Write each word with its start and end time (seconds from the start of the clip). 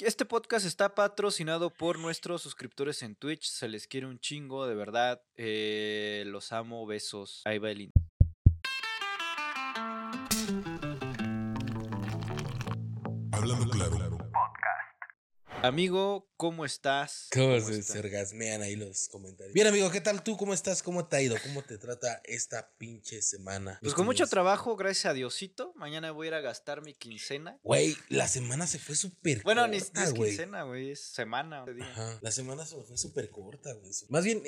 Este 0.00 0.26
podcast 0.26 0.66
está 0.66 0.94
patrocinado 0.94 1.70
por 1.70 1.98
nuestros 1.98 2.42
suscriptores 2.42 3.02
en 3.02 3.16
Twitch. 3.16 3.48
Se 3.48 3.66
les 3.66 3.86
quiere 3.86 4.06
un 4.06 4.20
chingo, 4.20 4.66
de 4.66 4.74
verdad. 4.74 5.22
Eh, 5.36 6.24
los 6.26 6.52
amo, 6.52 6.84
besos. 6.84 7.40
Ahí 7.46 7.56
va 7.56 7.70
el 7.70 7.90
Hablando 13.32 13.70
claro. 13.70 14.25
Amigo, 15.66 16.30
¿cómo 16.36 16.64
estás? 16.64 17.28
¿Cómo 17.32 17.58
¿Cómo 17.58 17.66
se, 17.66 17.82
se 17.82 17.98
orgasmean 17.98 18.62
ahí 18.62 18.76
los 18.76 19.08
comentarios? 19.08 19.52
Bien, 19.52 19.66
amigo, 19.66 19.90
¿qué 19.90 20.00
tal 20.00 20.22
tú? 20.22 20.36
¿Cómo 20.36 20.54
estás? 20.54 20.80
¿Cómo 20.80 21.08
te 21.08 21.16
ha 21.16 21.22
ido? 21.22 21.34
¿Cómo 21.42 21.62
te 21.62 21.76
trata 21.76 22.20
esta 22.24 22.70
pinche 22.78 23.20
semana? 23.20 23.80
Pues 23.82 23.92
con 23.92 24.04
mucho 24.04 24.28
trabajo, 24.28 24.76
gracias 24.76 25.06
a 25.06 25.12
Diosito. 25.12 25.72
Mañana 25.74 26.12
voy 26.12 26.26
a 26.26 26.28
ir 26.28 26.34
a 26.34 26.40
gastar 26.40 26.82
mi 26.82 26.94
quincena. 26.94 27.58
Güey, 27.64 27.96
la 28.08 28.28
semana 28.28 28.68
se 28.68 28.78
fue 28.78 28.94
súper 28.94 29.42
Bueno, 29.42 29.66
ni 29.66 29.80
corta, 29.80 30.00
ni 30.02 30.06
es 30.06 30.12
quincena, 30.12 30.62
güey, 30.62 30.90
es 30.92 31.00
semana. 31.00 31.64
Ajá, 31.80 32.18
la 32.20 32.30
semana 32.30 32.64
se 32.64 32.80
fue 32.82 32.96
súper 32.96 33.28
corta, 33.30 33.72
güey. 33.72 33.90
Más 34.08 34.24
bien, 34.24 34.42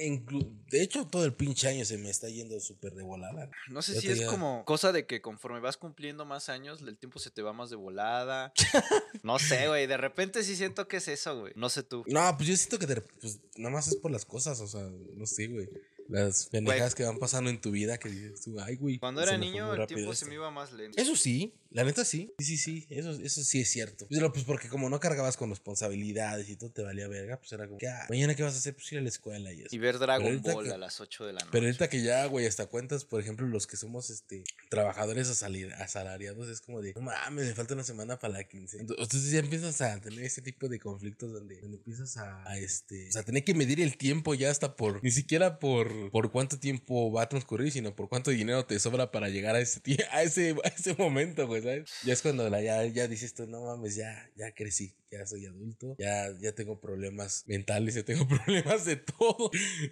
de 0.71 0.82
hecho, 0.82 1.05
todo 1.09 1.24
el 1.24 1.35
pinche 1.35 1.66
año 1.66 1.85
se 1.85 1.98
me 1.98 2.10
está 2.10 2.29
yendo 2.29 2.60
súper 2.60 2.95
de 2.95 3.02
volada. 3.02 3.51
No 3.71 3.82
sé 3.82 3.95
Ya 3.95 4.01
si 4.01 4.09
es 4.10 4.23
como 4.27 4.65
cosa 4.65 4.93
de 4.93 5.07
que 5.07 5.21
conforme 5.21 5.59
vas 5.59 5.77
cumpliendo 5.77 6.24
más 6.24 6.48
años, 6.48 6.80
el 6.82 6.96
tiempo 6.96 7.19
se 7.19 7.32
te 7.32 7.43
va 7.43 7.52
más 7.52 7.71
de 7.71 7.77
volada. 7.77 8.52
no 9.24 9.41
sé, 9.41 9.66
güey, 9.66 9.88
de 9.88 9.96
repente 9.96 10.45
sí 10.45 10.55
siento 10.55 10.87
que 10.87 11.08
es 11.12 11.21
eso, 11.21 11.41
güey. 11.41 11.53
No 11.57 11.69
sé 11.69 11.83
tú. 11.83 12.05
No, 12.07 12.37
pues 12.37 12.48
yo 12.48 12.57
siento 12.57 12.79
que 12.79 12.87
de- 12.87 13.01
pues, 13.01 13.39
nada 13.57 13.71
más 13.75 13.89
es 13.89 13.97
por 13.97 14.11
las 14.11 14.25
cosas, 14.25 14.61
o 14.61 14.66
sea, 14.66 14.83
no 15.15 15.27
sé, 15.27 15.47
güey. 15.49 15.69
Las 16.09 16.47
pendejadas 16.47 16.95
que 16.95 17.05
van 17.05 17.19
pasando 17.19 17.51
en 17.51 17.61
tu 17.61 17.71
vida 17.71 17.98
que 17.98 18.09
dices 18.09 18.43
tú, 18.43 18.59
ay, 18.61 18.77
güey. 18.77 18.99
Cuando 18.99 19.23
era 19.23 19.37
niño, 19.37 19.75
el 19.75 19.87
tiempo 19.87 20.12
esto". 20.12 20.25
se 20.25 20.27
me 20.27 20.35
iba 20.35 20.51
más 20.51 20.73
lento. 20.73 21.01
Eso 21.01 21.15
sí, 21.16 21.55
la 21.71 21.85
neta 21.85 22.05
sí. 22.05 22.33
Sí, 22.39 22.45
sí, 22.45 22.57
sí. 22.57 22.87
Eso, 22.89 23.12
eso 23.12 23.45
sí 23.45 23.61
es 23.61 23.69
cierto. 23.71 24.07
Pero, 24.09 24.33
pues 24.33 24.45
porque 24.45 24.69
como 24.69 24.89
no 24.89 24.99
cargabas 25.01 25.37
con 25.37 25.51
responsabilidades 25.51 26.49
y 26.49 26.57
todo 26.57 26.71
te 26.71 26.83
valía 26.83 27.09
verga, 27.09 27.39
pues 27.39 27.52
era 27.52 27.66
como, 27.66 27.79
que, 27.79 27.89
ah, 27.89 28.07
mañana 28.09 28.35
qué 28.35 28.43
vas 28.43 28.55
a 28.55 28.59
hacer, 28.59 28.75
pues 28.75 28.91
ir 28.93 28.99
a 28.99 29.02
la 29.02 29.09
escuela 29.09 29.52
y 29.52 29.60
eso. 29.63 29.69
Y 29.74 29.79
ver 29.79 29.99
Dragon 29.99 30.41
Ball 30.43 30.65
que- 30.65 30.73
a 30.73 30.79
las 30.79 31.01
8 31.01 31.27
de 31.27 31.32
la 31.35 31.41
noche. 31.41 31.51
Pero 31.52 31.66
ahorita 31.66 31.88
que 31.88 32.02
ya, 32.02 32.25
güey, 32.27 32.47
hasta 32.47 32.66
cuentas, 32.66 33.04
por 33.04 33.21
ejemplo, 33.21 33.47
los 33.47 33.66
que 33.66 33.77
somos 33.77 34.10
este 34.10 34.45
trabajadores 34.71 35.29
asalariados, 35.29 36.49
es 36.49 36.60
como 36.60 36.80
de, 36.80 36.95
no 36.95 37.02
mames, 37.02 37.47
me 37.47 37.54
falta 37.54 37.75
una 37.75 37.85
semana 37.85 38.19
para 38.19 38.32
la 38.35 38.45
15. 38.45 38.79
Entonces 38.80 39.30
ya 39.30 39.38
empiezas 39.41 39.80
a 39.80 40.01
tener 40.01 40.25
ese 40.25 40.43
tipo 40.43 40.69
de 40.69 40.79
conflictos 40.79 41.32
donde, 41.32 41.60
donde 41.60 41.77
empiezas 41.79 42.16
a, 42.16 42.49
a, 42.49 42.59
este, 42.59 43.09
o 43.09 43.13
sea, 43.13 43.23
tener 43.23 43.45
que 43.45 43.54
medir 43.54 43.80
el 43.80 43.97
tiempo 43.97 44.35
ya 44.35 44.51
hasta 44.51 44.77
por, 44.77 45.02
ni 45.02 45.10
siquiera 45.10 45.59
por, 45.59 45.93
por 46.10 46.30
cuánto 46.30 46.59
tiempo 46.59 47.13
va 47.13 47.23
a 47.23 47.29
transcurrir, 47.29 47.73
sino 47.73 47.95
por 47.95 48.09
cuánto 48.09 48.30
dinero 48.30 48.65
te 48.65 48.79
sobra 48.79 49.10
para 49.10 49.29
llegar 49.29 49.54
a 49.54 49.60
ese, 49.60 49.80
a 50.10 50.23
ese, 50.23 50.54
a 50.65 50.68
ese 50.68 50.95
momento, 50.95 51.46
güey, 51.46 51.63
¿sabes? 51.63 51.91
Ya 52.04 52.13
es 52.13 52.23
cuando 52.23 52.49
la, 52.49 52.63
ya, 52.63 52.85
ya 52.87 53.09
dices 53.09 53.35
tú, 53.35 53.46
no 53.46 53.65
mames, 53.65 53.96
ya, 53.96 54.30
ya 54.37 54.52
crecí, 54.52 54.95
ya 55.10 55.26
soy 55.26 55.46
adulto, 55.46 55.96
ya, 55.98 56.26
ya 56.38 56.54
tengo 56.54 56.80
problemas 56.80 57.45
mentales, 57.46 57.95
ya 57.95 58.04
tengo 58.04 58.26
problemas 58.28 58.84
de 58.84 58.96
todo. 58.96 59.51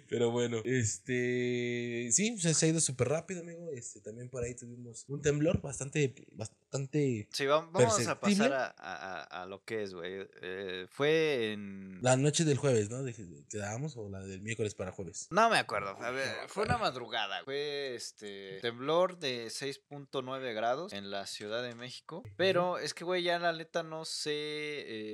Pero 0.09 0.31
bueno, 0.31 0.61
este, 0.65 2.09
sí, 2.11 2.37
se, 2.39 2.65
ha 2.65 2.69
ido 2.69 2.79
súper 2.79 3.09
rápido, 3.09 3.41
amigo. 3.41 3.71
Este, 3.73 4.01
también 4.01 4.29
por 4.29 4.43
ahí 4.43 4.55
tuvimos 4.55 5.05
un 5.07 5.21
temblor 5.21 5.61
bastante, 5.61 6.13
bastante... 6.33 7.27
Sí, 7.31 7.45
va- 7.45 7.67
vamos 7.71 8.07
a 8.07 8.19
pasar 8.19 8.53
a, 8.53 8.75
a- 8.77 9.23
a- 9.43 9.45
lo 9.45 9.63
que 9.63 9.83
es, 9.83 9.93
güey. 9.93 10.27
Eh, 10.41 10.85
fue 10.89 11.53
en... 11.53 11.99
La 12.01 12.15
noche 12.17 12.43
del 12.45 12.57
jueves, 12.57 12.89
¿no? 12.89 13.03
¿Quedábamos 13.49 13.95
o 13.97 14.09
la 14.09 14.19
del 14.21 14.41
miércoles 14.41 14.75
para 14.75 14.91
jueves? 14.91 15.27
No 15.31 15.49
me 15.49 15.57
acuerdo. 15.57 15.89
A 16.01 16.11
ver, 16.11 16.27
fue 16.47 16.63
una 16.65 16.77
madrugada. 16.77 17.43
Fue 17.45 17.95
este 17.95 18.59
temblor 18.61 19.17
de 19.19 19.47
6.9 19.47 20.53
grados 20.53 20.93
en 20.93 21.09
la 21.09 21.25
Ciudad 21.25 21.63
de 21.63 21.75
México. 21.75 22.23
Pero 22.35 22.77
es 22.79 22.93
que, 22.93 23.03
güey, 23.03 23.23
ya 23.23 23.39
la 23.39 23.53
neta 23.53 23.83
no 23.83 24.05
sé 24.05 24.31
eh, 24.33 25.06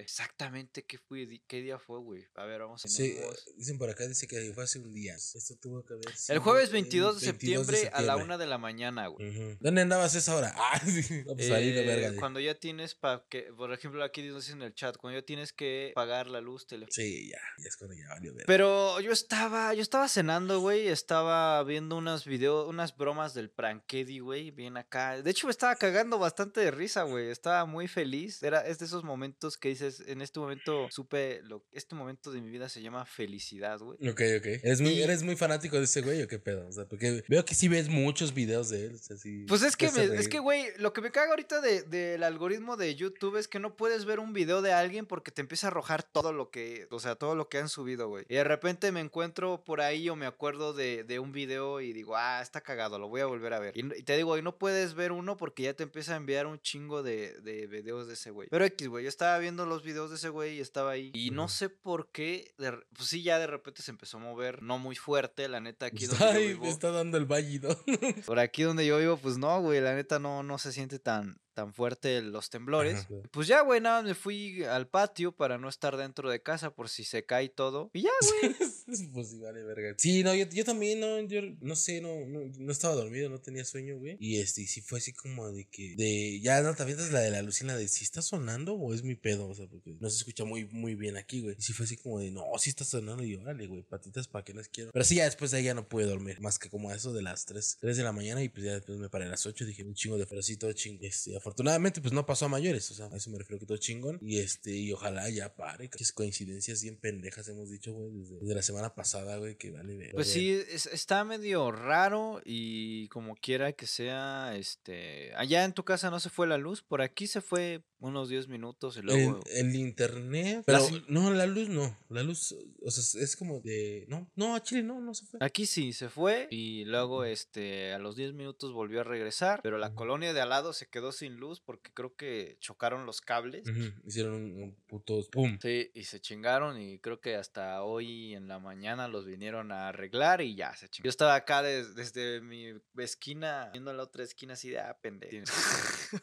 exactamente 0.00 0.84
qué, 0.84 0.98
fue, 0.98 1.26
qué 1.46 1.60
día 1.60 1.78
fue, 1.78 1.98
güey. 1.98 2.26
A 2.34 2.44
ver, 2.44 2.60
vamos 2.60 2.84
a 2.84 2.88
Sí, 2.88 3.16
eh, 3.18 3.28
dicen 3.56 3.78
por 3.78 3.90
acá, 3.90 4.06
dice 4.06 4.26
que 4.26 4.52
fue 4.54 4.64
hace 4.64 4.78
un 4.78 4.92
día. 4.92 5.14
Esto 5.14 5.54
tuvo 5.56 5.84
que 5.84 5.94
haber 5.94 6.06
El 6.08 6.14
sido 6.16 6.40
jueves 6.42 6.66
el 6.68 6.72
22 6.74 7.20
de 7.20 7.26
22 7.32 7.66
septiembre, 7.66 7.90
a 7.92 8.02
la. 8.02 8.16
1 8.16 8.38
de 8.38 8.46
la 8.46 8.58
mañana, 8.58 9.06
güey. 9.08 9.56
¿Dónde 9.60 9.82
andabas 9.82 10.14
esa 10.14 10.36
hora? 10.36 10.54
Ah, 10.72 10.78
sí. 10.80 11.24
No, 11.26 11.34
pues 11.34 11.50
ahí 11.50 11.72
de 11.72 11.82
Eh, 11.82 11.86
verga. 11.86 12.10
de- 12.12 12.16
cuando 12.16 12.38
ya 12.38 12.54
tienes 12.54 12.94
para 12.94 13.24
que, 13.28 13.42
por 13.56 13.72
ejemplo, 13.72 14.04
aquí 14.04 14.22
dice 14.22 14.52
en 14.52 14.62
el 14.62 14.74
chat, 14.74 14.96
cuando 14.96 15.18
ya 15.18 15.24
tienes 15.26 15.52
que 15.52 15.92
pagar 15.94 16.26
la 16.28 16.40
luz, 16.40 16.66
teléfono. 16.66 16.92
Sí, 16.92 17.28
ya, 17.30 17.38
ya 17.58 17.68
es 17.68 17.76
cuando 17.76 17.96
ya 17.96 18.08
valió 18.08 18.32
verga. 18.32 18.44
Pero 18.46 19.00
yo 19.00 19.10
estaba, 19.12 19.74
yo 19.74 19.82
estaba 19.82 20.08
cenando, 20.08 20.60
güey, 20.60 20.88
estaba 20.88 21.62
viendo 21.64 21.96
unos 21.96 22.24
videos, 22.24 22.68
unas 22.68 22.96
bromas 22.96 23.34
del 23.34 23.50
Prankedy, 23.50 24.18
güey, 24.20 24.50
bien 24.50 24.76
acá. 24.76 25.20
De 25.22 25.30
hecho, 25.30 25.46
me 25.46 25.50
estaba 25.50 25.74
cagando 25.76 26.18
bastante 26.18 26.60
de 26.60 26.70
risa, 26.70 27.02
güey. 27.02 27.30
Estaba 27.30 27.64
muy 27.64 27.88
feliz. 27.88 28.42
Era 28.42 28.66
es 28.66 28.78
de 28.78 28.84
esos 28.86 29.02
momentos 29.02 29.29
que 29.60 29.68
dices, 29.68 30.02
en 30.06 30.20
este 30.22 30.40
momento 30.40 30.88
supe 30.90 31.40
lo 31.42 31.64
este 31.72 31.94
momento 31.94 32.30
de 32.32 32.40
mi 32.40 32.50
vida 32.50 32.68
se 32.68 32.82
llama 32.82 33.04
felicidad, 33.06 33.78
güey. 33.78 33.96
Ok, 34.08 34.20
ok. 34.38 34.46
¿Eres 34.62 34.80
muy, 34.80 34.92
Y- 34.92 35.02
¿Eres 35.02 35.22
muy 35.22 35.36
fanático 35.36 35.76
de 35.78 35.84
ese 35.84 36.02
güey 36.02 36.22
o 36.22 36.28
qué 36.28 36.38
pedo? 36.38 36.66
O 36.66 36.72
sea, 36.72 36.86
porque 36.86 37.22
veo 37.28 37.44
que 37.44 37.54
sí 37.54 37.68
ves 37.68 37.88
muchos 37.88 38.34
videos 38.34 38.68
de 38.70 38.86
él. 38.86 38.94
o 38.94 38.98
sea, 38.98 39.16
sí 39.16 39.44
Pues 39.48 39.62
es 39.62 39.76
que, 39.76 39.90
me- 39.92 40.04
es 40.16 40.28
que, 40.28 40.38
güey, 40.38 40.66
lo 40.78 40.92
que 40.92 41.00
me 41.00 41.10
caga 41.10 41.30
ahorita 41.30 41.60
de- 41.60 41.82
del 41.82 42.22
algoritmo 42.22 42.76
de 42.76 42.94
YouTube 42.94 43.36
es 43.36 43.48
que 43.48 43.58
no 43.58 43.76
puedes 43.76 44.04
ver 44.04 44.18
un 44.20 44.32
video 44.32 44.62
de 44.62 44.72
alguien 44.72 45.06
porque 45.06 45.30
te 45.30 45.40
empieza 45.40 45.66
a 45.66 45.70
arrojar 45.70 46.02
todo 46.02 46.32
lo 46.32 46.50
que, 46.50 46.86
o 46.90 47.00
sea, 47.00 47.14
todo 47.14 47.34
lo 47.34 47.48
que 47.48 47.58
han 47.58 47.68
subido, 47.68 48.08
güey. 48.08 48.24
Y 48.28 48.34
de 48.34 48.44
repente 48.44 48.92
me 48.92 49.00
encuentro 49.00 49.62
por 49.64 49.80
ahí 49.80 50.08
o 50.08 50.16
me 50.16 50.26
acuerdo 50.26 50.72
de, 50.72 51.04
de 51.04 51.18
un 51.18 51.32
video 51.32 51.80
y 51.80 51.92
digo, 51.92 52.16
ah, 52.16 52.40
está 52.42 52.60
cagado, 52.60 52.98
lo 52.98 53.08
voy 53.08 53.20
a 53.20 53.26
volver 53.26 53.52
a 53.54 53.58
ver. 53.60 53.76
Y 53.76 54.02
te 54.02 54.16
digo, 54.16 54.36
y 54.38 54.42
no 54.42 54.58
puedes 54.58 54.94
ver 54.94 55.12
uno 55.12 55.36
porque 55.36 55.62
ya 55.64 55.74
te 55.74 55.82
empieza 55.82 56.14
a 56.14 56.16
enviar 56.16 56.46
un 56.46 56.60
chingo 56.60 57.02
de, 57.02 57.40
de 57.40 57.66
videos 57.66 58.06
de 58.08 58.14
ese 58.14 58.30
güey. 58.30 58.48
Pero 58.50 58.64
X, 58.64 58.88
güey, 58.88 59.04
yo 59.04 59.08
estaba 59.20 59.38
viendo 59.38 59.66
los 59.66 59.82
videos 59.82 60.08
de 60.08 60.16
ese 60.16 60.30
güey 60.30 60.56
y 60.56 60.60
estaba 60.60 60.92
ahí. 60.92 61.10
Y 61.12 61.30
no 61.30 61.48
sé 61.48 61.68
por 61.68 62.10
qué, 62.10 62.54
de 62.56 62.72
pues 62.96 63.10
sí, 63.10 63.22
ya 63.22 63.38
de 63.38 63.46
repente 63.46 63.82
se 63.82 63.90
empezó 63.90 64.16
a 64.16 64.20
mover, 64.20 64.62
no 64.62 64.78
muy 64.78 64.96
fuerte, 64.96 65.46
la 65.46 65.60
neta, 65.60 65.84
aquí 65.84 66.06
donde 66.06 66.24
yo 66.24 66.40
vivo. 66.40 66.64
me 66.64 66.70
está 66.70 66.90
dando 66.90 67.18
el 67.18 67.26
vallido. 67.26 67.78
Por 68.24 68.38
aquí 68.38 68.62
donde 68.62 68.86
yo 68.86 68.96
vivo, 68.96 69.18
pues 69.18 69.36
no, 69.36 69.60
güey, 69.60 69.82
la 69.82 69.94
neta 69.94 70.18
no, 70.18 70.42
no 70.42 70.56
se 70.56 70.72
siente 70.72 70.98
tan, 70.98 71.38
tan 71.60 71.74
fuerte 71.74 72.22
los 72.22 72.48
temblores. 72.48 73.00
Ajá. 73.00 73.14
Pues 73.30 73.46
ya, 73.46 73.60
güey, 73.60 73.82
nada, 73.82 74.02
me 74.02 74.14
fui 74.14 74.64
al 74.64 74.88
patio 74.88 75.32
para 75.32 75.58
no 75.58 75.68
estar 75.68 75.98
dentro 75.98 76.30
de 76.30 76.40
casa 76.42 76.74
por 76.74 76.88
si 76.88 77.04
se 77.04 77.26
cae 77.26 77.50
todo. 77.50 77.90
Y 77.92 78.02
ya, 78.02 78.10
güey. 78.40 78.54
pues 79.12 79.28
sí, 79.28 79.38
vale, 79.38 79.62
verga. 79.62 79.94
Sí, 79.98 80.22
no, 80.22 80.34
yo, 80.34 80.46
yo 80.48 80.64
también, 80.64 81.00
no, 81.00 81.20
yo 81.20 81.42
no 81.60 81.76
sé, 81.76 82.00
no, 82.00 82.24
no, 82.26 82.40
no 82.58 82.72
estaba 82.72 82.94
dormido, 82.94 83.28
no 83.28 83.40
tenía 83.40 83.64
sueño, 83.66 83.98
güey. 83.98 84.16
Y 84.20 84.40
este, 84.40 84.62
y 84.62 84.66
sí 84.66 84.80
fue 84.80 85.00
así 85.00 85.12
como 85.12 85.52
de 85.52 85.66
que, 85.66 85.94
de, 85.96 86.40
ya 86.40 86.62
no 86.62 86.74
te 86.74 86.82
avientas 86.82 87.12
la 87.12 87.20
de 87.20 87.30
la 87.30 87.42
la 87.42 87.76
de 87.76 87.88
si 87.88 88.04
está 88.04 88.22
sonando 88.22 88.74
o 88.74 88.94
es 88.94 89.02
mi 89.02 89.16
pedo, 89.16 89.48
o 89.48 89.54
sea, 89.54 89.66
porque 89.66 89.96
no 90.00 90.08
se 90.08 90.16
escucha 90.16 90.44
muy, 90.44 90.64
muy 90.66 90.94
bien 90.94 91.18
aquí, 91.18 91.42
güey. 91.42 91.56
Y 91.58 91.62
sí 91.62 91.74
fue 91.74 91.84
así 91.84 91.96
como 91.96 92.20
de, 92.20 92.30
no, 92.30 92.44
sí 92.58 92.70
está 92.70 92.84
sonando. 92.84 93.22
Y 93.22 93.32
yo, 93.32 93.42
vale, 93.42 93.66
güey, 93.66 93.82
patitas 93.82 94.28
para 94.28 94.44
que 94.44 94.54
las 94.54 94.68
quiero. 94.68 94.92
Pero 94.92 95.04
sí, 95.04 95.16
ya 95.16 95.24
después 95.24 95.50
de 95.50 95.58
ahí 95.58 95.64
ya 95.64 95.74
no 95.74 95.88
pude 95.88 96.06
dormir, 96.06 96.40
más 96.40 96.58
que 96.58 96.70
como 96.70 96.88
a 96.88 96.94
eso 96.94 97.12
de 97.12 97.20
las 97.20 97.44
3, 97.44 97.78
3 97.80 97.96
de 97.98 98.02
la 98.02 98.12
mañana. 98.12 98.42
Y 98.42 98.48
pues 98.48 98.64
ya 98.64 98.74
después 98.74 98.98
me 98.98 99.10
paré 99.10 99.26
a 99.26 99.28
las 99.28 99.44
8, 99.44 99.66
dije, 99.66 99.84
un 99.84 99.94
chingo 99.94 100.16
de, 100.16 100.26
pero 100.26 100.42
sí, 100.42 100.56
todo 100.56 100.72
chingón. 100.72 101.04
Este, 101.04 101.36
afortunadamente, 101.50 102.00
pues 102.00 102.12
no 102.12 102.24
pasó 102.24 102.46
a 102.46 102.48
mayores, 102.48 102.90
o 102.90 102.94
sea, 102.94 103.06
a 103.06 103.16
eso 103.16 103.30
me 103.30 103.38
refiero 103.38 103.58
que 103.58 103.66
todo 103.66 103.76
chingón. 103.78 104.18
Y 104.22 104.38
este, 104.38 104.72
y 104.76 104.92
ojalá 104.92 105.28
ya 105.30 105.54
pare. 105.54 105.90
Coincidencias 106.14 106.82
bien 106.82 106.96
pendejas 106.96 107.48
hemos 107.48 107.70
dicho, 107.70 107.92
güey, 107.92 108.10
desde, 108.12 108.36
desde 108.38 108.54
la 108.54 108.62
semana 108.62 108.94
pasada, 108.94 109.36
güey, 109.38 109.56
que 109.56 109.70
vale 109.70 109.96
ver. 109.96 110.12
Pues 110.12 110.30
sí, 110.30 110.50
es- 110.52 110.86
está 110.86 111.24
medio 111.24 111.70
raro 111.72 112.40
y 112.44 113.08
como 113.08 113.34
quiera 113.36 113.72
que 113.72 113.86
sea, 113.86 114.56
este... 114.56 115.34
Allá 115.34 115.64
en 115.64 115.72
tu 115.72 115.84
casa 115.84 116.10
no 116.10 116.20
se 116.20 116.30
fue 116.30 116.46
la 116.46 116.58
luz, 116.58 116.82
por 116.82 117.02
aquí 117.02 117.26
se 117.26 117.40
fue 117.40 117.82
unos 118.00 118.28
10 118.28 118.48
minutos 118.48 118.96
y 118.96 119.02
luego... 119.02 119.40
El, 119.46 119.66
el 119.68 119.76
internet. 119.76 120.56
La 120.66 120.78
Pero 120.78 120.80
se- 120.80 121.02
no, 121.08 121.30
la 121.32 121.46
luz 121.46 121.68
no. 121.68 121.96
La 122.08 122.22
luz, 122.22 122.54
o 122.82 122.90
sea, 122.90 123.22
es 123.22 123.36
como 123.36 123.60
de. 123.60 124.04
No, 124.08 124.28
no, 124.34 124.54
a 124.56 124.62
Chile 124.62 124.82
no, 124.82 125.00
no 125.00 125.14
se 125.14 125.26
fue. 125.26 125.38
Aquí 125.42 125.66
sí, 125.66 125.92
se 125.92 126.08
fue 126.08 126.48
y 126.50 126.84
luego 126.86 127.24
este 127.24 127.92
a 127.92 127.98
los 127.98 128.16
10 128.16 128.32
minutos 128.32 128.72
volvió 128.72 129.00
a 129.02 129.04
regresar, 129.04 129.60
pero 129.62 129.78
la 129.78 129.94
colonia 129.94 130.32
de 130.32 130.40
al 130.40 130.48
lado 130.48 130.72
se 130.72 130.88
quedó 130.88 131.12
sin 131.12 131.36
luz 131.36 131.60
porque 131.60 131.90
creo 131.92 132.16
que 132.16 132.56
chocaron 132.60 133.06
los 133.06 133.20
cables. 133.20 133.64
Hicieron 134.06 134.34
un, 134.34 134.74
puto. 134.86 135.20
¡Pum! 135.30 135.58
Sí, 135.62 135.90
y 135.94 136.04
se 136.04 136.20
chingaron 136.20 136.80
y 136.80 136.98
creo 136.98 137.20
que 137.20 137.36
hasta 137.36 137.82
hoy 137.82 138.34
en 138.34 138.48
la 138.48 138.58
mañana 138.58 139.06
los 139.08 139.26
vinieron 139.26 139.70
a 139.72 139.88
arreglar 139.88 140.40
y 140.40 140.54
ya 140.56 140.74
se 140.74 140.88
chingaron. 140.88 141.04
Yo 141.04 141.10
estaba 141.10 141.34
acá 141.34 141.62
des- 141.62 141.94
desde 141.94 142.40
mi 142.40 142.66
esquina, 142.98 143.68
viendo 143.72 143.92
la 143.92 144.02
otra 144.02 144.24
esquina 144.24 144.54
así 144.54 144.70
de, 144.70 144.80
ah, 144.80 144.96
pendejo. 145.00 145.44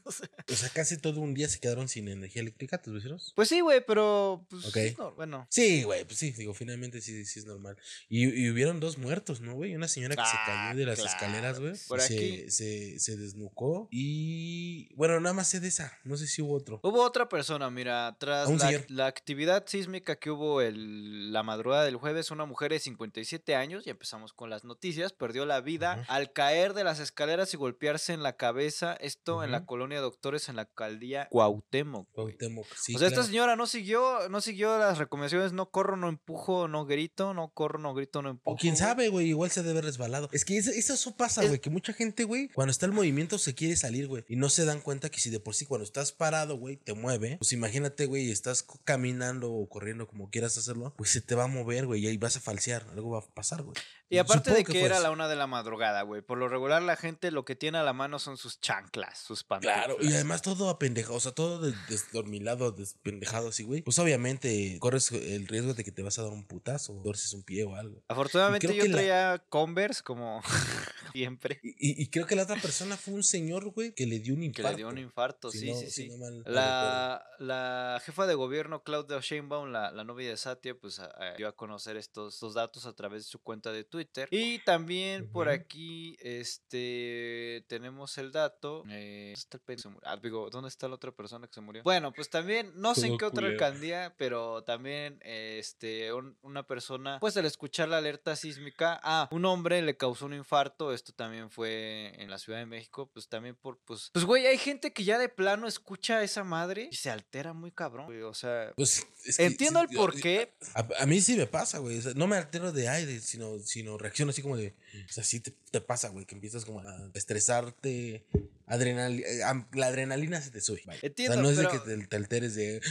O 0.50 0.54
sea, 0.56 0.70
casi 0.70 0.98
todo 0.98 1.22
un 1.22 1.34
día 1.34 1.48
se 1.48 1.60
quedaron 1.68 1.88
sin 1.90 2.08
energía 2.08 2.42
eléctrica, 2.42 2.82
tus 2.82 2.94
vecinos. 2.94 3.34
pues 3.36 3.50
sí, 3.50 3.60
güey, 3.60 3.84
pero 3.86 4.46
pues, 4.50 4.98
no, 4.98 5.12
bueno. 5.16 5.48
Sí, 5.50 5.84
güey, 5.84 6.06
pues 6.06 6.18
sí, 6.18 6.32
digo, 6.32 6.54
finalmente 6.54 7.02
sí, 7.02 7.26
sí 7.26 7.40
es 7.40 7.46
normal. 7.46 7.78
Y, 8.10 8.24
y 8.24 8.50
hubieron 8.50 8.80
dos 8.80 8.98
muertos, 8.98 9.42
¿no, 9.42 9.54
güey? 9.56 9.76
Una 9.76 9.88
señora 9.88 10.16
que 10.16 10.22
se 10.22 10.38
Ah, 10.38 10.70
cayó 10.70 10.80
de 10.80 10.86
las 10.86 11.00
claro, 11.00 11.12
escaleras, 11.16 11.60
güey. 11.60 11.74
Por 11.88 12.00
aquí- 12.02 12.50
Se, 12.50 12.52
se, 12.52 13.00
se 13.00 13.18
desnucó. 13.18 13.88
Y. 13.92 14.94
Bueno, 14.96 15.20
nada 15.20 15.34
más 15.34 15.50
sé 15.50 15.60
de 15.60 15.68
esa. 15.68 15.92
No 16.04 16.16
sé 16.18 16.28
si 16.28 16.42
hubo 16.42 16.54
otro. 16.56 16.80
Hubo 16.84 17.04
otra 17.04 17.28
persona, 17.30 17.70
mira, 17.70 18.16
tras 18.20 18.50
la, 18.50 18.84
la 18.88 19.06
actividad 19.08 19.66
sísmica 19.68 20.16
que 20.18 20.32
hubo 20.32 20.62
el, 20.62 21.32
la 21.34 21.44
madrugada 21.44 21.84
del 21.86 21.98
jueves, 21.98 22.32
una 22.32 22.46
mujer 22.46 22.72
de 22.72 22.80
57 22.80 23.56
años, 23.56 23.86
y 23.86 23.90
empezamos 23.90 24.34
con 24.34 24.50
las 24.50 24.64
noticias, 24.64 25.12
perdió 25.14 25.46
la 25.46 25.60
vida 25.62 26.06
al 26.08 26.32
caer 26.32 26.74
de 26.74 26.84
las 26.84 27.00
escaleras 27.00 27.54
y 27.54 27.58
golpearse 27.58 28.14
en 28.14 28.24
la 28.24 28.38
cabeza, 28.38 28.94
esto 29.02 29.44
en 29.44 29.52
la 29.52 29.66
colonia 29.66 30.00
Doctores 30.00 30.48
en 30.50 30.56
la 30.56 30.64
alcaldía 30.64 31.28
Cuautla. 31.30 31.57
Cuauhtémoc. 31.62 32.08
Cuauhtémoc, 32.12 32.66
sí, 32.76 32.96
o 32.96 33.00
sea, 33.00 33.08
esta 33.08 33.24
señora 33.24 33.56
no 33.56 33.68
siguió, 33.68 34.30
no 34.30 34.42
siguió 34.42 34.78
las 34.78 34.98
recomendaciones, 34.98 35.54
no 35.54 35.70
corro, 35.70 35.98
no 35.98 36.10
empujo, 36.10 36.68
no 36.68 36.86
grito, 36.86 37.34
no 37.34 37.50
corro, 37.54 37.80
no 37.80 37.94
grito, 37.94 38.22
no 38.22 38.30
empujo. 38.30 38.56
O 38.56 38.58
quién 38.58 38.78
sabe, 38.78 39.10
güey, 39.10 39.28
igual 39.28 39.50
se 39.52 39.64
debe 39.64 39.82
resbalado. 39.82 40.30
Es 40.32 40.46
que 40.46 40.58
eso, 40.58 41.16
pasa, 41.16 41.42
Es- 41.42 41.48
güey, 41.50 41.60
que 41.60 41.70
mucha 41.70 41.94
gente, 41.94 42.24
güey, 42.24 42.50
cuando 42.50 42.72
está 42.72 42.86
el 42.86 42.92
movimiento 42.92 43.38
se 43.38 43.56
quiere 43.56 43.76
salir, 43.76 44.08
güey, 44.08 44.24
y 44.28 44.36
no 44.36 44.50
se 44.50 44.66
dan 44.66 44.82
cuenta 44.82 45.10
que 45.10 45.20
si 45.20 45.30
de 45.30 45.40
por 45.40 45.56
sí 45.56 45.66
cuando 45.66 45.84
estás 45.84 46.12
parado, 46.12 46.58
güey, 46.58 46.78
te 46.78 46.94
mueve, 46.94 47.38
pues 47.40 47.54
imagínate, 47.54 48.06
güey, 48.06 48.32
estás 48.32 48.64
co- 48.64 48.80
caminando 48.84 49.52
o 49.52 49.68
corriendo 49.70 50.08
como 50.08 50.30
quieras 50.30 50.58
hacerlo, 50.58 50.94
pues 50.98 51.10
se 51.12 51.22
te 51.22 51.36
va 51.36 51.46
a 51.46 51.48
mover, 51.48 51.86
güey, 51.86 52.04
y 52.04 52.08
ahí 52.08 52.18
vas 52.18 52.38
a 52.38 52.40
falsear, 52.40 52.86
algo 52.92 53.12
va 53.12 53.20
a 53.20 53.34
pasar, 53.34 53.64
güey. 53.64 53.76
Y 54.10 54.20
aparte 54.20 54.52
Supongo 54.52 54.58
de 54.68 54.74
que, 54.74 54.86
era 54.86 54.96
eso. 54.96 55.04
la 55.04 55.12
una 55.12 55.28
de 55.28 55.36
la 55.36 55.48
madrugada, 55.48 56.02
güey. 56.04 56.22
Por 56.22 56.38
lo 56.38 56.48
regular 56.48 56.82
la 56.82 56.96
gente 56.96 57.30
lo 57.32 57.44
que 57.44 57.56
tiene 57.58 57.78
a 57.78 57.84
la 57.84 57.92
mano 57.94 58.20
son 58.20 58.38
sus 58.38 58.62
chanclas, 58.62 59.18
sus 59.20 59.44
pantuflas. 59.44 59.86
Claro, 59.86 59.98
y 60.00 60.14
además 60.14 60.42
todo 60.42 60.70
apendejado, 60.70 61.16
o 61.16 61.20
sea, 61.20 61.34
todo 61.34 61.60
des- 61.60 61.76
desdormilado, 61.90 62.72
despendejado 62.72 63.50
así, 63.50 63.64
güey. 63.64 63.82
Pues 63.82 64.00
obviamente 64.00 64.78
corres 64.80 65.12
el 65.12 65.46
riesgo 65.48 65.74
de 65.74 65.84
que 65.84 65.92
te 65.92 66.04
vas 66.04 66.18
a 66.20 66.24
dar 66.24 66.32
un 66.32 66.46
putazo, 66.48 66.94
o 66.98 67.02
torces 67.04 67.34
un 67.34 67.44
pie 67.44 67.66
o 67.66 67.76
algo. 67.76 68.02
Afortunadamente 68.08 68.68
yo 68.74 68.82
que 68.84 68.90
la- 68.90 68.96
traía 68.96 69.44
Converse 69.50 70.02
como 70.04 70.42
siempre. 71.14 71.60
Y, 71.62 71.70
y- 71.72 72.02
y 72.04 72.08
creo 72.10 72.26
que 72.26 72.36
la 72.38 72.44
otra 72.44 72.56
persona 72.56 72.96
fue 72.96 73.14
un 73.14 73.24
señor, 73.24 73.72
güey, 73.72 73.94
que 73.94 74.06
le 74.06 74.20
dio 74.20 74.34
un 74.34 74.40
Que 74.40 74.46
infarto. 74.46 74.70
le 74.72 74.76
dio 74.78 74.88
un 74.88 74.98
infarto, 74.98 75.52
Si 75.52 75.60
sí, 75.60 75.72
no- 75.72 75.78
sí, 75.80 75.86
si 75.90 76.04
sí. 76.04 76.08
no 76.10 76.18
mal- 76.18 76.44
mal 76.46 76.54
La, 76.54 77.26
la 77.40 78.02
jefa 78.06 78.26
de 78.26 78.36
gobierno, 78.36 78.84
Claudia 78.84 79.20
Sheinbaum, 79.20 79.72
la, 79.72 79.92
la 79.92 80.04
novia 80.06 80.30
de 80.30 80.38
Satya, 80.38 80.76
pues 80.80 81.00
a- 81.00 81.12
a- 81.18 81.34
dio 81.36 81.48
a 81.50 81.52
conocer 81.56 81.98
estos, 81.98 82.36
estos 82.36 82.54
datos 82.54 82.86
a 82.86 82.94
través 82.94 83.24
de 83.26 83.30
su 83.30 83.40
cuenta 83.42 83.72
de 83.74 83.84
Twitter. 83.84 83.97
Y 84.32 84.60
también 84.60 85.30
por 85.32 85.50
aquí 85.50 86.16
este 86.22 87.66
tenemos 87.68 88.18
el 88.18 88.32
dato. 88.32 88.84
eh, 88.90 89.34
¿Dónde 89.34 89.34
está 89.34 89.60
el 89.68 89.80
se 89.80 89.90
murió? 89.90 90.02
Ah, 90.10 90.18
digo, 90.22 90.50
¿dónde 90.50 90.70
está 90.70 90.88
la 90.88 90.96
otra 90.96 91.12
persona 91.12 91.48
que 91.48 91.54
se 91.54 91.62
murió? 91.62 91.84
Bueno, 91.84 92.12
pues 92.14 92.30
también, 92.30 92.72
no 92.76 92.96
sé 92.96 93.08
en 93.08 93.18
qué 93.18 93.26
otra 93.26 93.48
alcaldía, 93.48 94.14
pero 94.18 94.64
también 94.64 95.20
este 95.24 96.12
un- 96.14 96.38
una 96.42 96.66
persona, 96.66 97.20
pues 97.20 97.36
al 97.38 97.46
escuchar 97.46 97.90
la 97.90 97.98
alerta 97.98 98.36
sísmica, 98.36 99.00
ah, 99.04 99.28
un 99.32 99.46
hombre 99.46 99.82
le 99.82 99.98
causó 99.98 100.26
un 100.26 100.34
infarto. 100.34 100.94
Esto 100.94 101.14
también 101.14 101.50
fue 101.50 102.14
en 102.22 102.30
la 102.30 102.38
Ciudad 102.40 102.60
de 102.60 102.66
México, 102.66 103.10
pues 103.14 103.28
también 103.28 103.56
por, 103.56 103.80
pues, 103.86 104.10
pues 104.14 104.26
güey, 104.26 104.46
hay 104.48 104.58
gente 104.58 104.94
que 104.94 105.04
ya 105.04 105.18
de 105.18 105.30
plano 105.30 105.68
escucha 105.68 106.18
a 106.18 106.24
esa 106.24 106.44
madre 106.44 106.90
y 106.92 106.96
se 106.96 107.10
altera 107.10 107.54
muy 107.54 107.72
cabrón, 107.72 108.06
güey, 108.08 108.22
O 108.22 108.34
sea, 108.34 108.74
Pues, 108.76 109.06
es 109.26 109.38
que 109.38 109.46
entiendo 109.46 109.80
sí, 109.82 109.88
el 109.92 109.98
por 109.98 110.20
qué. 110.20 110.54
A, 110.74 110.88
a 111.00 111.06
mí 111.06 111.22
sí 111.22 111.36
me 111.36 111.48
pasa, 111.48 111.80
güey. 111.80 111.98
o 111.98 112.02
sea, 112.02 112.14
no 112.16 112.28
me 112.28 112.36
altero 112.38 112.72
de 112.72 112.88
aire, 112.90 113.20
sino, 113.20 113.60
sino 113.60 113.87
reacciono 113.96 114.32
así 114.32 114.42
como 114.42 114.58
de. 114.58 114.74
O 115.08 115.14
sea, 115.14 115.24
sí 115.24 115.40
te, 115.40 115.54
te 115.70 115.82
pasa, 115.82 116.10
güey, 116.10 116.26
que 116.26 116.34
empiezas 116.34 116.66
como 116.66 116.80
a 116.82 117.12
estresarte. 117.14 118.26
Adrenalina, 118.68 119.66
la 119.74 119.88
adrenalina 119.88 120.42
se 120.42 120.52
te 120.52 120.62
sube. 120.62 120.82
vaya. 120.86 121.00
Entiendo, 121.02 121.34
o 121.34 121.36
sea, 121.36 121.44
no 121.44 121.50
es 121.50 121.58
pero- 121.58 121.72
de 121.72 121.80
que 121.98 122.02
te, 122.04 122.08
te 122.08 122.16
alteres 122.18 122.54
de. 122.56 122.82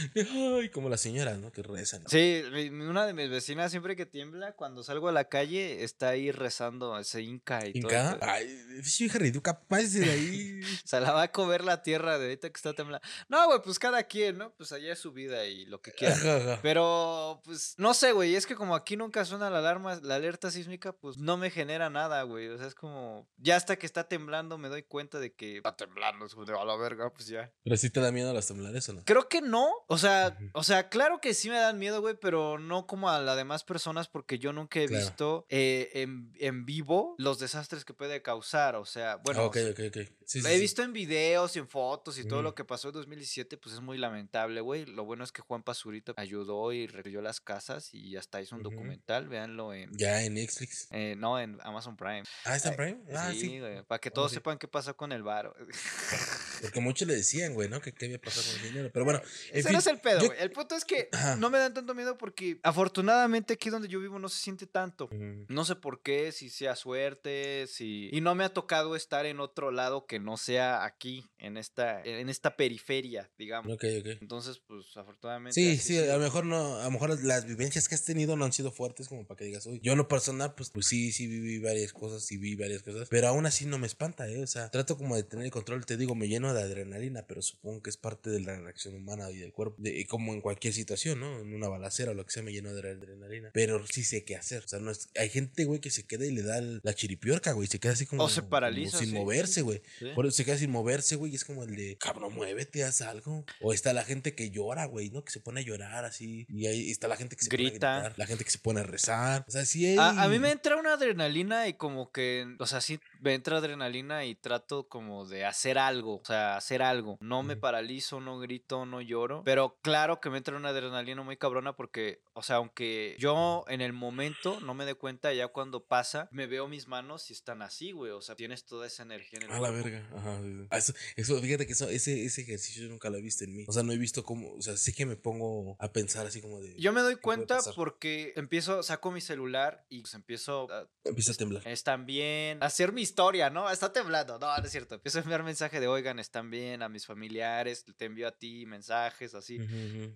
Ay, 0.59 0.69
como 0.69 0.89
la 0.89 0.97
señora, 0.97 1.35
¿no? 1.37 1.51
Que 1.51 1.61
rezan. 1.63 2.03
Sí, 2.07 2.41
mi- 2.51 2.71
mi- 2.71 2.85
una 2.85 3.05
de 3.05 3.13
mis 3.13 3.29
vecinas 3.29 3.69
siempre 3.71 3.95
que 3.95 4.05
tiembla, 4.05 4.53
cuando 4.53 4.83
salgo 4.83 5.07
a 5.07 5.11
la 5.11 5.25
calle, 5.25 5.83
está 5.83 6.09
ahí 6.09 6.31
rezando, 6.31 7.03
se 7.03 7.21
hinca 7.21 7.65
y 7.67 7.79
todo. 7.79 7.91
¿Inca? 7.91 8.17
pedo. 8.19 8.29
Ay, 8.31 8.81
sí, 8.83 9.05
hija 9.05 9.19
de 9.19 9.31
tú 9.31 9.41
capaz 9.41 9.83
de 9.93 10.09
ahí. 10.09 10.59
Se 10.83 10.99
la 10.99 11.11
va 11.11 11.23
a 11.23 11.31
comer 11.31 11.63
la 11.63 11.83
tierra 11.83 12.17
de 12.17 12.25
ahorita 12.25 12.49
que 12.49 12.55
está 12.57 12.73
temblando. 12.73 13.05
No, 13.29 13.45
güey, 13.47 13.61
pues 13.63 13.77
cada 13.77 14.03
quien, 14.03 14.37
¿no? 14.37 14.51
Pues 14.55 14.71
allá 14.71 14.93
es 14.93 14.99
su 14.99 15.11
vida 15.11 15.45
y 15.45 15.65
lo 15.65 15.81
que 15.81 15.91
quiera. 15.91 16.15
Ajá, 16.15 16.35
ajá. 16.37 16.59
Pero, 16.63 17.41
pues, 17.45 17.75
no 17.77 17.93
sé, 17.93 18.11
güey. 18.13 18.35
Es 18.35 18.45
que 18.47 18.55
como 18.55 18.75
aquí 18.75 18.97
nunca 18.97 19.25
suena 19.25 19.49
la 19.49 19.59
alarma, 19.59 19.99
la 20.01 20.15
alerta 20.15 20.49
sísmica, 20.49 20.93
pues 20.93 21.17
no 21.17 21.37
me 21.37 21.51
genera 21.51 21.89
nada, 21.89 22.23
güey. 22.23 22.47
O 22.47 22.57
sea, 22.57 22.67
es 22.67 22.73
como. 22.75 23.27
Ya 23.37 23.55
hasta 23.55 23.75
que 23.77 23.85
está 23.85 24.07
temblando 24.07 24.57
me 24.57 24.69
doy 24.69 24.83
cuenta 24.83 25.19
de 25.19 25.33
que 25.33 25.61
está 25.67 25.85
temblando. 25.85 26.25
Es 26.25 26.33
como 26.33 26.45
de 26.45 26.53
a 26.57 26.63
la 26.65 26.75
verga, 26.75 27.11
pues 27.13 27.27
ya. 27.27 27.51
Pero 27.63 27.77
sí 27.77 27.89
te 27.89 27.99
da 27.99 28.11
miedo 28.11 28.33
las 28.33 28.47
temblores 28.47 28.87
o 28.89 28.93
no. 28.93 29.03
Creo 29.05 29.27
que 29.29 29.41
no. 29.41 29.71
O 29.87 29.97
sea, 29.97 30.37
o 30.53 30.63
sea, 30.63 30.89
claro 30.89 31.19
que 31.21 31.33
sí 31.33 31.49
me 31.49 31.55
dan 31.57 31.77
miedo, 31.79 32.01
güey, 32.01 32.15
pero 32.19 32.57
no 32.59 32.87
como 32.87 33.09
a 33.09 33.19
las 33.19 33.35
demás 33.37 33.63
personas, 33.63 34.07
porque 34.07 34.39
yo 34.39 34.53
nunca 34.53 34.79
he 34.79 34.87
Claro. 34.87 35.05
visto 35.05 35.45
eh, 35.49 35.89
en, 35.95 36.31
en 36.39 36.65
vivo 36.65 37.15
los 37.17 37.39
desastres 37.39 37.83
que 37.85 37.93
puede 37.93 38.21
causar. 38.21 38.75
O 38.75 38.85
sea, 38.85 39.17
bueno. 39.17 39.41
Ah, 39.41 39.45
ok, 39.45 39.57
ok, 39.71 39.79
ok. 39.89 39.97
Sí, 40.25 40.39
he 40.39 40.41
sí. 40.41 40.59
visto 40.59 40.83
en 40.83 40.91
videos 40.91 41.55
y 41.55 41.59
en 41.59 41.67
fotos 41.69 42.17
y 42.19 42.27
todo 42.27 42.41
lo 42.41 42.53
que 42.53 42.65
pasó 42.65 42.89
en 42.89 42.95
2017, 42.95 43.57
pues 43.57 43.75
es 43.75 43.81
muy 43.81 43.97
lamentable, 43.97 44.59
güey. 44.61 44.85
Lo 44.85 45.05
bueno 45.05 45.23
es 45.23 45.31
que 45.31 45.41
Juan 45.41 45.63
Pazurita 45.63 46.13
ayudó 46.17 46.73
y 46.73 46.85
recrió 46.87 47.21
las 47.21 47.39
casas 47.39 47.93
y 47.93 48.17
hasta 48.17 48.41
hizo 48.41 48.55
un 48.55 48.63
documental, 48.63 49.29
véanlo 49.29 49.73
en... 49.73 49.89
Ya 49.97 50.21
en 50.23 50.33
Netflix. 50.33 50.87
eh, 50.91 51.15
no, 51.17 51.39
en 51.39 51.57
Amazon 51.63 51.95
Prime. 51.95 52.23
Ah, 52.43 52.55
¿está 52.57 52.69
en 52.69 52.75
Prime? 52.75 52.97
Ah, 53.15 53.31
sí, 53.31 53.59
güey, 53.59 53.83
para 53.83 53.99
que 53.99 54.09
Oh, 54.09 54.13
todos 54.13 54.31
sepan 54.33 54.57
qué 54.57 54.67
pasó 54.67 54.95
con 54.97 55.11
el 55.13 55.23
bar. 55.23 55.53
Porque 56.61 56.79
muchos 56.79 57.07
le 57.07 57.15
decían, 57.15 57.53
güey, 57.53 57.69
¿no? 57.69 57.79
Que 57.81 57.91
qué 57.93 58.05
había 58.05 58.19
pasado 58.19 58.45
con 58.47 58.55
el 58.61 58.67
dinero. 58.69 58.89
Pero 58.91 59.05
bueno, 59.05 59.21
en 59.51 59.59
Ese 59.59 59.63
fin, 59.63 59.73
no 59.73 59.79
es 59.79 59.87
el 59.87 59.99
pedo, 59.99 60.19
yo- 60.21 60.27
güey. 60.27 60.39
El 60.41 60.51
punto 60.51 60.75
es 60.75 60.85
que 60.85 61.09
Ajá. 61.11 61.35
no 61.35 61.49
me 61.49 61.59
dan 61.59 61.73
tanto 61.73 61.93
miedo 61.93 62.17
porque 62.17 62.59
afortunadamente 62.63 63.53
aquí 63.53 63.69
donde 63.69 63.87
yo 63.87 63.99
vivo 63.99 64.17
no 64.19 64.29
se 64.29 64.39
siente 64.41 64.65
tanto. 64.65 65.09
No 65.47 65.65
sé 65.65 65.75
por 65.75 66.01
qué, 66.01 66.31
si 66.31 66.49
sea 66.49 66.75
suerte, 66.75 67.67
si... 67.67 68.09
Y 68.11 68.21
no 68.21 68.33
me 68.35 68.43
ha 68.43 68.49
tocado 68.53 68.95
estar 68.95 69.25
en 69.25 69.39
otro 69.39 69.71
lado 69.71 70.05
que 70.07 70.19
no 70.19 70.37
sea 70.37 70.83
aquí, 70.83 71.29
en 71.37 71.57
esta, 71.57 72.01
en 72.03 72.29
esta 72.29 72.55
periferia, 72.57 73.29
digamos. 73.37 73.71
Ok, 73.73 73.83
ok. 73.99 74.07
Entonces, 74.21 74.59
pues 74.59 74.85
afortunadamente... 74.97 75.53
Sí, 75.53 75.77
sí, 75.77 75.97
a 75.97 76.17
lo 76.17 76.19
mejor 76.23 76.45
no, 76.45 76.77
a 76.79 76.83
lo 76.85 76.91
mejor 76.91 77.23
las 77.23 77.45
vivencias 77.45 77.87
que 77.87 77.95
has 77.95 78.03
tenido 78.03 78.35
no 78.35 78.45
han 78.45 78.53
sido 78.53 78.71
fuertes 78.71 79.07
como 79.07 79.25
para 79.27 79.37
que 79.37 79.45
digas, 79.45 79.65
uy, 79.65 79.79
yo 79.83 79.91
en 79.91 79.97
lo 79.99 80.07
personal, 80.07 80.53
pues, 80.55 80.69
pues 80.71 80.87
sí, 80.87 81.11
sí 81.11 81.27
viví 81.27 81.59
varias 81.59 81.93
cosas, 81.93 82.25
sí 82.25 82.37
vi 82.37 82.55
varias 82.55 82.81
cosas, 82.83 83.07
pero 83.09 83.27
aún 83.27 83.45
así 83.45 83.65
no 83.65 83.77
me 83.77 83.87
espanta, 83.87 84.27
eh, 84.27 84.41
o 84.43 84.47
sea, 84.47 84.69
trato 84.71 84.97
como 84.97 85.15
de 85.15 85.23
tener 85.23 85.46
el 85.47 85.51
control, 85.51 85.85
te 85.85 85.97
digo, 85.97 86.15
me 86.15 86.27
lleno 86.27 86.53
de 86.53 86.61
adrenalina, 86.61 87.23
pero 87.27 87.41
supongo 87.41 87.81
que 87.81 87.89
es 87.89 87.97
parte 87.97 88.29
de 88.29 88.39
la 88.41 88.59
reacción 88.59 88.95
humana 88.95 89.29
y 89.31 89.37
del 89.37 89.51
cuerpo, 89.53 89.75
de, 89.79 90.05
como 90.07 90.33
en 90.33 90.41
cualquier 90.41 90.73
situación, 90.73 91.19
¿no? 91.19 91.39
En 91.39 91.53
una 91.53 91.67
balacera 91.67 92.11
o 92.11 92.13
lo 92.13 92.25
que 92.25 92.31
sea, 92.31 92.43
me 92.43 92.51
lleno 92.53 92.73
de 92.73 92.79
adrenalina, 92.91 93.51
pero 93.53 93.85
sí 93.87 94.03
sé 94.03 94.23
qué 94.23 94.35
hacer, 94.35 94.63
o 94.63 94.67
sea, 94.67 94.79
no 94.79 94.91
es, 94.91 95.09
hay 95.17 95.29
gente, 95.29 95.65
güey, 95.65 95.79
que 95.79 95.89
se 95.89 96.05
queda 96.05 96.25
y 96.25 96.31
le 96.31 96.43
da 96.43 96.61
la 96.61 96.93
chiripiorca, 96.93 97.51
güey, 97.53 97.67
se 97.67 97.79
queda 97.79 97.93
así 97.93 98.05
como, 98.05 98.27
se 98.29 98.41
como 98.41 98.49
paraliza, 98.49 98.97
sin 98.99 99.09
sí. 99.09 99.13
moverse, 99.15 99.61
güey, 99.61 99.81
Sí. 99.99 100.07
por 100.15 100.25
eso 100.25 100.35
se 100.37 100.45
queda 100.45 100.57
sin 100.57 100.71
moverse, 100.71 101.15
güey, 101.15 101.31
y 101.31 101.35
es 101.35 101.45
como 101.45 101.63
el 101.63 101.75
de, 101.75 101.97
cabrón, 101.97 102.33
muévete, 102.33 102.83
haz 102.83 103.01
algo. 103.01 103.45
O 103.61 103.73
está 103.73 103.93
la 103.93 104.03
gente 104.03 104.35
que 104.35 104.49
llora, 104.51 104.85
güey, 104.85 105.09
¿no? 105.09 105.23
Que 105.23 105.31
se 105.31 105.39
pone 105.39 105.61
a 105.61 105.63
llorar 105.63 106.05
así. 106.05 106.45
Y 106.49 106.67
ahí 106.67 106.91
está 106.91 107.07
la 107.07 107.15
gente 107.15 107.35
que 107.35 107.43
se 107.43 107.49
pone 107.49 107.63
Grita. 107.69 107.95
a 107.95 107.99
gritar, 108.01 108.19
la 108.19 108.25
gente 108.27 108.43
que 108.43 108.51
se 108.51 108.59
pone 108.59 108.81
a 108.81 108.83
rezar. 108.83 109.45
O 109.47 109.51
sea, 109.51 109.65
sí 109.65 109.85
hay... 109.85 109.97
A, 109.97 110.23
a 110.23 110.27
mí 110.29 110.39
me 110.39 110.51
entra 110.51 110.75
una 110.75 110.93
adrenalina 110.93 111.67
y 111.67 111.73
como 111.73 112.11
que, 112.11 112.45
o 112.59 112.65
sea, 112.65 112.81
sí 112.81 112.99
me 113.21 113.33
entra 113.33 113.57
adrenalina 113.57 114.25
y 114.25 114.35
trato 114.35 114.87
como 114.87 115.25
de 115.25 115.45
hacer 115.45 115.77
algo, 115.77 116.17
o 116.17 116.25
sea, 116.25 116.57
hacer 116.57 116.81
algo. 116.81 117.17
No 117.21 117.43
me 117.43 117.55
paralizo, 117.55 118.19
no 118.19 118.39
grito, 118.39 118.85
no 118.85 119.01
lloro, 119.01 119.43
pero 119.43 119.77
claro 119.81 120.19
que 120.19 120.29
me 120.29 120.37
entra 120.37 120.55
una 120.55 120.69
adrenalina 120.69 121.21
muy 121.23 121.37
cabrona 121.37 121.75
porque, 121.75 122.21
o 122.33 122.43
sea, 122.43 122.57
aunque 122.57 123.15
yo 123.19 123.65
en 123.67 123.81
el 123.81 123.93
momento 123.93 124.59
no 124.61 124.73
me 124.73 124.85
dé 124.85 124.95
cuenta, 124.95 125.33
ya 125.33 125.47
cuando 125.47 125.85
pasa, 125.85 126.27
me 126.31 126.47
veo 126.47 126.67
mis 126.67 126.87
manos 126.87 127.29
y 127.29 127.33
están 127.33 127.61
así, 127.61 127.91
güey, 127.91 128.11
o 128.11 128.21
sea, 128.21 128.35
tienes 128.35 128.65
toda 128.65 128.87
esa 128.87 129.03
energía 129.03 129.39
en 129.39 129.45
el 129.45 129.51
A 129.51 129.59
la 129.59 129.71
verga. 129.71 130.07
Ajá. 130.15 130.39
sí, 130.41 130.53
sí. 130.53 130.67
Ah, 130.69 130.77
Eso, 130.77 130.93
eso, 131.15 131.41
fíjate 131.41 131.65
que 131.65 131.73
eso, 131.73 131.89
ese, 131.89 132.25
ese 132.25 132.41
ejercicio 132.41 132.83
yo 132.83 132.89
nunca 132.89 133.09
lo 133.09 133.17
he 133.17 133.21
visto 133.21 133.43
en 133.43 133.55
mí. 133.55 133.65
O 133.67 133.71
sea, 133.71 133.83
no 133.83 133.91
he 133.91 133.97
visto 133.97 134.23
cómo. 134.23 134.53
O 134.53 134.61
sea, 134.61 134.77
sí 134.77 134.93
que 134.93 135.05
me 135.05 135.15
pongo 135.15 135.75
a 135.79 135.91
pensar 135.91 136.25
así 136.25 136.41
como 136.41 136.59
de. 136.59 136.75
Yo 136.77 136.93
me 136.93 137.01
doy 137.01 137.15
¿qué 137.15 137.21
puede 137.21 137.37
cuenta 137.37 137.59
porque 137.75 138.33
empiezo, 138.35 138.83
saco 138.83 139.11
mi 139.11 139.21
celular 139.21 139.85
y 139.89 140.01
pues 140.01 140.13
empiezo 140.13 140.71
a 140.71 140.87
Empieza 141.03 141.31
a 141.31 141.35
temblar. 141.35 141.67
Están 141.67 142.05
bien. 142.05 142.61
Hacer 142.61 142.91
mi 142.91 143.01
historia, 143.07 143.49
¿no? 143.49 143.69
Está 143.69 143.91
temblando. 143.91 144.37
No, 144.39 144.55
no 144.57 144.63
es 144.63 144.71
cierto. 144.71 144.95
Empiezo 144.95 145.19
a 145.19 145.21
enviar 145.21 145.43
mensaje 145.43 145.79
de, 145.79 145.87
oigan, 145.87 146.19
están 146.19 146.49
bien, 146.49 146.81
a 146.83 146.89
mis 146.89 147.05
familiares, 147.05 147.85
te 147.97 148.05
envío 148.05 148.27
a 148.27 148.31
ti 148.31 148.65
mensajes, 148.65 149.33
así. 149.35 149.59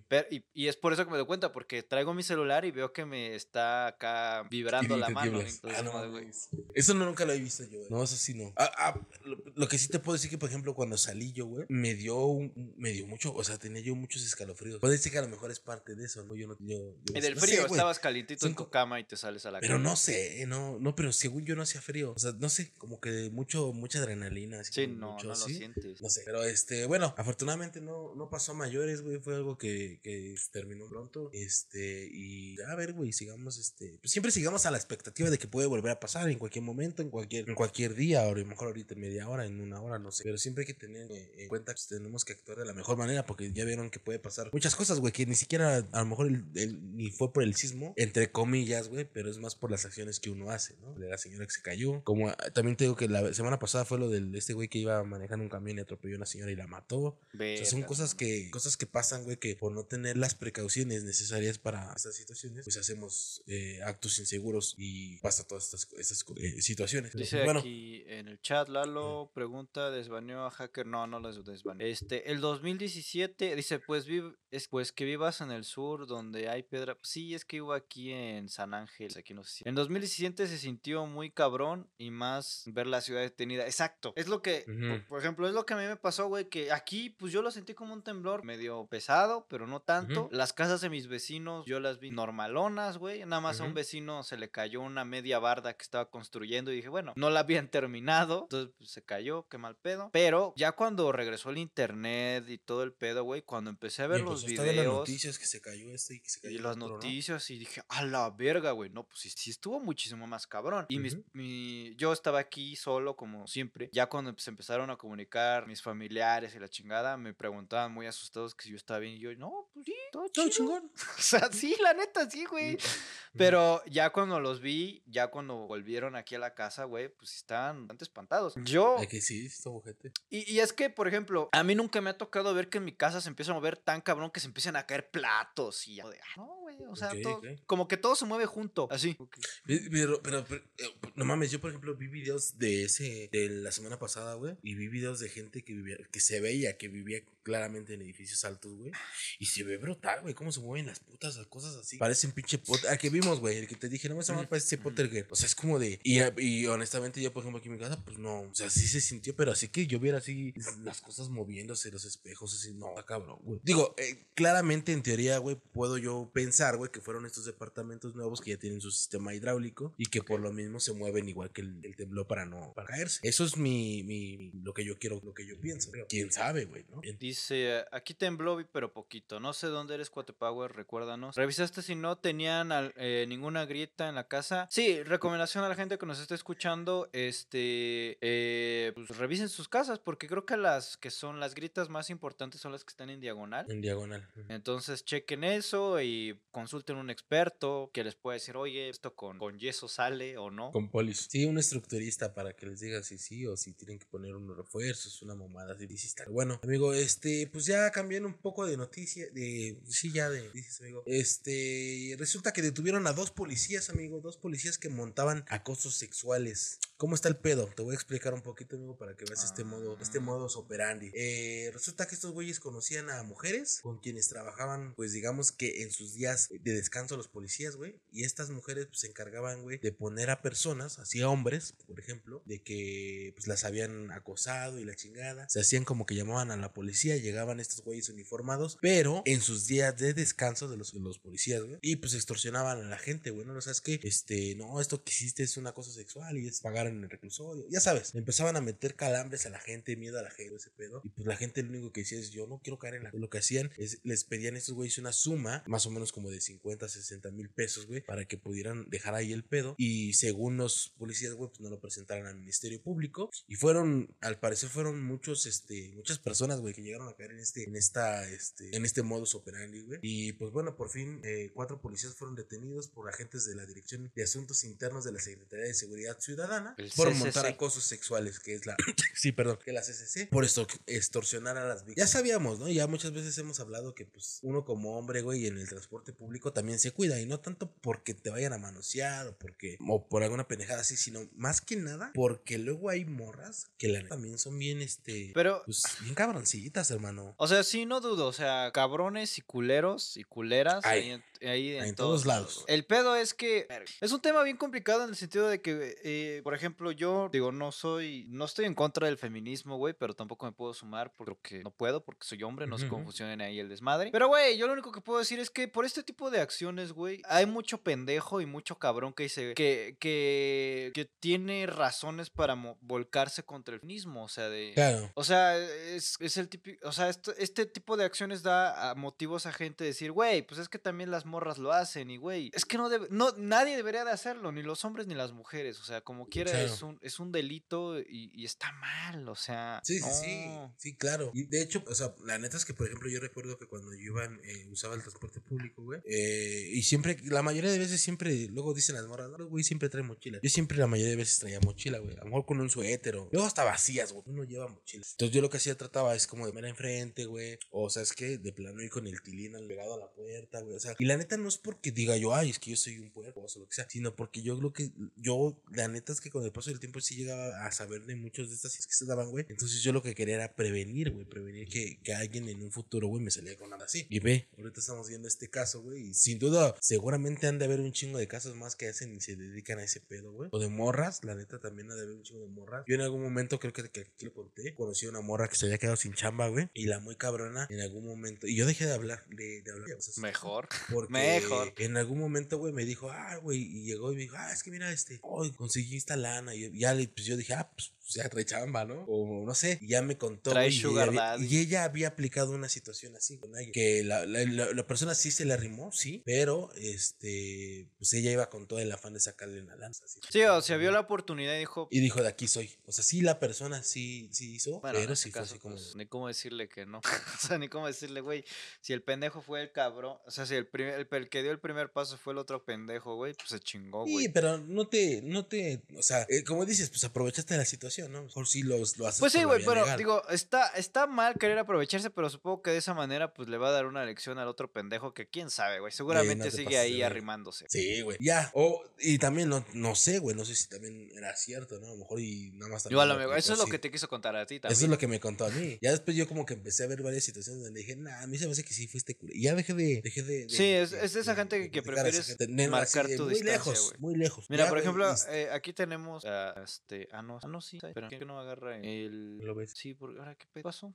Pero- 0.08 0.26
y, 0.30 0.44
y 0.54 0.68
es 0.68 0.76
por 0.76 0.92
eso 0.92 1.04
que 1.04 1.10
me 1.10 1.16
doy 1.16 1.26
cuenta, 1.26 1.52
porque 1.52 1.82
traigo 1.82 2.14
mi 2.14 2.22
celular 2.22 2.64
y 2.64 2.70
veo 2.70 2.92
que 2.92 3.04
me 3.04 3.34
está 3.34 3.86
acá 3.88 4.46
vibrando 4.50 4.96
la 4.96 5.08
mano. 5.10 5.40
entonces 5.40 5.78
Ah, 5.78 5.82
no, 5.82 6.10
de. 6.10 6.32
Eso 6.74 6.94
no 6.94 7.04
nunca 7.06 7.24
lo 7.24 7.32
he 7.32 7.38
visto 7.38 7.64
yo, 7.64 7.78
güey. 7.78 7.90
No, 7.90 8.02
eso 8.02 8.16
sí 8.16 8.34
no. 8.34 8.52
Ah, 8.56 8.70
ah, 8.76 9.00
lo, 9.24 9.36
lo 9.54 9.68
que 9.68 9.78
sí 9.78 9.88
te 9.88 9.98
puedo 9.98 10.14
decir 10.14 10.30
que, 10.30 10.38
por 10.38 10.48
ejemplo, 10.48 10.74
cuando 10.74 10.96
salí 10.96 11.32
yo, 11.32 11.46
güey, 11.46 11.66
me 11.68 11.94
dio 11.94 12.16
un- 12.26 12.74
me 12.76 12.90
dio 12.90 13.06
mucho, 13.06 13.34
o 13.34 13.44
sea, 13.44 13.58
tenía 13.58 13.82
yo 13.82 13.94
muchos 13.94 14.24
escalofríos. 14.24 14.78
Puede 14.80 14.98
ser 14.98 15.12
que 15.12 15.18
a 15.18 15.22
lo 15.22 15.28
mejor 15.28 15.50
es 15.50 15.60
parte 15.60 15.94
de 15.94 16.04
eso, 16.04 16.24
¿no? 16.24 16.34
Yo 16.34 16.48
no, 16.48 16.56
yo, 16.60 16.66
yo 16.78 16.94
Y 17.08 17.12
no 17.14 17.20
del 17.20 17.34
sé, 17.38 17.46
frío, 17.46 17.66
estabas 17.66 17.98
calientito 17.98 18.46
en 18.46 18.54
tu 18.54 18.68
cama 18.70 19.00
y 19.00 19.04
te 19.04 19.16
sales 19.16 19.44
a 19.46 19.50
la 19.50 19.60
Pero 19.60 19.78
no 19.78 19.96
sé, 19.96 20.44
no, 20.46 20.78
no, 20.78 20.94
pero 20.94 21.12
según 21.12 21.44
yo 21.44 21.54
no 21.56 21.62
hacía 21.62 21.80
frío. 21.80 22.12
O 22.14 22.18
sea, 22.18 22.32
no 22.38 22.48
sé, 22.48 22.72
como 22.82 22.98
que 23.00 23.30
mucho, 23.30 23.72
mucha 23.72 24.00
adrenalina. 24.00 24.58
así 24.58 24.72
Sí, 24.72 24.86
no, 24.88 25.12
mucho 25.12 25.28
no 25.28 25.34
lo 25.34 25.36
sientes. 25.36 26.00
No 26.02 26.10
sé, 26.10 26.22
pero 26.24 26.42
este, 26.42 26.84
bueno, 26.86 27.14
afortunadamente 27.16 27.80
no, 27.80 28.12
no 28.16 28.28
pasó 28.28 28.50
a 28.50 28.54
mayores, 28.56 29.02
güey, 29.02 29.20
fue 29.20 29.36
algo 29.36 29.56
que, 29.56 30.00
que 30.02 30.34
terminó 30.50 30.88
pronto, 30.88 31.30
este, 31.32 32.08
y 32.12 32.60
a 32.62 32.74
ver, 32.74 32.92
güey, 32.92 33.12
sigamos, 33.12 33.56
este, 33.56 33.98
pues 34.02 34.10
siempre 34.10 34.32
sigamos 34.32 34.66
a 34.66 34.72
la 34.72 34.78
expectativa 34.78 35.30
de 35.30 35.38
que 35.38 35.46
puede 35.46 35.68
volver 35.68 35.92
a 35.92 36.00
pasar 36.00 36.28
en 36.28 36.40
cualquier 36.40 36.64
momento, 36.64 37.02
en 37.02 37.10
cualquier, 37.10 37.48
en 37.48 37.54
cualquier 37.54 37.94
día, 37.94 38.22
o 38.26 38.32
a 38.32 38.36
lo 38.36 38.44
mejor 38.46 38.66
ahorita 38.66 38.94
en 38.94 39.00
media 39.00 39.28
hora, 39.28 39.46
en 39.46 39.60
una 39.60 39.80
hora, 39.80 40.00
no 40.00 40.10
sé, 40.10 40.24
pero 40.24 40.36
siempre 40.36 40.62
hay 40.62 40.66
que 40.66 40.74
tener 40.74 41.08
en 41.12 41.48
cuenta 41.48 41.72
que 41.74 41.82
tenemos 41.88 42.24
que 42.24 42.32
actuar 42.32 42.58
de 42.58 42.64
la 42.64 42.72
mejor 42.74 42.96
manera, 42.96 43.24
porque 43.26 43.52
ya 43.52 43.64
vieron 43.64 43.90
que 43.90 44.00
puede 44.00 44.18
pasar 44.18 44.50
muchas 44.52 44.74
cosas, 44.74 44.98
güey, 44.98 45.12
que 45.12 45.24
ni 45.24 45.36
siquiera, 45.36 45.86
a 45.92 46.00
lo 46.00 46.06
mejor 46.06 46.26
el- 46.26 46.44
el- 46.56 46.96
ni 46.96 47.12
fue 47.12 47.32
por 47.32 47.44
el 47.44 47.54
sismo, 47.54 47.94
entre 47.96 48.32
comillas, 48.32 48.88
güey, 48.88 49.04
pero 49.04 49.30
es 49.30 49.38
más 49.38 49.54
por 49.54 49.70
las 49.70 49.84
acciones 49.84 50.18
que 50.18 50.30
uno 50.30 50.50
hace, 50.50 50.74
¿no? 50.80 50.92
De 50.94 51.08
la 51.08 51.18
señora 51.18 51.46
que 51.46 51.52
se 51.52 51.62
cayó, 51.62 52.02
como 52.02 52.28
ah, 52.28 52.36
también 52.52 52.71
también 52.72 52.76
te 52.76 52.84
digo 52.84 52.96
que 52.96 53.08
la 53.08 53.34
semana 53.34 53.58
pasada 53.58 53.84
fue 53.84 53.98
lo 53.98 54.08
del 54.08 54.34
este 54.34 54.54
güey 54.54 54.68
que 54.68 54.78
iba 54.78 55.02
manejando 55.04 55.42
un 55.44 55.48
camión 55.48 55.78
y 55.78 55.80
atropelló 55.80 56.14
a 56.14 56.18
una 56.18 56.26
señora 56.26 56.50
y 56.50 56.56
la 56.56 56.66
mató. 56.66 56.98
O 56.98 57.18
sea, 57.38 57.64
son 57.64 57.82
cosas 57.82 58.14
que, 58.14 58.50
cosas 58.50 58.76
que 58.76 58.86
pasan, 58.86 59.24
güey, 59.24 59.36
que 59.36 59.56
por 59.56 59.72
no 59.72 59.84
tener 59.84 60.16
las 60.16 60.34
precauciones 60.34 61.04
necesarias 61.04 61.58
para 61.58 61.92
estas 61.94 62.16
situaciones, 62.16 62.64
pues 62.64 62.76
hacemos 62.76 63.42
eh, 63.46 63.80
actos 63.84 64.18
inseguros 64.18 64.74
y 64.78 65.18
pasa 65.18 65.46
todas 65.46 65.64
estas, 65.64 65.88
estas 65.98 66.24
eh, 66.36 66.62
situaciones. 66.62 67.12
Dice 67.12 67.44
bueno, 67.44 67.60
aquí 67.60 68.04
en 68.06 68.28
el 68.28 68.40
chat, 68.40 68.68
Lalo 68.68 69.30
pregunta, 69.34 69.90
¿desbaneó 69.90 70.46
a 70.46 70.50
Hacker? 70.50 70.86
No, 70.86 71.06
no 71.06 71.20
lo 71.20 71.32
desbaneó. 71.42 71.86
Este, 71.86 72.30
el 72.30 72.40
2017, 72.40 73.56
dice, 73.56 73.78
pues, 73.78 74.06
viv- 74.06 74.36
es, 74.50 74.68
pues 74.68 74.92
que 74.92 75.04
vivas 75.04 75.40
en 75.40 75.50
el 75.50 75.64
sur 75.64 76.06
donde 76.06 76.48
hay 76.48 76.62
piedra. 76.62 76.96
Sí, 77.02 77.34
es 77.34 77.44
que 77.44 77.56
vivo 77.56 77.72
aquí 77.72 78.12
en 78.12 78.48
San 78.48 78.74
Ángel, 78.74 79.12
aquí 79.16 79.34
no 79.34 79.44
sé 79.44 79.58
si. 79.58 79.68
En 79.68 79.74
2017 79.74 80.46
se 80.46 80.58
sintió 80.58 81.06
muy 81.06 81.30
cabrón 81.30 81.88
y 81.98 82.10
más 82.10 82.61
ver 82.66 82.86
la 82.86 83.00
ciudad 83.00 83.20
detenida. 83.20 83.64
Exacto. 83.66 84.12
Es 84.16 84.28
lo 84.28 84.42
que, 84.42 84.64
por- 85.08 85.18
ejemplo, 85.20 85.46
es 85.48 85.54
lo 85.54 85.64
que 85.66 85.74
a 85.74 85.76
mí 85.76 85.84
me 85.84 85.96
pasó, 85.96 86.26
güey, 86.28 86.48
que 86.48 86.72
aquí, 86.72 87.10
pues 87.10 87.32
yo 87.32 87.42
lo 87.42 87.50
sentí 87.50 87.74
como 87.74 87.92
un 87.94 88.02
temblor 88.02 88.44
medio 88.44 88.86
pesado, 88.86 89.46
pero 89.48 89.66
no 89.66 89.80
tanto. 89.80 90.28
Las 90.32 90.52
casas 90.52 90.80
de 90.80 90.90
mis 90.90 91.06
vecinos, 91.06 91.64
yo 91.66 91.80
las 91.80 91.98
vi 92.00 92.10
normalonas, 92.10 92.98
güey. 92.98 93.20
Nada 93.24 93.40
más 93.40 93.60
a 93.60 93.64
un 93.64 93.74
vecino 93.74 94.22
se 94.22 94.36
le 94.36 94.50
cayó 94.50 94.80
una 94.80 95.04
media 95.04 95.38
barda 95.38 95.74
que 95.74 95.82
estaba 95.82 96.10
construyendo 96.10 96.72
y 96.72 96.76
dije, 96.76 96.88
bueno, 96.88 97.12
no 97.16 97.30
la 97.30 97.40
habían 97.40 97.68
terminado, 97.68 98.42
entonces 98.42 98.74
pues, 98.78 98.90
se 98.90 99.02
cayó, 99.04 99.46
qué 99.48 99.58
mal 99.58 99.76
pedo. 99.76 100.10
Pero 100.12 100.52
ya 100.56 100.72
cuando 100.72 101.10
regresó 101.12 101.50
el 101.50 101.58
internet 101.58 102.44
y 102.48 102.58
todo 102.58 102.82
el 102.82 102.92
pedo, 102.92 103.24
güey, 103.24 103.42
cuando 103.42 103.70
empecé 103.70 104.02
a 104.02 104.06
ver 104.06 104.20
y 104.20 104.24
los 104.24 104.44
ver 104.44 104.56
las 104.56 104.66
videos 104.74 104.94
noticias 104.98 105.38
que 105.38 105.46
se 105.46 105.60
cayó 105.60 105.92
este 105.94 106.14
y 106.14 106.20
que 106.20 106.28
se 106.28 106.40
cayó 106.40 106.54
y 106.54 106.58
las 106.58 106.76
otro, 106.76 106.88
¿no? 106.88 106.94
noticias 106.94 107.50
y 107.50 107.58
dije, 107.58 107.82
a 107.88 108.04
la 108.04 108.30
verga, 108.30 108.72
güey, 108.72 108.90
no, 108.90 109.04
pues 109.04 109.20
sí, 109.20 109.30
sí 109.30 109.50
estuvo 109.50 109.80
muchísimo 109.80 110.26
más 110.26 110.46
cabrón. 110.46 110.86
Y 110.88 110.98
mis- 110.98 111.18
mi, 111.32 111.94
yo 111.96 112.12
estaba 112.12 112.40
aquí 112.52 112.76
solo, 112.76 113.16
como 113.16 113.46
siempre. 113.46 113.88
Ya 113.92 114.06
cuando 114.10 114.34
se 114.36 114.50
empezaron 114.50 114.90
a 114.90 114.96
comunicar 114.98 115.66
mis 115.66 115.80
familiares 115.80 116.54
y 116.54 116.58
la 116.58 116.68
chingada, 116.68 117.16
me 117.16 117.32
preguntaban 117.32 117.92
muy 117.92 118.06
asustados 118.06 118.54
que 118.54 118.64
si 118.64 118.70
yo 118.70 118.76
estaba 118.76 119.00
bien. 119.00 119.14
Y 119.14 119.20
yo, 119.20 119.34
no, 119.36 119.70
pues 119.72 119.86
sí, 119.86 119.94
todo 120.12 120.28
Todo 120.28 120.48
chido". 120.48 120.50
chingón. 120.66 120.92
O 121.18 121.22
sea, 121.22 121.50
sí, 121.50 121.74
la 121.82 121.94
neta, 121.94 122.28
sí, 122.28 122.44
güey. 122.44 122.76
Pero 123.34 123.82
ya 123.86 124.10
cuando 124.10 124.38
los 124.40 124.60
vi, 124.60 125.02
ya 125.06 125.28
cuando 125.28 125.66
volvieron 125.66 126.14
aquí 126.16 126.34
a 126.34 126.38
la 126.38 126.54
casa, 126.54 126.84
güey, 126.84 127.08
pues 127.08 127.34
estaban 127.34 127.86
bastante 127.86 128.04
espantados. 128.04 128.54
Yo, 128.56 128.96
Ay, 128.98 129.06
que 129.06 129.22
sí, 129.22 129.46
esto 129.46 129.72
ojete. 129.72 130.12
y, 130.28 130.52
y 130.52 130.60
es 130.60 130.74
que, 130.74 130.90
por 130.90 131.08
ejemplo, 131.08 131.48
a 131.52 131.62
mí 131.64 131.74
nunca 131.74 132.02
me 132.02 132.10
ha 132.10 132.18
tocado 132.18 132.52
ver 132.52 132.68
que 132.68 132.76
en 132.78 132.84
mi 132.84 132.94
casa 132.94 133.22
se 133.22 133.30
empieza 133.30 133.52
a 133.52 133.54
mover 133.54 133.78
tan 133.78 134.02
cabrón 134.02 134.30
que 134.30 134.40
se 134.40 134.48
empiecen 134.48 134.76
a 134.76 134.84
caer 134.86 135.10
platos 135.10 135.88
y 135.88 135.94
ya. 135.96 136.06
de, 136.08 136.18
"Ah, 136.20 136.34
No, 136.36 136.61
güey, 136.78 136.90
o 136.90 136.96
sea, 136.96 137.08
Ok, 137.12 137.22
todo- 137.22 137.34
ok. 137.36 137.46
como 137.66 137.88
que 137.88 137.96
todo 137.96 138.14
se 138.16 138.24
mueve 138.24 138.46
junto, 138.46 138.88
así. 138.90 139.16
Ve- 139.64 139.88
Pero, 139.90 140.22
pero, 140.22 140.44
pero, 140.48 140.62
eh, 140.78 140.94
no 141.16 141.24
mames, 141.24 141.50
yo 141.50 141.60
por 141.60 141.70
ejemplo 141.70 141.94
vi 141.96 142.06
videos 142.08 142.58
de 142.58 142.84
ese, 142.84 143.28
de 143.32 143.48
la 143.50 143.72
semana 143.72 143.98
pasada, 143.98 144.34
güey, 144.34 144.56
y 144.62 144.74
vi 144.74 144.88
videos 144.88 145.20
de 145.20 145.28
gente 145.28 145.62
que 145.62 145.72
vivía, 145.74 145.96
que 146.10 146.20
se 146.20 146.40
veía 146.40 146.76
que 146.76 146.88
vivía 146.88 147.22
claramente 147.42 147.94
en 147.94 148.02
edificios 148.02 148.44
altos, 148.44 148.72
güey, 148.76 148.92
y 149.40 149.46
se 149.46 149.64
ve 149.64 149.76
brutal, 149.76 150.20
güey, 150.22 150.32
cómo 150.34 150.52
se 150.52 150.60
mueven 150.60 150.86
las 150.86 151.00
putas, 151.00 151.36
las 151.36 151.46
cosas 151.48 151.74
así. 151.74 151.96
Parecen 151.98 152.30
pinche 152.32 152.58
pot, 152.58 152.84
al 152.84 152.98
que 152.98 153.10
vimos, 153.10 153.40
güey, 153.40 153.58
el 153.58 153.66
que 153.66 153.74
te 153.74 153.88
dije, 153.88 154.08
no 154.08 154.14
me 154.16 154.22
llama 154.22 154.48
parece 154.48 154.78
Pottergate. 154.78 155.26
O 155.30 155.34
sea, 155.36 155.46
es 155.46 155.54
como 155.54 155.78
de, 155.78 155.98
y, 156.04 156.20
y 156.40 156.66
honestamente 156.66 157.20
yo 157.20 157.32
por 157.32 157.42
ejemplo 157.42 157.58
aquí 157.58 157.68
en 157.68 157.74
mi 157.74 157.80
casa, 157.80 158.02
pues 158.04 158.18
no, 158.18 158.42
o 158.42 158.54
sea, 158.54 158.70
sí 158.70 158.86
se 158.86 159.00
sintió, 159.00 159.34
pero 159.34 159.50
así 159.52 159.68
que 159.68 159.86
yo 159.86 159.98
viera 159.98 160.18
así 160.18 160.54
las 160.82 161.00
cosas 161.00 161.28
moviéndose, 161.30 161.90
los 161.90 162.04
espejos, 162.04 162.54
así, 162.54 162.72
no, 162.74 162.90
está 162.90 163.04
cabrón, 163.04 163.38
güey. 163.42 163.58
Digo, 163.64 163.94
eh, 163.98 164.24
claramente 164.34 164.92
en 164.92 165.02
teoría, 165.02 165.38
güey, 165.38 165.56
puedo 165.72 165.98
yo 165.98 166.30
pensar, 166.32 166.61
güey, 166.76 166.90
que 166.90 167.00
fueron 167.00 167.26
estos 167.26 167.44
departamentos 167.44 168.14
nuevos 168.14 168.40
que 168.40 168.50
ya 168.50 168.56
tienen 168.58 168.80
su 168.80 168.90
sistema 168.90 169.34
hidráulico 169.34 169.94
y 169.98 170.06
que 170.06 170.22
por 170.22 170.40
lo 170.40 170.52
mismo 170.52 170.80
se 170.80 170.92
mueven 170.92 171.28
igual 171.28 171.50
que 171.50 171.60
el, 171.62 171.84
el 171.84 171.96
temblor 171.96 172.26
para 172.26 172.46
no 172.46 172.72
para 172.74 172.88
caerse. 172.88 173.20
Eso 173.22 173.44
es 173.44 173.56
mi, 173.56 174.02
mi, 174.04 174.50
lo 174.62 174.72
que 174.72 174.84
yo 174.84 174.98
quiero, 174.98 175.20
lo 175.22 175.34
que 175.34 175.46
yo 175.46 175.60
pienso. 175.60 175.90
Pero 175.90 176.06
quién 176.08 176.30
sabe, 176.32 176.64
güey, 176.64 176.84
¿no? 176.90 177.00
Dice, 177.18 177.84
aquí 177.92 178.14
tembló, 178.14 178.58
pero 178.72 178.92
poquito. 178.92 179.40
No 179.40 179.52
sé 179.52 179.66
dónde 179.66 179.94
eres, 179.94 180.10
Power, 180.38 180.72
recuérdanos. 180.72 181.36
¿Revisaste 181.36 181.82
si 181.82 181.94
no 181.94 182.16
tenían 182.16 182.70
al- 182.72 182.92
eh, 182.96 183.26
ninguna 183.28 183.64
grieta 183.66 184.08
en 184.08 184.14
la 184.14 184.28
casa? 184.28 184.68
Sí, 184.70 185.02
recomendación 185.02 185.64
a 185.64 185.68
la 185.68 185.74
gente 185.74 185.98
que 185.98 186.06
nos 186.06 186.20
está 186.20 186.34
escuchando, 186.34 187.08
este, 187.12 188.18
eh, 188.20 188.92
pues 188.94 189.08
revisen 189.16 189.48
sus 189.48 189.68
casas, 189.68 189.98
porque 189.98 190.26
creo 190.28 190.46
que 190.46 190.56
las 190.56 190.96
que 190.96 191.10
son 191.10 191.40
las 191.40 191.54
grietas 191.54 191.88
más 191.88 192.10
importantes 192.10 192.60
son 192.60 192.72
las 192.72 192.84
que 192.84 192.90
están 192.90 193.10
en 193.10 193.20
diagonal. 193.20 193.70
En 193.70 193.80
diagonal. 193.80 194.26
Entonces 194.48 195.04
chequen 195.04 195.44
eso 195.44 196.00
y 196.00 196.38
consulten 196.52 196.96
un 196.96 197.10
experto 197.10 197.90
que 197.92 198.04
les 198.04 198.14
pueda 198.14 198.34
decir, 198.34 198.56
oye, 198.56 198.88
esto 198.88 199.14
con, 199.14 199.38
con 199.38 199.58
yeso 199.58 199.88
sale 199.88 200.38
o 200.38 200.50
no. 200.50 200.70
Con 200.70 200.90
polis. 200.90 201.26
Sí, 201.28 201.44
un 201.44 201.58
estructurista 201.58 202.34
para 202.34 202.54
que 202.54 202.66
les 202.66 202.80
diga 202.80 203.02
si 203.02 203.18
sí 203.18 203.46
o 203.46 203.56
si 203.56 203.72
tienen 203.72 203.98
que 203.98 204.06
poner 204.06 204.36
unos 204.36 204.56
refuerzos, 204.56 205.22
una 205.22 205.34
mamada 205.34 205.74
dices, 205.74 206.10
está. 206.10 206.24
Bueno, 206.28 206.60
amigo, 206.62 206.92
este, 206.94 207.48
pues 207.52 207.66
ya 207.66 207.90
cambiando 207.90 208.28
un 208.28 208.34
poco 208.34 208.66
de 208.66 208.76
noticia, 208.76 209.26
de, 209.32 209.80
sí, 209.88 210.12
ya 210.12 210.28
de, 210.28 210.50
dices, 210.50 210.80
amigo. 210.80 211.02
Este, 211.06 212.14
resulta 212.18 212.52
que 212.52 212.62
detuvieron 212.62 213.06
a 213.06 213.12
dos 213.12 213.30
policías, 213.30 213.90
amigo, 213.90 214.20
dos 214.20 214.36
policías 214.36 214.78
que 214.78 214.88
montaban 214.88 215.44
acosos 215.48 215.96
sexuales. 215.96 216.78
¿Cómo 216.96 217.14
está 217.14 217.28
el 217.28 217.36
pedo? 217.36 217.66
Te 217.74 217.82
voy 217.82 217.92
a 217.92 217.94
explicar 217.94 218.34
un 218.34 218.42
poquito, 218.42 218.76
amigo, 218.76 218.96
para 218.96 219.16
que 219.16 219.24
veas 219.24 219.44
este 219.44 219.64
modo, 219.64 219.98
este 220.00 220.20
modus 220.20 220.56
operandi. 220.56 221.10
Eh, 221.14 221.70
resulta 221.72 222.06
que 222.06 222.14
estos 222.14 222.32
güeyes 222.32 222.60
conocían 222.60 223.10
a 223.10 223.22
mujeres 223.22 223.80
con 223.82 223.98
quienes 223.98 224.28
trabajaban, 224.28 224.94
pues 224.94 225.12
digamos 225.12 225.50
que 225.52 225.82
en 225.82 225.90
sus 225.90 226.14
días 226.14 226.41
de 226.50 226.72
descanso 226.74 227.16
los 227.16 227.28
policías, 227.28 227.76
güey. 227.76 228.00
Y 228.10 228.24
estas 228.24 228.50
mujeres 228.50 228.86
pues, 228.86 229.00
se 229.00 229.08
encargaban, 229.08 229.62
güey, 229.62 229.78
de 229.78 229.92
poner 229.92 230.30
a 230.30 230.42
personas, 230.42 230.98
así 230.98 231.20
a 231.20 231.28
hombres, 231.28 231.74
por 231.86 231.98
ejemplo, 231.98 232.42
de 232.46 232.62
que 232.62 233.32
pues 233.34 233.46
las 233.46 233.64
habían 233.64 234.10
acosado 234.12 234.78
y 234.78 234.84
la 234.84 234.94
chingada. 234.94 235.48
Se 235.48 235.60
hacían 235.60 235.84
como 235.84 236.06
que 236.06 236.14
llamaban 236.14 236.50
a 236.50 236.56
la 236.56 236.72
policía, 236.72 237.16
llegaban 237.16 237.60
estos 237.60 237.82
güeyes 237.82 238.08
uniformados, 238.08 238.78
pero 238.80 239.22
en 239.24 239.40
sus 239.40 239.66
días 239.66 239.96
de 239.96 240.14
descanso 240.14 240.68
de 240.68 240.76
los, 240.76 240.92
de 240.92 241.00
los 241.00 241.18
policías, 241.18 241.62
güey. 241.62 241.78
Y 241.82 241.96
pues 241.96 242.14
extorsionaban 242.14 242.78
a 242.78 242.88
la 242.88 242.98
gente, 242.98 243.30
güey. 243.30 243.46
No, 243.46 243.52
¿No 243.52 243.60
sabes 243.60 243.80
qué, 243.80 244.00
este, 244.02 244.54
no, 244.56 244.80
esto 244.80 245.02
que 245.02 245.12
hiciste 245.12 245.42
es 245.42 245.56
un 245.56 245.66
acoso 245.66 245.92
sexual 245.92 246.38
y 246.38 246.46
es 246.46 246.60
pagar 246.60 246.86
en 246.86 247.02
el 247.02 247.10
reclusorio. 247.10 247.66
Ya 247.68 247.80
sabes, 247.80 248.14
empezaban 248.14 248.56
a 248.56 248.60
meter 248.60 248.94
calambres 248.94 249.46
a 249.46 249.50
la 249.50 249.60
gente, 249.60 249.96
miedo 249.96 250.18
a 250.18 250.22
la 250.22 250.30
gente, 250.30 250.56
ese 250.56 250.70
pedo. 250.70 251.02
Y 251.04 251.10
pues 251.10 251.26
la 251.26 251.36
gente 251.36 251.62
lo 251.62 251.70
único 251.70 251.92
que 251.92 252.00
decía 252.00 252.18
es, 252.18 252.30
yo 252.30 252.46
no 252.46 252.60
quiero 252.62 252.78
caer 252.78 252.94
en 252.94 253.04
la... 253.04 253.10
Lo 253.12 253.30
que 253.30 253.38
hacían 253.38 253.70
es, 253.76 254.00
les 254.02 254.24
pedían 254.24 254.54
a 254.54 254.58
estos 254.58 254.74
güeyes 254.74 254.98
una 254.98 255.12
suma, 255.12 255.62
más 255.66 255.86
o 255.86 255.90
menos 255.90 256.12
como 256.12 256.30
de 256.32 256.40
50, 256.40 256.88
60 256.88 257.30
mil 257.30 257.50
pesos, 257.50 257.86
güey, 257.86 258.00
para 258.00 258.26
que 258.26 258.38
pudieran 258.38 258.88
dejar 258.90 259.14
ahí 259.14 259.32
el 259.32 259.44
pedo. 259.44 259.74
Y 259.78 260.14
según 260.14 260.56
los 260.56 260.94
policías, 260.98 261.34
güey, 261.34 261.50
pues 261.50 261.60
no 261.60 261.70
lo 261.70 261.80
presentaran 261.80 262.26
al 262.26 262.36
Ministerio 262.36 262.82
Público. 262.82 263.30
Y 263.46 263.56
fueron, 263.56 264.16
al 264.20 264.38
parecer 264.40 264.68
fueron 264.68 265.02
muchos, 265.02 265.46
este, 265.46 265.92
muchas 265.94 266.18
personas, 266.18 266.60
güey, 266.60 266.74
que 266.74 266.82
llegaron 266.82 267.08
a 267.08 267.14
caer 267.14 267.32
en 267.32 267.38
este, 267.38 267.64
en 267.64 267.76
esta, 267.76 268.28
este, 268.28 268.74
en 268.74 268.84
este 268.84 269.02
modus 269.02 269.34
operandi, 269.34 269.80
güey. 269.80 270.00
Y 270.02 270.32
pues 270.32 270.52
bueno, 270.52 270.76
por 270.76 270.90
fin, 270.90 271.20
eh, 271.24 271.50
cuatro 271.54 271.80
policías 271.80 272.14
fueron 272.14 272.34
detenidos 272.34 272.88
por 272.88 273.08
agentes 273.08 273.44
de 273.46 273.54
la 273.54 273.66
Dirección 273.66 274.10
de 274.14 274.22
Asuntos 274.22 274.64
Internos 274.64 275.04
de 275.04 275.12
la 275.12 275.20
Secretaría 275.20 275.66
de 275.66 275.74
Seguridad 275.74 276.18
Ciudadana 276.20 276.74
El 276.78 276.90
por 276.96 277.08
CCC. 277.08 277.18
montar 277.18 277.46
acosos 277.46 277.84
sexuales, 277.84 278.40
que 278.40 278.54
es 278.54 278.66
la, 278.66 278.76
sí, 279.14 279.32
perdón, 279.32 279.58
que 279.64 279.72
la 279.72 279.82
CCC, 279.82 280.28
por 280.30 280.44
esto 280.44 280.66
extorsionar 280.86 281.56
a 281.56 281.66
las 281.66 281.84
víctimas. 281.84 282.10
Ya 282.10 282.12
sabíamos, 282.12 282.58
¿no? 282.58 282.68
Ya 282.68 282.86
muchas 282.86 283.12
veces 283.12 283.36
hemos 283.38 283.60
hablado 283.60 283.94
que 283.94 284.06
pues 284.06 284.38
uno 284.42 284.64
como 284.64 284.98
hombre, 284.98 285.22
güey, 285.22 285.46
en 285.46 285.58
el 285.58 285.68
transporte 285.68 286.12
público 286.22 286.52
también 286.52 286.78
se 286.78 286.92
cuida 286.92 287.20
y 287.20 287.26
no 287.26 287.40
tanto 287.40 287.70
porque 287.80 288.14
te 288.14 288.30
vayan 288.30 288.52
a 288.52 288.58
manosear 288.58 289.26
o 289.26 289.36
porque 289.36 289.76
o 289.88 290.06
por 290.08 290.22
alguna 290.22 290.46
pendejada 290.46 290.82
así, 290.82 290.96
sino 290.96 291.20
más 291.34 291.60
que 291.60 291.76
nada 291.76 292.12
porque 292.14 292.58
luego 292.58 292.90
hay 292.90 293.04
morras 293.04 293.70
que 293.76 293.88
la 293.88 294.06
también 294.06 294.38
son 294.38 294.58
bien 294.58 294.80
este 294.80 295.32
Pero, 295.34 295.62
pues 295.64 295.82
bien 296.02 296.14
cabroncitas, 296.14 296.90
hermano. 296.90 297.34
o 297.36 297.48
sea, 297.48 297.62
sí, 297.64 297.86
no 297.86 298.00
dudo, 298.00 298.26
o 298.28 298.32
sea, 298.32 298.70
cabrones 298.72 299.36
y 299.38 299.42
culeros 299.42 300.16
y 300.16 300.22
culeras 300.24 300.84
ahí 300.84 301.10
en, 301.10 301.24
ahí 301.48 301.76
en 301.76 301.84
En 301.84 301.94
todos 301.96 302.24
lados. 302.24 302.64
El 302.68 302.84
pedo 302.84 303.16
es 303.16 303.34
que 303.34 303.66
es 304.00 304.12
un 304.12 304.20
tema 304.20 304.42
bien 304.44 304.56
complicado 304.56 305.02
en 305.04 305.10
el 305.10 305.16
sentido 305.16 305.48
de 305.48 305.60
que, 305.60 305.96
eh, 306.04 306.40
por 306.44 306.54
ejemplo, 306.54 306.92
yo 306.92 307.28
digo, 307.32 307.50
no 307.50 307.72
soy, 307.72 308.26
no 308.28 308.44
estoy 308.44 308.66
en 308.66 308.74
contra 308.74 309.06
del 309.08 309.18
feminismo, 309.18 309.76
güey, 309.76 309.94
pero 309.94 310.14
tampoco 310.14 310.46
me 310.46 310.52
puedo 310.52 310.72
sumar 310.74 311.12
porque 311.16 311.62
no 311.64 311.70
puedo, 311.72 312.04
porque 312.04 312.24
soy 312.26 312.42
hombre, 312.44 312.66
no 312.68 312.76
Ujú. 312.76 312.86
funciona 313.02 313.44
ahí 313.44 313.58
el 313.58 313.68
desmadre. 313.68 314.10
Pero, 314.12 314.28
güey, 314.28 314.56
yo 314.58 314.66
lo 314.66 314.72
único 314.74 314.92
que 314.92 315.00
puedo 315.00 315.18
decir 315.18 315.38
es 315.40 315.50
que 315.50 315.66
por 315.68 315.84
este 315.84 316.02
tipo 316.02 316.11
de 316.30 316.40
acciones, 316.40 316.92
güey, 316.92 317.20
hay 317.28 317.46
mucho 317.46 317.78
pendejo 317.82 318.40
y 318.40 318.46
mucho 318.46 318.78
cabrón 318.78 319.12
que 319.12 319.24
dice 319.24 319.54
que, 319.54 319.96
que, 320.00 320.90
que 320.94 321.04
tiene 321.04 321.66
razones 321.66 322.30
para 322.30 322.54
volcarse 322.80 323.42
contra 323.44 323.74
el 323.74 323.80
feminismo, 323.80 324.24
o 324.24 324.28
sea, 324.28 324.48
de... 324.48 324.72
Claro. 324.74 325.10
O 325.14 325.24
sea, 325.24 325.58
es, 325.58 326.16
es 326.20 326.36
el 326.36 326.48
típico, 326.48 326.86
o 326.88 326.92
sea, 326.92 327.08
esto- 327.08 327.34
este 327.38 327.66
tipo 327.66 327.96
de 327.96 328.04
acciones 328.04 328.42
da 328.42 328.90
a 328.90 328.94
motivos 328.94 329.46
a 329.46 329.52
gente 329.52 329.84
de 329.84 329.88
decir, 329.90 330.12
güey, 330.12 330.42
pues 330.42 330.60
es 330.60 330.68
que 330.68 330.78
también 330.78 331.10
las 331.10 331.24
morras 331.26 331.58
lo 331.58 331.72
hacen 331.72 332.10
y 332.10 332.16
güey, 332.16 332.50
es 332.54 332.64
que 332.64 332.76
no 332.78 332.88
debe, 332.88 333.06
no, 333.10 333.32
nadie 333.36 333.76
debería 333.76 334.04
de 334.04 334.10
hacerlo, 334.12 334.52
ni 334.52 334.62
los 334.62 334.84
hombres 334.84 335.06
ni 335.06 335.14
las 335.14 335.32
mujeres, 335.32 335.80
o 335.80 335.84
sea, 335.84 336.00
como 336.00 336.26
quiera 336.26 336.50
Claro. 336.52 336.66
es 336.66 336.82
un, 336.82 336.98
es 337.02 337.18
un 337.20 337.32
delito 337.32 337.98
y, 338.00 338.30
y 338.34 338.44
está 338.44 338.72
mal, 338.72 339.28
o 339.28 339.34
sea, 339.34 339.80
Sí, 339.84 339.98
sí, 340.00 340.10
sí, 340.10 340.46
no. 340.48 340.74
sí, 340.76 340.94
claro. 340.96 341.30
Y 341.34 341.44
de 341.44 341.62
hecho, 341.62 341.82
o 341.88 341.94
sea, 341.94 342.14
la 342.24 342.38
neta 342.38 342.56
es 342.56 342.64
que, 342.64 342.74
por 342.74 342.86
ejemplo, 342.86 343.08
yo 343.08 343.20
recuerdo 343.20 343.58
que 343.58 343.66
cuando 343.66 343.92
yo 343.94 344.00
iba, 344.00 344.24
eh, 344.24 344.66
usaba 344.70 344.94
el 344.94 345.00
transporte 345.02 345.40
público, 345.40 345.82
güey, 345.82 346.00
Eh, 346.04 346.70
y 346.72 346.82
siempre, 346.82 347.16
la 347.24 347.42
mayoría 347.42 347.70
de 347.70 347.78
veces 347.78 348.00
siempre, 348.00 348.48
luego 348.48 348.74
dicen 348.74 348.94
las 348.96 349.06
morras, 349.06 349.30
no, 349.30 349.46
güey, 349.46 349.64
siempre 349.64 349.88
trae 349.88 350.02
mochila. 350.02 350.38
Yo 350.42 350.50
siempre 350.50 350.78
la 350.78 350.86
mayoría 350.86 351.10
de 351.10 351.16
veces 351.16 351.38
traía 351.38 351.60
mochila, 351.60 351.98
güey. 351.98 352.16
A 352.16 352.20
lo 352.20 352.26
mejor 352.26 352.46
con 352.46 352.60
un 352.60 352.70
suéter 352.70 353.16
o... 353.16 353.28
Luego 353.32 353.46
hasta 353.46 353.64
vacías, 353.64 354.12
güey. 354.12 354.24
Uno 354.26 354.44
lleva 354.44 354.68
mochilas. 354.68 355.12
Entonces 355.12 355.34
yo 355.34 355.42
lo 355.42 355.50
que 355.50 355.56
hacía 355.58 355.76
trataba 355.76 356.14
es 356.14 356.26
como 356.26 356.46
de 356.46 356.52
mirar 356.52 356.70
enfrente, 356.70 357.24
güey. 357.26 357.58
O 357.70 357.90
sea, 357.90 358.02
es 358.02 358.12
que 358.12 358.38
de 358.38 358.52
plano 358.52 358.82
ir 358.82 358.90
con 358.90 359.06
el 359.06 359.20
tilín 359.22 359.56
al 359.56 359.70
a 359.72 359.96
la 359.96 360.12
puerta, 360.12 360.60
güey. 360.60 360.76
O 360.76 360.80
sea, 360.80 360.94
y 360.98 361.04
la 361.04 361.16
neta 361.16 361.36
no 361.36 361.48
es 361.48 361.58
porque 361.58 361.92
diga 361.92 362.16
yo, 362.16 362.34
ay, 362.34 362.50
es 362.50 362.58
que 362.58 362.70
yo 362.70 362.76
soy 362.76 362.98
un 362.98 363.10
puerco 363.10 363.40
o 363.40 363.58
lo 363.58 363.66
que 363.66 363.74
sea. 363.74 363.86
Sino 363.88 364.14
porque 364.14 364.42
yo 364.42 364.58
creo 364.58 364.72
que, 364.72 364.90
yo, 365.16 365.60
la 365.72 365.88
neta 365.88 366.12
es 366.12 366.20
que 366.20 366.30
con 366.30 366.44
el 366.44 366.52
paso 366.52 366.70
del 366.70 366.80
tiempo 366.80 367.00
sí 367.00 367.16
llegaba 367.16 367.66
a 367.66 367.72
saber 367.72 368.04
de 368.04 368.16
muchos 368.16 368.48
de 368.48 368.54
estas 368.54 368.86
que 368.86 368.92
se 368.92 369.06
daban, 369.06 369.30
güey. 369.30 369.46
Entonces 369.48 369.82
yo 369.82 369.92
lo 369.92 370.02
que 370.02 370.14
quería 370.14 370.36
era 370.36 370.54
prevenir, 370.54 371.10
güey. 371.10 371.24
Prevenir 371.24 371.68
que, 371.68 372.00
que 372.02 372.14
alguien 372.14 372.48
en 372.48 372.62
un 372.62 372.72
futuro, 372.72 373.08
güey, 373.08 373.22
me 373.22 373.30
salía 373.30 373.56
con 373.56 373.70
nada 373.70 373.84
así. 373.84 374.06
Y 374.08 374.20
ve, 374.20 374.48
ahorita 374.56 374.80
estamos 374.80 375.08
viendo 375.08 375.28
este 375.28 375.48
caso, 375.48 375.81
güey. 375.82 376.08
Y 376.08 376.14
sin 376.14 376.38
duda, 376.38 376.74
seguramente 376.80 377.46
han 377.46 377.58
de 377.58 377.66
haber 377.66 377.80
un 377.80 377.92
chingo 377.92 378.18
de 378.18 378.28
casos 378.28 378.56
más 378.56 378.76
que 378.76 378.88
hacen 378.88 379.14
y 379.14 379.20
se 379.20 379.36
dedican 379.36 379.78
a 379.78 379.84
ese 379.84 380.00
pedo, 380.00 380.32
güey. 380.32 380.48
O 380.52 380.58
de 380.58 380.68
morras, 380.68 381.24
la 381.24 381.34
neta 381.34 381.58
también 381.58 381.90
ha 381.90 381.94
de 381.94 382.02
haber 382.02 382.14
un 382.14 382.22
chingo 382.22 382.40
de 382.40 382.48
morras. 382.48 382.84
Yo 382.86 382.94
en 382.94 383.00
algún 383.00 383.22
momento, 383.22 383.58
creo 383.58 383.72
que, 383.72 383.88
que 383.90 384.00
aquí 384.00 384.24
lo 384.24 384.32
conté, 384.32 384.74
conocí 384.74 385.06
a 385.06 385.10
una 385.10 385.20
morra 385.20 385.48
que 385.48 385.56
se 385.56 385.66
había 385.66 385.78
quedado 385.78 385.96
sin 385.96 386.14
chamba, 386.14 386.48
güey. 386.48 386.70
Y 386.74 386.86
la 386.86 387.00
muy 387.00 387.16
cabrona, 387.16 387.66
en 387.70 387.80
algún 387.80 388.06
momento. 388.06 388.46
Y 388.46 388.56
yo 388.56 388.66
dejé 388.66 388.86
de 388.86 388.94
hablar, 388.94 389.24
de, 389.28 389.62
de 389.62 389.70
hablar. 389.70 389.88
Sea, 390.00 390.22
Mejor. 390.22 390.68
porque 390.92 391.12
Mejor. 391.12 391.74
en 391.76 391.96
algún 391.96 392.18
momento, 392.18 392.58
güey, 392.58 392.72
me 392.72 392.84
dijo, 392.84 393.10
ah, 393.10 393.36
güey, 393.36 393.60
y 393.60 393.84
llegó 393.84 394.12
y 394.12 394.16
me 394.16 394.22
dijo, 394.22 394.36
ah, 394.38 394.52
es 394.52 394.62
que 394.62 394.70
mira, 394.70 394.90
este, 394.92 395.18
hoy 395.22 395.52
conseguí 395.52 395.96
esta 395.96 396.16
lana. 396.16 396.54
Y 396.54 396.78
ya, 396.78 396.94
pues 397.14 397.26
yo 397.26 397.36
dije, 397.36 397.54
ah, 397.54 397.70
pues 397.74 397.92
ya 398.08 398.28
trae 398.28 398.44
chamba, 398.44 398.84
¿no? 398.84 399.04
O 399.08 399.44
no 399.44 399.54
sé, 399.54 399.78
y 399.80 399.88
ya 399.88 400.02
me 400.02 400.18
contó. 400.18 400.50
Trae 400.50 400.68
y, 400.68 400.72
ella 400.72 400.82
sugar 400.82 401.08
había- 401.08 401.20
daddy. 401.22 401.46
y 401.46 401.58
ella 401.58 401.84
había 401.84 402.08
aplicado 402.08 402.50
una 402.52 402.68
situación 402.68 403.16
así 403.16 403.38
con 403.38 403.54
alguien. 403.54 403.72
Que 403.72 404.02
la, 404.04 404.26
la, 404.26 404.44
la- 404.44 404.72
la 404.72 404.86
persona 404.86 405.14
sí 405.14 405.30
se 405.30 405.44
le 405.44 405.52
arrimó, 405.54 405.92
sí, 405.92 406.22
pero 406.26 406.70
este, 406.76 407.88
pues 407.98 408.12
ella 408.14 408.32
iba 408.32 408.48
con 408.50 408.66
todo 408.66 408.78
el 408.78 408.90
afán 408.90 409.14
de 409.14 409.20
sacarle 409.20 409.62
una 409.62 409.76
lanza. 409.76 410.04
así. 410.04 410.20
Sí, 410.30 410.42
o 410.42 410.60
sea, 410.62 410.76
vio 410.76 410.90
la 410.90 411.00
oportunidad 411.00 411.54
y 411.56 411.60
dijo. 411.60 411.88
Y 411.90 412.00
dijo, 412.00 412.22
de 412.22 412.28
aquí 412.28 412.48
soy. 412.48 412.70
O 412.86 412.92
sea, 412.92 413.04
sí, 413.04 413.20
la 413.20 413.38
persona 413.38 413.82
sí, 413.82 414.28
sí 414.32 414.54
hizo, 414.54 414.80
Bueno, 414.80 414.98
pero 414.98 415.16
sí 415.16 415.30
fue 415.30 415.40
caso, 415.40 415.54
así 415.54 415.60
como. 415.60 415.74
pues, 415.76 415.94
ni 415.96 416.06
cómo 416.06 416.28
decirle 416.28 416.68
que 416.68 416.86
no. 416.86 416.98
o 417.42 417.46
sea, 417.46 417.58
ni 417.58 417.68
cómo 417.68 417.86
decirle, 417.86 418.20
güey, 418.20 418.44
si 418.80 418.92
el 418.92 419.02
pendejo 419.02 419.42
fue 419.42 419.62
el 419.62 419.72
cabrón, 419.72 420.16
o 420.26 420.30
sea, 420.30 420.46
si 420.46 420.54
el, 420.54 420.66
primer, 420.66 420.94
el, 421.00 421.08
el 421.10 421.28
que 421.28 421.42
dio 421.42 421.52
el 421.52 421.60
primer 421.60 421.92
paso 421.92 422.16
fue 422.18 422.32
el 422.32 422.38
otro 422.38 422.64
pendejo, 422.64 423.16
güey, 423.16 423.34
pues 423.34 423.48
se 423.50 423.60
chingó, 423.60 424.06
Sí, 424.06 424.12
güey. 424.12 424.28
pero 424.28 424.58
no 424.58 424.88
te, 424.88 425.20
no 425.22 425.46
te, 425.46 425.82
o 425.96 426.02
sea, 426.02 426.26
eh, 426.28 426.44
como 426.44 426.64
dices, 426.66 426.88
pues 426.90 427.04
aprovechaste 427.04 427.56
la 427.56 427.64
situación, 427.64 427.91
¿no? 428.08 428.22
Mejor 428.24 428.46
sí 428.48 428.62
los, 428.62 428.96
lo 428.98 429.06
haces 429.06 429.20
Pues 429.20 429.32
sí, 429.32 429.38
por 429.40 429.48
güey, 429.48 429.64
pero 429.64 429.82
legal. 429.82 429.98
digo, 429.98 430.28
está, 430.28 430.68
está 430.76 431.06
mal 431.06 431.34
querer 431.38 431.58
aprovecharse, 431.58 432.10
pero 432.10 432.28
supongo 432.30 432.62
que 432.62 432.70
de 432.70 432.78
esa 432.78 432.94
manera, 432.94 433.32
pues 433.34 433.48
le 433.48 433.58
va 433.58 433.68
a 433.68 433.72
dar 433.72 433.86
una 433.86 434.04
lección 434.04 434.38
al 434.38 434.48
otro 434.48 434.72
pendejo 434.72 435.14
que 435.14 435.28
quién 435.28 435.50
sabe, 435.50 435.80
güey. 435.80 435.92
Seguramente 435.92 436.44
te 436.44 436.50
sigue 436.50 436.64
pases 436.64 436.78
ahí 436.80 437.02
arrimándose. 437.02 437.66
Sí, 437.68 438.00
güey. 438.02 438.16
Ya. 438.20 438.50
O, 438.54 438.82
y 438.98 439.18
también 439.18 439.48
no, 439.48 439.64
no 439.74 439.94
sé, 439.94 440.18
güey. 440.18 440.34
No 440.36 440.44
sé 440.44 440.54
si 440.54 440.68
también 440.68 441.10
era 441.16 441.34
cierto, 441.36 441.78
¿no? 441.80 441.88
A 441.88 441.90
lo 441.90 441.96
mejor 441.96 442.20
y 442.20 442.50
nada 442.54 442.72
más 442.72 442.82
también. 442.84 442.94
Igual, 442.96 443.08
lo 443.08 443.14
amigo, 443.14 443.30
aplicó 443.32 443.38
eso 443.38 443.52
es 443.52 443.58
lo 443.58 443.66
que 443.66 443.78
te 443.78 443.90
quiso 443.90 444.08
contar 444.08 444.34
a 444.36 444.46
ti 444.46 444.58
también. 444.60 444.76
Eso 444.76 444.84
es 444.86 444.90
lo 444.90 444.98
que 444.98 445.08
me 445.08 445.20
contó 445.20 445.44
a 445.44 445.50
mí. 445.50 445.78
Ya 445.82 445.90
después 445.90 446.16
yo 446.16 446.26
como 446.28 446.46
que 446.46 446.54
empecé 446.54 446.84
a 446.84 446.86
ver 446.86 447.02
varias 447.02 447.24
situaciones 447.24 447.62
donde 447.62 447.80
dije, 447.80 447.96
nah, 447.96 448.22
a 448.22 448.26
mí 448.26 448.38
se 448.38 448.46
me 448.46 448.52
hace 448.52 448.64
que 448.64 448.72
sí 448.74 448.86
fuiste 448.88 449.16
culero. 449.16 449.36
Y 449.38 449.42
ya 449.42 449.54
dejé 449.54 449.74
de, 449.74 450.00
dejé 450.02 450.22
de. 450.22 450.46
de- 450.46 450.48
Sí, 450.48 450.64
es- 450.64 450.90
de- 450.92 451.04
es 451.04 451.12
de 451.12 451.20
esa 451.20 451.34
gente 451.34 451.70
que 451.70 451.78
a 451.80 451.82
prefieres 451.82 452.26
gente. 452.26 452.46
Nena, 452.48 452.70
marcar 452.70 453.06
así 453.06 453.16
tu 453.16 453.24
muy 453.24 453.34
distancia, 453.34 453.52
lejos, 453.72 453.88
güey. 453.88 454.00
muy 454.00 454.14
lejos. 454.16 454.46
Mira, 454.48 454.64
Ya, 454.64 454.68
por 454.70 454.78
ejemplo, 454.78 455.14
eh, 455.30 455.48
aquí 455.52 455.72
tenemos 455.72 456.24
a 456.24 456.62
este. 456.62 457.08
Ah, 457.12 457.22
no, 457.22 457.38
ah, 457.42 457.48
no, 457.48 457.60
sí. 457.60 457.78
Pero 457.94 458.08
¿por 458.08 458.18
qué 458.18 458.24
no 458.24 458.38
agarra 458.38 458.78
el. 458.78 459.38
¿Lo 459.38 459.54
ves? 459.54 459.72
Sí, 459.74 459.94
porque 459.94 460.18
ahora 460.18 460.34
qué 460.36 460.62
pasó? 460.62 460.92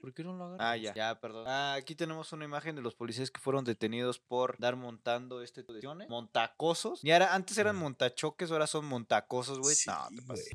¿Por 0.00 0.14
qué 0.14 0.22
no 0.24 0.36
lo 0.36 0.44
agarra? 0.44 0.70
Ah, 0.70 0.76
ya, 0.76 0.94
ya, 0.94 1.20
perdón. 1.20 1.44
Ah, 1.48 1.74
aquí 1.74 1.94
tenemos 1.94 2.32
una 2.32 2.44
imagen 2.44 2.76
de 2.76 2.82
los 2.82 2.94
policías 2.94 3.30
que 3.30 3.40
fueron 3.40 3.64
detenidos 3.64 4.18
por 4.18 4.56
dar 4.58 4.76
montando 4.76 5.42
este 5.42 5.62
tipo 5.62 5.72
de 5.72 5.78
acciones. 5.78 6.08
Montacosos. 6.08 7.04
Y 7.04 7.10
ahora, 7.10 7.34
antes 7.34 7.56
eran 7.58 7.76
Mm. 7.76 7.80
montachoques, 7.80 8.50
ahora 8.50 8.66
son 8.66 8.84
montacosos, 8.86 9.58
güey. 9.58 9.74
Sí, 9.74 9.90
no, 9.90 10.08
te 10.16 10.22
pasas. 10.22 10.46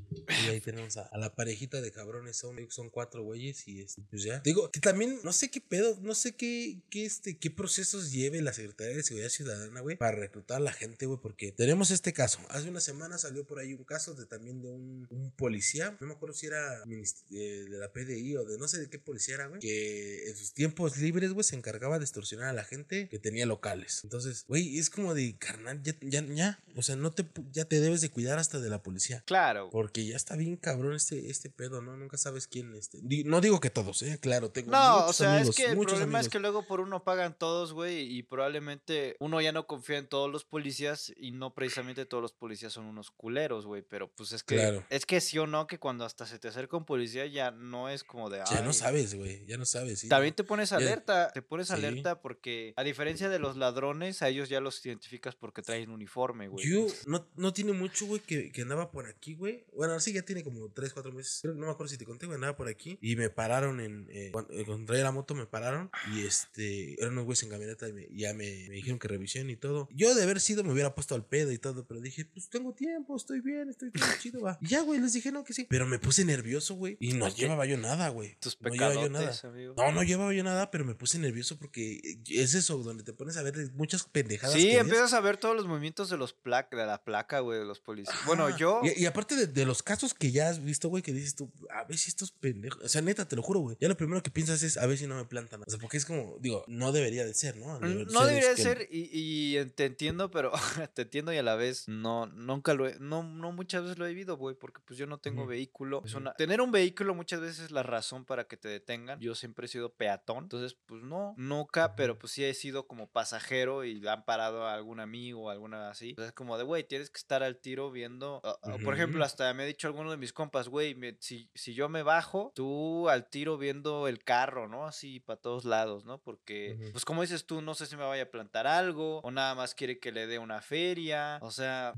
Y 0.46 0.50
ahí 0.50 0.62
tenemos 0.62 0.96
a, 0.98 1.08
a 1.08 1.18
la 1.18 1.34
parejita 1.34 1.82
de 1.82 1.92
cabrones, 1.92 2.38
son, 2.38 2.56
son 2.70 2.90
cuatro 2.90 3.24
güeyes 3.24 3.68
y 3.68 3.82
este, 3.82 4.02
pues 4.10 4.24
ya. 4.24 4.40
Digo, 4.40 4.70
que 4.72 4.80
también 4.80 5.20
no 5.24 5.34
sé 5.34 5.50
qué 5.50 5.62
pedo, 5.62 5.98
no 6.02 6.14
sé 6.16 6.36
qué, 6.36 6.82
qué, 6.90 7.06
este, 7.06 7.38
qué 7.38 7.50
procesos 7.52 8.12
lleve 8.12 8.42
la 8.42 8.54
Secretaría 8.54 8.96
de 8.96 9.04
Seguridad 9.04 9.30
Ciudadana, 9.30 9.80
güey, 9.82 9.98
para 9.98 10.16
reclutar 10.18 10.58
a 10.58 10.60
la 10.60 10.72
gente, 10.74 11.06
güey, 11.06 11.20
porque 11.22 11.52
tenemos 11.52 11.92
este 11.92 12.14
caso. 12.14 12.40
Hace 12.50 12.70
una 12.70 12.80
semana 12.80 13.18
salió 13.18 13.46
por 13.46 13.60
ahí 13.60 13.74
un 13.74 13.84
caso 13.84 14.14
de 14.14 14.26
también 14.26 14.62
de 14.62 14.70
un, 14.70 15.08
un 15.10 15.32
policía, 15.32 15.73
no 15.80 16.08
me 16.08 16.14
acuerdo 16.14 16.36
si 16.36 16.46
era 16.48 16.80
de 16.86 17.66
la 17.70 17.92
PDI 17.92 18.38
o 18.38 18.46
de 18.46 18.58
no 18.58 18.68
sé 18.68 18.80
de 18.80 18.90
qué 18.90 19.00
policía 19.00 19.36
era, 19.36 19.48
güey, 19.48 19.60
que 19.60 20.28
en 20.30 20.36
sus 20.36 20.54
tiempos 20.54 20.98
libres, 20.98 21.32
güey, 21.34 21.44
se 21.44 21.56
encargaba 21.56 22.00
de 22.00 22.06
extorsionar 22.06 22.48
a 22.50 22.54
la 22.54 22.64
gente 22.64 23.08
que 23.10 23.20
tenía 23.20 23.46
locales. 23.46 24.02
Entonces, 24.04 24.46
güey, 24.48 24.78
es 24.78 24.90
como 24.90 25.14
de 25.14 25.38
carnal, 25.38 25.82
ya, 25.84 25.96
ya, 26.02 26.22
ya, 26.26 26.60
o 26.76 26.82
sea, 26.84 26.96
no 26.96 27.12
te, 27.12 27.26
ya 27.52 27.66
te 27.66 27.80
debes 27.80 28.02
de 28.02 28.10
cuidar 28.10 28.40
hasta 28.40 28.60
de 28.60 28.70
la 28.70 28.82
policía. 28.84 29.24
Claro. 29.26 29.70
Porque 29.72 30.06
ya 30.06 30.16
está 30.16 30.36
bien 30.36 30.58
cabrón 30.58 30.94
este, 30.96 31.30
este 31.30 31.50
pedo, 31.50 31.82
¿no? 31.82 31.98
Nunca 31.98 32.18
sabes 32.18 32.48
quién 32.48 32.74
este. 32.76 33.00
No 33.26 33.42
digo 33.42 33.60
que 33.60 33.70
todos, 33.70 34.02
¿eh? 34.04 34.18
Claro, 34.22 34.52
tengo 34.52 34.72
No, 34.72 34.94
muchos 35.02 35.10
o 35.10 35.14
sea, 35.14 35.36
amigos, 35.38 35.58
es 35.60 35.66
que 35.66 35.72
el 35.72 35.78
problema 35.78 36.20
es 36.20 36.30
que 36.30 36.40
luego 36.40 36.66
por 36.68 36.80
uno 36.80 37.04
pagan 37.04 37.38
todos, 37.38 37.74
güey, 37.74 38.02
y 38.18 38.24
probablemente 38.24 39.16
uno 39.20 39.42
ya 39.42 39.52
no 39.52 39.68
confía 39.68 39.98
en 39.98 40.08
todos 40.08 40.32
los 40.32 40.46
policías 40.46 41.14
y 41.18 41.32
no 41.32 41.54
precisamente 41.54 42.06
todos 42.06 42.22
los 42.22 42.34
policías 42.34 42.74
son 42.74 42.86
unos 42.86 43.12
culeros, 43.12 43.66
güey, 43.66 43.82
pero 43.82 44.12
pues 44.14 44.32
es 44.34 44.44
que 44.44 44.56
Claro. 44.56 44.86
es 44.90 45.06
que 45.06 45.20
sí 45.22 45.38
o 45.40 45.48
no 45.48 45.63
que 45.68 45.80
cuando 45.80 46.06
hasta 46.06 46.26
se 46.26 46.40
te 46.40 46.48
acerca 46.48 46.78
un 46.78 46.86
policía 46.86 47.26
ya 47.26 47.52
no 47.52 47.90
es 47.90 48.04
como 48.04 48.30
de 48.30 48.42
Ya 48.50 48.62
no 48.62 48.74
sabes, 48.74 49.16
güey. 49.16 49.46
Ya 49.46 49.58
no 49.58 49.66
sabes. 49.66 50.00
sí, 50.00 50.10
También 50.10 50.32
¿no? 50.32 50.36
te 50.36 50.44
pones 50.44 50.70
Ya- 50.72 50.78
alerta, 50.78 51.32
te 51.34 51.42
pones 51.42 51.68
Sí. 51.68 51.74
alerta 51.74 52.22
porque 52.22 52.74
a 52.76 52.84
diferencia 52.84 53.30
de 53.30 53.40
los 53.40 53.58
ladrones, 53.58 54.22
a 54.22 54.30
ellos 54.30 54.50
ya 54.50 54.60
los 54.60 54.86
identificas 54.86 55.36
porque 55.36 55.62
traen 55.62 55.90
uniforme, 55.90 56.48
güey. 56.48 56.68
Yo 56.70 56.88
no, 57.08 57.28
no 57.36 57.54
tiene 57.54 57.74
mucho, 57.74 58.06
güey, 58.06 58.22
que, 58.22 58.52
que 58.52 58.62
andaba 58.62 58.92
por 58.92 59.06
aquí, 59.08 59.36
güey. 59.36 59.66
Bueno, 59.76 60.00
sí, 60.00 60.14
ya 60.14 60.22
tiene 60.24 60.44
como 60.44 60.70
3, 60.70 60.94
4 60.94 61.12
meses. 61.12 61.40
Creo- 61.42 61.54
no 61.56 61.66
me 61.66 61.72
acuerdo 61.72 61.90
si 61.92 61.98
te 61.98 62.06
conté, 62.06 62.26
güey. 62.26 62.36
Andaba 62.36 62.56
por 62.56 62.68
aquí 62.68 62.98
y 63.02 63.16
me 63.16 63.30
pararon 63.30 63.80
en. 63.80 64.08
Eh, 64.12 64.30
cuando, 64.32 64.54
eh, 64.54 64.66
cuando 64.66 64.86
traía 64.88 65.04
la 65.04 65.12
moto, 65.12 65.36
me 65.36 65.46
pararon 65.46 65.90
y 66.14 66.26
este. 66.26 66.94
Eran 67.02 67.14
unos 67.14 67.26
güeyes 67.26 67.44
en 67.44 67.50
camioneta 67.50 67.88
y 67.88 67.94
me- 67.94 68.08
ya 68.12 68.34
me, 68.34 68.68
me 68.70 68.76
dijeron 68.76 69.00
que 69.00 69.08
revisión 69.08 69.50
y 69.50 69.56
todo. 69.56 69.88
Yo 69.92 70.14
de 70.16 70.24
haber 70.24 70.40
sido 70.40 70.64
me 70.64 70.72
hubiera 70.74 70.94
puesto 70.96 71.16
al 71.16 71.26
pedo 71.26 71.52
y 71.52 71.58
todo, 71.58 71.86
pero 71.86 72.02
dije, 72.02 72.26
pues 72.26 72.50
tengo 72.50 72.74
tiempo, 72.74 73.16
estoy 73.16 73.42
bien, 73.42 73.70
estoy 73.70 73.92
todo 73.92 74.06
chido, 74.20 74.42
va. 74.42 74.58
Y 74.62 74.68
ya, 74.68 74.82
güey, 74.82 75.00
les 75.00 75.14
dije, 75.14 75.32
no, 75.32 75.44
que 75.44 75.53
sí. 75.54 75.68
Pero 75.70 75.86
me 75.86 76.00
puse 76.00 76.26
nervioso, 76.26 76.76
güey. 76.76 76.98
Y 77.00 77.14
no 77.14 77.28
llevaba 77.30 77.66
yo 77.66 77.78
nada, 77.78 78.10
güey. 78.10 78.36
Tus 78.40 78.60
No 78.62 78.70
llevaba 78.70 78.94
yo 78.96 79.10
nada. 79.10 79.26
pecadotes, 79.32 79.46
amigo. 79.46 79.74
No, 79.78 79.92
no 79.92 80.04
llevaba 80.04 80.34
yo 80.34 80.44
nada, 80.44 80.72
pero 80.72 80.86
me 80.86 80.96
puse 80.96 81.20
nervioso 81.20 81.58
porque 81.58 82.02
es 82.28 82.54
eso, 82.54 82.78
donde 82.80 83.04
te 83.04 83.14
pones 83.14 83.38
a 83.38 83.44
ver 83.44 83.56
muchas 83.74 84.04
pendejadas. 84.06 84.56
Sí, 84.56 84.64
que 84.64 84.70
ves. 84.74 84.82
empiezas 84.82 85.14
a 85.14 85.20
ver 85.22 85.38
todos 85.38 85.56
los 85.56 85.66
movimientos 85.68 86.10
de 86.10 86.18
los 86.18 86.34
plac 86.34 86.70
de 86.76 86.86
la 86.86 87.04
placa, 87.04 87.40
güey, 87.40 87.60
de 87.60 87.66
los 87.66 87.80
policías. 87.80 88.18
Bueno, 88.26 88.56
yo 88.58 88.82
Y, 88.84 89.04
y 89.04 89.06
aparte 89.06 89.36
de, 89.36 89.48
de 89.48 89.66
los 89.66 89.84
casos 89.84 90.14
que 90.14 90.32
ya 90.32 90.50
has 90.50 90.64
visto, 90.64 90.90
güey, 90.90 91.04
que 91.04 91.14
dices 91.14 91.36
tú, 91.36 91.52
a 91.70 91.84
ver 91.84 91.98
si 91.98 92.10
estos 92.10 92.32
pendejos. 92.32 92.82
O 92.84 92.90
sea, 92.90 93.02
neta, 93.02 93.28
te 93.28 93.36
lo 93.36 93.42
juro, 93.44 93.60
güey. 93.60 93.78
Ya 93.80 93.88
lo 93.88 93.98
primero 93.98 94.22
que 94.24 94.32
piensas 94.32 94.64
es, 94.64 94.78
a 94.78 94.86
ver 94.88 94.98
si 94.98 95.08
no 95.08 95.16
me 95.16 95.26
plantan. 95.26 95.62
O 95.66 95.70
sea, 95.70 95.80
porque 95.80 95.98
es 95.98 96.06
como, 96.06 96.38
digo, 96.40 96.64
no 96.68 96.92
debería 96.92 97.26
de 97.26 97.34
ser, 97.34 97.58
¿no? 97.58 97.80
Mm, 97.80 98.08
No 98.12 98.26
debería 98.26 98.50
de 98.50 98.56
que- 98.56 98.62
ser 98.64 98.88
y, 98.92 99.10
y 99.14 99.66
te 99.72 99.86
entiendo, 99.86 100.32
pero 100.32 100.52
te 100.94 101.04
entiendo 101.04 101.34
y 101.34 101.38
a 101.38 101.44
la 101.44 101.56
vez 101.56 101.88
no, 101.88 102.26
nunca 102.28 102.74
lo 102.74 102.88
he, 102.88 102.98
no, 103.00 103.24
no 103.24 103.52
muchas 103.52 103.84
veces 103.84 103.98
lo 103.98 104.06
he 104.06 104.10
vivido, 104.10 104.38
güey, 104.38 104.56
porque 104.56 104.82
pues 104.86 104.98
yo 104.98 105.06
no 105.08 105.18
tengo 105.18 105.43
Vehículo. 105.48 106.02
Es 106.06 106.12
ujú. 106.12 106.22
una, 106.22 106.34
tener 106.34 106.62
un 106.62 106.72
vehículo 106.72 107.16
muchas 107.16 107.42
veces 107.42 107.60
es 107.66 107.72
la 107.72 107.84
razón 107.84 108.26
para 108.26 108.46
que 108.46 108.58
te 108.58 108.68
detengan. 108.68 109.20
Yo 109.20 109.36
siempre 109.36 109.66
he 109.66 109.70
sido 109.70 109.94
peatón, 109.94 110.46
entonces 110.46 110.78
pues 110.86 111.04
no, 111.04 111.34
nunca, 111.38 111.96
pero 111.96 112.18
pues 112.18 112.34
sí 112.34 112.44
he 112.44 112.54
sido 112.54 112.88
como 112.88 113.10
pasajero 113.10 113.84
y 113.84 114.06
han 114.08 114.26
parado 114.26 114.66
a 114.66 114.74
algún 114.74 115.00
amigo 115.00 115.44
o 115.44 115.50
alguna 115.50 115.90
así. 115.90 116.10
Entonces 116.10 116.34
como 116.34 116.58
de, 116.58 116.64
güey, 116.64 116.84
tienes 116.84 117.10
que 117.10 117.18
estar 117.18 117.44
al 117.44 117.58
tiro 117.58 117.92
viendo, 117.92 118.42
por 118.84 118.94
ejemplo, 118.94 119.24
hasta 119.24 119.54
me 119.54 119.64
ha 119.64 119.66
dicho 119.66 119.88
alguno 119.88 120.12
de 120.12 120.18
mis 120.18 120.34
compas, 120.34 120.68
güey, 120.68 120.96
si, 121.20 121.50
si 121.54 121.74
yo 121.74 121.90
me 121.90 122.04
bajo, 122.04 122.52
tú 122.56 123.10
al 123.10 123.30
tiro 123.30 123.58
viendo 123.58 124.08
el 124.08 124.24
carro, 124.24 124.68
¿no? 124.68 124.86
Así 124.86 125.20
para 125.20 125.40
todos 125.40 125.66
lados, 125.66 126.06
¿no? 126.06 126.20
Porque, 126.20 126.90
pues 126.92 127.06
como 127.06 127.22
dices 127.22 127.46
tú, 127.46 127.62
no 127.62 127.76
sé 127.76 127.86
si 127.86 127.96
me 127.96 128.04
vaya 128.04 128.24
a 128.24 128.32
plantar 128.32 128.68
algo 128.68 129.20
o 129.20 129.32
nada 129.32 129.56
más 129.56 129.76
quiere 129.76 130.00
que 130.00 130.12
le 130.12 130.28
dé 130.28 130.40
una 130.40 130.62
feria. 130.62 131.40
O 131.42 131.52
sea, 131.52 131.94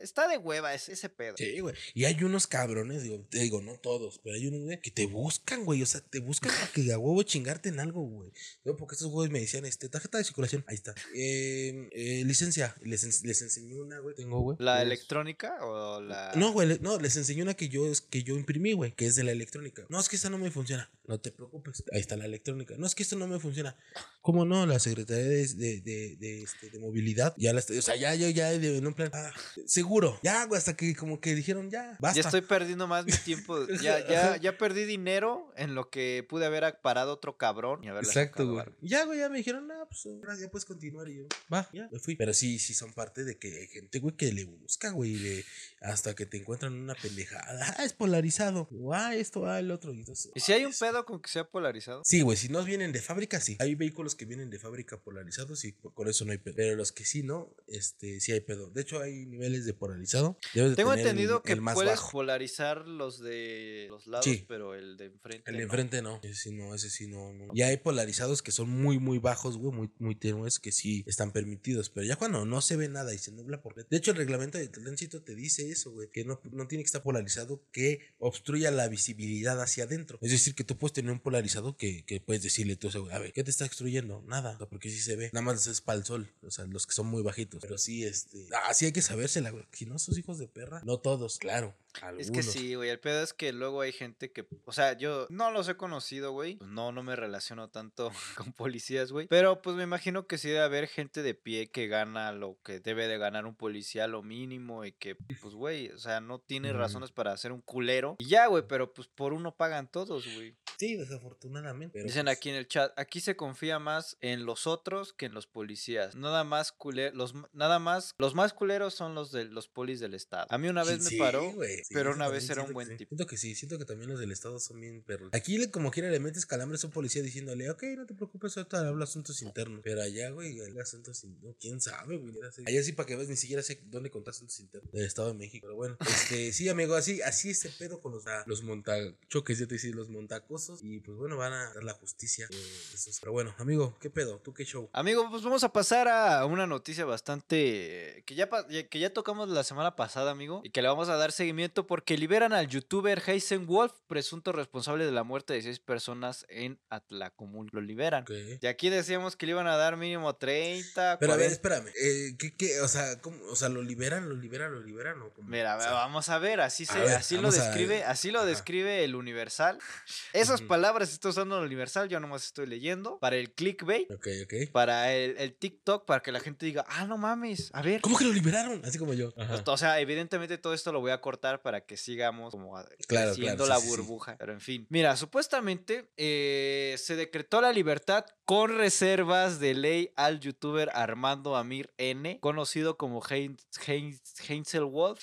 está 0.00 0.28
de 0.28 0.38
hueva 0.38 0.74
ese, 0.74 0.92
ese 0.92 1.08
pedo. 1.08 1.36
Sí, 1.36 1.60
güey. 1.60 1.74
Y 1.94 2.04
hay 2.04 2.22
unos 2.24 2.46
cabrones, 2.46 2.81
digo, 2.84 3.26
te 3.30 3.38
digo, 3.38 3.60
no 3.62 3.74
todos, 3.78 4.20
pero 4.22 4.36
hay 4.36 4.46
unos, 4.46 4.62
güey, 4.62 4.80
que 4.80 4.90
te 4.90 5.06
buscan, 5.06 5.64
güey. 5.64 5.82
O 5.82 5.86
sea, 5.86 6.00
te 6.00 6.20
buscan 6.20 6.50
para 6.52 6.66
que 6.72 6.92
a 6.92 6.98
huevo 6.98 7.22
chingarte 7.22 7.68
en 7.68 7.80
algo, 7.80 8.02
güey. 8.02 8.32
Yo, 8.64 8.76
porque 8.76 8.94
estos 8.94 9.08
güeyes 9.10 9.32
me 9.32 9.40
decían, 9.40 9.64
este, 9.64 9.88
tarjeta 9.88 10.18
de 10.18 10.24
circulación, 10.24 10.64
ahí 10.66 10.74
está. 10.74 10.94
Eh, 11.14 11.88
eh, 11.92 12.22
licencia, 12.24 12.74
les, 12.82 13.04
ens- 13.06 13.22
les 13.24 13.42
enseñé 13.42 13.80
una, 13.80 13.98
güey. 14.00 14.14
Tengo, 14.14 14.40
güey. 14.40 14.56
¿La 14.60 14.76
que 14.76 14.80
es- 14.82 14.86
electrónica 14.86 15.64
o 15.64 16.00
la...? 16.00 16.32
No, 16.34 16.52
güey, 16.52 16.78
no, 16.80 16.98
les 16.98 17.16
enseñé 17.16 17.42
una 17.42 17.54
que 17.54 17.68
yo, 17.68 17.84
que 18.10 18.22
yo 18.22 18.36
imprimí, 18.36 18.72
güey, 18.72 18.94
que 18.94 19.06
es 19.06 19.14
de 19.16 19.24
la 19.24 19.32
electrónica. 19.32 19.86
No, 19.88 20.00
es 20.00 20.08
que 20.08 20.16
esta 20.16 20.30
no 20.30 20.38
me 20.38 20.50
funciona. 20.50 20.90
No 21.06 21.20
te 21.20 21.30
preocupes. 21.32 21.84
Ahí 21.92 22.00
está 22.00 22.16
la 22.16 22.24
electrónica. 22.26 22.74
No, 22.78 22.86
es 22.86 22.94
que 22.94 23.02
esto 23.02 23.16
no 23.16 23.26
me 23.26 23.38
funciona. 23.40 23.76
¿Cómo 24.20 24.44
no? 24.44 24.66
La 24.66 24.78
Secretaría 24.78 25.24
de, 25.24 25.46
de, 25.48 25.80
de, 25.80 26.16
de, 26.16 26.42
este, 26.42 26.70
de 26.70 26.78
Movilidad 26.78 27.34
ya 27.36 27.52
la 27.52 27.58
está, 27.60 27.74
o 27.76 27.82
sea, 27.82 27.96
ya, 27.96 28.14
yo 28.14 28.28
ya, 28.30 28.52
en 28.52 28.86
un 28.86 28.94
plan, 28.94 29.10
ah, 29.12 29.32
seguro. 29.66 30.18
Ya, 30.22 30.44
güey, 30.46 30.58
hasta 30.58 30.76
que 30.76 30.94
como 30.94 31.20
que 31.20 31.34
dijeron, 31.34 31.70
ya, 31.70 31.96
basta. 32.00 32.20
Ya 32.20 32.26
estoy 32.28 32.40
perdido 32.42 32.71
perdiendo 32.72 32.86
más 32.86 33.04
mi 33.04 33.12
tiempo. 33.12 33.58
Ya, 33.82 34.06
ya, 34.06 34.36
ya 34.36 34.56
perdí 34.58 34.84
dinero 34.84 35.52
en 35.56 35.74
lo 35.74 35.90
que 35.90 36.24
pude 36.28 36.46
haber 36.46 36.80
parado 36.82 37.12
otro 37.12 37.36
cabrón 37.36 37.82
y 37.82 37.88
haberle 37.88 38.08
Exacto, 38.08 38.46
güey. 38.46 38.64
Ya, 38.80 39.04
güey, 39.04 39.18
ya 39.18 39.28
me 39.28 39.38
dijeron, 39.38 39.66
no, 39.66 39.86
pues 39.88 40.06
ahora 40.06 40.36
ya 40.38 40.50
puedes 40.50 40.64
continuar. 40.64 41.08
Y 41.08 41.18
yo, 41.18 41.24
va, 41.52 41.68
ya, 41.72 41.88
me 41.90 41.98
fui. 41.98 42.16
Pero 42.16 42.32
sí, 42.32 42.58
sí 42.58 42.74
son 42.74 42.92
parte 42.92 43.24
de 43.24 43.38
que 43.38 43.60
hay 43.60 43.66
gente, 43.68 43.98
güey, 43.98 44.14
que 44.16 44.32
le 44.32 44.44
busca, 44.44 44.90
güey, 44.90 45.44
hasta 45.80 46.14
que 46.14 46.26
te 46.26 46.36
encuentran 46.38 46.74
una 46.74 46.94
pendejada. 46.94 47.74
Ah, 47.78 47.84
es 47.84 47.92
polarizado. 47.92 48.68
O, 48.72 48.94
ah, 48.94 49.14
esto, 49.14 49.46
ah, 49.46 49.58
el 49.58 49.70
otro. 49.70 49.92
Y, 49.92 49.98
entonces, 49.98 50.30
¿Y 50.34 50.40
si 50.40 50.52
hay 50.52 50.62
ah, 50.62 50.68
un 50.68 50.74
pedo 50.78 51.04
con 51.04 51.20
que 51.20 51.28
sea 51.28 51.44
polarizado? 51.48 52.02
Sí, 52.04 52.20
güey, 52.20 52.36
si 52.36 52.48
no 52.48 52.62
vienen 52.64 52.92
de 52.92 53.00
fábrica, 53.00 53.40
sí. 53.40 53.56
Hay 53.60 53.74
vehículos 53.74 54.14
que 54.14 54.24
vienen 54.24 54.50
de 54.50 54.58
fábrica 54.58 54.98
polarizados 54.98 55.64
y 55.64 55.72
con 55.72 56.08
eso 56.08 56.24
no 56.24 56.32
hay 56.32 56.38
pedo. 56.38 56.54
Pero 56.56 56.76
los 56.76 56.92
que 56.92 57.04
sí, 57.04 57.22
no, 57.22 57.54
este, 57.66 58.20
sí 58.20 58.32
hay 58.32 58.40
pedo. 58.40 58.70
De 58.70 58.82
hecho, 58.82 59.00
hay 59.00 59.26
niveles 59.26 59.64
de 59.64 59.74
polarizado. 59.74 60.38
Debes 60.54 60.70
de 60.70 60.76
Tengo 60.76 60.92
el- 60.92 61.00
entendido 61.00 61.42
que 61.42 61.52
el 61.52 61.60
más 61.60 61.74
puedes 61.74 61.92
bajo. 61.92 62.12
polarizar 62.12 62.51
los 62.86 63.20
de 63.20 63.86
los 63.90 64.06
lados, 64.06 64.24
Sí. 64.24 64.44
pero 64.48 64.74
el 64.74 64.96
de 64.96 65.06
enfrente. 65.06 65.50
El 65.50 65.56
de 65.56 65.62
no. 65.62 65.64
enfrente 65.64 66.02
no. 66.02 66.20
Ese 66.22 66.34
sí 66.34 66.52
no, 66.52 66.74
ese 66.74 66.90
sí 66.90 67.06
no, 67.06 67.32
no. 67.32 67.48
Ya 67.54 67.66
hay 67.68 67.76
polarizados 67.76 68.42
que 68.42 68.52
son 68.52 68.68
muy, 68.68 68.98
muy 68.98 69.18
bajos, 69.18 69.56
güey, 69.58 69.74
muy, 69.74 69.90
muy 69.98 70.14
tenues, 70.14 70.58
que 70.58 70.72
sí 70.72 71.04
están 71.06 71.32
permitidos. 71.32 71.90
Pero 71.90 72.06
ya 72.06 72.16
cuando 72.16 72.44
no 72.44 72.60
se 72.60 72.76
ve 72.76 72.88
nada 72.88 73.14
y 73.14 73.18
se 73.18 73.32
nubla 73.32 73.60
por 73.62 73.74
De 73.74 73.96
hecho, 73.96 74.10
el 74.10 74.16
reglamento 74.16 74.58
de 74.58 74.68
tránsito 74.68 75.22
te 75.22 75.34
dice 75.34 75.70
eso, 75.70 75.90
güey, 75.92 76.10
que 76.10 76.24
no, 76.24 76.40
no 76.52 76.66
tiene 76.68 76.82
que 76.84 76.86
estar 76.86 77.02
polarizado 77.02 77.62
que 77.72 78.00
obstruya 78.18 78.70
la 78.70 78.88
visibilidad 78.88 79.60
hacia 79.60 79.84
adentro. 79.84 80.18
Es 80.20 80.30
decir, 80.30 80.54
que 80.54 80.64
tú 80.64 80.76
puedes 80.76 80.92
tener 80.92 81.10
un 81.10 81.20
polarizado 81.20 81.76
que, 81.76 82.04
que 82.04 82.20
puedes 82.20 82.42
decirle 82.42 82.76
tú, 82.76 82.88
a 83.10 83.18
ver, 83.18 83.32
¿qué 83.32 83.44
te 83.44 83.50
está 83.50 83.64
obstruyendo? 83.64 84.22
Nada, 84.26 84.54
o 84.54 84.58
sea, 84.58 84.66
porque 84.68 84.90
sí 84.90 85.00
se 85.00 85.16
ve. 85.16 85.30
Nada 85.32 85.42
más 85.44 85.66
es 85.66 85.80
para 85.80 85.98
el 85.98 86.04
sol, 86.04 86.32
o 86.42 86.50
sea, 86.50 86.66
los 86.66 86.86
que 86.86 86.92
son 86.92 87.06
muy 87.06 87.22
bajitos. 87.22 87.60
Pero 87.60 87.78
sí, 87.78 88.04
este. 88.04 88.46
Ah, 88.64 88.74
sí 88.74 88.86
hay 88.86 88.92
que 88.92 89.02
sabérsela, 89.02 89.50
güey. 89.50 89.64
Si 89.72 89.86
no, 89.86 89.98
sus 89.98 90.18
hijos 90.18 90.38
de 90.38 90.48
perra. 90.48 90.82
No 90.84 90.98
todos, 90.98 91.38
claro. 91.38 91.74
Es 92.18 92.30
que 92.30 92.42
sí, 92.42 92.74
güey. 92.74 92.88
El 92.90 92.98
pedo 93.00 93.22
es 93.22 93.32
que 93.32 93.52
luego 93.52 93.80
hay 93.80 93.92
gente 93.92 94.32
que. 94.32 94.46
O 94.64 94.72
sea, 94.72 94.96
yo 94.96 95.26
no 95.30 95.50
los 95.50 95.68
he 95.68 95.76
conocido, 95.76 96.32
güey. 96.32 96.58
No, 96.60 96.90
no 96.92 97.02
me 97.02 97.16
relaciono 97.16 97.68
tanto 97.70 98.10
con 98.36 98.52
policías, 98.52 99.12
güey. 99.12 99.26
Pero 99.28 99.60
pues 99.62 99.76
me 99.76 99.82
imagino 99.82 100.26
que 100.26 100.38
sí 100.38 100.48
debe 100.48 100.60
haber 100.60 100.88
gente 100.88 101.22
de 101.22 101.34
pie 101.34 101.70
que 101.70 101.88
gana 101.88 102.32
lo 102.32 102.58
que 102.64 102.80
debe 102.80 103.06
de 103.08 103.18
ganar 103.18 103.46
un 103.46 103.54
policía, 103.54 104.06
lo 104.06 104.22
mínimo. 104.22 104.84
Y 104.84 104.92
que, 104.92 105.16
pues, 105.40 105.54
güey, 105.54 105.90
o 105.90 105.98
sea, 105.98 106.20
no 106.20 106.38
tiene 106.40 106.70
Ujú. 106.70 106.78
razones 106.78 107.12
para 107.12 107.32
hacer 107.32 107.52
un 107.52 107.60
culero. 107.60 108.16
Y 108.18 108.26
ya, 108.26 108.46
güey, 108.46 108.64
pero 108.66 108.92
pues 108.92 109.08
por 109.08 109.32
uno 109.32 109.54
pagan 109.56 109.88
todos, 109.90 110.24
güey. 110.34 110.56
Sí, 110.78 110.96
desafortunadamente. 110.96 111.92
pero, 111.92 112.06
Dicen 112.06 112.24
pues, 112.26 112.36
aquí 112.36 112.50
en 112.50 112.56
el 112.56 112.66
chat, 112.68 112.92
aquí 112.98 113.20
se 113.20 113.36
confía 113.36 113.78
más 113.78 114.16
en 114.20 114.44
los 114.46 114.66
otros 114.66 115.12
que 115.12 115.26
en 115.26 115.34
los 115.34 115.46
policías. 115.46 116.14
Nada 116.16 116.42
más 116.44 116.76
cule- 116.76 117.12
los 117.12 117.34
nada 117.52 117.78
más, 117.78 118.14
los 118.18 118.34
más 118.34 118.52
culeros 118.52 118.94
son 118.94 119.14
los 119.14 119.30
de 119.30 119.44
los 119.44 119.68
polis 119.68 120.00
del 120.00 120.14
estado. 120.14 120.46
A 120.50 120.58
mí 120.58 120.68
una 120.68 120.82
vez 120.84 121.04
Sí, 121.04 121.14
me 121.16 121.20
paró, 121.24 121.50
güey, 121.52 121.81
sí, 121.84 121.94
pero 121.94 122.12
una 122.12 122.28
vez 122.28 122.48
era 122.50 122.62
un 122.62 122.72
buen 122.72 122.88
sí. 122.88 122.96
tipo. 122.96 123.10
Siento 123.10 123.26
que 123.26 123.36
sí, 123.36 123.54
siento 123.54 123.78
que 123.78 123.84
también 123.84 124.10
los 124.10 124.18
del 124.20 124.32
estado 124.32 124.58
son 124.58 124.80
bien 124.80 125.02
perros. 125.02 125.30
Aquí 125.32 125.58
le- 125.58 125.70
como 125.70 125.90
quiera 125.90 126.10
le 126.10 126.20
metes 126.20 126.46
calambres 126.46 126.84
a 126.84 126.86
un 126.88 126.92
policía 126.92 127.22
diciéndole, 127.22 127.70
ok, 127.70 127.82
no 127.96 128.06
te 128.06 128.14
preocupes, 128.14 128.56
ahorita 128.56 128.86
habla 128.88 129.04
asuntos 129.04 129.42
internos. 129.42 129.80
Pero 129.82 130.02
allá, 130.02 130.30
güey, 130.30 130.58
el 130.60 130.80
asuntos 130.80 131.22
internos, 131.24 131.56
quién 131.60 131.80
sabe, 131.80 132.18
güey. 132.18 132.34
Allá 132.66 132.82
sí 132.82 132.92
para 132.92 133.06
que 133.06 133.16
veas, 133.16 133.28
ni 133.28 133.36
siquiera 133.36 133.62
sé 133.62 133.80
dónde 133.86 134.10
contar 134.10 134.32
asuntos 134.32 134.58
internos 134.60 134.92
del 134.92 135.04
estado 135.06 135.28
de 135.28 135.34
México. 135.34 135.66
Pero 135.66 135.76
bueno, 135.76 135.96
este, 136.00 136.52
sí, 136.52 136.68
amigo, 136.68 136.94
así, 136.94 137.22
así 137.22 137.50
este 137.50 137.68
pedo 137.70 138.00
con 138.00 138.12
los, 138.12 138.26
ah, 138.26 138.44
los 138.46 138.62
montachoques, 138.62 139.58
ya 139.58 139.66
te 139.66 139.74
decía, 139.74 139.92
los 139.94 140.08
montacosos. 140.08 140.80
Y 140.82 141.00
pues 141.00 141.16
bueno, 141.16 141.36
van 141.36 141.52
a 141.52 141.72
dar 141.74 141.84
la 141.84 141.92
justicia. 141.94 142.46
eh, 142.50 142.80
esos. 142.94 143.18
Pero 143.20 143.32
bueno, 143.32 143.54
amigo, 143.58 143.96
¿qué 144.00 144.10
pedo? 144.10 144.38
¿Tú 144.38 144.52
qué 144.52 144.64
show? 144.64 144.88
Amigo, 144.92 145.28
pues 145.30 145.42
vamos 145.42 145.64
a 145.64 145.72
pasar 145.72 146.08
a 146.08 146.44
una 146.46 146.66
noticia 146.66 147.04
bastante 147.04 148.18
eh, 148.18 148.22
que 148.24 148.34
ya- 148.34 148.48
que 148.90 148.98
ya 148.98 149.12
tocamos 149.12 149.48
la 149.48 149.64
semana 149.64 149.96
pasada, 149.96 150.30
amigo, 150.30 150.60
y 150.64 150.70
que 150.70 150.82
le 150.82 150.88
vamos 150.88 151.08
a 151.08 151.16
dar 151.16 151.32
seguimiento 151.32 151.71
porque 151.74 152.16
liberan 152.18 152.52
al 152.52 152.68
youtuber 152.68 153.22
Heisen 153.26 153.66
Wolf, 153.66 153.92
presunto 154.06 154.52
responsable 154.52 155.04
de 155.06 155.12
la 155.12 155.22
muerte 155.24 155.54
de 155.54 155.62
seis 155.62 155.80
personas 155.80 156.44
en 156.48 156.78
Atlacomul. 156.90 157.68
Lo 157.72 157.80
liberan. 157.80 158.22
Ok. 158.22 158.30
Y 158.60 158.66
aquí 158.66 158.90
decíamos 158.90 159.36
que 159.36 159.46
le 159.46 159.52
iban 159.52 159.66
a 159.66 159.76
dar 159.76 159.96
mínimo 159.96 160.34
30, 160.36 161.18
Pero 161.18 161.32
a 161.32 161.36
ver, 161.36 161.46
40. 161.46 161.52
espérame, 161.52 161.88
eh, 162.00 162.36
¿qué, 162.38 162.54
qué? 162.54 162.80
O 162.80 162.88
sea, 162.88 163.18
¿cómo? 163.20 163.36
O 163.50 163.56
sea, 163.56 163.68
¿lo 163.68 163.82
liberan, 163.82 164.28
lo 164.28 164.34
liberan, 164.36 164.72
lo 164.72 164.80
liberan? 164.82 165.22
¿o 165.22 165.30
cómo? 165.32 165.48
Mira, 165.48 165.76
O 165.76 165.80
sea, 165.80 165.92
vamos 165.92 166.28
a 166.28 166.38
ver, 166.38 166.60
así 166.60 166.84
se, 166.84 166.98
ver, 166.98 167.10
así 167.10 167.38
lo 167.38 167.50
describe, 167.50 168.04
así 168.04 168.30
lo 168.30 168.40
ajá. 168.40 168.48
describe 168.48 169.04
el 169.04 169.14
Universal. 169.14 169.78
Esas 170.32 170.60
palabras 170.60 171.12
está 171.12 171.30
usando 171.30 171.58
el 171.58 171.64
Universal, 171.66 172.08
yo 172.08 172.20
nomás 172.20 172.44
estoy 172.44 172.66
leyendo 172.66 173.18
para 173.18 173.36
el 173.36 173.52
clickbait, 173.52 174.10
Ok, 174.10 174.26
ok. 174.44 174.70
para 174.72 175.12
el, 175.14 175.36
el 175.38 175.54
TikTok, 175.54 176.04
para 176.04 176.20
que 176.22 176.32
la 176.32 176.40
gente 176.40 176.66
diga, 176.66 176.84
ah, 176.88 177.06
no 177.06 177.16
mames, 177.18 177.70
a 177.72 177.80
ver. 177.82 178.00
¿Cómo 178.02 178.18
que 178.18 178.24
lo 178.24 178.32
liberaron? 178.32 178.82
Así 178.84 178.98
como 178.98 179.14
yo. 179.14 179.32
Ajá. 179.36 179.62
O 179.64 179.76
sea, 179.78 180.00
evidentemente 180.00 180.58
todo 180.58 180.74
esto 180.74 180.92
lo 180.92 181.00
voy 181.00 181.12
a 181.12 181.20
cortar 181.20 181.61
para 181.62 181.80
que 181.86 181.96
sigamos 181.96 182.50
como 182.50 182.76
a- 182.76 182.84
Claro, 183.06 183.28
creciendo 183.34 183.64
claro, 183.64 183.66
la 183.68 183.76
sí, 183.76 183.82
sí, 183.82 183.90
sí. 183.90 183.96
burbuja. 183.96 184.36
Pero 184.38 184.52
en 184.52 184.60
fin. 184.60 184.86
Mira, 184.90 185.16
supuestamente 185.16 186.10
eh, 186.16 186.96
se 186.98 187.16
decretó 187.16 187.60
la 187.60 187.72
libertad 187.72 188.24
con 188.44 188.76
reservas 188.76 189.60
de 189.60 189.74
ley 189.74 190.12
al 190.16 190.40
youtuber 190.40 190.90
Armando 190.92 191.56
Amir 191.56 191.92
N, 191.96 192.38
conocido 192.40 192.96
como 192.96 193.22
Heinz, 193.28 193.62
Heinz, 193.86 194.20
Heinzel 194.48 194.84
Wolf. 194.84 195.22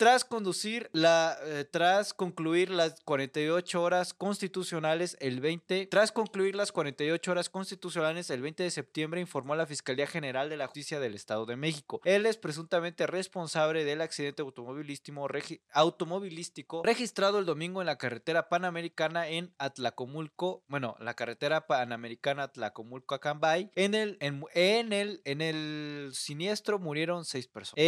Tras 0.00 0.24
conducir 0.24 0.88
la 0.94 1.36
eh, 1.44 1.66
tras 1.70 2.14
concluir 2.14 2.70
las 2.70 2.98
48 3.04 3.82
horas 3.82 4.14
constitucionales 4.14 5.14
el 5.20 5.40
20 5.40 5.88
tras 5.90 6.10
concluir 6.10 6.54
las 6.54 6.72
48 6.72 7.30
horas 7.30 7.50
constitucionales 7.50 8.30
el 8.30 8.40
20 8.40 8.62
de 8.62 8.70
septiembre 8.70 9.20
informó 9.20 9.54
la 9.56 9.66
Fiscalía 9.66 10.06
General 10.06 10.48
de 10.48 10.56
la 10.56 10.68
Justicia 10.68 11.00
del 11.00 11.14
Estado 11.14 11.44
de 11.44 11.56
México. 11.56 12.00
Él 12.06 12.24
es 12.24 12.38
presuntamente 12.38 13.06
responsable 13.06 13.84
del 13.84 14.00
accidente 14.00 14.40
automovilístico, 14.40 15.28
regi- 15.28 15.60
automovilístico 15.70 16.82
registrado 16.82 17.38
el 17.38 17.44
domingo 17.44 17.82
en 17.82 17.86
la 17.86 17.98
carretera 17.98 18.48
panamericana 18.48 19.28
en 19.28 19.52
Atlacomulco, 19.58 20.62
bueno, 20.68 20.96
la 21.00 21.12
carretera 21.12 21.66
panamericana 21.66 22.44
Atlacomulco 22.44 23.14
Acambay. 23.14 23.70
En 23.74 23.94
el 23.94 24.16
en, 24.20 24.92
el 24.94 25.20
en 25.26 25.42
el 25.42 26.12
siniestro 26.14 26.78
murieron 26.78 27.26
seis 27.26 27.46
personas. 27.48 27.84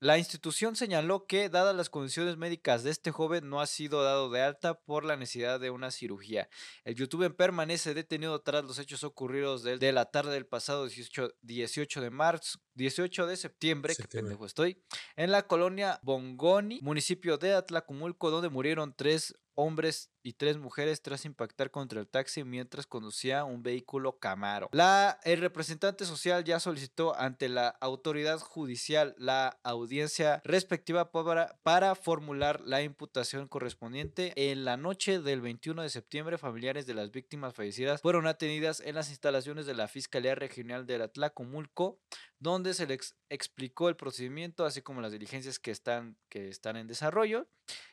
La 0.00 0.18
institución 0.18 0.74
señaló 0.74 1.11
que, 1.20 1.48
dadas 1.48 1.74
las 1.74 1.90
condiciones 1.90 2.36
médicas 2.36 2.82
de 2.82 2.90
este 2.90 3.10
joven, 3.10 3.48
no 3.48 3.60
ha 3.60 3.66
sido 3.66 4.02
dado 4.02 4.30
de 4.30 4.42
alta 4.42 4.74
por 4.74 5.04
la 5.04 5.16
necesidad 5.16 5.60
de 5.60 5.70
una 5.70 5.90
cirugía. 5.90 6.48
El 6.84 6.94
youtuber 6.94 7.34
permanece 7.34 7.94
detenido 7.94 8.40
tras 8.40 8.64
los 8.64 8.78
hechos 8.78 9.04
ocurridos 9.04 9.62
de, 9.62 9.92
la 9.92 10.06
tarde 10.06 10.32
del 10.32 10.46
pasado 10.46 10.86
18, 10.86 11.34
18 11.42 12.00
de 12.00 12.10
marzo, 12.10 12.58
18 12.74 13.26
de 13.26 13.36
septiembre, 13.36 13.94
que 13.94 14.02
Septiembre. 14.02 14.30
pendejo 14.30 14.46
estoy, 14.46 14.82
en 15.16 15.30
la 15.30 15.46
colonia 15.46 16.00
Bongoni, 16.02 16.80
municipio 16.82 17.38
de 17.38 17.54
Atlacomulco, 17.54 18.30
donde 18.30 18.48
murieron 18.48 18.94
tres 18.96 19.34
hombres 19.54 20.10
y 20.22 20.34
tres 20.34 20.56
mujeres 20.56 21.02
tras 21.02 21.24
impactar 21.24 21.70
contra 21.70 22.00
el 22.00 22.06
taxi 22.06 22.44
mientras 22.44 22.86
conducía 22.86 23.44
un 23.44 23.62
vehículo 23.62 24.18
Camaro. 24.18 24.68
La, 24.72 25.18
el 25.24 25.40
representante 25.40 26.04
social 26.04 26.44
ya 26.44 26.60
solicitó 26.60 27.16
ante 27.18 27.48
la 27.48 27.68
autoridad 27.80 28.38
judicial 28.38 29.14
la 29.18 29.58
audiencia 29.64 30.40
respectiva 30.44 31.10
para, 31.10 31.58
para 31.62 31.94
formular 31.94 32.60
la 32.62 32.82
imputación 32.82 33.48
correspondiente. 33.48 34.32
En 34.36 34.64
la 34.64 34.76
noche 34.76 35.20
del 35.20 35.40
21 35.40 35.82
de 35.82 35.90
septiembre, 35.90 36.38
familiares 36.38 36.86
de 36.86 36.94
las 36.94 37.10
víctimas 37.10 37.54
fallecidas 37.54 38.00
fueron 38.00 38.26
atendidas 38.26 38.80
en 38.80 38.94
las 38.94 39.10
instalaciones 39.10 39.66
de 39.66 39.74
la 39.74 39.88
Fiscalía 39.88 40.34
Regional 40.34 40.86
de 40.86 41.02
Atlacomulco, 41.02 41.98
donde 42.42 42.74
se 42.74 42.86
les 42.88 43.14
explicó 43.30 43.88
el 43.88 43.94
procedimiento, 43.94 44.64
así 44.64 44.82
como 44.82 45.00
las 45.00 45.12
diligencias 45.12 45.60
que 45.60 45.70
están, 45.70 46.16
que 46.28 46.48
están 46.48 46.76
en 46.76 46.88
desarrollo. 46.88 47.46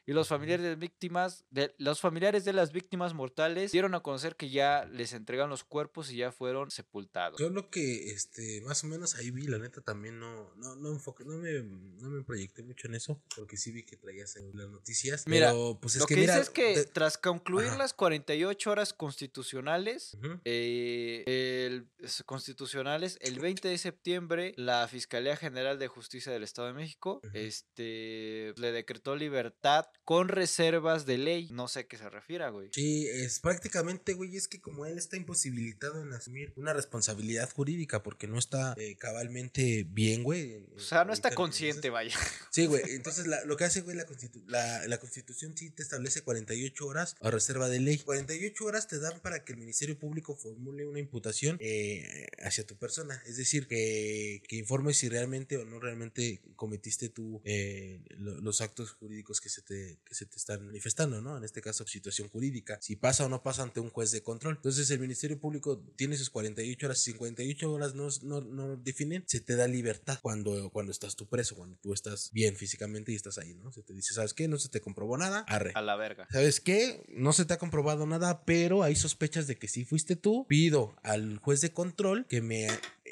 Y 0.08 0.14
los 0.14 0.28
familiares 0.28 0.66
de 0.66 0.76
víctimas, 0.76 1.46
de, 1.52 1.76
los 1.78 2.02
familiares 2.02 2.44
de 2.44 2.54
las 2.54 2.72
víctimas 2.72 3.14
mortales 3.14 3.72
dieron 3.72 3.94
a 3.94 4.00
conocer 4.00 4.36
que 4.36 4.50
ya 4.50 4.86
les 4.86 5.14
entregan 5.14 5.50
los 5.52 5.64
cuerpos 5.64 6.12
y 6.12 6.18
ya 6.18 6.32
fueron 6.32 6.72
sepultados. 6.72 7.40
Yo 7.40 7.52
lo 7.52 7.70
que 7.70 8.10
este 8.10 8.62
más 8.62 8.84
o 8.84 8.88
menos 8.88 9.14
ahí 9.16 9.30
vi, 9.30 9.44
la 9.46 9.60
neta 9.60 9.82
también 9.82 10.20
no 10.20 10.52
no 10.56 10.76
no 10.76 10.90
enfoqué, 10.90 11.24
no 11.26 11.38
me 11.38 11.62
no 11.62 12.10
me 12.10 12.24
proyecté 12.24 12.64
mucho 12.64 12.88
en 12.88 12.96
eso, 12.96 13.22
porque 13.36 13.56
sí 13.56 13.72
vi 13.72 13.84
que 13.84 13.96
traías 13.98 14.36
en 14.38 14.50
las 14.58 14.68
noticias, 14.70 15.28
Mira, 15.28 15.52
pero 15.52 15.78
pues 15.80 15.94
es 15.94 16.02
Lo 16.02 16.08
que, 16.08 16.16
que, 16.16 16.22
mira, 16.22 16.34
dice 16.34 16.44
es 16.44 16.50
que 16.50 16.76
de- 16.76 16.86
tras 16.86 17.20
concluir 17.20 17.68
Ajá. 17.68 17.78
las 17.78 17.94
48 17.94 18.72
horas 18.72 18.94
constitucionales, 18.94 20.16
Ujú. 20.16 20.40
eh, 20.46 21.24
el- 21.28 21.88
constitucionales, 22.26 23.18
el 23.22 23.40
20 23.40 23.68
de 23.68 23.78
septiembre, 23.78 24.39
la 24.58 24.88
Fiscalía 24.88 25.36
General 25.36 25.78
de 25.80 25.88
Justicia 25.88 26.32
del 26.32 26.44
Estado 26.44 26.68
de 26.70 26.74
México 26.74 27.22
este, 27.34 28.54
le 28.58 28.72
decretó 28.72 29.16
libertad 29.16 29.86
con 30.04 30.28
reservas 30.30 31.06
de 31.06 31.18
ley. 31.18 31.50
No 31.52 31.68
sé 31.68 31.80
a 31.82 31.84
qué 31.88 31.98
se 31.98 32.10
refiera, 32.10 32.50
güey. 32.50 32.70
Sí, 32.74 33.08
es 33.08 33.40
prácticamente, 33.40 34.14
güey, 34.14 34.36
es 34.36 34.48
que 34.48 34.60
como 34.62 34.86
él 34.86 34.98
está 34.98 35.18
imposibilitado 35.18 36.02
en 36.02 36.14
asumir 36.14 36.54
una 36.56 36.74
responsabilidad 36.74 37.50
jurídica 37.52 38.04
porque 38.04 38.28
no 38.28 38.38
está 38.40 38.74
eh, 38.78 38.96
cabalmente 38.98 39.86
bien, 39.90 40.24
güey. 40.24 40.66
O 40.76 40.80
sea, 40.80 41.06
no 41.06 41.14
está 41.14 41.30
en- 41.30 41.36
consciente, 41.36 41.90
vaya. 41.90 42.16
Sí, 42.52 42.66
güey. 42.66 42.82
Entonces, 42.96 43.28
la- 43.28 43.44
lo 43.46 43.58
que 43.58 43.66
hace, 43.66 43.82
güey, 43.82 43.96
la, 43.96 44.06
constitu- 44.06 44.44
la, 44.48 44.88
la 44.88 44.98
constitución 45.00 45.56
sí 45.58 45.70
te 45.72 45.84
establece 45.84 46.22
48 46.22 46.86
horas 46.86 47.16
a 47.22 47.32
reserva 47.32 47.70
de 47.70 47.80
ley. 47.80 47.98
48 48.00 48.66
horas 48.66 48.88
te 48.88 49.00
dan 49.00 49.20
para 49.20 49.44
que 49.44 49.54
el 49.54 49.60
Ministerio 49.60 49.98
Público 49.98 50.36
formule 50.36 50.86
una 50.86 51.00
imputación 51.00 51.58
eh, 51.60 52.28
hacia 52.40 52.66
tu 52.66 52.78
persona. 52.78 53.22
Es 53.26 53.38
decir, 53.38 53.68
que, 53.68 54.29
que 54.48 54.56
informes 54.56 54.98
si 54.98 55.10
realmente 55.10 55.58
o 55.58 55.66
no 55.66 55.80
realmente 55.80 56.42
cometiste 56.56 57.10
tú 57.10 57.42
eh, 57.44 58.02
lo- 58.18 58.40
los 58.42 58.62
actos 58.62 58.92
jurídicos 58.92 59.42
que 59.42 59.50
se 59.50 59.62
te, 59.62 60.00
que 60.06 60.16
se 60.16 60.26
te 60.26 60.38
están 60.38 60.66
manifestando, 60.66 61.22
¿no? 61.22 61.38
En 61.38 61.44
este 61.44 61.62
caso, 61.62 61.86
situación 61.88 62.30
jurídica, 62.30 62.78
si 62.82 62.96
pasa 62.96 63.26
o 63.26 63.30
no 63.30 63.42
pasa 63.44 63.64
ante 63.64 63.80
un 63.80 63.90
juez 63.90 64.12
de 64.12 64.22
control. 64.22 64.56
Entonces, 64.58 64.90
el 64.92 65.00
Ministerio 65.00 65.40
Público 65.40 65.80
tiene 65.96 66.16
sus 66.18 66.30
48 66.30 66.86
horas, 66.86 67.00
58 67.00 67.72
horas 67.72 67.96
no, 67.96 68.08
no, 68.24 68.42
no 68.42 68.78
definen, 68.78 69.24
se 69.28 69.40
te 69.42 69.56
da 69.56 69.68
libertad 69.68 70.20
cuando, 70.22 70.70
cuando 70.72 70.92
estás 70.92 71.16
tú 71.16 71.28
preso, 71.28 71.56
cuando 71.56 71.78
tú 71.78 71.94
estás 71.94 72.30
bien 72.32 72.56
físicamente 72.56 73.12
y 73.12 73.16
estás 73.16 73.38
ahí, 73.38 73.54
¿no? 73.56 73.72
Se 73.72 73.84
te 73.84 73.94
dice, 73.94 74.14
¿sabes 74.14 74.34
qué? 74.34 74.48
No 74.48 74.58
se 74.58 74.70
te 74.70 74.82
comprobó 74.82 75.18
nada, 75.18 75.40
arre. 75.48 75.72
A 75.76 75.82
la 75.82 75.96
verga. 75.96 76.28
¿Sabes 76.32 76.60
qué? 76.60 77.04
No 77.10 77.34
se 77.34 77.46
te 77.46 77.54
ha 77.54 77.58
comprobado 77.58 78.06
nada, 78.06 78.44
pero 78.46 78.84
hay 78.84 78.96
sospechas 78.96 79.48
de 79.48 79.58
que 79.58 79.68
si 79.68 79.86
fuiste 79.86 80.16
tú. 80.16 80.46
Pido 80.48 80.96
al 81.04 81.38
juez 81.40 81.62
de 81.62 81.72
control 81.74 82.26
que 82.28 82.42
me 82.42 82.68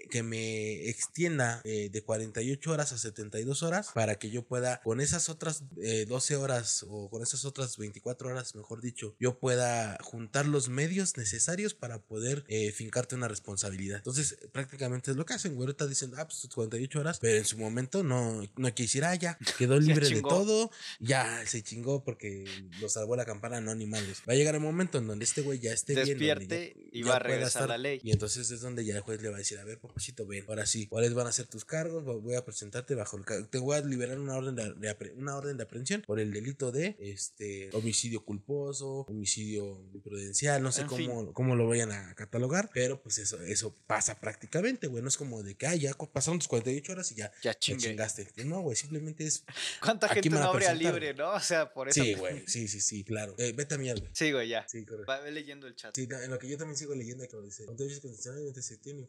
que 0.10 0.24
me 0.24 0.90
extienda 0.90 1.62
eh, 1.64 1.90
de 1.92 2.04
48 2.04 2.72
horas 2.72 2.92
a 2.92 2.98
72 2.98 3.64
horas 3.64 3.92
para 3.94 4.16
que 4.16 4.30
yo 4.30 4.44
pueda 4.44 4.82
con 4.82 5.02
esas 5.02 5.30
otras 5.30 5.64
12 5.76 6.34
eh, 6.34 6.38
horas 6.38 6.86
o 6.88 7.10
con 7.10 7.22
esas 7.24 7.46
otras 7.46 7.78
24 7.78 8.30
horas, 8.30 8.56
mejor 8.56 8.82
dicho, 8.82 9.16
yo 9.20 9.40
pueda 9.40 9.98
juntar 10.02 10.46
los 10.46 10.70
medios 10.70 11.18
necesarios 11.18 11.74
para 11.74 12.00
poder 12.00 12.44
eh, 12.48 12.72
fincarte 12.72 13.16
una 13.16 13.28
responsabilidad. 13.28 13.98
Entonces, 13.98 14.38
prácticamente 14.52 15.12
es 15.12 15.18
lo 15.18 15.26
que 15.26 15.34
hacen, 15.34 15.56
güey. 15.56 15.68
Ahorita 15.68 15.88
dicen, 15.88 16.12
ah, 16.18 16.26
pues 16.26 16.48
48 16.54 17.00
horas, 17.00 17.20
pero 17.20 17.38
en 17.38 17.46
su 17.46 17.58
momento 17.58 18.04
no, 18.04 18.48
no 18.56 18.74
quisiera, 18.74 19.14
ya 19.16 19.38
quedó 19.58 19.80
libre 19.80 20.10
de 20.10 20.22
todo, 20.22 20.72
ya 21.00 21.46
se 21.46 21.62
chingó 21.64 22.04
porque 22.04 22.46
lo 22.80 22.90
salvó 22.90 23.16
la 23.16 23.26
campana, 23.26 23.62
no 23.62 23.72
animales. 23.72 24.22
Va 24.28 24.34
a 24.34 24.36
llegar 24.36 24.56
el 24.56 24.62
momento 24.62 24.98
en 24.98 25.08
donde 25.08 25.26
este 25.26 25.42
güey 25.42 25.60
ya 25.60 25.74
esté 25.74 25.94
Despierte 25.94 26.74
bien. 26.76 26.90
y 26.92 27.04
va 27.04 27.18
a 27.18 27.20
regresar 27.20 27.70
la 27.70 27.78
ley. 27.78 28.00
Y 28.04 28.12
entonces 28.12 28.50
es 28.52 28.62
donde 28.62 28.86
ya 28.86 28.96
el 28.96 29.02
juez 29.02 29.22
le 29.22 29.30
va 29.30 29.36
a 29.36 29.40
decir, 29.40 29.58
a 29.60 29.64
ver, 29.64 29.80
ven, 30.28 30.46
ahora 30.48 30.66
sí, 30.66 30.88
¿cuáles 30.88 31.14
van 31.14 31.28
a 31.28 31.32
ser 31.32 31.48
tus 31.48 31.66
cargos? 31.66 32.04
Voy 32.04 32.36
a 32.36 32.44
presentarte 32.44 32.96
bajo 32.96 33.18
el 33.18 33.48
te 33.50 33.58
voy 33.58 33.78
a 33.78 33.82
liberar 33.82 34.20
una 34.20 34.36
orden 34.36 34.56
de, 34.56 35.14
una 35.16 35.36
orden 35.36 35.58
de 35.58 35.64
aprehensión 35.64 36.02
por 36.02 36.20
el 36.20 36.32
delito 36.32 36.72
de 36.72 36.96
este 37.00 37.70
homicidio 37.74 38.24
culposo, 38.24 39.06
homicidio 39.08 39.86
imprudencial, 39.94 40.62
no 40.62 40.72
sé 40.72 40.86
cómo, 40.86 41.34
cómo 41.34 41.56
lo 41.56 41.68
vayan 41.68 41.92
a 41.92 42.16
catalogar, 42.16 42.70
pero 42.74 43.02
pues 43.02 43.18
eso, 43.18 43.42
eso 43.42 43.76
pasa 43.88 44.20
prácticamente, 44.20 44.88
güey, 44.88 45.02
no 45.02 45.10
es 45.10 45.18
como 45.18 45.44
de 45.44 45.56
que, 45.56 45.68
ah, 45.68 45.76
ya 45.76 45.94
pasaron 45.94 46.40
tus 46.40 46.48
48 46.48 46.92
horas 46.92 47.12
y 47.12 47.16
ya, 47.16 47.32
ya 47.42 47.54
chingaste. 47.54 48.28
No, 48.46 48.62
güey, 48.62 48.76
simplemente 48.76 49.26
es... 49.26 49.44
¿Cuánta 49.82 50.08
gente 50.10 50.30
no 50.30 50.44
habría 50.44 50.74
libre, 50.74 51.14
no? 51.14 51.32
O 51.32 51.40
sea, 51.40 51.74
por 51.74 51.90
eso. 51.90 52.04
Sí, 52.04 52.14
güey, 52.16 52.44
sí, 52.48 52.68
sí, 52.68 52.82
sí, 52.82 53.04
claro. 53.04 53.36
Eh, 53.38 53.54
vete 53.56 53.76
a 53.76 53.78
mierda. 53.78 54.08
Sí, 54.14 54.32
güey, 54.32 54.50
ya. 54.50 54.68
Sí, 54.68 54.86
correcto. 54.86 55.12
Va 55.12 55.22
leyendo 55.30 55.68
el 55.68 55.76
chat. 55.76 55.96
Sí, 55.96 56.08
en 56.10 56.32
lo 56.32 56.40
que 56.40 56.48
yo 56.48 56.58
también 56.58 56.78
sigo 56.78 56.96
leyendo, 56.96 57.28
como 57.28 57.44
dice, 57.44 57.64
entonces 57.64 58.00
constitucionalmente 58.00 58.62
se 58.62 58.78
tiene 58.78 59.06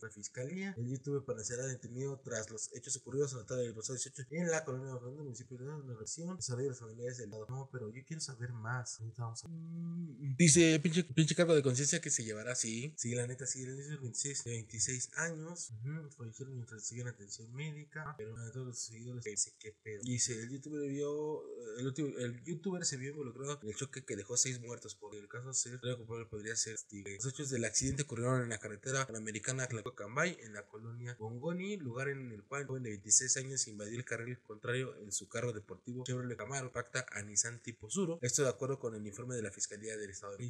el 0.76 0.88
YouTube 0.88 1.24
para 1.24 1.42
ser 1.44 1.58
detenido 1.62 2.18
tras 2.20 2.50
los 2.50 2.70
hechos 2.74 2.96
ocurridos 2.96 3.32
en 3.32 3.38
la 3.38 3.46
tarde 3.46 3.64
del 3.64 3.74
pasado 3.74 3.94
18 3.94 4.26
en 4.30 4.50
la 4.50 4.64
colonia 4.64 4.88
de 4.88 4.94
Orlando, 4.94 5.24
municipio 5.24 5.58
de 5.58 5.64
la 5.64 5.78
nación. 5.94 6.36
Desarrollo 6.36 6.64
de 6.64 6.70
los 6.70 6.78
familiares 6.78 7.18
del 7.18 7.30
lado. 7.30 7.46
No, 7.48 7.68
pero 7.72 7.88
yo 7.90 8.02
quiero 8.04 8.20
saber 8.20 8.52
más. 8.52 8.98
Vamos 9.16 9.44
a... 9.44 9.48
Mm, 9.48 10.36
dice, 10.36 10.78
pinche, 10.80 11.04
pinche 11.04 11.34
cargo 11.34 11.54
de 11.54 11.62
conciencia 11.62 12.00
que 12.00 12.10
se 12.10 12.24
llevará 12.24 12.52
así. 12.52 12.94
Sí, 12.96 13.14
la 13.14 13.26
neta, 13.26 13.46
sí, 13.46 13.62
el 13.62 13.98
26, 13.98 14.44
de 14.44 14.50
26 14.52 15.10
años. 15.16 15.70
Uh 15.84 16.08
fallecieron 16.10 16.54
mientras 16.54 16.84
siguen 16.84 17.08
atención 17.08 17.52
médica. 17.54 18.14
Pero 18.16 18.34
de 18.36 18.50
todos 18.50 18.66
los 18.66 18.78
seguidores 18.78 19.24
dice, 19.24 19.54
¿qué 19.58 19.72
pedo? 19.72 20.02
Dice, 20.02 20.40
el 20.40 20.50
youtuber 20.50 20.88
vio, 20.88 21.42
el, 21.78 21.94
el, 22.18 22.44
youtuber 22.44 22.84
se 22.84 22.96
vio 22.96 23.10
involucrado 23.10 23.58
en 23.62 23.68
el 23.68 23.76
choque 23.76 24.04
que 24.04 24.16
dejó 24.16 24.36
6 24.36 24.60
muertos. 24.60 24.94
Por 24.94 25.14
el 25.14 25.28
caso 25.28 25.52
ser 25.52 25.80
podría 26.28 26.56
ser 26.56 26.78
testigo. 26.78 27.08
Los 27.08 27.26
hechos 27.26 27.50
del 27.50 27.64
accidente 27.64 28.02
ocurrieron 28.02 28.42
en 28.42 28.48
la 28.48 28.58
carretera 28.58 29.06
panamericana 29.06 29.68
Tlaco-Cambay, 29.68 30.38
en 30.42 30.52
la 30.52 30.57
colonia 30.62 31.16
Bongoni, 31.18 31.76
lugar 31.76 32.08
en 32.08 32.32
el 32.32 32.42
cual 32.44 32.62
el 32.62 32.66
joven 32.66 32.82
de 32.82 32.90
26 32.90 33.36
años 33.38 33.68
invadió 33.68 33.98
el 33.98 34.04
carril 34.04 34.38
contrario 34.40 34.96
en 34.96 35.12
su 35.12 35.28
carro 35.28 35.52
deportivo 35.52 36.04
Chevrolet 36.04 36.36
Camaro, 36.36 36.72
pacta 36.72 37.06
a 37.10 37.22
Nissan 37.22 37.60
tipo 37.60 37.90
Suro. 37.90 38.18
Esto 38.22 38.42
de 38.42 38.48
acuerdo 38.48 38.78
con 38.78 38.94
el 38.94 39.06
informe 39.06 39.34
de 39.34 39.42
la 39.42 39.50
Fiscalía 39.50 39.96
del 39.96 40.10
Estado 40.10 40.36
de 40.36 40.48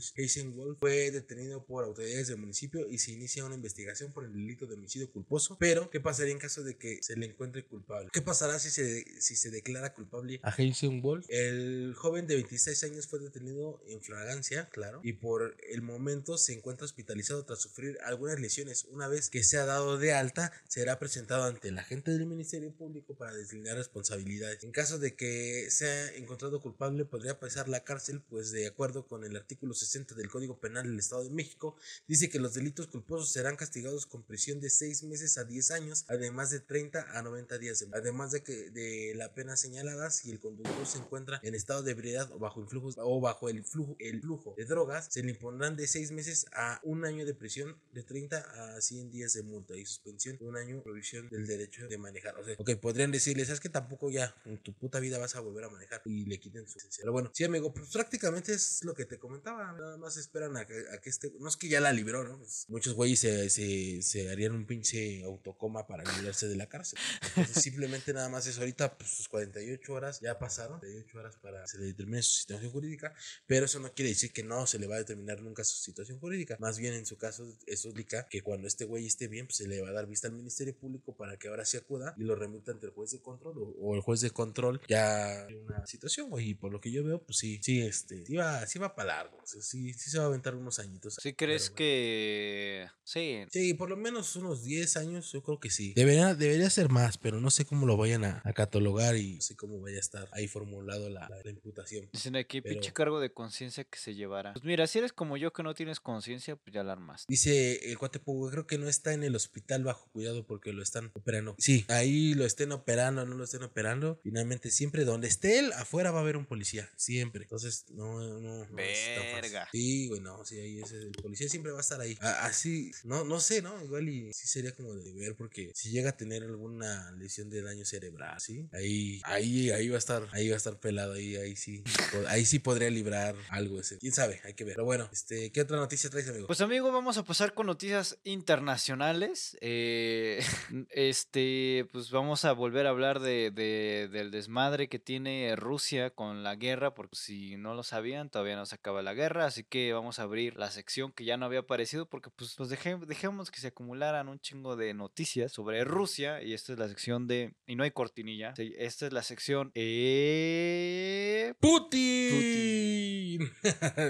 Wolf 0.54 0.78
fue 0.78 1.10
detenido 1.10 1.64
por 1.64 1.84
autoridades 1.84 2.28
del 2.28 2.38
municipio 2.38 2.88
y 2.88 2.98
se 2.98 3.12
inicia 3.12 3.44
una 3.44 3.54
investigación 3.54 4.12
por 4.12 4.24
el 4.24 4.32
delito 4.32 4.66
de 4.66 4.74
homicidio 4.74 5.10
culposo. 5.10 5.56
Pero, 5.58 5.90
¿qué 5.90 6.00
pasaría 6.00 6.32
en 6.32 6.38
caso 6.38 6.62
de 6.62 6.76
que 6.76 7.02
se 7.02 7.16
le 7.16 7.26
encuentre 7.26 7.64
culpable? 7.64 8.10
¿Qué 8.12 8.22
pasará 8.22 8.58
si 8.58 8.70
se, 8.70 9.04
si 9.20 9.36
se 9.36 9.50
declara 9.50 9.94
culpable 9.94 10.40
a 10.42 10.54
Wolf? 11.00 11.26
El 11.28 11.94
joven 11.94 12.26
de 12.26 12.34
26 12.36 12.84
años 12.84 13.06
fue 13.06 13.18
detenido 13.18 13.82
en 13.86 14.00
flagrancia, 14.00 14.68
claro, 14.70 15.00
y 15.02 15.14
por 15.14 15.56
el 15.68 15.82
momento 15.82 16.38
se 16.38 16.52
encuentra 16.52 16.84
hospitalizado 16.84 17.44
tras 17.44 17.60
sufrir 17.60 17.98
algunas 18.04 18.40
lesiones. 18.40 18.86
Una 18.90 19.08
vez 19.08 19.30
que 19.30 19.42
se 19.44 19.58
ha 19.58 19.64
dado 19.64 19.97
de 19.98 20.12
alta, 20.12 20.52
será 20.68 20.98
presentado 20.98 21.44
ante 21.44 21.68
el 21.68 21.78
agente 21.78 22.10
del 22.10 22.26
Ministerio 22.26 22.72
Público 22.72 23.14
para 23.14 23.32
deslindar 23.32 23.76
responsabilidades. 23.76 24.64
En 24.64 24.72
caso 24.72 24.98
de 24.98 25.14
que 25.14 25.70
sea 25.70 26.14
encontrado 26.14 26.60
culpable, 26.60 27.04
podría 27.04 27.38
pasar 27.38 27.68
la 27.68 27.84
cárcel, 27.84 28.22
pues 28.28 28.50
de 28.50 28.66
acuerdo 28.66 29.06
con 29.06 29.24
el 29.24 29.36
artículo 29.36 29.74
60 29.74 30.14
del 30.14 30.30
Código 30.30 30.58
Penal 30.58 30.86
del 30.86 30.98
Estado 30.98 31.24
de 31.24 31.30
México, 31.30 31.76
dice 32.06 32.28
que 32.28 32.38
los 32.38 32.54
delitos 32.54 32.86
culposos 32.86 33.30
serán 33.30 33.56
castigados 33.56 34.06
con 34.06 34.22
prisión 34.22 34.60
de 34.60 34.70
6 34.70 35.04
meses 35.04 35.38
a 35.38 35.44
10 35.44 35.70
años, 35.70 36.04
además 36.08 36.50
de 36.50 36.60
30 36.60 37.18
a 37.18 37.22
90 37.22 37.58
días. 37.58 37.84
Además 37.92 38.32
de 38.32 38.42
que 38.42 38.70
de 38.70 39.14
la 39.14 39.34
pena 39.34 39.56
señalada, 39.56 40.10
si 40.10 40.30
el 40.30 40.40
conductor 40.40 40.86
se 40.86 40.98
encuentra 40.98 41.40
en 41.42 41.54
estado 41.54 41.82
de 41.82 41.92
ebriedad 41.92 42.30
o 42.32 42.38
bajo 42.38 42.60
influjos 42.60 42.96
o 42.98 43.20
bajo 43.20 43.48
el 43.48 43.64
flujo, 43.64 43.96
el 43.98 44.20
flujo 44.20 44.54
de 44.56 44.64
drogas, 44.64 45.08
se 45.10 45.22
le 45.22 45.30
impondrán 45.30 45.76
de 45.76 45.86
6 45.86 46.12
meses 46.12 46.46
a 46.52 46.80
un 46.82 47.04
año 47.04 47.24
de 47.26 47.34
prisión, 47.34 47.76
de 47.92 48.02
30 48.02 48.76
a 48.76 48.80
100 48.80 49.10
días 49.10 49.32
de 49.32 49.42
multa 49.42 49.74
y 49.80 49.86
suspensión 49.86 50.36
de 50.38 50.44
un 50.44 50.56
año 50.56 50.82
provisión 50.82 51.28
del 51.28 51.46
derecho 51.46 51.88
de 51.88 51.98
manejar. 51.98 52.38
O 52.38 52.44
sea, 52.44 52.54
ok, 52.58 52.76
podrían 52.76 53.10
decirles, 53.10 53.48
sabes 53.48 53.60
que 53.60 53.68
tampoco 53.68 54.10
ya 54.10 54.34
en 54.44 54.58
tu 54.58 54.72
puta 54.72 55.00
vida 55.00 55.18
vas 55.18 55.36
a 55.36 55.40
volver 55.40 55.64
a 55.64 55.70
manejar 55.70 56.02
y 56.04 56.24
le 56.26 56.38
quiten 56.38 56.66
su 56.66 56.74
licencia. 56.74 57.02
Pero 57.02 57.12
bueno, 57.12 57.30
sí, 57.32 57.44
amigo, 57.44 57.72
pues 57.72 57.90
prácticamente 57.90 58.52
es 58.52 58.84
lo 58.84 58.94
que 58.94 59.04
te 59.04 59.18
comentaba. 59.18 59.72
Nada 59.72 59.96
más 59.96 60.16
esperan 60.16 60.56
a 60.56 60.66
que, 60.66 60.74
a 60.92 61.00
que 61.00 61.10
este. 61.10 61.32
No 61.38 61.48
es 61.48 61.56
que 61.56 61.68
ya 61.68 61.80
la 61.80 61.92
libró, 61.92 62.24
¿no? 62.24 62.38
Pues 62.38 62.66
muchos 62.68 62.94
güeyes 62.94 63.20
se, 63.20 63.50
se, 63.50 64.02
se, 64.02 64.30
harían 64.30 64.52
un 64.52 64.66
pinche 64.66 65.22
autocoma 65.24 65.86
para 65.86 66.04
librarse 66.04 66.48
de 66.48 66.56
la 66.56 66.68
cárcel. 66.68 66.98
Entonces, 67.36 67.62
simplemente 67.62 68.12
nada 68.12 68.28
más 68.28 68.46
es 68.46 68.58
ahorita, 68.58 68.96
pues 68.96 69.10
sus 69.10 69.28
48 69.28 69.92
horas 69.92 70.20
ya 70.20 70.38
pasaron, 70.38 70.78
48 70.78 71.18
horas 71.18 71.36
para 71.36 71.62
que 71.62 71.68
se 71.68 71.78
le 71.78 71.86
determine 71.86 72.22
su 72.22 72.40
situación 72.40 72.70
jurídica, 72.70 73.14
pero 73.46 73.66
eso 73.66 73.78
no 73.80 73.92
quiere 73.92 74.10
decir 74.10 74.32
que 74.32 74.42
no 74.42 74.66
se 74.66 74.78
le 74.78 74.86
va 74.86 74.96
a 74.96 74.98
determinar 74.98 75.40
nunca 75.40 75.64
su 75.64 75.76
situación 75.76 76.18
jurídica. 76.18 76.56
Más 76.58 76.78
bien, 76.78 76.94
en 76.94 77.06
su 77.06 77.16
caso, 77.16 77.46
eso 77.66 77.88
indica 77.88 78.26
que 78.28 78.42
cuando 78.42 78.66
este 78.66 78.84
güey 78.84 79.06
esté 79.06 79.28
bien, 79.28 79.46
pues 79.46 79.56
se 79.56 79.67
le 79.68 79.82
va 79.82 79.90
a 79.90 79.92
dar 79.92 80.06
vista 80.06 80.28
al 80.28 80.34
Ministerio 80.34 80.76
Público 80.76 81.14
para 81.14 81.38
que 81.38 81.48
ahora 81.48 81.64
se 81.64 81.78
acuda 81.78 82.14
y 82.16 82.24
lo 82.24 82.34
remita 82.34 82.72
ante 82.72 82.86
el 82.86 82.92
juez 82.92 83.10
de 83.12 83.20
control 83.20 83.74
o, 83.78 83.94
el 83.94 84.00
juez 84.00 84.20
de 84.20 84.30
control 84.30 84.80
ya 84.88 85.46
en 85.46 85.64
una 85.64 85.86
situación, 85.86 86.30
y 86.38 86.54
por 86.54 86.72
lo 86.72 86.80
que 86.80 86.90
yo 86.90 87.04
veo, 87.04 87.22
pues 87.22 87.38
sí, 87.38 87.60
sí, 87.62 87.80
este, 87.80 88.24
sí 88.26 88.36
va, 88.36 88.66
sí 88.66 88.78
va 88.78 88.94
para 88.94 89.16
largo, 89.16 89.38
sí, 89.44 89.92
sí 89.92 90.10
se 90.10 90.18
va 90.18 90.24
a 90.24 90.26
aventar 90.28 90.54
unos 90.54 90.78
añitos. 90.78 91.16
¿Sí 91.20 91.34
crees 91.34 91.70
que 91.70 92.88
sí? 93.04 93.44
Sí, 93.50 93.74
por 93.74 93.90
lo 93.90 93.96
menos 93.96 94.34
unos 94.36 94.64
10 94.64 94.96
años, 94.96 95.32
yo 95.32 95.42
creo 95.42 95.60
que 95.60 95.70
sí. 95.70 95.92
Debería, 95.94 96.34
debería 96.34 96.70
ser 96.70 96.88
más, 96.88 97.18
pero 97.18 97.40
no 97.40 97.50
sé 97.50 97.64
cómo 97.64 97.86
lo 97.86 97.96
vayan 97.96 98.24
a, 98.24 98.42
catalogar 98.54 99.16
y 99.16 99.34
no 99.34 99.40
sé 99.40 99.56
cómo 99.56 99.80
vaya 99.80 99.98
a 99.98 100.00
estar 100.00 100.28
ahí 100.32 100.48
formulado 100.48 101.08
la, 101.08 101.28
la, 101.28 101.50
imputación. 101.50 102.08
Dicen 102.12 102.34
aquí, 102.34 102.60
pinche 102.60 102.92
cargo 102.92 103.20
de 103.20 103.32
conciencia 103.32 103.84
que 103.84 103.98
se 103.98 104.14
llevará. 104.14 104.52
Pues 104.52 104.64
mira, 104.64 104.86
si 104.86 104.98
eres 104.98 105.12
como 105.12 105.36
yo 105.36 105.52
que 105.52 105.62
no 105.62 105.74
tienes 105.74 106.00
conciencia, 106.00 106.56
pues 106.56 106.74
ya 106.74 106.80
alarmas. 106.80 107.24
Dice 107.28 107.90
el 107.90 107.98
cuate 107.98 108.20
creo 108.50 108.66
que 108.66 108.78
no 108.78 108.88
está 108.88 109.12
en 109.12 109.22
el 109.22 109.36
hospital 109.36 109.57
bajo 109.84 110.08
cuidado 110.12 110.46
porque 110.46 110.72
lo 110.72 110.82
están 110.82 111.10
operando. 111.14 111.54
Sí, 111.58 111.84
ahí 111.88 112.34
lo 112.34 112.44
estén 112.44 112.72
operando, 112.72 113.24
no 113.26 113.34
lo 113.34 113.44
estén 113.44 113.62
operando. 113.62 114.20
Finalmente, 114.22 114.70
siempre 114.70 115.04
donde 115.04 115.28
esté 115.28 115.58
él, 115.58 115.72
afuera 115.74 116.10
va 116.10 116.18
a 116.18 116.22
haber 116.22 116.36
un 116.36 116.46
policía. 116.46 116.88
Siempre. 116.96 117.42
Entonces, 117.42 117.86
no, 117.90 118.20
no. 118.40 118.64
no 118.64 118.66
Verga. 118.74 119.68
Sí, 119.72 120.08
güey, 120.08 120.20
no, 120.20 120.44
sí, 120.44 120.58
ahí 120.58 120.80
es 120.80 120.92
el 120.92 121.12
policía 121.12 121.48
siempre 121.48 121.72
va 121.72 121.78
a 121.78 121.82
estar 121.82 122.00
ahí. 122.00 122.16
Así, 122.20 122.92
no, 123.04 123.24
no 123.24 123.40
sé, 123.40 123.62
¿no? 123.62 123.82
Igual 123.82 124.08
y 124.08 124.32
sí 124.32 124.48
sería 124.48 124.72
como 124.74 124.94
de 124.94 125.12
ver, 125.12 125.36
porque 125.36 125.72
si 125.74 125.90
llega 125.90 126.10
a 126.10 126.16
tener 126.16 126.42
alguna 126.42 127.10
lesión 127.12 127.50
de 127.50 127.62
daño 127.62 127.84
cerebral, 127.84 128.40
¿sí? 128.40 128.68
Ahí, 128.72 129.20
ahí, 129.24 129.70
ahí 129.70 129.88
va 129.88 129.96
a 129.96 129.98
estar, 129.98 130.26
ahí 130.32 130.48
va 130.48 130.54
a 130.54 130.56
estar 130.56 130.78
pelado, 130.78 131.14
ahí, 131.14 131.36
ahí 131.36 131.56
sí. 131.56 131.82
ahí 132.28 132.44
sí 132.44 132.58
podría 132.58 132.90
librar 132.90 133.34
algo 133.50 133.80
ese. 133.80 133.98
Quién 133.98 134.12
sabe, 134.12 134.40
hay 134.44 134.54
que 134.54 134.64
ver. 134.64 134.74
Pero 134.74 134.84
bueno, 134.84 135.08
este, 135.12 135.50
¿qué 135.50 135.60
otra 135.60 135.76
noticia 135.76 136.10
traes, 136.10 136.28
amigo? 136.28 136.46
Pues 136.46 136.60
amigo, 136.60 136.90
vamos 136.92 137.18
a 137.18 137.24
pasar 137.24 137.54
con 137.54 137.66
noticias 137.66 138.18
internacionales. 138.24 139.47
Eh, 139.60 140.40
este, 140.90 141.86
pues 141.92 142.10
vamos 142.10 142.44
a 142.44 142.52
volver 142.52 142.86
a 142.86 142.90
hablar 142.90 143.20
de, 143.20 143.50
del 143.50 144.30
desmadre 144.30 144.88
que 144.88 144.98
tiene 144.98 145.54
Rusia 145.56 146.10
con 146.10 146.42
la 146.42 146.56
guerra, 146.56 146.94
porque 146.94 147.16
si 147.16 147.56
no 147.56 147.74
lo 147.74 147.82
sabían, 147.82 148.30
todavía 148.30 148.56
no 148.56 148.66
se 148.66 148.74
acaba 148.74 149.02
la 149.02 149.14
guerra, 149.14 149.46
así 149.46 149.64
que 149.64 149.92
vamos 149.92 150.18
a 150.18 150.22
abrir 150.22 150.56
la 150.56 150.70
sección 150.70 151.12
que 151.12 151.24
ya 151.24 151.36
no 151.36 151.46
había 151.46 151.60
aparecido, 151.60 152.06
porque 152.06 152.30
pues, 152.30 152.54
pues 152.56 152.68
dejemos 152.68 153.50
que 153.50 153.60
se 153.60 153.68
acumularan 153.68 154.28
un 154.28 154.40
chingo 154.40 154.76
de 154.76 154.94
noticias 154.94 155.52
sobre 155.52 155.84
Rusia, 155.84 156.42
y 156.42 156.54
esta 156.54 156.72
es 156.72 156.78
la 156.78 156.88
sección 156.88 157.26
de, 157.26 157.54
y 157.66 157.76
no 157.76 157.84
hay 157.84 157.90
cortinilla, 157.90 158.54
esta 158.56 159.06
es 159.06 159.12
la 159.12 159.22
sección... 159.22 159.70
Eh... 159.74 161.54
Putin. 161.60 163.50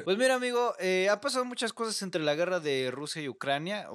pues 0.04 0.18
mira 0.18 0.34
amigo, 0.34 0.74
eh, 0.78 1.08
ha 1.10 1.20
pasado 1.20 1.44
muchas 1.44 1.72
cosas 1.72 2.00
entre 2.02 2.22
la 2.22 2.34
guerra 2.34 2.60
de 2.60 2.90
Rusia 2.90 3.22
y 3.22 3.28
Ucrania, 3.28 3.88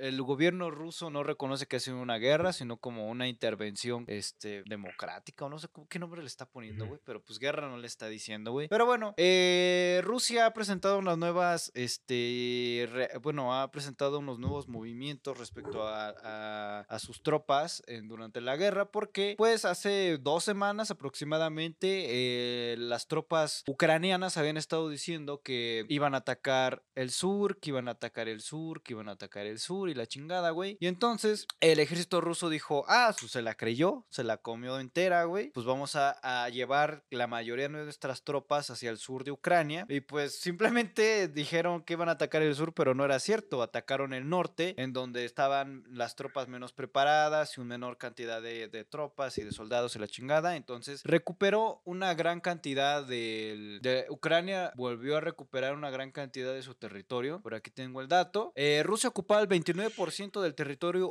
el 0.00 0.22
gobierno 0.22 0.70
ruso 0.80 1.10
no 1.10 1.22
reconoce 1.22 1.66
que 1.66 1.76
ha 1.76 1.80
sido 1.80 2.00
una 2.00 2.18
guerra, 2.18 2.52
sino 2.52 2.76
como 2.78 3.08
una 3.08 3.28
intervención 3.28 4.04
este, 4.08 4.62
democrática, 4.66 5.44
o 5.44 5.48
no 5.48 5.58
sé 5.58 5.68
qué 5.88 5.98
nombre 5.98 6.20
le 6.22 6.26
está 6.26 6.46
poniendo, 6.46 6.86
güey, 6.86 7.00
pero 7.04 7.22
pues 7.22 7.38
guerra 7.38 7.68
no 7.68 7.76
le 7.78 7.86
está 7.86 8.08
diciendo, 8.08 8.52
güey. 8.52 8.68
Pero 8.68 8.86
bueno, 8.86 9.14
eh, 9.16 10.00
Rusia 10.04 10.46
ha 10.46 10.52
presentado 10.54 10.98
unas 10.98 11.18
nuevas, 11.18 11.70
este, 11.74 12.88
re- 12.92 13.10
bueno, 13.22 13.54
ha 13.60 13.70
presentado 13.70 14.18
unos 14.18 14.38
nuevos 14.38 14.68
movimientos 14.68 15.38
respecto 15.38 15.86
a, 15.86 16.08
a- 16.22 16.80
a 16.88 16.98
sus 16.98 17.22
tropas 17.22 17.82
en- 17.86 18.08
durante 18.08 18.40
la 18.40 18.56
guerra, 18.56 18.90
porque 18.90 19.34
pues 19.38 19.64
hace 19.64 20.18
dos 20.18 20.44
semanas 20.44 20.90
aproximadamente 20.90 22.06
eh, 22.08 22.76
las 22.78 23.06
tropas 23.06 23.62
ucranianas 23.66 24.36
habían 24.36 24.56
estado 24.56 24.88
diciendo 24.88 25.42
que 25.42 25.84
iban 25.88 26.14
a 26.14 26.18
atacar 26.18 26.82
el 26.94 27.10
sur, 27.10 27.58
que 27.58 27.70
iban 27.70 27.88
a 27.88 27.92
atacar 27.92 28.28
el 28.28 28.40
sur, 28.40 28.82
que 28.82 28.92
iban 28.94 29.08
a 29.08 29.12
atacar 29.12 29.46
el 29.46 29.58
sur 29.58 29.88
y 29.88 29.94
la 29.94 30.06
chingada, 30.06 30.50
güey. 30.50 30.69
Y 30.78 30.86
entonces 30.86 31.46
el 31.60 31.80
ejército 31.80 32.20
ruso 32.20 32.48
dijo, 32.48 32.84
ah, 32.88 33.12
se 33.12 33.42
la 33.42 33.54
creyó, 33.54 34.04
se 34.10 34.24
la 34.24 34.36
comió 34.36 34.78
entera, 34.78 35.24
güey. 35.24 35.50
Pues 35.50 35.66
vamos 35.66 35.96
a, 35.96 36.10
llevar 36.50 37.04
la 37.10 37.26
mayoría 37.26 37.68
de 37.68 37.84
nuestras 37.84 38.22
tropas 38.22 38.70
hacia 38.70 38.90
el 38.90 38.98
sur 38.98 39.24
de 39.24 39.30
Ucrania. 39.30 39.86
Y 39.88 40.00
pues 40.00 40.38
simplemente 40.40 41.28
dijeron 41.28 41.82
que 41.82 41.94
iban 41.94 42.08
a 42.08 42.12
atacar 42.12 42.42
el 42.42 42.54
sur, 42.54 42.72
pero 42.74 42.94
no 42.94 43.04
era 43.04 43.20
cierto. 43.20 43.62
Atacaron 43.62 44.12
el 44.12 44.28
norte, 44.28 44.74
en 44.78 44.92
donde 44.92 45.24
estaban 45.24 45.84
las 45.90 46.16
tropas 46.16 46.48
menos 46.48 46.72
preparadas 46.72 47.56
y 47.56 47.60
una 47.60 47.70
menor 47.70 47.98
cantidad 47.98 48.42
de, 48.42 48.86
tropas 48.90 49.38
y 49.38 49.42
de 49.42 49.52
soldados 49.52 49.94
y 49.96 49.98
la 49.98 50.08
chingada. 50.08 50.56
Entonces 50.56 51.02
recuperó 51.04 51.80
una 51.84 52.14
gran 52.14 52.40
cantidad 52.40 53.04
de, 53.04 54.06
Ucrania, 54.10 54.72
volvió 54.76 55.16
a 55.16 55.20
recuperar 55.20 55.74
una 55.74 55.90
gran 55.90 56.10
cantidad 56.10 56.52
de 56.52 56.62
su 56.62 56.74
territorio. 56.74 57.40
Por 57.40 57.54
aquí 57.54 57.70
tengo 57.70 58.00
el 58.00 58.08
dato. 58.08 58.52
Eh, 58.56 58.82
Rusia 58.84 59.08
ocupaba 59.08 59.40
el 59.40 59.48
29% 59.48 60.40
del 60.40 60.54
territorio 60.54 60.59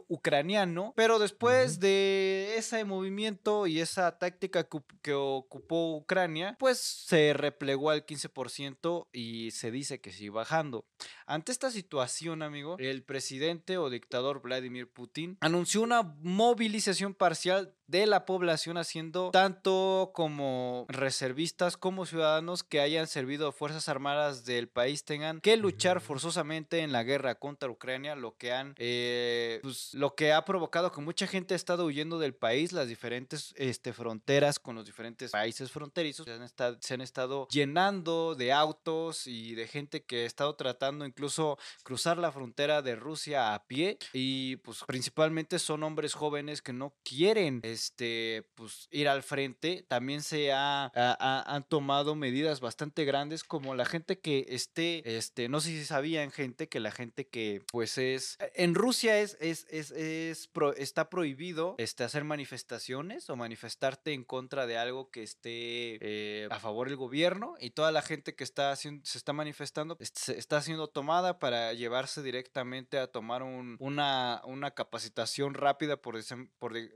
ucraniano, 0.08 0.94
pero 0.96 1.20
después 1.20 1.80
de 1.80 2.56
ese 2.58 2.84
movimiento 2.86 3.68
y 3.68 3.80
esa 3.80 4.18
táctica 4.18 4.68
que 5.02 5.14
ocupó 5.14 5.96
Ucrania, 5.96 6.56
pues 6.60 6.80
se 6.80 7.34
replegó 7.34 7.90
al 7.90 8.06
15% 8.06 9.08
y 9.12 9.52
se 9.52 9.72
dice 9.72 10.02
que 10.02 10.12
sigue 10.12 10.30
bajando. 10.30 10.86
Ante 11.26 11.52
esta 11.52 11.72
situación, 11.72 12.42
amigo, 12.42 12.76
el 12.80 13.04
presidente 13.04 13.78
o 13.78 13.90
dictador 13.90 14.42
Vladimir 14.42 14.92
Putin 14.92 15.38
anunció 15.42 15.82
una 15.82 16.04
movilización 16.04 17.14
parcial 17.14 17.76
de 17.90 18.06
la 18.06 18.26
población 18.26 18.78
haciendo 18.78 19.32
tanto 19.32 20.12
como 20.14 20.86
reservistas 20.90 21.76
como 21.76 22.06
ciudadanos 22.06 22.64
que 22.64 22.80
hayan 22.80 23.08
servido 23.08 23.48
a 23.48 23.52
fuerzas 23.52 23.90
armadas 23.90 24.46
del 24.46 24.70
país 24.70 25.04
tengan 25.06 25.42
que 25.42 25.58
luchar 25.58 26.00
forzosamente 26.00 26.80
en 26.80 26.92
la 26.92 27.04
guerra 27.04 27.36
contra 27.36 27.70
Ucrania, 27.70 28.16
lo 28.16 28.38
que 28.38 28.54
han 28.54 28.76
eh, 28.78 29.60
pues, 29.64 29.94
lo 29.96 30.14
que 30.14 30.32
ha 30.34 30.46
provocado 30.46 30.92
que 30.92 31.02
mucha 31.02 31.26
gente 31.26 31.56
ha 31.56 31.58
estado 31.58 31.86
huyendo 31.86 32.20
del 32.20 32.36
país, 32.36 32.74
las 32.74 32.88
diferentes 32.88 33.54
este, 33.58 33.92
fronteras 33.92 34.60
con 34.60 34.76
los 34.76 34.86
diferentes 34.86 35.32
países 35.32 35.72
fronterizos 35.72 36.26
se 36.26 36.34
han, 36.34 36.44
estado, 36.44 36.78
se 36.82 36.94
han 36.94 37.02
estado 37.02 37.48
llenando 37.50 38.36
de 38.36 38.54
autos 38.54 39.26
y 39.26 39.56
de 39.56 39.68
gente 39.68 40.04
que 40.04 40.24
ha 40.24 40.26
estado 40.28 40.56
tratando 40.56 41.06
incluso 41.06 41.58
cruzar 41.84 42.20
la 42.20 42.32
frontera 42.32 42.84
de 42.84 42.96
Rusia 42.96 43.56
a 43.56 43.66
pie 43.66 43.98
y 44.14 44.58
pues 44.58 44.84
principalmente 44.86 45.58
son 45.58 45.82
hombres 45.82 46.14
jóvenes 46.14 46.62
que 46.62 46.74
no 46.74 46.94
quieren 47.04 47.62
este 47.80 48.48
pues 48.56 48.88
ir 48.92 49.08
al 49.08 49.24
frente 49.24 49.86
también 49.88 50.22
se 50.22 50.52
ha, 50.52 50.86
ha- 50.86 50.92
ha- 50.96 51.56
han 51.56 51.64
tomado 51.64 52.16
medidas 52.16 52.60
bastante 52.60 53.06
grandes 53.06 53.44
como 53.44 53.76
la 53.76 53.86
gente 53.86 54.20
que 54.20 54.46
esté 54.50 55.18
este 55.18 55.48
no 55.50 55.62
sé 55.62 55.70
si 55.70 55.86
sabían 55.86 56.32
gente 56.32 56.68
que 56.68 56.80
la 56.80 56.92
gente 56.92 57.28
que 57.28 57.62
pues 57.72 57.98
es 57.98 58.38
en 58.56 58.76
Rusia 58.76 59.20
es 59.20 59.38
es, 59.40 59.66
es, 59.70 59.92
es 59.92 60.48
pro- 60.48 60.76
está 60.76 61.10
prohibido 61.10 61.76
este 61.78 62.04
hacer 62.04 62.24
manifestaciones 62.24 63.30
o 63.30 63.36
manifestarte 63.36 64.14
en 64.14 64.24
contra 64.24 64.68
de 64.68 64.78
algo 64.78 65.10
que 65.10 65.24
esté 65.24 65.98
eh, 66.02 66.48
a 66.52 66.60
favor 66.60 66.88
del 66.90 66.98
gobierno 66.98 67.56
y 67.60 67.72
toda 67.72 67.92
la 67.92 68.02
gente 68.02 68.36
que 68.36 68.44
está 68.44 68.72
haciendo 68.72 69.06
se 69.06 69.18
está 69.18 69.34
manifestando 69.34 69.98
está 70.00 70.62
siendo 70.62 70.88
tomada 70.88 71.40
para 71.40 71.74
llevarse 71.74 72.22
directamente 72.22 72.98
a 73.00 73.08
tomar 73.08 73.44
un- 73.44 73.78
una, 73.80 74.42
una 74.46 74.72
capacitación 74.72 75.54
rápida 75.54 75.98
por, 75.98 76.16
por 76.60 76.74
di- 76.74 76.90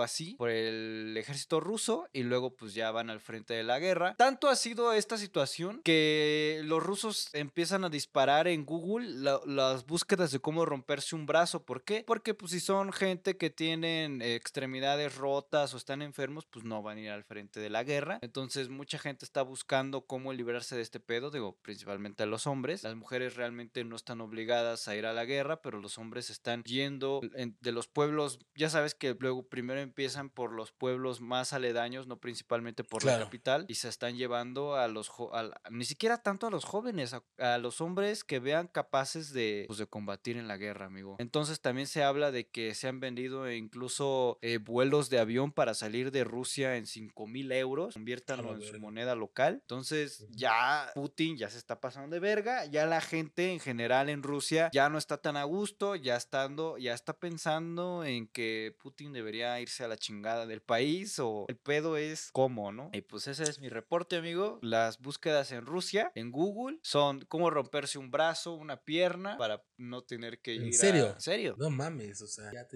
así 0.00 0.34
por 0.36 0.50
el 0.50 1.14
ejército 1.16 1.60
ruso 1.60 2.08
y 2.12 2.22
luego 2.22 2.54
pues 2.56 2.74
ya 2.74 2.90
van 2.90 3.10
al 3.10 3.20
frente 3.20 3.54
de 3.54 3.64
la 3.64 3.78
guerra. 3.78 4.14
Tanto 4.16 4.48
ha 4.48 4.56
sido 4.56 4.92
esta 4.92 5.18
situación 5.18 5.80
que 5.84 6.60
los 6.64 6.82
rusos 6.82 7.28
empiezan 7.32 7.84
a 7.84 7.88
disparar 7.90 8.48
en 8.48 8.64
Google 8.64 9.08
la- 9.08 9.40
las 9.46 9.86
búsquedas 9.86 10.30
de 10.32 10.40
cómo 10.40 10.64
romperse 10.64 11.14
un 11.16 11.26
brazo. 11.26 11.64
¿por 11.64 11.82
qué? 11.84 12.04
porque 12.06 12.34
pues 12.34 12.52
si 12.52 12.60
son 12.60 12.92
gente 12.92 13.36
que 13.36 13.50
tienen 13.50 14.22
extremidades 14.22 15.16
rotas 15.16 15.74
o 15.74 15.76
están 15.76 16.02
enfermos 16.02 16.46
pues 16.46 16.64
no 16.64 16.82
van 16.82 16.98
a 16.98 17.00
ir 17.00 17.10
al 17.10 17.24
frente 17.24 17.60
de 17.60 17.70
la 17.70 17.84
guerra. 17.84 18.18
Entonces 18.22 18.68
mucha 18.68 18.98
gente 18.98 19.24
está 19.24 19.42
buscando 19.42 20.02
cómo 20.06 20.32
librarse 20.32 20.76
de 20.76 20.82
este 20.82 21.00
pedo 21.00 21.30
digo 21.30 21.58
principalmente 21.62 22.22
a 22.22 22.26
los 22.26 22.46
hombres. 22.46 22.82
Las 22.82 22.96
mujeres 22.96 23.36
realmente 23.36 23.84
no 23.84 23.96
están 23.96 24.20
obligadas 24.20 24.88
a 24.88 24.96
ir 24.96 25.06
a 25.06 25.12
la 25.12 25.24
guerra 25.24 25.60
pero 25.62 25.80
los 25.80 25.98
hombres 25.98 26.30
están 26.30 26.62
yendo 26.64 27.20
en- 27.34 27.56
de 27.60 27.72
los 27.72 27.88
pueblos 27.88 28.38
ya 28.54 28.70
sabes 28.70 28.94
que 28.94 29.16
luego 29.18 29.46
primero 29.48 29.80
empiezan 29.88 30.30
por 30.30 30.52
los 30.52 30.72
pueblos 30.72 31.20
más 31.20 31.52
aledaños 31.52 32.06
no 32.06 32.18
principalmente 32.20 32.84
por 32.84 33.04
la 33.04 33.12
capital 33.24 33.64
y 33.68 33.74
se 33.74 33.88
están 33.88 34.16
llevando 34.16 34.76
a 34.76 34.86
los 34.88 35.10
al- 35.32 35.54
ni 35.70 35.84
siquiera 35.84 36.22
tanto 36.22 36.46
a 36.46 36.50
los 36.50 36.64
jóvenes 36.64 37.14
a, 37.14 37.22
a 37.38 37.58
los 37.58 37.80
hombres 37.80 38.22
que 38.24 38.38
vean 38.38 38.68
capaces 38.68 39.32
de 39.32 39.64
pues, 39.66 39.78
de 39.78 39.86
combatir 39.86 40.36
en 40.36 40.46
la 40.48 40.56
guerra 40.56 40.86
amigo. 40.86 41.16
Entonces 41.18 41.60
también 41.60 41.86
se 41.86 42.02
habla 42.04 42.30
de 42.30 42.48
que 42.48 42.74
se 42.74 42.88
han 42.88 43.00
vendido 43.00 43.50
incluso 43.50 44.38
eh, 44.42 44.58
vuelos 44.58 45.10
de 45.10 45.18
avión 45.18 45.52
para 45.52 45.74
salir 45.74 46.10
de 46.10 46.24
Rusia 46.24 46.76
en 46.76 46.86
5 46.86 47.26
mil 47.26 47.50
euros 47.52 47.94
conviértanlo 47.94 48.54
en 48.54 48.62
su 48.62 48.78
moneda 48.80 49.14
local. 49.14 49.54
Entonces 49.62 50.26
ya 50.30 50.90
Putin 50.94 51.36
ya 51.36 51.48
se 51.50 51.58
está 51.58 51.80
pasando 51.80 52.14
de 52.14 52.20
verga 52.20 52.64
ya 52.66 52.86
la 52.86 53.00
gente 53.00 53.52
en 53.52 53.60
general 53.60 54.08
en 54.08 54.22
Rusia 54.22 54.70
ya 54.72 54.88
no 54.88 54.98
está 54.98 55.18
tan 55.18 55.36
a 55.36 55.44
gusto 55.44 55.96
ya 55.96 56.16
estando 56.16 56.76
ya 56.78 56.94
está 56.94 57.14
pensando 57.18 58.04
en 58.04 58.26
que 58.28 58.76
Putin 58.82 59.12
debería 59.12 59.60
irse 59.60 59.77
a 59.84 59.88
la 59.88 59.96
chingada 59.96 60.46
del 60.46 60.60
país 60.60 61.18
o 61.18 61.46
el 61.48 61.56
pedo 61.56 61.96
es 61.96 62.30
cómo, 62.32 62.72
¿no? 62.72 62.90
Y 62.92 63.02
pues 63.02 63.26
ese 63.26 63.44
es 63.44 63.60
mi 63.60 63.68
reporte, 63.68 64.16
amigo. 64.16 64.58
Las 64.62 64.98
búsquedas 65.00 65.52
en 65.52 65.66
Rusia, 65.66 66.10
en 66.14 66.30
Google, 66.30 66.78
son 66.82 67.20
cómo 67.28 67.50
romperse 67.50 67.98
un 67.98 68.10
brazo, 68.10 68.54
una 68.54 68.76
pierna 68.82 69.36
para 69.38 69.62
no 69.76 70.02
tener 70.02 70.40
que 70.40 70.54
ir 70.54 70.62
¿En 70.62 70.68
a- 70.68 70.72
serio? 70.72 71.06
¿En 71.14 71.20
serio? 71.20 71.54
No 71.58 71.70
mames, 71.70 72.20
o 72.22 72.26
sea, 72.26 72.50
ya 72.52 72.66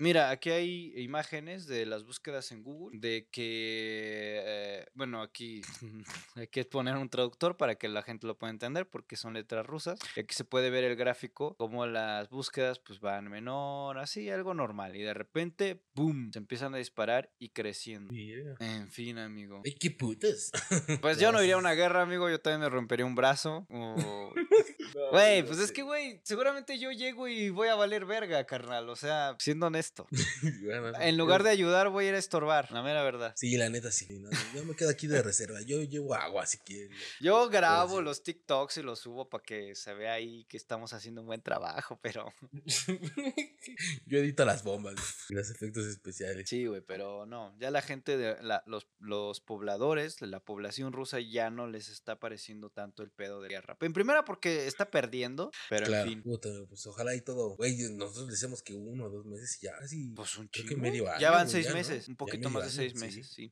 Mira, 0.00 0.30
aquí 0.30 0.50
hay 0.50 0.92
imágenes 1.00 1.66
de 1.66 1.86
las 1.86 2.04
búsquedas 2.04 2.50
en 2.52 2.62
Google 2.62 2.98
de 2.98 3.28
que, 3.30 4.42
eh, 4.44 4.86
bueno, 4.94 5.22
aquí 5.22 5.62
hay 6.36 6.48
que 6.48 6.64
poner 6.64 6.96
un 6.96 7.08
traductor 7.08 7.56
para 7.56 7.76
que 7.76 7.88
la 7.88 8.02
gente 8.02 8.26
lo 8.26 8.36
pueda 8.38 8.50
entender 8.50 8.88
porque 8.88 9.16
son 9.16 9.34
letras 9.34 9.66
rusas. 9.66 9.98
Y 10.16 10.20
aquí 10.20 10.34
se 10.34 10.44
puede 10.44 10.70
ver 10.70 10.84
el 10.84 10.96
gráfico 10.96 11.54
como 11.56 11.86
las 11.86 12.28
búsquedas 12.28 12.78
pues 12.78 13.00
van 13.00 13.28
menor, 13.30 13.98
así, 13.98 14.30
algo 14.30 14.54
normal. 14.54 14.96
Y 14.96 15.02
de 15.02 15.14
repente, 15.14 15.82
¡boom! 15.94 16.30
Se 16.32 16.38
empiezan 16.38 16.74
a 16.74 16.78
disparar 16.78 17.30
y 17.38 17.50
creciendo. 17.50 18.12
En 18.58 18.88
fin, 18.90 19.18
amigo. 19.18 19.62
Ay, 19.64 19.74
qué 19.74 19.90
putas. 19.90 20.50
Pues 21.02 21.18
yo 21.18 21.30
no 21.32 21.42
iría 21.42 21.54
a 21.54 21.58
una 21.58 21.72
guerra, 21.74 22.02
amigo. 22.02 22.28
Yo 22.30 22.40
también 22.40 22.60
me 22.60 22.68
rompería 22.68 23.04
un 23.06 23.14
brazo. 23.14 23.66
o- 23.70 24.32
Güey, 25.10 25.42
pues 25.46 25.58
es 25.58 25.72
que, 25.72 25.82
güey, 25.82 26.20
seguramente 26.22 26.78
yo 26.78 26.90
llego 26.92 27.26
y 27.26 27.48
voy 27.50 27.68
a 27.68 27.74
valer 27.74 28.04
verga, 28.04 28.44
carnal. 28.44 28.88
O 28.90 28.96
sea, 28.96 29.36
siendo 29.38 29.66
honesto. 29.66 30.06
Bueno, 30.64 30.92
En 31.00 31.16
lugar 31.16 31.42
de 31.42 31.50
ayudar, 31.50 31.88
voy 31.90 32.06
a 32.06 32.08
ir 32.10 32.14
a 32.14 32.18
estorbar, 32.18 32.70
la 32.72 32.82
mera 32.82 33.02
verdad. 33.02 33.32
Sí, 33.36 33.56
la 33.56 33.68
neta 33.68 33.90
sí. 33.90 34.06
no, 34.18 34.30
yo 34.54 34.64
me 34.64 34.74
quedo 34.74 34.90
aquí 34.90 35.06
de 35.06 35.22
reserva. 35.22 35.60
Yo 35.62 35.82
llevo 35.82 36.14
agua 36.14 36.46
si 36.46 36.58
quieren. 36.58 36.90
Yo 37.20 37.48
grabo 37.48 37.98
sí. 37.98 38.04
los 38.04 38.22
TikToks 38.22 38.78
y 38.78 38.82
los 38.82 39.00
subo 39.00 39.28
para 39.28 39.42
que 39.44 39.74
se 39.74 39.92
vea 39.94 40.14
ahí 40.14 40.44
que 40.44 40.56
estamos 40.56 40.92
haciendo 40.92 41.20
un 41.22 41.26
buen 41.26 41.42
trabajo, 41.42 41.98
pero 42.02 42.32
Yo 44.06 44.18
edito 44.18 44.44
las 44.44 44.62
bombas 44.62 44.94
y 45.28 45.34
los 45.34 45.50
efectos 45.50 45.86
especiales. 45.86 46.21
Sí, 46.46 46.66
güey, 46.66 46.80
pero 46.80 47.26
no, 47.26 47.56
ya 47.58 47.70
la 47.70 47.82
gente 47.82 48.16
de 48.16 48.42
la- 48.42 48.62
los, 48.66 48.86
los 48.98 49.40
pobladores, 49.40 50.20
la 50.22 50.40
población 50.40 50.92
rusa 50.92 51.20
ya 51.20 51.50
no 51.50 51.66
les 51.66 51.88
está 51.88 52.18
pareciendo 52.18 52.70
tanto 52.70 53.02
el 53.02 53.10
pedo 53.10 53.40
de 53.40 53.48
guerra. 53.48 53.76
En 53.80 53.92
primera 53.92 54.24
porque 54.24 54.66
está 54.66 54.90
perdiendo, 54.90 55.50
pero 55.68 55.86
claro. 55.86 56.04
en 56.04 56.08
fin. 56.14 56.22
Puta, 56.22 56.48
pues 56.68 56.86
ojalá 56.86 57.14
y 57.14 57.20
todo. 57.20 57.56
Güey, 57.56 57.76
nosotros 57.92 58.28
decíamos 58.28 58.62
que 58.62 58.74
uno 58.74 59.06
o 59.06 59.10
dos 59.10 59.26
meses 59.26 59.58
y 59.60 59.66
ya 59.66 59.76
casi. 59.78 60.08
Pues 60.14 60.36
un 60.38 60.48
creo 60.48 60.64
que 60.64 60.68
chingo. 60.70 60.82
medio 60.82 61.08
año. 61.10 61.20
Ya 61.20 61.30
van 61.30 61.48
seis 61.48 61.72
meses, 61.72 62.08
un 62.08 62.16
poquito 62.16 62.50
más 62.50 62.64
de 62.64 62.70
seis 62.70 62.94
meses, 62.96 63.28
sí. 63.28 63.50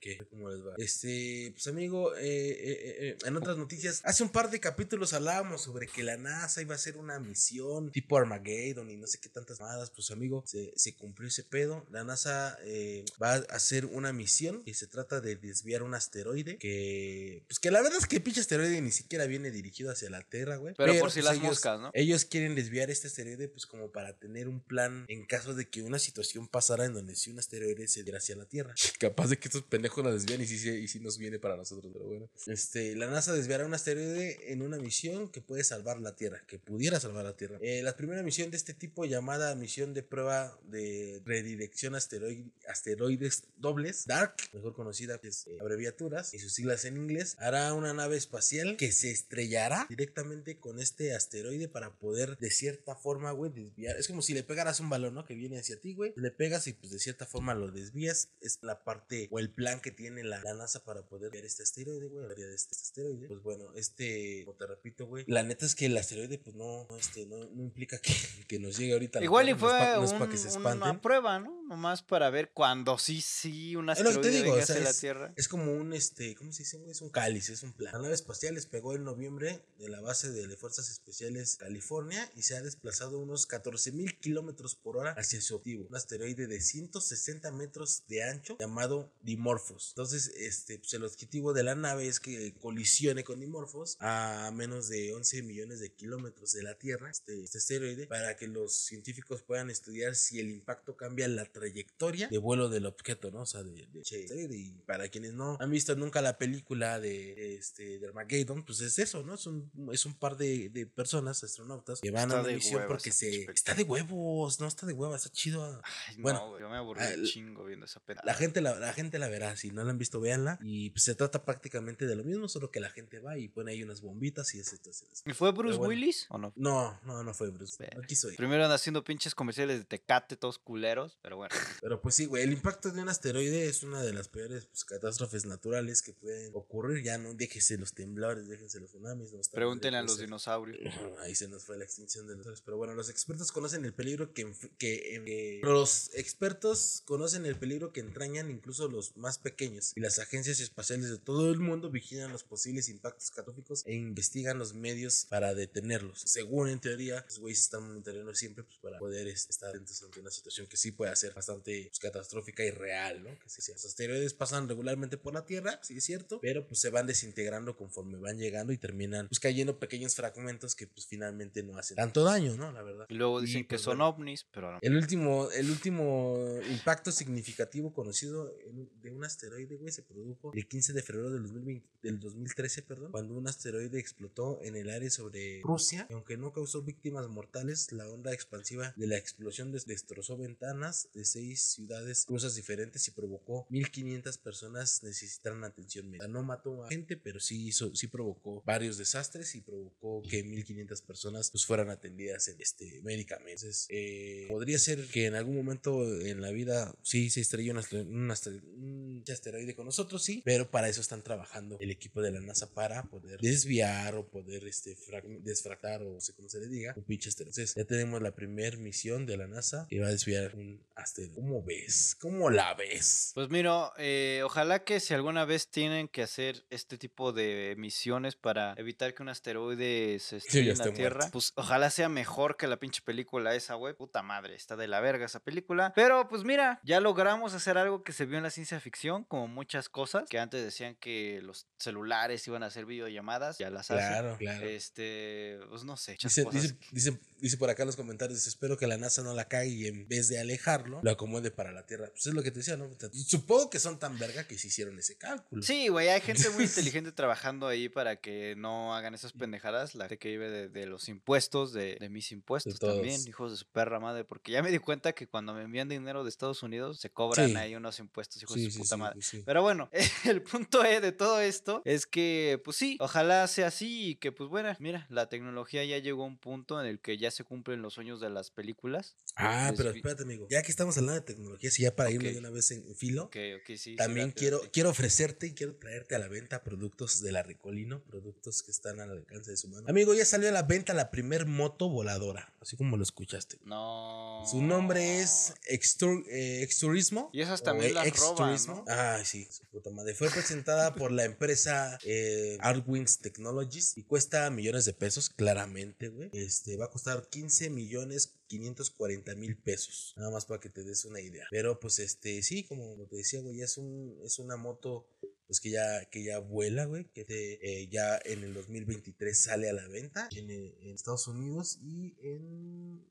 Qué, 0.00 0.18
cómo 0.30 0.50
les 0.50 0.64
va. 0.64 0.74
Este, 0.78 1.50
pues 1.52 1.66
amigo, 1.66 2.14
eh, 2.16 2.20
eh, 2.22 2.72
eh, 2.72 3.08
eh, 3.10 3.16
en 3.24 3.36
otras 3.36 3.56
noticias, 3.56 4.00
hace 4.04 4.22
un 4.22 4.30
par 4.30 4.50
de 4.50 4.60
capítulos 4.60 5.12
hablábamos 5.12 5.62
sobre 5.62 5.86
que 5.86 6.02
la 6.02 6.16
NASA 6.16 6.62
iba 6.62 6.74
a 6.74 6.76
hacer 6.76 6.96
una 6.96 7.18
misión 7.18 7.90
tipo 7.90 8.16
Armageddon 8.16 8.90
y 8.90 8.96
no 8.96 9.06
sé 9.06 9.18
qué 9.20 9.28
tantas 9.28 9.60
mamadas. 9.60 9.90
Pues 9.90 10.10
amigo, 10.10 10.42
se, 10.46 10.72
se 10.76 10.94
cumplió 10.96 11.28
ese 11.28 11.44
pedo. 11.44 11.86
La 11.90 12.04
NASA 12.04 12.11
NASA 12.12 12.58
eh, 12.64 13.04
va 13.22 13.34
a 13.34 13.36
hacer 13.50 13.86
una 13.86 14.12
misión 14.12 14.62
y 14.66 14.74
se 14.74 14.86
trata 14.86 15.20
de 15.20 15.36
desviar 15.36 15.82
un 15.82 15.94
asteroide 15.94 16.56
que, 16.58 17.42
pues 17.48 17.58
que 17.58 17.70
la 17.70 17.80
verdad 17.82 17.98
es 17.98 18.06
que 18.06 18.16
el 18.16 18.22
pinche 18.22 18.40
asteroide 18.40 18.80
ni 18.80 18.90
siquiera 18.92 19.26
viene 19.26 19.50
dirigido 19.50 19.90
hacia 19.90 20.10
la 20.10 20.22
Tierra, 20.22 20.56
güey. 20.56 20.74
Pero 20.76 20.98
por 20.98 21.10
si 21.10 21.16
pues, 21.20 21.24
las 21.24 21.34
ellos- 21.34 21.44
moscas, 21.46 21.80
¿no? 21.80 21.90
Ellos 21.94 22.24
quieren 22.24 22.54
desviar 22.54 22.90
este 22.90 23.08
asteroide, 23.08 23.48
pues 23.48 23.66
como 23.66 23.90
para 23.90 24.16
tener 24.18 24.48
un 24.48 24.60
plan 24.60 25.04
en 25.08 25.24
caso 25.26 25.54
de 25.54 25.68
que 25.68 25.82
una 25.82 25.98
situación 25.98 26.46
pasara 26.48 26.84
en 26.84 26.94
donde 26.94 27.16
si 27.16 27.30
un 27.30 27.38
asteroide 27.38 27.88
se 27.88 28.02
diera 28.02 28.18
hacia 28.18 28.36
la 28.36 28.46
Tierra. 28.46 28.74
Capaz 29.00 29.28
de 29.28 29.38
que 29.38 29.48
estos 29.48 29.62
pendejos 29.62 30.04
la 30.04 30.12
desvían 30.12 30.40
y 30.40 30.46
sí- 30.46 30.68
y 30.70 30.88
sí 30.88 31.00
nos 31.00 31.18
viene 31.18 31.38
para 31.38 31.56
nosotros, 31.56 31.90
pero 31.92 32.04
bueno. 32.06 32.30
Este, 32.46 32.94
la 32.96 33.06
NASA 33.08 33.32
desviará 33.32 33.64
un 33.66 33.74
asteroide 33.74 34.52
en 34.52 34.62
una 34.62 34.78
misión 34.78 35.28
que 35.28 35.40
puede 35.40 35.64
salvar 35.64 36.00
la 36.00 36.14
Tierra, 36.14 36.42
que 36.46 36.58
pudiera 36.58 37.00
salvar 37.00 37.24
la 37.24 37.36
Tierra. 37.36 37.58
Eh, 37.62 37.82
la 37.82 37.96
primera 37.96 38.22
misión 38.22 38.50
de 38.50 38.56
este 38.56 38.74
tipo, 38.74 39.04
llamada 39.04 39.54
misión 39.54 39.94
de 39.94 40.02
prueba 40.02 40.58
de 40.64 41.20
redirección 41.24 41.94
asteroide, 42.02 42.50
asteroides 42.68 43.44
dobles, 43.56 44.06
DARK, 44.06 44.52
mejor 44.52 44.74
conocida 44.74 45.18
pues, 45.18 45.46
eh, 45.46 45.56
abreviaturas 45.60 46.34
y 46.34 46.38
sus 46.38 46.52
siglas 46.52 46.84
en 46.84 46.96
inglés, 46.96 47.36
hará 47.38 47.72
una 47.74 47.94
nave 47.94 48.16
espacial 48.16 48.76
que 48.76 48.92
se 48.92 49.10
estrellará 49.10 49.86
directamente 49.88 50.58
con 50.58 50.80
este 50.80 51.14
asteroide 51.14 51.68
para 51.68 51.94
poder 51.98 52.36
de 52.38 52.50
cierta 52.50 52.94
forma, 52.96 53.30
güey, 53.32 53.52
desviar. 53.52 53.96
Es 53.96 54.06
como 54.08 54.22
si 54.22 54.34
le 54.34 54.42
pegaras 54.42 54.80
un 54.80 54.90
balón, 54.90 55.14
¿no? 55.14 55.24
Que 55.24 55.34
viene 55.34 55.58
hacia 55.58 55.80
ti, 55.80 55.94
güey. 55.94 56.12
Le 56.16 56.30
pegas 56.30 56.66
y 56.66 56.72
pues 56.72 56.90
de 56.92 56.98
cierta 56.98 57.26
forma 57.26 57.54
lo 57.54 57.70
desvías. 57.70 58.30
Es 58.40 58.58
la 58.62 58.82
parte 58.84 59.28
o 59.30 59.38
el 59.38 59.50
plan 59.50 59.80
que 59.80 59.90
tiene 59.90 60.24
la, 60.24 60.40
la 60.42 60.54
NASA 60.54 60.84
para 60.84 61.02
poder 61.06 61.30
ver 61.32 61.44
este 61.44 61.62
asteroide, 61.62 62.08
güey. 62.08 62.24
área 62.30 62.46
de 62.46 62.54
este 62.54 62.74
asteroide. 62.76 63.28
Pues 63.28 63.42
bueno, 63.42 63.72
este, 63.74 64.42
como 64.44 64.56
te 64.56 64.66
repito, 64.66 65.06
güey. 65.06 65.24
La 65.28 65.42
neta 65.42 65.66
es 65.66 65.74
que 65.74 65.86
el 65.86 65.96
asteroide, 65.96 66.38
pues 66.38 66.56
no, 66.56 66.86
este, 66.98 67.26
no, 67.26 67.38
no 67.38 67.62
implica 67.62 67.98
que, 68.00 68.12
que 68.48 68.58
nos 68.58 68.76
llegue 68.76 68.92
ahorita. 68.94 69.22
Igual 69.22 69.48
y 69.48 69.50
no 69.52 69.56
es 69.56 69.60
fue 69.60 69.70
pa- 69.70 69.96
no 69.96 70.04
es 70.04 70.12
un- 70.12 70.18
pa' 70.18 70.28
que 70.28 70.36
se 70.36 70.48
una 70.58 71.00
prueba, 71.00 71.38
¿no? 71.38 71.61
Nomás 71.72 72.02
para 72.02 72.28
ver 72.28 72.50
cuando 72.52 72.98
sí, 72.98 73.22
sí, 73.22 73.76
un 73.76 73.88
Es 73.88 74.00
lo 74.00 74.10
que 74.10 74.18
te 74.18 74.18
asteroide 74.28 74.42
digo, 74.42 74.52
venga 74.52 74.62
o 74.62 74.66
sea, 74.66 74.74
hacia 74.76 74.84
la 74.84 74.90
es- 74.90 75.00
Tierra. 75.00 75.32
Es 75.36 75.48
como 75.48 75.72
un, 75.72 75.94
este, 75.94 76.34
¿cómo 76.34 76.52
se 76.52 76.64
dice? 76.64 76.78
Es 76.90 77.00
un 77.00 77.08
cáliz, 77.08 77.48
es 77.48 77.62
un 77.62 77.72
plan. 77.72 77.94
La 77.94 77.98
nave 78.00 78.12
espacial 78.14 78.56
despegó 78.56 78.94
en 78.94 79.04
noviembre 79.04 79.64
de 79.78 79.88
la 79.88 80.02
base 80.02 80.30
de 80.32 80.46
las 80.46 80.58
Fuerzas 80.58 80.90
Especiales 80.90 81.56
California 81.56 82.30
y 82.36 82.42
se 82.42 82.58
ha 82.58 82.60
desplazado 82.60 83.18
unos 83.18 83.46
14 83.46 83.90
mil 83.92 84.18
kilómetros 84.18 84.74
por 84.74 84.98
hora 84.98 85.12
hacia 85.12 85.40
su 85.40 85.54
objetivo. 85.54 85.86
Un 85.88 85.96
asteroide 85.96 86.46
de 86.46 86.60
160 86.60 87.50
metros 87.52 88.02
de 88.06 88.22
ancho 88.22 88.58
llamado 88.60 89.10
Dimorphos. 89.22 89.92
Entonces, 89.92 90.30
este, 90.36 90.78
pues 90.78 90.92
el 90.92 91.04
objetivo 91.04 91.54
de 91.54 91.62
la 91.62 91.74
nave 91.74 92.06
es 92.06 92.20
que 92.20 92.52
colisione 92.60 93.24
con 93.24 93.40
Dimorphos 93.40 93.96
a 93.98 94.50
menos 94.52 94.90
de 94.90 95.14
11 95.14 95.42
millones 95.42 95.80
de 95.80 95.90
kilómetros 95.90 96.52
de 96.52 96.64
la 96.64 96.74
Tierra, 96.76 97.10
este, 97.10 97.42
este 97.42 97.56
asteroide, 97.56 98.06
para 98.08 98.36
que 98.36 98.46
los 98.46 98.74
científicos 98.74 99.40
puedan 99.40 99.70
estudiar 99.70 100.14
si 100.16 100.38
el 100.38 100.50
impacto 100.50 100.98
cambia 100.98 101.26
la 101.28 101.46
trayectoria 101.46 101.61
de 101.70 102.38
vuelo 102.38 102.68
del 102.68 102.86
objeto, 102.86 103.30
¿no? 103.30 103.42
O 103.42 103.46
sea, 103.46 103.62
de, 103.62 103.86
de. 103.92 104.48
Y 104.50 104.72
para 104.86 105.08
quienes 105.08 105.32
no 105.34 105.56
han 105.60 105.70
visto 105.70 105.94
nunca 105.96 106.20
la 106.20 106.38
película 106.38 106.98
de, 107.00 107.54
este, 107.56 107.98
de 107.98 108.06
Armageddon, 108.06 108.64
pues 108.64 108.80
es 108.80 108.98
eso, 108.98 109.22
¿no? 109.22 109.34
Es 109.34 109.46
un, 109.46 109.70
es 109.92 110.04
un 110.06 110.14
par 110.14 110.36
de, 110.36 110.68
de 110.70 110.86
personas, 110.86 111.42
astronautas, 111.44 112.00
que 112.00 112.10
van 112.10 112.24
Está 112.28 112.38
a 112.38 112.42
una 112.42 112.52
misión 112.52 112.74
hueva 112.76 112.88
porque 112.88 113.12
se... 113.12 113.26
película. 113.30 113.54
Está 113.54 113.74
de 113.74 113.82
huevos, 113.84 114.60
no 114.60 114.66
está 114.66 114.86
de 114.86 114.92
huevos, 114.92 115.16
está 115.16 115.30
chido. 115.30 115.80
Ay, 116.08 116.16
bueno, 116.18 116.50
no, 116.52 116.58
yo 116.60 116.68
me 116.68 116.76
aburrí 116.76 117.02
el- 117.04 117.24
chingo 117.26 117.64
viendo 117.64 117.86
esa 117.86 118.00
pena. 118.00 118.20
La 118.24 118.34
gente 118.34 118.60
la, 118.60 118.78
la 118.78 118.92
gente 118.92 119.18
la 119.18 119.28
verá, 119.28 119.56
si 119.56 119.70
no 119.70 119.84
la 119.84 119.90
han 119.90 119.98
visto, 119.98 120.20
véanla. 120.20 120.58
Y 120.62 120.90
pues, 120.90 121.04
se 121.04 121.14
trata 121.14 121.44
prácticamente 121.44 122.06
de 122.06 122.16
lo 122.16 122.24
mismo, 122.24 122.48
solo 122.48 122.70
que 122.70 122.80
la 122.80 122.90
gente 122.90 123.18
va 123.20 123.38
y 123.38 123.48
pone 123.48 123.72
ahí 123.72 123.82
unas 123.82 124.00
bombitas 124.00 124.54
y 124.54 124.60
es 124.60 124.72
esto. 124.72 124.90
es 124.90 125.02
esto. 125.02 125.30
¿Y 125.30 125.34
fue 125.34 125.52
Bruce 125.52 125.78
bueno. 125.78 125.88
Willis 125.90 126.26
o 126.30 126.38
no? 126.38 126.52
No, 126.56 127.00
no, 127.04 127.22
no 127.22 127.34
fue 127.34 127.50
Bruce. 127.50 127.76
Verga. 127.78 127.96
No 128.00 128.06
quiso 128.06 128.28
ir. 128.30 128.36
Primero 128.36 128.64
andan 128.64 128.76
haciendo 128.76 129.04
pinches 129.04 129.34
comerciales 129.34 129.78
de 129.78 129.84
Tecate, 129.84 130.36
todos 130.36 130.58
culeros, 130.58 131.18
pero 131.22 131.36
bueno. 131.36 131.41
Pero 131.80 132.00
pues 132.00 132.14
sí, 132.14 132.26
güey, 132.26 132.42
el 132.44 132.52
impacto 132.52 132.90
de 132.90 133.02
un 133.02 133.08
asteroide 133.08 133.66
es 133.66 133.82
una 133.82 134.02
de 134.02 134.12
las 134.12 134.28
peores 134.28 134.66
pues, 134.66 134.84
catástrofes 134.84 135.44
naturales 135.46 136.02
que 136.02 136.12
pueden 136.12 136.50
ocurrir. 136.54 137.02
Ya 137.02 137.18
no, 137.18 137.34
déjese 137.34 137.78
los 137.78 137.92
temblores, 137.94 138.48
déjense 138.48 138.80
los 138.80 138.90
tsunamis. 138.90 139.32
No 139.32 139.40
Pregúntenle 139.52 139.98
a 139.98 140.02
los 140.02 140.18
dinosaurios. 140.18 140.78
Ahí 141.20 141.34
se 141.34 141.48
nos 141.48 141.64
fue 141.64 141.76
la 141.78 141.84
extinción 141.84 142.26
de 142.26 142.36
los. 142.36 142.62
Pero 142.62 142.76
bueno, 142.76 142.94
los 142.94 143.08
expertos 143.08 143.52
conocen 143.52 143.84
el 143.84 143.94
peligro 143.94 144.32
que, 144.32 144.52
que, 144.78 144.94
eh, 145.16 145.24
que- 145.24 145.60
los 145.62 146.10
expertos 146.14 147.02
conocen 147.04 147.46
el 147.46 147.56
peligro 147.56 147.92
que 147.92 148.00
entrañan 148.00 148.50
incluso 148.50 148.88
los 148.88 149.16
más 149.16 149.38
pequeños. 149.38 149.92
Y 149.96 150.00
las 150.00 150.18
agencias 150.18 150.60
espaciales 150.60 151.10
de 151.10 151.18
todo 151.18 151.50
el 151.50 151.58
mundo 151.60 151.90
vigilan 151.90 152.32
los 152.32 152.44
posibles 152.44 152.88
impactos 152.88 153.30
catastróficos 153.30 153.82
e 153.86 153.94
investigan 153.94 154.58
los 154.58 154.74
medios 154.74 155.26
para 155.28 155.54
detenerlos. 155.54 156.20
Según 156.20 156.68
en 156.68 156.80
teoría, 156.80 157.22
los 157.26 157.38
güeyes 157.38 157.60
están 157.60 157.86
monitoreando 157.86 158.34
siempre 158.34 158.64
pues, 158.64 158.78
para 158.78 158.98
poder 158.98 159.28
este, 159.28 159.52
estar 159.52 159.70
atentos 159.70 160.02
ante 160.02 160.20
una 160.20 160.30
situación 160.30 160.66
que 160.66 160.76
sí 160.76 160.92
puede 160.92 161.12
ser 161.32 161.34
bastante 161.36 161.86
pues, 161.88 161.98
catastrófica 161.98 162.64
y 162.64 162.70
real, 162.70 163.22
¿no? 163.24 163.38
Que 163.38 163.48
sí 163.48 163.62
sea. 163.62 163.74
Los 163.74 163.84
asteroides 163.84 164.34
pasan 164.34 164.68
regularmente 164.68 165.16
por 165.16 165.34
la 165.34 165.44
Tierra, 165.46 165.78
sí 165.82 165.96
es 165.96 166.04
cierto, 166.04 166.40
pero 166.40 166.66
pues 166.66 166.80
se 166.80 166.90
van 166.90 167.06
desintegrando 167.06 167.76
conforme 167.76 168.18
van 168.18 168.38
llegando 168.38 168.72
y 168.72 168.78
terminan 168.78 169.28
pues 169.28 169.40
cayendo 169.40 169.78
pequeños 169.78 170.14
fragmentos 170.14 170.74
que 170.74 170.86
pues 170.86 171.06
finalmente 171.06 171.62
no 171.62 171.76
hacen 171.78 171.96
tanto 171.96 172.22
daño, 172.24 172.56
¿no? 172.56 172.70
La 172.72 172.82
verdad. 172.82 173.06
Y 173.08 173.14
luego 173.14 173.40
Y, 173.42 173.46
dicen 173.46 173.62
que 173.62 173.68
pues, 173.70 173.82
son 173.82 173.98
bueno. 173.98 174.08
ovnis, 174.08 174.46
pero 174.52 174.72
no. 174.72 174.78
El 174.82 174.96
último, 174.96 175.50
el 175.50 175.70
último 175.70 176.36
impacto 176.70 177.10
significativo 177.12 177.92
conocido 177.92 178.54
en- 178.66 178.90
de 179.02 179.10
un 179.10 179.24
asteroide, 179.24 179.76
güey, 179.76 179.92
se 179.92 180.02
produjo 180.02 180.52
el 180.54 180.68
15 180.68 180.92
de 180.92 181.02
febrero 181.02 181.30
del, 181.30 181.42
2020 181.42 181.86
del 182.02 182.18
2013, 182.20 182.82
perdón, 182.82 183.12
cuando 183.12 183.34
un 183.34 183.46
asteroide 183.48 183.98
explotó 183.98 184.60
en 184.62 184.76
el 184.76 184.90
área 184.90 185.10
sobre 185.10 185.60
Rusia. 185.62 186.06
Y 186.10 186.12
aunque 186.14 186.36
no 186.36 186.52
causó 186.52 186.82
víctimas 186.82 187.28
mortales, 187.28 187.92
la 187.92 188.08
onda 188.08 188.32
expansiva 188.32 188.92
de 188.96 189.06
la 189.06 189.16
explosión 189.16 189.72
des- 189.72 189.86
destrozó 189.86 190.36
ventanas 190.36 191.08
de 191.22 191.26
seis 191.26 191.62
ciudades 191.62 192.26
rusas 192.28 192.54
diferentes 192.56 193.06
y 193.08 193.12
provocó 193.12 193.66
1500 193.70 194.38
personas 194.38 195.02
necesitaran 195.02 195.62
atención 195.64 196.08
médica. 196.10 196.26
No 196.28 196.42
mató 196.42 196.84
a 196.84 196.88
gente, 196.88 197.16
pero 197.16 197.38
sí 197.40 197.66
hizo, 197.68 197.94
sí 197.94 198.08
provocó 198.08 198.62
varios 198.66 198.98
desastres 198.98 199.54
y 199.54 199.60
provocó 199.60 200.22
que 200.28 200.42
1500 200.42 201.02
personas 201.02 201.50
pues 201.50 201.64
fueran 201.66 201.90
atendidas 201.90 202.48
en 202.48 202.60
este 202.60 203.00
médicamente. 203.02 203.52
Entonces, 203.52 203.86
eh, 203.90 204.46
podría 204.48 204.78
ser 204.78 205.06
que 205.08 205.26
en 205.26 205.34
algún 205.34 205.56
momento 205.56 206.02
en 206.20 206.40
la 206.40 206.50
vida 206.50 206.94
sí 207.02 207.30
se 207.30 207.40
estrelló 207.40 207.72
un, 207.72 207.78
astere- 207.78 208.06
un 208.06 208.28
astere- 208.30 208.62
un 208.64 209.24
asteroide 209.30 209.74
con 209.74 209.86
nosotros, 209.86 210.22
sí, 210.24 210.42
pero 210.44 210.70
para 210.70 210.88
eso 210.88 211.00
están 211.00 211.22
trabajando 211.22 211.76
el 211.80 211.90
equipo 211.90 212.20
de 212.22 212.30
la 212.32 212.40
NASA 212.40 212.72
para 212.74 213.04
poder 213.08 213.38
desviar 213.40 214.14
o 214.16 214.28
poder 214.28 214.66
este 214.66 214.96
desfractar 215.40 216.02
o 216.02 216.14
no 216.14 216.20
sé 216.20 216.34
cómo 216.34 216.48
se 216.48 216.60
le 216.60 216.68
diga 216.68 216.94
un 216.96 217.04
pinche 217.04 217.28
asteroide. 217.28 217.52
Entonces, 217.52 217.74
ya 217.76 217.84
tenemos 217.84 218.20
la 218.22 218.34
primera 218.34 218.76
misión 218.78 219.26
de 219.26 219.36
la 219.36 219.46
NASA 219.46 219.86
que 219.88 220.00
va 220.00 220.08
a 220.08 220.10
desviar 220.10 220.56
un 220.56 220.80
asteroide. 220.94 221.11
¿Cómo 221.34 221.62
ves? 221.62 222.16
¿Cómo 222.20 222.50
la 222.50 222.74
ves? 222.74 223.32
Pues 223.34 223.48
mira, 223.50 223.92
eh, 223.98 224.42
ojalá 224.44 224.84
que 224.84 225.00
si 225.00 225.14
alguna 225.14 225.44
vez 225.44 225.68
tienen 225.68 226.08
que 226.08 226.22
hacer 226.22 226.64
este 226.70 226.96
tipo 226.98 227.32
de 227.32 227.74
misiones 227.78 228.36
para 228.36 228.74
evitar 228.78 229.14
que 229.14 229.22
un 229.22 229.28
asteroide 229.28 230.18
se 230.20 230.36
estrelle 230.38 230.66
ya 230.66 230.72
en 230.72 230.78
la 230.78 230.84
esté 230.84 230.96
Tierra, 230.96 231.16
muerto. 231.16 231.32
pues 231.32 231.52
ojalá 231.56 231.90
sea 231.90 232.08
mejor 232.08 232.56
que 232.56 232.66
la 232.66 232.78
pinche 232.78 233.02
película 233.02 233.54
esa, 233.54 233.74
güey. 233.74 233.94
Puta 233.94 234.22
madre, 234.22 234.54
está 234.54 234.76
de 234.76 234.88
la 234.88 235.00
verga 235.00 235.26
esa 235.26 235.40
película. 235.40 235.92
Pero 235.94 236.28
pues 236.28 236.44
mira, 236.44 236.80
ya 236.84 237.00
logramos 237.00 237.54
hacer 237.54 237.78
algo 237.78 238.02
que 238.02 238.12
se 238.12 238.24
vio 238.26 238.38
en 238.38 238.44
la 238.44 238.50
ciencia 238.50 238.80
ficción, 238.80 239.24
como 239.24 239.48
muchas 239.48 239.88
cosas, 239.88 240.24
que 240.28 240.38
antes 240.38 240.64
decían 240.64 240.96
que 240.96 241.40
los 241.42 241.66
celulares 241.78 242.46
iban 242.48 242.62
a 242.62 242.66
hacer 242.66 242.86
videollamadas, 242.86 243.58
ya 243.58 243.70
las 243.70 243.90
hacen. 243.90 244.08
Claro, 244.08 244.36
claro. 244.38 244.66
Este, 244.66 245.58
pues 245.68 245.84
no 245.84 245.96
sé, 245.96 246.16
Dice, 246.22 246.44
dice, 246.50 246.76
dice, 246.92 247.20
dice 247.38 247.56
por 247.56 247.68
acá 247.70 247.82
en 247.82 247.88
los 247.88 247.96
comentarios, 247.96 248.46
espero 248.46 248.76
que 248.76 248.86
la 248.86 248.96
NASA 248.96 249.22
no 249.22 249.34
la 249.34 249.46
cague 249.48 249.68
y 249.68 249.86
en 249.86 250.06
vez 250.08 250.28
de 250.28 250.38
alejarlo, 250.40 251.00
lo 251.02 251.10
acomode 251.10 251.50
para 251.50 251.72
la 251.72 251.84
Tierra. 251.86 252.08
Pues 252.10 252.26
es 252.26 252.32
lo 252.34 252.42
que 252.42 252.50
te 252.50 252.60
decía, 252.60 252.76
¿no? 252.76 252.88
Supongo 253.12 253.68
que 253.70 253.78
son 253.78 253.98
tan 253.98 254.18
verga 254.18 254.44
que 254.46 254.56
se 254.56 254.68
hicieron 254.68 254.98
ese 254.98 255.16
cálculo. 255.18 255.62
Sí, 255.62 255.88
güey, 255.88 256.08
hay 256.08 256.20
gente 256.20 256.48
muy 256.50 256.64
inteligente 256.64 257.12
trabajando 257.12 257.66
ahí 257.66 257.88
para 257.88 258.16
que 258.20 258.54
no 258.56 258.94
hagan 258.94 259.14
esas 259.14 259.32
pendejadas. 259.32 259.94
La 259.94 260.04
gente 260.04 260.18
que 260.18 260.28
vive 260.30 260.50
de, 260.50 260.68
de 260.68 260.86
los 260.86 261.08
impuestos, 261.08 261.72
de, 261.72 261.96
de 262.00 262.08
mis 262.08 262.32
impuestos 262.32 262.78
todos. 262.78 262.94
también, 262.94 263.20
hijos 263.26 263.50
de 263.50 263.56
su 263.58 263.66
perra 263.66 264.00
madre. 264.00 264.24
Porque 264.24 264.52
ya 264.52 264.62
me 264.62 264.70
di 264.70 264.78
cuenta 264.78 265.12
que 265.12 265.26
cuando 265.26 265.52
me 265.54 265.62
envían 265.62 265.88
dinero 265.88 266.22
de 266.24 266.30
Estados 266.30 266.62
Unidos 266.62 267.00
se 267.00 267.10
cobran 267.10 267.48
Sí. 267.50 267.56
ahí 267.56 267.74
unos 267.74 267.98
impuestos, 267.98 268.42
hijos 268.42 268.54
Sí, 268.54 268.64
de 268.64 268.70
su 268.70 268.76
sí, 268.76 268.78
puta 268.82 268.96
madre. 268.96 269.18
Pero 269.44 269.62
bueno, 269.62 269.90
el 270.24 270.42
punto 270.42 270.84
E 270.84 271.00
de 271.00 271.12
todo 271.12 271.40
esto 271.40 271.82
es 271.84 272.06
que, 272.06 272.60
pues 272.64 272.76
sí, 272.76 272.96
ojalá 273.00 273.46
sea 273.48 273.66
así 273.66 274.10
y 274.10 274.14
que, 274.16 274.30
pues 274.32 274.48
bueno, 274.48 274.74
mira, 274.78 275.06
la 275.10 275.28
tecnología 275.28 275.84
ya 275.84 275.98
llegó 275.98 276.22
a 276.22 276.26
un 276.26 276.38
punto 276.38 276.80
en 276.80 276.86
el 276.86 277.00
que 277.00 277.18
ya 277.18 277.30
se 277.30 277.42
cumplen 277.44 277.82
los 277.82 277.94
sueños 277.94 278.20
de 278.20 278.30
las 278.30 278.50
películas. 278.50 279.16
Ah, 279.36 279.72
pero 279.76 279.90
espérate, 279.90 280.22
amigo. 280.22 280.46
Ya 280.50 280.62
que 280.62 280.70
estamos 280.70 280.91
hablando 280.98 281.20
de 281.20 281.26
tecnología, 281.26 281.70
si 281.70 281.82
ya 281.82 281.94
para 281.94 282.10
irme 282.10 282.32
de 282.32 282.38
una 282.38 282.50
vez 282.50 282.70
en, 282.70 282.94
filo, 282.94 283.30
sí. 283.76 283.96
también 283.96 284.28
sí, 284.28 284.34
quiero, 284.36 284.60
quiero 284.72 284.90
ofrecerte 284.90 285.48
y 285.48 285.52
quiero 285.52 285.76
traerte 285.76 286.14
a 286.14 286.18
la 286.18 286.28
venta 286.28 286.62
productos 286.62 287.20
de 287.22 287.32
la 287.32 287.42
Recolino, 287.42 288.02
productos 288.04 288.62
que 288.62 288.70
están 288.70 289.00
al 289.00 289.10
alcance 289.10 289.50
de 289.50 289.56
su 289.56 289.68
mano. 289.68 289.88
Amigo, 289.88 290.14
ya 290.14 290.24
salió 290.24 290.48
a 290.48 290.52
la 290.52 290.62
venta 290.62 290.94
la 290.94 291.10
primer 291.10 291.46
moto 291.46 291.88
voladora, 291.88 292.54
así 292.60 292.76
como 292.76 292.96
lo 292.96 293.02
escuchaste. 293.02 293.58
No. 293.64 294.42
Su 294.50 294.62
nombre 294.62 295.20
es 295.20 295.54
Extur, 295.66 296.24
eh, 296.28 296.62
Exturismo. 296.62 297.30
Y 297.32 297.40
esas 297.40 297.62
también 297.62 297.94
las 297.94 298.16
roban. 298.16 298.58
¿no? 298.66 298.84
Ah, 298.88 299.20
sí, 299.24 299.46
su 299.50 299.64
puta 299.66 299.90
madre. 299.90 300.14
Fue 300.14 300.30
presentada 300.30 300.94
por 300.94 301.12
la 301.12 301.24
empresa 301.24 301.98
eh, 302.04 302.58
Artwings 302.60 303.18
Technologies 303.18 303.96
y 303.96 304.04
cuesta 304.04 304.50
millones 304.50 304.84
de 304.84 304.92
pesos, 304.92 305.30
claramente, 305.30 306.08
güey. 306.08 306.30
Este, 306.32 306.76
va 306.76 306.86
a 306.86 306.90
costar 306.90 307.28
15 307.28 307.70
millones 307.70 308.34
540 308.52 309.34
mil 309.36 309.56
pesos. 309.56 310.12
Nada 310.16 310.30
más 310.30 310.44
para 310.44 310.60
que 310.60 310.68
te 310.68 310.81
des 310.84 311.04
una 311.04 311.20
idea. 311.20 311.46
Pero 311.50 311.78
pues 311.78 311.98
este, 311.98 312.42
sí, 312.42 312.64
como 312.64 312.96
te 313.06 313.16
decía, 313.16 313.40
güey, 313.40 313.60
es, 313.60 313.78
un, 313.78 314.18
es 314.24 314.38
una 314.38 314.56
moto 314.56 315.06
pues 315.52 315.60
que 315.60 315.68
ya, 315.70 316.06
que 316.06 316.24
ya 316.24 316.38
vuela, 316.38 316.86
güey, 316.86 317.04
que 317.12 317.26
eh, 317.28 317.86
ya 317.90 318.18
en 318.24 318.42
el 318.42 318.54
2023 318.54 319.38
sale 319.38 319.68
a 319.68 319.74
la 319.74 319.86
venta 319.86 320.26
en, 320.34 320.50
eh, 320.50 320.74
en 320.80 320.94
Estados 320.94 321.28
Unidos 321.28 321.76
y 321.82 322.16
en 322.22 323.04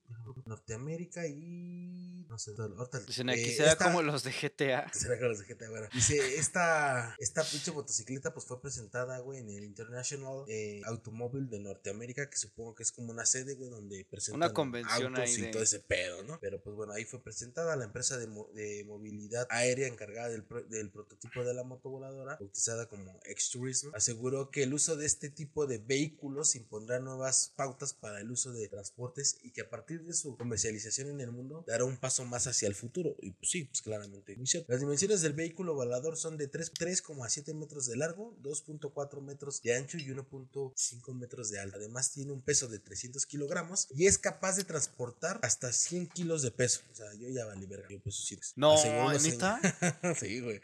Norteamérica 0.44 1.24
y 1.26 2.26
no 2.28 2.38
sé, 2.38 2.52
ahorita, 2.58 2.98
eh, 2.98 3.56
será 3.56 3.72
esta- 3.72 3.84
como 3.84 4.02
los 4.02 4.24
de 4.24 4.32
GTA. 4.32 4.90
Será 4.92 5.16
como 5.18 5.28
los 5.28 5.38
de 5.40 5.54
GTA, 5.54 5.70
bueno. 5.70 5.86
Dice, 5.92 6.36
esta, 6.36 7.14
esta 7.18 7.44
pinche 7.44 7.70
motocicleta 7.72 8.32
pues 8.32 8.46
fue 8.46 8.60
presentada, 8.60 9.18
güey, 9.20 9.38
en 9.40 9.50
el 9.50 9.62
International 9.64 10.44
eh, 10.48 10.80
Automobile 10.86 11.46
de 11.48 11.60
Norteamérica, 11.60 12.28
que 12.30 12.36
supongo 12.38 12.74
que 12.74 12.82
es 12.82 12.90
como 12.92 13.12
una 13.12 13.26
sede, 13.26 13.54
güey, 13.54 13.70
donde 13.70 14.04
presentan 14.10 14.40
convención 14.54 15.14
autos 15.14 15.24
ahí 15.24 15.34
y 15.34 15.42
de- 15.42 15.48
todo 15.52 15.62
ese 15.62 15.80
pedo, 15.80 16.22
¿no? 16.24 16.38
Pero 16.40 16.60
pues 16.62 16.74
bueno, 16.74 16.92
ahí 16.94 17.04
fue 17.04 17.22
presentada 17.22 17.76
la 17.76 17.84
empresa 17.84 18.16
de, 18.18 18.26
mo- 18.26 18.48
de 18.54 18.82
movilidad 18.84 19.46
aérea 19.50 19.86
encargada 19.86 20.28
del, 20.30 20.44
pro- 20.44 20.64
del 20.64 20.90
prototipo 20.90 21.44
de 21.44 21.54
la 21.54 21.64
moto 21.64 21.90
bautizada 22.38 22.88
como 22.88 23.18
X-Tourism, 23.24 23.90
aseguró 23.94 24.50
que 24.50 24.62
el 24.62 24.74
uso 24.74 24.96
de 24.96 25.06
este 25.06 25.30
tipo 25.30 25.66
de 25.66 25.78
vehículos 25.78 26.54
impondrá 26.56 26.98
nuevas 27.00 27.52
pautas 27.56 27.92
para 27.94 28.20
el 28.20 28.30
uso 28.30 28.52
de 28.52 28.68
transportes 28.68 29.38
y 29.42 29.50
que 29.52 29.62
a 29.62 29.70
partir 29.70 30.02
de 30.04 30.14
su 30.14 30.36
comercialización 30.36 31.08
en 31.08 31.20
el 31.20 31.32
mundo 31.32 31.64
dará 31.66 31.84
un 31.84 31.96
paso 31.96 32.24
más 32.24 32.46
hacia 32.46 32.68
el 32.68 32.74
futuro. 32.74 33.16
Y 33.20 33.30
pues 33.32 33.50
sí, 33.50 33.64
pues 33.64 33.82
claramente. 33.82 34.36
muy 34.36 34.46
cierto. 34.46 34.70
Las 34.72 34.80
dimensiones 34.80 35.22
del 35.22 35.32
vehículo 35.32 35.74
volador 35.74 36.16
son 36.16 36.36
de 36.36 36.48
3 36.48 36.72
3,7 36.74 37.54
metros 37.54 37.86
de 37.86 37.96
largo, 37.96 38.36
2.4 38.42 39.20
metros 39.22 39.60
de 39.62 39.74
ancho 39.74 39.98
y 39.98 40.06
1.5 40.06 41.14
metros 41.14 41.50
de 41.50 41.58
alto. 41.60 41.76
Además 41.76 42.10
tiene 42.12 42.32
un 42.32 42.42
peso 42.42 42.68
de 42.68 42.78
300 42.78 43.26
kilogramos 43.26 43.88
y 43.94 44.06
es 44.06 44.18
capaz 44.18 44.56
de 44.56 44.64
transportar 44.64 45.38
hasta 45.42 45.72
100 45.72 46.08
kilos 46.08 46.42
de 46.42 46.50
peso. 46.50 46.80
O 46.90 46.94
sea, 46.94 47.12
yo 47.14 47.28
ya 47.28 47.44
valí 47.44 47.66
verga. 47.66 47.88
Yo 47.90 48.00
peso 48.00 48.22
100. 48.22 48.40
No, 48.56 48.74
Aseguró 48.74 49.12
los 49.12 49.22
¿neta? 49.24 49.60
sí, 50.18 50.40
güey. 50.40 50.60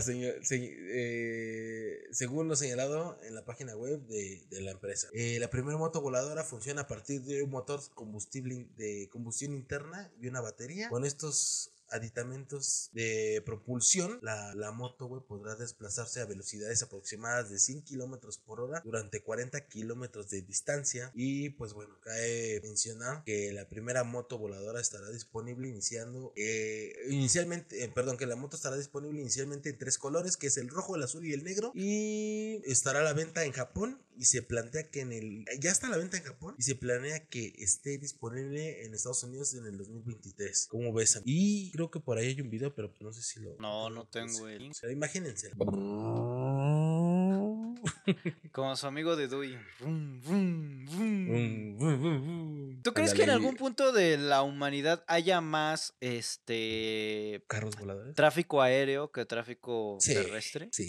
Señor- 0.00 0.44
se- 0.44 0.56
eh, 1.12 2.08
según 2.10 2.48
lo 2.48 2.56
señalado 2.56 3.18
en 3.22 3.34
la 3.34 3.44
página 3.44 3.76
web 3.76 4.00
de, 4.06 4.44
de 4.50 4.60
la 4.60 4.72
empresa. 4.72 5.08
Eh, 5.12 5.38
la 5.38 5.50
primera 5.50 5.76
moto 5.76 6.00
voladora 6.00 6.44
funciona 6.44 6.82
a 6.82 6.86
partir 6.86 7.22
de 7.22 7.42
un 7.42 7.50
motor 7.50 7.80
combustible 7.94 8.68
de 8.76 9.08
combustión 9.10 9.52
interna 9.52 10.10
y 10.20 10.28
una 10.28 10.40
batería. 10.40 10.88
Con 10.88 11.04
estos 11.04 11.72
aditamentos 11.92 12.90
de 12.92 13.42
propulsión, 13.44 14.18
la, 14.22 14.54
la 14.54 14.72
moto, 14.72 15.24
podrá 15.26 15.54
desplazarse 15.54 16.20
a 16.20 16.26
velocidades 16.26 16.82
aproximadas 16.82 17.50
de 17.50 17.58
100 17.58 17.82
kilómetros 17.82 18.38
por 18.38 18.60
hora 18.60 18.80
durante 18.84 19.22
40 19.22 19.66
kilómetros 19.68 20.30
de 20.30 20.42
distancia. 20.42 21.10
Y 21.14 21.50
pues 21.50 21.72
bueno, 21.72 21.98
cabe 22.00 22.60
mencionar 22.62 23.24
que 23.24 23.52
la 23.52 23.68
primera 23.68 24.04
moto 24.04 24.38
voladora 24.38 24.80
estará 24.80 25.10
disponible 25.10 25.68
iniciando, 25.68 26.32
eh, 26.36 26.94
inicialmente, 27.08 27.84
eh, 27.84 27.88
perdón, 27.88 28.16
que 28.16 28.26
la 28.26 28.36
moto 28.36 28.56
estará 28.56 28.76
disponible 28.76 29.20
inicialmente 29.20 29.70
en 29.70 29.78
tres 29.78 29.98
colores, 29.98 30.36
que 30.36 30.48
es 30.48 30.56
el 30.56 30.68
rojo, 30.68 30.96
el 30.96 31.02
azul 31.02 31.26
y 31.26 31.32
el 31.32 31.44
negro. 31.44 31.72
Y 31.74 32.60
estará 32.64 33.00
a 33.00 33.04
la 33.04 33.12
venta 33.12 33.44
en 33.44 33.52
Japón 33.52 34.02
y 34.16 34.24
se 34.26 34.42
plantea 34.42 34.90
que 34.90 35.00
en 35.00 35.12
el, 35.12 35.44
ya 35.60 35.70
está 35.70 35.86
a 35.86 35.90
la 35.90 35.96
venta 35.96 36.16
en 36.16 36.22
Japón 36.22 36.54
y 36.58 36.62
se 36.62 36.74
planea 36.74 37.26
que 37.26 37.54
esté 37.58 37.98
disponible 37.98 38.84
en 38.84 38.94
Estados 38.94 39.22
Unidos 39.24 39.54
en 39.54 39.66
el 39.66 39.76
2023. 39.78 40.68
¿Cómo 40.70 40.92
ves? 40.92 41.20
Y 41.24 41.70
creo 41.72 41.90
que 41.90 42.00
por 42.00 42.18
ahí 42.18 42.28
hay 42.28 42.40
un 42.40 42.50
video, 42.50 42.74
pero 42.74 42.92
no 43.00 43.12
sé 43.12 43.22
si 43.22 43.40
lo... 43.40 43.56
No, 43.58 43.90
no 43.90 44.06
tengo 44.06 44.48
el 44.48 44.62
link. 44.62 44.76
Pero 44.80 44.92
imagínense. 44.92 45.50
Como 48.52 48.76
su 48.76 48.86
amigo 48.86 49.16
de 49.16 49.28
Dewey. 49.28 49.56
¿Tú 52.82 52.92
crees 52.94 53.14
que 53.14 53.22
en 53.24 53.30
algún 53.30 53.56
punto 53.56 53.92
de 53.92 54.18
la 54.18 54.42
humanidad 54.42 55.04
haya 55.06 55.40
más 55.40 55.94
este 56.00 57.44
carros 57.48 57.76
voladores? 57.76 58.14
tráfico 58.14 58.60
aéreo 58.62 59.10
que 59.12 59.24
tráfico 59.24 59.98
Sí, 60.00 60.14
terrestre? 60.14 60.68
sí, 60.72 60.88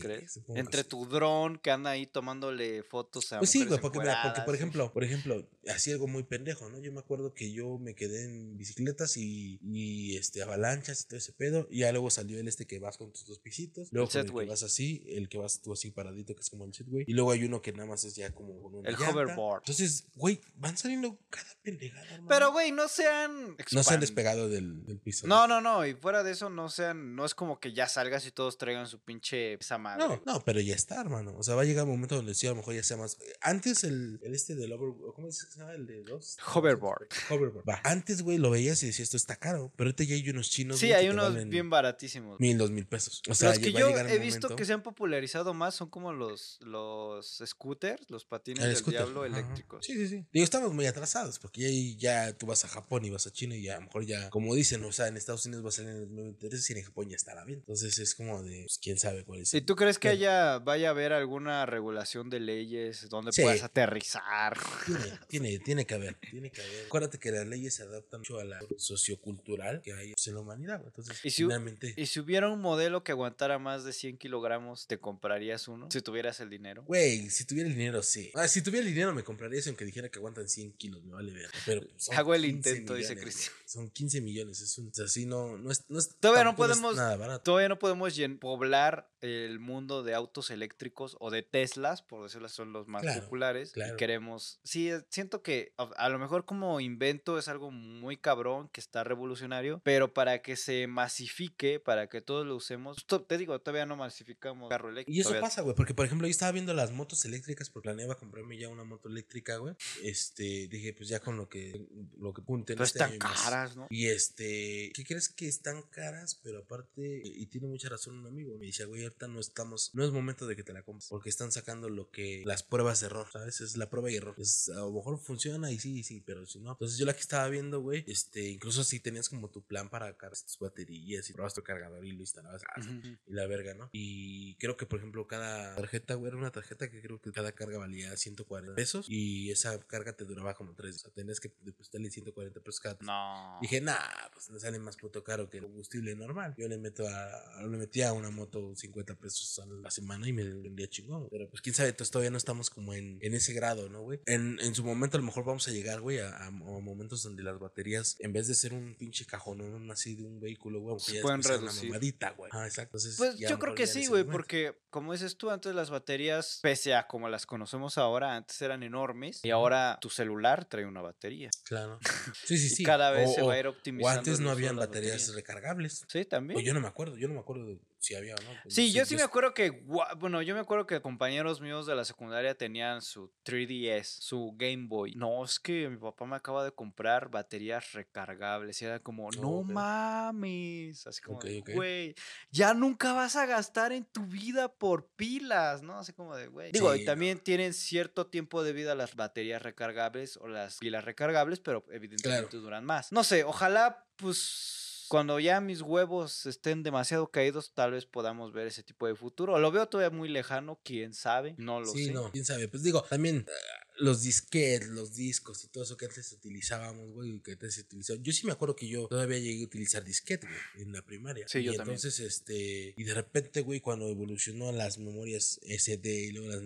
Entre 0.56 0.84
tu 0.84 1.06
dron 1.08 1.58
que 1.58 1.72
anda 1.72 1.91
ahí 1.91 2.06
tomándole 2.08 2.84
fotos 2.84 3.32
a 3.34 3.39
Pues 3.39 3.50
sí, 3.52 3.66
güey, 3.66 3.80
porque, 3.80 4.00
mira, 4.00 4.22
porque 4.24 4.41
por 4.41 4.56
ejemplo, 4.56 4.91
por 4.94 5.04
ejemplo, 5.04 5.48
así 5.68 5.91
algo 5.91 6.08
muy 6.08 6.24
pendejo, 6.24 6.70
¿no? 6.70 6.80
Yo 6.80 6.91
me 6.91 7.00
acuerdo 7.00 7.34
que 7.34 7.52
yo 7.52 7.78
me 7.78 7.96
quedé 7.96 8.26
en 8.26 8.58
bicicletas 8.58 9.18
y, 9.18 9.60
y 9.62 10.18
este 10.18 10.41
avalanchas 10.44 11.02
y 11.02 11.08
todo 11.08 11.18
ese 11.18 11.34
pedo, 11.34 11.68
y 11.70 11.80
ya 11.80 11.91
luego 11.91 12.10
salió 12.10 12.39
el 12.39 12.48
este 12.48 12.66
que 12.66 12.80
vas 12.80 12.98
con 12.98 13.12
tus 13.12 13.26
dos 13.26 13.39
pisitos, 13.39 13.89
luego 13.91 14.08
el 14.08 14.12
que 14.14 14.28
Segway. 14.28 14.48
vas 14.48 14.64
así, 14.64 15.04
el 15.10 15.30
que 15.30 15.38
vas 15.38 15.62
tú 15.62 15.74
así 15.74 15.91
paradito, 15.91 16.36
que 16.36 16.41
es 16.41 16.50
como 16.50 16.66
el 16.66 16.74
Y 17.08 17.14
luego 17.14 17.32
hay 17.32 17.44
uno 17.44 17.62
que 17.62 17.72
nada 17.74 17.88
más 17.88 18.04
es 18.04 18.16
ya 18.16 18.32
como 18.32 18.62
con 18.62 18.76
una 18.76 18.90
El 18.90 18.96
llanta. 18.96 19.12
hoverboard. 19.12 19.62
Entonces, 19.64 20.06
güey, 20.16 20.42
van 20.56 20.78
saliendo 20.78 21.18
cada 21.30 21.50
pendejada, 21.64 22.04
hermano. 22.06 22.28
Pero, 22.28 22.52
güey, 22.52 22.72
no 22.72 22.88
sean. 22.88 23.56
no 23.72 23.84
se 23.84 23.94
han 23.94 24.00
despegado 24.00 24.50
del, 24.50 24.86
del 24.86 25.00
piso. 25.00 25.28
No, 25.28 25.48
no, 25.48 25.62
no. 25.62 25.86
Y 25.86 25.94
fuera 25.94 26.24
de 26.24 26.32
eso, 26.32 26.50
no 26.50 26.70
sean. 26.70 27.16
No 27.16 27.26
es 27.26 27.36
como 27.36 27.60
que 27.60 27.74
ya 27.74 27.88
salgas 27.88 28.26
y 28.28 28.32
todos 28.32 28.58
traigan 28.58 28.88
su 28.88 29.00
pinche 29.00 29.54
esa 29.54 29.78
madre. 29.78 30.08
No, 30.08 30.22
no, 30.26 30.42
pero 30.44 30.60
ya 30.60 30.76
está, 30.76 31.00
hermano. 31.02 31.36
O 31.38 31.44
sea, 31.44 31.56
va 31.56 31.62
a 31.62 31.66
llegar 31.66 31.86
un 31.86 31.92
momento 31.92 32.16
donde 32.16 32.34
sí, 32.36 32.48
a 32.48 32.52
lo 32.52 32.58
mejor 32.58 32.74
ya 32.76 32.84
sea 32.84 32.98
más. 32.98 33.18
Antes 33.42 33.84
el, 33.84 34.20
el 34.24 34.34
este 34.36 34.56
del 34.56 34.74
over. 34.74 34.94
¿Cómo 35.16 35.32
se 35.32 35.48
llama? 35.58 35.74
El 35.74 35.86
de 35.88 36.04
dos. 36.04 36.38
Hoverboard. 36.54 37.08
Hoverboard. 37.30 37.68
Va. 37.68 37.80
Antes, 37.84 38.22
güey, 38.22 38.38
lo 38.38 38.50
veías 38.50 38.82
y 38.84 38.88
decías, 38.88 39.06
esto 39.08 39.18
está 39.18 39.36
caro. 39.36 39.72
Pero 39.76 39.88
ahorita 39.90 40.04
ya 40.04 40.16
hay 40.16 40.30
unos 40.30 40.50
chinos. 40.50 40.80
Sí, 40.80 40.88
güey, 40.88 40.94
hay 41.00 41.06
que 41.06 41.10
te 41.10 41.14
unos 41.14 41.34
valen 41.34 41.50
bien 41.50 41.70
baratísimos. 41.70 42.40
Mil, 42.40 42.58
dos 42.58 42.72
mil 42.72 42.86
pesos. 42.86 43.22
O 43.30 43.34
sea, 43.36 43.50
los 43.50 43.60
que 43.60 43.72
va 43.72 43.78
a 43.78 43.82
yo 43.82 43.88
llegar 43.90 44.06
un 44.06 44.12
he 44.12 44.20
visto 44.20 44.48
momento- 44.48 44.56
que 44.56 44.66
se 44.66 44.74
han 44.74 44.84
popularizado 44.84 45.54
más 45.54 45.76
son 45.76 45.90
como 45.90 46.14
los, 46.14 46.60
los 46.74 47.41
scooters, 47.45 48.09
los 48.09 48.26
patines 48.26 48.63
El 48.63 48.69
del 48.71 48.78
scooter, 48.78 48.99
diablo 49.01 49.24
ajá. 49.24 49.28
eléctricos. 49.39 49.86
Sí, 49.86 49.93
sí, 49.93 50.07
sí. 50.09 50.26
Digo, 50.34 50.43
estamos 50.43 50.74
muy 50.74 50.86
atrasados 50.88 51.39
porque 51.39 51.95
ya, 51.95 52.26
ya 52.28 52.38
tú 52.38 52.45
vas 52.47 52.65
a 52.65 52.67
Japón 52.67 53.05
y 53.05 53.09
vas 53.09 53.26
a 53.28 53.32
China 53.32 53.55
y 53.55 53.63
ya 53.63 53.74
a 53.78 53.80
lo 53.80 53.86
mejor 53.86 54.05
ya, 54.05 54.30
como 54.30 54.53
dicen, 54.55 54.84
o 54.84 54.91
sea, 54.91 55.07
en 55.07 55.15
Estados 55.15 55.45
Unidos 55.45 55.63
va 55.63 55.69
a 55.69 55.71
salir 55.71 55.91
en 55.91 55.95
el 55.97 56.07
2023 56.09 56.69
y 56.69 56.74
en 56.74 56.84
Japón 56.84 57.09
ya 57.09 57.15
estará 57.15 57.45
bien. 57.45 57.59
Entonces 57.59 57.97
es 57.99 58.15
como 58.15 58.43
de, 58.43 58.63
pues, 58.65 58.78
quién 58.80 58.99
sabe 58.99 59.24
cuál 59.24 59.41
es. 59.41 59.53
¿Y 59.53 59.61
tú 59.61 59.76
crees 59.76 59.99
que 59.99 60.09
haya, 60.09 60.59
vaya 60.59 60.88
a 60.89 60.91
haber 60.91 61.13
alguna 61.13 61.65
regulación 61.65 62.30
de 62.30 62.39
leyes 62.39 63.07
donde 63.09 63.32
Sí. 63.32 63.43
puedas 63.43 63.63
aterrizar? 63.63 64.57
Tiene, 64.86 64.99
tiene, 65.30 65.59
tiene 65.59 65.86
que 65.86 65.93
haber, 65.93 66.15
tiene 66.32 66.51
que 66.51 66.61
haber. 66.61 66.86
Acuérdate 66.88 67.19
que 67.19 67.32
las 67.32 67.45
leyes 67.47 67.76
se 67.76 67.84
adaptan 67.84 68.21
mucho 68.21 68.39
a 68.39 68.43
la 68.43 68.59
sociocultural 68.78 69.82
que 69.82 69.93
hay 69.93 70.13
en 70.26 70.34
la 70.34 70.39
humanidad. 70.41 70.82
Entonces, 70.86 71.19
Y 71.24 71.30
si- 71.30 71.43
finalmente, 71.43 71.93
Y 71.97 72.05
si 72.07 72.19
hubiera 72.19 72.49
un 72.49 72.61
modelo 72.61 73.03
que 73.03 73.11
aguantara 73.11 73.59
más 73.59 73.84
de 73.84 73.93
100 73.93 74.17
kilogramos, 74.17 74.88
¿te 74.88 74.97
comprarías 74.99 75.67
uno? 75.67 75.88
Si 75.91 76.01
tuvieras 76.01 76.39
el 76.39 76.49
dinero. 76.49 76.62
Güey, 76.86 77.30
si 77.30 77.45
tuviera 77.45 77.68
el 77.70 77.76
dinero, 77.76 78.01
sí. 78.03 78.32
Ah, 78.36 78.47
si 78.47 78.61
tuviera 78.61 78.86
el 78.88 78.93
dinero, 78.93 79.14
me 79.14 79.24
compraría 79.24 79.59
eso, 79.59 79.70
aunque 79.70 79.86
dijera 79.86 80.09
que 80.09 80.20
aguantan 80.20 80.47
100 80.49 80.74
kilos, 80.74 81.03
me 81.03 81.14
vale 81.14 81.32
ver. 81.34 81.49
Pero 81.66 81.82
pues, 81.91 82.09
Hago 82.11 82.34
el 82.34 82.43
15 82.43 82.70
intento, 82.70 82.93
dice 82.95 83.09
millones, 83.16 83.24
Cristian. 83.36 83.53
güey. 83.55 83.64
Son 83.70 83.89
15 83.89 84.22
millones, 84.22 84.61
es 84.61 84.78
un, 84.78 84.88
o 84.89 84.93
sea, 84.93 85.07
sí, 85.07 85.26
no, 85.26 85.57
no 85.57 85.72
es, 85.72 85.84
no 85.89 85.99
es- 85.99 86.16
Todavía 86.20 86.43
no 86.43 86.55
podemos- 86.55 86.95
nada 86.95 87.16
barato. 87.18 87.43
Todavía 87.43 87.70
no 87.70 87.80
podemos 87.80 88.14
poblar 88.39 89.09
el 89.22 89.59
mundo 89.59 90.03
de 90.03 90.14
autos 90.14 90.49
eléctricos 90.51 91.16
o 91.20 91.32
de 91.32 91.43
Teslas, 91.43 92.01
por 92.01 92.24
decirlo 92.24 92.47
así, 92.47 92.55
son 92.57 92.74
los 92.74 92.88
más 92.88 93.01
Claro, 93.03 93.22
populares. 93.24 93.72
claro. 93.72 93.93
Y 93.93 93.97
queremos. 93.97 94.59
Sí, 94.64 94.89
eh, 94.91 95.01
siento 95.09 95.41
que 95.41 95.74
a, 95.78 95.84
a 95.95 96.09
lo 96.09 96.20
mejor 96.20 96.45
como 96.45 96.80
invento 96.82 97.38
es 97.39 97.47
algo 97.47 97.72
muy 97.72 98.18
cabrón, 98.18 98.70
que 98.70 98.82
está 98.82 99.03
revolucionario, 99.03 99.82
pero 99.84 100.14
para 100.14 100.41
que 100.41 100.55
se 100.55 100.88
masifique, 100.88 101.80
para 101.80 102.07
que 102.07 102.22
todos 102.22 102.45
lo 102.45 102.55
usemos. 102.55 103.05
Te 103.28 103.38
digo, 103.38 103.57
todavía 103.59 103.86
no 103.86 103.95
masificamos 103.95 104.70
carro 104.70 104.89
eléctrico. 104.89 105.16
Y 105.16 105.22
eso 105.22 105.30
todavía- 105.30 105.47
pasa, 105.47 105.61
güey, 105.61 105.76
porque 105.76 105.93
por 105.93 106.05
ejemplo 106.05 106.28
yo 106.28 106.32
estaba 106.32 106.51
viendo 106.54 106.74
las 106.74 106.91
motos 106.91 107.26
eléctricas 107.26 107.70
porque 107.70 107.84
planeaba 107.88 108.18
comprarme 108.18 108.58
ya 108.58 108.70
una 108.70 108.84
moto 108.84 109.10
eléctrica, 109.10 109.58
güey. 109.58 109.76
Este, 110.04 110.68
dije, 110.70 110.93
pues 110.93 111.10
ya 111.10 111.20
con 111.20 111.38
lo 111.38 111.49
que 111.49 111.86
lo 112.18 112.34
que 112.34 112.41
punten 112.41 112.76
Pero 112.78 112.86
este 112.86 112.99
están 112.99 113.10
año 113.12 113.18
y 113.18 113.20
más. 113.20 113.41
caras, 113.41 113.76
¿no? 113.76 113.88
Y 113.89 114.08
este, 114.08 114.91
¿qué 114.95 115.04
crees 115.06 115.30
que 115.30 115.47
están 115.47 115.82
caras? 115.84 116.39
Pero 116.43 116.60
aparte, 116.60 117.22
y 117.24 117.45
tiene 117.47 117.68
mucha 117.68 117.89
razón 117.89 118.18
un 118.20 118.28
amigo, 118.28 118.58
me 118.58 118.66
dice, 118.68 118.86
güey, 118.86 119.04
ahorita 119.04 119.28
no 119.28 119.39
estamos, 119.39 119.91
no 119.93 120.06
es 120.06 120.12
momento 120.12 120.47
de 120.47 120.56
que 120.56 120.64
te 120.64 120.74
la 120.74 120.84
compres, 120.84 121.08
porque 121.10 121.30
están 121.30 121.51
sacando 121.51 121.89
lo 121.89 122.10
que, 122.10 122.43
las 122.45 122.64
pruebas 122.64 122.99
de 123.01 123.08
error, 123.08 123.28
¿sabes? 123.32 123.62
Es 123.62 123.76
la 123.78 123.89
prueba 123.89 124.12
y 124.12 124.16
error. 124.16 124.36
Es, 124.38 124.70
a 124.70 124.76
lo 124.82 124.91
mejor 124.91 125.20
funciona 125.20 125.72
y 125.72 125.80
sí, 125.80 126.04
sí, 126.04 126.22
pero 126.22 126.45
si 126.45 126.60
no. 126.60 126.72
Entonces 126.74 126.97
yo 126.97 127.06
la 127.06 127.14
que 127.14 127.22
estaba 127.22 127.47
viendo, 127.49 127.82
güey, 127.82 128.04
este, 128.08 128.49
incluso 128.49 128.84
si 128.84 128.99
tenías 128.99 129.30
como 129.30 129.49
tu 129.49 129.64
plan 129.66 129.89
para 129.89 130.16
cargar 130.18 130.38
tus 130.38 130.58
baterías 130.60 131.30
y 131.30 131.34
probabas 131.34 131.54
tu 131.54 131.64
cargador 131.64 132.06
y 132.06 132.12
lo 132.12 132.22
instalabas, 132.22 132.62
ah, 132.76 132.80
Ujú. 132.80 133.18
y 133.28 133.34
la 133.34 133.47
verga, 133.47 133.74
¿no? 133.74 133.89
Y 133.91 134.56
creo 134.56 134.78
que, 134.78 134.86
por 134.86 134.99
ejemplo, 134.99 135.28
cada 135.28 135.76
tarjeta, 135.76 136.16
güey, 136.16 136.32
era 136.34 136.42
una 136.42 136.52
tarjeta 136.52 136.90
que 136.90 137.02
creo 137.02 137.20
que 137.22 137.32
cada 137.32 137.52
carga 137.52 137.78
valía 137.78 138.16
140 138.16 138.76
pesos 138.76 139.06
y 139.10 139.52
esa 139.52 139.80
carga 139.80 140.14
te 140.14 140.26
duraba 140.26 140.54
como 140.54 140.74
3. 140.74 140.96
O 140.96 141.00
sea, 141.00 141.12
tenías 141.12 141.40
que 141.40 141.52
depositarle 141.62 142.10
140 142.10 142.60
pesos 142.60 142.80
cada. 142.80 142.98
No. 143.02 143.58
Dije, 143.62 143.82
nah, 143.82 143.98
pues 144.34 144.50
me 144.50 144.60
sale 144.60 144.80
más 144.80 144.98
puto 144.98 145.24
caro 145.24 145.50
que 145.50 145.58
el 145.58 145.64
combustible 145.64 146.16
normal. 146.16 146.54
Yo 146.58 146.68
le 146.68 146.78
meto 146.78 147.08
a, 147.08 147.62
le 147.62 147.78
metía 147.78 148.10
a 148.10 148.14
una 148.14 148.30
moto 148.30 148.76
50 148.76 149.16
pesos 149.16 149.60
a 149.60 149.66
la 149.66 149.92
semana 149.92 150.28
y 150.28 150.34
me 150.34 150.44
vendía 150.44 150.88
chingón. 150.90 151.28
Pero 151.30 151.50
pues 151.50 151.62
quién 151.62 151.76
sabe, 151.76 151.90
entonces 151.90 152.12
todavía 152.12 152.32
no 152.32 152.38
estamos 152.38 152.70
como 152.70 152.94
en, 152.94 153.20
en 153.22 153.34
ese 153.34 153.54
grado, 153.54 153.90
¿no, 153.90 154.02
güey? 154.02 154.20
En, 154.26 154.60
en 154.62 154.76
su 154.76 154.84
momento 154.84 155.18
a 155.18 155.20
lo 155.20 155.26
mejor 155.26 155.46
vamos 155.46 155.68
a 155.68 155.72
llegar, 155.72 156.02
güey, 156.02 156.20
a, 156.20 156.30
a- 156.30 156.48
a 156.48 156.52
momentos 156.52 157.24
donde 157.24 157.44
las 157.44 157.60
baterías, 157.60 158.16
en 158.20 158.34
vez 158.34 158.48
de 158.48 158.56
ser 158.56 158.74
un 158.74 158.96
pinche 158.96 159.26
cajonón 159.26 159.90
así 159.92 160.16
de 160.16 160.24
un 160.24 160.40
vehículo, 160.40 160.80
güey, 160.80 161.00
Se 161.00 161.22
pueden 161.22 161.44
sea 161.44 161.54
una 161.58 161.62
reducir. 161.68 161.90
mamadita, 161.90 162.32
güey. 162.32 162.52
Ah, 162.54 162.66
exacto. 162.66 162.98
Entonces, 162.98 163.18
Pues 163.18 163.38
yo 163.38 163.60
creo 163.60 163.76
que 163.76 163.88
sí, 163.88 164.08
güey, 164.08 164.24
porque 164.24 164.76
como 164.90 165.12
dices 165.14 165.38
tú, 165.38 165.50
antes 165.50 165.74
las 165.76 165.90
baterías, 165.90 166.22
pese 166.61 166.95
a 166.95 167.07
como 167.07 167.30
las 167.30 167.45
conocemos 167.45 167.97
ahora, 167.97 168.36
antes 168.36 168.61
eran 168.61 168.84
enormes 168.84 169.43
y 169.43 169.49
ahora 169.51 169.97
tu 170.01 170.09
celular 170.09 170.65
trae 170.65 170.86
una 170.86 171.01
batería. 171.01 171.49
Claro. 171.65 171.99
Sí, 172.45 172.57
sí, 172.57 172.69
sí. 172.69 172.84
cada 172.84 173.11
vez 173.11 173.30
O- 173.30 173.34
se 173.34 173.41
o- 173.41 173.47
va 173.47 173.53
a 173.53 173.59
ir 173.59 173.67
O 173.67 173.71
optimizando. 173.71 174.19
antes 174.19 174.39
el 174.39 174.45
no 174.45 174.51
habían 174.51 174.76
baterías 174.76 175.34
recargables. 175.36 176.05
Sí, 176.07 176.26
también. 176.26 176.57
O 176.57 176.61
yo 176.61 176.74
no 176.74 176.82
me 176.82 176.88
acuerdo, 176.88 177.17
yo 177.17 177.28
no 177.28 177.34
me 177.36 177.39
acuerdo 177.39 177.65
de 177.65 177.80
si 178.04 178.16
había 178.16 178.36
no. 178.36 178.49
pues, 178.64 178.76
Sí, 178.76 178.91
yo 178.91 179.06
sí 179.06 179.16
me 179.16 179.22
acuerdo 179.24 179.54
que, 179.54 179.70
bueno, 180.18 180.41
yo 180.41 180.54
me 180.54 180.60
acuerdo 180.60 180.86
que 180.86 181.01
compañeros 181.01 181.62
míos 181.62 181.86
de 181.86 181.95
la 181.95 182.04
secundaria 182.04 182.54
tenían 182.54 183.01
su 183.01 183.32
3DS, 183.45 184.04
su 184.20 184.54
Game 184.58 184.88
Boy. 184.88 185.14
No, 185.16 185.43
es 185.45 185.58
que 185.60 185.88
mi 185.89 185.95
papá 185.97 186.26
me 186.26 186.36
acaba 186.36 186.66
de 186.66 186.72
comprar 186.74 187.30
baterías 187.30 187.93
recargables 187.93 188.82
y 188.82 188.86
era 188.86 188.99
como, 188.99 189.32
no 189.32 189.64
mames, 189.64 191.08
así 191.08 191.22
como, 191.22 191.39
güey, 191.74 192.14
ya 192.51 192.74
nunca 192.74 193.14
vas 193.14 193.36
a 193.36 193.45
gastar 193.45 193.91
en 193.93 194.04
tu 194.06 194.26
vida 194.26 194.68
por 194.74 195.08
pilas, 195.16 195.82
¿no? 195.82 195.97
Así 195.99 196.12
como 196.14 196.36
de, 196.36 196.47
güey. 196.47 196.72
Digo, 196.72 196.93
Sí, 196.93 196.99
y 197.01 197.06
no. 197.06 197.12
también 197.12 197.39
tienen 197.39 197.74
cierto 197.74 198.28
tiempo 198.28 198.64
de 198.64 198.74
vida 198.74 198.95
las 198.95 199.16
baterías 199.16 199.62
recargables 199.62 200.38
o 200.38 200.47
las 200.47 200.78
pilas 200.80 201.06
recargables, 201.06 201.60
pero 201.62 201.86
evidentemente 201.91 202.58
duran 202.58 202.84
más. 202.84 203.12
No 203.12 203.24
sé, 203.24 203.43
ojalá, 203.43 204.06
pues 204.18 204.83
cuando 205.14 205.39
ya 205.39 205.61
mis 205.61 205.84
huevos 205.84 206.47
estén 206.47 206.82
demasiado 206.82 207.30
caídos, 207.30 207.72
tal 207.76 207.91
vez 207.91 208.07
podamos 208.07 208.51
ver 208.51 208.66
ese 208.66 208.82
tipo 208.82 209.05
de 209.05 209.14
futuro. 209.14 209.59
Lo 209.59 209.72
veo 209.72 209.88
todavía 209.88 210.09
muy 210.09 210.28
lejano, 210.28 210.80
quién 210.84 211.14
sabe, 211.14 211.53
no 211.59 211.82
lo 211.82 211.86
Sí, 211.86 212.05
sé. 212.05 212.11
no, 212.14 212.32
quién 212.32 212.43
sabe. 212.43 212.68
Pues 212.68 212.82
digo, 212.82 213.03
también 213.03 213.45
ah, 213.47 213.83
los 213.98 214.24
disquetes, 214.24 214.89
los 214.89 215.14
discos 215.16 215.64
y 215.64 215.68
todo 215.68 215.84
eso 215.84 215.98
que 215.98 216.06
antes 216.06 216.32
utilizábamos, 216.32 217.12
güey, 217.12 217.39
que 217.39 217.54
antes 217.54 217.76
se 217.76 217.82
utilizó. 217.82 218.16
Yo 218.16 218.34
sí 218.34 218.46
me 218.46 218.54
acuerdo 218.54 218.76
que 218.76 218.88
yo 218.88 219.08
todavía 219.08 219.38
llegué 219.39 219.62
a 219.62 219.66
utilizar 219.66 220.04
disquete, 220.04 220.48
güey, 220.48 220.84
en 220.86 220.91
la 220.91 221.02
primaria. 221.04 221.48
Sí, 221.48 221.60
y 221.60 221.64
yo 221.64 221.74
también. 221.74 221.96
entonces, 221.96 222.20
este, 222.20 222.94
y 222.96 223.04
de 223.04 223.14
repente, 223.14 223.62
güey, 223.62 223.82
cuando 223.82 224.10
evolucionó 224.10 224.72
las 224.72 224.98
memorias 224.98 225.60
SD 225.64 226.08
y 226.26 226.32
luego 226.32 226.50
las 226.50 226.62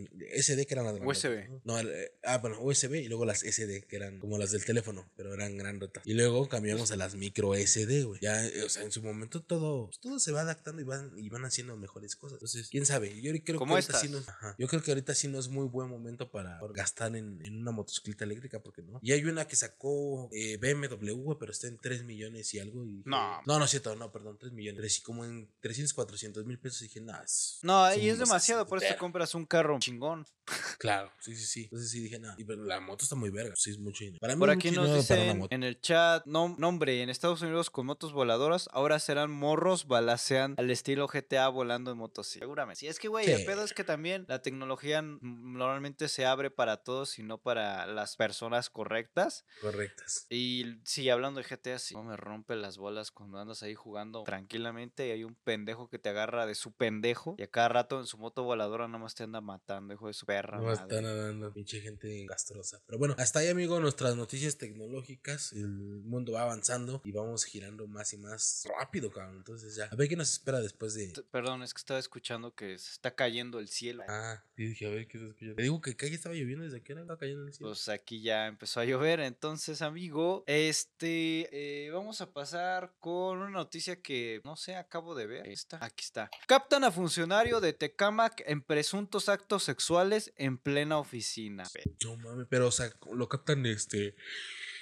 SD 0.46 0.66
que 0.66 0.74
eran 0.74 0.86
las 0.86 0.96
USB. 1.02 1.50
¿no? 1.50 1.62
No, 1.64 1.80
el, 1.80 1.90
eh, 1.90 2.14
ah, 2.24 2.38
bueno, 2.38 2.62
USB 2.62 2.96
y 2.96 3.08
luego 3.08 3.26
las 3.26 3.40
SD 3.40 3.84
que 3.88 3.96
eran 3.96 4.20
como 4.20 4.38
las 4.38 4.52
del 4.52 4.64
teléfono, 4.64 5.10
pero 5.16 5.34
eran 5.34 5.58
grandotas. 5.58 6.06
Y 6.06 6.14
luego 6.14 6.48
cambiamos 6.48 6.92
a 6.92 6.96
las 6.96 7.16
micro 7.16 7.54
SD, 7.54 8.04
güey. 8.04 8.20
Ya, 8.22 8.46
eh, 8.46 8.64
o 8.64 8.70
sea, 8.70 8.84
en 8.84 8.92
su 8.92 9.02
momento 9.02 9.42
todo, 9.42 9.88
pues, 9.88 10.00
todo 10.00 10.20
se 10.20 10.32
va 10.32 10.42
adaptando 10.42 10.82
y 10.82 10.86
van, 10.86 11.12
y 11.18 11.30
van 11.30 11.46
haciendo 11.46 11.76
mejores 11.76 12.16
cosas. 12.16 12.38
Entonces, 12.38 12.70
quién 12.70 12.86
sabe. 12.86 13.22
Yo 13.22 13.32
creo 13.44 13.60
que 13.60 13.74
ahorita 13.74 14.00
sí 14.00 14.10
no, 14.10 14.20
Ajá. 14.20 14.56
Yo 14.58 14.68
creo 14.68 14.82
que 14.82 14.92
ahorita 14.92 15.14
sí 15.16 15.28
no 15.28 15.40
es 15.40 15.50
muy 15.50 15.68
buen 15.68 15.90
momento 15.90 16.30
para 16.32 16.60
gastar 16.74 17.17
en, 17.18 17.46
en 17.46 17.58
una 17.62 17.72
motocicleta 17.72 18.24
eléctrica, 18.26 18.62
porque 18.62 18.82
no. 18.82 19.00
Y 19.02 19.12
hay 19.12 19.24
una 19.26 19.48
que 19.48 19.56
sacó 19.56 20.30
eh, 20.32 20.58
BMW, 20.58 21.12
güey, 21.14 21.38
pero 21.40 21.52
está 21.52 21.68
en 21.68 21.78
3 21.78 22.04
millones 22.04 22.54
y 22.54 22.60
algo. 22.60 22.84
Y 22.86 23.02
No. 23.06 23.42
No, 23.46 23.60
no 23.60 23.66
es 23.66 23.72
cierto, 23.72 23.96
no, 23.96 24.12
perdón, 24.12 24.38
3 24.40 24.52
millones. 24.54 24.94
Sí, 24.94 25.02
como 25.02 25.26
en 25.26 25.50
300, 25.60 25.94
400 25.94 26.46
mil 26.46 26.60
pesos. 26.60 26.82
Y 26.82 26.86
dije, 26.86 27.02
nah, 27.02 27.22
es- 27.22 27.60
No, 27.64 27.94
y 27.96 28.10
es 28.10 28.20
demasiado, 28.20 28.66
por 28.66 28.78
eso 28.78 28.86
te 28.86 28.90
verga". 28.92 29.00
compras 29.00 29.36
un 29.36 29.46
carro 29.46 29.78
chingón. 29.80 30.26
Claro, 30.80 31.12
sí, 31.20 31.36
sí, 31.36 31.46
sí. 31.46 31.64
Entonces 31.64 31.90
sí 31.90 32.00
dije, 32.00 32.20
nah. 32.20 32.36
Y 32.38 32.44
pero 32.44 32.64
la 32.64 32.80
moto 32.80 33.04
está 33.04 33.16
muy 33.16 33.30
verga. 33.32 33.54
Sí, 33.58 33.72
es 33.72 33.80
mucho 33.80 34.04
dinero. 34.04 34.20
Para 34.22 34.36
mí 34.36 34.40
Por 34.40 34.50
aquí 34.52 34.70
nos 34.72 34.94
dicen 34.94 35.48
en 35.50 35.64
el 35.64 35.82
chat, 35.82 36.24
no, 36.26 36.56
nombre, 36.60 37.02
en 37.02 37.10
Estados 37.10 37.42
Unidos 37.42 37.70
con 37.72 37.86
motos 37.88 38.14
voladoras, 38.14 38.70
ahora 38.72 39.00
serán 39.00 39.32
morros 39.32 39.88
balacean 39.88 40.54
al 40.58 40.70
estilo 40.70 41.08
GTA 41.08 41.48
volando 41.50 41.92
en 41.92 41.98
motos. 41.98 42.28
sí, 42.28 42.40
Seguramente. 42.40 42.80
Sí, 42.82 42.88
es 42.88 43.00
que, 43.00 43.08
güey, 43.08 43.30
el 43.30 43.44
pedo 43.46 43.64
es 43.64 43.74
que 43.74 43.84
también 43.84 44.26
la 44.28 44.42
tecnología 44.42 45.02
normalmente 45.02 46.08
se 46.08 46.26
abre 46.26 46.52
para 46.52 46.78
todos 46.78 47.07
y 47.20 47.24
no 47.24 47.38
para 47.38 47.86
las 47.88 48.16
personas 48.16 48.70
correctas. 48.70 49.46
Correctas. 49.62 50.26
Y 50.30 50.80
sí, 50.84 51.10
hablando 51.10 51.42
de 51.42 51.48
GTA, 51.48 51.80
sí, 51.80 51.94
no 51.96 52.04
me 52.04 52.18
rompe 52.18 52.56
las 52.56 52.78
bolas 52.78 53.12
cuando 53.12 53.40
andas 53.40 53.64
ahí 53.64 53.76
jugando 53.76 54.24
tranquilamente 54.24 55.08
y 55.08 55.12
hay 55.12 55.24
un 55.24 55.36
pendejo 55.36 55.90
que 55.90 56.00
te 56.00 56.10
agarra 56.10 56.46
de 56.46 56.56
su 56.56 56.72
pendejo 56.72 57.36
y 57.38 57.44
a 57.44 57.48
cada 57.48 57.70
rato 57.70 58.00
en 58.00 58.06
su 58.06 58.18
moto 58.18 58.44
voladora 58.44 58.88
nada 58.88 59.00
más 59.00 59.16
te 59.16 59.24
anda 59.24 59.42
matando, 59.42 59.94
hijo 59.94 60.08
de 60.08 60.14
su 60.14 60.26
perra. 60.26 60.58
No 60.58 60.64
madre. 60.66 60.82
están 60.82 61.04
nadando, 61.04 61.54
pinche 61.54 61.82
gente 61.82 62.26
gastrosa. 62.28 62.82
Pero 62.86 62.98
bueno, 63.00 63.16
hasta 63.18 63.40
ahí, 63.40 63.48
amigo, 63.50 63.80
nuestras 63.80 64.16
noticias 64.16 64.58
tecnológicas. 64.58 65.54
El 65.54 65.68
mundo 65.68 66.34
va 66.34 66.44
avanzando 66.44 67.02
y 67.04 67.12
vamos 67.12 67.44
girando 67.46 67.88
más 67.88 68.14
y 68.14 68.18
más 68.18 68.64
rápido, 68.80 69.12
cabrón. 69.12 69.38
Entonces 69.38 69.76
ya, 69.76 69.86
a 69.86 69.96
ver 69.96 70.08
qué 70.10 70.16
nos 70.16 70.32
espera 70.32 70.60
después 70.60 70.94
de. 70.94 71.08
T- 71.10 71.24
Perdón, 71.24 71.64
es 71.64 71.74
que 71.74 71.80
estaba 71.80 72.00
escuchando 72.00 72.54
que 72.56 72.78
se 72.78 72.92
está 72.92 73.16
cayendo 73.16 73.60
el 73.60 73.68
cielo. 73.68 74.04
Ah, 74.08 74.44
dije, 74.56 74.86
a 74.86 74.90
ver 74.90 75.08
qué 75.08 75.20
se 75.20 75.28
escucha. 75.28 75.56
Te 75.56 75.62
digo 75.62 75.82
que 75.82 75.96
calle 75.96 76.16
estaba 76.16 76.36
lloviendo 76.36 76.64
desde 76.66 76.82
que 76.82 76.94
era, 76.98 77.04
estaba 77.04 77.20
cayendo 77.20 77.46
el 77.46 77.54
cielo. 77.54 77.70
Pues 77.70 77.90
aquí 77.90 78.22
ya 78.22 78.48
empezó 78.48 78.80
a 78.80 78.86
llover, 78.86 79.20
entonces 79.20 79.82
amigo, 79.82 80.44
este, 80.48 81.50
eh, 81.52 81.92
vamos 81.92 82.22
a 82.22 82.32
pasar 82.32 82.94
con 83.00 83.40
una 83.40 83.50
noticia 83.50 84.02
que 84.02 84.42
no 84.44 84.56
sé, 84.56 84.76
acabo 84.76 85.16
de 85.16 85.28
ver. 85.28 85.48
Está, 85.48 85.84
aquí 85.84 86.04
está. 86.04 86.30
Captan 86.48 86.84
a 86.84 86.92
funcionario 86.92 87.60
de 87.62 87.74
Tecamac 87.74 88.44
en 88.46 88.62
presuntos 88.62 89.30
actos 89.30 89.64
sexuales 89.64 90.34
en 90.36 90.58
plena 90.58 90.98
oficina. 90.98 91.64
No 92.04 92.18
mames, 92.18 92.48
pero 92.50 92.68
o 92.68 92.72
sea, 92.72 92.92
lo 93.12 93.28
captan 93.30 93.66
este. 93.66 94.16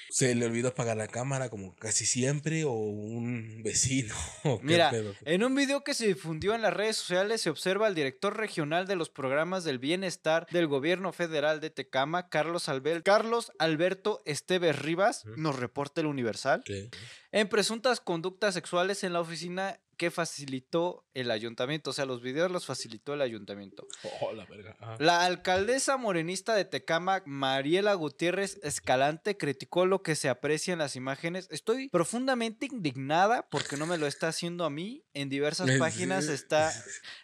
Se 0.10 0.34
le 0.36 0.46
olvidó 0.46 0.70
apagar 0.70 0.98
la 0.98 1.08
cámara 1.08 1.50
como 1.50 1.76
casi 1.76 2.06
siempre 2.06 2.64
o 2.64 2.72
un 2.72 3.62
vecino. 3.64 4.16
o 4.44 4.60
Mira, 4.62 4.90
pedo. 4.92 5.14
en 5.26 5.44
un 5.44 5.56
video 5.56 5.84
que 5.84 5.94
se 5.94 6.08
difundió 6.08 6.54
en 6.56 6.62
las 6.62 6.74
redes 6.74 6.98
sociales 6.98 7.42
se 7.42 7.50
observa 7.50 7.88
al 7.88 7.96
director 7.96 8.38
regional 8.38 8.88
de 8.88 8.96
los 8.96 9.10
programas 9.10 9.64
del 9.64 9.80
bienestar 9.80 10.48
del 10.52 10.68
gobierno 10.68 11.12
federal 11.12 11.60
de 11.60 11.70
Tecama, 11.70 12.30
Carlos, 12.30 12.70
Alberto 12.70 14.22
Esteves 14.26 14.80
Rivas, 14.80 15.26
nos 15.38 15.58
reporta 15.58 16.02
el 16.02 16.08
Universal. 16.08 16.64
¿Qué? 16.66 16.90
en 17.36 17.50
presuntas 17.50 18.00
conductas 18.00 18.54
sexuales 18.54 19.04
en 19.04 19.12
la 19.12 19.20
oficina 19.20 19.78
que 19.96 20.12
facilitó 20.12 21.06
el 21.14 21.32
ayuntamiento. 21.32 21.90
O 21.90 21.94
sea, 21.94 22.06
los 22.06 22.22
videos 22.22 22.52
los 22.52 22.66
facilitó 22.66 23.14
el 23.14 23.22
ayuntamiento. 23.22 23.88
Oh, 24.22 24.34
la 24.34 24.46
verga. 24.46 24.76
La 25.00 25.26
alcaldesa 25.26 25.98
morenista 25.98 26.56
de 26.56 26.66
Tecama, 26.66 27.24
Mariela 27.26 27.94
Gutiérrez 27.94 28.60
Escalante, 28.64 29.38
criticó 29.38 29.86
lo 29.86 30.02
que 30.02 30.16
se 30.16 30.30
aprecia 30.30 30.74
en 30.74 30.80
las 30.80 30.96
imágenes. 30.96 31.48
Estoy 31.52 31.90
profundamente 31.90 32.68
indignada 32.68 33.48
porque 33.50 33.78
no 33.78 33.86
me 33.88 33.98
lo 33.98 34.08
está 34.08 34.28
haciendo 34.28 34.66
a 34.66 34.70
mí. 34.70 35.04
En 35.14 35.30
diversas 35.30 35.70
páginas 35.80 36.28
está 36.28 36.72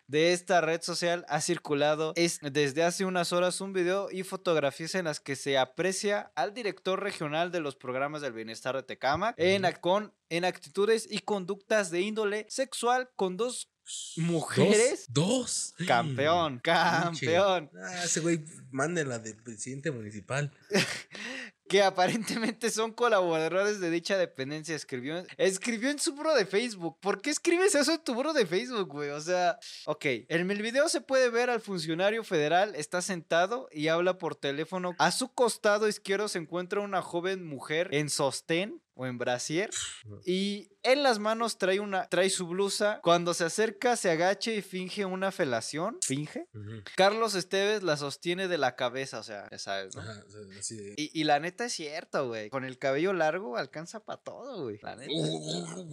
de 0.07 0.34
esta 0.34 0.59
red 0.59 0.82
social 0.82 1.26
ha 1.30 1.39
circulado 1.39 2.11
es 2.17 2.39
desde 2.41 2.84
hace 2.84 3.05
unas 3.05 3.32
horas 3.32 3.61
un 3.61 3.72
video 3.72 4.09
y 4.11 4.24
fotografías 4.24 4.95
en 4.95 5.05
las 5.05 5.22
que 5.22 5.38
se 5.38 5.57
aprecia 5.57 6.34
al 6.36 6.53
director 6.53 7.01
regional 7.01 7.49
de 7.51 7.61
los 7.61 7.78
programas 7.78 8.22
del 8.22 8.34
bienestar 8.34 8.76
de 8.76 8.84
Tecama 8.84 9.34
en, 9.38 9.63
con, 9.80 10.13
en 10.32 10.45
actitudes 10.45 11.07
y 11.11 11.19
conductas 11.19 11.91
de 11.91 12.01
índole 12.01 12.47
sexual 12.49 13.09
con 13.17 13.36
dos 13.36 13.69
mujeres. 14.15 15.05
Dos. 15.09 15.73
dos. 15.77 15.88
Campeón, 15.88 16.59
campeón. 16.63 17.69
Ah, 17.75 18.05
ese 18.05 18.21
güey, 18.21 18.39
mándenla 18.71 19.19
de 19.19 19.34
presidente 19.36 19.91
municipal. 19.91 20.51
que 21.71 21.82
aparentemente 21.82 22.69
son 22.69 22.91
colaboradores 22.91 23.79
de 23.79 23.89
dicha 23.89 24.17
dependencia. 24.17 24.75
Escribió, 24.75 25.23
escribió 25.38 25.89
en 25.89 25.99
su 25.99 26.13
buro 26.13 26.36
de 26.36 26.45
Facebook. 26.45 26.97
¿Por 26.99 27.21
qué 27.21 27.29
escribes 27.29 27.75
eso 27.75 27.93
en 27.93 28.03
tu 28.03 28.13
buro 28.13 28.34
de 28.34 28.45
Facebook, 28.45 28.89
güey? 28.89 29.09
O 29.11 29.21
sea, 29.21 29.57
ok. 29.86 30.05
En 30.27 30.51
el 30.51 30.61
video 30.61 30.89
se 30.89 30.99
puede 30.99 31.29
ver 31.29 31.49
al 31.49 31.61
funcionario 31.61 32.25
federal, 32.25 32.75
está 32.75 33.01
sentado 33.01 33.69
y 33.71 33.88
habla 33.88 34.17
por 34.17 34.36
teléfono. 34.36 34.95
A 34.97 35.11
su 35.11 35.34
costado 35.34 35.88
izquierdo 35.88 36.27
se 36.27 36.39
encuentra 36.39 36.82
una 36.82 37.01
joven 37.01 37.45
mujer 37.45 37.88
en 37.91 38.09
sostén 38.09 38.82
o 38.93 39.05
en 39.05 39.17
brasier 39.17 39.69
y 40.25 40.69
en 40.83 41.03
las 41.03 41.19
manos 41.19 41.57
trae 41.57 41.79
una 41.79 42.07
trae 42.07 42.29
su 42.29 42.47
blusa. 42.47 42.99
Cuando 43.03 43.33
se 43.33 43.45
acerca 43.45 43.95
se 43.95 44.09
agacha 44.09 44.51
y 44.51 44.61
finge 44.61 45.05
una 45.05 45.31
felación. 45.31 45.97
¿Finge? 46.01 46.47
Carlos 46.95 47.35
Esteves 47.35 47.83
la 47.83 47.97
sostiene 47.97 48.47
de 48.47 48.57
la 48.57 48.75
cabeza, 48.75 49.19
o 49.19 49.23
sea, 49.23 49.47
ya 49.49 49.59
sabes, 49.59 49.95
¿no? 49.95 50.01
Ajá, 50.01 50.23
o 50.25 50.29
sea, 50.29 50.41
así 50.59 50.77
de. 50.77 50.93
Y, 50.97 51.19
y 51.19 51.23
la 51.23 51.39
neta 51.39 51.65
es 51.65 51.73
cierto, 51.73 52.27
güey. 52.27 52.49
Con 52.49 52.63
el 52.63 52.77
cabello 52.77 53.13
largo 53.13 53.57
alcanza 53.57 54.03
para 54.03 54.21
todo, 54.21 54.63
güey. 54.63 54.79
La 54.81 54.95
neta. 54.95 55.11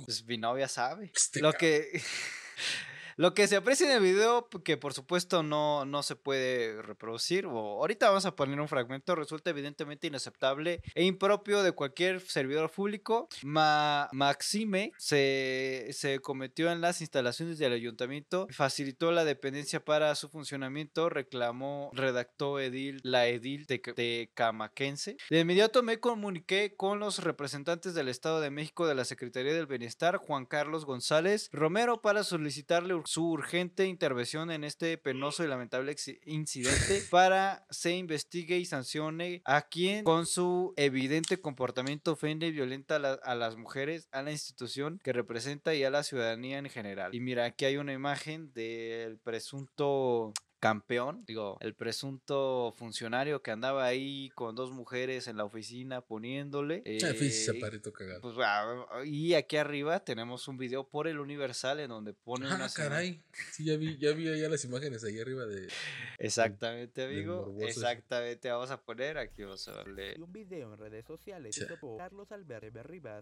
Pues 0.05 0.24
mi 0.24 0.38
novia 0.38 0.68
sabe. 0.68 1.12
Este 1.14 1.40
Lo 1.40 1.53
que. 1.53 2.03
Lo 3.19 3.35
que 3.35 3.49
se 3.49 3.57
aprecia 3.57 3.85
en 3.85 3.97
el 3.97 4.01
video, 4.01 4.49
que 4.64 4.77
por 4.77 4.95
supuesto 4.95 5.43
no, 5.43 5.85
no 5.85 6.05
se 6.05 6.14
puede 6.14 6.81
reproducir, 6.83 7.47
o 7.47 7.51
ahorita 7.81 8.07
vamos 8.11 8.27
a 8.27 8.37
poner 8.37 8.61
un 8.61 8.69
fragmento, 8.69 9.16
resulta 9.16 9.51
evidentemente 9.51 10.07
inaceptable 10.07 10.83
e 10.95 11.05
impropio 11.05 11.64
de 11.64 11.73
cualquier 11.73 12.21
servidor 12.21 12.71
público. 12.71 13.29
Ma- 13.43 14.09
Maxime 14.12 14.93
se, 14.99 15.89
se 15.91 16.21
cometió 16.21 16.71
en 16.71 16.81
las 16.81 17.01
instalaciones 17.01 17.59
del 17.59 17.73
ayuntamiento, 17.73 18.47
facilitó 18.51 19.11
la 19.11 19.25
dependencia 19.25 19.85
para 19.85 20.14
su 20.14 20.29
funcionamiento, 20.29 21.09
reclamó, 21.09 21.91
redactó 21.95 22.61
edil, 22.61 23.01
la 23.03 23.27
edil 23.27 23.66
de, 23.66 23.83
de 23.97 24.31
Camaquense. 24.35 25.16
De 25.29 25.41
inmediato 25.41 25.83
me 25.83 25.99
comuniqué 25.99 26.77
con 26.77 27.01
los 27.01 27.25
representantes 27.25 27.95
del 27.95 28.07
Estado 28.07 28.41
de 28.41 28.51
México 28.51 28.87
de 28.87 28.95
la 28.95 29.05
Secretaría 29.05 29.55
del 29.55 29.66
Bienestar, 29.66 30.19
Juan 30.19 30.47
Carlos 30.47 30.85
González 30.85 31.49
Romero, 31.51 32.01
para 32.01 32.23
solicitarle 32.23 32.95
su 33.09 33.30
urgente 33.30 33.86
intervención 33.86 34.50
en 34.50 34.64
este 34.64 34.98
penoso 34.98 35.42
y 35.42 35.46
lamentable 35.48 35.96
incidente 36.26 37.02
para 37.11 37.64
se 37.70 37.96
investigue 37.96 38.59
y 38.59 38.66
sancione 38.66 39.40
a 39.46 39.62
quien 39.62 40.04
con 40.04 40.26
su 40.26 40.74
evidente 40.76 41.40
comportamiento 41.40 42.12
ofende 42.12 42.48
y 42.48 42.52
violenta 42.52 42.96
a, 42.96 42.98
la- 42.98 43.14
a 43.24 43.34
las 43.34 43.56
mujeres, 43.56 44.09
a 44.12 44.20
la 44.20 44.30
institución 44.32 45.00
que 45.02 45.14
representa 45.14 45.74
y 45.74 45.84
a 45.84 45.90
la 45.90 46.02
ciudadanía 46.02 46.59
en 46.59 46.68
general. 46.68 47.14
Y 47.14 47.20
mira, 47.20 47.46
aquí 47.46 47.64
hay 47.64 47.78
una 47.78 47.94
imagen 47.94 48.52
del 48.52 49.18
presunto 49.18 50.34
campeón, 50.61 51.24
digo, 51.26 51.56
el 51.61 51.74
presunto 51.74 52.72
funcionario 52.76 53.42
que 53.42 53.50
andaba 53.50 53.84
ahí 53.86 54.30
con 54.34 54.54
dos 54.54 54.70
mujeres 54.72 55.28
en 55.28 55.36
la 55.36 55.44
oficina 55.44 56.00
poniéndole. 56.00 56.82
Ah, 56.84 57.12
eh, 57.12 57.82
cagado. 57.92 58.20
pues, 58.20 58.34
ah, 58.40 58.86
y 59.04 59.34
aquí 59.34 59.56
arriba 59.56 60.00
tenemos 60.04 60.48
un 60.48 60.56
video 60.59 60.86
por 60.88 61.06
el 61.09 61.18
Universal 61.20 61.80
en 61.80 61.88
donde 61.90 62.12
pone 62.12 62.46
Ah, 62.50 62.56
una 62.56 62.68
caray. 62.68 63.22
Sí, 63.52 63.64
ya 63.64 63.76
vi, 63.76 63.96
ya 63.98 64.12
vi 64.12 64.28
allá 64.28 64.48
las 64.48 64.64
imágenes 64.64 65.04
ahí 65.04 65.18
arriba 65.20 65.46
de. 65.46 65.68
Exactamente, 66.18 67.04
amigo. 67.04 67.54
Exactamente. 67.61 68.50
Vamos 68.50 68.70
a 68.70 68.80
poner 68.80 69.18
aquí, 69.18 69.42
vamos 69.42 69.66
a 69.68 69.72
darle. 69.72 70.14
Y 70.16 70.20
un 70.20 70.32
video 70.32 70.72
en 70.74 70.78
redes 70.78 71.04
sociales 71.06 71.54
Sí. 71.54 71.64
hizo 71.64 71.78
por 71.78 71.98
Carlos 71.98 72.30
Alberto. 72.32 72.59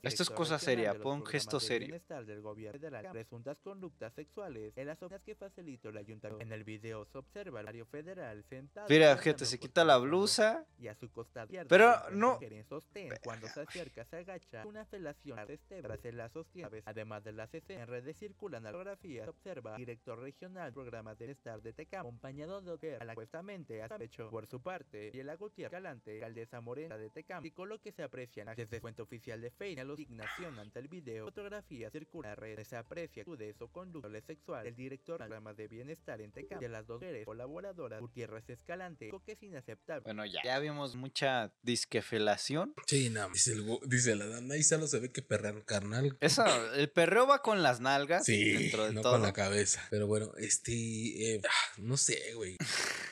Esto 0.02 0.22
es 0.22 0.30
cosa 0.30 0.58
seria, 0.58 0.94
pon 0.94 1.24
gesto 1.24 1.60
serio. 1.60 2.00
del 2.26 2.40
gobierno 2.40 2.76
presuntas 3.12 3.58
conductas 3.60 4.12
sexuales 4.14 4.72
en 4.76 4.86
las 4.86 4.98
zonas 4.98 5.22
que 5.22 5.34
facilitó 5.34 5.88
el 5.90 5.96
ayuntamiento. 5.98 6.42
En 6.44 6.52
el 6.52 6.64
video 6.64 7.04
observa 7.26 7.60
el 7.60 7.68
área 7.68 7.84
federal 7.84 8.42
sentado. 8.44 8.86
Mira, 8.88 9.16
gente, 9.18 9.44
se 9.44 9.58
quita 9.58 9.84
la 9.84 9.98
blusa. 9.98 10.64
Y 10.78 10.88
a 10.88 10.94
su 10.94 11.10
costado. 11.10 11.48
Pero 11.68 11.92
se 12.08 12.14
no- 12.14 12.38
sostén. 12.68 13.12
Cuando 13.22 13.48
se 13.48 13.60
acerca, 13.60 14.04
se 14.04 14.16
agacha. 14.16 14.64
Una 14.66 14.84
felación 14.86 15.38
a 15.38 15.44
vértebras 15.44 16.04
en 16.04 16.16
la 16.16 16.28
sostiene. 16.28 16.82
Además 16.84 17.24
de 17.24 17.32
las 17.32 17.52
escenas 17.54 17.82
en 17.82 17.88
redes 17.88 18.16
circulan 18.16 18.62
la 18.62 18.70
fotografía. 18.70 19.24
Se 19.24 19.30
observa 19.30 19.76
director 19.76 20.18
regional 20.20 20.72
programas 20.72 21.18
de 21.18 21.30
estar 21.30 21.60
de 21.60 21.72
Tecam, 21.72 22.00
acompañado 22.00 22.60
de 22.60 22.72
Oquer, 22.72 23.02
a 23.02 23.04
la 23.04 23.14
cuestamente 23.14 23.82
a 23.82 23.88
pecho. 23.88 24.30
Por 24.30 24.46
su 24.46 24.60
parte, 24.60 25.10
y 25.12 25.18
el 25.20 25.36
Gutiérrez 25.36 25.72
Galante, 25.72 26.14
alcaldesa 26.14 26.60
morena 26.60 26.96
de 26.96 27.10
Tecam, 27.10 27.38
indicó 27.38 27.66
lo 27.66 27.78
que 27.80 27.92
se 27.92 28.02
aprecian 28.02 28.48
desde 28.56 28.80
fuente 28.80 29.02
oficial 29.02 29.40
de 29.40 29.50
Feina, 29.50 29.84
la 29.84 29.90
indignación 29.90 30.58
ante 30.58 30.78
el 30.78 30.88
video. 30.88 31.24
Fotografía 31.26 31.90
circula 31.90 32.34
redes. 32.34 32.68
Se 32.68 32.76
aprecia 32.76 33.22
actitudes 33.22 33.60
o 33.60 33.68
conducta 33.68 34.20
sexual. 34.22 34.66
El 34.66 34.74
director 34.76 35.18
de 35.18 35.24
programas 35.24 35.56
de 35.56 35.68
bienestar 35.68 36.20
en 36.20 36.32
Tecam, 36.32 36.60
de 36.60 36.68
las 36.68 36.86
dos 36.86 37.00
mujeres 37.16 37.24
colaboradoras, 37.26 38.00
Gutiérrez 38.00 38.48
Escalante, 38.48 39.06
dijo 39.06 39.22
que 39.22 39.32
es 39.32 39.42
inaceptable. 39.42 40.02
Bueno, 40.04 40.24
ya. 40.26 40.40
Ya 40.44 40.58
vimos 40.58 40.96
mucha 40.96 41.52
disquefelación. 41.62 42.74
Sí, 42.86 43.10
nada. 43.10 43.28
Dice, 43.32 43.52
el, 43.52 43.66
dice 43.86 44.14
la 44.16 44.26
dama. 44.26 44.54
Ahí 44.54 44.62
solo 44.62 44.86
se 44.86 44.98
ve 45.00 45.12
que 45.12 45.22
perran 45.22 45.62
carnal. 45.62 46.16
Eso, 46.20 46.44
el 46.74 46.90
perreo 46.90 47.26
va 47.26 47.42
con 47.42 47.62
las 47.62 47.80
nalgas. 47.80 48.24
Sí, 48.24 48.52
Dentro 48.52 48.86
de 48.86 48.92
no 48.92 49.00
todo. 49.02 49.12
con 49.12 49.22
la 49.22 49.32
cabeza. 49.32 49.82
Pero 49.90 50.06
bueno, 50.06 50.32
este. 50.38 50.72
eh, 50.72 51.40
ah, 51.48 51.72
no 51.78 51.96
sé, 51.96 52.34
güey. 52.34 52.56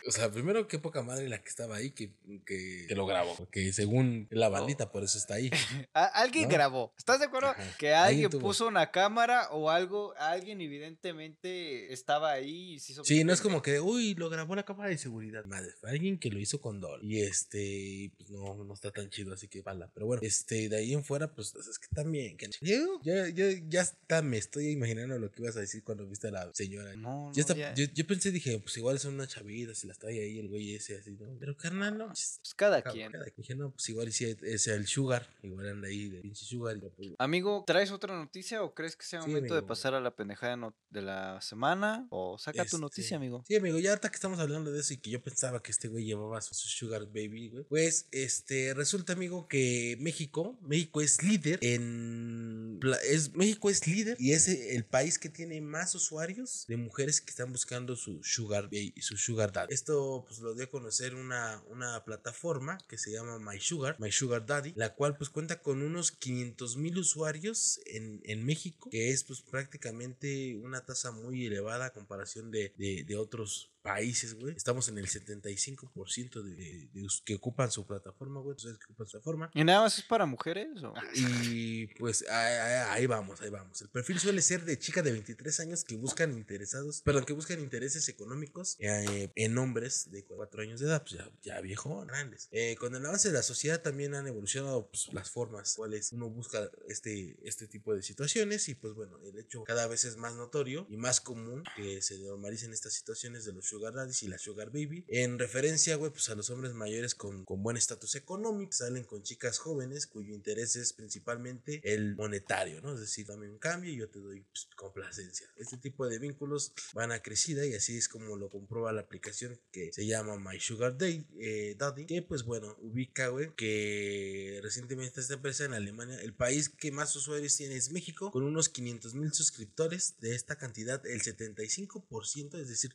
O 0.06 0.10
sea, 0.10 0.30
primero, 0.30 0.66
qué 0.68 0.78
poca 0.78 1.02
madre 1.02 1.28
la 1.28 1.40
que 1.40 1.48
estaba 1.48 1.76
ahí 1.76 1.90
que, 1.90 2.12
que, 2.44 2.84
que 2.88 2.94
lo 2.94 3.06
grabó. 3.06 3.34
Porque 3.36 3.72
según 3.72 4.28
la 4.30 4.48
bandita, 4.48 4.90
por 4.92 5.02
eso 5.02 5.16
está 5.18 5.34
ahí. 5.34 5.50
Alguien 5.94 6.48
¿No? 6.48 6.54
grabó. 6.54 6.94
¿Estás 6.98 7.20
de 7.20 7.26
acuerdo? 7.26 7.48
Ajá. 7.50 7.62
Que 7.78 7.94
Alguien 7.94 8.30
puso 8.30 8.66
una 8.66 8.90
cámara 8.90 9.48
o 9.50 9.70
algo. 9.70 10.14
Alguien 10.18 10.60
evidentemente 10.60 11.92
estaba 11.92 12.32
ahí 12.32 12.74
y 12.74 12.80
se 12.80 12.92
hizo. 12.92 13.04
Sí, 13.04 13.24
no 13.24 13.32
es 13.32 13.40
como 13.40 13.62
que, 13.62 13.80
uy, 13.80 13.93
lo 14.16 14.28
grabó 14.30 14.54
la 14.56 14.64
cámara 14.64 14.90
de 14.90 14.98
seguridad. 14.98 15.44
Madre, 15.46 15.70
fue 15.80 15.90
alguien 15.90 16.18
que 16.18 16.30
lo 16.30 16.38
hizo 16.38 16.60
con 16.60 16.80
dol. 16.80 17.00
Y 17.02 17.20
este, 17.22 18.12
pues 18.16 18.30
no, 18.30 18.62
no 18.64 18.74
está 18.74 18.90
tan 18.90 19.08
chido, 19.10 19.32
así 19.34 19.48
que 19.48 19.62
pala. 19.62 19.90
Pero 19.94 20.06
bueno, 20.06 20.22
este, 20.24 20.68
de 20.68 20.76
ahí 20.76 20.92
en 20.92 21.04
fuera, 21.04 21.32
pues 21.34 21.54
es 21.54 21.78
que 21.78 21.88
también. 21.94 22.36
Que... 22.36 22.48
Yo, 22.60 23.00
yo, 23.02 23.26
yo 23.28 23.46
ya 23.68 23.82
está, 23.82 24.22
me 24.22 24.36
estoy 24.38 24.68
imaginando 24.70 25.18
lo 25.18 25.30
que 25.30 25.42
ibas 25.42 25.56
a 25.56 25.60
decir 25.60 25.82
cuando 25.84 26.06
viste 26.06 26.28
a 26.28 26.30
la 26.30 26.50
señora. 26.54 26.94
No, 26.96 27.30
Ya 27.32 27.36
no, 27.36 27.40
está- 27.40 27.54
ya. 27.56 27.74
Yo, 27.74 27.84
yo 27.92 28.06
pensé, 28.06 28.30
dije, 28.30 28.58
pues 28.60 28.76
igual 28.76 28.98
son 28.98 29.14
unas 29.14 29.28
chavitas 29.28 29.82
y 29.84 29.86
las 29.86 29.98
trae 29.98 30.20
ahí 30.20 30.38
el 30.38 30.48
güey 30.48 30.74
ese 30.74 30.96
así, 30.98 31.12
¿no? 31.12 31.36
Pero 31.38 31.56
carnal, 31.56 31.96
no. 31.98 32.06
pues, 32.08 32.38
Pues 32.42 32.54
cada 32.54 32.82
cada- 32.82 32.92
quien. 32.94 33.12
cada- 33.12 33.24
Dije, 33.36 33.54
no, 33.54 33.70
pues 33.72 33.88
igual 33.88 34.12
sí 34.12 34.36
es 34.42 34.66
el 34.66 34.86
sugar. 34.86 35.28
Igual 35.42 35.68
anda 35.68 35.88
ahí 35.88 36.08
de 36.08 36.20
pinche 36.20 36.44
sugar. 36.44 36.76
y 36.76 36.80
pues, 36.80 37.10
Amigo, 37.18 37.64
¿traes 37.66 37.90
otra 37.90 38.16
noticia 38.16 38.62
o 38.62 38.74
crees 38.74 38.96
que 38.96 39.04
sea 39.04 39.22
Sí, 39.22 39.28
momento 39.28 39.54
de 39.54 39.62
pasar 39.62 39.94
a 39.94 40.00
la 40.00 40.14
pendejada 40.14 40.56
de 40.90 41.02
la 41.02 41.40
semana? 41.40 42.06
O 42.10 42.38
saca 42.38 42.62
tu 42.62 42.76
Este, 42.76 42.78
noticia, 42.78 43.16
amigo. 43.16 43.44
Sí, 43.46 43.56
amigo, 43.56 43.78
ya 43.84 43.90
ahorita 43.90 44.08
que 44.08 44.14
estamos 44.14 44.38
hablando 44.38 44.72
de 44.72 44.80
eso 44.80 44.94
y 44.94 44.96
que 44.96 45.10
yo 45.10 45.22
pensaba 45.22 45.62
que 45.62 45.70
este 45.70 45.88
güey 45.88 46.06
llevaba 46.06 46.40
su, 46.40 46.54
su 46.54 46.68
Sugar 46.68 47.04
Baby, 47.04 47.50
güey. 47.50 47.64
Pues, 47.64 48.08
este, 48.12 48.72
resulta, 48.72 49.12
amigo, 49.12 49.46
que 49.46 49.98
México, 50.00 50.58
México 50.62 51.02
es 51.02 51.22
líder 51.22 51.58
en. 51.60 52.80
Es, 53.04 53.34
México 53.34 53.68
es 53.68 53.86
líder 53.86 54.16
y 54.18 54.32
es 54.32 54.48
el 54.48 54.86
país 54.86 55.18
que 55.18 55.28
tiene 55.28 55.60
más 55.60 55.94
usuarios 55.94 56.64
de 56.66 56.78
mujeres 56.78 57.20
que 57.20 57.30
están 57.30 57.52
buscando 57.52 57.94
su 57.94 58.22
Sugar 58.22 58.64
Baby, 58.64 58.94
su 59.00 59.18
Sugar 59.18 59.52
Daddy. 59.52 59.74
Esto, 59.74 60.24
pues, 60.26 60.40
lo 60.40 60.54
dio 60.54 60.64
a 60.64 60.70
conocer 60.70 61.14
una, 61.14 61.62
una 61.68 62.04
plataforma 62.06 62.78
que 62.88 62.96
se 62.96 63.12
llama 63.12 63.38
My 63.38 63.60
Sugar, 63.60 63.96
My 64.00 64.10
Sugar 64.10 64.46
Daddy, 64.46 64.72
la 64.76 64.94
cual, 64.94 65.18
pues, 65.18 65.28
cuenta 65.28 65.60
con 65.60 65.82
unos 65.82 66.10
500 66.10 66.78
mil 66.78 66.96
usuarios 66.96 67.80
en, 67.84 68.22
en 68.24 68.46
México, 68.46 68.88
que 68.88 69.10
es, 69.10 69.24
pues, 69.24 69.42
prácticamente 69.42 70.56
una 70.56 70.86
tasa 70.86 71.12
muy 71.12 71.44
elevada 71.44 71.86
a 71.86 71.92
comparación 71.92 72.50
de, 72.50 72.72
de 72.78 73.16
otros 73.18 73.73
países, 73.94 74.34
güey. 74.34 74.56
Estamos 74.56 74.88
en 74.88 74.96
el 74.96 75.06
75% 75.06 76.42
de, 76.42 76.54
de- 76.54 76.88
de 76.92 77.08
que 77.24 77.34
ocupan 77.34 77.70
su 77.70 77.86
plataforma, 77.86 78.40
güey. 78.40 78.56
Ustedes 78.56 78.78
que 78.78 78.84
ocupan 78.86 79.06
su 79.06 79.12
plataforma. 79.12 79.50
¿Y 79.54 79.62
nada 79.62 79.82
más 79.82 79.98
es 79.98 80.04
para 80.04 80.24
mujeres? 80.24 80.82
o? 80.82 80.94
Y 81.14 81.86
pues 81.98 82.24
ahí, 82.30 82.54
ahí- 82.88 83.06
vamos, 83.06 83.40
ahí 83.42 83.50
vamos. 83.50 83.82
El 83.82 83.90
perfil 83.90 84.18
suele 84.18 84.40
ser 84.40 84.64
de 84.64 84.78
chicas 84.78 85.04
de 85.04 85.12
23 85.12 85.60
años 85.60 85.84
que 85.84 85.96
buscan 85.96 86.32
interesados, 86.32 87.02
perdón, 87.02 87.26
que 87.26 87.34
buscan 87.34 87.60
intereses 87.60 88.08
económicos 88.08 88.76
eh, 88.78 89.30
en 89.34 89.58
hombres 89.58 90.10
de 90.10 90.24
4 90.24 90.62
años 90.62 90.80
de 90.80 90.86
edad, 90.86 91.02
pues 91.02 91.16
ya, 91.18 91.30
ya 91.42 91.60
viejo, 91.60 92.04
grandes. 92.06 92.48
Eh, 92.52 92.76
con 92.76 92.94
el 92.94 93.04
avance 93.04 93.28
de 93.28 93.34
la 93.34 93.42
sociedad 93.42 93.82
también 93.82 94.14
han 94.14 94.26
evolucionado 94.26 94.88
pues, 94.88 95.12
las 95.12 95.30
formas 95.30 95.74
cuales 95.74 96.10
uno 96.12 96.30
busca 96.30 96.70
este, 96.88 97.36
este 97.46 97.68
tipo 97.68 97.94
de 97.94 98.02
situaciones 98.02 98.68
y 98.70 98.74
pues 98.74 98.94
bueno, 98.94 99.18
el 99.24 99.38
hecho 99.38 99.62
cada 99.64 99.86
vez 99.86 100.04
es 100.06 100.16
más 100.16 100.34
notorio 100.36 100.86
y 100.88 100.96
más 100.96 101.20
común 101.20 101.62
que 101.76 102.00
se 102.00 102.18
normalicen 102.20 102.72
estas 102.72 102.94
situaciones 102.94 103.44
de 103.44 103.52
los 103.52 103.73
sugar 103.74 103.94
daddies 103.94 104.22
y 104.22 104.28
la 104.28 104.38
sugar 104.38 104.68
baby 104.68 105.04
en 105.08 105.38
referencia, 105.38 105.96
güey, 105.96 106.10
pues 106.10 106.28
a 106.28 106.34
los 106.34 106.50
hombres 106.50 106.74
mayores 106.74 107.14
con, 107.14 107.44
con 107.44 107.62
buen 107.62 107.76
estatus 107.76 108.14
económico, 108.14 108.72
salen 108.72 109.04
con 109.04 109.22
chicas 109.22 109.58
jóvenes 109.58 110.06
cuyo 110.06 110.34
interés 110.34 110.76
es 110.76 110.92
principalmente 110.92 111.80
el 111.82 112.14
monetario, 112.16 112.80
¿no? 112.80 112.94
Es 112.94 113.00
decir, 113.00 113.26
dame 113.26 113.48
un 113.48 113.58
cambio 113.58 113.92
y 113.92 113.96
yo 113.96 114.08
te 114.08 114.20
doy 114.20 114.42
pues, 114.42 114.68
complacencia. 114.76 115.48
Este 115.56 115.76
tipo 115.78 116.06
de 116.06 116.18
vínculos 116.18 116.72
van 116.92 117.12
a 117.12 117.20
crecida 117.20 117.66
y 117.66 117.74
así 117.74 117.96
es 117.96 118.08
como 118.08 118.36
lo 118.36 118.48
comprueba 118.48 118.92
la 118.92 119.02
aplicación 119.02 119.58
que 119.72 119.92
se 119.92 120.06
llama 120.06 120.38
My 120.38 120.60
Sugar 120.60 120.96
Day, 120.96 121.26
eh, 121.40 121.74
Daddy, 121.76 122.06
que 122.06 122.22
pues 122.22 122.44
bueno, 122.44 122.76
ubica, 122.80 123.28
güey, 123.28 123.54
que 123.56 124.60
recientemente 124.62 125.20
esta 125.20 125.34
empresa 125.34 125.64
en 125.64 125.74
Alemania, 125.74 126.20
el 126.20 126.34
país 126.34 126.68
que 126.68 126.92
más 126.92 127.14
usuarios 127.16 127.56
tiene 127.56 127.76
es 127.76 127.90
México, 127.90 128.30
con 128.30 128.44
unos 128.44 128.68
500 128.68 129.14
mil 129.14 129.32
suscriptores. 129.32 130.14
De 130.20 130.34
esta 130.34 130.56
cantidad, 130.56 131.04
el 131.06 131.22
75%, 131.22 132.60
es 132.60 132.68
decir, 132.68 132.94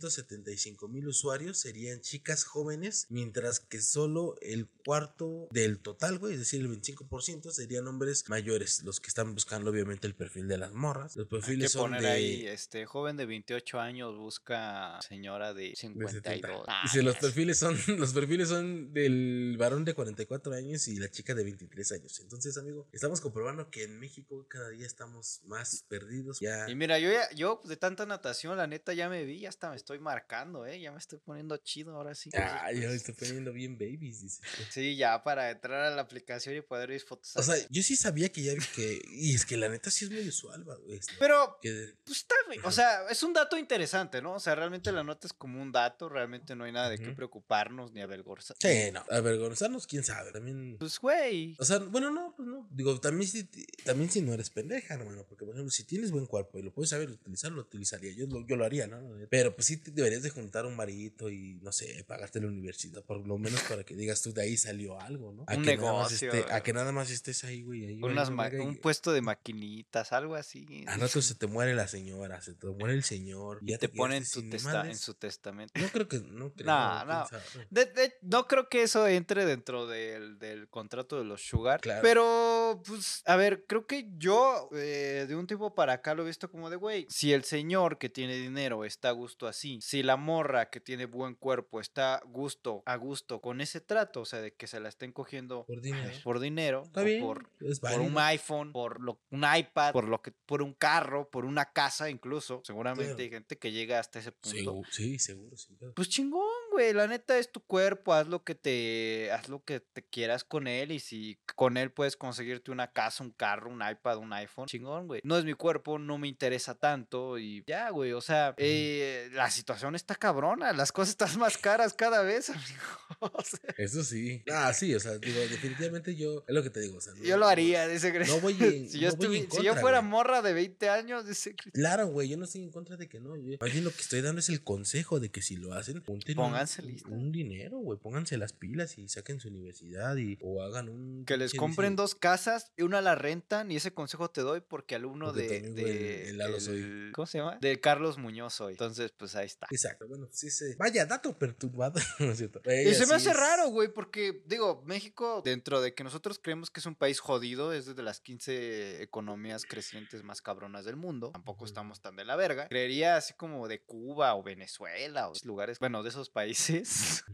375 0.00 0.88
mil 0.88 1.06
usuarios 1.06 1.58
serían 1.58 2.00
chicas 2.00 2.44
jóvenes, 2.44 3.06
mientras 3.10 3.60
que 3.60 3.80
solo 3.80 4.36
el 4.40 4.66
cuarto 4.84 5.48
del 5.50 5.78
total, 5.78 6.18
güey, 6.18 6.34
es 6.34 6.40
decir, 6.40 6.60
el 6.60 6.68
25% 6.68 7.50
serían 7.50 7.86
hombres 7.86 8.24
mayores, 8.28 8.82
los 8.82 9.00
que 9.00 9.08
están 9.08 9.34
buscando 9.34 9.70
obviamente 9.70 10.06
el 10.06 10.14
perfil 10.14 10.48
de 10.48 10.58
las 10.58 10.72
morras. 10.72 11.16
Los 11.16 11.26
Hay 11.26 11.28
que 11.28 11.36
perfiles 11.36 11.72
son 11.72 11.82
poner 11.82 12.02
de... 12.02 12.08
ahí, 12.08 12.46
este, 12.46 12.86
joven 12.86 13.16
de 13.16 13.26
28 13.26 13.78
años 13.78 14.16
busca 14.16 14.98
señora 15.02 15.54
de 15.54 15.60
de 15.60 15.76
52. 15.76 16.22
70. 16.22 16.64
Ah, 16.66 16.80
Dice, 16.84 17.02
los 17.02 17.16
perfiles 17.16 17.58
son 17.58 17.76
los 17.98 18.12
perfiles 18.12 18.48
son 18.48 18.92
del 18.92 19.56
varón 19.58 19.84
de 19.84 19.94
44 19.94 20.54
años 20.54 20.88
y 20.88 20.96
la 20.96 21.10
chica 21.10 21.34
de 21.34 21.44
23 21.44 21.92
años. 21.92 22.20
Entonces, 22.20 22.56
amigo, 22.56 22.86
estamos 22.92 23.20
comprobando 23.20 23.70
que 23.70 23.84
en 23.84 23.98
México 23.98 24.46
cada 24.48 24.70
día 24.70 24.86
estamos 24.86 25.40
más 25.44 25.84
perdidos. 25.88 26.40
Ya 26.40 26.68
Y 26.68 26.74
mira, 26.74 26.98
yo 26.98 27.10
ya, 27.10 27.30
yo 27.34 27.60
de 27.64 27.76
tanta 27.76 28.06
natación, 28.06 28.56
la 28.56 28.66
neta 28.66 28.94
ya 28.94 29.08
me 29.08 29.24
vi, 29.24 29.40
ya 29.40 29.48
hasta 29.48 29.70
me 29.70 29.76
estoy 29.76 29.89
marcando, 29.98 30.66
eh, 30.66 30.80
ya 30.80 30.92
me 30.92 30.98
estoy 30.98 31.18
poniendo 31.18 31.56
chido 31.58 31.94
ahora 31.96 32.14
sí. 32.14 32.30
Ah, 32.34 32.70
ya 32.72 32.80
me 32.80 32.86
pues, 32.86 32.96
estoy 32.96 33.14
poniendo 33.14 33.52
bien 33.52 33.76
babies, 33.78 34.22
dice. 34.22 34.42
Sí, 34.70 34.96
ya 34.96 35.22
para 35.22 35.50
entrar 35.50 35.80
a 35.92 35.94
la 35.94 36.02
aplicación 36.02 36.56
y 36.56 36.60
poder 36.60 36.90
ver 36.90 37.00
fotos. 37.00 37.36
O 37.36 37.42
sea, 37.42 37.56
yo 37.68 37.82
sí 37.82 37.96
sabía 37.96 38.30
que 38.30 38.42
ya 38.42 38.54
vi 38.54 38.60
que. 38.74 39.02
Y 39.12 39.34
es 39.34 39.44
que 39.44 39.56
la 39.56 39.68
neta 39.68 39.90
sí 39.90 40.04
es 40.04 40.10
muy 40.10 40.26
usual, 40.28 40.64
güey. 40.64 40.94
este, 40.94 41.12
pero 41.18 41.58
que- 41.60 41.94
Pues 42.04 42.18
está, 42.18 42.34
güey, 42.46 42.58
o 42.64 42.70
sea, 42.70 43.08
es 43.08 43.22
un 43.22 43.32
dato 43.32 43.56
interesante, 43.58 44.22
¿no? 44.22 44.34
O 44.34 44.40
sea, 44.40 44.54
realmente 44.54 44.92
la 44.92 45.02
nota 45.04 45.26
es 45.26 45.32
como 45.32 45.60
un 45.60 45.72
dato, 45.72 46.08
realmente 46.08 46.54
no 46.54 46.64
hay 46.64 46.72
nada 46.72 46.90
de 46.90 46.98
qué 46.98 47.10
preocuparnos 47.12 47.92
ni 47.92 48.00
avergonzar. 48.00 48.56
Sí, 48.60 48.90
no. 48.92 49.04
Avergonzarnos, 49.10 49.86
quién 49.86 50.04
sabe. 50.04 50.32
También. 50.32 50.76
Pues, 50.78 50.98
güey. 50.98 51.56
O 51.58 51.64
sea, 51.64 51.78
bueno, 51.78 52.10
no, 52.10 52.34
pues 52.36 52.48
no. 52.48 52.68
Digo, 52.70 53.00
también 53.00 53.28
si, 53.28 53.44
también 53.84 54.10
si 54.10 54.22
no 54.22 54.32
eres 54.34 54.50
pendeja, 54.50 54.94
hermano. 54.94 55.24
Porque, 55.28 55.44
por 55.44 55.54
ejemplo, 55.54 55.70
si 55.70 55.84
tienes 55.84 56.10
buen 56.10 56.26
cuerpo 56.26 56.58
y 56.58 56.62
lo 56.62 56.72
puedes 56.72 56.90
saber 56.90 57.10
utilizar, 57.10 57.50
lo 57.52 57.62
utilizaría. 57.62 58.12
Yo 58.12 58.26
lo, 58.26 58.46
yo 58.46 58.56
lo 58.56 58.64
haría, 58.64 58.86
¿no? 58.86 59.00
Pero, 59.30 59.54
pues 59.54 59.66
sí, 59.66 59.79
te 59.82 59.90
deberías 59.90 60.22
de 60.22 60.30
juntar 60.30 60.66
un 60.66 60.76
marito 60.76 61.28
y, 61.30 61.58
no 61.62 61.72
sé, 61.72 62.04
pagarte 62.06 62.40
la 62.40 62.46
universidad, 62.48 63.02
por 63.04 63.26
lo 63.26 63.38
menos 63.38 63.60
para 63.62 63.84
que 63.84 63.94
digas 63.96 64.22
tú 64.22 64.32
de 64.32 64.42
ahí 64.42 64.56
salió 64.56 65.00
algo, 65.00 65.32
¿no? 65.32 65.44
A 65.46 65.54
Un 65.56 65.62
que 65.64 65.76
nada 65.76 65.92
más 65.92 66.10
negocio, 66.12 66.28
esté- 66.32 66.44
a 66.44 66.48
güey. 66.50 66.62
que 66.62 66.72
nada 66.72 66.92
más 66.92 67.10
estés 67.10 67.44
ahí, 67.44 67.62
güey. 67.62 67.86
Ahí, 67.86 68.00
Unas 68.02 68.30
y- 68.30 68.56
un 68.58 68.76
puesto 68.76 69.12
de 69.12 69.20
maquinitas, 69.22 70.12
algo 70.12 70.34
así. 70.34 70.84
Al 70.86 71.00
rato 71.00 71.20
se 71.22 71.34
te 71.34 71.46
muere 71.46 71.74
la 71.74 71.88
señora, 71.88 72.40
se 72.40 72.54
te 72.54 72.66
muere 72.68 72.94
el 72.94 73.02
señor. 73.04 73.58
y 73.62 73.70
ya 73.70 73.78
te 73.78 73.88
pone 73.88 74.16
en, 74.16 74.22
quedaste 74.22 74.40
tu 74.42 74.50
testa- 74.50 74.86
en 74.88 74.96
su 74.96 75.14
testamento. 75.14 75.80
No 75.80 75.88
creo 75.88 76.08
que. 76.08 76.20
No 76.20 76.52
creo. 76.54 76.66
Nah, 76.66 77.04
no. 77.04 77.26
De- 77.70 77.86
de- 77.86 78.14
no 78.22 78.46
creo 78.46 78.68
que 78.68 78.82
eso 78.82 79.06
entre 79.06 79.44
dentro 79.44 79.86
del, 79.86 80.38
del 80.38 80.68
contrato 80.68 81.16
de 81.18 81.24
los 81.24 81.42
Sugar. 81.42 81.80
Claro. 81.80 82.00
Pero, 82.02 82.82
pues, 82.86 83.22
a 83.26 83.36
ver, 83.36 83.64
creo 83.66 83.86
que 83.86 84.08
yo 84.18 84.68
eh, 84.72 85.26
de 85.28 85.34
un 85.36 85.46
tiempo 85.46 85.74
para 85.74 85.94
acá 85.94 86.14
lo 86.14 86.22
he 86.22 86.26
visto 86.26 86.50
como 86.50 86.70
de, 86.70 86.76
güey, 86.76 87.06
si 87.10 87.32
el 87.32 87.44
señor 87.44 87.98
que 87.98 88.08
tiene 88.08 88.36
dinero 88.36 88.84
está 88.84 89.08
a 89.08 89.12
gusto 89.12 89.46
así, 89.46 89.59
si 89.80 90.02
la 90.02 90.16
morra 90.16 90.70
que 90.70 90.80
tiene 90.80 91.06
buen 91.06 91.34
cuerpo 91.34 91.80
está 91.80 92.16
a 92.16 92.24
gusto, 92.24 92.82
a 92.86 92.96
gusto 92.96 93.40
con 93.40 93.60
ese 93.60 93.80
trato, 93.80 94.22
o 94.22 94.24
sea, 94.24 94.40
de 94.40 94.54
que 94.54 94.66
se 94.66 94.80
la 94.80 94.88
estén 94.88 95.12
cogiendo 95.12 95.64
Por 95.66 95.80
dinero. 95.80 96.12
por 96.24 96.40
dinero, 96.40 96.82
Está 96.84 97.02
bien. 97.02 97.20
por, 97.22 97.48
por 97.80 98.00
un 98.00 98.18
iPhone, 98.18 98.72
por 98.72 99.00
lo, 99.00 99.20
un 99.30 99.44
iPad, 99.44 99.92
por 99.92 100.08
lo 100.08 100.22
que, 100.22 100.32
por 100.46 100.62
un 100.62 100.74
carro, 100.74 101.28
por 101.30 101.44
una 101.44 101.72
casa 101.72 102.08
incluso. 102.10 102.62
Seguramente 102.64 103.04
Claro. 103.10 103.22
hay 103.22 103.30
gente 103.30 103.58
que 103.58 103.72
llega 103.72 103.98
hasta 103.98 104.18
ese 104.18 104.32
punto. 104.32 104.56
Seguro, 104.58 104.88
sí, 104.90 105.18
seguro, 105.18 105.56
sin 105.56 105.76
pedo. 105.76 105.92
Pues 105.94 106.08
chingón, 106.08 106.42
güey. 106.72 106.92
La 106.92 107.06
neta 107.06 107.36
es 107.38 107.50
tu 107.52 107.60
cuerpo. 107.60 108.12
Haz 108.12 108.26
lo 108.28 108.42
que 108.44 108.54
te. 108.54 109.30
Haz 109.32 109.48
lo 109.48 109.62
que 109.64 109.80
te 109.80 110.02
quieras 110.04 110.44
con 110.44 110.66
él. 110.66 110.92
Y 110.92 111.00
si 111.00 111.38
con 111.56 111.76
él 111.76 111.90
puedes 111.92 112.16
conseguirte 112.16 112.70
una 112.70 112.92
casa, 112.92 113.22
un 113.24 113.30
carro, 113.32 113.70
un 113.70 113.82
iPad, 113.86 114.18
un 114.18 114.32
iPhone. 114.32 114.66
Chingón, 114.66 115.06
güey. 115.06 115.20
No 115.24 115.36
es 115.36 115.44
mi 115.44 115.54
cuerpo, 115.54 115.98
no 115.98 116.18
me 116.18 116.28
interesa 116.28 116.74
tanto. 116.78 117.38
Y 117.38 117.62
ya, 117.66 117.90
güey. 117.90 118.12
O 118.12 118.20
sea, 118.20 118.54
eh, 118.56 119.28
la 119.32 119.49
situación 119.50 119.94
está 119.94 120.14
cabrona. 120.14 120.72
Las 120.72 120.92
cosas 120.92 121.10
están 121.10 121.38
más 121.38 121.56
caras 121.58 121.94
cada 121.94 122.22
vez, 122.22 122.50
amigo. 122.50 122.80
O 123.20 123.42
sea, 123.42 123.60
Eso 123.76 124.02
sí. 124.04 124.42
Ah, 124.50 124.72
sí, 124.72 124.94
o 124.94 125.00
sea, 125.00 125.18
digo, 125.18 125.38
definitivamente 125.40 126.14
yo. 126.16 126.44
Es 126.48 126.54
lo 126.54 126.62
que 126.62 126.70
te 126.70 126.80
digo. 126.80 126.98
O 126.98 127.00
sea, 127.00 127.12
no- 127.14 127.22
yo 127.22 127.36
lo 127.36 127.46
haría, 127.46 127.86
dice 127.88 128.12
Chris. 128.12 128.28
No 128.28 128.40
voy 128.40 128.56
en- 128.60 128.88
si, 128.90 128.98
yo 129.00 129.10
no 129.10 129.16
voy 129.16 129.36
en 129.38 129.44
estuvi- 129.46 129.50
si 129.50 129.56
yo 129.58 129.70
contra, 129.72 129.80
fuera 129.80 129.98
güey. 129.98 130.10
morra 130.10 130.42
de 130.42 130.52
20 130.52 130.88
años, 130.88 131.26
dice 131.26 131.54
Chris. 131.54 131.72
Claro, 131.74 132.06
güey, 132.08 132.28
yo 132.28 132.36
no 132.36 132.44
estoy 132.44 132.62
en 132.62 132.70
contra 132.70 132.96
de 132.96 133.08
que 133.08 133.20
no. 133.20 133.36
Yo, 133.36 133.56
más 133.60 133.72
bien 133.72 133.84
lo 133.84 133.90
que 133.90 134.00
estoy 134.00 134.20
dando 134.20 134.40
es 134.40 134.48
el 134.48 134.62
consejo 134.62 135.20
de 135.20 135.30
que 135.30 135.42
si 135.42 135.56
lo 135.56 135.72
hacen, 135.74 136.02
Pónganse 136.36 136.82
un, 136.82 137.00
un 137.12 137.32
dinero, 137.32 137.78
güey. 137.78 137.98
Pónganse 137.98 138.36
las 138.38 138.52
pilas 138.52 138.98
y 138.98 139.08
saquen 139.08 139.40
su 139.40 139.48
universidad 139.48 140.16
y, 140.16 140.38
o 140.40 140.62
hagan 140.62 140.88
un. 140.88 141.24
Que 141.24 141.36
les 141.36 141.54
compren 141.54 141.92
dice- 141.92 142.02
dos 142.02 142.14
casas 142.14 142.72
y 142.76 142.82
una 142.82 143.00
la 143.00 143.14
rentan. 143.14 143.70
Y 143.70 143.76
ese 143.76 143.92
consejo 143.92 144.30
te 144.30 144.40
doy 144.42 144.60
porque 144.60 144.94
alumno 144.94 145.26
Porque 145.26 145.42
de. 145.48 145.56
el- 145.58 145.74
de 145.74 146.28
el 146.30 146.38
Lalo 146.38 146.60
soy. 146.60 146.78
el- 146.78 147.10
¿Cómo 147.14 147.26
se 147.26 147.38
llama? 147.38 147.58
De 147.60 147.80
Carlos 147.80 148.18
Muñoz 148.18 148.54
soy. 148.54 148.72
Entonces, 148.72 149.12
pues 149.16 149.34
ahí 149.40 149.46
está. 149.46 149.66
Exacto, 149.70 150.06
bueno, 150.08 150.28
sí 150.30 150.50
se. 150.50 150.74
Vaya, 150.76 151.06
dato 151.06 151.36
perturbado. 151.38 152.00
¿no 152.18 152.30
es 152.32 152.38
cierto? 152.38 152.60
Y 152.64 152.94
se 152.94 153.00
me 153.00 153.06
sí 153.06 153.12
hace 153.14 153.30
es- 153.30 153.36
raro, 153.36 153.68
güey, 153.68 153.88
porque, 153.92 154.42
digo, 154.46 154.82
México, 154.86 155.42
dentro 155.44 155.80
de 155.80 155.94
que 155.94 156.04
nosotros 156.04 156.38
creemos 156.42 156.70
que 156.70 156.80
es 156.80 156.86
un 156.86 156.94
país 156.94 157.20
jodido, 157.20 157.72
es 157.72 157.86
de 157.94 158.02
las 158.02 158.20
15 158.20 159.02
economías 159.02 159.64
crecientes 159.64 160.22
más 160.22 160.42
cabronas 160.42 160.84
del 160.84 160.96
mundo, 160.96 161.30
tampoco 161.32 161.64
estamos 161.64 162.00
tan 162.00 162.16
de 162.16 162.24
la 162.24 162.36
verga. 162.36 162.68
Creería 162.68 163.16
así 163.16 163.34
como 163.34 163.68
de 163.68 163.82
Cuba 163.82 164.34
o 164.34 164.42
Venezuela 164.42 165.28
o 165.28 165.32
lugares, 165.44 165.78
bueno, 165.78 166.02
de 166.02 166.10
esos 166.10 166.30
países, 166.30 167.24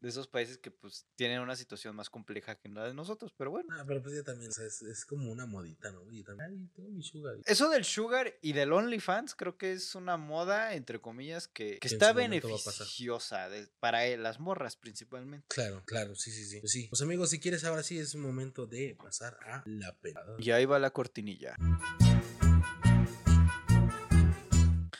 de 0.00 0.08
esos 0.08 0.28
países 0.28 0.58
que 0.58 0.70
pues 0.70 1.06
tienen 1.16 1.40
una 1.40 1.56
situación 1.56 1.94
más 1.96 2.10
compleja 2.10 2.54
que 2.56 2.68
la 2.68 2.84
de 2.84 2.94
nosotros, 2.94 3.32
pero 3.36 3.50
bueno. 3.50 3.68
Ah, 3.78 3.84
pero 3.86 4.02
pues 4.02 4.14
ya 4.14 4.22
también, 4.22 4.50
o 4.50 4.54
sea, 4.54 4.66
es, 4.66 4.82
es 4.82 5.04
como 5.04 5.30
una 5.32 5.46
modita, 5.46 5.90
¿no? 5.90 6.02
Y 6.10 6.22
también, 6.22 6.50
ay, 6.50 6.68
tengo 6.74 6.90
mi 6.90 7.02
sugar. 7.02 7.36
Eso 7.44 7.68
del 7.70 7.84
sugar 7.84 8.34
y 8.42 8.52
del 8.52 8.72
OnlyFans 8.72 9.34
creo 9.34 9.56
que 9.56 9.72
es 9.72 9.94
una 9.94 10.16
moda, 10.16 10.74
entre 10.74 11.00
comillas, 11.00 11.47
que, 11.52 11.78
que 11.78 11.78
Que 11.80 11.88
en 11.88 11.94
está 11.94 12.12
beneficiosa 12.12 13.48
de- 13.48 13.68
para 13.80 14.06
eh, 14.06 14.16
las 14.16 14.38
morras 14.40 14.76
principalmente. 14.76 15.46
Claro, 15.48 15.82
claro, 15.84 16.14
sí, 16.14 16.30
sí, 16.30 16.44
sí. 16.46 16.60
Pues 16.60 16.72
sí. 16.72 16.86
Pues 16.88 17.02
amigos, 17.02 17.30
si 17.30 17.40
quieres, 17.40 17.64
ahora 17.64 17.82
sí 17.82 17.98
es 17.98 18.14
momento 18.14 18.66
de 18.66 18.96
pasar 19.02 19.36
a 19.46 19.62
la 19.66 19.94
pena. 19.98 20.20
Y 20.38 20.50
ahí 20.50 20.64
va 20.64 20.78
la 20.78 20.90
cortinilla. 20.90 21.56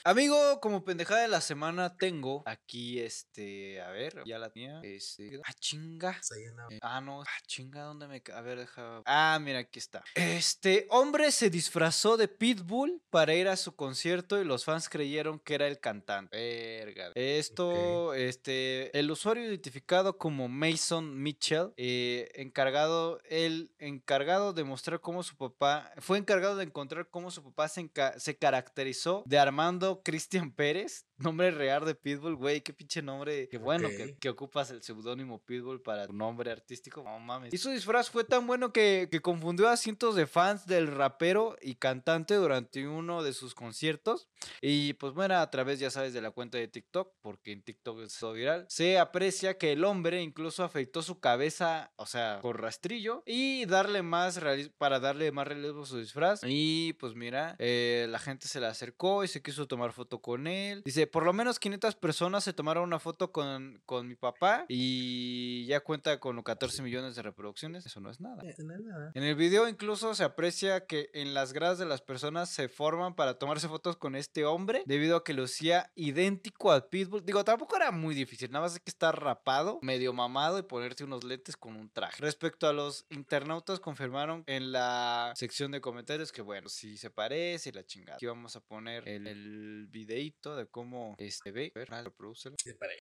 Amigo, 0.09 0.59
como 0.61 0.87
pendejada 0.87 1.21
de 1.21 1.29
la 1.29 1.43
semana 1.43 1.95
tengo 1.99 2.43
aquí 2.47 2.99
este, 2.99 3.79
a 3.83 3.91
ver, 3.91 4.23
ya 4.25 4.39
la 4.39 4.49
tenía, 4.49 4.81
este, 4.83 5.39
ah 5.45 5.53
chinga. 5.53 6.19
Sayana, 6.23 6.67
Eh, 6.71 6.79
Ah, 6.81 7.03
no, 7.03 7.21
ah, 7.21 7.41
chinga, 7.47 7.83
¿dónde 7.83 8.09
me... 8.09 8.23
A 8.33 8.41
ver, 8.41 8.61
deja... 8.61 9.03
Ah, 9.05 9.39
mira, 9.39 9.59
aquí 9.59 9.79
está. 9.79 10.03
Este 10.15 10.87
hombre 10.89 11.31
se 11.31 11.51
disfrazó 11.51 12.17
de 12.17 12.27
Pitbull 12.27 13.03
para 13.11 13.35
ir 13.35 13.49
a 13.49 13.57
su 13.59 13.77
concierto 13.77 14.41
y 14.41 14.47
los 14.47 14.65
fans 14.65 14.89
creyeron 14.89 15.41
que 15.41 15.57
era 15.57 15.67
el 15.67 15.79
cantante. 15.79 16.35
Verga. 16.35 17.13
Esto, 17.15 18.15
este, 18.15 18.99
el 18.99 19.11
usuario 19.11 19.45
identificado 19.45 20.17
como 20.17 20.49
Mason 20.49 21.23
Mitchell, 21.23 21.75
eh, 21.77 22.31
encargado, 22.37 23.21
el 23.25 23.75
encargado 23.79 24.55
de 24.55 24.65
mostrar 24.65 25.03
cómo 25.03 25.23
su 25.23 25.37
papá, 25.37 25.93
fue 25.99 26.17
encargado 26.17 26.57
de 26.57 26.65
encontrar 26.65 27.11
cómo 27.11 27.31
su 27.31 27.43
papá 27.43 27.69
se 27.69 28.39
caracterizó 28.39 29.23
de 29.27 29.39
Armando 29.39 29.98
Cristian 30.03 30.51
Pérez, 30.53 31.08
nombre 31.19 31.51
real 31.51 31.85
de 31.85 31.95
Pitbull, 31.95 32.37
güey, 32.37 32.61
qué 32.61 32.73
pinche 32.73 33.03
nombre, 33.03 33.49
qué 33.49 33.59
bueno 33.59 33.89
que, 34.21 34.29
ocupas 34.29 34.71
el 34.71 34.83
seudónimo 34.83 35.43
Pitbull 35.43 35.81
para 35.81 36.07
tu 36.07 36.13
nombre 36.13 36.51
artístico, 36.51 37.03
no 37.03 37.19
mames. 37.19 37.53
Y 37.53 37.59
su 37.59 37.71
disfraz 37.71 38.11
fue 38.11 38.25
tan 38.25 38.47
bueno 38.47 38.73
que, 38.73 39.09
que 39.11 39.21
confundió 39.21 39.69
a 39.69 39.77
cientos 39.77 40.15
de 40.15 40.27
fans 40.27 40.67
del 40.67 40.87
rapero 40.87 41.57
y 41.61 41.77
cantante 41.77 42.35
durante 42.35 42.87
uno 42.87 43.23
de 43.23 43.33
sus 43.33 43.55
conciertos. 43.55 44.29
Y 44.61 44.93
pues 44.95 45.15
bueno, 45.15 45.37
a 45.37 45.51
través, 45.51 45.81
ya 45.81 45.91
sabes, 45.91 46.13
de 46.13 46.21
la 46.21 46.31
cuenta 46.31 46.59
de 46.59 46.69
TikTok, 46.69 47.15
porque 47.21 47.53
en 47.53 47.63
TikTok 47.63 48.01
es 48.01 48.19
todo 48.19 48.33
viral, 48.35 48.67
se 48.69 48.99
aprecia 48.99 49.59
que 49.59 49.73
el 49.73 49.85
hombre 49.85 50.23
incluso 50.23 50.63
afeitó 50.65 51.03
su 51.03 51.21
cabeza, 51.21 51.93
o 51.97 52.07
sea, 52.07 52.39
con 52.41 52.57
rastrillo, 52.57 53.23
y 53.27 53.65
darle 53.67 54.03
más 54.03 54.41
para 54.79 55.01
darle 55.01 55.33
más 55.33 55.49
relevo 55.49 55.83
a 55.83 55.87
su 55.87 55.99
disfraz. 55.99 56.41
Y 56.45 56.93
pues 56.95 57.15
mira, 57.15 57.57
eh, 57.59 58.07
la 58.09 58.19
gente 58.19 58.47
se 58.47 58.61
le 58.61 58.67
acercó 58.67 59.25
y 59.25 59.29
se 59.29 59.43
quiso 59.43 59.67
tomar 59.67 59.93
foto 59.93 60.21
con 60.21 60.47
él. 60.47 60.83
Dice, 60.85 61.08
por 61.09 61.25
lo 61.25 61.33
menos 61.33 61.59
500 61.59 61.95
personas 61.97 62.45
se 62.45 62.53
tomaron 62.53 62.85
una 62.85 62.99
foto 62.99 63.33
con, 63.33 63.81
con 63.87 64.07
mi 64.07 64.15
papá 64.15 64.65
y 64.69 65.67
ya 65.67 65.81
cuenta 65.81 66.21
con 66.21 66.43
14 66.43 66.83
millones 66.83 67.17
de 67.17 67.23
reproducciones. 67.23 67.87
Eso 67.87 68.01
no 68.01 68.11
es 68.11 68.21
nada. 68.21 68.43
Eh, 68.43 68.55
no 68.59 68.75
es 68.75 68.81
nada. 68.81 69.13
En 69.15 69.23
el 69.23 69.35
video 69.35 69.69
incluso 69.69 70.15
se 70.15 70.25
aprecia 70.25 70.87
que 70.87 71.11
en 71.15 71.35
las 71.35 71.53
gradas 71.53 71.79
de 71.79 71.87
las 71.87 72.01
personas 72.01 72.51
se 72.51 72.69
forman 72.69 73.15
para 73.15 73.39
tomarse 73.39 73.69
fotos 73.69 73.97
con 73.97 74.15
este 74.15 74.45
hombre 74.45 74.83
debido 74.87 75.17
a 75.17 75.25
que 75.25 75.35
lucía 75.35 75.91
idéntico 75.95 76.73
al 76.73 76.87
Pitbull. 76.87 77.25
Digo, 77.25 77.45
tampoco 77.45 77.77
era 77.77 77.91
muy 77.91 78.15
difícil, 78.15 78.51
nada 78.51 78.65
más 78.65 78.75
hay 78.75 78.81
que 78.81 78.91
estar 78.91 79.21
rapado, 79.23 79.79
medio 79.83 80.13
mamado 80.13 80.59
y 80.59 80.63
ponerte 80.63 81.05
unos 81.05 81.25
lentes 81.25 81.57
con 81.57 81.77
un 81.77 81.91
traje. 81.91 82.21
Respecto 82.21 82.69
a 82.69 82.73
los 82.73 83.07
internautas 83.11 83.81
confirmaron 83.81 84.45
en 84.47 84.73
la 84.73 85.33
sección 85.37 85.71
de 85.73 85.81
comentarios 85.81 86.33
que 86.33 86.43
bueno, 86.43 86.69
si 86.69 86.97
se 86.97 87.11
parece 87.11 87.71
y 87.71 87.73
la 87.73 87.85
chingada. 87.85 88.17
Aquí 88.17 88.27
vamos 88.27 88.57
a 88.57 88.61
poner 88.61 89.09
el, 89.09 89.27
el 89.27 89.87
videito 89.91 90.57
de 90.57 90.67
cómo 90.67 90.98
este 91.19 91.53
ve. 91.53 91.73
A 91.75 91.79
ver, 91.79 91.89
ah, 91.93 92.03
reprodúcelo. 92.03 92.57
Sí, 92.63 92.73
para 92.75 92.93
ahí. 92.93 92.99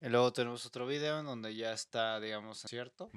Y 0.00 0.08
luego 0.08 0.32
tenemos 0.32 0.64
otro 0.66 0.86
video 0.86 1.18
en 1.20 1.26
donde 1.26 1.54
ya 1.54 1.72
está, 1.72 2.20
digamos, 2.20 2.60
cierto. 2.60 3.10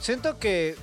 Siento 0.00 0.38
que. 0.38 0.76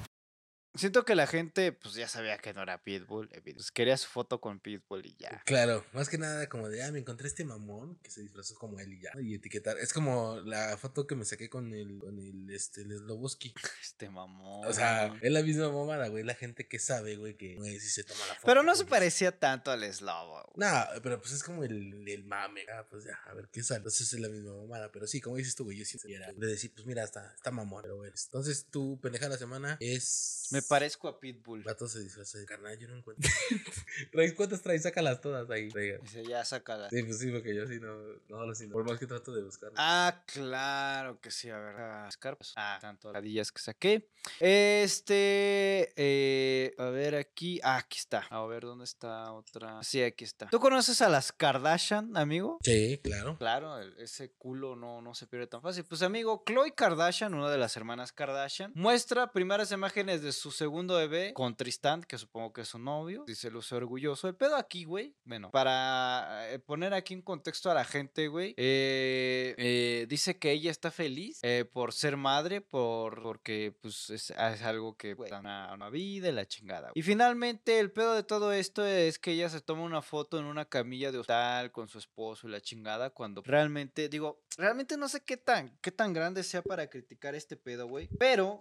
Siento 0.76 1.06
que 1.06 1.14
la 1.16 1.28
gente, 1.28 1.72
pues 1.72 1.94
ya 1.94 2.08
sabía 2.08 2.38
que 2.40 2.54
no 2.54 2.64
era 2.64 2.82
Pitbull. 2.84 3.30
evi- 3.30 3.54
Pues 3.54 3.72
quería 3.72 3.96
su 3.98 4.08
foto 4.10 4.42
con 4.42 4.60
Pitbull 4.60 5.06
y 5.06 5.16
ya. 5.20 5.42
Claro, 5.46 5.86
más 5.94 6.10
que 6.10 6.18
nada 6.18 6.50
como 6.50 6.68
de, 6.70 6.84
ah, 6.84 6.92
me 6.92 7.00
encontré 7.00 7.28
este 7.28 7.46
mamón 7.46 7.96
que 8.02 8.10
se 8.10 8.22
disfrazó 8.22 8.56
como 8.56 8.80
él 8.80 8.94
y 8.94 9.00
ya. 9.02 9.12
Y 9.22 9.36
etiquetar. 9.36 9.78
Es 9.78 9.94
como 9.94 10.40
la 10.42 10.76
foto 10.78 11.06
que 11.06 11.16
me 11.16 11.26
saqué 11.26 11.50
con 11.50 11.74
el, 11.74 12.00
con 12.00 12.18
el, 12.18 12.50
este, 12.50 12.82
el 12.82 12.98
Sloboski. 12.98 13.54
Este 13.84 14.10
mamón. 14.10 14.66
O 14.68 14.74
sea, 14.74 15.16
es 15.22 15.32
la 15.32 15.44
misma 15.44 15.70
mamada, 15.72 16.08
güey. 16.08 16.24
La 16.24 16.34
gente 16.34 16.68
que 16.68 16.80
sabe, 16.80 17.16
güey, 17.18 17.36
que 17.38 17.56
güey, 17.56 17.80
sí 17.80 17.90
se 17.90 18.04
toma 18.04 18.22
la 18.28 18.34
foto. 18.34 18.46
Pero 18.48 18.64
no 18.64 18.76
se 18.76 18.86
parecía 18.86 19.38
tanto 19.38 19.70
al 19.72 19.84
Slobo. 19.94 20.52
No, 20.56 20.68
pero 21.04 21.20
pues 21.22 21.34
es 21.34 21.44
como 21.44 21.64
el, 21.64 22.08
el 22.08 22.24
mame. 22.24 22.66
Ah, 22.74 22.86
pues 22.90 23.04
ya, 23.06 23.20
a 23.28 23.34
ver 23.36 23.50
qué 23.52 23.62
sale. 23.62 23.78
Entonces 23.78 24.12
es 24.14 24.20
la 24.20 24.30
misma 24.30 24.54
mamada. 24.56 24.92
Pero 24.92 25.06
sí, 25.06 25.22
como 25.22 25.36
dices 25.38 25.56
tú, 25.56 25.66
güey, 25.66 25.78
yo 25.78 25.86
sí 25.86 26.00
era 26.08 26.32
de 26.34 26.48
decir, 26.48 26.72
pues 26.74 26.88
mira, 26.88 27.04
está, 27.04 27.32
está 27.36 27.52
mamón. 27.52 27.84
Pero. 27.84 28.04
Entonces 28.06 28.66
tu 28.72 29.00
pendeja 29.00 29.26
de 29.26 29.32
la 29.34 29.38
semana 29.38 29.78
es. 29.80 30.48
Parezco 30.68 31.08
a 31.08 31.20
Pitbull. 31.20 31.64
Vato 31.64 31.88
se 31.88 32.00
disfraza 32.02 32.38
de 32.40 32.46
carnal, 32.46 32.78
yo 32.78 32.88
no 32.88 32.98
encuentro. 32.98 33.30
¿Traes 34.12 34.34
cuántas 34.34 34.62
traes? 34.62 34.84
Sácalas 34.84 35.22
todas 35.22 35.50
ahí. 35.50 35.70
Dice, 36.02 36.24
ya 36.28 36.44
sácala. 36.46 36.90
Sí, 36.90 37.04
pues 37.04 37.20
sí, 37.20 37.32
porque 37.32 37.56
yo 37.56 37.66
sí 37.68 37.80
no, 37.80 37.96
no 38.30 38.46
lo 38.46 38.56
siento. 38.56 38.74
Por 38.74 38.86
más 38.90 39.00
que 39.00 39.08
trato 39.08 39.34
de 39.34 39.44
buscar. 39.44 39.72
Ah, 39.76 40.24
claro 40.26 41.20
que 41.22 41.32
sí, 41.32 41.50
a 41.50 41.58
ver. 41.58 41.76
a 41.80 42.06
buscar, 42.06 42.38
pues, 42.38 42.54
Ah, 42.56 42.78
tanto 42.82 43.12
ladillas 43.12 43.52
que 43.52 43.62
saqué. 43.62 44.10
Este. 44.40 45.94
eh, 45.96 46.74
a 46.78 46.86
ver 46.86 47.16
aquí. 47.16 47.60
Ah, 47.64 47.78
aquí 47.78 47.98
está. 48.00 48.20
A 48.30 48.46
ver, 48.46 48.64
¿dónde 48.64 48.86
está 48.86 49.32
otra? 49.32 49.82
Sí, 49.84 50.02
aquí 50.02 50.24
está. 50.24 50.48
¿Tú 50.50 50.60
conoces 50.60 51.02
a 51.02 51.10
las 51.10 51.32
Kardashian, 51.32 52.16
amigo? 52.18 52.60
Sí, 52.64 53.00
claro. 53.04 53.38
Claro, 53.38 53.80
ese 53.98 54.32
culo 54.34 54.76
no, 54.76 55.02
no 55.02 55.14
se 55.16 55.28
pierde 55.28 55.48
tan 55.48 55.62
fácil. 55.62 55.84
Pues 55.86 56.02
amigo, 56.02 56.44
Chloe 56.46 56.74
Kardashian, 56.74 57.34
una 57.34 57.50
de 57.50 57.58
las 57.58 57.76
hermanas 57.78 58.12
Kardashian, 58.12 58.72
muestra 58.76 59.32
primeras 59.32 59.72
imágenes 59.72 60.22
de 60.22 60.32
su 60.32 60.52
segundo 60.54 60.96
bebé 60.96 61.34
con 61.34 61.56
Tristan, 61.58 62.02
que 62.04 62.18
supongo 62.18 62.54
que 62.54 62.62
es 62.62 62.70
su 62.70 62.80
novio. 62.80 63.26
Dice 63.28 63.52
luce 63.52 63.76
orgulloso. 63.76 64.28
El 64.30 64.36
pedo 64.36 64.56
aquí, 64.56 64.86
güey. 64.86 65.14
Bueno, 65.26 65.52
para 65.52 66.50
eh, 66.54 66.60
poner 66.60 66.94
aquí 66.94 67.14
en 67.14 67.22
contexto 67.22 67.70
a 67.70 67.74
la 67.74 67.84
gente, 67.84 68.28
güey. 68.30 68.54
eh, 68.58 69.56
eh, 69.58 70.06
dice 70.08 70.38
que 70.38 70.52
ella 70.52 70.72
está 70.72 70.92
feliz 70.92 71.40
eh, 71.44 71.66
por 71.66 71.94
ser 71.94 72.16
madre, 72.18 72.62
por, 72.62 73.22
porque 73.22 73.76
pues 73.82 74.10
es, 74.10 74.30
es 74.32 74.62
algo 74.62 74.96
que 74.96 75.14
güey, 75.14 75.30
da 75.30 75.40
una, 75.40 75.74
una 75.74 75.90
vida 75.90 76.30
y 76.30 76.32
la 76.32 76.46
chingada. 76.48 76.92
Y 76.96 77.02
finalmente 77.02 77.80
el 77.80 77.92
pedo 77.92 78.14
de 78.16 78.24
todo 78.24 78.54
esto 78.54 78.86
es 78.86 79.20
que 79.20 79.32
ella 79.32 79.50
se 79.50 79.62
toma 79.62 79.84
una 79.84 80.02
foto 80.02 80.38
en 80.40 80.46
una 80.46 80.66
camilla 80.66 81.12
de 81.12 81.18
hospital 81.20 81.72
con 81.72 81.88
su 81.88 81.98
esposo 81.98 82.48
y 82.48 82.52
la 82.52 82.62
chingada 82.62 83.10
cuando 83.10 83.42
realmente, 83.44 84.10
digo, 84.10 84.44
realmente 84.58 84.98
no 84.98 85.10
sé 85.10 85.22
qué 85.24 85.38
tan, 85.38 85.78
qué 85.82 85.92
tan 85.92 86.14
grande 86.14 86.44
sea 86.44 86.62
para 86.62 86.88
criticar 86.88 87.36
este 87.36 87.58
pedo, 87.58 87.88
güey. 87.88 88.08
Pero, 88.20 88.60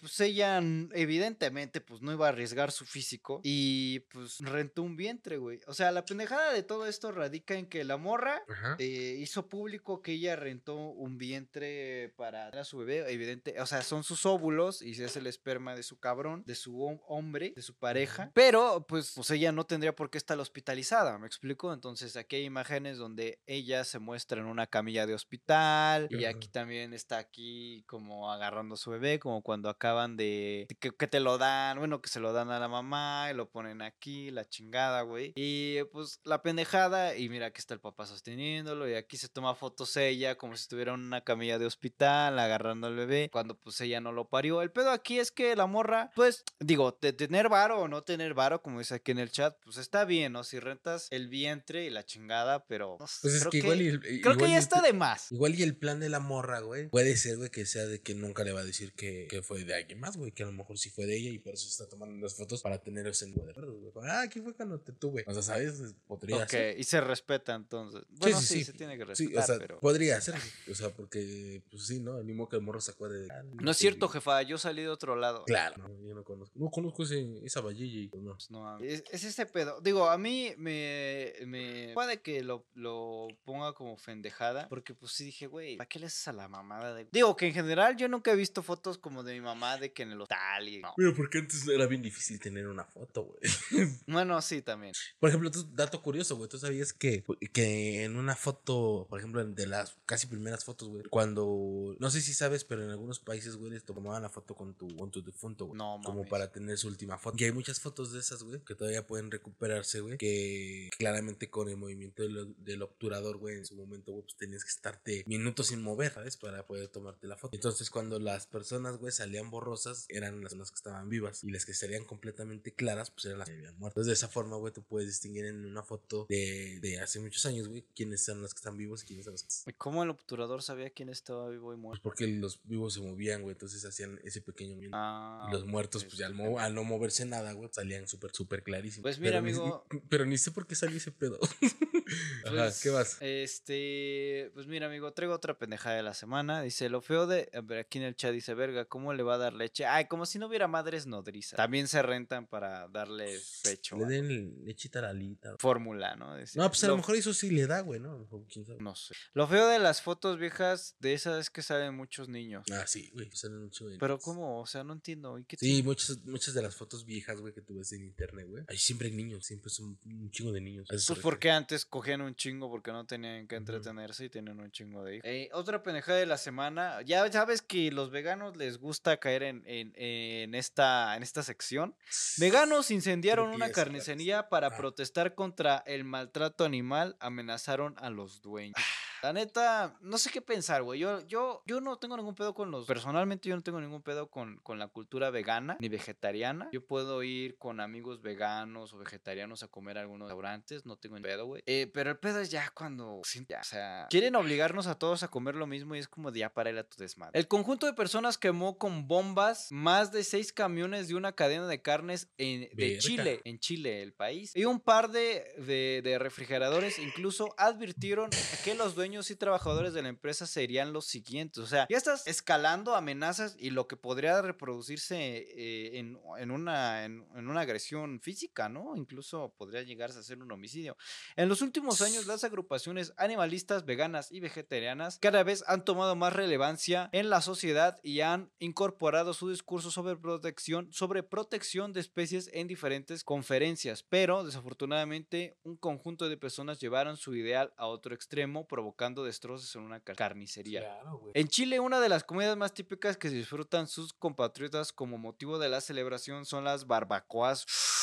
pues 0.00 0.20
ella 0.20 0.58
n- 0.58 0.88
evidentemente 1.12 1.80
pues 1.80 2.00
no 2.00 2.10
iba 2.12 2.26
a 2.26 2.30
arriesgar 2.30 2.72
su 2.72 2.86
físico 2.86 3.40
y 3.44 4.00
pues 4.12 4.38
rentó 4.40 4.82
un 4.82 4.96
vientre, 4.96 5.36
güey. 5.36 5.60
O 5.66 5.74
sea, 5.74 5.92
la 5.92 6.04
pendejada 6.04 6.52
de 6.52 6.62
todo 6.62 6.86
esto 6.86 7.12
radica 7.12 7.54
en 7.54 7.66
que 7.66 7.84
la 7.84 7.96
morra 7.98 8.42
eh, 8.78 9.16
hizo 9.20 9.48
público 9.48 10.00
que 10.02 10.12
ella 10.12 10.36
rentó 10.36 10.74
un 10.76 11.18
vientre 11.18 12.12
para 12.16 12.44
dar 12.44 12.58
a 12.60 12.64
su 12.64 12.78
bebé, 12.78 13.10
evidente, 13.12 13.60
o 13.60 13.66
sea, 13.66 13.82
son 13.82 14.04
sus 14.04 14.24
óvulos 14.26 14.80
y 14.82 14.92
es 14.92 15.16
el 15.16 15.26
esperma 15.26 15.74
de 15.74 15.82
su 15.82 15.98
cabrón, 15.98 16.42
de 16.46 16.54
su 16.54 16.76
hom- 16.78 17.00
hombre, 17.06 17.52
de 17.54 17.62
su 17.62 17.74
pareja, 17.74 18.30
pero 18.34 18.86
pues, 18.88 19.12
pues 19.14 19.30
ella 19.30 19.52
no 19.52 19.64
tendría 19.64 19.94
por 19.94 20.10
qué 20.10 20.18
estar 20.18 20.38
hospitalizada, 20.38 21.18
¿me 21.18 21.26
explico? 21.26 21.72
Entonces 21.72 22.16
aquí 22.16 22.36
hay 22.36 22.44
imágenes 22.44 22.96
donde 22.98 23.40
ella 23.46 23.84
se 23.84 23.98
muestra 23.98 24.40
en 24.40 24.46
una 24.46 24.66
camilla 24.66 25.06
de 25.06 25.14
hospital 25.14 26.08
y 26.10 26.24
aquí 26.24 26.48
también 26.48 26.94
está 26.94 27.18
aquí 27.18 27.84
como 27.86 28.32
agarrando 28.32 28.74
a 28.74 28.78
su 28.78 28.90
bebé, 28.90 29.18
como 29.18 29.42
cuando 29.42 29.68
acaban 29.68 30.16
de, 30.16 30.66
que, 30.80 31.01
que 31.02 31.08
te 31.08 31.18
lo 31.18 31.36
dan, 31.36 31.80
bueno, 31.80 32.00
que 32.00 32.08
se 32.08 32.20
lo 32.20 32.32
dan 32.32 32.52
a 32.52 32.60
la 32.60 32.68
mamá 32.68 33.26
y 33.28 33.34
lo 33.34 33.50
ponen 33.50 33.82
aquí, 33.82 34.30
la 34.30 34.48
chingada, 34.48 35.02
güey. 35.02 35.32
Y 35.34 35.82
pues 35.90 36.20
la 36.22 36.42
pendejada, 36.42 37.16
y 37.16 37.28
mira, 37.28 37.46
aquí 37.46 37.58
está 37.58 37.74
el 37.74 37.80
papá 37.80 38.06
sosteniéndolo, 38.06 38.88
y 38.88 38.94
aquí 38.94 39.16
se 39.16 39.28
toma 39.28 39.56
fotos 39.56 39.96
ella 39.96 40.36
como 40.36 40.54
si 40.56 40.62
estuviera 40.62 40.94
en 40.94 41.00
una 41.00 41.22
camilla 41.24 41.58
de 41.58 41.66
hospital, 41.66 42.38
agarrando 42.38 42.86
al 42.86 42.94
bebé, 42.94 43.30
cuando 43.32 43.58
pues 43.58 43.80
ella 43.80 44.00
no 44.00 44.12
lo 44.12 44.28
parió. 44.28 44.62
El 44.62 44.70
pedo 44.70 44.92
aquí 44.92 45.18
es 45.18 45.32
que 45.32 45.56
la 45.56 45.66
morra, 45.66 46.12
pues, 46.14 46.44
digo, 46.60 46.96
de 47.00 47.12
tener 47.12 47.48
varo 47.48 47.80
o 47.80 47.88
no 47.88 48.02
tener 48.04 48.32
varo, 48.34 48.62
como 48.62 48.78
dice 48.78 48.94
aquí 48.94 49.10
en 49.10 49.18
el 49.18 49.32
chat, 49.32 49.56
pues 49.64 49.78
está 49.78 50.04
bien, 50.04 50.34
¿no? 50.34 50.44
Si 50.44 50.60
rentas 50.60 51.08
el 51.10 51.26
vientre 51.26 51.84
y 51.84 51.90
la 51.90 52.04
chingada, 52.04 52.64
pero... 52.66 52.96
no 53.00 53.08
sé, 53.08 53.18
Pues 53.22 53.34
es 53.34 53.40
creo 53.40 53.50
que 53.50 53.58
igual 53.58 53.82
y 53.82 53.88
el- 53.88 54.00
Creo 54.00 54.18
igual 54.20 54.36
que 54.38 54.48
ya 54.50 54.58
está 54.58 54.80
de 54.80 54.92
más. 54.92 55.32
Igual 55.32 55.56
y 55.56 55.64
el 55.64 55.76
plan 55.76 55.98
de 55.98 56.08
la 56.10 56.20
morra, 56.20 56.60
güey, 56.60 56.88
puede 56.90 57.16
ser, 57.16 57.38
güey, 57.38 57.50
que 57.50 57.66
sea 57.66 57.86
de 57.86 58.00
que 58.00 58.14
nunca 58.14 58.44
le 58.44 58.52
va 58.52 58.60
a 58.60 58.64
decir 58.64 58.92
que, 58.92 59.26
que 59.28 59.42
fue 59.42 59.64
de 59.64 59.74
alguien 59.74 59.98
más, 59.98 60.16
güey, 60.16 60.30
que 60.30 60.44
a 60.44 60.46
lo 60.46 60.52
mejor 60.52 60.78
sí 60.78 60.91
fue 60.94 61.06
de 61.06 61.16
ella 61.16 61.30
y 61.30 61.38
por 61.38 61.54
eso 61.54 61.66
está 61.68 61.88
tomando 61.88 62.20
las 62.22 62.34
fotos 62.34 62.60
para 62.62 62.78
tener 62.82 63.06
ese 63.06 63.26
nuevo 63.26 63.44
de 63.44 63.50
acuerdo, 63.50 63.72
güey. 63.74 63.92
Ah, 64.08 64.22
aquí 64.22 64.40
fue 64.40 64.54
cuando 64.54 64.78
te 64.80 64.92
tuve. 64.92 65.24
O 65.26 65.32
sea, 65.32 65.42
¿sabes? 65.42 65.94
Podría 66.06 66.36
Ok, 66.44 66.48
ser. 66.50 66.78
y 66.78 66.84
se 66.84 67.00
respeta 67.00 67.54
entonces. 67.54 68.02
Bueno, 68.10 68.40
sí, 68.40 68.64
se 68.64 68.72
tiene 68.72 68.96
que 68.98 69.04
Sí, 69.14 69.26
respetar, 69.26 69.42
o 69.42 69.46
sea, 69.46 69.58
pero... 69.58 69.80
podría 69.80 70.20
ser, 70.20 70.34
o 70.70 70.74
sea, 70.74 70.90
porque, 70.90 71.62
pues 71.70 71.86
sí, 71.86 72.00
¿no? 72.00 72.22
Ni 72.22 72.32
modo 72.32 72.48
que 72.50 72.56
el 72.56 72.62
morro 72.62 72.80
se 72.80 72.90
acuerde 72.92 73.22
de... 73.22 73.28
ah, 73.32 73.42
No 73.54 73.70
es 73.70 73.76
cierto, 73.76 74.08
jefa, 74.08 74.42
yo 74.42 74.58
salí 74.58 74.82
de 74.82 74.88
otro 74.88 75.16
lado. 75.16 75.44
Claro, 75.44 75.76
no, 75.88 76.06
yo 76.06 76.14
no 76.14 76.24
conozco. 76.24 76.58
No 76.58 76.70
conozco 76.70 77.02
ese, 77.04 77.40
esa 77.44 77.60
vallilla 77.60 78.08
pues 78.10 78.22
no. 78.22 78.32
Pues 78.34 78.50
no 78.50 78.78
es, 78.80 79.02
es 79.10 79.24
ese 79.24 79.46
pedo. 79.46 79.80
Digo, 79.80 80.08
a 80.10 80.18
mí 80.18 80.52
me, 80.58 81.32
me 81.46 81.90
puede 81.94 82.20
que 82.20 82.42
lo, 82.42 82.64
lo 82.74 83.28
ponga 83.44 83.72
como 83.72 83.96
fendejada. 83.96 84.68
Porque 84.68 84.94
pues 84.94 85.12
sí 85.12 85.24
dije, 85.24 85.46
güey, 85.46 85.76
¿para 85.76 85.88
qué 85.88 85.98
le 85.98 86.06
haces 86.06 86.28
a 86.28 86.32
la 86.32 86.48
mamada 86.48 86.94
de.? 86.94 87.06
Digo 87.12 87.36
que 87.36 87.46
en 87.46 87.54
general 87.54 87.96
yo 87.96 88.08
nunca 88.08 88.32
he 88.32 88.36
visto 88.36 88.62
fotos 88.62 88.98
como 88.98 89.22
de 89.22 89.34
mi 89.34 89.40
mamá 89.40 89.78
de 89.78 89.92
que 89.92 90.02
en 90.02 90.12
el 90.12 90.20
hospital 90.20 90.68
y. 90.72 90.80
No. 90.80 90.92
Pero 90.96 91.14
porque 91.14 91.38
antes 91.38 91.66
era 91.68 91.86
bien 91.86 92.02
difícil 92.02 92.38
tener 92.40 92.66
una 92.68 92.84
foto, 92.84 93.24
güey. 93.24 93.40
Bueno, 94.06 94.40
sí, 94.42 94.62
también. 94.62 94.92
Por 95.20 95.28
ejemplo, 95.28 95.50
tú- 95.50 95.68
dato 95.74 96.02
curioso, 96.02 96.36
güey. 96.36 96.48
¿Tú 96.48 96.58
sabías 96.58 96.92
que, 96.92 97.24
que 97.52 98.04
en 98.04 98.16
una 98.16 98.36
foto, 98.36 99.06
por 99.08 99.18
ejemplo, 99.18 99.44
de 99.44 99.66
las 99.66 99.96
casi 100.06 100.26
primeras 100.26 100.64
fotos, 100.64 100.88
güey, 100.88 101.04
cuando, 101.10 101.96
no 101.98 102.10
sé 102.10 102.20
si 102.20 102.34
sabes, 102.34 102.64
pero 102.64 102.84
en 102.84 102.90
algunos 102.90 103.20
países, 103.20 103.56
güey, 103.56 103.72
les 103.72 103.84
tomaban 103.84 104.22
la 104.22 104.28
foto 104.28 104.54
con 104.54 104.74
tu, 104.74 104.88
con 104.96 105.10
tu 105.10 105.22
difunto, 105.22 105.66
güey. 105.66 105.78
No, 105.78 106.00
Como 106.04 106.18
mames. 106.18 106.30
para 106.30 106.52
tener 106.52 106.76
su 106.78 106.88
última 106.88 107.18
foto. 107.18 107.36
Y 107.40 107.44
hay 107.44 107.52
muchas 107.52 107.80
fotos 107.80 108.12
de 108.12 108.20
esas, 108.20 108.42
güey, 108.42 108.60
que 108.64 108.74
todavía 108.74 109.06
pueden 109.06 109.30
recuperarse, 109.30 110.00
güey. 110.00 110.18
Que 110.18 110.90
claramente 110.98 111.50
con 111.50 111.68
el 111.68 111.76
movimiento 111.76 112.22
del, 112.22 112.54
del 112.58 112.82
obturador, 112.82 113.38
güey, 113.38 113.56
en 113.58 113.66
su 113.66 113.74
momento, 113.76 114.12
güey, 114.12 114.22
pues 114.24 114.36
tenías 114.36 114.64
que 114.64 114.70
estarte 114.70 115.24
minutos 115.26 115.68
sin 115.68 115.82
mover, 115.82 116.12
¿sabes? 116.12 116.36
Para 116.36 116.66
poder 116.66 116.88
tomarte 116.88 117.26
la 117.26 117.36
foto. 117.36 117.54
Entonces, 117.54 117.90
cuando 117.90 118.18
las 118.18 118.46
personas, 118.46 118.98
güey, 118.98 119.12
salían 119.12 119.50
borrosas, 119.50 120.06
eran 120.08 120.42
las 120.42 120.54
personas 120.62 120.70
que 120.70 120.76
estaban 120.76 121.08
vivas. 121.08 121.44
Y 121.44 121.50
las 121.50 121.64
que 121.66 121.74
serían 121.74 122.04
completamente 122.04 122.72
claras, 122.72 123.10
pues 123.10 123.24
eran 123.26 123.38
las 123.38 123.48
que 123.48 123.54
habían 123.56 123.78
muerto. 123.78 124.00
Entonces, 124.00 124.06
de 124.08 124.12
esa 124.24 124.28
forma, 124.28 124.56
güey, 124.56 124.72
tú 124.72 124.82
puedes 124.82 125.08
distinguir 125.08 125.46
en 125.46 125.64
una 125.64 125.82
foto 125.82 126.26
de, 126.28 126.78
de 126.80 127.00
hace 127.00 127.20
muchos 127.20 127.44
años, 127.46 127.68
güey, 127.68 127.84
quiénes 127.94 128.22
son 128.24 128.42
las 128.42 128.54
que 128.54 128.58
están 128.58 128.76
vivos 128.76 129.02
y 129.02 129.06
quiénes 129.06 129.24
son 129.24 129.32
los 129.32 129.42
que 129.42 129.70
¿Y 129.70 129.74
¿Cómo 129.74 130.02
el 130.02 130.10
obturador 130.10 130.62
sabía 130.62 130.90
quién 130.90 131.08
estaba 131.08 131.48
vivo 131.48 131.72
y 131.72 131.76
pues 131.76 131.82
muerto? 131.82 132.02
porque 132.02 132.26
los 132.26 132.60
vivos 132.64 132.94
se 132.94 133.00
movían, 133.00 133.42
güey, 133.42 133.52
entonces 133.54 133.84
hacían 133.84 134.20
ese 134.24 134.40
pequeño 134.40 134.70
movimiento. 134.74 134.96
Ah, 134.98 135.46
y 135.48 135.52
los 135.52 135.66
muertos, 135.66 136.04
pues 136.04 136.16
ya 136.18 136.26
al, 136.26 136.34
mo- 136.34 136.58
al 136.58 136.74
no 136.74 136.84
moverse 136.84 137.24
nada, 137.24 137.52
güey, 137.52 137.68
salían 137.72 138.06
súper, 138.08 138.32
súper 138.32 138.62
clarísimos. 138.62 139.02
Pues 139.02 139.18
mira, 139.18 139.40
Pero 139.40 139.42
ni- 139.44 139.50
amigo. 139.50 139.86
pero 140.08 140.24
ni 140.26 140.38
sé 140.38 140.50
por 140.50 140.66
qué 140.66 140.74
salió 140.74 140.96
ese 140.96 141.10
pedo. 141.12 141.38
Ajá, 142.46 142.70
¿qué 142.82 142.90
vas? 142.90 143.18
Este, 143.20 144.50
pues 144.54 144.66
mira, 144.66 144.86
amigo, 144.86 145.12
traigo 145.12 145.34
otra 145.34 145.58
pendejada 145.58 145.96
de 145.96 146.02
la 146.02 146.14
semana. 146.14 146.62
Dice, 146.62 146.88
lo 146.88 147.00
feo 147.00 147.26
de. 147.26 147.48
A 147.54 147.60
ver, 147.60 147.78
aquí 147.80 147.98
en 147.98 148.04
el 148.04 148.16
chat 148.16 148.32
dice, 148.32 148.54
verga, 148.54 148.84
¿cómo 148.86 149.12
le 149.14 149.22
va 149.22 149.34
a 149.34 149.38
dar 149.38 149.52
leche? 149.54 149.86
Ay, 149.86 150.06
como 150.06 150.26
si 150.26 150.38
no 150.38 150.46
hubiera 150.48 150.68
madres 150.68 151.06
nodrizas. 151.06 151.56
También 151.56 151.88
se 151.88 152.02
rentan 152.02 152.46
para 152.46 152.88
darle 152.88 153.38
pecho. 153.62 153.96
Le 153.96 154.06
den 154.06 154.64
lechita 154.64 154.98
a 154.98 155.02
la 155.02 155.08
alita. 155.10 155.56
Fórmula, 155.58 156.16
¿no? 156.16 156.36
Dice, 156.36 156.58
No, 156.58 156.68
pues 156.68 156.82
a 156.84 156.88
lo 156.88 156.92
lo- 156.94 156.96
mejor 156.98 157.16
eso 157.16 157.32
sí 157.34 157.50
le 157.50 157.66
da, 157.66 157.80
güey, 157.80 158.00
¿no? 158.00 158.28
Quién 158.50 158.64
sabe. 158.66 158.78
No 158.80 158.94
sé. 158.94 159.14
Lo 159.34 159.46
feo 159.46 159.68
de 159.68 159.78
las 159.78 160.02
fotos 160.02 160.38
viejas 160.38 160.96
de 160.98 161.14
esas 161.14 161.38
es 161.40 161.50
que 161.50 161.62
salen 161.62 161.94
muchos 161.94 162.28
niños. 162.28 162.64
Ah, 162.72 162.86
sí, 162.86 163.10
güey, 163.12 163.30
salen 163.32 163.62
mucho 163.62 163.86
de 163.88 163.98
Pero 163.98 164.14
niños. 164.14 164.24
¿cómo? 164.24 164.60
O 164.60 164.66
sea, 164.66 164.84
no 164.84 164.92
entiendo. 164.92 165.38
¿Y 165.38 165.44
qué 165.44 165.56
Sí, 165.56 165.82
muchas, 165.82 166.18
muchas 166.24 166.54
de 166.54 166.62
las 166.62 166.74
fotos 166.74 167.04
viejas, 167.04 167.40
güey, 167.40 167.52
que 167.54 167.62
tú 167.62 167.76
ves 167.76 167.92
en 167.92 168.02
internet, 168.04 168.46
güey. 168.48 168.64
Ahí 168.68 168.78
siempre 168.78 169.08
hay 169.08 169.14
niños, 169.14 169.44
siempre 169.46 169.70
son 169.70 169.98
un 170.04 170.30
chingo 170.30 170.52
de 170.52 170.60
niños. 170.60 170.86
Pues 170.88 171.06
porque 171.22 171.50
antes 171.50 171.84
cogían 171.84 172.01
un 172.10 172.34
chingo 172.34 172.70
porque 172.70 172.90
no 172.92 173.06
tenían 173.06 173.46
que 173.46 173.56
entretenerse 173.56 174.24
y 174.24 174.28
tenían 174.28 174.58
un 174.60 174.70
chingo 174.70 175.04
de 175.04 175.16
hijos. 175.16 175.28
Eh, 175.28 175.48
otra 175.52 175.82
pendejada 175.82 176.18
de 176.18 176.26
la 176.26 176.36
semana. 176.36 177.00
Ya 177.02 177.30
sabes 177.30 177.62
que 177.62 177.90
los 177.92 178.10
veganos 178.10 178.56
les 178.56 178.78
gusta 178.78 179.16
caer 179.18 179.42
en, 179.44 179.62
en, 179.66 179.92
en 179.96 180.54
esta, 180.54 181.16
en 181.16 181.22
esta 181.22 181.42
sección. 181.42 181.94
Veganos 182.38 182.90
incendiaron 182.90 183.50
una 183.50 183.70
carnicería 183.70 184.48
para 184.48 184.68
Ah. 184.68 184.76
protestar 184.76 185.34
contra 185.34 185.82
el 185.86 186.04
maltrato 186.04 186.64
animal. 186.64 187.16
Amenazaron 187.20 187.94
a 187.98 188.10
los 188.10 188.42
dueños. 188.42 188.74
La 189.22 189.32
neta, 189.32 189.96
no 190.00 190.18
sé 190.18 190.30
qué 190.30 190.42
pensar, 190.42 190.82
güey. 190.82 190.98
Yo, 190.98 191.20
yo, 191.28 191.62
yo 191.64 191.80
no 191.80 191.96
tengo 191.96 192.16
ningún 192.16 192.34
pedo 192.34 192.54
con 192.54 192.72
los. 192.72 192.86
Personalmente, 192.86 193.48
yo 193.48 193.54
no 193.54 193.62
tengo 193.62 193.80
ningún 193.80 194.02
pedo 194.02 194.28
con, 194.28 194.56
con 194.64 194.80
la 194.80 194.88
cultura 194.88 195.30
vegana 195.30 195.76
ni 195.78 195.88
vegetariana. 195.88 196.68
Yo 196.72 196.84
puedo 196.84 197.22
ir 197.22 197.56
con 197.56 197.78
amigos 197.78 198.20
veganos 198.20 198.92
o 198.92 198.98
vegetarianos 198.98 199.62
a 199.62 199.68
comer 199.68 199.98
a 199.98 200.00
algunos 200.00 200.26
restaurantes. 200.26 200.86
No 200.86 200.96
tengo 200.96 201.14
ni 201.16 201.22
pedo, 201.22 201.46
güey. 201.46 201.62
Eh, 201.66 201.81
pero 201.86 202.10
el 202.10 202.18
pedo 202.18 202.40
es 202.40 202.50
ya 202.50 202.70
cuando. 202.70 203.20
sí, 203.24 203.44
ya, 203.48 203.60
o 203.60 203.64
sea, 203.64 204.06
quieren 204.08 204.34
obligarnos 204.34 204.86
a 204.86 204.98
todos 204.98 205.22
a 205.22 205.28
comer 205.28 205.54
lo 205.54 205.66
mismo 205.66 205.94
y 205.94 205.98
es 205.98 206.08
como 206.08 206.30
de 206.30 206.40
ya 206.40 206.52
para 206.52 206.72
a 206.72 206.84
tu 206.84 206.96
desmadre. 206.96 207.38
El 207.38 207.48
conjunto 207.48 207.84
de 207.84 207.92
personas 207.92 208.38
quemó 208.38 208.78
con 208.78 209.06
bombas 209.06 209.68
más 209.70 210.10
de 210.10 210.24
seis 210.24 210.54
camiones 210.54 211.08
de 211.08 211.16
una 211.16 211.32
cadena 211.32 211.66
de 211.66 211.82
carnes 211.82 212.28
en, 212.38 212.68
de. 212.74 212.98
Chile 212.98 213.42
en 213.44 213.58
Chile, 213.58 214.02
el 214.02 214.14
país. 214.14 214.52
Y 214.54 214.64
un 214.64 214.80
par 214.80 215.10
de, 215.10 215.44
de, 215.58 216.00
de 216.02 216.18
refrigeradores 216.18 216.98
incluso 216.98 217.54
advirtieron 217.58 218.30
que 218.64 218.74
los 218.74 218.94
dueños 218.94 219.02
dueños 219.02 219.32
y 219.32 219.36
trabajadores 219.36 219.94
de 219.94 220.02
la 220.02 220.10
empresa 220.10 220.46
serían 220.46 220.92
los 220.92 221.06
siguientes. 221.06 221.58
O 221.58 221.66
sea, 221.66 221.88
ya 221.90 221.96
estás 221.96 222.24
escalando 222.28 222.94
amenazas 222.94 223.56
y 223.58 223.70
lo 223.70 223.88
que 223.88 223.96
podría 223.96 224.40
reproducirse 224.40 225.16
eh, 225.16 225.98
en, 225.98 226.20
en 226.38 226.50
una, 226.52 227.04
en, 227.04 227.26
en 227.34 227.48
una 227.48 227.62
agresión 227.62 228.20
física, 228.20 228.68
¿no? 228.68 228.94
Incluso 228.94 229.52
podría 229.58 229.82
llegarse 229.82 230.20
a 230.20 230.22
ser 230.22 230.40
un 230.40 230.52
homicidio. 230.52 230.96
En 231.34 231.48
los 231.48 231.62
últimos 231.62 231.71
años, 232.00 232.26
las 232.26 232.44
agrupaciones 232.44 233.12
animalistas, 233.16 233.84
veganas 233.84 234.30
y 234.30 234.40
vegetarianas 234.40 235.18
cada 235.20 235.42
vez 235.42 235.64
han 235.66 235.84
tomado 235.84 236.16
más 236.16 236.32
relevancia 236.32 237.08
en 237.12 237.30
la 237.30 237.40
sociedad 237.40 237.98
y 238.02 238.20
han 238.20 238.50
incorporado 238.58 239.34
su 239.34 239.50
discurso 239.50 239.90
sobre 239.90 240.16
protección, 240.16 240.92
sobre 240.92 241.22
protección 241.22 241.92
de 241.92 242.00
especies 242.00 242.50
en 242.52 242.66
diferentes 242.66 243.24
conferencias, 243.24 244.02
pero 244.02 244.44
desafortunadamente 244.44 245.56
un 245.62 245.76
conjunto 245.76 246.28
de 246.28 246.36
personas 246.36 246.80
llevaron 246.80 247.16
su 247.16 247.34
ideal 247.34 247.72
a 247.76 247.86
otro 247.86 248.14
extremo, 248.14 248.66
provocando 248.66 249.24
destrozos 249.24 249.74
en 249.76 249.82
una 249.82 250.00
car- 250.00 250.16
carnicería. 250.16 250.80
Claro. 250.80 251.30
En 251.34 251.48
Chile, 251.48 251.80
una 251.80 252.00
de 252.00 252.08
las 252.08 252.24
comidas 252.24 252.56
más 252.56 252.74
típicas 252.74 253.16
que 253.16 253.30
disfrutan 253.30 253.86
sus 253.86 254.12
compatriotas 254.12 254.92
como 254.92 255.18
motivo 255.18 255.58
de 255.58 255.68
la 255.68 255.80
celebración 255.80 256.44
son 256.46 256.64
las 256.64 256.86
barbacoas 256.86 257.64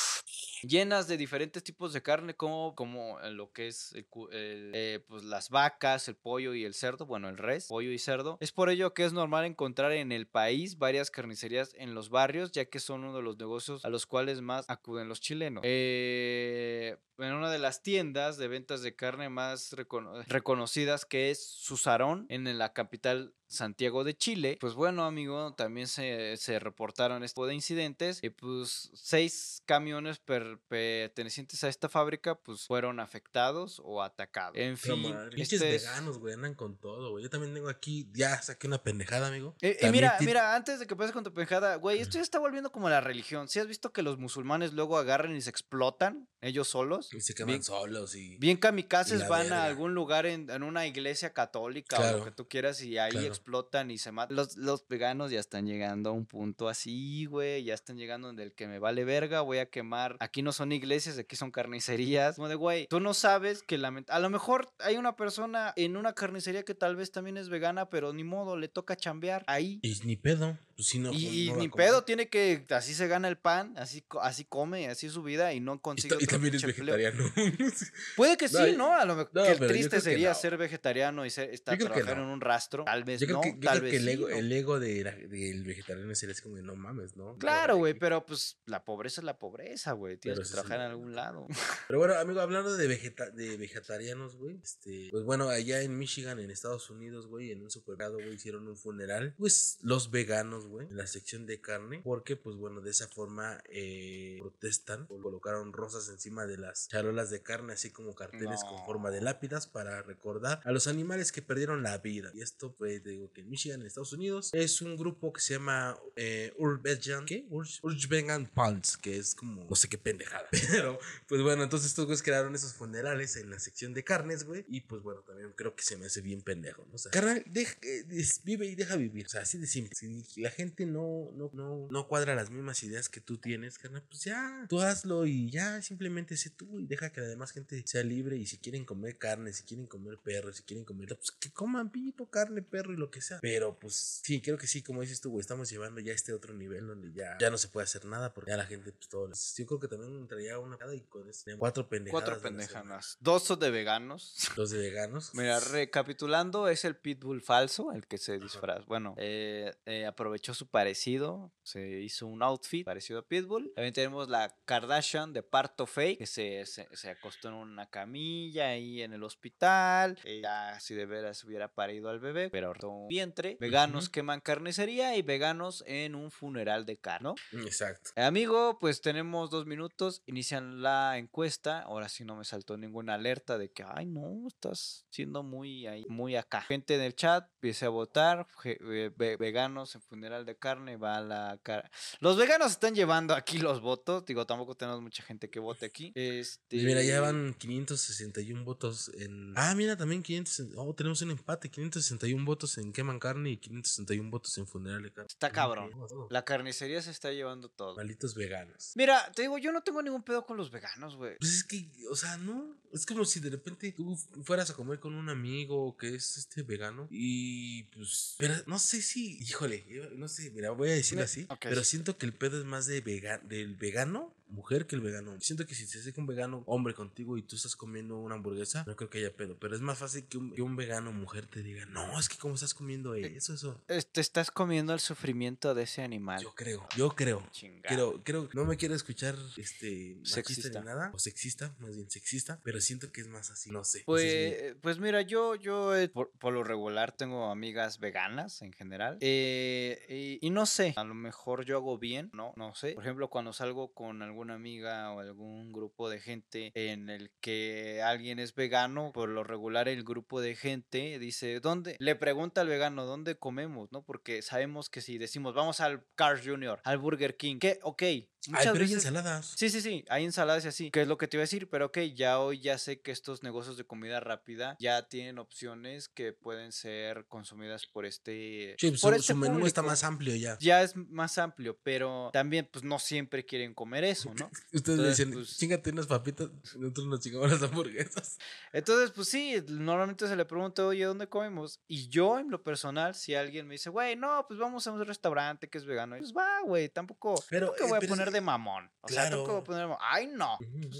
llenas 0.64 1.07
de 1.07 1.18
diferentes 1.18 1.64
tipos 1.64 1.93
de 1.93 2.01
carne 2.01 2.36
como, 2.36 2.76
como 2.76 3.20
lo 3.32 3.51
que 3.51 3.68
es 3.68 3.93
el 3.93 4.05
eh, 4.32 5.03
pues 5.07 5.24
las 5.24 5.49
vacas, 5.49 6.07
el 6.07 6.16
pollo 6.16 6.53
y 6.53 6.66
el 6.66 6.74
cerdo, 6.74 7.05
bueno, 7.05 7.30
el 7.30 7.38
res, 7.38 7.68
pollo 7.68 7.91
y 7.91 7.99
cerdo. 7.99 8.38
Es 8.41 8.51
por 8.51 8.70
ello 8.70 8.93
que 8.93 9.05
es 9.05 9.14
normal 9.14 9.45
encontrar 9.45 9.91
en 9.91 10.12
el 10.12 10.28
país 10.28 10.78
varias 10.78 11.12
carnicerías 11.12 11.74
en 11.76 11.93
los 11.95 12.10
barrios, 12.10 12.51
ya 12.51 12.66
que 12.66 12.80
son 12.80 13.03
uno 13.03 13.16
de 13.16 13.24
los 13.24 13.38
negocios 13.38 13.86
a 13.86 13.89
los 13.89 14.05
cuales 14.05 14.41
más 14.41 14.70
acuden 14.70 15.07
los 15.07 15.22
chilenos. 15.22 15.64
Eh, 15.66 16.97
en 17.18 17.34
una 17.34 17.51
de 17.51 17.60
las 17.60 17.84
tiendas 17.84 18.38
de 18.38 18.47
ventas 18.47 18.82
de 18.82 18.95
carne 18.95 19.30
más 19.30 19.74
recono- 19.74 20.24
reconocidas 20.28 21.05
que 21.05 21.32
es 21.32 21.43
Susarón 21.45 22.26
en 22.30 22.57
la 22.57 22.74
capital 22.74 23.34
Santiago 23.50 24.04
de 24.04 24.16
Chile. 24.16 24.58
Pues 24.62 24.76
bueno, 24.76 25.04
amigo, 25.06 25.54
también 25.56 25.88
se, 25.88 26.38
se 26.38 26.60
reportaron 26.60 27.24
este 27.24 27.34
tipo 27.36 27.47
de 27.47 27.56
incidentes 27.56 28.20
y 28.24 28.30
pues 28.30 28.91
seis 28.93 29.62
camiones 29.66 30.20
per- 30.20 30.60
pertenecientes 30.68 31.64
a 31.64 31.68
esta 31.70 31.89
fábrica 31.89 32.36
pues 32.36 32.66
fueron 32.68 33.00
afectados 33.00 33.82
o 33.84 34.02
atacados. 34.04 34.56
En 34.58 34.78
fin, 34.78 35.02
madre, 35.14 35.32
pinches 35.32 35.54
este 35.62 35.76
es- 35.76 35.84
veganos, 35.84 36.20
güey, 36.20 36.34
andan 36.36 36.54
con 36.56 36.78
todo, 36.78 37.12
güey. 37.12 37.24
Yo 37.24 37.30
también 37.30 37.54
tengo 37.54 37.70
aquí, 37.70 38.08
ya 38.14 38.41
saqué 38.41 38.68
una 38.68 38.84
pendejada, 38.84 39.28
amigo. 39.28 39.56
Eh, 39.62 39.78
eh, 39.82 39.91
mira, 39.91 40.16
mira, 40.22 40.56
antes 40.56 40.80
de 40.80 40.88
que 40.88 40.95
pases 40.95 41.12
con 41.12 41.24
tu 41.24 41.34
pendejada, 41.34 41.76
güey, 41.76 42.00
esto 42.00 42.14
ya 42.18 42.22
está 42.22 42.39
volviendo 42.39 42.72
como 42.72 42.89
la 42.89 43.02
religión. 43.02 43.47
¿Sí 43.47 43.60
has 43.60 43.68
visto 43.68 43.91
que 43.91 44.02
los 44.04 44.18
musulmanes 44.18 44.74
luego 44.74 44.97
agarran 44.97 45.36
y 45.36 45.41
se 45.41 45.50
explotan 45.50 46.28
ellos 46.41 46.67
solos? 46.67 47.13
Y 47.13 47.21
se 47.21 47.33
queman 47.33 47.47
bien- 47.55 47.63
solos 47.63 48.15
y... 48.15 48.37
Bien 48.37 48.57
kamikazes 48.57 49.19
la 49.19 49.27
van 49.29 49.41
verga. 49.43 49.63
a 49.63 49.65
algún 49.65 49.93
lugar 49.93 50.25
en, 50.25 50.49
en 50.49 50.63
una 50.63 50.87
iglesia 50.87 51.33
católica 51.33 51.97
o 51.97 51.99
Claro, 51.99 52.17
lo 52.19 52.23
que 52.25 52.31
tú 52.31 52.47
quieras 52.47 52.81
y 52.81 52.97
ahí 52.97 53.11
claro. 53.11 53.27
explotan 53.27 53.91
y 53.91 53.97
se 53.97 54.11
matan. 54.11 54.35
Los, 54.35 54.57
los 54.57 54.87
veganos 54.87 55.31
ya 55.31 55.39
están 55.39 55.65
llegando 55.67 56.09
a 56.11 56.13
un 56.13 56.25
punto 56.25 56.69
así, 56.69 57.25
güey. 57.25 57.63
Ya 57.63 57.73
están 57.73 57.97
llegando 57.97 58.27
donde 58.27 58.43
el 58.43 58.53
que 58.53 58.67
me 58.67 58.79
vale 58.79 59.03
verga, 59.05 59.41
voy 59.41 59.57
a 59.57 59.65
quemar. 59.67 60.15
Aquí 60.19 60.41
no 60.41 60.51
son 60.51 60.71
iglesias, 60.71 61.17
aquí 61.17 61.35
son 61.35 61.51
carnicerías. 61.51 62.35
Como 62.35 62.47
de, 62.47 62.55
güey, 62.55 62.87
tú 62.87 62.99
no 62.99 63.13
sabes 63.13 63.63
que 63.63 63.77
lament- 63.77 64.09
a 64.09 64.19
lo 64.19 64.29
mejor 64.29 64.71
hay 64.79 64.97
una 64.97 65.15
persona 65.15 65.73
en 65.75 65.97
una 65.97 66.13
carnicería 66.13 66.63
que 66.63 66.75
tal 66.75 66.95
vez 66.95 67.11
también 67.11 67.37
es 67.37 67.49
vegana, 67.49 67.89
pero 67.89 68.13
ni 68.13 68.23
modo, 68.23 68.57
le 68.57 68.67
toca 68.67 68.95
chambear 68.95 69.43
ahí. 69.47 69.79
Y 69.81 69.93
ni 70.05 70.15
pedo, 70.15 70.57
pues 70.80 70.88
si 70.88 70.97
no... 70.97 71.11
Y, 71.11 71.49
no 71.51 71.57
ni 71.57 71.67
pedo, 71.67 72.05
tiene 72.05 72.30
que, 72.30 72.65
así 72.69 72.93
se 72.93 73.09
gana 73.09 73.27
el 73.27 73.38
pan, 73.38 73.73
así, 73.75 74.01
así 74.21 74.45
come, 74.45 74.88
así 74.88 75.07
es 75.07 75.11
su 75.11 75.21
vida 75.21 75.51
y 75.51 75.59
no 75.59 75.82
consigue 75.82 76.13
y 76.13 76.23
otro 76.23 76.27
también 76.27 76.55
es 76.55 76.63
empleo. 76.63 76.95
vegetariano. 76.95 77.34
Puede 78.15 78.38
que 78.38 78.47
sí, 78.47 78.77
¿no? 78.77 78.93
A 78.93 79.03
lo 79.03 79.17
mejor 79.17 79.32
no, 79.34 79.45
yo 79.45 79.67
triste 79.67 79.99
sería 79.99 80.34
ser 80.34 80.55
vegetariano 80.55 81.25
y 81.25 81.32
ser, 81.32 81.49
estar 81.49 81.77
no. 81.77 81.93
en 81.93 82.19
un 82.19 82.39
rastro. 82.39 82.86
Tal 82.86 83.03
vez 83.03 83.19
Yo 83.19 83.27
creo 83.27 83.38
no, 83.39 83.41
que, 83.41 83.55
yo 83.55 83.59
tal 83.59 83.80
creo 83.80 83.82
vez 83.82 83.91
que 83.91 83.97
el 83.97 84.03
sí, 84.05 84.09
ego, 84.11 84.30
¿no? 84.30 84.36
el 84.38 84.51
ego 84.53 84.80
de 84.80 85.63
vegetariano 85.65 86.15
sería 86.15 86.32
así 86.32 86.43
como 86.43 86.55
de 86.55 86.63
no 86.63 86.77
mames, 86.77 87.17
¿no? 87.17 87.38
Claro, 87.39 87.75
güey, 87.75 87.93
Pero, 87.95 88.25
pues 88.25 88.57
la 88.65 88.86
pobreza 88.86 89.19
es 89.19 89.25
la 89.25 89.38
pobreza, 89.38 89.91
güey. 89.91 90.15
Tienes 90.15 90.39
Pero 90.39 90.43
que 90.43 90.47
sí, 90.47 90.53
trabajar 90.53 90.77
sí. 90.77 90.86
en 90.86 90.91
algún 90.91 91.13
lado. 91.13 91.45
pero 91.89 91.99
bueno, 91.99 92.13
amigo, 92.13 92.39
hablando 92.39 92.77
de, 92.77 92.88
vegeta 92.88 93.30
de 93.32 93.57
vegetarianos, 93.57 94.38
güey, 94.38 94.61
este, 94.63 95.09
pues 95.11 95.25
bueno, 95.25 95.49
allá 95.49 95.82
en 95.82 95.97
Michigan, 95.97 96.39
en 96.39 96.51
Estados 96.51 96.89
Unidos, 96.89 97.27
güey, 97.27 97.51
en 97.51 97.63
un 97.63 97.69
supermercado, 97.69 98.13
güey, 98.13 98.36
hicieron 98.36 98.65
un 98.65 98.77
funeral, 98.77 99.36
pues 99.38 99.77
los 99.82 100.09
veganos, 100.09 100.68
güey, 100.70 100.88
en 100.88 100.95
la 100.97 101.07
sección 101.07 101.45
de 101.45 101.59
carne, 101.61 102.01
porque, 102.03 102.36
pues 102.36 102.55
bueno, 102.55 102.82
de 102.82 102.91
esa 102.91 103.07
forma 103.07 103.61
eh, 103.70 104.38
protestan, 104.39 105.05
colocaron 105.07 105.74
rosas 105.74 106.07
encima 106.09 106.45
de 106.45 106.57
las 106.57 106.88
charolas 106.88 107.30
de 107.30 107.41
carne, 107.41 107.74
así 107.74 107.89
como 107.91 108.15
carteles 108.15 108.61
con 108.63 108.86
forma 108.86 109.11
de 109.11 109.22
lápidas 109.22 109.67
para 109.67 110.01
recordar 110.01 110.61
a 110.63 110.72
los 110.72 110.88
animales 110.88 111.32
que 111.32 111.41
perdieron 111.41 111.84
la 111.84 111.97
vida. 111.97 112.32
Y 112.34 112.41
esto, 112.41 112.74
pues, 112.76 113.03
digo 113.03 113.32
que 113.34 113.41
en 113.41 113.49
Michigan, 113.49 113.82
en 113.82 113.88
Estados 113.88 114.13
Unidos, 114.13 114.49
es 114.53 114.82
un 114.82 114.95
grupo 114.95 115.34
que 115.34 115.41
se 115.41 115.53
llama 115.55 115.97
eh, 116.15 116.53
Urbejan, 116.57 117.26
¿qué? 117.26 117.45
Ur- 117.49 117.80
Urbegan 117.84 118.45
Pants, 118.47 118.97
que 118.97 119.17
es 119.17 119.36
como, 119.36 119.63
no 119.65 119.76
sé 119.76 119.89
qué 119.89 119.97
pendejada. 119.97 120.47
Pero, 120.72 120.99
pues 121.28 121.41
bueno, 121.41 121.63
entonces 121.63 121.89
estos 121.89 122.05
güeyes 122.05 122.24
crearon 122.24 122.55
esos 122.55 122.74
funerales 122.74 123.36
en 123.38 123.49
la 123.49 123.59
sección 123.59 123.93
de 123.93 124.03
carnes, 124.03 124.43
güey. 124.43 124.65
Y 124.67 124.82
pues 124.82 125.01
bueno, 125.01 125.22
también 125.22 125.51
creo 125.55 125.76
que 125.76 125.84
se 125.84 125.97
me 125.97 126.05
hace 126.05 126.22
bien 126.22 126.41
pendejo, 126.41 126.86
¿no? 126.86 126.95
O 126.95 126.97
sea, 126.97 127.11
carnal, 127.11 127.43
deja- 127.47 127.78
eh, 127.82 128.05
vive 128.43 128.65
y 128.67 128.76
deja 128.76 128.95
vivir. 128.95 129.26
O 129.26 129.30
sea, 129.30 129.41
así 129.41 129.57
de 129.57 129.67
simple. 129.67 129.95
Si 129.95 130.41
la 130.41 130.49
gente 130.60 130.86
no, 130.86 131.32
no, 131.36 131.49
no, 131.53 131.88
no 131.89 132.07
cuadra 132.10 132.36
las 132.36 132.49
mismas 132.49 132.84
ideas 132.84 133.07
que 133.07 133.22
tú 133.22 133.38
tienes, 133.38 133.78
carnal, 133.80 134.03
pues 134.10 134.26
ya, 134.26 134.66
tú 134.68 134.82
hazlo 134.82 135.26
y 135.26 135.49
ya, 135.49 135.82
simplemente 135.82 136.36
sé 136.36 136.49
tú 136.49 136.82
y 136.82 136.86
deja 136.86 137.14
que 137.14 137.22
la 137.22 137.28
demás 137.28 137.51
gente 137.51 137.82
sea 137.88 138.03
libre. 138.03 138.36
Y 138.36 138.45
si 138.45 138.57
quieren 138.57 138.84
comer 138.84 139.18
carne, 139.18 139.53
si 139.53 139.64
quieren 139.64 139.88
comer 139.88 140.18
perro, 140.18 140.51
si 140.51 140.64
quieren 140.64 140.84
comer, 140.84 141.16
pues 141.16 141.32
que 141.32 141.49
coman 141.51 141.89
pito, 141.89 142.26
carne, 142.26 142.62
perro 142.62 142.91
y 142.91 142.97
lo 142.97 143.10
que 143.10 143.22
sea. 143.22 143.39
Pero 143.41 143.80
pues 143.80 144.22
sí, 144.22 144.41
creo 144.41 144.57
que 144.57 144.68
sí, 144.68 144.84
como 144.84 144.99
dices 144.99 145.22
tú, 145.22 145.32
güey, 145.32 145.39
estamos 145.39 145.70
llevando 145.70 146.01
ya 146.01 146.12
este 146.12 146.34
otro 146.34 146.53
nivel 146.53 146.88
donde 146.88 147.14
ya, 147.14 147.38
ya 147.39 147.49
no 147.49 147.57
se 147.57 147.70
puede 147.70 147.86
hacer 147.86 148.03
nada 148.03 148.34
porque 148.34 148.51
ya 148.51 148.57
la 148.57 148.66
gente, 148.66 148.91
pues 148.91 149.07
todo. 149.07 149.32
Yo 149.32 149.66
creo 149.66 149.80
que 149.80 149.88
también 149.88 150.28
traía 150.28 150.60
una 150.60 150.78
cada 150.78 150.93
y 150.93 151.01
con 151.01 151.30
eso 151.30 151.45
tenían 151.45 151.60
cuatro 151.60 151.88
pendejadas. 151.88 152.22
Cuatro 152.22 152.41
pendejadas. 152.41 153.18
Dos 153.22 153.43
son 153.43 153.60
de 153.60 153.72
veganos. 153.72 154.49
Dos 154.57 154.72
de 154.72 154.80
veganos. 154.80 155.34
Mira, 155.36 155.62
recapitulando, 155.62 156.68
es 156.68 156.84
el 156.84 156.97
pitbull 156.97 157.41
falso, 157.41 157.93
el 157.93 158.07
que 158.07 158.18
se 158.18 158.39
disfraz. 158.39 158.86
Bueno, 158.86 159.16
eh, 159.18 159.74
eh, 159.86 160.05
aprovechó 160.05 160.49
su 160.54 160.68
parecido, 160.68 161.52
se 161.64 162.02
hizo 162.02 162.28
un 162.28 162.41
outfit 162.43 162.86
parecido 162.86 163.20
a 163.20 163.28
pitbull. 163.28 163.72
También 163.76 163.93
tenemos 163.93 164.30
la 164.30 164.56
Kardashian 164.66 165.34
de 165.34 165.43
parto 165.43 165.86
fake, 165.86 166.20
que 166.20 166.26
se, 166.26 166.66
se, 166.66 166.88
se 166.95 167.10
acostó 167.10 167.50
en 167.50 167.56
una 167.56 167.88
camilla 167.89 168.70
ahí 168.70 169.02
en 169.02 169.14
el 169.14 169.24
hospital. 169.24 170.18
Ella, 170.24 170.80
si 170.80 170.95
de 170.95 171.06
veras 171.06 171.43
hubiera 171.43 171.68
parido 171.74 172.10
al 172.10 172.20
bebé, 172.20 172.50
pero 172.50 172.68
ahorró 172.68 172.89
un 172.91 173.08
vientre. 173.08 173.58
Veganos 173.60 174.10
queman 174.10 174.41
carnicería 174.41 175.16
y 175.16 175.22
veganos 175.22 175.84
en 175.88 176.16
un 176.16 176.32
funeral 176.32 176.86
de 176.86 176.97
carne, 176.97 177.30
¿no? 177.52 177.60
Exacto. 177.66 178.12
Eh, 178.16 178.24
Amigo, 178.24 178.78
pues 178.80 179.02
tenemos 179.02 179.50
dos 179.50 179.66
minutos, 179.66 180.22
inician 180.26 180.82
la 180.82 181.18
encuesta, 181.18 181.82
ahora 181.82 182.10
sí 182.10 182.24
no 182.26 182.36
me 182.36 182.45
saltó 182.45 182.78
ninguna 182.78 183.16
alerta 183.16 183.58
de 183.58 183.72
que, 183.72 183.84
ay 183.84 184.06
no, 184.06 184.47
estás 184.47 185.06
siendo 185.10 185.43
muy 185.43 185.88
ahí, 185.88 186.06
muy 186.10 186.36
acá. 186.36 186.62
Gente 186.62 186.95
en 186.95 187.02
el 187.02 187.16
chat, 187.16 187.50
empiece 187.56 187.86
a 187.86 187.89
votar, 187.89 188.47
eh, 188.64 189.12
ve- 189.16 189.38
veganos 189.38 189.95
en 189.95 190.02
funeral 190.02 190.28
de 190.30 190.57
carne, 190.57 190.97
va 190.97 191.17
a 191.17 191.21
la 191.21 191.59
cara. 191.63 191.89
Los 192.19 192.38
veganos 192.38 192.71
están 192.71 192.95
llevando 192.95 193.34
aquí 193.34 193.57
los 193.57 193.82
votos, 193.82 194.25
digo, 194.25 194.45
tampoco 194.45 194.75
tenemos 194.75 195.01
mucha 195.01 195.23
gente 195.23 195.49
que 195.49 195.59
vote 195.59 195.86
aquí. 195.86 196.11
Este... 196.15 196.77
Mira, 196.77 197.03
ya 197.03 197.21
van 197.21 197.53
561 197.53 198.63
votos 198.63 199.11
en. 199.15 199.53
Ah, 199.55 199.73
mira, 199.75 199.97
también 199.97 200.23
500. 200.23 200.67
Oh, 200.75 200.93
tenemos 200.93 201.21
un 201.21 201.32
empate: 201.32 201.69
561 201.69 202.45
votos 202.45 202.77
en 202.77 202.93
queman 202.93 203.19
carne 203.19 203.51
y 203.51 203.57
561 203.57 204.30
votos 204.30 204.57
en 204.57 204.67
funeral 204.67 205.03
de 205.03 205.11
carne. 205.11 205.27
Está 205.27 205.51
cabrón. 205.51 205.91
La 206.30 206.45
carnicería 206.45 207.01
se 207.01 207.11
está 207.11 207.32
llevando 207.32 207.69
todo. 207.69 207.95
Malditos 207.95 208.36
veganos. 208.36 208.93
Mira, 208.95 209.32
te 209.34 209.43
digo, 209.43 209.57
yo 209.57 209.71
no 209.71 209.82
tengo 209.82 210.01
ningún 210.01 210.23
pedo 210.23 210.45
con 210.45 210.57
los 210.57 210.71
veganos, 210.71 211.15
güey. 211.15 211.38
Pues 211.39 211.53
es 211.53 211.63
que, 211.63 211.89
o 212.09 212.15
sea, 212.15 212.38
no. 212.38 212.77
Es 212.91 213.05
como 213.05 213.23
si 213.23 213.39
de 213.39 213.51
repente 213.51 213.91
tú 213.91 214.17
fueras 214.43 214.69
a 214.69 214.73
comer 214.73 214.99
con 214.99 215.13
un 215.13 215.30
amigo 215.30 215.95
que 215.97 216.15
es 216.15 216.38
este 216.38 216.63
vegano. 216.63 217.07
Y 217.09 217.84
pues. 217.84 218.36
Pero 218.38 218.55
no 218.65 218.80
sé 218.80 219.01
si. 219.01 219.39
Híjole, 219.39 219.86
no 220.20 220.28
sé. 220.28 220.51
Mira, 220.51 220.72
voy 220.72 220.89
a 220.89 220.93
decirlo 220.93 221.24
así. 221.24 221.47
Pero 221.61 221.84
siento 221.84 222.17
que 222.17 222.26
el 222.26 222.34
pedo 222.34 222.59
es 222.59 222.65
más 222.65 222.86
de 222.86 223.01
vega, 223.01 223.39
del 223.39 223.76
vegano 223.76 224.34
mujer 224.50 224.86
que 224.88 224.95
el 224.95 225.02
vegano. 225.02 225.36
Siento 225.39 225.66
que 225.66 225.76
si 225.76 225.86
se 225.86 226.00
acerca 226.00 226.20
un 226.22 226.28
vegano 226.28 226.64
hombre 226.66 226.93
contigo 226.93 227.38
y 227.38 227.43
tú 227.43 227.56
estás 227.56 227.76
comiendo 227.76 228.18
una 228.18 228.36
hamburguesa, 228.36 228.84
no 228.88 228.95
creo 228.95 229.10
que 229.10 229.20
haya 229.20 229.34
pedo. 229.36 229.58
Pero 229.60 229.76
es 229.76 229.82
más 229.82 229.97
fácil 229.97 230.26
que 230.28 230.38
un, 230.38 230.54
que 230.54 230.62
un 230.62 230.76
vegano 230.76 231.12
mujer 231.12 231.45
te 231.47 231.62
diga, 231.64 231.86
no, 231.88 232.20
es 232.20 232.30
que 232.30 232.38
como 232.38 232.56
estás 232.56 232.74
comiendo 232.74 233.16
eso, 233.16 233.54
eso. 233.54 233.82
Eh, 233.88 234.02
Te 234.12 234.22
estás 234.22 234.52
comiendo 234.52 234.93
el 234.93 235.00
sufrimiento 235.00 235.74
de 235.74 235.84
ese 235.84 236.02
animal. 236.02 236.41
Yo 236.41 236.54
creo, 236.56 236.88
yo 236.95 237.10
creo. 237.16 237.47
Quiero, 237.84 238.22
creo, 238.24 238.50
no 238.54 238.66
me 238.66 238.78
quiero 238.78 238.95
escuchar 238.95 239.36
este 239.58 240.16
machista 240.18 240.36
Sexista. 240.36 240.80
ni 240.80 240.86
nada, 240.86 241.12
o 241.14 241.20
sexista, 241.20 241.76
más 241.80 241.95
bien 241.95 242.10
sexista, 242.10 242.60
pero 242.64 242.80
siento 242.82 243.12
que 243.12 243.22
es 243.22 243.28
más 243.28 243.50
así, 243.52 243.70
no 243.72 243.84
sé. 243.84 244.04
Pues, 244.06 244.24
es 244.24 244.32
eh, 244.62 244.76
pues 244.82 245.00
mira, 245.00 245.22
yo, 245.22 245.56
yo 245.56 245.95
eh, 245.95 246.10
por, 246.10 246.32
por 246.39 246.54
lo 246.54 246.64
regular 246.64 247.12
tengo 247.12 247.52
amigas 247.52 248.00
veganas 248.00 248.62
en 248.62 248.74
general. 248.74 249.18
eh, 249.22 250.38
y, 250.41 250.45
y 250.45 250.50
no 250.50 250.66
sé, 250.66 250.93
a 250.95 251.04
lo 251.04 251.14
mejor 251.14 251.66
yo 251.66 251.76
hago 251.78 251.97
bien, 251.97 252.30
no, 252.34 252.54
no 252.56 252.74
sé. 252.76 252.93
Por 252.93 253.04
ejemplo, 253.04 253.30
cuando 253.30 253.54
salgo 253.54 253.93
con 253.93 254.22
algún 254.22 254.38
alguna 254.39 254.53
amiga 254.53 255.11
o 255.11 255.19
algún 255.19 255.73
grupo 255.73 256.09
de 256.09 256.17
gente 256.17 256.71
en 256.73 257.09
el 257.09 257.29
que 257.41 258.01
alguien 258.01 258.39
es 258.39 258.55
vegano, 258.55 259.11
por 259.11 259.27
lo 259.27 259.43
regular 259.43 259.89
el 259.89 260.05
grupo 260.05 260.39
de 260.39 260.55
gente 260.55 261.19
dice, 261.19 261.59
¿dónde? 261.59 261.97
Le 261.99 262.15
pregunta 262.15 262.61
al 262.61 262.69
vegano, 262.69 263.05
¿dónde 263.05 263.35
comemos? 263.35 263.91
¿No? 263.91 264.01
Porque 264.01 264.41
sabemos 264.41 264.89
que 264.89 265.01
si 265.01 265.17
decimos, 265.17 265.53
vamos 265.55 265.81
al 265.81 266.05
Cars 266.15 266.41
Jr., 266.45 266.79
al 266.85 266.99
Burger 266.99 267.35
King, 267.35 267.59
que, 267.59 267.79
ok, 267.83 268.03
Ay, 268.47 268.53
muchas 268.53 268.71
pero 268.73 268.85
hay 268.85 268.93
ensaladas. 268.93 269.53
Sí, 269.57 269.69
sí, 269.69 269.81
sí, 269.81 270.05
hay 270.09 270.23
ensaladas 270.23 270.65
y 270.65 270.67
así, 270.69 270.91
que 270.91 271.01
es 271.01 271.07
lo 271.07 271.17
que 271.17 271.27
te 271.27 271.37
iba 271.37 271.41
a 271.41 271.43
decir, 271.43 271.69
pero 271.69 271.87
ok, 271.87 271.97
ya 272.15 272.39
hoy 272.39 272.59
ya 272.61 272.77
sé 272.77 273.01
que 273.01 273.11
estos 273.11 273.43
negocios 273.43 273.77
de 273.77 273.85
comida 273.85 274.19
rápida 274.19 274.77
ya 274.79 275.07
tienen 275.07 275.39
opciones 275.39 276.07
que 276.07 276.33
pueden 276.33 276.71
ser 276.71 277.25
consumidas 277.27 277.85
por 277.85 278.05
este... 278.05 278.75
Sí, 278.79 278.89
pues 278.89 279.01
por 279.01 279.13
su, 279.15 279.19
este 279.19 279.33
su 279.33 279.37
menú 279.37 279.65
está 279.65 279.81
más 279.81 280.03
amplio 280.03 280.35
ya. 280.35 280.57
Ya 280.59 280.81
es 280.83 280.95
más 280.95 281.37
amplio, 281.37 281.77
pero 281.83 282.29
también 282.31 282.69
pues 282.71 282.83
no 282.83 282.97
siempre 282.99 283.45
quieren 283.45 283.73
comer 283.73 284.03
eso, 284.05 284.33
¿no? 284.35 284.49
Ustedes 284.73 284.99
Entonces, 284.99 285.17
dicen, 285.17 285.33
pues- 285.33 285.57
chingate 285.57 285.89
unas 285.91 286.07
papitas, 286.07 286.49
nosotros 286.78 287.07
nos 287.07 287.20
chingamos 287.20 287.51
las 287.51 287.61
hamburguesas. 287.63 288.37
Entonces, 288.74 289.11
pues 289.11 289.28
sí, 289.28 289.55
normalmente 289.67 290.28
se 290.28 290.36
le 290.36 290.45
pregunta, 290.45 290.86
oye, 290.86 291.03
¿dónde 291.03 291.28
comemos? 291.28 291.82
Y 291.87 292.07
yo, 292.07 292.39
en 292.39 292.49
lo 292.49 292.63
personal, 292.63 293.16
si 293.16 293.36
alguien 293.36 293.67
me 293.67 293.74
dice, 293.75 293.89
güey, 293.89 294.16
no, 294.16 294.45
pues 294.47 294.59
vamos 294.59 294.87
a 294.87 294.91
un 294.91 295.05
restaurante 295.05 295.70
que 295.70 295.78
es 295.78 295.86
vegano, 295.86 296.17
pues 296.17 296.33
va, 296.33 296.61
güey, 296.66 296.89
tampoco, 296.89 297.36
Pero, 297.49 297.74
que 297.74 297.83
eh, 297.83 297.87
voy 297.87 297.97
a 297.97 297.99
pero 297.99 298.09
poner 298.09 298.29
de 298.32 298.42
mamón. 298.42 298.89
O 299.01 299.08
sea, 299.08 299.30
tampoco 299.30 299.43
voy 299.43 299.47
Claro. 299.54 299.58
a 299.62 299.64
poner 299.64 299.82
de 299.82 299.88
mamón. 299.88 299.97
Ay, 300.01 300.28
no. 300.34 300.58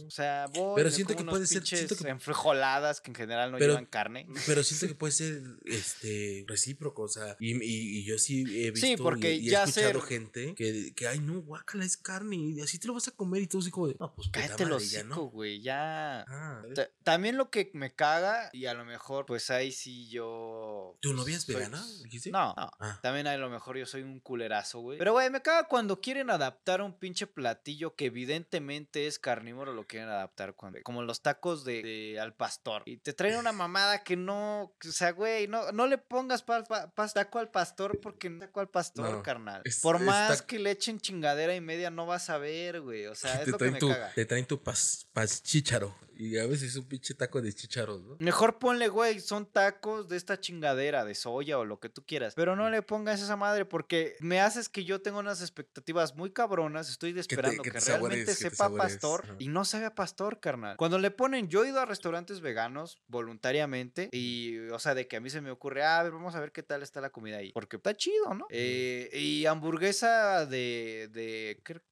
O 0.08 0.10
sea, 0.10 0.46
voy, 0.54 0.74
Pero 0.78 0.90
siento 0.90 1.16
que 1.16 1.24
puede 1.26 1.46
ser- 1.46 1.66
siento 1.66 1.96
que- 1.96 2.08
enfrijoladas 2.10 3.02
que 3.02 3.12
en 3.12 3.16
general 3.16 3.52
no 3.52 3.58
Pero- 3.58 3.74
llevan 3.74 3.86
carne. 3.86 4.26
Pero 4.48 4.64
siento 4.64 4.88
que 4.88 4.96
puede 5.00 5.12
ser 5.12 5.42
este 5.66 6.46
recíproco, 6.48 7.04
o 7.04 7.08
sea, 7.08 7.36
y, 7.40 7.56
y- 7.64 8.00
y 8.00 8.04
yo 8.06 8.18
sí 8.18 8.42
he 8.66 8.72
visto 8.72 8.88
Sí, 8.88 8.96
porque 8.98 9.34
y, 9.34 9.48
y 9.50 9.50
he 9.50 9.54
escuchado 9.54 10.00
ser- 10.00 10.02
gente 10.02 10.56
que, 10.56 10.94
que, 10.96 11.08
ay, 11.08 11.20
no, 11.20 11.42
guácala, 11.42 11.86
es 11.86 11.98
carne, 11.98 12.36
y 12.38 12.62
así 12.62 12.80
te 12.80 12.88
lo 12.88 12.94
vas 12.94 13.08
a 13.08 13.12
comer, 13.12 13.42
y 13.42 13.48
tú 13.48 13.60
así 13.60 13.70
como 13.72 13.88
de, 13.88 13.96
no, 14.00 14.14
pues 14.16 14.30
Cállate 14.32 14.66
los 14.66 14.90
ya, 14.92 15.04
¿no? 15.04 15.24
güey, 15.26 15.62
ya. 15.62 16.22
Ah, 16.28 16.62
Ta- 16.76 16.90
También 17.04 17.38
lo 17.38 17.50
que 17.50 17.70
me 17.74 17.94
caga, 17.94 18.50
y 18.54 18.66
a 18.66 18.74
lo 18.74 18.86
mejor, 18.86 19.26
pues 19.26 19.50
ahí 19.50 19.72
sí 19.72 20.10
yo. 20.10 20.98
¿Tu 21.02 21.14
novia 21.14 21.36
es 21.38 21.46
vegana? 21.48 21.84
¿Dijiste? 22.04 22.32
No, 22.32 22.54
no. 22.56 22.72
Ah. 22.80 23.00
También 23.02 23.28
a 23.28 23.36
lo 23.38 23.50
mejor 23.50 23.78
yo 23.78 23.86
soy 23.86 24.02
un 24.04 24.20
culerazo, 24.20 24.80
güey. 24.80 24.98
Pero, 24.98 25.14
güey, 25.14 25.30
me 25.30 25.42
caga 25.42 25.68
cuando 25.68 26.00
quieren 26.02 26.30
adaptar 26.30 26.82
un 26.82 26.98
pinche 26.98 27.19
platillo 27.28 27.96
que 27.96 28.06
evidentemente 28.06 29.08
es 29.08 29.20
carnívoro, 29.20 29.74
lo 29.74 29.86
quieren 29.88 30.10
adaptar 30.10 30.56
cuando. 30.56 30.80
Como 30.84 31.04
los 31.04 31.22
tacos 31.22 31.64
de, 31.66 31.82
de 31.84 32.20
al 32.20 32.34
pastor. 32.36 32.84
Y 32.86 32.98
te 32.98 33.14
traen 33.14 33.38
una 33.38 33.52
mamada 33.52 34.04
que 34.04 34.16
no. 34.16 34.64
O 34.88 34.92
sea, 34.92 35.12
güey, 35.12 35.48
no, 35.48 35.72
no 35.72 35.88
le 35.88 35.98
pongas 35.98 36.44
pa- 36.44 36.64
pa- 36.64 36.90
pa- 36.94 37.08
taco 37.10 37.40
al 37.40 37.50
pastor 37.50 38.00
porque 38.02 38.30
no 38.30 38.40
taco 38.40 38.60
al 38.60 38.70
pastor, 38.70 39.10
No, 39.12 39.24
carnal. 39.24 39.62
es- 39.66 39.80
Por 39.82 40.00
más 40.00 40.42
que 40.42 40.60
le 40.60 40.72
echen 40.72 41.00
chingadera 41.00 41.56
y 41.56 41.62
media, 41.62 41.90
no 41.90 42.06
vas 42.06 42.30
a 42.30 42.38
ver, 42.38 42.82
güey. 42.82 43.06
O 43.08 43.16
sea, 43.16 43.34
es 43.40 43.46
te, 43.46 43.52
lo 43.52 43.58
que 43.58 43.72
me 43.72 43.80
tu, 43.80 43.90
caga. 43.90 44.12
te 44.14 44.26
traen 44.26 44.46
tu 44.46 44.62
pas, 44.62 45.08
pas 45.14 45.42
chícharo, 45.44 45.96
y 46.20 46.38
a 46.38 46.46
veces 46.46 46.72
es 46.72 46.76
un 46.76 46.84
pinche 46.84 47.14
taco 47.14 47.42
de 47.42 47.54
chícharos, 47.54 48.04
¿no? 48.04 48.18
Mejor 48.20 48.60
ponle, 48.60 48.90
güey, 48.90 49.22
son 49.22 49.46
tacos 49.46 50.10
de 50.10 50.18
esta 50.18 50.38
chingadera, 50.38 51.06
de 51.06 51.16
soya 51.16 51.58
o 51.58 51.64
lo 51.64 51.80
que 51.80 51.88
tú 51.88 52.04
quieras. 52.06 52.34
Pero 52.36 52.58
no 52.58 52.70
le 52.70 52.82
pongas 52.82 53.22
esa 53.22 53.38
madre 53.38 53.64
porque 53.64 54.18
me 54.20 54.42
haces 54.42 54.68
que 54.68 54.84
yo 54.84 55.02
tenga 55.02 55.20
unas 55.20 55.40
expectativas 55.40 56.18
muy 56.18 56.32
cabronas. 56.32 56.90
Estoy 56.90 57.18
esperando 57.18 57.64
que 57.64 57.72
que, 57.72 57.80
te 57.80 57.86
realmente 57.86 58.34
sabores, 58.36 58.38
sepa 58.38 58.76
pastor 58.76 59.22
ajá. 59.24 59.36
y 59.40 59.48
no 59.48 59.64
sabe 59.64 59.86
a 59.86 59.96
pastor, 59.96 60.42
carnal. 60.42 60.76
Cuando 60.76 61.00
le 61.00 61.10
ponen, 61.10 61.48
yo 61.48 61.64
he 61.64 61.70
ido 61.70 61.80
a 61.80 61.86
restaurantes 61.86 62.42
veganos 62.42 62.98
voluntariamente 63.08 64.10
y, 64.12 64.58
o 64.72 64.80
sea, 64.80 64.96
de 64.96 65.08
que 65.08 65.16
a 65.16 65.22
mí 65.22 65.30
se 65.30 65.40
me 65.40 65.52
ocurre, 65.52 65.84
ah, 65.84 66.02
a 66.02 66.04
ver, 66.04 66.12
vamos 66.12 66.36
a 66.36 66.42
ver 66.42 66.52
qué 66.52 66.64
tal 66.64 66.84
está 66.84 67.00
la 67.00 67.12
comida 67.12 67.38
ahí. 67.38 67.54
Porque 67.54 67.78
está 67.78 67.96
chido, 67.96 68.34
¿no? 68.34 68.46
Eh, 68.50 69.10
y 69.14 69.46
hamburguesa 69.46 70.46
de, 70.46 71.08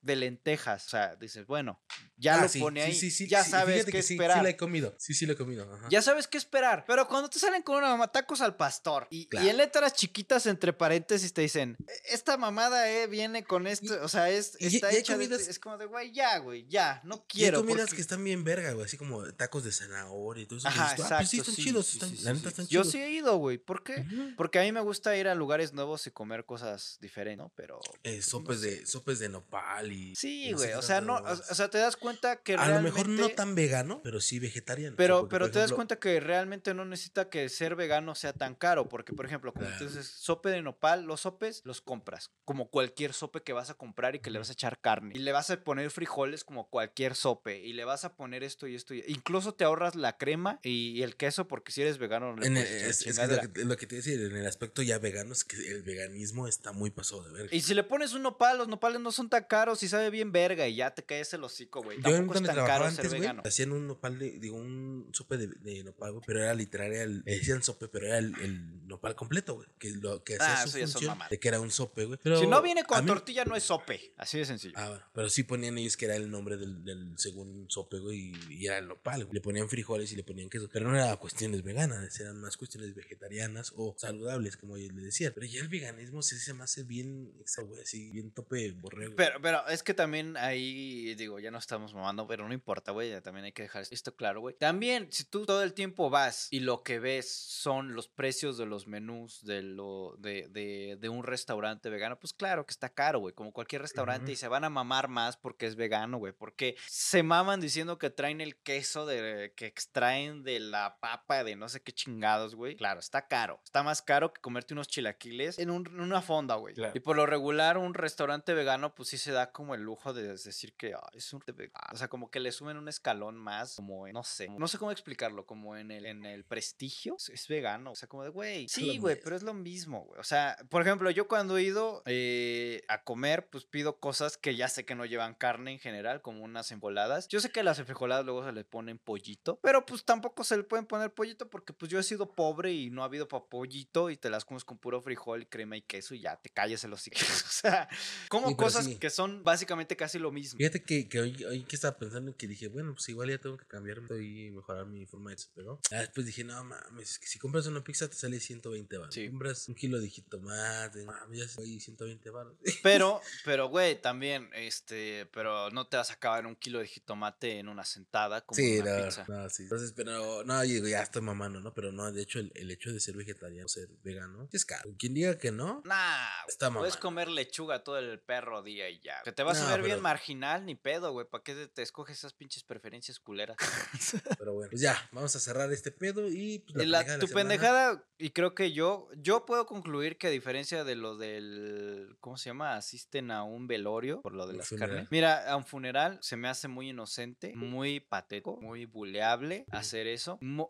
de, 0.01 0.15
lentejas. 0.17 0.87
O 0.87 0.89
sea, 0.89 1.15
dices, 1.15 1.47
bueno, 1.47 1.81
ya 2.17 2.39
Ah, 2.39 2.41
lo 2.41 2.49
sí, 2.49 2.59
pone 2.59 2.81
ahí. 2.81 2.93
sí, 2.93 3.09
sí, 3.09 3.25
ya 3.27 3.45
sí, 3.45 3.51
sabes 3.51 3.85
que 3.85 4.03
sí, 4.03 4.16
esperar. 4.17 4.37
Sí, 4.39 4.43
la 4.43 4.49
he 4.49 4.57
comido, 4.57 4.95
sí, 4.97 5.13
sí 5.13 5.25
la 5.25 5.33
he 5.33 5.35
comido, 5.35 5.71
ajá. 5.71 5.87
Ya 5.89 6.01
sabes 6.01 6.27
qué 6.27 6.37
esperar. 6.37 6.83
Pero 6.87 7.07
cuando 7.07 7.29
te 7.29 7.39
salen 7.39 7.61
con 7.63 7.77
una 7.77 7.87
mamá, 7.89 8.11
tacos 8.11 8.41
al 8.41 8.55
pastor. 8.55 9.07
Y, 9.09 9.21
y 9.21 9.25
Claro. 9.27 9.47
en 9.49 9.57
letras 9.57 9.93
chiquitas 9.93 10.45
entre 10.45 10.73
paréntesis 10.73 11.33
te 11.33 11.41
dicen, 11.41 11.77
"E- 11.87 12.13
esta 12.13 12.37
mamada 12.37 12.89
eh, 12.91 13.07
viene 13.07 13.43
con 13.43 13.67
esto. 13.67 13.97
O 14.03 14.07
sea, 14.07 14.29
es, 14.29 14.55
y- 14.59 14.67
está 14.67 14.91
y 14.93 14.97
hecha 14.97 15.17
de- 15.17 15.27
Es 15.27 15.59
como 15.59 15.77
de, 15.77 15.85
güey, 15.85 16.11
ya, 16.11 16.37
güey, 16.39 16.65
ya. 16.67 17.01
No 17.03 17.15
Y 17.15 17.17
hay 17.19 17.23
quiero. 17.27 17.59
comidas 17.59 17.81
porque- 17.81 17.95
que 17.97 18.01
están 18.01 18.23
bien 18.23 18.43
verga, 18.43 18.71
güey, 18.73 18.85
así 18.85 18.97
como 18.97 19.23
tacos 19.33 19.63
de 19.63 19.71
zanahoria 19.71 20.43
y 20.43 20.45
todo 20.47 20.59
eso. 20.59 20.67
Ajá, 20.67 20.91
exacto. 20.93 21.03
ah, 21.13 21.17
pues 21.19 21.29
sí, 21.29 21.39
están 21.39 21.55
sí, 21.55 21.63
chidos, 21.63 21.85
sí, 21.87 21.99
están, 22.01 22.23
la 22.23 22.33
neta 22.33 22.49
están 22.49 22.65
Yo 22.67 22.81
chidos. 22.81 22.91
sí 22.91 23.01
he 23.01 23.11
ido, 23.11 23.37
güey. 23.37 23.57
¿Por 23.57 23.83
qué? 23.83 24.05
Porque 24.37 24.59
a 24.59 24.63
mí 24.63 24.71
me 24.71 24.81
gusta 24.81 25.15
ir 25.17 25.27
a 25.27 25.35
lugares 25.35 25.73
nuevos 25.73 26.05
y 26.07 26.11
comer 26.11 26.45
cosas 26.45 26.97
diferentes, 27.01 27.37
¿no? 27.37 27.51
Pero. 27.55 27.79
Eh, 28.03 28.21
sopes, 28.21 28.61
de, 28.61 28.85
sopes 28.85 29.19
de 29.19 29.29
nopal 29.29 29.91
y... 29.91 30.15
Sí, 30.15 30.45
y 30.49 30.53
güey. 30.53 30.73
O 30.73 30.81
sea, 30.81 31.01
no. 31.01 31.15
O, 31.17 31.35
sea, 31.55 31.69
te 31.69 31.77
das 31.77 31.95
cuenta 31.97 32.37
que 32.37 32.53
A 32.53 32.57
realmente. 32.65 32.89
lo 32.89 33.05
mejor 33.05 33.09
no 33.09 33.29
tan 33.35 33.55
vegano, 33.55 34.01
pero 34.07 34.21
sí 34.21 34.39
vegetariano. 34.39 34.93
o 34.93 34.95
sea, 34.95 34.97
Pero, 34.97 35.27
pero 35.27 35.47
te 35.51 35.59
das 35.59 35.65
ejemplo, 35.65 35.75
cuenta 35.75 35.99
que 35.99 36.17
realmente 36.21 36.73
no 36.73 36.85
necesita 36.85 37.29
que 37.29 37.49
ser 37.49 37.75
vegano 37.75 38.15
sea 38.15 38.31
tan 38.31 38.55
caro, 38.55 38.87
porque 38.87 39.11
por 39.11 39.25
ejemplo, 39.25 39.51
como 39.53 39.65
Claro. 39.67 39.83
entonces 39.83 40.07
sope 40.07 40.49
de 40.49 40.61
nopal, 40.61 41.03
los 41.03 41.19
sopes 41.21 41.61
los 41.65 41.81
compras, 41.81 42.31
como 42.45 42.69
cualquier 42.69 43.11
sope 43.11 43.41
que 43.43 43.51
vas 43.51 43.69
a 43.69 43.73
comprar 43.73 44.15
y 44.15 44.19
que 44.19 44.29
le 44.29 44.39
vas 44.39 44.47
a 44.49 44.53
echar 44.53 44.79
carne, 44.79 45.11
y 45.13 45.19
le 45.19 45.33
vas 45.33 45.49
a 45.49 45.59
poner 45.61 45.91
frijoles 45.91 46.45
como 46.45 46.69
cualquier 46.69 47.15
sope, 47.15 47.59
y 47.59 47.73
le 47.73 47.83
vas 47.83 48.05
a 48.05 48.15
poner 48.15 48.43
esto 48.45 48.65
y 48.65 48.75
esto, 48.75 48.93
y- 48.93 49.03
incluso 49.07 49.53
te 49.55 49.65
ahorras 49.65 49.95
la 49.95 50.17
crema 50.17 50.61
y, 50.63 50.91
y 50.91 51.03
el 51.03 51.17
queso, 51.17 51.49
porque 51.49 51.73
si 51.73 51.81
eres 51.81 51.97
vegano 51.97 52.31
no 52.33 52.37
le 52.39 52.47
en 52.47 52.55
el- 52.55 52.63
echar 52.63 52.89
es, 52.89 53.05
es 53.07 53.19
que 53.19 53.27
lo 53.27 53.41
que, 53.53 53.65
lo 53.65 53.75
que 53.75 53.87
te 53.87 53.95
iba 53.95 54.01
a 54.01 54.05
decir, 54.05 54.21
en 54.31 54.37
el 54.37 54.47
aspecto 54.47 54.81
ya 54.83 54.99
vegano 54.99 55.33
es 55.33 55.43
que 55.43 55.57
el 55.57 55.83
veganismo 55.83 56.47
está 56.47 56.71
muy 56.71 56.91
pasado 56.91 57.23
de 57.23 57.31
verga. 57.33 57.53
Y 57.53 57.59
si 57.59 57.73
le 57.73 57.83
pones 57.83 58.13
un 58.13 58.21
nopal, 58.21 58.57
los 58.57 58.69
nopales 58.69 59.01
no 59.01 59.11
son 59.11 59.27
tan 59.29 59.43
caros 59.43 59.83
y 59.83 59.89
sabe 59.89 60.09
bien 60.11 60.31
verga 60.31 60.65
y 60.67 60.75
ya 60.77 60.91
te 60.91 61.03
caes 61.03 61.33
el 61.33 61.43
hocico, 61.43 61.81
güey. 61.81 61.99
Tampoco 61.99 62.35
es 62.35 62.43
tan 62.43 62.55
caro 62.65 62.85
antes, 62.85 62.95
ser 62.97 63.07
güey, 63.09 63.21
vegano. 63.21 63.41
hacían 63.43 63.71
un 63.71 63.87
nopal 63.97 64.17
de, 64.19 64.39
digo, 64.39 64.57
un 64.57 65.09
sope 65.13 65.37
de, 65.37 65.47
de 65.47 65.83
nopal, 65.83 66.11
güey, 66.13 66.23
pero 66.25 66.41
era 66.41 66.53
literal, 66.53 66.91
era 66.93 67.03
el, 67.03 67.23
decían 67.23 67.61
sope, 67.63 67.87
pero 67.87 68.07
era 68.07 68.17
el, 68.19 68.33
el 68.41 68.87
nopal 68.87 69.15
completo, 69.15 69.55
güey, 69.55 69.67
que 69.79 69.91
lo 69.91 70.23
que 70.23 70.35
hacía 70.35 70.61
Ah, 70.61 70.67
su 70.67 70.77
función 70.77 71.17
de 71.29 71.39
que 71.39 71.47
era 71.47 71.59
un 71.59 71.71
sope, 71.71 72.05
güey. 72.05 72.19
Pero 72.21 72.39
Si 72.39 72.47
no 72.47 72.61
viene 72.61 72.83
con 72.83 73.01
mí- 73.03 73.07
tortilla, 73.07 73.43
no 73.45 73.55
es 73.55 73.63
sope. 73.63 74.13
Así 74.17 74.37
de 74.37 74.45
sencillo. 74.45 74.73
Ah, 74.77 74.89
bueno, 74.89 75.03
pero 75.13 75.29
sí 75.29 75.43
ponían 75.43 75.77
ellos 75.77 75.97
que 75.97 76.05
era 76.05 76.15
el 76.15 76.29
nombre 76.31 76.57
del, 76.57 76.83
del 76.83 77.17
según 77.17 77.65
sope, 77.69 77.99
güey, 77.99 78.33
y, 78.49 78.53
y 78.53 78.65
era 78.67 78.77
el 78.77 78.87
nopal, 78.87 79.25
güey. 79.25 79.33
Le 79.33 79.41
ponían 79.41 79.67
frijoles 79.69 80.11
y 80.13 80.15
le 80.15 80.23
ponían 80.23 80.49
queso, 80.49 80.69
pero 80.71 80.89
no 80.89 80.95
era 80.95 81.15
cuestiones 81.17 81.63
veganas, 81.63 82.19
eran 82.19 82.39
más 82.39 82.55
cuestiones 82.57 82.93
vegetarianas 82.95 83.73
o 83.75 83.95
saludables, 83.97 84.57
como 84.57 84.77
ellos 84.77 84.93
le 84.93 85.01
decían. 85.03 85.31
Pero 85.35 85.45
ya 85.47 85.59
el 85.61 85.67
veganismo 85.67 86.21
sí 86.21 86.37
se 86.37 86.53
me 86.53 86.63
hace 86.63 86.83
bien, 86.83 87.33
extra, 87.39 87.63
güey, 87.63 87.81
así, 87.81 88.09
bien 88.11 88.31
tope 88.31 88.71
borrego. 88.71 89.15
Pero, 89.15 89.41
pero 89.41 89.67
es 89.67 89.83
que 89.83 89.93
también 89.93 90.37
ahí, 90.37 91.15
digo, 91.15 91.39
ya 91.39 91.51
no 91.51 91.57
estamos 91.57 91.93
mamando, 91.93 92.27
pero 92.27 92.47
no 92.47 92.53
importa, 92.53 92.91
güey, 92.91 93.09
ya 93.09 93.21
también 93.21 93.45
hay 93.45 93.51
que 93.51 93.63
dejar 93.63 93.85
esto 93.91 94.15
claro, 94.15 94.41
güey. 94.41 94.55
También, 94.57 95.07
si 95.11 95.23
tú 95.25 95.45
todo 95.45 95.63
el 95.63 95.73
tiempo 95.73 96.09
vas 96.09 96.47
y 96.51 96.59
lo 96.61 96.83
que 96.83 96.99
ves 96.99 97.29
son 97.31 97.93
los 97.93 98.07
precios 98.07 98.57
de 98.57 98.65
los 98.65 98.87
menús 98.87 99.43
de, 99.45 99.61
lo, 99.61 100.15
de, 100.19 100.47
de, 100.49 100.97
de 100.99 101.09
un 101.09 101.23
restaurante 101.23 101.89
vegano, 101.89 102.19
pues 102.19 102.33
claro 102.33 102.65
que 102.65 102.71
está 102.71 102.89
caro, 102.89 103.19
güey, 103.19 103.33
como 103.33 103.51
cualquier 103.51 103.81
restaurante, 103.81 104.31
y 104.31 104.35
se 104.35 104.47
van 104.47 104.63
a 104.63 104.69
mamar 104.69 105.07
más 105.07 105.37
porque 105.37 105.65
es 105.65 105.75
vegano, 105.75 106.17
güey, 106.17 106.33
porque 106.33 106.75
se 106.87 107.23
maman 107.23 107.59
diciendo 107.61 107.97
que 107.97 108.09
traen 108.09 108.41
el 108.41 108.55
queso 108.57 109.05
de, 109.05 109.53
que 109.55 109.65
extraen 109.65 110.43
de 110.43 110.59
la 110.59 110.97
papa 110.99 111.43
de 111.43 111.55
no 111.55 111.69
sé 111.69 111.81
qué 111.81 111.91
chingados, 111.91 112.55
güey. 112.55 112.75
Claro, 112.75 112.99
está 112.99 113.27
caro. 113.27 113.59
Está 113.63 113.83
más 113.83 114.01
caro 114.01 114.33
que 114.33 114.41
comerte 114.41 114.73
unos 114.73 114.87
chilaquiles 114.87 115.59
en, 115.59 115.69
un- 115.69 115.87
en 115.87 115.99
una 116.01 116.21
fonda, 116.21 116.55
güey. 116.55 116.75
Claro. 116.75 116.93
Y 116.95 116.99
por 116.99 117.15
lo 117.15 117.25
regular, 117.25 117.77
un 117.77 117.93
restaurante 117.93 118.53
vegano, 118.53 118.93
pues 118.95 119.09
sí 119.09 119.17
se 119.17 119.31
da 119.31 119.51
como 119.51 119.75
el 119.75 119.81
lujo 119.81 120.13
de 120.13 120.27
decir 120.27 120.73
que 120.75 120.93
"Ah, 120.93 121.07
es 121.13 121.31
un 121.33 121.41
vegano. 121.47 121.73
O 121.93 121.97
sea, 121.97 122.07
como 122.07 122.29
que 122.29 122.39
le 122.39 122.51
suben 122.51 122.77
un 122.77 122.87
escalón 122.87 123.37
más, 123.37 123.66
como 123.75 124.07
en- 124.07 124.13
no 124.13 124.23
sé, 124.23 124.47
no 124.49 124.67
sé 124.67 124.77
cómo 124.77 124.91
explicarlo, 124.91 125.45
como 125.45 125.75
en 125.77 125.91
el, 125.91 126.05
en 126.05 126.25
el 126.25 126.43
prestigio, 126.45 127.17
es, 127.31 127.47
vegano. 127.47 127.91
O 127.91 127.95
sea, 127.95 128.07
como 128.07 128.23
de, 128.23 128.29
güey, 128.29 128.67
sí, 128.67 128.97
güey, 128.97 129.19
pero 129.21 129.35
es 129.35 129.43
lo 129.43 129.53
mismo, 129.53 130.05
güey. 130.05 130.19
O 130.19 130.23
sea, 130.23 130.57
por 130.69 130.81
ejemplo, 130.81 131.09
yo 131.11 131.27
cuando 131.27 131.57
he 131.57 131.63
ido 131.63 132.01
eh, 132.05 132.83
a 132.87 133.03
comer, 133.03 133.47
pues 133.49 133.65
pido 133.65 133.99
cosas 133.99 134.37
que 134.37 134.55
ya 134.55 134.67
sé 134.69 134.85
que 134.85 134.95
no 134.95 135.05
llevan 135.05 135.35
carne 135.35 135.71
en 135.73 135.79
general, 135.79 136.21
como 136.21 136.43
unas 136.43 136.71
enfrijoladas. 136.71 137.27
Yo 137.27 137.39
sé 137.39 137.51
que 137.51 137.63
las 137.63 137.79
enfrijoladas 137.79 138.25
luego 138.25 138.45
se 138.45 138.51
le 138.51 138.63
ponen 138.63 138.97
pollito, 138.97 139.59
pero 139.61 139.85
pues 139.85 140.03
tampoco 140.05 140.43
se 140.43 140.57
le 140.57 140.63
pueden 140.63 140.85
poner 140.85 141.11
pollito 141.13 141.49
porque 141.49 141.73
pues 141.73 141.91
yo 141.91 141.99
he 141.99 142.03
sido 142.03 142.33
pobre 142.35 142.71
y 142.73 142.89
no 142.89 143.01
ha 143.01 143.05
habido 143.05 143.27
pa 143.27 143.45
pollito 143.45 144.09
y 144.09 144.17
te 144.17 144.29
las 144.29 144.45
comes 144.45 144.63
con 144.63 144.77
puro 144.77 145.01
frijol 145.01 145.47
crema 145.49 145.75
y 145.77 145.81
queso 145.81 146.13
y 146.15 146.21
ya 146.21 146.37
te 146.37 146.49
calles 146.49 146.83
el 146.83 146.93
hocico. 146.93 147.17
o 147.45 147.49
sea, 147.49 147.87
como 148.29 148.49
Sí, 148.49 148.55
cosas 148.55 148.85
sí. 148.85 148.95
que 148.97 149.09
son 149.09 149.43
básicamente 149.43 149.95
casi 149.95 150.19
lo 150.19 150.31
mismo. 150.31 150.57
Fíjate 150.57 150.83
que, 150.83 151.09
que 151.09 151.19
hoy, 151.19 151.43
hoy 151.45 151.63
que 151.63 151.75
estaba 151.75 151.97
pensando 151.97 152.35
que 152.35 152.47
dije, 152.47 152.67
bueno, 152.67 152.93
pues 152.93 153.09
igual 153.09 153.29
ya 153.29 153.37
tengo 153.37 153.56
tengo 153.57 153.63
que 153.63 153.67
cambiar 153.67 154.21
y 154.21 154.51
mejorar 154.51 154.85
mi 154.85 155.05
forma 155.05 155.31
de 155.31 155.37
pero 155.55 155.79
ah, 155.91 155.97
después 155.97 156.25
dije, 156.25 156.43
no 156.43 156.63
mames, 156.63 157.11
es 157.11 157.19
que 157.19 157.27
si 157.27 157.39
compras 157.39 157.65
una 157.67 157.83
pizza 157.83 158.09
te 158.09 158.15
sale 158.15 158.39
120 158.39 158.97
baros. 158.97 159.13
Si 159.13 159.29
compras 159.29 159.67
un 159.67 159.75
kilo 159.75 159.99
de 159.99 160.09
jitomate, 160.09 161.03
mames, 161.05 161.39
ya 161.39 161.47
soy 161.47 161.79
120 161.79 162.29
baros. 162.29 162.55
Pero, 162.83 163.21
pero, 163.43 163.67
güey, 163.69 163.99
también, 164.01 164.49
este, 164.53 165.25
pero 165.33 165.69
no 165.71 165.87
te 165.87 165.97
vas 165.97 166.09
a 166.11 166.13
acabar 166.13 166.45
un 166.45 166.55
kilo 166.55 166.79
de 166.79 166.87
jitomate 166.87 167.59
en 167.59 167.67
una 167.69 167.83
sentada 167.83 168.41
como 168.45 168.55
sí, 168.55 168.79
una 168.79 168.97
no, 168.97 169.05
pizza. 169.05 169.25
No, 169.27 169.49
sí. 169.49 169.63
Entonces, 169.63 169.93
pero, 169.95 170.43
no, 170.43 170.61
digo, 170.61 170.87
ya 170.87 171.01
estoy 171.01 171.21
mamando, 171.21 171.59
¿no? 171.59 171.73
Pero 171.73 171.91
no, 171.91 172.11
de 172.11 172.21
hecho, 172.21 172.39
el, 172.39 172.51
el 172.55 172.71
hecho 172.71 172.91
de 172.91 172.99
ser 172.99 173.15
vegetariano, 173.15 173.67
ser 173.67 173.89
vegano, 174.03 174.47
es 174.51 174.65
caro. 174.65 174.89
Quien 174.97 175.13
diga 175.13 175.37
que 175.37 175.51
no, 175.51 175.81
Nah, 175.85 176.27
está 176.47 176.67
puedes 176.71 176.93
mamando. 176.95 176.99
comer 176.99 177.27
lechuga 177.29 177.83
todo 177.83 177.97
el 177.97 178.19
perro 178.19 178.63
día 178.63 178.89
y 178.89 178.99
ya. 178.99 179.21
Que 179.23 179.31
te 179.31 179.43
vas 179.43 179.59
No, 179.59 179.67
a 179.67 179.71
ver 179.71 179.83
bien 179.83 180.01
marginal, 180.01 180.65
ni 180.65 180.75
pedo, 180.75 181.11
güey. 181.11 181.27
¿Para 181.27 181.43
qué 181.43 181.53
te, 181.53 181.67
te 181.67 181.81
escoges 181.81 182.17
esas 182.17 182.33
pinches 182.33 182.63
preferencias 182.63 183.19
culeras? 183.19 183.46
Pero 184.39 184.53
bueno, 184.53 184.69
pues 184.69 184.81
ya, 184.81 184.97
vamos 185.11 185.35
a 185.35 185.39
cerrar 185.39 185.71
este 185.71 185.91
pedo 185.91 186.27
y 186.29 186.59
pues, 186.59 186.87
La- 186.87 186.99
pendejada 186.99 187.19
tu 187.19 187.27
pendejada, 187.33 188.03
y 188.17 188.29
creo 188.31 188.55
que 188.55 188.71
yo, 188.71 189.09
yo 189.17 189.45
puedo 189.45 189.65
concluir 189.65 190.17
que 190.17 190.27
a 190.27 190.29
diferencia 190.31 190.83
de 190.83 190.95
lo 190.95 191.17
del, 191.17 192.15
¿cómo 192.19 192.37
se 192.37 192.49
llama? 192.49 192.75
Asisten 192.75 193.31
a 193.31 193.43
un 193.43 193.67
velorio 193.67 194.21
por 194.21 194.33
lo 194.33 194.45
de 194.47 194.53
Un 194.53 194.57
las 194.59 194.67
funeral. 194.69 194.89
carnes. 194.89 195.11
Mira, 195.11 195.49
a 195.51 195.55
un 195.55 195.65
funeral 195.65 196.17
se 196.21 196.35
me 196.37 196.47
hace 196.47 196.67
muy 196.67 196.89
inocente, 196.89 197.53
muy 197.55 197.99
patético, 197.99 198.57
muy 198.57 198.85
buleable 198.85 199.65
hacer 199.71 200.07
eso. 200.07 200.37
Mo- 200.41 200.67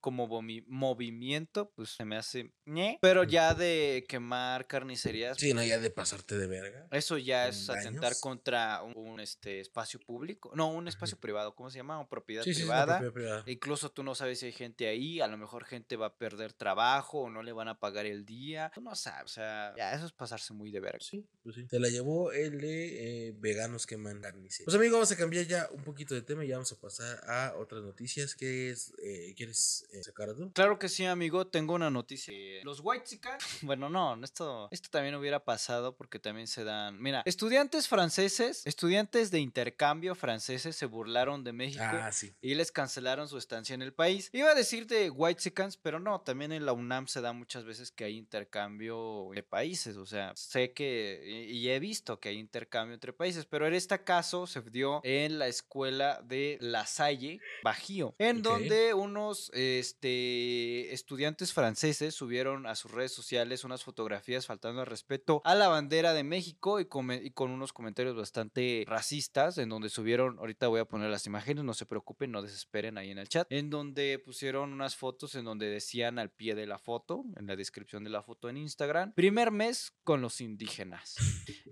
como 0.00 0.26
movi- 0.28 0.64
movimiento, 0.66 1.72
pues 1.74 1.90
se 1.90 2.04
me 2.04 2.16
hace 2.16 2.52
ñe. 2.66 2.98
Pero 3.00 3.24
ya 3.24 3.54
de 3.54 4.04
quemar 4.08 4.66
carnicerías, 4.66 5.36
Sí, 5.38 5.52
no, 5.54 5.62
ya 5.62 5.78
de 5.78 5.90
pasarte 5.90 6.36
de 6.38 6.46
verga. 6.46 6.86
eso 6.90 7.18
ya 7.18 7.48
es 7.48 7.68
atentar 7.68 8.02
daños. 8.02 8.20
contra 8.20 8.82
un, 8.82 8.92
un, 8.96 9.20
este 9.20 9.60
espacio 9.60 10.00
público. 10.00 10.50
No, 10.54 10.68
un 10.72 10.88
espacio 10.88 11.18
privado, 11.18 11.54
¿cómo 11.54 11.70
se 11.70 11.78
llama? 11.78 11.91
O 12.00 12.08
propiedad 12.08 12.42
Sí, 12.44 12.54
sí, 12.54 12.60
privada. 12.62 12.98
propiedad 12.98 13.12
privada. 13.12 13.44
Incluso 13.46 13.90
tú 13.90 14.02
no 14.02 14.14
sabes 14.14 14.38
si 14.40 14.46
hay 14.46 14.52
gente 14.52 14.86
ahí, 14.88 15.20
a 15.20 15.26
lo 15.26 15.36
mejor 15.36 15.64
gente 15.64 15.96
va 15.96 16.06
a 16.06 16.16
perder 16.16 16.52
trabajo 16.52 17.20
o 17.22 17.30
no 17.30 17.42
le 17.42 17.52
van 17.52 17.68
a 17.68 17.78
pagar 17.78 18.06
el 18.06 18.24
día. 18.24 18.70
Tú 18.74 18.80
no 18.80 18.94
sabes, 18.94 19.24
o 19.24 19.34
sea, 19.34 19.74
ya 19.76 19.92
eso 19.94 20.06
es 20.06 20.12
pasarse 20.12 20.52
muy 20.54 20.70
de 20.70 20.80
verga. 20.80 20.98
Sí, 21.00 21.26
pues 21.42 21.56
sí. 21.56 21.66
Se 21.68 21.78
la 21.78 21.88
llevó 21.88 22.32
el 22.32 22.60
de 22.60 23.28
eh, 23.28 23.34
veganos 23.38 23.86
queman 23.86 24.20
carnicería. 24.20 24.64
Pues 24.64 24.76
amigos, 24.76 24.94
vamos 24.94 25.12
a 25.12 25.16
cambiar 25.16 25.46
ya 25.46 25.68
un 25.72 25.82
poquito 25.82 26.14
de 26.14 26.22
tema 26.22 26.44
y 26.44 26.48
ya 26.48 26.56
vamos 26.56 26.72
a 26.72 26.80
pasar 26.80 27.20
a 27.28 27.54
otras 27.58 27.82
noticias. 27.82 28.34
¿Qué 28.34 28.70
es? 28.70 28.92
eh, 29.02 29.34
¿Quieres 29.36 29.86
eh, 29.92 30.02
sacar 30.02 30.34
tú? 30.34 30.52
Claro 30.52 30.78
que 30.78 30.88
sí, 30.88 31.04
amigo, 31.04 31.46
tengo 31.46 31.74
una 31.74 31.90
noticia. 31.90 32.32
Eh, 32.34 32.60
Los 32.64 32.80
White 32.82 33.02
bueno, 33.62 33.88
no, 33.90 34.22
esto, 34.24 34.68
esto 34.70 34.88
también 34.90 35.14
hubiera 35.14 35.44
pasado 35.44 35.96
porque 35.96 36.18
también 36.18 36.46
se 36.46 36.64
dan. 36.64 37.00
Mira, 37.00 37.22
estudiantes 37.24 37.88
franceses, 37.88 38.66
estudiantes 38.66 39.30
de 39.30 39.40
intercambio 39.40 40.14
franceses 40.14 40.76
se 40.76 40.86
burlaron 40.86 41.44
de 41.44 41.52
México. 41.52 41.81
Ah, 41.84 42.12
sí. 42.12 42.34
y 42.40 42.54
les 42.54 42.72
cancelaron 42.72 43.28
su 43.28 43.38
estancia 43.38 43.74
en 43.74 43.82
el 43.82 43.92
país. 43.92 44.30
Iba 44.32 44.50
a 44.50 44.54
decir 44.54 44.86
de 44.86 45.10
White 45.10 45.42
pero 45.82 45.98
no, 46.00 46.20
también 46.20 46.52
en 46.52 46.64
la 46.66 46.72
UNAM 46.72 47.06
se 47.06 47.20
da 47.20 47.32
muchas 47.32 47.64
veces 47.64 47.90
que 47.90 48.04
hay 48.04 48.16
intercambio 48.16 49.28
de 49.34 49.42
países, 49.42 49.96
o 49.96 50.06
sea, 50.06 50.32
sé 50.36 50.72
que 50.72 51.46
y 51.48 51.68
he 51.68 51.78
visto 51.78 52.20
que 52.20 52.30
hay 52.30 52.38
intercambio 52.38 52.94
entre 52.94 53.12
países, 53.12 53.44
pero 53.46 53.66
en 53.66 53.74
este 53.74 54.02
caso 54.04 54.46
se 54.46 54.60
dio 54.62 55.00
en 55.04 55.38
la 55.38 55.48
escuela 55.48 56.20
de 56.22 56.58
La 56.60 56.86
Salle, 56.86 57.40
Bajío, 57.62 58.14
en 58.18 58.42
donde 58.42 58.94
unos 58.94 59.50
este, 59.54 60.92
estudiantes 60.92 61.52
franceses 61.52 62.14
subieron 62.14 62.66
a 62.66 62.74
sus 62.74 62.90
redes 62.90 63.12
sociales 63.12 63.64
unas 63.64 63.84
fotografías 63.84 64.46
faltando 64.46 64.80
al 64.80 64.86
respeto 64.86 65.40
a 65.44 65.54
la 65.54 65.68
bandera 65.68 66.12
de 66.14 66.24
México 66.24 66.80
y, 66.80 66.86
come- 66.86 67.20
y 67.22 67.30
con 67.30 67.50
unos 67.50 67.72
comentarios 67.72 68.16
bastante 68.16 68.84
racistas, 68.86 69.58
en 69.58 69.68
donde 69.68 69.88
subieron, 69.88 70.38
ahorita 70.38 70.68
voy 70.68 70.80
a 70.80 70.84
poner 70.84 71.10
las 71.10 71.26
imágenes, 71.26 71.64
no 71.64 71.71
se 71.74 71.86
preocupen, 71.86 72.32
no 72.32 72.42
desesperen 72.42 72.98
ahí 72.98 73.10
en 73.10 73.18
el 73.18 73.28
chat, 73.28 73.46
en 73.50 73.70
donde 73.70 74.18
pusieron 74.18 74.72
unas 74.72 74.96
fotos 74.96 75.34
en 75.34 75.44
donde 75.44 75.68
decían 75.68 76.18
al 76.18 76.30
pie 76.30 76.54
de 76.54 76.66
la 76.66 76.78
foto, 76.78 77.24
en 77.36 77.46
la 77.46 77.56
descripción 77.56 78.04
de 78.04 78.10
la 78.10 78.22
foto 78.22 78.48
en 78.48 78.56
Instagram, 78.56 79.12
primer 79.14 79.50
mes 79.50 79.92
con 80.04 80.20
los 80.20 80.40
indígenas. 80.40 81.16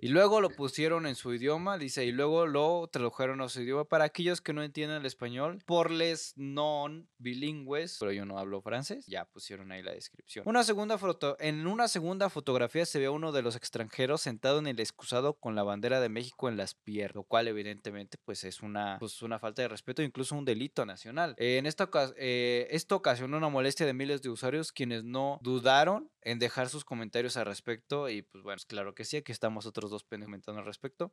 Y 0.03 0.09
luego 0.09 0.41
lo 0.41 0.51
pusieron 0.51 1.07
en 1.07 1.15
su 1.15 1.35
idioma, 1.35 1.77
dice, 1.79 2.05
y 2.05 2.13
luego 2.13 2.47
lo 2.47 2.89
tradujeron 2.91 3.41
a 3.41 3.49
su 3.49 3.61
idioma 3.61 3.85
para 3.85 4.05
aquellos 4.05 4.41
que 4.41 4.53
no 4.53 4.63
entienden 4.63 4.99
el 4.99 5.07
español, 5.07 5.63
por 5.67 5.91
les 5.91 6.33
non 6.37 7.09
bilingües, 7.19 7.99
pero 7.99 8.13
yo 8.13 8.25
no 8.25 8.39
hablo 8.39 8.63
francés, 8.63 9.05
ya 9.07 9.25
pusieron 9.27 9.73
ahí 9.73 9.83
la 9.83 9.93
descripción. 9.93 10.45
Una 10.49 10.65
segunda 10.65 10.97
foto, 10.99 11.37
en 11.39 11.67
una 11.67 11.89
segunda 11.89 12.31
fotografía 12.31 12.87
se 12.87 12.99
ve 12.99 13.07
a 13.07 13.11
uno 13.11 13.33
de 13.33 13.43
los 13.43 13.57
extranjeros 13.57 14.23
sentado 14.23 14.59
en 14.59 14.67
el 14.67 14.81
excusado 14.81 15.35
con 15.35 15.55
la 15.55 15.63
bandera 15.63 16.01
de 16.01 16.09
México 16.09 16.49
en 16.49 16.57
las 16.57 16.75
piernas, 16.75 17.15
lo 17.15 17.25
cual 17.25 17.49
evidentemente 17.49 18.19
pues 18.25 18.45
es 18.45 18.61
una, 18.61 18.97
pues, 18.99 19.23
una 19.23 19.39
falta 19.39 19.63
de 19.63 19.69
respeto, 19.69 19.90
incluso 20.03 20.35
un 20.37 20.45
delito 20.45 20.87
nacional. 20.87 21.35
Eh, 21.39 21.59
en 21.59 21.67
esta 21.67 21.85
ocasión, 21.85 22.17
esto 22.19 22.97
ocasionó 22.97 23.37
una 23.37 23.49
molestia 23.49 23.87
de 23.87 23.95
miles 23.95 24.23
de 24.23 24.31
usuarios 24.31 24.73
quienes 24.73 25.05
no 25.05 25.39
dudaron 25.43 26.11
en 26.23 26.39
dejar 26.39 26.69
sus 26.69 26.85
comentarios 26.85 27.37
al 27.37 27.47
respecto 27.47 28.09
y 28.09 28.23
pues 28.23 28.45
bueno, 28.45 28.61
claro 28.67 28.95
que 28.95 29.05
sí, 29.05 29.17
aquí 29.17 29.33
estamos 29.33 29.67
otros 29.67 29.91
dos 29.91 30.05
comentando 30.05 30.61
al 30.61 30.67
respecto. 30.67 31.13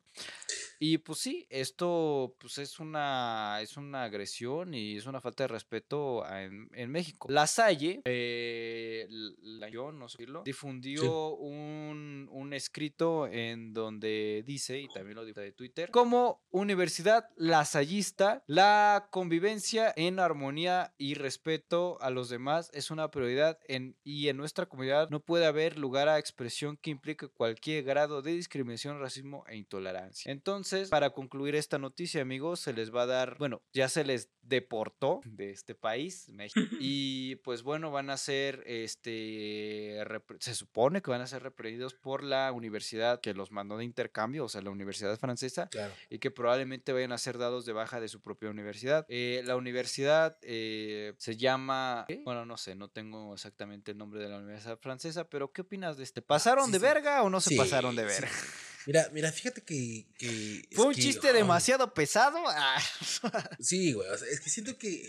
Y 0.80 0.98
pues 0.98 1.18
sí, 1.18 1.46
esto 1.50 2.36
pues 2.38 2.58
es 2.58 2.78
una 2.78 3.58
es 3.60 3.76
una 3.76 4.04
agresión 4.04 4.74
y 4.74 4.96
es 4.96 5.06
una 5.06 5.20
falta 5.20 5.44
de 5.44 5.48
respeto 5.48 6.24
en, 6.28 6.68
en 6.72 6.90
México. 6.90 7.28
La 7.30 7.46
Salle, 7.46 8.00
eh, 8.04 9.06
la, 9.40 9.68
yo 9.68 9.92
no 9.92 10.08
sé 10.08 10.18
decirlo, 10.18 10.42
difundió 10.44 11.34
un, 11.34 12.28
un 12.30 12.52
escrito 12.52 13.26
en 13.26 13.72
donde 13.72 14.44
dice, 14.46 14.80
y 14.80 14.88
también 14.88 15.16
lo 15.16 15.24
dijo 15.24 15.40
de 15.40 15.52
Twitter, 15.52 15.90
como 15.90 16.42
universidad 16.50 17.28
lasallista, 17.36 18.42
la 18.46 19.08
convivencia 19.10 19.92
en 19.96 20.18
armonía 20.18 20.94
y 20.98 21.14
respeto 21.14 21.98
a 22.00 22.10
los 22.10 22.28
demás 22.28 22.70
es 22.72 22.90
una 22.90 23.10
prioridad 23.10 23.58
en, 23.66 23.96
y 24.04 24.28
en 24.28 24.36
nuestra 24.36 24.66
comunidad 24.66 24.97
no 25.10 25.20
puede 25.20 25.46
haber 25.46 25.78
lugar 25.78 26.08
a 26.08 26.18
expresión 26.18 26.76
que 26.76 26.90
implique 26.90 27.28
cualquier 27.28 27.84
grado 27.84 28.22
de 28.22 28.32
discriminación, 28.32 28.98
racismo 29.00 29.44
e 29.48 29.56
intolerancia. 29.56 30.32
Entonces, 30.32 30.88
para 30.88 31.10
concluir 31.10 31.54
esta 31.54 31.78
noticia, 31.78 32.20
amigos, 32.22 32.60
se 32.60 32.72
les 32.72 32.94
va 32.94 33.02
a 33.02 33.06
dar, 33.06 33.36
bueno, 33.38 33.62
ya 33.72 33.88
se 33.88 34.04
les 34.04 34.30
deportó 34.42 35.20
de 35.24 35.50
este 35.50 35.74
país, 35.74 36.28
México, 36.30 36.60
y 36.80 37.36
pues 37.36 37.62
bueno, 37.62 37.90
van 37.90 38.08
a 38.10 38.16
ser, 38.16 38.62
este, 38.66 39.98
se 40.40 40.54
supone 40.54 41.02
que 41.02 41.10
van 41.10 41.20
a 41.20 41.26
ser 41.26 41.42
reprendidos 41.42 41.94
por 41.94 42.22
la 42.22 42.50
universidad 42.52 43.20
que 43.20 43.34
los 43.34 43.50
mandó 43.52 43.76
de 43.76 43.84
intercambio, 43.84 44.44
o 44.44 44.48
sea, 44.48 44.62
la 44.62 44.70
universidad 44.70 45.18
francesa, 45.18 45.68
Claro. 45.68 45.92
y 46.08 46.18
que 46.18 46.30
probablemente 46.30 46.92
vayan 46.92 47.12
a 47.12 47.18
ser 47.18 47.36
dados 47.38 47.66
de 47.66 47.72
baja 47.72 48.00
de 48.00 48.08
su 48.08 48.20
propia 48.20 48.48
universidad. 48.50 49.04
Eh, 49.08 49.42
la 49.44 49.56
universidad 49.56 50.38
eh, 50.42 51.14
se 51.18 51.36
llama, 51.36 52.04
¿qué? 52.08 52.22
bueno, 52.24 52.46
no 52.46 52.56
sé, 52.56 52.74
no 52.74 52.88
tengo 52.88 53.34
exactamente 53.34 53.92
el 53.92 53.98
nombre 53.98 54.20
de 54.22 54.28
la 54.28 54.38
universidad 54.38 54.78
francesa, 54.78 54.87
pero 55.28 55.52
¿qué 55.52 55.62
opinas 55.62 55.96
de 55.96 56.04
este? 56.04 56.22
¿Pasaron 56.22 56.66
sí, 56.66 56.72
de 56.72 56.78
sí. 56.78 56.82
verga 56.82 57.22
o 57.22 57.30
no 57.30 57.40
se 57.40 57.50
Sí, 57.50 57.56
pasaron 57.56 57.94
de 57.96 58.04
verga? 58.04 58.30
Mira, 58.86 59.08
mira, 59.12 59.30
fíjate 59.32 59.62
que. 59.62 60.06
¿Fue 60.74 60.86
un 60.86 60.94
que- 60.94 61.02
chiste 61.02 61.32
demasiado 61.32 61.92
pesado? 61.94 62.38
Ah. 62.46 62.80
Sí, 63.60 63.92
güey. 63.92 64.08
O 64.08 64.16
sea, 64.18 64.28
es 64.28 64.40
que 64.40 64.50
siento 64.50 64.76
que. 64.78 65.08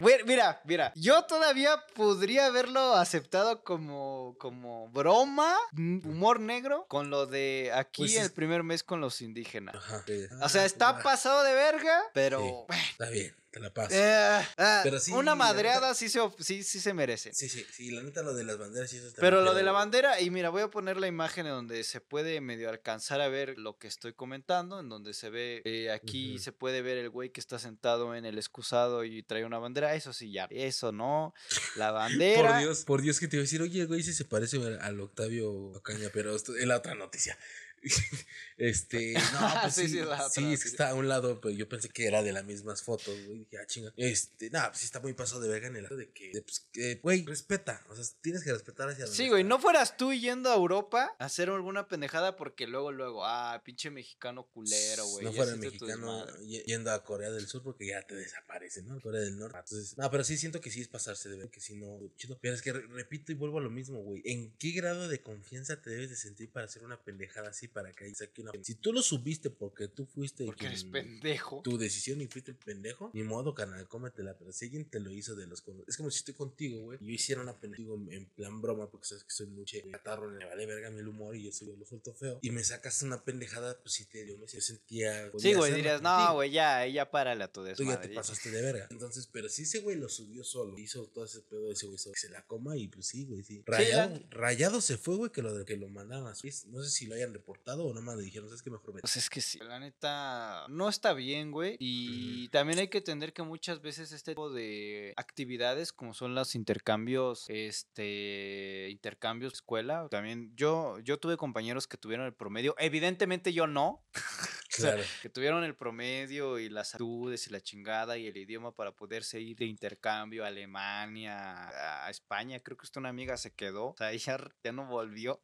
güey. 0.00 0.24
Mira, 0.24 0.60
mira, 0.64 0.92
yo 0.96 1.22
todavía 1.24 1.82
podría 1.94 2.46
haberlo 2.46 2.94
aceptado 2.94 3.62
como, 3.64 4.34
como 4.38 4.88
broma, 4.90 5.56
mm, 5.72 6.06
humor 6.08 6.40
negro, 6.40 6.86
con 6.88 7.10
lo 7.10 7.26
de 7.26 7.70
aquí 7.74 8.02
Pues 8.02 8.16
el 8.16 8.22
es- 8.26 8.32
primer 8.32 8.62
mes 8.62 8.82
con 8.82 9.00
los 9.00 9.20
indígenas. 9.20 9.76
Ajá. 9.76 10.02
sí. 10.06 10.24
O 10.42 10.48
sea, 10.48 10.62
Ah, 10.62 10.66
está 10.66 11.02
pasado 11.02 11.42
de 11.44 11.52
verga, 11.52 12.02
pero... 12.14 12.40
Sí. 12.40 12.50
bueno, 12.66 12.82
Está 12.90 13.10
bien, 13.10 13.34
te 13.50 13.60
la 13.60 13.72
paso. 13.72 13.90
eh, 13.94 14.46
ah, 14.58 14.80
Pero 14.82 14.98
sí, 15.00 15.12
una 15.12 15.34
madreada 15.34 15.88
neta- 15.90 15.94
sí 15.94 16.08
se, 16.08 16.20
sí, 16.40 16.62
sí 16.62 16.80
se 16.80 16.94
merece. 16.94 17.32
Sí, 17.34 17.48
sí, 17.48 17.64
sí. 17.72 17.90
La 17.90 18.02
neta, 18.02 18.22
lo 18.22 18.34
de 18.34 18.44
las 18.44 18.56
banderas 18.58 18.92
y 18.92 18.96
eso 18.96 19.08
está 19.08 19.20
Pero 19.20 19.42
lo 19.42 19.54
de 19.54 19.62
la 19.62 19.72
bandera, 19.72 20.20
y 20.20 20.30
mira, 20.30 20.48
voy 20.50 20.62
a 20.62 20.68
poner 20.70 20.96
la 20.96 21.06
imagen 21.06 21.46
en 21.46 21.52
donde 21.52 21.84
se 21.84 22.00
puede 22.00 22.40
medio 22.40 22.68
alcanzar 22.70 22.85
a 22.90 23.28
ver 23.28 23.58
lo 23.58 23.78
que 23.78 23.88
estoy 23.88 24.12
comentando, 24.12 24.80
en 24.80 24.88
donde 24.88 25.12
se 25.14 25.30
ve, 25.30 25.62
eh, 25.64 25.90
aquí 25.90 26.38
se 26.38 26.52
puede 26.52 26.82
ver 26.82 26.98
el 26.98 27.10
güey 27.10 27.30
que 27.30 27.40
está 27.40 27.58
sentado 27.58 28.14
en 28.14 28.24
el 28.24 28.38
excusado 28.38 29.04
y 29.04 29.22
trae 29.22 29.44
una 29.44 29.58
bandera, 29.58 29.94
eso 29.94 30.12
sí, 30.12 30.30
ya, 30.32 30.46
eso 30.50 30.92
no, 30.92 31.34
la 31.76 31.90
bandera. 31.90 32.50
Por 32.52 32.58
Dios, 32.60 32.84
por 32.84 33.02
Dios 33.02 33.20
que 33.20 33.28
te 33.28 33.36
iba 33.36 33.40
a 33.42 33.44
decir, 33.44 33.62
oye, 33.62 33.84
güey, 33.86 34.02
sí 34.02 34.12
se 34.12 34.24
parece 34.24 34.56
al- 34.58 34.80
al 34.80 35.00
Octavio 35.00 35.52
Ocaña, 35.52 36.08
pero 36.12 36.34
esto 36.34 36.54
es 36.56 36.66
la 36.66 36.76
otra 36.76 36.94
noticia. 36.94 37.36
este, 38.56 39.12
no, 39.14 39.20
pues 39.62 39.74
Sí, 39.74 39.82
sí, 39.82 39.88
sí, 39.88 39.94
sí, 39.94 40.00
otra 40.00 40.26
es 40.26 40.32
que 40.32 40.40
noticia. 40.40 40.70
está 40.70 40.90
a 40.90 40.94
un 40.94 41.08
lado, 41.08 41.40
pero 41.40 41.54
yo 41.54 41.68
pensé 41.68 41.88
que 41.88 42.06
era 42.06 42.22
de 42.22 42.32
las 42.32 42.44
mismas 42.44 42.82
fotos, 42.82 43.14
güey. 43.26 43.38
Dije, 43.40 43.58
ah, 43.58 43.66
chinga. 43.66 43.92
Este, 43.96 44.50
nada, 44.50 44.68
pues 44.70 44.80
sí 44.80 44.86
está 44.86 45.00
muy 45.00 45.12
pasado 45.12 45.40
de 45.40 45.48
verga 45.48 45.68
en 45.68 45.76
el 45.76 45.88
de 45.88 46.10
que, 46.12 46.30
de, 46.32 46.42
pues, 46.42 46.60
que, 46.72 46.96
güey, 46.96 47.24
respeta. 47.24 47.84
O 47.88 47.96
sea, 47.96 48.04
tienes 48.20 48.42
que 48.44 48.52
respetar 48.52 48.88
hacia 48.88 49.06
Sí, 49.06 49.28
güey, 49.28 49.44
no 49.44 49.58
fueras 49.58 49.96
tú 49.96 50.12
yendo 50.12 50.50
a 50.50 50.54
Europa 50.54 51.14
a 51.18 51.24
hacer 51.26 51.48
alguna 51.50 51.88
pendejada 51.88 52.36
porque 52.36 52.66
luego, 52.66 52.92
luego, 52.92 53.24
ah, 53.26 53.60
pinche 53.64 53.90
mexicano 53.90 54.46
culero, 54.48 55.06
güey. 55.06 55.24
No 55.24 55.32
fuera 55.32 55.56
mexicano 55.56 56.26
yendo 56.40 56.90
a 56.92 57.04
Corea 57.04 57.30
del 57.30 57.46
Sur 57.46 57.62
porque 57.62 57.86
ya 57.86 58.02
te 58.02 58.14
desaparece, 58.14 58.82
¿no? 58.82 59.00
Corea 59.00 59.20
del 59.20 59.38
Norte. 59.38 59.58
Entonces, 59.58 59.96
no, 59.98 60.10
pero 60.10 60.24
sí 60.24 60.36
siento 60.36 60.60
que 60.60 60.70
sí 60.70 60.80
es 60.80 60.88
pasarse 60.88 61.28
de 61.28 61.36
ver 61.36 61.50
que 61.50 61.60
si 61.60 61.76
no, 61.76 61.98
chido. 62.16 62.38
Pero 62.40 62.54
es 62.54 62.62
que 62.62 62.72
re- 62.72 62.86
repito 62.88 63.32
y 63.32 63.34
vuelvo 63.34 63.58
a 63.58 63.62
lo 63.62 63.70
mismo, 63.70 63.98
güey. 64.02 64.22
¿En 64.24 64.52
qué 64.58 64.70
grado 64.72 65.08
de 65.08 65.20
confianza 65.20 65.80
te 65.80 65.90
debes 65.90 66.10
de 66.10 66.16
sentir 66.16 66.50
para 66.50 66.66
hacer 66.66 66.82
una 66.84 67.02
pendejada 67.02 67.50
así? 67.50 67.65
Así 67.66 67.72
para 67.72 67.92
que 67.92 68.14
saque 68.14 68.42
una. 68.42 68.52
Si 68.62 68.74
tú 68.76 68.92
lo 68.92 69.02
subiste 69.02 69.50
porque 69.50 69.88
tú 69.88 70.06
fuiste. 70.06 70.44
Porque 70.44 70.66
eres 70.66 70.84
pendejo. 70.84 71.60
Tu 71.62 71.76
decisión 71.78 72.20
y 72.20 72.26
fuiste 72.26 72.52
el 72.52 72.56
pendejo, 72.56 73.10
ni 73.12 73.22
modo, 73.22 73.54
canal, 73.54 73.86
cómetela. 73.88 74.36
Pero 74.38 74.52
si 74.52 74.66
alguien 74.66 74.88
te 74.88 75.00
lo 75.00 75.10
hizo 75.12 75.34
de 75.34 75.46
los. 75.46 75.62
Es 75.86 75.96
como 75.96 76.10
si 76.10 76.18
estoy 76.18 76.34
contigo, 76.34 76.80
güey. 76.82 76.98
Y 77.00 77.06
yo 77.06 77.12
hiciera 77.12 77.42
una 77.42 77.58
pendeja 77.58 77.82
en- 77.82 78.12
en 78.12 78.26
plan 78.26 78.60
broma, 78.62 78.90
porque 78.90 79.06
sabes 79.06 79.24
que 79.24 79.30
soy 79.30 79.46
mucho 79.48 79.76
catarro, 79.92 80.30
me 80.30 80.44
vale 80.44 80.66
verga 80.66 80.90
mi 80.90 81.02
humor 81.02 81.36
y 81.36 81.44
yo 81.44 81.52
soy 81.52 81.68
yo 81.68 81.76
lo 81.76 81.84
suelto 81.84 82.14
feo. 82.14 82.38
Y 82.42 82.50
me 82.50 82.62
sacas 82.64 83.02
una 83.02 83.24
pendejada, 83.24 83.78
pues 83.82 83.94
sí, 83.94 84.06
te, 84.06 84.26
yo 84.26 84.38
me 84.38 84.46
sentía. 84.48 85.30
Sí, 85.38 85.54
güey, 85.54 85.72
dirías, 85.74 86.00
no, 86.02 86.34
güey, 86.34 86.50
ya, 86.50 86.86
ya 86.86 87.10
párale 87.10 87.44
a 87.44 87.52
tu 87.52 87.60
Tú 87.60 87.66
ya 87.66 87.70
desmadre. 87.74 88.08
te 88.08 88.14
pasaste 88.14 88.50
de 88.50 88.62
verga. 88.62 88.86
Entonces, 88.90 89.28
pero 89.32 89.48
sí 89.48 89.62
ese 89.62 89.80
güey 89.80 89.96
lo 89.96 90.08
subió 90.08 90.44
solo. 90.44 90.78
Hizo 90.78 91.06
todo 91.08 91.24
ese 91.24 91.40
pedo 91.42 91.66
de 91.66 91.72
ese 91.72 91.86
güey 91.86 91.98
se 91.98 92.28
la 92.28 92.44
coma 92.46 92.76
y 92.76 92.88
pues 92.88 93.06
sí, 93.06 93.24
güey, 93.24 93.42
sí. 93.42 93.62
Rayado, 93.66 94.20
rayado 94.30 94.80
se 94.80 94.96
fue, 94.96 95.16
güey, 95.16 95.32
que 95.32 95.42
lo 95.42 95.54
de 95.54 95.64
que 95.64 95.76
lo 95.76 95.88
a 96.00 96.34
Suiza. 96.34 96.68
No 96.68 96.82
sé 96.82 96.90
si 96.90 97.06
lo 97.06 97.14
hayan 97.14 97.32
reportado 97.32 97.55
o 97.66 97.94
nomás 97.94 98.16
le 98.16 98.22
dijeron, 98.24 98.48
¿sabes 98.48 98.62
qué 98.62 98.70
mejor 98.70 98.88
vete? 98.94 99.00
Pues 99.02 99.16
es 99.16 99.30
que 99.30 99.40
sí, 99.40 99.58
la 99.58 99.78
neta 99.78 100.66
no 100.68 100.88
está 100.88 101.12
bien, 101.12 101.50
güey. 101.50 101.76
Y 101.78 102.48
también 102.48 102.78
hay 102.78 102.88
que 102.88 102.98
entender 102.98 103.32
que 103.32 103.42
muchas 103.42 103.80
veces 103.80 104.12
este 104.12 104.32
tipo 104.32 104.50
de 104.50 105.12
actividades, 105.16 105.92
como 105.92 106.14
son 106.14 106.34
los 106.34 106.54
intercambios, 106.54 107.44
este, 107.48 108.88
intercambios 108.90 109.52
de 109.52 109.56
escuela, 109.56 110.08
también 110.10 110.52
yo, 110.56 110.98
yo 111.00 111.18
tuve 111.18 111.36
compañeros 111.36 111.86
que 111.86 111.96
tuvieron 111.96 112.26
el 112.26 112.34
promedio. 112.34 112.74
Evidentemente 112.78 113.52
yo 113.52 113.66
no. 113.66 114.04
O 114.68 114.78
sea, 114.78 114.92
Claro. 114.94 115.08
que 115.22 115.30
tuvieron 115.30 115.64
el 115.64 115.74
promedio 115.74 116.58
y 116.58 116.68
las 116.68 116.94
actitudes 116.94 117.46
y 117.46 117.50
la 117.50 117.62
chingada 117.62 118.18
y 118.18 118.26
el 118.26 118.36
idioma 118.36 118.74
para 118.74 118.92
poderse 118.92 119.40
ir 119.40 119.56
de 119.56 119.64
intercambio 119.64 120.44
a 120.44 120.48
Alemania, 120.48 122.04
a 122.04 122.10
España. 122.10 122.60
Creo 122.60 122.76
que 122.76 122.84
usted 122.84 122.98
una 123.00 123.08
amiga 123.08 123.38
se 123.38 123.54
quedó, 123.54 123.90
o 123.90 123.96
sea, 123.96 124.12
ella 124.12 124.38
ya 124.62 124.72
no 124.72 124.84
volvió. 124.86 125.40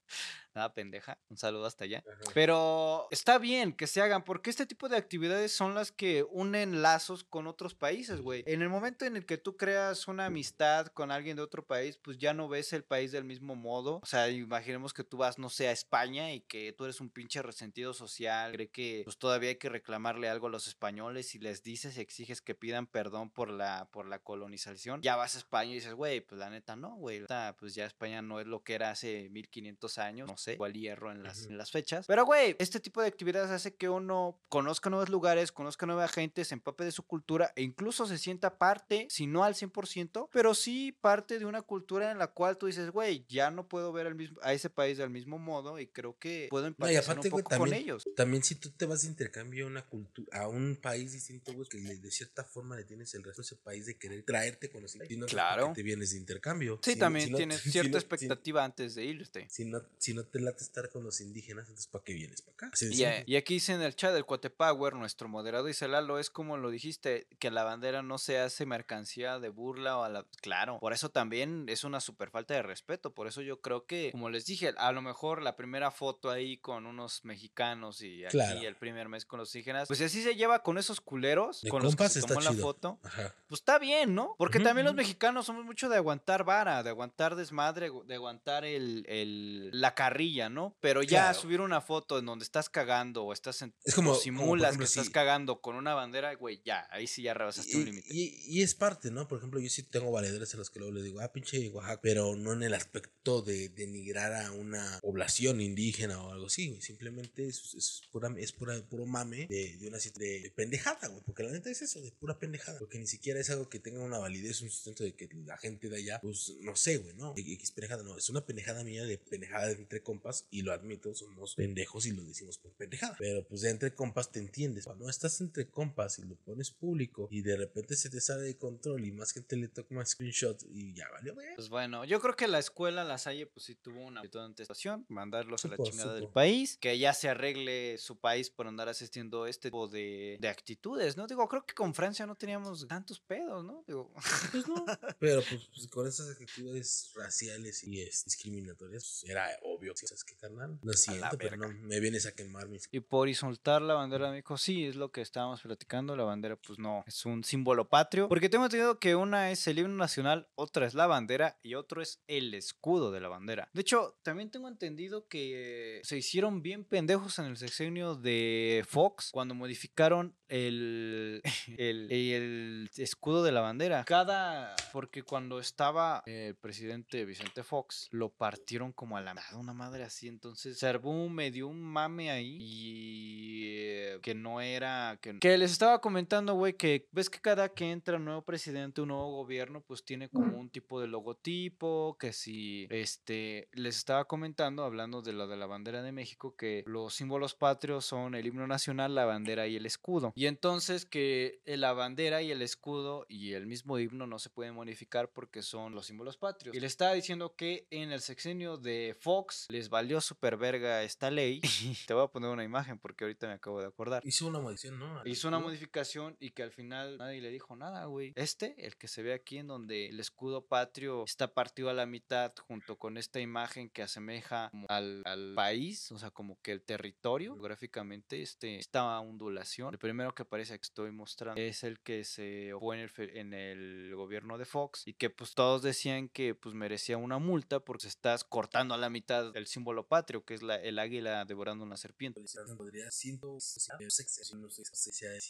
Nada 0.54 0.74
pendeja. 0.74 1.18
Un 1.30 1.38
saludo 1.38 1.64
hasta 1.64 1.84
allá. 1.84 2.01
Ajá. 2.06 2.30
Pero 2.34 3.08
está 3.10 3.38
bien 3.38 3.72
que 3.72 3.86
se 3.86 4.00
hagan, 4.00 4.24
porque 4.24 4.50
este 4.50 4.66
tipo 4.66 4.88
de 4.88 4.96
actividades 4.96 5.52
son 5.52 5.74
las 5.74 5.92
que 5.92 6.24
unen 6.30 6.82
lazos 6.82 7.24
con 7.24 7.46
otros 7.46 7.74
países, 7.74 8.20
güey. 8.20 8.44
En 8.46 8.62
el 8.62 8.68
momento 8.68 9.04
en 9.04 9.16
el 9.16 9.26
que 9.26 9.38
tú 9.38 9.56
creas 9.56 10.08
una 10.08 10.26
amistad 10.26 10.86
con 10.88 11.10
alguien 11.10 11.36
de 11.36 11.42
otro 11.42 11.64
país, 11.64 11.98
pues 11.98 12.18
ya 12.18 12.34
no 12.34 12.48
ves 12.48 12.72
el 12.72 12.84
país 12.84 13.12
del 13.12 13.24
mismo 13.24 13.54
modo. 13.54 14.00
O 14.02 14.06
sea, 14.06 14.28
imaginemos 14.28 14.92
que 14.94 15.04
tú 15.04 15.16
vas, 15.16 15.38
no 15.38 15.48
sé, 15.48 15.68
a 15.68 15.72
España 15.72 16.32
y 16.32 16.40
que 16.40 16.72
tú 16.72 16.84
eres 16.84 17.00
un 17.00 17.10
pinche 17.10 17.42
resentido 17.42 17.94
social, 17.94 18.52
cree 18.52 18.70
que 18.70 19.02
pues 19.04 19.18
todavía 19.18 19.50
hay 19.50 19.56
que 19.56 19.68
reclamarle 19.68 20.28
algo 20.28 20.46
a 20.46 20.50
los 20.50 20.66
españoles 20.66 21.34
y 21.34 21.38
les 21.38 21.62
dices 21.62 21.96
y 21.96 22.00
exiges 22.00 22.40
que 22.40 22.54
pidan 22.54 22.86
perdón 22.86 23.30
por 23.30 23.50
la, 23.50 23.88
por 23.90 24.06
la 24.06 24.18
colonización. 24.18 25.02
Ya 25.02 25.16
vas 25.16 25.34
a 25.34 25.38
España 25.38 25.72
y 25.72 25.74
dices, 25.74 25.94
güey, 25.94 26.20
pues 26.20 26.38
la 26.38 26.50
neta 26.50 26.76
no, 26.76 26.96
güey. 26.96 27.22
Pues 27.58 27.74
ya 27.74 27.86
España 27.86 28.22
no 28.22 28.40
es 28.40 28.46
lo 28.46 28.62
que 28.62 28.74
era 28.74 28.90
hace 28.90 29.28
1500 29.30 29.98
años, 29.98 30.28
no 30.28 30.36
sé, 30.36 30.54
igual 30.54 30.72
hierro 30.72 31.10
en 31.10 31.22
las, 31.22 31.46
en 31.46 31.58
las 31.58 31.70
fechas. 31.70 31.91
Pero, 32.06 32.24
güey, 32.24 32.56
este 32.58 32.80
tipo 32.80 33.00
de 33.02 33.08
actividades 33.08 33.50
hace 33.50 33.74
que 33.74 33.88
uno 33.88 34.38
conozca 34.48 34.90
nuevos 34.90 35.08
lugares, 35.08 35.52
conozca 35.52 35.86
nueva 35.86 36.08
gente, 36.08 36.44
se 36.44 36.54
empape 36.54 36.84
de 36.84 36.92
su 36.92 37.02
cultura 37.04 37.52
e 37.56 37.62
incluso 37.62 38.06
se 38.06 38.18
sienta 38.18 38.58
parte, 38.58 39.06
si 39.10 39.26
no 39.26 39.44
al 39.44 39.54
100%, 39.54 40.28
pero 40.32 40.54
sí 40.54 40.96
parte 41.00 41.38
de 41.38 41.44
una 41.44 41.62
cultura 41.62 42.10
en 42.10 42.18
la 42.18 42.28
cual 42.28 42.56
tú 42.58 42.66
dices, 42.66 42.90
güey, 42.90 43.24
ya 43.28 43.50
no 43.50 43.68
puedo 43.68 43.92
ver 43.92 44.06
al 44.06 44.14
mismo, 44.14 44.38
a 44.42 44.52
ese 44.52 44.70
país 44.70 44.98
del 44.98 45.10
mismo 45.10 45.38
modo 45.38 45.78
y 45.78 45.86
creo 45.86 46.16
que 46.18 46.46
puedo 46.50 46.64
No, 46.64 46.68
y 46.68 46.94
empatizar 46.96 47.02
aparte, 47.04 47.28
un 47.28 47.30
poco 47.32 47.42
con 47.44 47.58
también, 47.58 47.82
ellos. 47.82 48.04
también 48.16 48.42
si 48.42 48.54
tú 48.54 48.70
te 48.70 48.86
vas 48.86 49.02
de 49.02 49.08
intercambio 49.08 49.64
a 49.64 49.68
una 49.68 49.86
cultura, 49.86 50.40
a 50.42 50.48
un 50.48 50.76
país 50.80 51.12
distinto, 51.12 51.52
güey, 51.52 51.68
que 51.68 51.78
de 51.78 52.10
cierta 52.10 52.44
forma 52.44 52.76
le 52.76 52.84
tienes 52.84 53.12
el 53.14 53.22
resto 53.22 53.42
de 53.42 53.46
ese 53.46 53.56
país 53.56 53.86
de 53.86 53.96
querer 53.96 54.22
traerte 54.24 54.70
conocimiento. 54.70 55.26
Claro. 55.26 55.66
porque 55.66 55.76
te 55.80 55.82
vienes 55.82 56.10
de 56.12 56.18
intercambio. 56.18 56.78
Sí, 56.82 56.92
Si 56.92 56.96
no- 56.96 57.00
también 57.06 57.26
si 57.26 57.32
no- 57.32 57.36
tienes 57.38 57.60
si 57.62 57.70
cierta 57.70 57.98
expectativa 57.98 58.64
antes 58.64 58.94
de 58.94 59.04
irte. 59.04 59.46
Si 59.50 59.64
no, 59.64 59.82
si 59.98 60.14
no 60.14 60.24
te 60.24 60.40
late 60.40 60.62
estar 60.62 60.88
con 60.90 61.02
los 61.04 61.20
indígenas, 61.20 61.64
entonces 61.68 61.81
¿para 61.88 62.04
qué 62.04 62.14
vienes 62.14 62.42
para 62.42 62.54
acá? 62.54 62.70
Así 62.72 62.90
Y, 63.26 63.36
aquí 63.36 63.54
dice 63.54 63.72
en 63.72 63.82
el 63.82 63.94
chat 63.96 64.12
del 64.12 64.24
Cuate 64.24 64.50
Power, 64.50 64.94
nuestro 64.94 65.28
moderador 65.28 65.66
dice 65.66 65.88
Lalo, 65.88 66.18
es 66.18 66.30
como 66.30 66.56
lo 66.56 66.70
dijiste, 66.70 67.26
que 67.38 67.50
la 67.50 67.64
bandera 67.64 68.02
no 68.02 68.18
se 68.18 68.38
hace 68.38 68.66
mercancía 68.66 69.38
de 69.38 69.48
burla 69.48 69.98
o 69.98 70.02
a 70.04 70.08
la... 70.08 70.26
Claro, 70.40 70.78
por 70.80 70.92
eso 70.92 71.10
también 71.10 71.66
es 71.68 71.84
una 71.84 72.00
super 72.00 72.30
falta 72.30 72.54
de 72.54 72.62
respeto, 72.62 73.12
por 73.14 73.26
eso 73.26 73.42
yo 73.42 73.60
creo 73.60 73.86
que, 73.86 74.10
como 74.12 74.30
les 74.30 74.46
dije, 74.46 74.74
a 74.76 74.92
lo 74.92 75.02
mejor 75.02 75.42
la 75.42 75.56
primera 75.56 75.90
foto 75.90 76.30
ahí 76.30 76.58
con 76.58 76.86
unos 76.86 77.24
mexicanos 77.24 78.00
y 78.02 78.24
aquí 78.24 78.32
Claro. 78.38 78.60
el 78.60 78.76
primer 78.76 79.08
mes 79.08 79.24
con 79.24 79.38
los 79.38 79.54
indígenas, 79.54 79.88
pues 79.88 80.00
así 80.00 80.22
se 80.22 80.34
lleva 80.34 80.62
con 80.62 80.78
esos 80.78 81.00
culeros, 81.00 81.62
De 81.62 81.70
con 81.70 81.82
los 81.82 81.96
que 81.96 82.08
se 82.08 82.20
tomó 82.22 82.40
la 82.40 82.50
chido. 82.50 82.62
foto, 82.62 82.98
Ajá. 83.02 83.34
pues 83.48 83.60
está 83.60 83.78
bien, 83.78 84.14
¿no? 84.14 84.34
Porque 84.38 84.60
también 84.60 84.84
los 84.86 84.94
mexicanos 84.94 85.46
somos 85.46 85.64
mucho 85.64 85.88
de 85.88 85.96
aguantar 85.96 86.44
vara, 86.44 86.82
de 86.82 86.90
aguantar 86.90 87.36
desmadre, 87.36 87.90
de 88.06 88.14
aguantar 88.14 88.64
el, 88.64 89.04
el- 89.08 89.70
la 89.80 89.94
carrilla, 89.94 90.48
¿no? 90.48 90.74
Pero 90.80 91.02
ya 91.02 91.22
Claro. 91.22 91.38
subir 91.40 91.60
una 91.60 91.71
foto 91.80 92.18
en 92.18 92.26
donde 92.26 92.44
estás 92.44 92.68
cagando 92.68 93.24
o 93.24 93.32
estás 93.32 93.62
en, 93.62 93.74
Es 93.84 93.94
como- 93.94 94.10
o 94.10 94.12
como, 94.12 94.16
por 94.16 94.22
simulas 94.22 94.68
ejemplo, 94.70 94.84
que 94.84 94.88
estás 94.88 95.06
si- 95.06 95.12
cagando 95.12 95.60
con 95.60 95.76
una 95.76 95.94
bandera, 95.94 96.34
güey, 96.34 96.60
ya, 96.64 96.86
ahí 96.90 97.06
sí 97.06 97.22
ya 97.22 97.34
rebasaste 97.34 97.74
un 97.76 97.82
Y, 97.82 97.84
límite. 97.86 98.08
y- 98.10 98.58
y 98.58 98.62
es 98.62 98.74
parte, 98.74 99.10
¿no? 99.10 99.26
Por 99.28 99.38
ejemplo, 99.38 99.60
yo 99.60 99.68
sí 99.70 99.82
tengo 99.82 100.10
valedores 100.10 100.52
a 100.54 100.58
los 100.58 100.70
que 100.70 100.78
luego 100.78 100.94
les 100.94 101.04
digo, 101.04 101.20
ah, 101.20 101.32
pinche 101.32 101.68
Oaxaca, 101.70 102.00
pero 102.02 102.36
no 102.36 102.52
en 102.52 102.62
el 102.62 102.74
aspecto 102.74 103.42
de 103.42 103.68
denigrar 103.70 104.32
a 104.34 104.52
una 104.52 104.98
población 105.00 105.60
indígena 105.60 106.22
o 106.22 106.32
algo 106.32 106.46
así, 106.46 106.68
güey. 106.68 106.80
Simplemente 106.82 107.46
es, 107.46 107.74
es, 107.74 108.02
pura, 108.10 108.32
es 108.36 108.52
pura, 108.52 108.80
puro 108.88 109.06
mame 109.06 109.46
de, 109.48 109.76
de 109.78 109.88
una 109.88 109.98
de, 109.98 110.40
de 110.40 110.50
pendejada, 110.50 111.08
güey. 111.08 111.22
Porque 111.24 111.42
la 111.42 111.52
neta 111.52 111.70
es 111.70 111.82
eso, 111.82 112.00
de 112.00 112.10
pura 112.12 112.38
pendejada. 112.38 112.78
Porque 112.78 112.98
ni 112.98 113.06
siquiera 113.06 113.40
es 113.40 113.50
algo 113.50 113.68
que 113.68 113.78
tenga 113.78 114.00
una 114.00 114.18
validez, 114.18 114.60
un 114.62 114.70
sustento 114.70 115.04
de 115.04 115.14
que 115.14 115.28
la 115.46 115.56
gente 115.58 115.88
de 115.88 115.96
allá, 115.96 116.18
pues 116.20 116.52
no 116.60 116.74
sé, 116.76 116.98
güey, 116.98 117.14
¿no? 117.14 117.34
X 117.36 117.70
pendejada, 117.72 118.02
no. 118.02 118.16
Es 118.16 118.28
una 118.30 118.44
pendejada 118.44 118.82
mía 118.84 119.04
de 119.04 119.18
pendejada 119.18 119.66
de 119.68 119.74
entre 119.74 120.02
compas 120.02 120.46
y 120.50 120.62
lo 120.62 120.72
admito, 120.72 121.14
somos 121.14 121.54
pendejos 121.62 122.06
y 122.06 122.12
lo 122.12 122.22
decimos 122.22 122.58
por 122.58 122.72
pendejada. 122.72 123.16
Pero 123.18 123.46
pues 123.46 123.62
de 123.62 123.70
entre 123.70 123.94
compas 123.94 124.30
te 124.30 124.38
entiendes. 124.38 124.84
Cuando 124.84 125.08
estás 125.08 125.40
entre 125.40 125.70
compas 125.70 126.18
y 126.18 126.22
lo 126.22 126.36
pones 126.36 126.70
público 126.70 127.28
y 127.30 127.42
de 127.42 127.56
repente 127.56 127.96
se 127.96 128.10
te 128.10 128.20
sale 128.20 128.42
de 128.42 128.56
control 128.56 129.04
y 129.04 129.12
más 129.12 129.32
gente 129.32 129.56
le 129.56 129.68
toca 129.68 129.94
más 129.94 130.10
screenshot 130.10 130.62
y 130.70 130.94
ya 130.94 131.08
valió, 131.10 131.34
güey. 131.34 131.54
Pues 131.54 131.68
bueno, 131.68 132.04
yo 132.04 132.20
creo 132.20 132.36
que 132.36 132.48
la 132.48 132.58
escuela 132.58 133.04
La 133.04 133.18
Salle 133.18 133.46
pues 133.46 133.66
sí 133.66 133.74
tuvo 133.74 134.04
una 134.04 134.20
actitud 134.20 134.40
ante 134.40 134.64
situación, 134.64 135.06
mandarlos 135.08 135.64
a 135.64 135.68
la 135.68 135.76
Supo, 135.76 135.90
chingada 135.90 136.14
del 136.14 136.28
país, 136.28 136.78
que 136.78 136.98
ya 136.98 137.14
se 137.14 137.28
arregle 137.28 137.98
su 137.98 138.18
país 138.18 138.50
por 138.50 138.66
andar 138.66 138.88
asistiendo 138.88 139.46
este 139.46 139.68
tipo 139.68 139.88
de, 139.88 140.38
de 140.40 140.48
actitudes, 140.48 141.16
¿no? 141.16 141.26
Digo, 141.26 141.48
creo 141.48 141.64
que 141.64 141.74
con 141.74 141.94
Francia 141.94 142.26
no 142.26 142.34
teníamos 142.34 142.86
tantos 142.88 143.20
pedos, 143.20 143.64
¿no? 143.64 143.84
Digo, 143.86 144.12
Pues 144.50 144.68
no. 144.68 144.84
Pero 145.18 145.42
pues, 145.48 145.68
pues, 145.74 145.88
con 145.88 146.06
esas 146.06 146.30
actitudes 146.30 147.12
raciales 147.14 147.84
y 147.84 148.02
es, 148.02 148.24
discriminatorias, 148.24 149.20
pues, 149.20 149.30
era 149.30 149.48
obvio. 149.62 149.92
¿Sabes 149.94 150.24
qué, 150.24 150.36
carnal? 150.36 150.78
Lo 150.82 150.92
siento, 150.94 151.36
pero 151.38 151.51
no 151.56 151.68
me 151.68 152.00
vienes 152.00 152.26
a 152.26 152.32
quemar 152.32 152.68
mis. 152.68 152.88
Y 152.90 153.00
por 153.00 153.28
insultar 153.28 153.82
la 153.82 153.94
bandera 153.94 154.26
de 154.26 154.32
México, 154.32 154.56
sí, 154.56 154.86
es 154.86 154.96
lo 154.96 155.10
que 155.10 155.20
estábamos 155.20 155.60
platicando. 155.62 156.16
La 156.16 156.24
bandera, 156.24 156.56
pues 156.56 156.78
no, 156.78 157.04
es 157.06 157.26
un 157.26 157.44
símbolo 157.44 157.88
patrio. 157.88 158.28
Porque 158.28 158.48
tengo 158.48 158.64
entendido 158.64 158.98
que 158.98 159.14
una 159.14 159.50
es 159.50 159.66
el 159.66 159.78
himno 159.78 159.96
nacional, 159.96 160.48
otra 160.54 160.86
es 160.86 160.94
la 160.94 161.06
bandera 161.06 161.58
y 161.62 161.74
otro 161.74 162.02
es 162.02 162.22
el 162.26 162.54
escudo 162.54 163.10
de 163.10 163.20
la 163.20 163.28
bandera. 163.28 163.68
De 163.72 163.80
hecho, 163.80 164.18
también 164.22 164.50
tengo 164.50 164.68
entendido 164.68 165.26
que 165.28 166.00
se 166.04 166.16
hicieron 166.16 166.62
bien 166.62 166.84
pendejos 166.84 167.38
en 167.38 167.46
el 167.46 167.56
sexenio 167.56 168.14
de 168.14 168.84
Fox 168.88 169.30
cuando 169.32 169.54
modificaron 169.54 170.34
el, 170.48 171.42
el, 171.78 172.90
escudo 172.96 173.42
de 173.42 173.52
la 173.52 173.60
bandera. 173.60 174.04
Cada. 174.04 174.74
Porque 174.92 175.22
cuando 175.22 175.58
estaba 175.58 176.22
el 176.26 176.54
presidente 176.54 177.24
Vicente 177.24 177.62
Fox, 177.62 178.08
lo 178.10 178.30
partieron 178.30 178.92
como 178.92 179.16
a 179.16 179.20
la 179.20 179.34
mitad, 179.34 179.54
una 179.56 179.72
madre 179.72 180.04
así. 180.04 180.28
Entonces 180.28 180.78
se 180.78 180.92
un 181.10 181.31
medio 181.32 181.68
un 181.68 181.82
mame 181.82 182.30
ahí 182.30 182.58
y 182.60 183.66
eh, 183.66 184.18
que 184.22 184.34
no 184.34 184.60
era. 184.60 185.18
Que, 185.20 185.38
que 185.38 185.58
les 185.58 185.72
estaba 185.72 186.00
comentando, 186.00 186.54
güey, 186.54 186.74
que 186.74 187.08
ves 187.12 187.30
que 187.30 187.40
cada 187.40 187.68
que 187.68 187.90
entra 187.90 188.16
un 188.16 188.24
nuevo 188.24 188.42
presidente, 188.42 189.00
un 189.00 189.08
nuevo 189.08 189.30
gobierno, 189.32 189.80
pues 189.80 190.04
tiene 190.04 190.28
como 190.28 190.58
un 190.58 190.70
tipo 190.70 191.00
de 191.00 191.08
logotipo. 191.08 192.16
Que 192.18 192.32
si 192.32 192.86
este 192.90 193.68
les 193.72 193.96
estaba 193.96 194.26
comentando, 194.26 194.84
hablando 194.84 195.22
de 195.22 195.32
lo 195.32 195.46
de 195.46 195.56
la 195.56 195.66
bandera 195.66 196.02
de 196.02 196.12
México, 196.12 196.56
que 196.56 196.84
los 196.86 197.14
símbolos 197.14 197.54
patrios 197.54 198.04
son 198.04 198.34
el 198.34 198.46
himno 198.46 198.66
nacional, 198.66 199.14
la 199.14 199.24
bandera 199.24 199.66
y 199.66 199.76
el 199.76 199.86
escudo. 199.86 200.32
Y 200.34 200.46
entonces 200.46 201.06
que 201.06 201.60
eh, 201.64 201.76
la 201.76 201.92
bandera 201.92 202.42
y 202.42 202.50
el 202.50 202.62
escudo 202.62 203.26
y 203.28 203.52
el 203.52 203.66
mismo 203.66 203.98
himno 203.98 204.26
no 204.26 204.38
se 204.38 204.50
pueden 204.50 204.74
modificar 204.74 205.30
porque 205.30 205.62
son 205.62 205.94
los 205.94 206.06
símbolos 206.06 206.36
patrios. 206.36 206.74
Y 206.74 206.80
le 206.80 206.86
estaba 206.86 207.14
diciendo 207.14 207.54
que 207.56 207.86
en 207.90 208.12
el 208.12 208.20
sexenio 208.20 208.76
de 208.76 209.16
Fox 209.18 209.66
les 209.70 209.88
valió 209.88 210.20
super 210.20 210.56
verga 210.56 211.02
esta 211.22 211.30
ley. 211.30 211.60
Te 212.06 212.14
voy 212.14 212.24
a 212.24 212.26
poner 212.26 212.50
una 212.50 212.64
imagen 212.64 212.98
porque 212.98 213.22
ahorita 213.24 213.46
me 213.46 213.52
acabo 213.54 213.80
de 213.80 213.86
acordar. 213.86 214.22
Hizo 214.26 214.46
una 214.48 214.58
modificación, 214.58 214.98
¿no? 214.98 215.22
Hizo 215.24 215.46
una 215.48 215.58
modificación 215.60 216.36
y 216.40 216.50
que 216.50 216.64
al 216.64 216.72
final 216.72 217.16
nadie 217.18 217.40
le 217.40 217.50
dijo 217.50 217.76
nada, 217.76 218.06
güey. 218.06 218.32
Este, 218.34 218.74
el 218.84 218.96
que 218.96 219.06
se 219.06 219.22
ve 219.22 219.32
aquí 219.32 219.58
en 219.58 219.68
donde 219.68 220.06
el 220.08 220.18
escudo 220.18 220.66
patrio 220.66 221.22
está 221.24 221.54
partido 221.54 221.90
a 221.90 221.92
la 221.92 222.06
mitad 222.06 222.52
junto 222.66 222.96
con 222.98 223.16
esta 223.18 223.38
imagen 223.40 223.88
que 223.88 224.02
asemeja 224.02 224.70
al, 224.88 225.22
al 225.24 225.52
país, 225.54 226.10
o 226.10 226.18
sea, 226.18 226.30
como 226.30 226.60
que 226.60 226.72
el 226.72 226.82
territorio, 226.82 227.54
geográficamente, 227.54 228.42
este, 228.42 228.78
esta 228.78 229.20
ondulación. 229.20 229.92
El 229.94 229.98
primero 229.98 230.34
que 230.34 230.42
aparece 230.42 230.74
que 230.76 230.82
estoy 230.82 231.12
mostrando 231.12 231.60
es 231.60 231.84
el 231.84 232.00
que 232.00 232.24
se 232.24 232.72
opone 232.72 232.98
en 232.98 233.04
el, 233.04 233.10
fe- 233.10 233.38
en 233.40 233.54
el 233.54 234.12
gobierno 234.16 234.58
de 234.58 234.64
Fox 234.64 235.06
y 235.06 235.14
que 235.14 235.30
pues 235.30 235.54
todos 235.54 235.82
decían 235.82 236.28
que 236.28 236.54
pues 236.56 236.74
merecía 236.74 237.16
una 237.16 237.38
multa 237.38 237.78
porque 237.80 238.08
estás 238.08 238.42
cortando 238.42 238.94
a 238.94 238.98
la 238.98 239.08
mitad 239.10 239.56
el 239.56 239.66
símbolo 239.66 240.06
patrio, 240.08 240.44
que 240.44 240.54
es 240.54 240.62
la, 240.62 240.76
el 240.76 240.98
águila 240.98 241.11
devorando 241.20 241.84
una 241.84 241.96
serpiente. 241.96 242.40
Podría 242.76 243.10
siento 243.10 243.58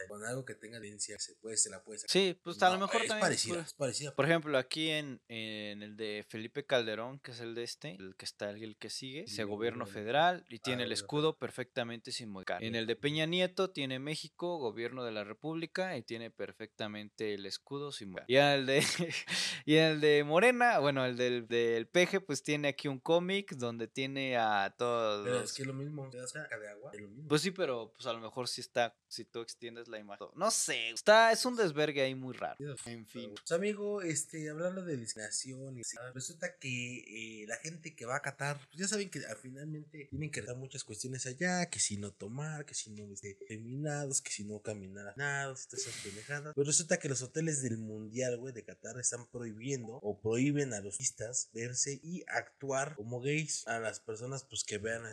con 0.08 0.24
algo 0.24 0.44
que 0.44 0.54
tenga 0.54 0.78
evidencia 0.78 1.18
se 1.18 1.34
puede 1.36 1.56
se 1.56 1.70
la 1.70 1.82
puede 1.82 1.98
sacar. 2.00 2.10
Sí, 2.10 2.38
pues 2.42 2.60
a 2.62 2.70
lo 2.70 2.78
mejor 2.78 3.00
también. 3.02 3.20
parecida, 3.20 3.60
es 3.60 3.74
parecida. 3.74 4.14
por 4.14 4.24
ejemplo, 4.24 4.56
aquí 4.58 4.88
en, 4.90 5.20
en 5.28 5.82
el 5.82 5.96
de 5.96 6.24
Felipe 6.28 6.64
Calderón, 6.64 7.20
que 7.20 7.32
es 7.32 7.40
el 7.40 7.54
de 7.54 7.62
este, 7.62 7.96
el 7.96 8.14
que 8.16 8.24
está 8.24 8.50
el 8.50 8.76
que 8.76 8.90
sigue, 8.90 9.22
dice 9.22 9.44
gobierno 9.44 9.86
federal 9.86 10.44
y 10.48 10.56
Ah, 10.56 10.60
tiene 10.62 10.84
el 10.84 10.92
escudo 10.92 11.36
perfectamente 11.38 12.12
sin 12.12 12.30
modificar. 12.30 12.62
En 12.62 12.74
el 12.74 12.86
de 12.86 12.96
Peña 12.96 13.26
Nieto 13.26 13.70
tiene 13.70 13.98
México, 13.98 14.58
gobierno 14.58 15.04
de 15.04 15.12
la 15.12 15.24
República 15.24 15.96
y 15.96 16.02
tiene 16.02 16.30
perfectamente 16.30 17.34
el 17.34 17.46
escudo 17.46 17.92
sin 17.92 18.10
modificar. 18.10 18.30
Y 18.30 18.36
en 18.36 18.44
el 18.46 18.66
de, 18.66 18.84
y 19.66 19.76
en 19.76 19.84
el 19.84 20.00
de 20.00 20.24
Morena, 20.24 20.78
bueno, 20.78 21.04
el 21.04 21.16
del, 21.16 21.46
del 21.48 21.86
peje, 21.88 22.20
pues 22.20 22.42
tiene 22.42 22.68
aquí 22.68 22.88
un 22.88 22.98
cómic 23.00 23.52
donde 23.56 23.88
tiene 23.88 24.36
a 24.36 24.74
todos 24.76 25.26
los- 25.26 25.51
es 25.52 25.56
que 25.56 25.62
es 25.62 25.68
lo 25.68 25.74
mismo, 25.74 26.08
te 26.10 26.18
das 26.18 26.32
caca 26.32 26.58
de 26.58 26.68
agua, 26.68 26.90
es 26.94 27.00
lo 27.00 27.08
mismo. 27.08 27.28
Pues 27.28 27.42
sí, 27.42 27.50
pero 27.50 27.92
pues 27.92 28.06
a 28.06 28.12
lo 28.12 28.20
mejor 28.20 28.48
sí 28.48 28.60
está, 28.60 28.94
si 29.08 29.24
tú 29.24 29.40
extiendes 29.40 29.88
la 29.88 29.98
imagen. 29.98 30.28
No 30.34 30.50
sé, 30.50 30.90
está, 30.90 31.30
es 31.32 31.44
un 31.44 31.56
desvergue 31.56 32.02
ahí 32.02 32.14
muy 32.14 32.34
raro. 32.34 32.56
En 32.86 33.06
fin. 33.06 33.34
Pues, 33.34 33.52
amigo, 33.52 34.02
este, 34.02 34.48
hablando 34.50 34.84
de 34.84 34.96
discriminación, 34.96 35.78
y 35.78 35.82
resulta 36.14 36.56
que 36.58 37.42
eh, 37.42 37.46
la 37.46 37.56
gente 37.56 37.94
que 37.94 38.06
va 38.06 38.16
a 38.16 38.22
Qatar, 38.22 38.58
pues 38.58 38.76
ya 38.80 38.88
saben 38.88 39.10
que 39.10 39.20
ah, 39.28 39.36
finalmente 39.40 40.06
tienen 40.10 40.30
que 40.30 40.42
dar 40.42 40.56
muchas 40.56 40.84
cuestiones 40.84 41.26
allá, 41.26 41.66
que 41.70 41.78
si 41.78 41.96
no 41.96 42.12
tomar, 42.12 42.64
que 42.64 42.74
si 42.74 42.90
no 42.90 43.12
este, 43.12 43.36
feminados, 43.46 44.20
que 44.22 44.30
si 44.30 44.44
no 44.44 44.60
caminar 44.60 45.08
a 45.08 45.14
nada, 45.16 45.52
todas 45.54 45.72
esas 45.74 45.94
pendejadas. 46.02 46.54
Pues 46.54 46.66
resulta 46.66 46.98
que 46.98 47.08
los 47.08 47.22
hoteles 47.22 47.62
del 47.62 47.78
mundial, 47.78 48.38
güey, 48.38 48.54
de 48.54 48.64
Qatar 48.64 48.98
están 48.98 49.26
prohibiendo 49.30 49.98
o 50.02 50.18
prohíben 50.20 50.72
a 50.74 50.80
los 50.80 50.96
turistas 50.96 51.50
verse 51.52 52.00
y 52.02 52.22
actuar 52.28 52.94
como 52.96 53.20
gays 53.20 53.66
a 53.66 53.78
las 53.78 54.00
personas, 54.00 54.44
pues 54.44 54.64
que 54.64 54.78
vean 54.78 55.04
a- 55.04 55.12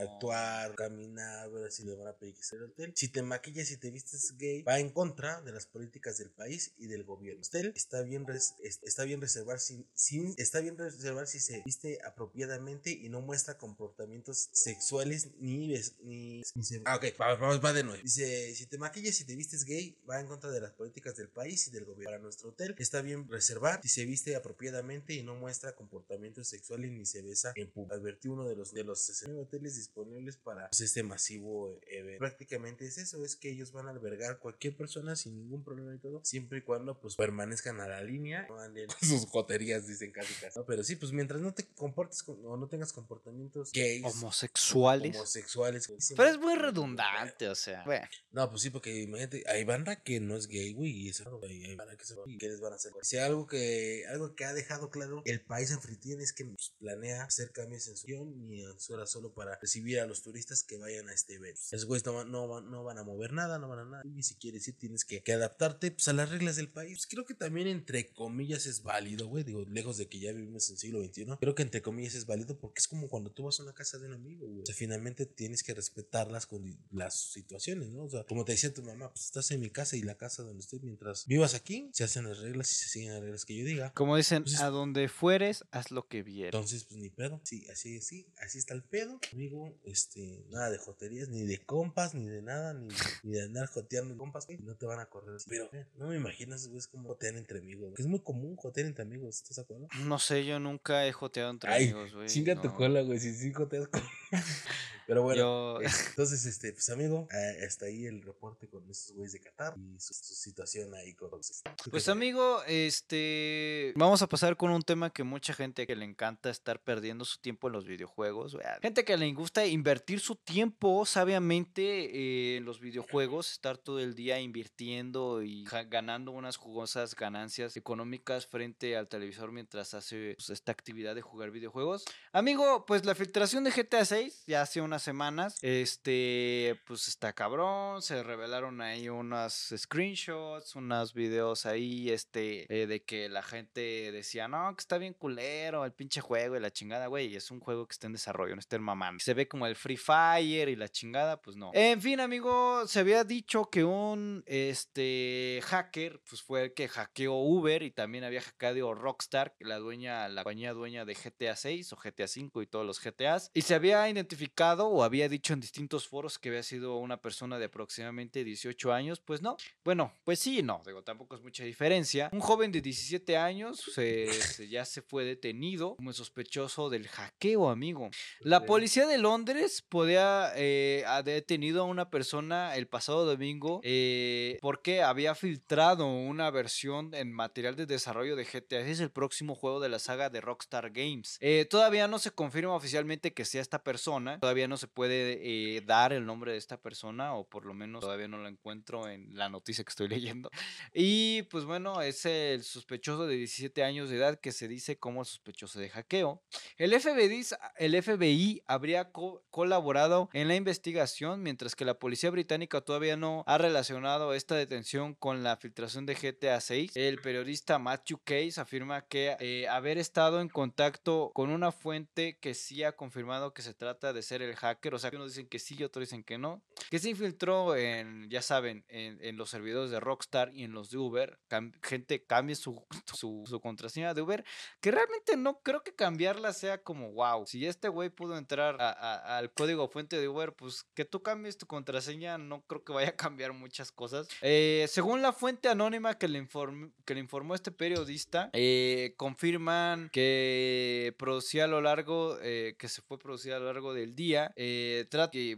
actuar, 0.00 0.74
caminar, 0.74 1.50
ver 1.50 1.70
si 1.72 1.84
le 1.84 1.94
van 1.94 2.08
a 2.08 2.12
pedir 2.12 2.34
que 2.34 2.42
sea 2.42 2.58
el 2.58 2.66
hotel. 2.66 2.92
Si 2.96 3.08
te 3.08 3.22
maquillas 3.22 3.70
y 3.70 3.76
te 3.76 3.90
vistes 3.90 4.36
gay, 4.36 4.62
va 4.62 4.78
en 4.78 4.90
contra 4.90 5.40
de 5.42 5.52
las 5.52 5.66
políticas 5.66 6.18
del 6.18 6.30
país 6.30 6.72
y 6.78 6.86
del 6.86 7.04
gobierno. 7.04 7.40
Usted 7.40 7.72
está 7.74 8.02
bien, 8.02 8.26
res- 8.26 8.54
es- 8.62 8.80
está 8.82 9.04
bien 9.04 9.20
reservar 9.20 9.58
sin, 9.60 9.86
sin- 9.94 10.34
está 10.38 10.60
bien 10.60 10.76
reservar 10.78 11.26
si 11.26 11.40
se 11.40 11.62
viste 11.64 11.98
apropiadamente 12.04 12.90
y 12.90 13.08
no 13.08 13.20
muestra 13.20 13.58
comportamientos 13.58 14.48
sexuales 14.52 15.28
ni 15.40 15.58
ni, 15.58 16.42
ni 16.54 16.64
se- 16.64 16.82
ah, 16.84 16.96
ok, 16.96 17.04
va, 17.20 17.34
va- 17.34 17.72
de 17.72 17.82
nuevo. 17.82 18.02
Dice, 18.02 18.54
si 18.54 18.66
te 18.66 18.78
maquillas 18.78 19.20
y 19.20 19.24
te 19.24 19.34
vistes 19.36 19.64
gay, 19.64 19.98
va 20.08 20.20
en 20.20 20.26
contra 20.26 20.50
de 20.50 20.60
las 20.60 20.72
políticas 20.72 21.16
del 21.16 21.28
país 21.28 21.66
y 21.68 21.70
del 21.70 21.84
gobierno. 21.84 22.04
Para 22.10 22.18
nuestro 22.22 22.50
hotel 22.50 22.74
está 22.78 23.02
bien 23.02 23.28
reservar 23.28 23.80
si 23.82 23.88
se 23.88 24.04
viste 24.04 24.34
apropiadamente 24.36 25.14
y 25.14 25.22
no 25.22 25.34
muestra 25.34 25.74
comportamientos 25.74 26.48
sexuales 26.48 26.90
ni 26.92 27.04
se 27.04 27.22
besa 27.22 27.52
en 27.56 27.70
público. 27.70 27.94
Advertí 27.94 28.28
uno 28.28 28.46
de 28.48 28.54
los 28.56 28.72
de 28.72 28.84
los 28.84 29.00
69 29.00 29.42
hoteles 29.42 29.57
disponibles 29.62 30.36
para 30.36 30.68
pues, 30.68 30.80
este 30.80 31.02
masivo 31.02 31.78
evento. 31.86 32.18
Prácticamente 32.20 32.86
es 32.86 32.98
eso, 32.98 33.24
es 33.24 33.36
que 33.36 33.50
ellos 33.50 33.72
van 33.72 33.86
a 33.86 33.90
albergar 33.90 34.38
cualquier 34.38 34.76
persona 34.76 35.16
sin 35.16 35.36
ningún 35.36 35.64
problema 35.64 35.94
y 35.94 35.98
todo, 35.98 36.20
siempre 36.24 36.58
y 36.58 36.62
cuando 36.62 37.00
pues 37.00 37.16
permanezcan 37.16 37.80
a 37.80 37.88
la 37.88 38.02
línea, 38.02 38.46
no 38.48 38.58
anden 38.60 38.88
sus 39.00 39.26
joterías, 39.26 39.86
dicen 39.86 40.12
casi 40.12 40.34
casi. 40.34 40.58
No, 40.58 40.64
pero 40.66 40.82
sí, 40.84 40.96
pues 40.96 41.12
mientras 41.12 41.40
no 41.40 41.52
te 41.54 41.66
comportes 41.74 42.22
con- 42.22 42.44
o 42.44 42.56
no 42.56 42.68
tengas 42.68 42.92
comportamientos 42.92 43.72
gays, 43.72 44.04
Homosexuales. 44.04 45.16
homosexuales. 45.16 45.88
Pero 46.16 46.28
es 46.28 46.38
muy 46.38 46.54
redundante, 46.56 47.48
o 47.48 47.54
sea. 47.54 47.84
Bueno, 47.84 48.06
No, 48.30 48.48
pues 48.50 48.62
sí, 48.62 48.70
porque 48.70 49.02
imagínate, 49.02 49.44
hay 49.48 49.64
banda 49.64 50.02
que 50.02 50.20
no 50.20 50.36
es 50.36 50.46
gay, 50.46 50.72
güey, 50.72 50.90
y 50.92 51.08
eso, 51.08 51.40
hay, 51.42 51.64
hay 51.64 51.76
banda 51.76 51.96
que 51.96 52.04
se 52.04 52.14
¿y 52.26 52.38
qué 52.38 52.48
les 52.48 52.60
van 52.60 52.72
a 52.72 52.76
hacer? 52.76 52.92
Si 53.02 53.16
algo 53.18 53.46
que, 53.46 54.04
algo 54.08 54.34
que 54.34 54.44
ha 54.44 54.52
dejado 54.52 54.90
claro 54.90 55.22
el 55.24 55.40
país 55.40 55.72
anfitrión 55.72 56.20
es 56.20 56.32
que 56.32 56.44
pues, 56.44 56.74
planea 56.78 57.24
hacer 57.24 57.50
cambios 57.52 57.88
en 57.88 57.96
su 57.96 58.06
guion 58.06 58.46
ni 58.46 58.64
en 58.64 58.78
su 58.78 58.94
hora 58.94 59.06
solo 59.06 59.32
para 59.32 59.47
recibir 59.56 60.00
a 60.00 60.06
los 60.06 60.22
turistas 60.22 60.62
que 60.62 60.76
vayan 60.76 61.08
a 61.08 61.12
este 61.12 61.34
evento. 61.34 61.60
Esos 61.72 61.84
güeyes 61.86 62.04
no, 62.06 62.12
van- 62.14 62.30
no, 62.30 62.60
no 62.60 62.84
van 62.84 62.98
a 62.98 63.02
mover 63.04 63.32
nada, 63.32 63.58
no 63.58 63.68
van 63.68 63.78
a 63.80 63.84
nada, 63.84 64.02
y 64.16 64.22
si 64.22 64.34
quieres 64.36 64.66
ir 64.68 64.76
tienes 64.78 65.04
que, 65.04 65.22
que 65.22 65.32
adaptarte 65.32 65.90
pues, 65.90 66.08
a 66.08 66.12
las 66.12 66.30
reglas 66.30 66.56
del 66.56 66.68
país. 66.68 66.98
Pues, 66.98 67.06
creo 67.06 67.24
que 67.24 67.34
también 67.34 67.66
entre 67.68 68.12
comillas 68.12 68.66
es 68.66 68.82
válido, 68.82 69.26
güey, 69.28 69.44
digo, 69.44 69.64
lejos 69.64 69.96
de 69.98 70.08
que 70.08 70.18
ya 70.18 70.32
vivimos 70.32 70.68
en 70.68 70.74
el 70.74 70.78
siglo 70.78 71.04
XXI, 71.04 71.26
creo 71.40 71.54
que 71.54 71.62
entre 71.62 71.82
comillas 71.82 72.14
es 72.14 72.26
válido 72.26 72.58
porque 72.58 72.80
es 72.80 72.88
como 72.88 73.08
cuando 73.08 73.30
tú 73.32 73.44
vas 73.44 73.58
a 73.60 73.62
una 73.62 73.72
casa 73.74 73.98
de 73.98 74.06
un 74.08 74.14
amigo, 74.14 74.46
güey. 74.46 74.62
O 74.62 74.66
sea, 74.66 74.74
finalmente 74.74 75.26
tienes 75.26 75.62
que 75.62 75.74
respetar 75.74 76.30
las, 76.30 76.48
las 76.90 77.14
situaciones, 77.32 77.88
¿no? 77.90 78.04
O 78.04 78.10
sea, 78.10 78.24
como 78.24 78.44
te 78.44 78.52
decía 78.52 78.72
tu 78.72 78.82
mamá, 78.82 79.10
pues 79.12 79.24
estás 79.26 79.50
en 79.50 79.60
mi 79.60 79.70
casa 79.70 79.96
y 79.96 80.02
la 80.02 80.16
casa 80.16 80.42
donde 80.42 80.60
estoy, 80.62 80.80
mientras 80.80 81.26
vivas 81.26 81.54
aquí, 81.54 81.90
se 81.92 82.04
hacen 82.04 82.24
las 82.28 82.38
reglas 82.38 82.70
y 82.72 82.74
se 82.74 82.88
siguen 82.88 83.12
las 83.12 83.22
reglas 83.22 83.44
que 83.44 83.56
yo 83.56 83.64
diga. 83.64 83.92
como 83.94 84.16
dicen, 84.16 84.42
Pues 84.44 84.60
a 84.60 84.70
donde 84.70 85.08
fueres, 85.08 85.64
haz 85.70 85.90
lo 85.90 86.06
que 86.08 86.22
vieres. 86.22 86.54
Entonces, 86.54 86.84
pues 86.84 87.00
ni 87.00 87.10
pedo. 87.10 87.40
Sí, 87.44 87.66
así, 87.70 88.00
sí, 88.00 88.26
así 88.38 88.58
está 88.58 88.74
el 88.74 88.82
pedo. 88.84 89.20
Amigo, 89.38 89.72
este, 89.84 90.44
nada 90.50 90.68
de 90.68 90.78
joterías, 90.78 91.28
ni 91.28 91.44
de 91.44 91.64
compas, 91.64 92.12
ni 92.12 92.26
de 92.26 92.42
nada, 92.42 92.74
ni, 92.74 92.88
ni 93.22 93.34
de 93.34 93.42
andar 93.42 93.68
joteando 93.68 94.16
compas, 94.16 94.46
güey. 94.46 94.58
No 94.58 94.74
te 94.74 94.84
van 94.84 94.98
a 94.98 95.06
correr. 95.06 95.38
Pero 95.46 95.70
eh, 95.72 95.86
no 95.96 96.08
me 96.08 96.16
imaginas, 96.16 96.66
güey, 96.66 96.78
es 96.78 96.88
como 96.88 97.10
jotear 97.10 97.36
entre 97.36 97.60
amigos. 97.60 97.94
Que 97.94 98.02
es 98.02 98.08
muy 98.08 98.18
común 98.18 98.56
jotear 98.56 98.88
entre 98.88 99.04
amigos, 99.04 99.36
¿estás 99.36 99.54
de 99.54 99.62
acuerdo? 99.62 99.86
No 100.00 100.18
sé, 100.18 100.44
yo 100.44 100.58
nunca 100.58 101.06
he 101.06 101.12
joteado 101.12 101.52
entre 101.52 101.70
Ay, 101.70 101.84
amigos, 101.84 102.16
güey. 102.16 102.26
Chinga 102.26 102.60
tu 102.60 102.74
cola, 102.74 103.00
güey, 103.02 103.20
si 103.20 103.32
sí 103.32 103.52
joteas 103.52 103.86
con... 103.86 104.02
Pero 105.08 105.22
bueno. 105.22 105.40
Yo, 105.40 105.80
eh, 105.80 105.86
Entonces, 106.10 106.44
este, 106.44 106.70
pues 106.70 106.90
amigo, 106.90 107.26
eh, 107.32 107.64
hasta 107.66 107.86
ahí 107.86 108.04
el 108.04 108.20
reporte 108.20 108.68
con 108.68 108.90
estos 108.90 109.16
güeyes 109.16 109.32
de 109.32 109.40
Qatar 109.40 109.74
y 109.78 109.98
su, 109.98 110.12
su 110.12 110.34
situación 110.34 110.94
ahí 110.94 111.14
con 111.14 111.30
los... 111.30 111.62
Pues 111.90 112.10
amigo, 112.10 112.62
este, 112.66 113.94
vamos 113.96 114.20
a 114.20 114.28
pasar 114.28 114.58
con 114.58 114.70
un 114.70 114.82
tema 114.82 115.10
que 115.10 115.22
mucha 115.22 115.54
gente 115.54 115.86
que 115.86 115.96
le 115.96 116.04
encanta 116.04 116.50
estar 116.50 116.82
perdiendo 116.82 117.24
su 117.24 117.38
tiempo 117.38 117.68
en 117.68 117.72
los 117.72 117.86
videojuegos, 117.86 118.58
gente 118.82 119.06
que 119.06 119.16
le 119.16 119.32
gusta 119.32 119.64
invertir 119.64 120.20
su 120.20 120.36
tiempo 120.36 121.06
sabiamente 121.06 121.82
eh, 121.82 122.56
en 122.58 122.66
los 122.66 122.78
videojuegos, 122.78 123.52
estar 123.52 123.78
todo 123.78 124.00
el 124.00 124.14
día 124.14 124.38
invirtiendo 124.40 125.42
y 125.42 125.64
ganando 125.88 126.32
unas 126.32 126.58
jugosas 126.58 127.14
ganancias 127.14 127.78
económicas 127.78 128.46
frente 128.46 128.94
al 128.94 129.08
televisor 129.08 129.52
mientras 129.52 129.94
hace 129.94 130.34
pues, 130.36 130.50
esta 130.50 130.70
actividad 130.70 131.14
de 131.14 131.22
jugar 131.22 131.50
videojuegos. 131.50 132.04
Amigo, 132.32 132.84
pues 132.84 133.06
la 133.06 133.14
filtración 133.14 133.64
de 133.64 133.70
GTA 133.70 134.04
6 134.04 134.44
ya 134.46 134.60
hace 134.60 134.82
unas 134.98 135.02
semanas, 135.04 135.58
este, 135.62 136.80
pues 136.84 137.06
está 137.06 137.32
cabrón, 137.32 138.02
se 138.02 138.20
revelaron 138.24 138.80
ahí 138.80 139.08
unos 139.08 139.72
screenshots, 139.76 140.74
unos 140.74 141.14
videos 141.14 141.66
ahí, 141.66 142.10
este, 142.10 142.66
eh, 142.68 142.88
de 142.88 143.04
que 143.04 143.28
la 143.28 143.42
gente 143.42 144.10
decía, 144.10 144.48
no, 144.48 144.74
que 144.74 144.80
está 144.80 144.98
bien 144.98 145.14
culero 145.14 145.84
el 145.84 145.92
pinche 145.92 146.20
juego 146.20 146.56
y 146.56 146.60
la 146.60 146.72
chingada, 146.72 147.06
güey, 147.06 147.36
es 147.36 147.52
un 147.52 147.60
juego 147.60 147.86
que 147.86 147.92
está 147.92 148.08
en 148.08 148.14
desarrollo, 148.14 148.56
no 148.56 148.60
está 148.60 148.74
en 148.74 148.82
mamando. 148.82 149.22
Se 149.22 149.34
ve 149.34 149.46
como 149.46 149.68
el 149.68 149.76
Free 149.76 149.96
Fire 149.96 150.68
y 150.68 150.74
la 150.74 150.88
chingada, 150.88 151.40
pues 151.40 151.56
no. 151.56 151.70
En 151.74 152.02
fin, 152.02 152.18
amigo, 152.18 152.84
se 152.88 152.98
había 152.98 153.22
dicho 153.22 153.70
que 153.70 153.84
un, 153.84 154.42
este, 154.46 155.60
hacker, 155.64 156.20
pues 156.28 156.42
fue 156.42 156.64
el 156.64 156.74
que 156.74 156.88
hackeó 156.88 157.34
Uber 157.34 157.84
y 157.84 157.92
también 157.92 158.24
había 158.24 158.42
hackeado 158.42 158.94
Rockstar, 158.94 159.54
la 159.60 159.76
dueña, 159.78 160.28
la 160.28 160.42
compañía 160.42 160.72
dueña 160.72 161.04
de 161.04 161.14
GTA 161.14 161.54
6 161.54 161.92
o 161.92 161.96
GTA 161.96 162.26
5 162.26 162.62
y 162.62 162.66
todos 162.66 162.84
los 162.84 163.00
GTAs, 163.00 163.52
y 163.54 163.62
se 163.62 163.76
había 163.76 164.08
identificado 164.08 164.87
o 164.88 165.02
había 165.04 165.28
dicho 165.28 165.52
en 165.52 165.60
distintos 165.60 166.08
foros 166.08 166.38
que 166.38 166.48
había 166.48 166.62
sido 166.62 166.96
una 166.96 167.20
persona 167.20 167.58
de 167.58 167.66
aproximadamente 167.66 168.44
18 168.44 168.92
años, 168.92 169.20
pues 169.20 169.42
no. 169.42 169.56
Bueno, 169.84 170.12
pues 170.24 170.38
sí, 170.38 170.62
no, 170.62 170.82
digo, 170.86 171.02
tampoco 171.02 171.36
es 171.36 171.42
mucha 171.42 171.64
diferencia. 171.64 172.28
Un 172.32 172.40
joven 172.40 172.72
de 172.72 172.80
17 172.80 173.36
años 173.36 173.80
se- 173.94 174.32
se- 174.32 174.68
ya 174.68 174.84
se 174.84 175.02
fue 175.02 175.24
detenido 175.24 175.96
como 175.96 176.12
sospechoso 176.12 176.88
del 176.90 177.08
hackeo, 177.08 177.68
amigo. 177.70 178.10
La 178.40 178.64
policía 178.66 179.06
de 179.06 179.18
Londres 179.18 179.82
podía 179.88 180.52
eh, 180.56 181.04
ha 181.06 181.22
detenido 181.22 181.82
a 181.82 181.84
una 181.84 182.10
persona 182.10 182.76
el 182.76 182.86
pasado 182.88 183.24
domingo 183.26 183.80
eh, 183.82 184.58
porque 184.60 185.02
había 185.02 185.34
filtrado 185.34 186.06
una 186.06 186.50
versión 186.50 187.14
en 187.14 187.32
material 187.32 187.76
de 187.76 187.86
desarrollo 187.86 188.36
de 188.36 188.44
GTA. 188.44 188.80
Es 188.80 189.00
el 189.00 189.10
próximo 189.10 189.54
juego 189.54 189.80
de 189.80 189.88
la 189.88 189.98
saga 189.98 190.30
de 190.30 190.40
Rockstar 190.40 190.90
Games. 190.90 191.36
Eh, 191.40 191.66
todavía 191.68 192.08
no 192.08 192.18
se 192.18 192.30
confirma 192.30 192.74
oficialmente 192.74 193.34
que 193.34 193.44
sea 193.44 193.60
esta 193.60 193.82
persona. 193.82 194.38
Todavía 194.40 194.68
no 194.68 194.76
se 194.78 194.88
puede 194.88 195.38
eh, 195.76 195.80
dar 195.82 196.12
el 196.12 196.24
nombre 196.24 196.52
de 196.52 196.58
esta 196.58 196.80
persona 196.80 197.34
o 197.34 197.46
por 197.48 197.66
lo 197.66 197.74
menos 197.74 198.00
todavía 198.00 198.28
no 198.28 198.38
lo 198.38 198.48
encuentro 198.48 199.08
en 199.08 199.36
la 199.36 199.48
noticia 199.48 199.84
que 199.84 199.90
estoy 199.90 200.08
leyendo. 200.08 200.50
Y 200.94 201.42
pues 201.44 201.64
bueno, 201.64 202.00
es 202.02 202.24
el 202.24 202.62
sospechoso 202.64 203.26
de 203.26 203.36
17 203.36 203.82
años 203.84 204.08
de 204.10 204.16
edad 204.16 204.40
que 204.40 204.52
se 204.52 204.68
dice 204.68 204.98
como 204.98 205.24
sospechoso 205.24 205.78
de 205.80 205.90
hackeo. 205.90 206.42
El 206.76 206.98
FBI, 206.98 207.44
el 207.78 208.02
FBI 208.02 208.62
habría 208.66 209.10
co- 209.12 209.44
colaborado 209.50 210.30
en 210.32 210.48
la 210.48 210.54
investigación, 210.56 211.42
mientras 211.42 211.74
que 211.74 211.84
la 211.84 211.98
policía 211.98 212.30
británica 212.30 212.80
todavía 212.80 213.16
no 213.16 213.44
ha 213.46 213.58
relacionado 213.58 214.32
esta 214.34 214.54
detención 214.54 215.14
con 215.14 215.42
la 215.42 215.56
filtración 215.56 216.06
de 216.06 216.14
GTA 216.14 216.60
6. 216.60 216.92
El 216.96 217.18
periodista 217.20 217.78
Matthew 217.78 218.20
Case 218.24 218.60
afirma 218.60 219.06
que 219.06 219.36
eh, 219.40 219.66
haber 219.68 219.98
estado 219.98 220.40
en 220.40 220.48
contacto 220.48 221.32
con 221.34 221.50
una 221.50 221.72
fuente 221.72 222.38
que 222.40 222.54
sí 222.54 222.84
ha 222.84 222.92
confirmado 222.92 223.52
que 223.52 223.62
se 223.62 223.74
trata 223.74 224.12
de 224.12 224.22
ser 224.22 224.42
el 224.42 224.54
hacker, 224.54 224.67
o 224.92 224.98
sea, 224.98 225.10
unos 225.14 225.28
dicen 225.34 225.46
que 225.48 225.58
sí 225.58 225.76
y 225.78 225.84
otros 225.84 226.02
dicen 226.02 226.22
que 226.24 226.38
no, 226.38 226.62
que 226.90 226.98
se 226.98 227.10
infiltró 227.10 227.76
en, 227.76 228.28
ya 228.30 228.42
saben, 228.42 228.84
en, 228.88 229.18
en 229.22 229.36
los 229.36 229.50
servidores 229.50 229.90
de 229.90 230.00
Rockstar 230.00 230.52
y 230.54 230.64
en 230.64 230.72
los 230.72 230.90
de 230.90 230.98
Uber. 230.98 231.38
Cam- 231.48 231.72
gente 231.82 232.24
cambie 232.24 232.54
su, 232.56 232.84
su, 233.14 233.44
su 233.46 233.60
contraseña 233.60 234.14
de 234.14 234.22
Uber, 234.22 234.44
que 234.80 234.90
realmente 234.90 235.36
no 235.36 235.60
creo 235.62 235.82
que 235.82 235.94
cambiarla 235.94 236.52
sea 236.52 236.82
como, 236.82 237.12
wow, 237.12 237.46
si 237.46 237.66
este 237.66 237.88
güey 237.88 238.10
pudo 238.10 238.36
entrar 238.36 238.80
a- 238.80 238.90
a- 238.90 239.38
al 239.38 239.52
código 239.52 239.88
fuente 239.88 240.18
de 240.20 240.28
Uber, 240.28 240.52
pues 240.52 240.84
que 240.94 241.04
tú 241.04 241.22
cambies 241.22 241.58
tu 241.58 241.66
contraseña, 241.66 242.38
no 242.38 242.62
creo 242.62 242.84
que 242.84 242.92
vaya 242.92 243.10
a 243.10 243.16
cambiar 243.16 243.52
muchas 243.52 243.92
cosas. 243.92 244.28
Eh, 244.42 244.86
según 244.88 245.22
la 245.22 245.32
fuente 245.32 245.68
anónima 245.68 246.16
que 246.18 246.28
le, 246.28 246.42
inform- 246.42 246.92
que 247.04 247.14
le 247.14 247.20
informó 247.20 247.54
este 247.54 247.70
periodista, 247.72 248.50
eh, 248.52 249.14
confirman 249.16 250.10
que 250.12 251.14
producía 251.18 251.64
a 251.64 251.66
lo 251.68 251.80
largo, 251.80 252.38
eh, 252.42 252.74
que 252.78 252.88
se 252.88 253.02
fue 253.02 253.18
producida 253.18 253.56
a 253.56 253.58
lo 253.60 253.66
largo 253.66 253.94
del 253.94 254.14
día. 254.14 254.47
Eh, 254.56 255.06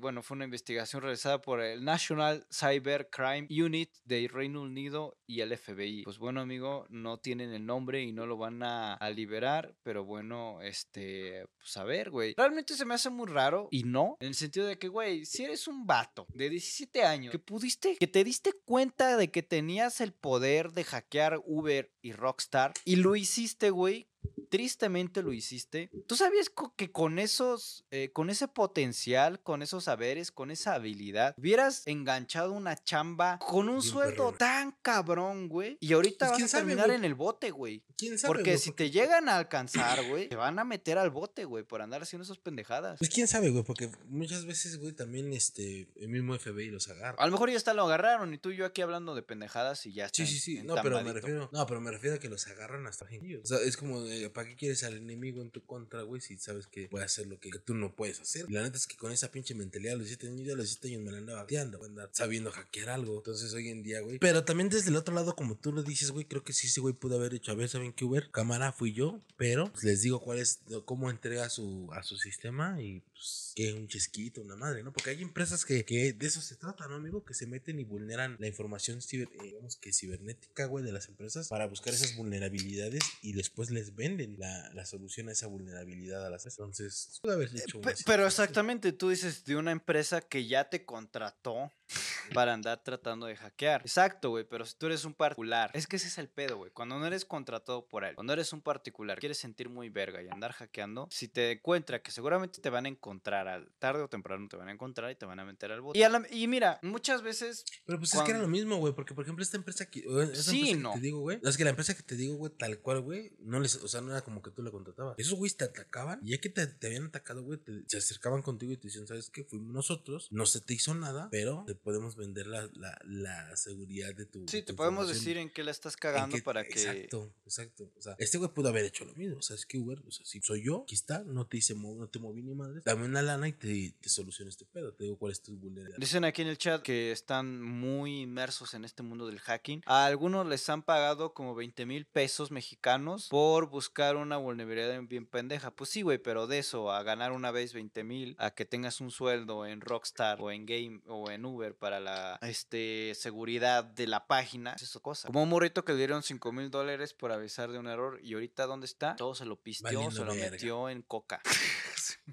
bueno, 0.01 0.23
fue 0.23 0.37
una 0.37 0.45
investigación 0.45 1.03
realizada 1.03 1.41
por 1.41 1.61
el 1.61 1.85
National 1.85 2.47
Cyber 2.53 3.09
Crime 3.11 3.47
Unit 3.51 3.91
de 4.05 4.29
Reino 4.29 4.62
Unido 4.62 5.19
y 5.27 5.41
el 5.41 5.57
FBI. 5.57 6.03
Pues 6.05 6.19
bueno, 6.19 6.41
amigo, 6.41 6.87
no 6.91 7.19
tienen 7.19 7.53
el 7.53 7.65
nombre 7.65 8.03
y 8.03 8.12
no 8.12 8.27
lo 8.27 8.37
van 8.37 8.62
a, 8.62 8.95
a 8.95 9.11
liberar, 9.11 9.75
pero 9.83 10.05
bueno, 10.05 10.61
este, 10.62 11.47
pues 11.59 11.77
a 11.77 11.85
ver, 11.85 12.11
güey. 12.11 12.35
Realmente 12.37 12.75
se 12.75 12.85
me 12.85 12.95
hace 12.95 13.11
muy 13.11 13.29
raro 13.29 13.69
y 13.71 13.85
no, 13.85 14.17
en 14.21 14.29
el 14.29 14.35
sentido 14.35 14.67
de 14.67 14.79
que, 14.79 14.89
güey, 14.89 15.25
si 15.25 15.45
eres 15.45 15.69
un 15.69 15.87
vato 15.87 16.27
de 16.35 16.51
17 16.51 17.05
años 17.05 17.33
que 17.33 17.39
pudiste, 17.39 17.97
que 17.97 18.07
te 18.07 18.25
diste 18.25 18.53
cuenta 18.65 19.17
de 19.17 19.31
que 19.31 19.43
tenías 19.43 20.01
el 20.01 20.12
poder 20.12 20.73
de 20.73 20.85
hackear 20.85 21.41
Uber 21.45 21.93
y 22.03 22.13
Rockstar 22.13 22.73
y 22.85 22.97
lo 22.97 23.17
hiciste, 23.17 23.71
güey, 23.71 24.07
tristemente 24.51 25.23
lo 25.23 25.33
hiciste. 25.33 25.91
¿Tú 26.07 26.17
sabías 26.17 26.51
que 26.77 26.91
con 26.91 27.19
esos, 27.19 27.85
eh, 27.91 28.11
con 28.13 28.31
ese 28.31 28.49
potencial, 28.49 29.41
con 29.43 29.63
esos 29.63 29.85
saberes, 29.85 30.31
con 30.33 30.51
esa 30.51 30.75
habilidad, 30.75 31.35
hubieras 31.39 31.87
enganchado 31.87 32.53
una 32.53 32.77
chamba 32.77 33.39
con 33.39 33.69
un 33.69 33.79
Bien 33.81 33.83
sueldo 33.83 34.33
perrón. 34.33 34.39
tan 34.39 34.73
cabrón, 34.83 35.49
güey? 35.49 35.79
Y 35.81 35.93
ahorita 35.93 36.29
Pues, 36.29 36.43
vas 36.43 36.43
a 36.43 36.49
sabe, 36.49 36.67
terminar 36.67 36.91
en 36.91 37.05
el 37.05 37.15
bote, 37.15 37.51
güey. 37.51 37.83
¿Quién 37.97 38.19
sabe? 38.19 38.35
Porque 38.35 38.59
si 38.59 38.73
te 38.73 38.91
llegan 38.91 39.29
a 39.29 39.37
alcanzar, 39.37 40.07
güey, 40.09 40.29
te 40.29 40.37
van 40.37 40.59
a 40.59 40.65
meter 40.65 40.99
al 40.99 41.11
bote, 41.11 41.45
güey, 41.45 41.65
por 41.65 41.81
andar 41.81 42.03
haciendo 42.03 42.25
esas 42.25 42.39
pendejadas. 42.39 42.99
Pues 42.99 43.11
quién 43.11 43.29
sabe, 43.29 43.51
güey, 43.51 43.63
porque 43.63 43.91
muchas 44.09 44.47
veces, 44.47 44.79
güey, 44.79 44.93
también 44.93 45.33
este, 45.33 45.89
el 45.97 46.09
mismo 46.09 46.37
FBI 46.39 46.71
los 46.71 46.89
agarra. 46.89 47.23
A 47.23 47.27
lo 47.27 47.33
mejor 47.33 47.51
ya 47.51 47.57
hasta 47.57 47.73
lo 47.75 47.85
agarraron 47.85 48.35
y 48.35 48.39
tú 48.39 48.51
y 48.51 48.57
yo 48.57 48.67
aquí 48.67 48.83
hablando 48.83 49.15
de 49.15 49.23
pendejadas 49.23 49.87
y 49.87 49.93
ya 49.93 50.07
está. 50.07 50.17
Sí, 50.17 50.27
sí, 50.27 50.39
sí. 50.41 50.63
No, 50.63 50.75
pero 50.83 51.03
me 51.03 51.13
refiero. 51.13 51.49
No, 51.53 51.67
pero 51.67 51.81
me 51.81 51.90
refiero 51.91 52.17
a 52.17 52.19
que 52.19 52.29
los 52.29 52.47
agarran 52.47 52.87
hasta 52.87 53.07
ellos. 53.11 53.43
O 53.45 53.47
sea, 53.47 53.59
es 53.59 53.77
como, 53.77 54.05
¿para 54.33 54.49
qué 54.49 54.57
quieres 54.57 54.83
al 54.85 54.97
enemigo 54.97 55.43
en 55.43 55.51
tu 55.51 55.65
contra, 55.65 56.03
güey? 56.03 56.21
Si 56.21 56.37
sabes 56.39 56.67
que 56.67 56.89
puede 56.89 57.05
hacer 57.05 57.27
lo 57.27 57.39
que 57.39 57.51
tú 57.65 57.75
no 57.75 57.95
puedes 57.95 58.21
hacer. 58.21 58.47
Y 58.49 58.53
la 58.53 58.62
neta 58.62 58.77
es 58.77 58.87
que 58.87 58.97
con 58.97 59.12
esa 59.12 59.31
pinche 59.31 59.55
mentalidad, 59.55 59.93
los 59.93 60.07
17 60.07 60.29
años, 60.29 60.47
yo 60.47 60.57
los 60.57 60.67
17 60.67 60.89
años 60.89 61.03
me 61.03 61.12
la 61.12 61.19
andaba 61.19 61.41
bateando, 61.41 61.85
andar 61.85 62.11
sabiendo 62.12 62.51
hackear 62.51 62.91
algo. 62.91 63.19
Entonces, 63.19 63.53
hoy 63.55 63.69
en 63.69 63.83
día, 63.83 64.01
güey. 64.01 64.19
Pero 64.19 64.45
también 64.45 64.69
desde 64.69 64.91
el 64.91 64.97
otro 64.97 65.15
lado, 65.15 65.35
como 65.35 65.57
tú 65.57 65.73
lo 65.73 65.83
dices, 65.83 66.11
güey, 66.11 66.25
creo 66.25 66.45
que 66.45 66.53
sí, 66.53 66.67
ese 66.67 66.81
güey 66.81 66.95
pudo 66.95 67.17
haber 67.17 67.35
hecho. 67.35 67.53
A 67.53 67.55
ver, 67.55 67.69
¿saben 67.69 67.93
qué 67.93 68.05
Uber? 68.05 68.31
Cámara 68.31 68.73
fui 68.73 68.93
yo, 68.93 69.21
pero 69.37 69.71
pues, 69.73 69.85
les 69.85 70.03
digo 70.03 70.21
cuál 70.21 70.39
es, 70.39 70.61
cómo 70.85 71.11
entrega 71.11 71.49
su, 71.49 71.89
a 71.93 72.03
su 72.03 72.17
sistema 72.17 72.81
y 72.81 73.03
pues 73.21 73.53
que 73.55 73.75
un 73.75 73.87
chesquito, 73.87 74.41
una 74.41 74.57
madre, 74.57 74.83
¿no? 74.83 74.95
Porque 74.95 75.11
hay 75.11 75.21
empresas 75.21 75.67
que, 75.67 75.85
que 75.85 76.15
de 76.15 76.27
eso 76.27 76.41
se 76.41 76.57
trata, 76.57 76.89
¿no, 76.89 76.95
amigo? 76.95 77.23
Que 77.23 77.35
se 77.35 77.47
meten 77.47 77.79
y 77.79 77.85
vulneran 77.85 78.37
la 78.39 78.47
información 78.47 79.03
ciber, 79.03 79.29
eh, 79.35 79.43
digamos 79.43 79.77
que 79.77 79.93
cibernética, 79.93 80.65
güey, 80.65 80.83
de 80.83 80.93
las 80.93 81.09
empresas 81.09 81.49
para 81.49 81.67
buscar 81.67 81.93
esas 81.93 82.17
vulnerabilidades 82.17 83.03
y 83.21 83.35
después 83.35 83.71
les 83.71 83.95
venden 83.95 84.37
la, 84.39 84.73
la 84.73 84.87
solución 84.87 85.29
a 85.29 85.33
esa 85.33 85.49
vulnerabilidad 85.49 86.27
a 86.27 86.31
las 86.31 86.47
Entonces, 86.47 87.19
pudo 87.21 87.35
haber 87.35 87.55
hecho 87.55 87.79
una 87.79 87.93
pero 88.07 88.27
exactamente, 88.27 88.93
tú 88.93 89.11
dices 89.11 89.45
de 89.45 89.57
una 89.57 89.73
empresa 89.73 90.23
que 90.23 90.47
ya 90.47 90.71
te 90.71 90.87
contrató 90.87 91.75
para 92.35 92.53
andar 92.55 92.83
tratando 92.83 93.27
de 93.27 93.37
hackear. 93.37 93.81
Exacto, 93.83 94.31
güey, 94.31 94.45
pero 94.49 94.65
si 94.65 94.77
tú 94.77 94.87
eres 94.87 95.05
un 95.05 95.15
particular, 95.15 95.71
es 95.75 95.87
que 95.87 95.97
ese 95.97 96.09
es 96.09 96.19
el 96.19 96.29
pedo, 96.29 96.57
güey. 96.59 96.71
Cuando 96.73 96.99
no 96.99 97.07
eres 97.07 97.25
contratado 97.25 97.87
por 97.87 98.05
él, 98.05 98.15
cuando 98.15 98.33
eres 98.33 98.53
un 98.53 98.61
particular, 98.62 99.19
quieres 99.19 99.39
sentir 99.39 99.69
muy 99.69 99.89
verga 99.89 100.23
y 100.23 100.29
andar 100.29 100.53
hackeando, 100.53 101.09
si 101.11 101.29
te 101.29 101.53
encuentra 101.53 102.03
que 102.03 102.11
seguramente 102.11 102.61
te 102.61 102.71
van 102.71 102.87
a 102.87 102.89
encontrar, 102.89 103.49
al, 103.49 103.71
tarde 103.79 104.03
o 104.03 104.09
temprano 104.09 104.49
te 104.49 104.57
van 104.57 104.69
a 104.69 104.73
encontrar 104.73 105.11
y 105.11 105.17
te 105.17 105.27
van 105.27 105.41
a 105.41 105.45
meter 105.45 105.73
al 105.73 105.81
bote. 105.81 105.99
Y, 105.99 106.03
a 106.03 106.09
la- 106.09 106.27
y 106.31 106.47
mira, 106.49 106.79
muchas 106.83 107.23
veces 107.23 107.65
Pero 107.85 107.99
pues 107.99 108.15
es 108.15 108.23
que 108.23 108.31
era 108.31 108.41
lo 108.41 108.49
mismo, 108.49 108.77
güey, 108.77 108.95
porque 108.95 109.15
por 109.15 109.25
ejemplo 109.25 109.43
esta 109.43 109.57
empresa 109.57 109.87
que 109.91 110.01
Sí, 110.01 110.09
empresa 110.09 110.53
que 110.53 110.75
no. 110.77 110.93
te 110.93 111.01
digo, 111.01 111.21
güey, 111.21 111.41
es 111.43 111.57
que 111.57 111.65
la 111.65 111.71
empresa 111.71 111.95
que 111.95 112.03
te 112.03 112.17
digo, 112.17 112.37
güey, 112.37 112.53
tal 112.57 112.79
cual, 112.81 113.01
güey, 113.01 113.33
no 113.41 113.61
les, 113.61 113.77
o 113.77 113.89
sea, 113.89 114.01
no 114.01 114.11
era 114.11 114.23
como 114.23 114.43
que 114.43 114.51
tú 114.51 114.62
la 114.62 114.71
contratabas. 114.71 115.15
Esos 115.19 115.35
güeyes 115.35 115.57
te 115.57 115.65
atacaban 115.65 116.21
y 116.23 116.31
ya 116.31 116.39
que 116.39 116.49
te, 116.49 116.67
te 116.67 116.87
habían 116.87 117.07
atacado, 117.07 117.43
güey, 117.43 117.61
se 117.87 117.99
acercaban 117.99 118.43
contigo 118.43 118.73
y 118.73 118.77
te 118.77 118.89
decían, 118.89 119.07
¿sabes 119.07 119.31
qué? 119.31 119.45
Fuimos 119.45 119.73
nosotros, 119.73 120.29
no 120.31 120.47
se 120.47 120.61
te 120.61 120.75
hizo 120.75 120.95
nada, 120.95 121.29
pero 121.31 121.65
te 121.67 121.75
podemos 121.82 122.16
vender 122.16 122.47
la, 122.47 122.69
la, 122.74 122.98
la 123.05 123.57
seguridad 123.57 124.15
de 124.15 124.27
tu 124.27 124.47
sí, 124.48 124.62
te 124.62 124.74
podemos 124.74 125.05
información". 125.05 125.24
decir 125.24 125.36
en 125.39 125.51
qué 125.51 125.65
la 125.65 125.70
estás 125.70 125.97
cagando 125.97 126.36
para 126.44 126.65
que... 126.65 126.70
Exacto, 126.70 127.35
exacto. 127.44 127.93
O 127.97 128.02
sea, 128.02 128.16
este 128.19 128.39
güey 128.39 128.51
pudo 128.52 128.69
haber 128.69 128.85
hecho 128.85 129.05
lo 129.05 129.15
mismo. 129.15 129.39
O 129.39 129.43
sea, 129.43 129.57
es 129.57 129.66
que 129.66 129.78
Uber, 129.78 130.01
o 130.07 130.11
sea, 130.11 130.24
si 130.27 130.40
soy 130.40 130.65
yo, 130.65 130.82
aquí 130.82 130.94
está, 130.94 131.23
no 131.24 131.47
te 131.47 131.57
hice 131.57 131.74
no 131.74 132.09
te 132.09 132.19
moví 132.19 132.43
ni 132.43 132.55
madre. 132.55 132.82
Dame 132.85 133.05
una 133.05 133.23
lana 133.23 133.48
y 133.48 133.52
te, 133.52 133.94
te 134.01 134.09
soluciono 134.09 134.51
este 134.51 134.65
pedo. 134.65 134.93
Te 134.93 135.05
digo 135.05 135.19
cuál 135.19 135.32
es 135.32 135.43
tu 135.43 135.57
vulnerabilidad. 135.57 135.98
Dicen 135.98 136.24
aquí 136.24 136.43
en 136.43 136.48
el 136.48 136.59
chat 136.59 136.82
que 136.82 137.12
están 137.12 137.61
muy 137.62 138.23
inmersos 138.23 138.74
en 138.74 138.85
este 138.85 139.02
mundo 139.02 139.27
del 139.27 139.40
hacking. 139.40 139.82
A 139.86 140.07
algunos 140.07 140.47
les 140.47 140.69
han 140.69 140.82
pagado 140.82 141.35
como 141.35 141.55
20 141.55 141.86
mil 141.86 142.07
pesos 142.07 142.51
mexicanos 142.51 143.28
por 143.28 143.69
buscar 143.69 144.16
una 144.16 144.36
vulnerabilidad 144.36 145.01
bien 145.02 145.27
pendeja. 145.27 145.70
Pues 145.74 145.90
sí, 145.90 146.02
güey, 146.02 146.19
pero 146.19 146.47
de 146.47 146.59
eso 146.59 146.90
a 146.93 147.02
ganar 147.02 147.32
una 147.32 147.51
vez 147.51 147.73
20 147.73 148.05
mil, 148.05 148.36
a 148.39 148.52
que 148.52 148.65
tengas 148.65 149.01
un 149.01 149.11
sueldo 149.11 149.66
en 149.66 149.81
Rockstar 149.81 150.40
o 150.40 150.51
en 150.51 150.66
Game 150.66 151.01
o 151.07 151.31
en 151.31 151.44
Uber 151.44 151.70
para 151.75 152.01
la 152.01 152.39
este, 152.43 153.13
seguridad 153.15 153.85
de 153.85 154.07
la 154.07 154.27
página, 154.27 154.73
es 154.75 154.91
otra 154.91 155.03
cosa. 155.03 155.27
Como 155.29 155.43
un 155.43 155.49
morrito 155.49 155.85
que 155.85 155.93
le 155.93 155.99
dieron 155.99 156.23
5 156.23 156.53
mil 156.53 156.71
dólares 156.71 157.15
por 157.15 157.33
avisar 157.33 157.71
de 157.73 157.79
un 157.79 157.87
error 157.87 158.21
y 158.23 158.35
ahorita 158.35 158.67
¿dónde 158.67 158.87
está? 158.87 159.17
Todo 159.17 159.35
se 159.35 159.45
lo 159.45 159.57
pisteó, 159.61 159.85
Valiendo 159.85 160.11
se 160.17 160.25
lo 160.25 160.33
verga. 160.35 160.51
metió 160.51 160.89
en 160.89 161.03
coca. 161.03 161.41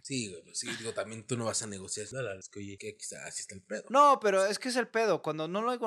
Sí, 0.04 0.30
güey, 0.30 0.44
pues 0.44 0.60
sí, 0.60 0.70
digo, 0.78 0.94
también 0.94 1.26
tú 1.26 1.36
no 1.38 1.46
vas 1.46 1.64
a 1.64 1.68
negociar 1.68 2.08
dólares. 2.10 2.50
Que 2.50 2.60
oye, 2.60 2.78
que 2.78 2.90
aquí 2.90 2.98
está, 3.02 3.26
así 3.26 3.42
está 3.42 3.56
el 3.56 3.62
pedo. 3.64 3.84
No, 3.90 4.20
pero 4.22 4.46
es 4.46 4.60
que 4.60 4.70
es 4.70 4.76
el 4.76 4.88
pedo. 4.88 5.22
Cuando 5.24 5.48
no, 5.48 5.62
lo, 5.62 5.78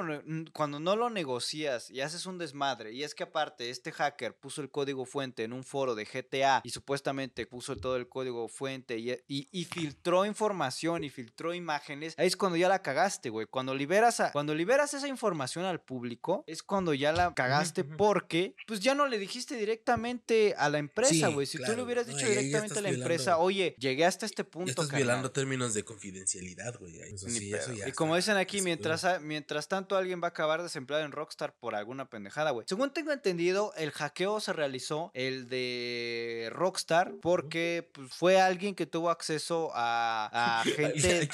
cuando 0.52 0.81
no 0.81 0.97
lo 0.97 1.10
negocias 1.10 1.90
y 1.90 2.01
haces 2.01 2.27
un 2.27 2.36
desmadre, 2.36 2.93
y 2.93 3.05
es 3.05 3.14
que 3.14 3.22
aparte 3.22 3.70
este 3.70 3.93
hacker 3.93 4.35
puso 4.36 4.62
el 4.62 4.70
código 4.70 5.05
fuente 5.06 5.44
en 5.44 5.52
un 5.52 5.62
foro 5.62 5.94
de 5.94 6.05
GTA 6.06 6.60
y 6.64 6.70
supuestamente 6.70 7.47
puso 7.47 7.77
todo 7.77 7.97
el 7.97 8.09
código 8.09 8.48
fuente 8.48 8.98
y, 8.98 9.12
y- 9.28 9.48
y 9.52 9.64
filtró 9.64 10.24
información 10.27 11.05
y 11.05 11.10
filtró 11.10 11.55
imágenes, 11.55 12.14
ahí 12.18 12.27
es 12.27 12.36
cuando 12.36 12.56
ya 12.56 12.68
la 12.68 12.82
cagaste, 12.82 13.31
güey. 13.31 13.39
Cuando 13.46 13.74
liberas, 13.74 14.20
a- 14.20 14.32
cuando 14.32 14.54
liberas 14.54 14.94
esa 14.94 15.08
información 15.08 15.64
al 15.64 15.80
público, 15.80 16.44
es 16.46 16.62
cuando 16.62 16.94
ya 16.94 17.12
la 17.12 17.34
cagaste 17.34 17.84
porque 17.84 18.54
pues 18.66 18.80
ya 18.80 18.94
no 18.94 19.06
le 19.06 19.18
dijiste 19.18 19.56
directamente 19.56 20.54
a 20.56 20.68
la 20.68 20.78
empresa, 20.78 21.28
Sí, 21.28 21.32
güey. 21.34 21.46
Si 21.46 21.58
tú 21.58 21.72
le 21.74 21.82
hubieras 21.82 22.06
dicho 22.06 22.26
directamente 22.26 22.78
a 22.78 22.82
la 22.82 22.90
empresa, 22.90 23.38
oye, 23.38 23.74
llegué 23.78 24.04
hasta 24.04 24.26
este 24.26 24.42
Ya 24.44 24.50
punto. 24.50 24.70
estás 24.70 24.86
carnal". 24.86 25.02
violando 25.02 25.30
términos 25.30 25.74
de 25.74 25.84
confidencialidad, 25.84 26.78
güey. 26.78 27.00
Sí, 27.16 27.52
y 27.86 27.92
como 27.92 28.16
dicen 28.16 28.36
aquí, 28.36 28.60
mientras, 28.62 29.04
a- 29.04 29.20
mientras 29.20 29.68
tanto 29.68 29.96
alguien 29.96 30.20
va 30.22 30.26
a 30.26 30.30
acabar 30.30 30.62
desempleado 30.62 31.04
en 31.04 31.12
Rockstar 31.12 31.54
por 31.58 31.74
alguna 31.74 32.08
pendejada, 32.08 32.50
güey. 32.50 32.66
Según 32.68 32.90
tengo 32.92 33.12
entendido, 33.12 33.72
el 33.76 33.90
hackeo 33.90 34.40
se 34.40 34.52
realizó, 34.52 35.10
el 35.14 35.48
de 35.48 36.48
Rockstar, 36.52 37.12
porque 37.20 37.88
pues, 37.92 38.12
fue 38.12 38.40
alguien 38.40 38.74
que 38.74 38.86
tuvo 38.86 39.10
acceso 39.10 39.70
a, 39.74 40.60
a 40.60 40.64
gente... 40.64 41.28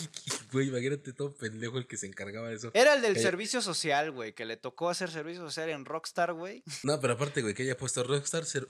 Güey, 0.52 0.68
imagínate 0.68 1.12
todo 1.12 1.34
pendejo 1.34 1.78
el 1.78 1.86
que 1.86 1.95
se 1.97 2.06
encargaba 2.06 2.48
de 2.48 2.56
eso. 2.56 2.70
Era 2.74 2.94
el 2.94 3.02
del 3.02 3.18
servicio 3.18 3.60
social, 3.62 4.10
güey, 4.10 4.32
que 4.32 4.44
le 4.44 4.56
tocó 4.56 4.89
hacer 4.89 5.10
servicio 5.10 5.43
social 5.43 5.70
en 5.70 5.85
Rockstar, 5.85 6.32
güey. 6.32 6.62
No, 6.82 7.01
pero 7.01 7.14
aparte, 7.14 7.43
güey, 7.43 7.55
que 7.55 7.62
haya 7.62 7.77
puesto 7.77 8.02
Rockstar 8.02 8.44
ser 8.44 8.68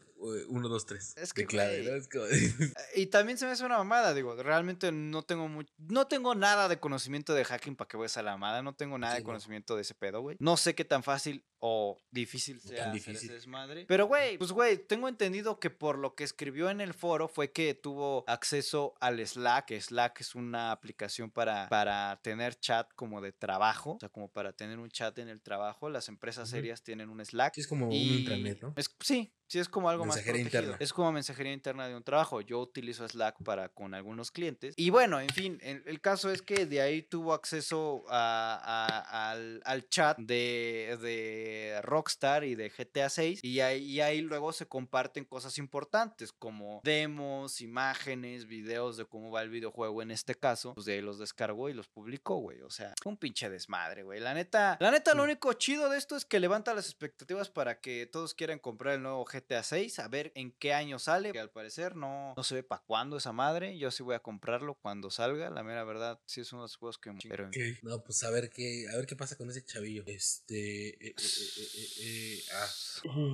1, 0.48 0.68
2, 0.68 0.86
3. 0.86 1.14
Es 1.16 1.32
que, 1.32 1.46
clave. 1.46 1.82
¿no? 1.82 1.94
Es 1.96 2.08
como- 2.08 2.24
Y 2.96 3.06
también 3.06 3.38
se 3.38 3.46
me 3.46 3.52
hace 3.52 3.64
una 3.64 3.78
mamada, 3.78 4.14
digo, 4.14 4.34
realmente 4.42 4.90
no 4.92 5.22
tengo 5.22 5.48
no 5.78 6.06
tengo 6.06 6.34
nada 6.34 6.68
de 6.68 6.78
conocimiento 6.80 7.34
de 7.34 7.44
hacking 7.44 7.76
para 7.76 7.88
que 7.88 7.96
vayas 7.96 8.16
a 8.16 8.22
la 8.22 8.32
mamada, 8.32 8.62
no 8.62 8.74
tengo 8.74 8.98
nada 8.98 9.14
Sí, 9.14 9.18
de 9.18 9.22
no. 9.22 9.26
conocimiento 9.26 9.76
de 9.76 9.82
ese 9.82 9.94
pedo, 9.94 10.20
güey. 10.20 10.36
No 10.40 10.56
sé 10.56 10.74
qué 10.74 10.84
tan 10.84 11.02
fácil 11.02 11.44
o 11.58 11.98
difícil 12.10 12.60
tan 12.60 12.68
sea 12.68 12.80
hacer 12.82 12.92
difícil. 12.92 13.24
ese 13.30 13.32
desmadre. 13.34 13.86
Pero, 13.88 14.06
güey, 14.06 14.36
pues, 14.38 14.52
güey, 14.52 14.76
tengo 14.78 15.08
entendido 15.08 15.58
que 15.58 15.70
por 15.70 15.98
lo 15.98 16.14
que 16.14 16.24
escribió 16.24 16.70
en 16.70 16.80
el 16.80 16.92
foro 16.94 17.28
fue 17.28 17.50
que 17.50 17.74
tuvo 17.74 18.24
acceso 18.26 18.94
al 19.00 19.24
Slack, 19.26 19.72
Slack 19.80 20.20
es 20.20 20.34
una 20.34 20.70
aplicación 20.72 21.30
para, 21.30 21.68
para 21.68 22.20
tener 22.22 22.54
chat 22.56 22.88
como 22.94 23.20
de 23.20 23.32
trabajo, 23.32 23.92
o 23.92 24.00
sea, 24.00 24.08
como 24.08 24.28
para 24.28 24.52
tener 24.52 24.78
un 24.78 24.90
chat 24.90 25.18
en 25.18 25.28
el 25.28 25.40
trabajo. 25.40 25.88
Las 25.90 26.08
empresas 26.08 26.48
serias 26.50 26.82
tienen 26.82 27.08
un 27.08 27.24
Slack. 27.24 27.54
Sí, 27.54 27.62
es 27.62 27.66
como 27.66 27.86
un 27.86 27.92
intranet, 27.92 28.62
¿no? 28.62 28.72
es- 28.76 28.94
sí, 29.00 29.32
sí 29.48 29.58
es 29.58 29.68
como 29.68 29.88
algo 29.90 30.04
Mensajería 30.04 30.42
más 30.44 30.50
protegido. 30.50 30.62
interna. 30.72 30.84
Es 30.84 30.92
como 30.92 31.12
mensajería 31.12 31.52
interna 31.52 31.88
de 31.88 31.94
un 31.96 32.02
trabajo. 32.02 32.40
Yo 32.40 32.60
utilizo 32.60 33.06
Slack 33.08 33.42
para 33.44 33.68
con 33.68 33.94
algunos 33.94 34.30
clientes. 34.30 34.74
Y 34.76 34.90
bueno, 34.90 35.20
en 35.20 35.28
fin, 35.30 35.58
el, 35.62 35.82
el 35.86 36.00
caso 36.00 36.30
es 36.30 36.42
que 36.42 36.66
de 36.66 36.80
ahí 36.80 37.02
tuvo 37.02 37.32
acceso 37.34 38.04
a- 38.08 38.60
a- 38.62 39.30
al, 39.30 39.62
al 39.64 39.88
chat 39.88 40.18
de, 40.18 40.98
de 41.00 41.80
Rockstar 41.82 42.44
y 42.44 42.54
de 42.54 42.68
GTA 42.70 43.08
6 43.08 43.40
y 43.42 43.60
ahí, 43.60 43.84
y 43.84 44.00
ahí 44.00 44.20
luego 44.20 44.52
se 44.52 44.66
comparten 44.66 45.24
cosas 45.24 45.58
importantes 45.58 46.32
como 46.32 46.80
demos, 46.84 47.60
imágenes, 47.60 48.46
videos 48.46 48.96
de 48.96 49.04
cómo 49.06 49.30
va 49.30 49.42
el 49.42 49.50
videojuego 49.50 50.02
en 50.02 50.10
este 50.10 50.34
caso, 50.34 50.74
pues 50.74 50.86
de 50.86 50.94
ahí 50.94 51.00
los 51.00 51.18
descargó 51.18 51.68
y 51.68 51.74
los 51.74 51.88
publicó, 51.88 52.36
güey. 52.36 52.60
O 52.62 52.70
sea, 52.70 52.94
un 53.04 53.16
pinche 53.16 53.48
desmadre, 53.50 54.02
güey. 54.02 54.20
La 54.20 54.34
neta, 54.34 54.76
la 54.80 54.90
neta, 54.90 55.14
lo 55.14 55.22
Sí. 55.22 55.30
único 55.30 55.52
chido 55.54 55.88
de 55.88 55.98
esto 55.98 56.16
es 56.16 56.24
que 56.24 56.40
levanta 56.40 56.74
las 56.74 56.86
expectativas 56.86 57.50
para 57.50 57.80
que 57.80 58.06
todos 58.06 58.34
quieran 58.34 58.58
comprar 58.58 58.94
el 58.94 59.02
nuevo 59.02 59.24
GTA 59.24 59.35
6, 59.62 59.98
a 59.98 60.08
ver 60.08 60.32
en 60.34 60.52
qué 60.52 60.72
año 60.72 60.98
sale, 60.98 61.32
que 61.32 61.40
al 61.40 61.50
parecer 61.50 61.96
no, 61.96 62.34
no 62.36 62.42
se 62.42 62.54
ve 62.56 62.62
para 62.62 62.82
cuándo 62.82 63.16
esa 63.16 63.32
madre. 63.32 63.78
Yo 63.78 63.90
sí 63.90 64.02
voy 64.02 64.14
a 64.14 64.20
comprarlo 64.20 64.74
cuando 64.74 65.10
salga, 65.10 65.50
la 65.50 65.62
mera 65.62 65.84
verdad, 65.84 66.20
sí 66.26 66.40
es 66.40 66.52
uno 66.52 66.62
de 66.62 66.64
los 66.64 66.76
juegos 66.76 66.98
que... 66.98 67.12
Pero 67.28 67.50
fin. 67.52 67.78
No, 67.82 68.02
pues 68.02 68.22
a 68.24 68.30
ver 68.30 68.50
qué, 68.50 68.86
a 68.92 68.96
ver 68.96 69.06
qué 69.06 69.16
pasa 69.16 69.36
con 69.36 69.50
ese 69.50 69.64
chavillo. 69.64 70.04
Este, 70.06 70.88
eh, 70.88 70.96
eh, 71.00 71.14
eh, 71.16 71.68
eh, 71.76 71.88
eh, 72.00 72.42
ah, 72.52 72.68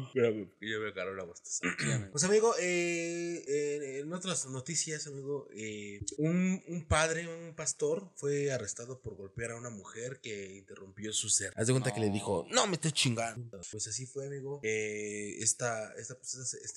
espérame, 0.06 0.50
ya 0.60 0.78
me 0.78 0.88
agarró 0.88 1.14
la 1.14 1.24
bostaza. 1.24 1.66
Pues 2.12 2.24
amigo, 2.24 2.54
eh, 2.60 3.42
eh, 3.46 4.00
en 4.00 4.12
otras 4.12 4.46
noticias, 4.46 5.06
amigo, 5.06 5.48
eh, 5.54 6.00
un, 6.18 6.62
un 6.68 6.84
padre, 6.86 7.26
un 7.28 7.54
pastor, 7.54 8.10
fue 8.16 8.52
arrestado 8.52 9.00
por 9.00 9.14
golpear 9.16 9.52
a 9.52 9.56
una 9.56 9.70
mujer 9.70 10.20
que 10.20 10.56
interrumpió 10.56 11.12
su 11.12 11.28
ser. 11.28 11.52
Haz 11.56 11.66
de 11.66 11.72
cuenta 11.72 11.92
que 11.94 12.00
le 12.00 12.10
dijo, 12.10 12.46
no 12.50 12.66
me 12.66 12.74
estés 12.74 12.92
chingando. 12.92 13.60
Pues 13.70 13.86
así 13.86 14.06
fue, 14.06 14.26
amigo. 14.26 14.60
Eh, 14.62 15.36
esta, 15.40 15.91
esta, 15.96 16.14
pues, 16.16 16.34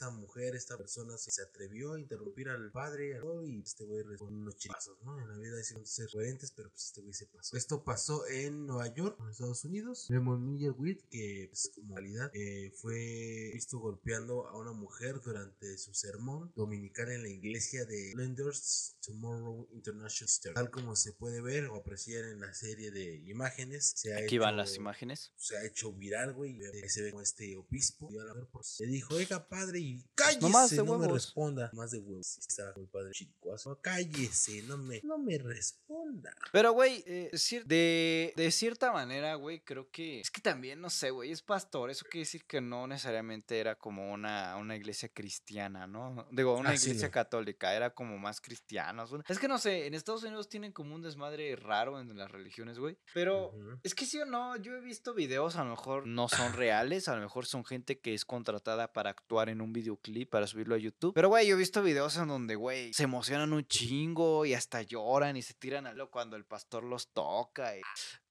mujer, 0.10 0.56
esta 0.56 0.78
persona 0.78 1.18
se, 1.18 1.32
se 1.32 1.42
atrevió 1.42 1.94
a 1.94 2.00
interrumpir 2.00 2.50
al 2.50 2.72
padre 2.72 3.16
al- 3.16 3.24
y 3.50 3.62
este 3.62 3.84
güey 3.86 4.04
con 4.18 4.34
unos 4.34 4.56
chingazos, 4.58 4.98
¿no? 5.04 5.20
En 5.20 5.28
la 5.28 5.38
vida 5.38 5.58
que 5.58 5.86
ser 5.86 6.10
coherentes, 6.12 6.52
pero 6.52 6.70
pues 6.70 6.86
este 6.86 7.02
güey 7.02 7.14
se 7.14 7.26
pasó. 7.28 7.58
Esto 7.58 7.84
pasó 7.84 8.28
en 8.28 8.66
Nueva 8.68 8.94
York, 8.94 9.18
en 9.22 9.30
Estados 9.30 9.64
Unidos. 9.66 10.08
Vemos 10.10 10.40
Meyerwitt, 10.40 11.02
que 11.10 11.48
pues, 11.50 11.72
como 11.76 11.96
realidad 11.96 12.32
eh, 12.34 12.72
fue 12.76 13.52
visto 13.54 13.80
golpeando 13.80 14.48
a 14.48 14.58
una 14.58 14.72
mujer 14.72 15.22
durante 15.22 15.78
su 15.78 15.94
sermón 15.94 16.52
dominical 16.56 17.10
en 17.12 17.24
la 17.24 17.30
iglesia 17.30 17.86
de 17.86 18.14
Lenders 18.16 18.96
Tomorrow 19.06 19.68
International 19.74 20.30
Center. 20.30 20.54
Tal 20.54 20.70
como 20.72 20.96
se 20.96 21.14
puede 21.14 21.42
ver 21.42 21.66
o 21.68 21.76
apreciar 21.76 22.26
en 22.26 22.40
la 22.40 22.54
serie 22.54 22.92
de 22.92 23.16
imágenes, 23.28 23.94
se 23.96 24.14
ha 24.14 24.20
Aquí 24.20 24.38
van 24.38 24.58
las 24.58 24.76
imágenes. 24.76 25.32
se 25.38 25.58
ha 25.58 25.66
hecho 25.66 25.92
viral, 25.94 26.34
güey. 26.34 26.60
Se 26.88 27.02
ve 27.04 27.12
como 27.12 27.22
este 27.22 27.56
obispo. 27.56 28.10
y 28.12 28.18
a 28.18 28.24
la 28.24 28.34
ver, 28.34 28.48
pues, 28.52 28.78
le 28.80 28.88
dijo, 28.88 29.05
oiga, 29.12 29.48
padre, 29.48 29.80
y 29.80 30.04
cállese, 30.16 30.42
No 30.42 30.50
más 30.50 30.70
de 30.72 30.78
no 30.78 30.84
me 30.86 30.92
huevos". 30.92 31.14
responda. 31.14 31.70
Más 31.74 31.92
de 31.92 32.00
huevos. 32.00 32.38
Estaba 32.38 32.74
el 32.78 32.88
padre 32.88 33.12
chicuazo. 33.14 33.80
Cállese, 33.82 34.62
no 34.64 34.78
me, 34.78 35.02
no 35.04 35.18
me 35.18 35.38
responda. 35.38 36.34
Pero, 36.52 36.74
güey, 36.74 37.04
eh, 37.08 37.32
de, 37.66 38.34
de 38.36 38.52
cierta 38.52 38.92
manera, 38.92 39.36
güey, 39.36 39.62
creo 39.64 39.90
que... 39.92 40.20
Es 40.20 40.32
que 40.32 40.42
también, 40.42 40.82
no 40.82 40.90
sé, 40.90 41.10
güey, 41.12 41.32
es 41.32 41.42
pastor. 41.42 41.90
Eso 41.90 42.06
quiere 42.06 42.20
decir 42.26 42.46
que 42.46 42.62
no 42.62 42.88
necesariamente 42.88 43.60
era 43.60 43.76
como 43.76 44.12
una, 44.12 44.56
una 44.58 44.76
iglesia 44.76 45.10
cristiana, 45.10 45.88
¿no? 45.88 46.28
Digo, 46.32 46.56
una 46.58 46.72
Ah, 46.72 46.76
iglesia 46.76 47.12
católica, 47.12 47.74
era 47.76 47.94
como 47.94 48.18
más 48.18 48.42
cristianos. 48.42 49.12
Es 49.28 49.40
que 49.40 49.48
no 49.48 49.58
sé, 49.58 49.86
en 49.88 49.94
Estados 49.94 50.24
Unidos 50.24 50.50
tienen 50.50 50.72
como 50.72 50.96
un 50.96 51.02
desmadre 51.02 51.56
raro 51.56 52.00
en 52.00 52.16
las 52.18 52.32
religiones, 52.32 52.80
güey. 52.80 52.98
Pero... 53.14 53.54
Es 53.84 53.94
que 53.96 54.06
sí 54.06 54.20
o 54.20 54.26
no, 54.26 54.56
yo 54.58 54.74
he 54.76 54.82
visto 54.82 55.14
videos, 55.14 55.56
a 55.56 55.64
lo 55.64 55.70
mejor 55.72 56.08
no 56.08 56.28
son 56.28 56.54
reales, 56.54 57.08
a 57.08 57.16
lo 57.16 57.22
mejor 57.22 57.46
son 57.46 57.64
gente 57.66 58.00
que 58.00 58.14
es 58.14 58.26
contratada 58.26 58.92
para 58.96 59.10
actuar 59.10 59.50
en 59.50 59.60
un 59.60 59.74
videoclip, 59.74 60.30
para 60.30 60.48
subirlo 60.48 60.74
a 60.74 60.78
YouTube. 60.78 61.14
Pero, 61.14 61.28
güey, 61.28 61.46
yo 61.46 61.56
he 61.56 61.60
visto 61.60 61.84
videos 61.84 62.16
en 62.16 62.30
donde, 62.30 62.56
güey, 62.56 62.94
se 62.94 63.04
emocionan 63.04 63.52
un 63.52 63.68
chingo 63.68 64.46
y 64.46 64.54
hasta 64.54 64.82
lloran 64.84 65.36
y 65.36 65.42
se 65.42 65.54
tiran 65.54 65.86
a 65.86 65.94
lo 65.94 66.10
cuando 66.10 66.38
el 66.38 66.46
pastor 66.46 66.86
los 66.86 67.10
toca. 67.10 67.74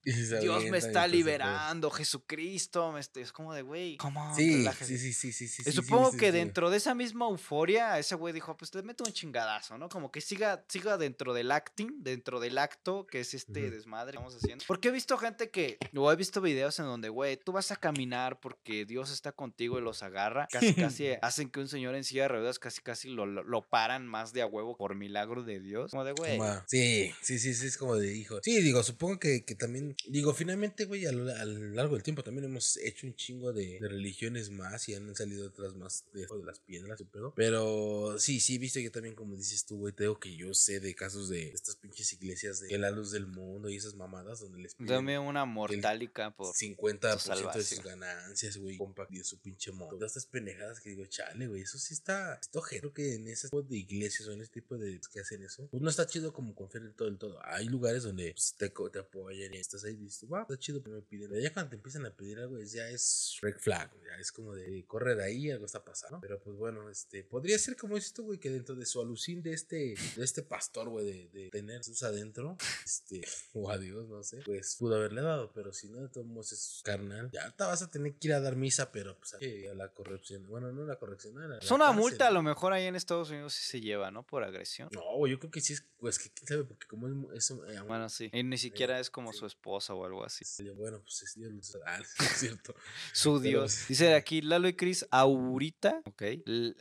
Dios 0.05 0.65
me 0.65 0.77
está 0.77 1.07
liberando, 1.07 1.89
Jesucristo, 1.91 2.91
me 2.91 2.99
está- 2.99 3.19
es 3.19 3.31
como 3.31 3.53
de, 3.53 3.61
güey, 3.61 3.97
¿cómo? 3.97 4.35
Sí, 4.35 4.65
sí, 4.81 4.97
sí, 4.97 5.13
sí, 5.13 5.31
sí, 5.31 5.47
sí, 5.47 5.71
supongo 5.71 6.11
que 6.11 6.31
dentro 6.31 6.69
de 6.69 6.77
esa 6.77 6.93
misma 6.95 7.27
euforia, 7.27 7.97
ese 7.99 8.15
güey 8.15 8.33
dijo, 8.33 8.55
pues 8.55 8.73
le 8.75 8.83
meto 8.83 9.03
un 9.03 9.11
chingadazo, 9.13 9.77
¿no? 9.77 9.89
Como 9.89 10.11
que 10.11 10.21
siga, 10.21 10.63
siga 10.67 10.97
dentro 10.97 11.33
del 11.33 11.51
acting, 11.51 12.03
dentro 12.03 12.39
del 12.39 12.57
acto, 12.57 13.05
que 13.07 13.21
es 13.21 13.33
este 13.33 13.69
desmadre 13.69 14.11
que 14.11 14.17
estamos 14.17 14.35
haciendo. 14.35 14.63
Porque 14.67 14.89
he 14.89 14.91
visto 14.91 15.17
gente 15.17 15.49
que, 15.49 15.77
o 15.95 16.11
he 16.11 16.15
visto 16.15 16.41
videos 16.41 16.79
en 16.79 16.85
donde, 16.85 17.09
güey, 17.09 17.37
tú 17.37 17.51
vas 17.51 17.71
a 17.71 17.75
caminar 17.75 18.39
porque 18.39 18.85
Dios 18.85 19.11
está 19.11 19.31
contigo 19.31 19.79
y 19.79 19.81
los 19.81 20.03
agarra. 20.03 20.47
Casi, 20.51 20.73
casi 20.97 21.07
hacen 21.21 21.49
que 21.49 21.59
un 21.59 21.67
señor 21.67 21.95
en 21.95 22.03
silla 22.03 22.23
de 22.23 22.27
ruedas 22.29 22.59
casi, 22.59 22.81
casi 22.81 23.09
lo, 23.09 23.25
lo, 23.25 23.61
paran 23.61 24.05
más 24.07 24.33
de 24.33 24.41
a 24.41 24.45
huevo 24.45 24.77
por 24.77 24.95
milagro 24.95 25.43
de 25.43 25.59
Dios. 25.59 25.91
Como 25.91 26.03
de, 26.03 26.13
güey. 26.13 26.39
Sí, 26.67 27.13
sí, 27.21 27.39
sí, 27.39 27.53
sí, 27.53 27.67
es 27.67 27.77
como 27.77 27.95
de 27.95 28.15
hijo. 28.15 28.39
Sí, 28.43 28.61
digo, 28.61 28.83
supongo 28.83 29.19
que, 29.19 29.43
que 29.43 29.55
también, 29.55 29.94
digo, 30.07 30.33
finalmente, 30.33 30.85
güey, 30.85 31.05
a 31.05 31.11
lo, 31.11 31.33
a 31.33 31.45
lo 31.45 31.69
largo 31.69 31.95
del 31.95 32.03
tiempo 32.03 32.23
también 32.23 32.45
hemos 32.45 32.77
hecho 32.77 33.07
un 33.07 33.15
chingo 33.15 33.53
de, 33.53 33.79
de 33.79 33.87
religiones 33.87 34.49
más 34.49 34.87
y 34.89 34.95
han 34.95 35.15
salido 35.15 35.47
otras 35.47 35.75
más 35.75 36.05
de, 36.13 36.21
de 36.21 36.45
las 36.45 36.59
piedras 36.59 36.99
y 37.01 37.05
pedo. 37.05 37.33
Pero 37.35 38.17
sí, 38.19 38.39
sí, 38.39 38.57
visto 38.57 38.79
yo 38.79 38.91
también, 38.91 39.15
como 39.15 39.35
dices 39.35 39.65
tú, 39.65 39.77
güey, 39.77 39.93
te 39.93 40.03
digo 40.03 40.19
que 40.19 40.35
yo 40.35 40.53
sé 40.53 40.79
de 40.79 40.93
casos 40.95 41.29
de 41.29 41.49
estas 41.49 41.75
pinches 41.75 42.11
iglesias 42.13 42.59
de 42.59 42.77
la 42.77 42.91
luz 42.91 43.11
del 43.11 43.27
mundo 43.27 43.69
y 43.69 43.77
esas 43.77 43.95
mamadas 43.95 44.39
donde 44.39 44.59
les 44.59 44.75
piden 44.75 44.93
Dame 44.93 45.19
una 45.19 45.45
mortálica 45.45 46.35
por... 46.35 46.53
50% 46.53 47.53
de 47.53 47.63
sus 47.63 47.83
ganancias, 47.83 48.57
güey, 48.57 48.77
compa, 48.77 49.07
y 49.09 49.19
de 49.19 49.23
su 49.23 49.39
pinche 49.39 49.71
modo. 49.71 49.91
Todas 49.91 50.11
estas 50.11 50.25
pendejadas 50.25 50.79
que 50.79 50.89
digo, 50.89 51.05
chale, 51.05 51.47
güey, 51.47 51.61
eso 51.61 51.77
sí 51.77 51.93
está, 51.93 52.35
esto 52.35 52.61
Creo 52.61 52.93
que 52.93 53.15
en 53.15 53.27
ese 53.27 53.47
tipo 53.47 53.61
de 53.61 53.77
iglesias 53.77 54.27
o 54.27 54.31
en 54.31 54.41
ese 54.41 54.51
tipo 54.51 54.77
de 54.77 54.99
que 55.11 55.19
hacen 55.19 55.43
eso, 55.43 55.67
pues 55.69 55.81
no 55.81 55.89
está 55.89 56.05
chido 56.07 56.33
como 56.33 56.55
confiar 56.55 56.83
en 56.83 56.93
todo 56.93 57.07
el 57.07 57.17
todo. 57.17 57.39
Hay 57.45 57.67
lugares 57.67 58.03
donde 58.03 58.31
pues, 58.31 58.55
te, 58.57 58.69
te 58.69 58.99
apoyan 58.99 59.53
y 59.53 59.57
estás 59.57 59.83
ahí 59.85 59.95
dices, 59.95 60.29
va, 60.31 60.41
está 60.41 60.57
chido 60.57 60.81
que 60.83 60.89
me 60.89 61.01
piden. 61.01 61.29
Pero 61.29 61.41
ya 61.41 61.53
cuando 61.53 61.69
te 61.71 61.75
empiezan 61.77 62.05
a 62.05 62.11
pedir 62.11 62.39
algo, 62.39 62.57
es- 62.57 62.71
ya 62.71 62.89
es 62.89 63.37
red 63.41 63.57
flag, 63.57 63.91
ya 64.03 64.15
es 64.19 64.31
como 64.31 64.53
de 64.53 64.85
corre 64.85 65.15
de 65.15 65.23
ahí, 65.23 65.51
algo 65.51 65.65
está 65.65 65.83
pasando. 65.83 66.19
Pero 66.21 66.39
pues 66.39 66.55
bueno, 66.57 66.89
este, 66.89 67.23
podría 67.23 67.57
ser 67.59 67.75
como 67.75 67.97
esto, 67.97 68.23
güey, 68.23 68.39
que 68.39 68.49
dentro 68.49 68.75
de 68.75 68.85
su 68.85 69.01
alucín 69.01 69.41
de 69.41 69.53
este, 69.53 69.95
de 70.15 70.23
este 70.23 70.41
pastor, 70.41 70.89
güey, 70.89 71.05
de, 71.05 71.29
de 71.29 71.49
tener 71.49 71.83
sus 71.83 72.03
adentro, 72.03 72.57
este, 72.83 73.21
o 73.53 73.69
a 73.69 73.77
Dios, 73.77 74.07
no 74.07 74.23
sé, 74.23 74.41
pues 74.45 74.75
pudo 74.77 74.95
haberle 74.95 75.21
dado, 75.21 75.51
pero 75.53 75.73
si 75.73 75.89
no, 75.89 76.01
de 76.01 76.09
todos 76.09 76.27
modos 76.27 76.51
es 76.51 76.81
carnal. 76.83 77.29
Ya 77.31 77.51
te 77.51 77.63
vas 77.63 77.81
a 77.81 77.89
tener 77.91 78.15
que 78.15 78.27
ir 78.27 78.33
a 78.33 78.41
dar 78.41 78.55
misa, 78.55 78.91
pero 78.91 79.17
pues 79.17 79.33
a, 79.33 79.39
la 79.75 79.91
corrección, 79.93 80.45
bueno, 80.47 80.71
no 80.71 80.85
la 80.85 80.97
corrección, 80.97 81.37
a 81.39 81.47
la, 81.47 81.57
Es 81.57 81.71
una 81.71 81.91
multa, 81.91 82.27
a 82.27 82.31
lo 82.31 82.41
mejor 82.41 82.73
ahí 82.73 82.85
en 82.85 82.95
Estados 82.95 83.29
Unidos 83.29 83.53
sí 83.53 83.63
se 83.65 83.81
lleva, 83.81 84.11
¿no? 84.11 84.25
Por 84.25 84.43
agresión. 84.43 84.89
No, 84.91 85.27
yo 85.27 85.39
creo 85.39 85.51
que 85.51 85.61
sí 85.61 85.73
es, 85.73 85.85
pues 85.97 86.19
que 86.19 86.29
quién 86.31 86.47
sabe, 86.47 86.63
porque 86.63 86.87
como 86.87 87.07
es, 87.33 87.51
es 87.51 87.51
eh, 87.51 87.81
Bueno, 87.87 88.09
sí. 88.09 88.29
Y 88.33 88.43
ni 88.43 88.57
siquiera 88.57 88.99
es 88.99 89.09
como 89.09 89.31
sí. 89.33 89.39
su 89.39 89.45
esposa 89.45 89.74
o 89.75 90.05
algo 90.05 90.23
así. 90.23 90.43
bueno, 90.75 91.01
pues 91.01 91.21
es 91.23 91.35
Dios, 91.35 91.77
ah, 91.85 91.99
es 92.19 92.37
cierto. 92.39 92.73
Su 93.13 93.31
Pero- 93.33 93.39
Dios. 93.61 93.85
Dice 93.87 94.05
de 94.05 94.15
aquí 94.15 94.41
Lalo 94.41 94.67
y 94.67 94.73
Cris, 94.75 95.05
ahorita, 95.11 96.01
ok. 96.05 96.23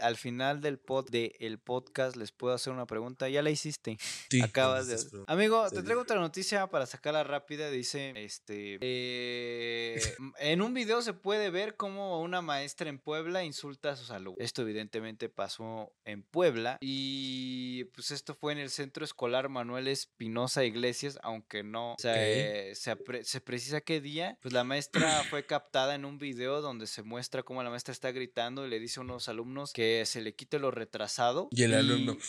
al 0.01 0.16
final 0.16 0.61
del 0.61 0.79
pod 0.79 1.09
de 1.11 1.35
el 1.41 1.59
podcast 1.59 2.16
les 2.16 2.33
puedo 2.33 2.55
hacer 2.55 2.73
una 2.73 2.87
pregunta. 2.87 3.29
Ya 3.29 3.43
la 3.43 3.51
hiciste. 3.51 3.97
Sí, 4.31 4.41
Acabas 4.41 4.87
de. 4.87 4.97
Amigo, 5.27 5.69
Sí, 5.69 5.77
te 5.77 5.83
traigo 5.83 6.03
otra 6.03 6.19
noticia 6.21 6.66
para 6.69 6.87
sacarla 6.87 7.25
rápida. 7.25 7.71
Dice, 7.71 8.12
este, 8.16 8.79
eh, 8.81 10.01
en 10.39 10.62
un 10.62 10.75
video 10.75 11.03
se 11.03 11.12
puede 11.15 11.51
ver 11.51 11.77
cómo 11.77 12.21
una 12.21 12.43
maestra 12.43 12.89
en 12.89 12.99
Puebla 12.99 13.45
insulta 13.45 13.91
a 13.93 13.97
sus 13.97 14.11
alumnos. 14.11 14.41
Esto 14.41 14.62
evidentemente 14.62 15.29
pasó 15.29 15.93
en 16.05 16.23
Puebla 16.23 16.79
y 16.81 17.85
pues 17.95 18.11
esto 18.11 18.35
fue 18.35 18.53
en 18.53 18.59
el 18.59 18.71
centro 18.71 19.05
escolar 19.05 19.49
Manuel 19.49 19.89
Espinosa 19.89 20.65
Iglesias, 20.65 21.19
aunque 21.23 21.62
no 21.62 21.97
se, 21.99 22.09
se, 22.09 22.12
apre- 22.15 22.75
se 23.23 23.40
precisa 23.40 23.81
qué 23.81 24.01
día. 24.01 24.39
Pues 24.43 24.52
la 24.52 24.65
maestra 24.65 25.23
fue 25.31 25.47
captada 25.47 25.94
en 25.94 26.05
un 26.05 26.19
video 26.19 26.61
donde 26.61 26.86
se 26.86 27.02
muestra 27.02 27.43
cómo 27.43 27.62
la 27.62 27.70
maestra 27.70 27.93
está 27.93 28.12
gritando 28.12 28.66
y 28.66 28.70
le 28.70 28.78
dice 28.78 29.01
a 29.01 29.02
unos 29.02 29.28
alumnos 29.28 29.73
que 29.73 30.05
se 30.06 30.20
le 30.20 30.35
quite 30.35 30.59
lo 30.59 30.70
retrasado. 30.70 31.48
Y 31.51 31.62
el 31.62 31.74
alumno. 31.74 32.16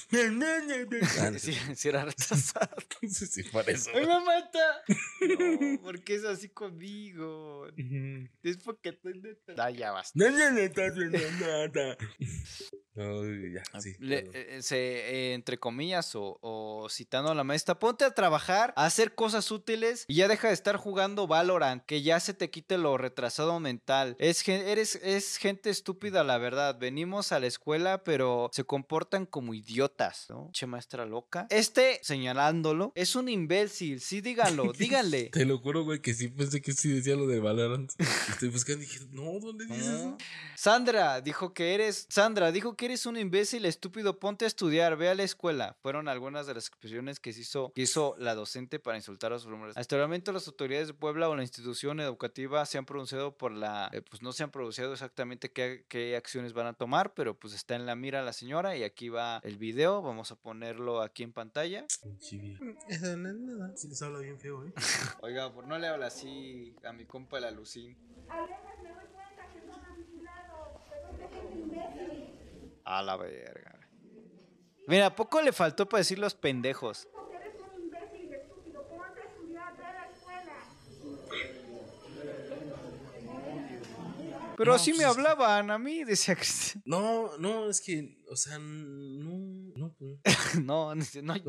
Ah, 1.20 1.30
no, 1.32 1.40
Sí, 1.40 1.54
sí, 1.76 1.90
era 1.90 2.06
retrasado. 2.06 2.76
sí, 3.02 3.26
sí, 3.26 3.44
por 3.44 3.70
eso. 3.70 3.90
¡Ay, 3.94 4.06
me 4.06 4.20
mata! 4.20 4.84
No, 5.26 5.82
porque 5.82 6.16
es 6.16 6.24
así 6.24 6.50
conmigo. 6.50 7.68
Es 8.44 8.58
porque 8.58 8.90
estoy 8.90 9.20
neta. 9.20 9.54
Ah, 9.58 9.72
ya 9.72 9.92
basta. 9.92 10.12
No, 10.16 10.30
no, 10.30 10.52
no, 10.52 10.60
estás 10.60 10.92
haciendo 10.92 11.18
nada. 11.40 11.98
No, 12.96 13.24
ya, 13.26 13.64
sí. 13.82 13.96
Le- 14.00 14.24
perdón. 14.24 14.34
eh, 14.36 14.62
se, 14.62 14.78
eh, 14.78 15.34
entre 15.34 15.58
comillas 15.60 16.16
o, 16.16 16.38
o 16.42 16.88
citando 16.90 17.32
a 17.32 17.36
la 17.36 17.44
maestra, 17.44 17.78
ponte 17.78 18.06
a 18.06 18.12
trabajar, 18.12 18.74
a 18.78 18.86
hacer 18.86 19.16
cosas 19.16 19.52
útiles 19.52 20.06
y 20.08 20.16
ya 20.16 20.28
deja 20.28 20.48
de 20.48 20.54
estar 20.54 20.78
jugando 20.78 21.28
Valorant, 21.28 21.84
que 21.86 22.02
ya 22.02 22.20
se 22.20 22.34
te 22.34 22.50
quite 22.50 22.78
lo 22.78 22.98
retrasado 22.98 23.60
mental. 23.60 24.16
Es, 24.20 24.48
eres, 24.48 24.96
es 25.04 25.38
gente 25.38 25.70
estúpida, 25.70 26.24
la 26.24 26.38
verdad. 26.38 26.78
Venimos 26.80 27.32
a 27.32 27.40
la 27.40 27.48
escuela, 27.48 28.04
pero 28.04 28.50
se 28.54 28.64
comportan 28.64 29.26
como 29.26 29.54
idiotas, 29.54 30.28
¿no? 30.30 30.50
Che 30.54 30.66
maestra 30.66 31.06
loca. 31.06 31.48
Este, 31.50 32.00
señalándolo, 32.02 32.92
es 32.96 33.16
un 33.16 33.28
imbécil. 33.30 34.00
Sí, 34.00 34.22
díganlo, 34.22 34.72
díganle. 34.78 35.30
Te 35.32 35.46
lo 35.46 35.60
juro, 35.60 35.84
güey, 35.84 36.00
que 36.00 36.14
sí 36.14 36.30
pensé 36.30 36.62
que 36.62 36.72
sí 36.72 36.90
decía 36.90 37.16
lo 37.16 37.28
de 37.28 37.40
Valorant. 37.40 37.92
Estoy 38.30 38.50
buscando 38.50 38.84
y 38.84 38.86
dije, 38.88 39.00
no, 39.12 39.40
¿dónde 39.40 39.66
dices 39.66 39.86
eso? 39.86 40.18
Ah. 40.20 40.24
Sandra 40.56 41.22
dijo 41.22 41.54
que 41.54 41.74
eres. 41.76 42.06
Sandra 42.10 42.52
dijo 42.52 42.76
que 42.76 42.85
que 42.86 42.92
eres 42.92 43.08
un 43.08 43.18
imbécil, 43.18 43.66
estúpido, 43.66 44.20
ponte 44.20 44.46
a 44.46 44.48
estudiar, 44.48 44.96
ve 44.96 45.10
a 45.10 45.16
la 45.16 45.24
escuela. 45.24 45.76
Fueron 45.82 46.08
algunas 46.08 46.46
de 46.46 46.54
las 46.54 46.68
expresiones 46.68 47.20
que 47.20 47.34
se 47.34 47.42
hizo, 47.42 47.72
que 47.74 47.82
hizo 47.82 48.16
la 48.20 48.36
docente 48.36 48.78
para 48.78 48.96
insultar 48.96 49.34
a 49.34 49.40
sus 49.40 49.48
alumnos. 49.48 49.76
Hasta 49.76 49.96
el 49.96 50.04
momento 50.04 50.32
las 50.32 50.48
autoridades 50.48 50.90
de 50.90 50.94
Puebla 50.94 51.28
o 51.28 51.36
la 51.36 51.42
institución 51.42 52.00
educativa 52.00 52.64
se 52.68 52.78
han 52.78 52.86
pronunciado 52.86 53.36
por 53.36 53.52
la, 53.52 53.90
eh, 53.92 54.04
pues 54.04 54.22
no 54.22 54.34
se 54.34 54.44
han 54.44 54.52
pronunciado 54.52 54.94
exactamente 54.94 55.52
qué, 55.52 55.84
qué 55.88 56.16
acciones 56.16 56.54
van 56.54 56.68
a 56.68 56.74
tomar, 56.74 57.16
pero 57.16 57.34
pues 57.34 57.56
está 57.56 57.76
en 57.76 57.88
la 57.88 57.96
mira 57.96 58.22
la 58.22 58.34
señora 58.34 58.78
y 58.78 58.84
aquí 58.84 59.10
va 59.10 59.40
el 59.44 59.58
video, 59.58 60.04
vamos 60.04 60.32
a 60.32 60.36
ponerlo 60.36 61.02
aquí 61.02 61.24
en 61.24 61.34
pantalla. 61.34 61.88
Chibi. 62.20 62.60
Eso 62.88 63.18
no 63.18 63.30
es 63.30 63.36
nada. 63.36 63.76
Sí 63.76 63.88
les 63.88 64.00
habla 64.04 64.20
bien 64.20 64.40
feo, 64.40 64.64
¿eh? 64.64 64.74
Oiga, 65.22 65.52
por 65.52 65.66
no 65.66 65.80
le 65.80 65.88
habla 65.88 66.06
así 66.06 66.76
a 66.84 66.94
mi 66.94 67.06
compa 67.06 67.40
la 67.40 67.50
Lucín. 67.50 67.98
A 72.86 73.02
la 73.02 73.18
verga. 73.18 73.80
Mira, 74.88 75.08
¿a 75.08 75.16
poco 75.16 75.42
le 75.42 75.52
faltó 75.52 75.90
para 75.90 76.00
decir 76.00 76.20
los 76.20 76.36
pendejos? 76.36 77.08
Pero 84.58 84.72
No, 84.72 84.76
así 84.76 84.92
pues 84.92 85.00
me 85.00 85.10
es 85.10 85.14
que- 85.16 85.20
hablaban 85.20 85.70
a 85.72 85.78
mí, 85.78 86.04
decía 86.06 86.36
Cristian. 86.36 86.82
No, 86.86 87.38
no, 87.38 87.70
es 87.70 87.82
que, 87.82 88.18
o 88.30 88.36
sea, 88.36 88.58
no, 88.60 89.72
no, 89.76 89.94
pues, 89.98 90.20
No, 90.66 90.94
no, 90.96 90.96
no, 90.96 91.02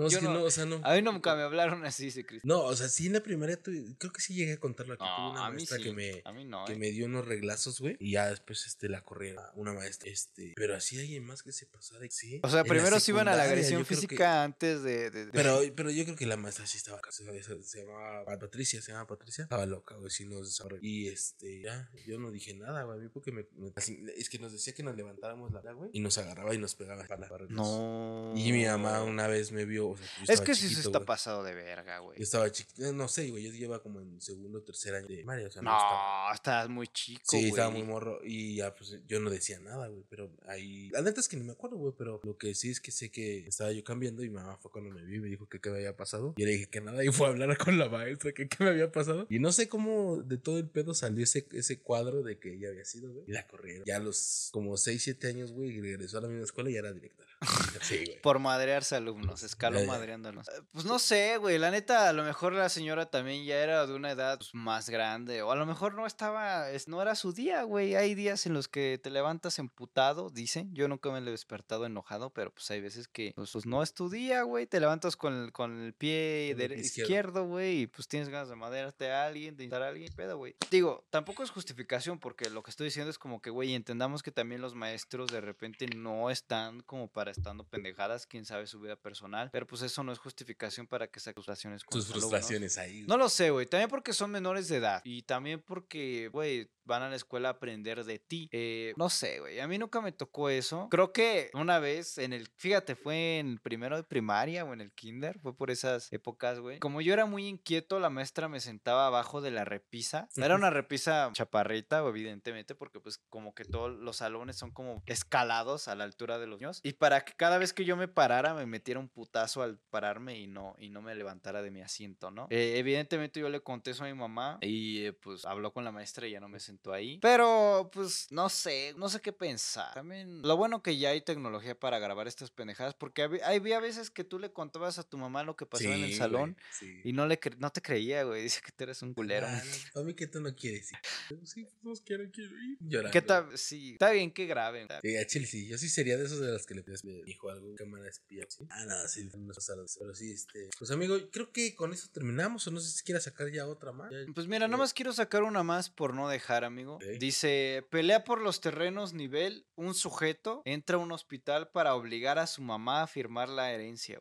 es 0.07 0.13
yo 0.13 0.19
que 0.21 0.25
no. 0.25 0.35
no, 0.35 0.43
o 0.45 0.51
sea, 0.51 0.65
no. 0.67 0.81
A 0.85 0.95
mí 0.95 1.03
nunca 1.03 1.35
me 1.35 1.43
hablaron 1.43 1.85
así, 1.85 2.05
dice 2.07 2.25
Cristian. 2.27 2.49
No, 2.49 2.65
o 2.65 2.75
sea, 2.77 2.89
sí 2.89 3.07
en 3.07 3.15
la 3.15 3.21
primaria 3.21 3.61
tuve- 3.63 3.97
creo 3.99 4.13
que 4.13 4.21
sí 4.21 4.35
llegué 4.35 4.55
a 4.55 4.61
contarlo 4.61 4.95
aquí. 4.95 5.05
tuve 5.05 5.09
No, 5.19 5.31
una 5.33 5.47
a 5.47 5.51
mí 5.51 5.57
maestra 5.57 5.79
sí. 5.79 5.85
que 5.85 5.93
me, 5.93 6.23
A 6.25 6.33
mí 6.33 6.45
no, 6.45 6.65
que 6.65 6.73
eh. 6.75 6.79
me 6.79 6.91
dio 6.91 7.07
unos 7.07 7.27
reglazos, 7.27 7.81
güey. 7.81 7.97
Y 8.01 8.13
ya 8.13 8.29
después 8.31 8.67
este 8.67 8.89
la 8.89 9.03
corrieron. 9.03 9.45
a 9.45 9.53
Una 9.55 9.73
maestra. 9.73 10.11
Este. 10.11 10.53
Pero 10.57 10.75
así 10.77 10.99
alguien 10.99 11.25
más 11.25 11.43
que 11.43 11.53
se 11.53 11.67
pasara. 11.67 12.07
Sí. 12.11 12.41
O 12.43 12.49
sea, 12.49 12.61
en 12.61 12.67
primero 12.67 12.99
se 13.01 13.11
iban 13.11 13.29
a 13.29 13.37
la 13.37 13.45
agresión 13.45 13.85
creo 13.85 13.89
que- 13.89 13.95
física 13.95 14.43
antes 14.45 14.83
de... 14.83 15.11
de- 15.11 15.27
de- 15.27 15.33
Pero, 15.33 15.61
pero 15.75 15.91
yo 15.91 16.05
creo 16.05 16.17
que 16.17 16.27
la 16.27 16.37
maestra 16.37 16.67
sí 16.67 16.79
estaba 16.79 17.01
se, 17.11 17.25
se- 17.43 17.63
se 17.63 17.81
llamaba 17.85 18.25
Patricia, 18.39 18.81
se 18.83 18.93
llamaba 18.93 19.07
Patricia. 19.09 19.45
Estaba 19.45 19.67
loca, 19.67 19.95
güey, 19.97 20.11
sí 20.11 20.25
nos. 20.27 20.61
Y 20.81 21.09
este, 21.09 21.61
ya, 21.63 21.91
yo 22.07 22.19
no 22.19 22.31
dije 22.31 22.55
nada, 22.55 22.83
güey, 22.85 22.99
a 22.99 23.03
mí 23.03 23.09
porque 23.09 23.33
me, 23.33 23.47
me- 23.57 23.73
es 24.17 24.29
que 24.31 24.39
nos 24.39 24.53
decía 24.53 24.73
que 24.75 24.83
nos 24.83 24.97
levantáramos 24.97 25.53
la 25.53 25.61
güey, 25.73 25.91
y 25.93 26.01
nos 26.01 26.17
agarraba 26.19 26.55
y 26.55 26.59
nos 26.59 26.66
pegaba 26.75 27.05
para 27.07 27.29
para 27.29 27.47
No. 27.49 28.33
Y 28.37 28.53
mi 28.53 28.65
mamá 28.65 29.03
una 29.03 29.27
vez 29.27 29.53
me 29.53 29.65
vio, 29.65 29.91
o 29.91 29.97
sea, 29.97 30.07
Es 30.25 30.31
estaba 30.31 30.47
que 30.47 30.55
sí 30.55 30.69
se 30.69 30.81
está 30.81 30.91
güey. 30.99 31.07
pasado 31.07 31.43
de 31.45 31.55
verga, 31.55 31.99
güey. 32.01 32.19
Yo 32.19 32.25
estaba 32.25 32.51
chiquito, 32.51 32.93
no 32.93 33.09
sé, 33.09 33.31
güey, 33.31 33.45
yo 33.45 33.53
llevaba 33.53 33.83
como 33.83 34.01
en 34.01 34.21
segundo 34.21 34.59
o 34.59 34.63
tercer 34.63 34.95
año 34.95 35.07
de 35.07 35.15
primaria, 35.17 35.47
o 35.47 35.51
sea, 35.51 35.63
no, 35.63 35.71
estaba. 35.77 36.29
No, 36.29 36.35
estás 36.35 36.69
muy 36.69 36.89
chico, 36.89 37.23
Sí, 37.25 37.37
güey. 37.39 37.49
estaba 37.51 37.71
muy 37.71 37.83
morro 37.83 38.21
y 38.25 38.57
ya 38.57 38.75
pues 38.75 38.99
yo 39.07 39.21
no 39.21 39.31
decía 39.31 39.59
nada, 39.61 39.89
güey, 39.89 40.05
pero 40.09 40.31
ahí 40.49 40.89
la 40.91 41.03
neta 41.03 41.21
es 41.21 41.29
que 41.29 41.37
ni 41.37 41.45
me 41.45 41.53
acuerdo, 41.53 41.77
güey, 41.77 41.95
pero 41.97 42.21
lo 42.25 42.37
que 42.37 42.55
sí 42.55 42.71
es 42.71 42.81
que 42.81 42.91
sé 42.91 43.11
que 43.11 43.47
estaba 43.47 43.73
yo 43.73 43.85
cambiando 43.85 44.23
y 44.25 44.29
mi 44.29 44.35
mamá 44.37 44.57
fue 44.57 44.71
cuando 44.71 44.91
me 44.91 45.03
vio 45.03 45.17
y 45.19 45.21
me 45.21 45.29
dijo 45.29 45.49
que 45.49 45.61
qué 45.61 45.71
me 45.71 45.77
había 45.79 45.97
pasado. 45.97 46.35
Y 46.37 46.45
le 46.45 46.53
dije 46.53 46.67
que 46.69 46.81
nada 46.81 47.05
y 47.05 47.09
fue 47.09 47.27
a 47.27 47.31
hablar 47.31 47.57
con 47.59 47.79
la 47.79 47.89
maestra 47.89 48.33
que 48.33 48.49
qué 48.49 48.65
me 48.65 48.71
había 48.71 48.91
pasado. 48.91 49.27
Y 49.31 49.39
no 49.39 49.53
sé 49.53 49.69
cómo 49.69 50.23
de 50.23 50.39
todo 50.39 50.59
el 50.59 50.69
pedo 50.69 50.95
salió 50.95 51.23
ese, 51.25 51.47
ese 51.53 51.79
cuadro 51.81 52.23
de 52.23 52.39
que 52.39 52.55
ella 52.55 52.69
había 52.69 52.85
sido, 52.85 53.11
güey. 53.13 53.25
Y 53.29 53.33
la 53.33 53.47
corrieron. 53.47 53.85
Ya 53.87 53.97
a 53.97 54.01
los 54.01 54.49
como 54.53 54.77
6, 54.77 55.03
7 55.03 55.29
años, 55.29 55.53
güey, 55.53 55.71
y 55.71 55.81
regresó 55.81 56.19
a 56.19 56.23
la 56.23 56.29
misma 56.29 56.45
escuela 56.45 56.56
y 56.69 56.73
ya 56.73 56.79
era 56.81 56.93
directora. 56.93 57.27
Sí, 57.83 58.05
güey. 58.07 58.21
Por 58.23 58.39
madrearse 58.39 58.97
alumnos, 58.97 59.43
escaló 59.43 59.79
Ya, 59.79 59.85
ya. 59.85 59.93
madreándonos. 59.93 60.49
Eh, 60.49 60.63
Pues 60.73 60.87
no 60.87 60.99
sé, 60.99 61.37
güey, 61.37 61.59
la 61.59 61.71
neta, 61.71 62.09
a 62.09 62.13
lo 62.15 62.25
mejor 62.25 62.55
la 62.55 62.69
señora 62.71 63.11
también 63.11 63.45
ya 63.45 63.57
era 63.63 63.87
de 63.87 63.93
una 63.95 64.11
edad 64.11 64.39
pues, 64.39 64.55
más 64.55 64.89
grande, 64.89 65.43
o 65.43 65.53
a 65.53 65.57
lo 65.57 65.67
mejor 65.67 65.95
no 65.95 66.07
estaba, 66.07 66.71
es- 66.71 66.89
no 66.89 67.01
era 67.03 67.15
su 67.15 67.33
día, 67.33 67.63
güey. 67.65 67.95
Hay 67.95 68.15
días 68.15 68.47
en 68.47 68.55
los 68.55 68.67
que 68.69 68.99
te 69.01 69.11
levantas 69.11 69.59
emputado, 69.59 70.31
dicen. 70.31 70.75
Yo 70.75 70.89
nunca 70.89 71.11
me 71.11 71.19
he 71.19 71.23
despertado 71.23 71.85
enojado, 71.87 72.31
pero 72.31 72.51
pues 72.53 72.71
hay 72.71 72.81
veces 72.81 73.07
que 73.09 73.33
pues, 73.37 73.53
pues, 73.53 73.67
no 73.67 73.83
es 73.83 73.93
tu 73.93 74.09
día, 74.09 74.43
güey. 74.43 74.67
Te 74.67 74.81
levantas 74.81 75.17
con 75.17 75.35
el, 75.35 75.53
con 75.53 75.81
el 75.83 75.93
pie 75.93 76.51
el 76.53 76.73
izquierdo. 76.73 77.45
güey, 77.47 77.83
y 77.83 77.87
pues 77.87 78.09
tienes 78.09 78.31
ganas 78.31 78.49
de 78.49 78.57
madrearte 78.57 79.13
a 79.13 79.27
alguien, 79.27 79.57
de 79.57 79.65
intentar 79.65 79.83
a 79.83 79.89
alguien, 79.91 80.13
pedo, 80.15 80.39
güey. 80.39 80.57
Digo, 80.71 81.07
tampoco 81.11 81.43
es 81.43 81.51
justificación, 81.51 82.19
porque 82.19 82.49
lo 82.51 82.63
que 82.63 82.71
estoy 82.71 82.87
diciendo 82.87 83.11
es 83.11 83.19
como 83.19 83.43
que, 83.43 83.51
güey, 83.51 83.75
entendamos 83.75 84.23
que 84.23 84.33
también 84.33 84.63
los 84.63 84.75
maestros 84.75 85.31
de 85.31 85.41
repente 85.43 85.87
no 85.95 86.31
están 86.47 86.81
como 86.83 87.09
para 87.09 87.33
estando 87.33 87.65
pendejadas, 87.65 88.25
quién 88.25 88.45
sabe 88.45 88.69
su 88.69 88.79
vida 88.81 88.95
personal, 88.95 89.51
pero 89.51 89.67
pues 89.67 89.83
eso 89.83 90.05
no 90.05 90.13
es 90.13 90.19
justificación 90.21 90.87
para 90.87 91.09
que 91.09 91.19
saquen 91.19 91.35
frustraciones 91.43 91.83
con 91.83 91.99
Tus 91.99 92.07
alumnos. 92.11 92.31
frustraciones 92.31 92.79
ahí. 92.79 92.99
güey. 93.01 93.07
No 93.09 93.17
lo 93.17 93.29
sé, 93.29 93.51
güey. 93.51 93.67
También 93.67 93.91
porque 93.91 94.13
son 94.13 94.31
menores 94.31 94.69
de 94.69 94.77
edad. 94.77 95.03
Y 95.05 95.23
también 95.23 95.61
porque, 95.61 96.29
güey, 96.33 96.71
van 96.87 97.03
a 97.03 97.11
la 97.11 97.17
escuela 97.17 97.49
a 97.49 97.53
aprender 97.53 98.05
de 98.05 98.19
ti. 98.19 98.49
Eh, 98.53 98.95
no 98.97 99.11
sé, 99.11 99.41
güey. 99.41 99.61
A 99.61 99.69
mí 99.69 99.79
nunca 99.79 100.01
me 100.01 100.13
tocó 100.13 100.49
eso. 100.49 100.89
Creo 100.91 101.13
que 101.13 101.51
una 101.55 101.79
vez 101.79 102.19
en 102.19 102.33
el. 102.33 102.49
Fíjate, 102.57 102.95
fue 102.95 103.39
en 103.39 103.49
el 103.49 103.61
primero 103.61 103.97
de 103.97 104.05
primaria 104.05 104.65
o 104.65 104.73
en 104.73 104.81
el 104.81 104.93
kinder. 104.93 105.39
Fue 105.41 105.57
por 105.57 105.71
esas 105.71 106.13
épocas, 106.13 106.61
güey. 106.61 106.79
Como 106.79 107.01
yo 107.01 107.13
era 107.13 107.27
muy 107.27 107.47
inquieto, 107.47 107.99
la 108.01 108.11
maestra 108.11 108.49
me 108.49 108.61
sentaba 108.61 109.07
abajo 109.07 109.41
de 109.41 109.51
la 109.51 109.65
repisa. 109.65 110.29
Era 110.37 110.55
una 110.55 110.71
repisa 110.71 111.31
chaparrita, 111.33 111.99
evidentemente, 112.07 112.75
porque 112.75 113.01
pues 113.01 113.19
como 113.29 113.55
que 113.55 113.65
todos 113.65 113.97
los 113.99 114.19
salones 114.19 114.57
son 114.57 114.71
como 114.71 115.03
escalados 115.07 115.89
a 115.89 115.95
la 115.95 116.05
altura 116.05 116.39
de 116.39 116.47
los 116.47 116.61
niños. 116.61 116.81
Y 116.83 116.95
para 116.95 117.25
que 117.25 117.33
cada 117.35 117.59
vez 117.59 117.73
que 117.73 117.85
yo 117.85 117.97
me 117.97 118.09
parara, 118.09 118.55
me 118.55 118.67
metiera 118.67 119.01
un 119.01 119.09
putazo 119.09 119.63
al 119.63 119.79
pararme 119.91 120.39
y 120.39 120.47
no, 120.47 120.75
y 120.79 120.91
no 120.91 121.03
me 121.03 121.15
levantara 121.15 121.63
de 121.63 121.71
mi 121.71 121.83
asiento, 121.83 122.31
¿no? 122.31 122.47
Eh, 122.51 122.75
evidentemente 122.77 123.41
yo 123.41 123.49
le 123.49 123.61
conté 123.61 123.91
eso 123.91 124.05
a 124.05 124.07
mi 124.07 124.15
mamá 124.15 124.59
y 124.61 125.05
eh, 125.05 125.13
pues 125.13 125.45
habló 125.45 125.73
con 125.73 125.85
la 125.85 125.93
maestra 125.93 126.27
y 126.27 126.33
ya 126.33 126.41
no 126.41 126.49
me 126.49 126.61
ahí. 126.93 127.19
Pero 127.21 127.91
pues 127.93 128.29
no 128.31 128.49
sé, 128.49 128.95
no 128.97 129.09
sé 129.09 129.21
qué 129.21 129.33
pensar. 129.33 129.95
También 129.95 130.43
lo 130.43 130.57
bueno 130.57 130.83
que 130.83 130.97
ya 130.99 131.11
hay 131.11 131.21
tecnología 131.21 131.79
para 131.79 131.99
grabar 131.99 132.29
estas 132.29 132.51
pendejadas, 132.51 132.95
porque 132.95 133.23
había, 133.23 133.47
había 133.47 133.81
veces 133.81 134.11
que 134.11 134.25
tú 134.25 134.39
le 134.39 134.53
contabas 134.53 134.99
a 134.99 135.03
tu 135.03 135.19
mamá 135.19 135.43
lo 135.43 135.57
que 135.57 135.67
pasaba 135.67 135.95
en 135.95 136.05
el 136.05 136.15
salón 136.15 136.57
güey, 136.81 136.93
sí. 136.95 137.01
y 137.05 137.13
no 137.13 137.27
le 137.27 137.39
no 137.59 137.71
te 137.71 137.83
creía, 137.83 138.25
güey. 138.25 138.43
Dice 138.43 138.61
que 138.65 138.73
tú 138.73 138.85
eres 138.85 139.03
un 139.03 139.15
culero. 139.15 139.47
Ah, 139.47 139.63
no, 139.95 140.01
a 140.01 140.05
mí 140.05 140.15
que 140.15 140.27
tú 140.27 140.41
no 140.41 140.55
quieres 140.55 140.93
ir. 140.93 140.99
Sí, 141.45 141.69
pues 141.83 142.01
quiero, 142.01 142.25
quiero 142.31 142.51
ir. 142.63 142.77
Llorando. 142.81 143.13
¿Qué 143.13 143.23
tal? 143.23 143.57
Sí, 143.57 143.93
está 143.93 144.11
bien 144.11 144.31
que 144.31 144.47
graben. 144.47 144.89
Sí, 145.03 145.17
a 145.17 145.27
Chile 145.27 145.47
sí. 145.47 145.67
Yo 145.67 145.79
sí 145.79 145.89
sería 145.89 146.17
de 146.17 146.25
esos 146.25 146.41
de 146.41 146.53
los 146.53 146.67
que 146.67 146.75
le 146.75 146.83
pides 146.83 147.05
me 147.05 147.23
dijo 147.25 147.51
algo, 147.51 147.75
cámara 147.77 148.09
espía. 148.09 148.45
¿sí? 148.49 148.67
Ah, 148.71 148.85
no, 148.85 149.09
sí, 149.09 149.25
no 149.25 149.53
pero 149.99 150.15
sí, 150.15 150.33
este. 150.33 150.71
Pues 150.79 150.91
amigo, 150.91 151.17
creo 151.31 151.53
que 151.53 151.75
con 151.75 151.93
eso 151.93 152.09
terminamos. 152.13 152.67
O 152.67 152.71
no 152.71 152.81
sé 152.81 152.91
si 152.91 153.05
quieras 153.05 153.25
sacar 153.25 153.51
ya 153.51 153.67
otra 153.67 153.93
más. 153.93 154.13
Pues 154.35 154.47
mira, 154.47 154.67
nada 154.67 154.79
más 154.79 154.95
quiero 154.95 155.13
sacar 155.13 155.43
una 155.43 155.63
más 155.63 155.91
por 155.91 156.15
no 156.15 156.29
dejar, 156.29 156.65
amigo. 156.67 156.99
Dice, 157.19 157.85
pelea 157.91 158.25
por 158.25 158.41
los 158.41 158.61
terrenos 158.61 159.13
nivel, 159.13 159.67
un 159.75 159.95
sujeto 159.95 160.63
entra 160.65 160.97
a 160.97 161.01
un 161.01 161.13
hospital 161.13 161.69
para 161.69 161.95
obligar 161.95 162.39
a 162.39 162.47
su 162.47 162.63
mamá 162.63 163.03
a 163.03 163.07
firmar 163.07 163.49
la 163.49 163.73
herencia. 163.73 164.19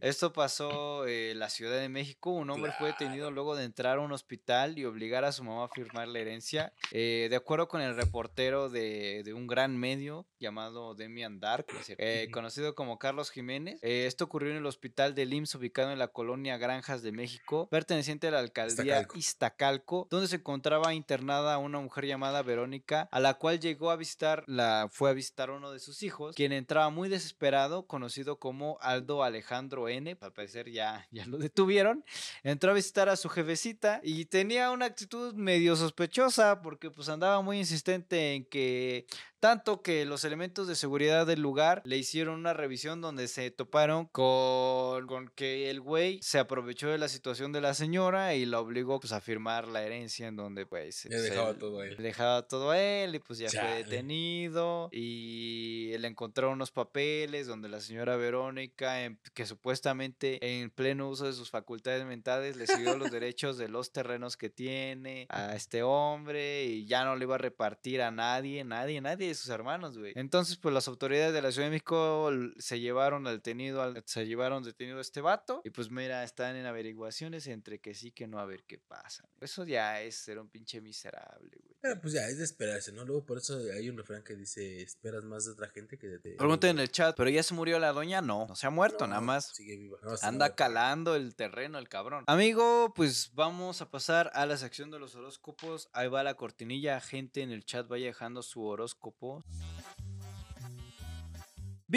Esto 0.00 0.32
pasó 0.32 1.06
eh, 1.06 1.32
en 1.32 1.38
la 1.38 1.50
Ciudad 1.50 1.80
de 1.80 1.88
México. 1.88 2.30
Un 2.30 2.50
hombre 2.50 2.72
fue 2.78 2.88
detenido 2.88 3.30
luego 3.30 3.56
de 3.56 3.64
entrar 3.64 3.98
a 3.98 4.00
un 4.00 4.12
hospital 4.12 4.78
y 4.78 4.84
obligar 4.84 5.24
a 5.24 5.32
su 5.32 5.44
mamá 5.44 5.64
a 5.64 5.68
firmar 5.68 6.08
la 6.08 6.18
herencia. 6.18 6.72
Eh, 6.90 7.28
de 7.30 7.36
acuerdo 7.36 7.68
con 7.68 7.80
el 7.80 7.96
reportero 7.96 8.68
de, 8.68 9.22
de 9.24 9.34
un 9.34 9.46
gran 9.46 9.76
medio 9.76 10.26
llamado 10.38 10.94
Demian 10.94 11.40
Dark, 11.40 11.66
dice, 11.76 11.96
eh, 11.98 12.28
conocido 12.30 12.74
como 12.74 12.98
Carlos 12.98 13.30
Jiménez, 13.30 13.78
eh, 13.82 14.06
esto 14.06 14.24
ocurrió 14.24 14.50
en 14.50 14.58
el 14.58 14.66
hospital 14.66 15.14
del 15.14 15.32
IMSS 15.32 15.54
ubicado 15.56 15.90
en 15.90 15.98
la 15.98 16.08
colonia 16.08 16.58
Granjas 16.58 17.02
de 17.02 17.12
México, 17.12 17.68
perteneciente 17.70 18.28
a 18.28 18.30
la 18.30 18.38
alcaldía 18.40 19.00
Iztacalco. 19.00 19.18
Iztacalco, 19.18 20.08
donde 20.10 20.28
se 20.28 20.36
encontraba 20.36 20.94
internada 20.94 21.58
una 21.58 21.73
mujer 21.80 22.06
llamada 22.06 22.42
Verónica, 22.42 23.08
a 23.10 23.20
la 23.20 23.34
cual 23.34 23.60
llegó 23.60 23.90
a 23.90 23.96
visitar, 23.96 24.44
la, 24.46 24.88
fue 24.90 25.10
a 25.10 25.12
visitar 25.12 25.50
uno 25.50 25.70
de 25.70 25.78
sus 25.78 26.02
hijos, 26.02 26.34
quien 26.34 26.52
entraba 26.52 26.90
muy 26.90 27.08
desesperado, 27.08 27.86
conocido 27.86 28.38
como 28.38 28.78
Aldo 28.80 29.22
Alejandro 29.22 29.88
N. 29.88 30.16
Al 30.20 30.32
parecer 30.32 30.70
ya, 30.70 31.06
ya 31.10 31.26
lo 31.26 31.38
detuvieron. 31.38 32.04
Entró 32.42 32.70
a 32.70 32.74
visitar 32.74 33.08
a 33.08 33.16
su 33.16 33.28
jefecita 33.28 34.00
y 34.02 34.26
tenía 34.26 34.70
una 34.70 34.86
actitud 34.86 35.34
medio 35.34 35.76
sospechosa 35.76 36.62
porque 36.62 36.90
pues 36.90 37.08
andaba 37.08 37.40
muy 37.42 37.58
insistente 37.58 38.34
en 38.34 38.44
que 38.44 39.06
tanto 39.44 39.82
que 39.82 40.06
los 40.06 40.24
elementos 40.24 40.66
de 40.66 40.74
seguridad 40.74 41.26
del 41.26 41.42
lugar 41.42 41.82
le 41.84 41.98
hicieron 41.98 42.36
una 42.40 42.54
revisión 42.54 43.02
donde 43.02 43.28
se 43.28 43.50
toparon 43.50 44.06
con, 44.06 45.06
con 45.06 45.28
que 45.34 45.68
el 45.68 45.82
güey 45.82 46.18
se 46.22 46.38
aprovechó 46.38 46.88
de 46.88 46.96
la 46.96 47.08
situación 47.08 47.52
de 47.52 47.60
la 47.60 47.74
señora 47.74 48.34
y 48.34 48.46
la 48.46 48.58
obligó 48.60 49.00
pues 49.00 49.12
a 49.12 49.20
firmar 49.20 49.68
la 49.68 49.82
herencia 49.82 50.28
en 50.28 50.36
donde 50.36 50.64
pues 50.64 51.04
Le 51.04 51.20
dejaba 51.20 51.52
todo 51.58 51.80
a 51.80 51.86
él. 51.86 51.96
le 51.98 52.02
dejaba 52.02 52.48
todo 52.48 52.70
a 52.70 52.78
él 52.80 53.16
y 53.16 53.18
pues 53.18 53.38
ya 53.38 53.48
Chale. 53.48 53.68
fue 53.68 53.84
detenido 53.84 54.88
y 54.92 55.94
le 55.98 56.08
encontraron 56.08 56.54
unos 56.54 56.70
papeles 56.70 57.46
donde 57.46 57.68
la 57.68 57.80
señora 57.80 58.16
Verónica, 58.16 59.04
en- 59.04 59.18
que 59.34 59.44
supuestamente 59.44 60.38
en 60.40 60.70
pleno 60.70 61.08
uso 61.10 61.26
de 61.26 61.34
sus 61.34 61.50
facultades 61.50 62.04
mentales 62.06 62.56
le 62.56 62.66
siguió 62.66 62.96
los 62.96 63.10
derechos 63.12 63.58
de 63.58 63.68
los 63.68 63.92
terrenos 63.92 64.38
que 64.38 64.48
tiene 64.48 65.26
a 65.28 65.54
este 65.54 65.82
hombre 65.82 66.64
y 66.64 66.86
ya 66.86 67.04
no 67.04 67.14
le 67.16 67.24
iba 67.24 67.34
a 67.34 67.38
repartir 67.38 68.00
a 68.00 68.10
nadie, 68.10 68.64
nadie, 68.64 69.00
nadie 69.02 69.33
sus 69.34 69.50
hermanos, 69.50 69.98
güey. 69.98 70.12
Entonces 70.16 70.56
pues 70.56 70.74
las 70.74 70.88
autoridades 70.88 71.32
de 71.32 71.42
la 71.42 71.52
Ciudad 71.52 71.66
de 71.66 71.72
México 71.72 72.30
se 72.58 72.80
llevaron 72.80 73.26
al 73.26 73.36
detenido, 73.36 73.94
se 74.04 74.26
llevaron 74.26 74.62
detenido 74.62 74.98
a 74.98 75.00
este 75.00 75.20
vato 75.20 75.60
y 75.64 75.70
pues 75.70 75.90
mira, 75.90 76.24
están 76.24 76.56
en 76.56 76.66
averiguaciones 76.66 77.46
entre 77.46 77.80
que 77.80 77.94
sí 77.94 78.12
que 78.12 78.26
no 78.26 78.38
a 78.38 78.44
ver 78.44 78.64
qué 78.64 78.78
pasa. 78.78 79.28
Eso 79.40 79.64
ya 79.64 80.00
es 80.02 80.16
ser 80.16 80.38
un 80.38 80.48
pinche 80.48 80.80
miserable, 80.80 81.56
güey. 81.62 81.73
Pues 82.00 82.14
ya, 82.14 82.26
es 82.28 82.38
de 82.38 82.44
esperarse, 82.44 82.92
¿no? 82.92 83.04
Luego 83.04 83.26
por 83.26 83.36
eso 83.36 83.58
hay 83.76 83.90
un 83.90 83.98
refrán 83.98 84.22
que 84.22 84.34
dice, 84.34 84.80
esperas 84.80 85.22
más 85.22 85.44
de 85.44 85.52
otra 85.52 85.68
gente 85.68 85.98
que 85.98 86.08
de 86.08 86.18
ti. 86.18 86.30
Pregunten 86.30 86.70
en 86.70 86.78
el 86.78 86.90
chat, 86.90 87.14
¿pero 87.14 87.28
ya 87.28 87.42
se 87.42 87.52
murió 87.52 87.78
la 87.78 87.92
doña? 87.92 88.22
No, 88.22 88.46
no 88.46 88.56
se 88.56 88.66
ha 88.66 88.70
muerto, 88.70 89.06
nada 89.06 89.20
más. 89.20 89.52
Sigue 89.54 89.76
viva. 89.76 89.98
No, 90.02 90.14
Anda 90.22 90.54
calando 90.54 91.14
el 91.14 91.34
terreno 91.34 91.78
el 91.78 91.90
cabrón. 91.90 92.24
Amigo, 92.26 92.94
pues 92.94 93.32
vamos 93.34 93.82
a 93.82 93.90
pasar 93.90 94.30
a 94.32 94.46
la 94.46 94.56
sección 94.56 94.90
de 94.90 94.98
los 94.98 95.14
horóscopos. 95.14 95.90
Ahí 95.92 96.08
va 96.08 96.22
la 96.22 96.34
cortinilla. 96.34 97.00
Gente 97.02 97.42
en 97.42 97.50
el 97.50 97.66
chat 97.66 97.86
vaya 97.86 98.06
dejando 98.06 98.42
su 98.42 98.64
horóscopo. 98.64 99.44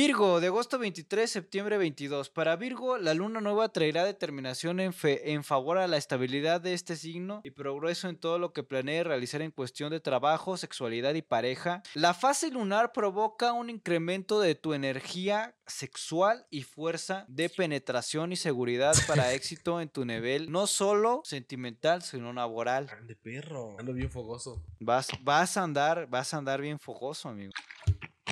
Virgo, 0.01 0.39
de 0.39 0.45
agosto 0.45 0.77
23, 0.77 1.27
septiembre 1.27 1.75
22. 1.79 2.29
Para 2.29 2.55
Virgo, 2.55 2.99
la 2.99 3.15
luna 3.15 3.41
nueva 3.41 3.69
traerá 3.69 4.05
determinación 4.05 4.79
en, 4.79 4.93
fe- 4.93 5.31
en 5.31 5.43
favor 5.43 5.79
a 5.79 5.87
la 5.87 5.97
estabilidad 5.97 6.61
de 6.61 6.75
este 6.75 6.95
signo 6.95 7.41
y 7.43 7.49
progreso 7.49 8.07
en 8.07 8.15
todo 8.15 8.37
lo 8.37 8.53
que 8.53 8.61
planee 8.61 9.03
realizar 9.03 9.41
en 9.41 9.49
cuestión 9.49 9.89
de 9.89 9.99
trabajo, 9.99 10.55
sexualidad 10.55 11.15
y 11.15 11.23
pareja. 11.23 11.81
La 11.95 12.13
fase 12.13 12.51
lunar 12.51 12.91
provoca 12.91 13.53
un 13.53 13.71
incremento 13.71 14.39
de 14.39 14.53
tu 14.53 14.75
energía 14.75 15.55
sexual 15.65 16.45
y 16.51 16.61
fuerza 16.61 17.25
de 17.27 17.49
penetración 17.49 18.31
y 18.31 18.35
seguridad 18.35 18.93
para 19.07 19.33
éxito 19.33 19.81
en 19.81 19.89
tu 19.89 20.05
nivel, 20.05 20.51
no 20.51 20.67
solo 20.67 21.21
sentimental, 21.25 22.03
sino 22.03 22.33
laboral. 22.33 22.87
Ande 22.91 23.15
perro. 23.15 23.75
Ando 23.79 23.93
bien 23.93 24.11
fogoso. 24.11 24.61
Vas, 24.79 25.07
vas 25.23 25.57
a 25.57 25.63
andar, 25.63 26.05
vas 26.07 26.35
a 26.35 26.37
andar 26.37 26.61
bien 26.61 26.77
fogoso, 26.79 27.29
amigo. 27.29 27.51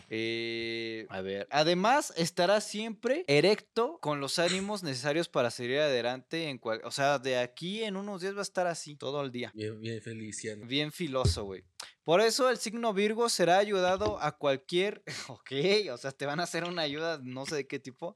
Eh, 0.09 1.05
a 1.09 1.21
ver, 1.21 1.47
además 1.51 2.13
estará 2.17 2.61
siempre 2.61 3.25
erecto 3.27 3.99
con 4.01 4.19
los 4.19 4.39
ánimos 4.39 4.83
necesarios 4.83 5.29
para 5.29 5.51
seguir 5.51 5.79
adelante 5.79 6.49
en 6.49 6.57
cual, 6.57 6.81
o 6.83 6.91
sea, 6.91 7.19
de 7.19 7.37
aquí 7.37 7.83
en 7.83 7.97
unos 7.97 8.21
días 8.21 8.35
va 8.35 8.39
a 8.39 8.43
estar 8.43 8.67
así 8.67 8.95
todo 8.95 9.21
el 9.21 9.31
día. 9.31 9.51
Bien, 9.55 9.79
bien 9.79 10.01
feliciano. 10.01 10.65
Bien 10.65 10.91
filoso, 10.91 11.45
güey. 11.45 11.63
Por 12.03 12.21
eso 12.21 12.51
el 12.51 12.57
signo 12.59 12.93
Virgo 12.93 13.29
será 13.29 13.57
ayudado 13.57 14.21
a 14.21 14.37
cualquier, 14.37 15.01
ok, 15.27 15.51
o 15.91 15.97
sea, 15.97 16.11
te 16.11 16.27
van 16.27 16.39
a 16.39 16.43
hacer 16.43 16.63
una 16.63 16.83
ayuda, 16.83 17.19
no 17.23 17.47
sé 17.47 17.55
de 17.55 17.67
qué 17.67 17.79
tipo, 17.79 18.13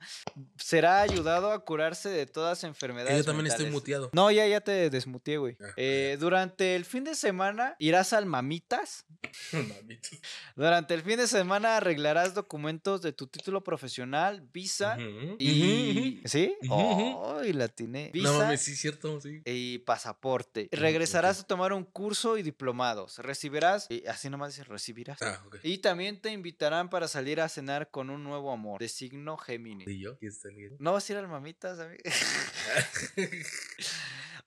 será 0.57 1.01
ayudado 1.01 1.51
a 1.51 1.65
curarse 1.65 2.07
de 2.09 2.27
todas 2.27 2.63
enfermedades. 2.63 3.17
yo 3.17 3.23
también 3.23 3.47
estoy 3.47 3.71
muteado. 3.71 4.11
No, 4.13 4.29
ya, 4.29 4.45
ya 4.45 4.61
te 4.61 4.91
desmuteé, 4.91 5.37
güey. 5.37 5.57
Ah, 5.59 5.73
Eh, 5.75 6.17
durante 6.19 6.75
el 6.75 6.85
fin 6.85 7.03
de 7.03 7.15
semana 7.15 7.75
irás 7.79 8.13
al 8.13 8.27
Mamitas. 8.27 9.05
Mamito. 9.53 10.09
Durante 10.55 10.93
el 10.93 11.01
fin 11.01 11.17
de 11.17 11.27
semana 11.27 11.77
arreglarás 11.77 12.35
documentos 12.35 13.01
de 13.01 13.11
tu 13.11 13.25
título 13.25 13.63
profesional, 13.63 14.47
visa 14.53 14.97
y... 15.39 16.21
¿Sí? 16.25 16.55
Ujú, 16.63 16.75
ujú. 16.75 17.17
Oh, 17.21 17.43
y 17.43 17.53
la 17.53 17.65
atiné. 17.65 18.11
ujú. 18.13 18.21
No 18.23 18.31
Visa 18.31 18.43
mames, 18.43 18.61
sí, 18.61 18.75
cierto, 18.75 19.19
sí. 19.19 19.41
y 19.45 19.79
pasaporte. 19.79 20.69
Regresarás 20.71 21.39
a 21.39 21.43
tomar 21.47 21.73
un 21.73 21.83
curso 21.85 22.37
y 22.37 22.43
diplomados. 22.43 23.17
Recibirás, 23.17 23.58
y 23.89 24.05
así 24.07 24.29
nomás 24.29 24.55
dice, 24.55 24.63
recibirás. 24.63 25.21
Ah. 25.21 25.41
Y 25.63 25.79
también 25.79 26.21
te 26.21 26.31
invitarán 26.31 26.89
para 26.89 27.07
salir 27.07 27.41
a 27.41 27.49
cenar 27.49 27.89
con 27.91 28.09
un 28.09 28.23
nuevo 28.23 28.51
amor, 28.51 28.79
de 28.79 28.89
signo 28.89 29.37
Géminis. 29.37 29.87
¿Y 29.87 29.99
yo? 29.99 30.17
¿Quién 30.17 30.31
está 30.31 30.49
lindo? 30.49 30.75
¿No 30.79 30.93
vas 30.93 31.09
a 31.09 31.13
ir 31.13 31.19
al 31.19 31.27
mamitas, 31.27 31.79
amigo? 31.79 32.01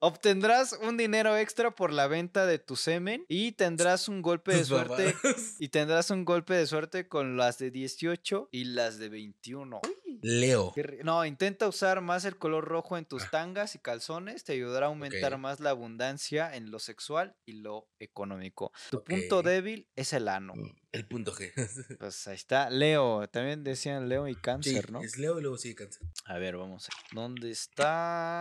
Obtendrás 0.05 0.77
un 0.83 0.97
dinero 0.97 1.37
extra 1.37 1.71
por 1.77 1.93
la 1.93 2.09
venta 2.09 2.45
de 2.45 2.59
tu 2.59 2.75
semen 2.75 3.25
y 3.29 3.53
tendrás 3.53 4.09
un 4.09 4.21
golpe 4.21 4.53
de 4.53 4.65
suerte. 4.65 5.15
Y 5.61 5.69
tendrás 5.69 6.11
un 6.11 6.25
golpe 6.25 6.55
de 6.55 6.67
suerte 6.67 7.07
con 7.07 7.37
las 7.37 7.59
de 7.59 7.71
18 7.71 8.49
y 8.51 8.65
las 8.65 8.99
de 8.99 9.09
21. 9.09 9.81
Leo. 10.21 10.75
No, 11.05 11.25
intenta 11.25 11.69
usar 11.69 12.01
más 12.01 12.25
el 12.25 12.37
color 12.37 12.65
rojo 12.65 12.97
en 12.97 13.05
Ah. 13.05 13.09
tus 13.09 13.31
tangas 13.31 13.77
y 13.77 13.79
calzones. 13.79 14.43
Te 14.43 14.55
ayudará 14.55 14.87
a 14.87 14.89
aumentar 14.89 15.39
más 15.39 15.61
la 15.61 15.71
abundancia 15.71 16.53
en 16.57 16.73
lo 16.73 16.81
sexual 16.81 17.37
y 17.45 17.53
lo 17.53 17.89
económico. 18.01 18.73
Tu 18.91 19.05
punto 19.05 19.43
débil 19.43 19.89
es 19.95 20.13
el 20.13 20.27
ano. 20.27 20.55
El 20.93 21.07
punto 21.07 21.33
G. 21.33 21.53
Pues 21.99 22.27
ahí 22.29 22.35
está. 22.35 22.69
Leo. 22.69 23.27
También 23.29 23.65
decían 23.65 24.09
Leo 24.11 24.29
y 24.29 24.35
Sí, 24.35 24.41
cáncer, 24.43 24.91
¿no? 24.93 25.01
es 25.03 25.17
Leo 25.17 25.39
y 25.39 25.43
luego 25.43 25.57
sigue 25.57 25.75
cáncer. 25.75 26.03
A 26.27 26.37
ver, 26.39 26.57
vamos. 26.59 26.89
a- 26.89 26.93
¿Dónde 27.15 27.51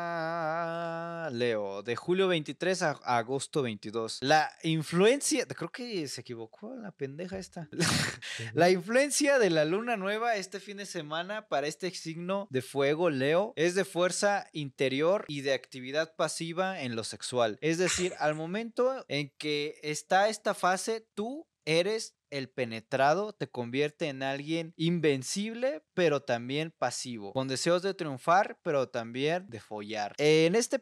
está 0.01 1.29
Leo? 1.31 1.81
De 1.83 1.95
julio 1.95 2.27
23 2.27 2.81
a 2.83 2.99
a 3.03 3.17
agosto 3.19 3.61
22. 3.61 4.17
La 4.21 4.51
influencia, 4.63 5.45
creo 5.45 5.71
que 5.71 6.07
se 6.07 6.21
equivocó 6.21 6.75
la 6.75 6.91
pendeja 6.91 7.37
esta. 7.39 7.69
La 8.53 8.69
influencia 8.69 9.39
de 9.39 9.49
la 9.49 9.63
luna 9.65 9.95
nueva 9.97 10.35
este 10.35 10.59
fin 10.59 10.77
de 10.77 10.85
semana 10.85 11.47
para 11.47 11.67
este 11.67 11.89
signo 11.91 12.47
de 12.49 12.61
fuego, 12.61 13.09
Leo, 13.09 13.53
es 13.55 13.75
de 13.75 13.85
fuerza 13.85 14.47
interior 14.51 15.25
y 15.27 15.41
de 15.41 15.53
actividad 15.53 16.15
pasiva 16.15 16.81
en 16.81 16.95
lo 16.95 17.03
sexual. 17.03 17.57
Es 17.61 17.77
decir, 17.77 18.13
al 18.19 18.35
momento 18.35 19.05
en 19.07 19.29
que 19.37 19.79
está 19.83 20.27
esta 20.29 20.53
fase, 20.53 21.07
tú 21.15 21.47
eres 21.65 22.15
el 22.31 22.49
penetrado, 22.49 23.33
te 23.33 23.47
convierte 23.47 24.07
en 24.07 24.23
alguien 24.23 24.73
invencible, 24.77 25.83
pero 25.93 26.21
también 26.21 26.71
pasivo, 26.71 27.33
con 27.33 27.47
deseos 27.47 27.83
de 27.83 27.93
triunfar, 27.93 28.59
pero 28.63 28.89
también 28.89 29.49
de 29.49 29.59
follar. 29.59 30.15
En 30.17 30.55
este, 30.55 30.81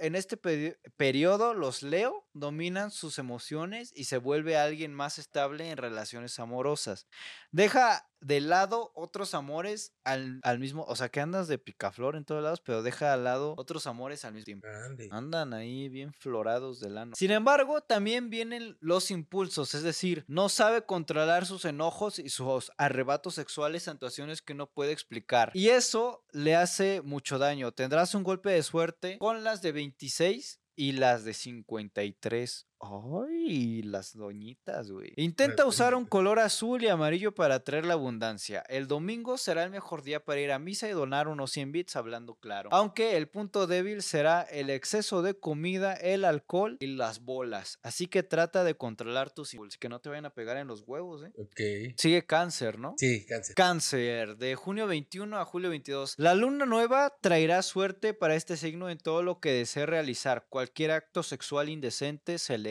en 0.00 0.14
este 0.14 0.36
periodo, 0.36 1.54
los 1.54 1.82
Leo 1.82 2.28
dominan 2.32 2.90
sus 2.90 3.18
emociones 3.18 3.92
y 3.94 4.04
se 4.04 4.18
vuelve 4.18 4.56
alguien 4.56 4.94
más 4.94 5.18
estable 5.18 5.70
en 5.70 5.76
relaciones 5.76 6.38
amorosas. 6.38 7.06
Deja 7.50 8.06
de 8.20 8.40
lado 8.40 8.92
otros 8.94 9.34
amores 9.34 9.94
al, 10.04 10.40
al 10.42 10.58
mismo, 10.58 10.84
o 10.86 10.94
sea 10.94 11.08
que 11.08 11.20
andas 11.20 11.48
de 11.48 11.58
picaflor 11.58 12.16
en 12.16 12.24
todos 12.24 12.42
lados, 12.42 12.60
pero 12.60 12.82
deja 12.82 13.12
al 13.12 13.24
lado 13.24 13.54
otros 13.56 13.86
amores 13.86 14.24
al 14.24 14.34
mismo 14.34 14.44
tiempo. 14.44 14.68
Andan 15.10 15.54
ahí 15.54 15.88
bien 15.88 16.12
florados 16.12 16.80
del 16.80 16.98
ano. 16.98 17.14
Sin 17.16 17.30
embargo, 17.30 17.80
también 17.80 18.30
vienen 18.30 18.76
los 18.80 19.10
impulsos, 19.10 19.74
es 19.74 19.82
decir, 19.82 20.24
no 20.28 20.48
sabe 20.48 20.82
controlar 20.90 21.46
sus 21.46 21.66
enojos 21.66 22.18
y 22.18 22.30
sus 22.30 22.72
arrebatos 22.76 23.36
sexuales 23.36 23.86
ante 23.86 24.06
que 24.44 24.54
no 24.54 24.66
puede 24.66 24.90
explicar. 24.90 25.52
Y 25.54 25.68
eso 25.68 26.24
le 26.32 26.56
hace 26.56 27.00
mucho 27.00 27.38
daño. 27.38 27.70
Tendrás 27.70 28.16
un 28.16 28.24
golpe 28.24 28.50
de 28.50 28.64
suerte 28.64 29.16
con 29.18 29.44
las 29.44 29.62
de 29.62 29.70
26 29.70 30.60
y 30.74 30.90
las 30.90 31.24
de 31.24 31.34
53. 31.34 32.69
Ay, 32.80 33.82
las 33.82 34.16
doñitas, 34.16 34.90
güey. 34.90 35.12
Intenta 35.16 35.66
usar 35.66 35.94
un 35.94 36.06
color 36.06 36.38
azul 36.38 36.82
y 36.82 36.88
amarillo 36.88 37.34
para 37.34 37.56
atraer 37.56 37.84
la 37.84 37.92
abundancia. 37.94 38.64
El 38.68 38.88
domingo 38.88 39.36
será 39.36 39.64
el 39.64 39.70
mejor 39.70 40.02
día 40.02 40.24
para 40.24 40.40
ir 40.40 40.50
a 40.50 40.58
misa 40.58 40.88
y 40.88 40.92
donar 40.92 41.28
unos 41.28 41.52
100 41.52 41.72
bits 41.72 41.96
hablando 41.96 42.36
claro. 42.36 42.70
Aunque 42.72 43.18
el 43.18 43.28
punto 43.28 43.66
débil 43.66 44.02
será 44.02 44.40
el 44.42 44.70
exceso 44.70 45.20
de 45.20 45.34
comida, 45.34 45.92
el 45.92 46.24
alcohol 46.24 46.78
y 46.80 46.86
las 46.86 47.20
bolas. 47.20 47.78
Así 47.82 48.06
que 48.06 48.22
trata 48.22 48.64
de 48.64 48.74
controlar 48.74 49.30
tus 49.30 49.52
impulsos, 49.52 49.78
que 49.78 49.88
no 49.90 50.00
te 50.00 50.08
vayan 50.08 50.24
a 50.24 50.34
pegar 50.34 50.56
en 50.56 50.66
los 50.66 50.82
huevos, 50.86 51.24
¿eh? 51.24 51.32
Ok. 51.36 51.96
Sigue 51.96 52.24
cáncer, 52.24 52.78
¿no? 52.78 52.94
Sí, 52.96 53.26
cáncer. 53.26 53.54
Cáncer, 53.54 54.36
de 54.36 54.54
junio 54.54 54.86
21 54.86 55.38
a 55.38 55.44
julio 55.44 55.68
22. 55.68 56.14
La 56.16 56.34
luna 56.34 56.64
nueva 56.64 57.14
traerá 57.20 57.60
suerte 57.62 58.14
para 58.14 58.36
este 58.36 58.56
signo 58.56 58.88
en 58.88 58.98
todo 58.98 59.22
lo 59.22 59.38
que 59.38 59.52
desee 59.52 59.84
realizar. 59.84 60.46
Cualquier 60.48 60.92
acto 60.92 61.22
sexual 61.22 61.68
indecente 61.68 62.38
se 62.38 62.56
le, 62.56 62.69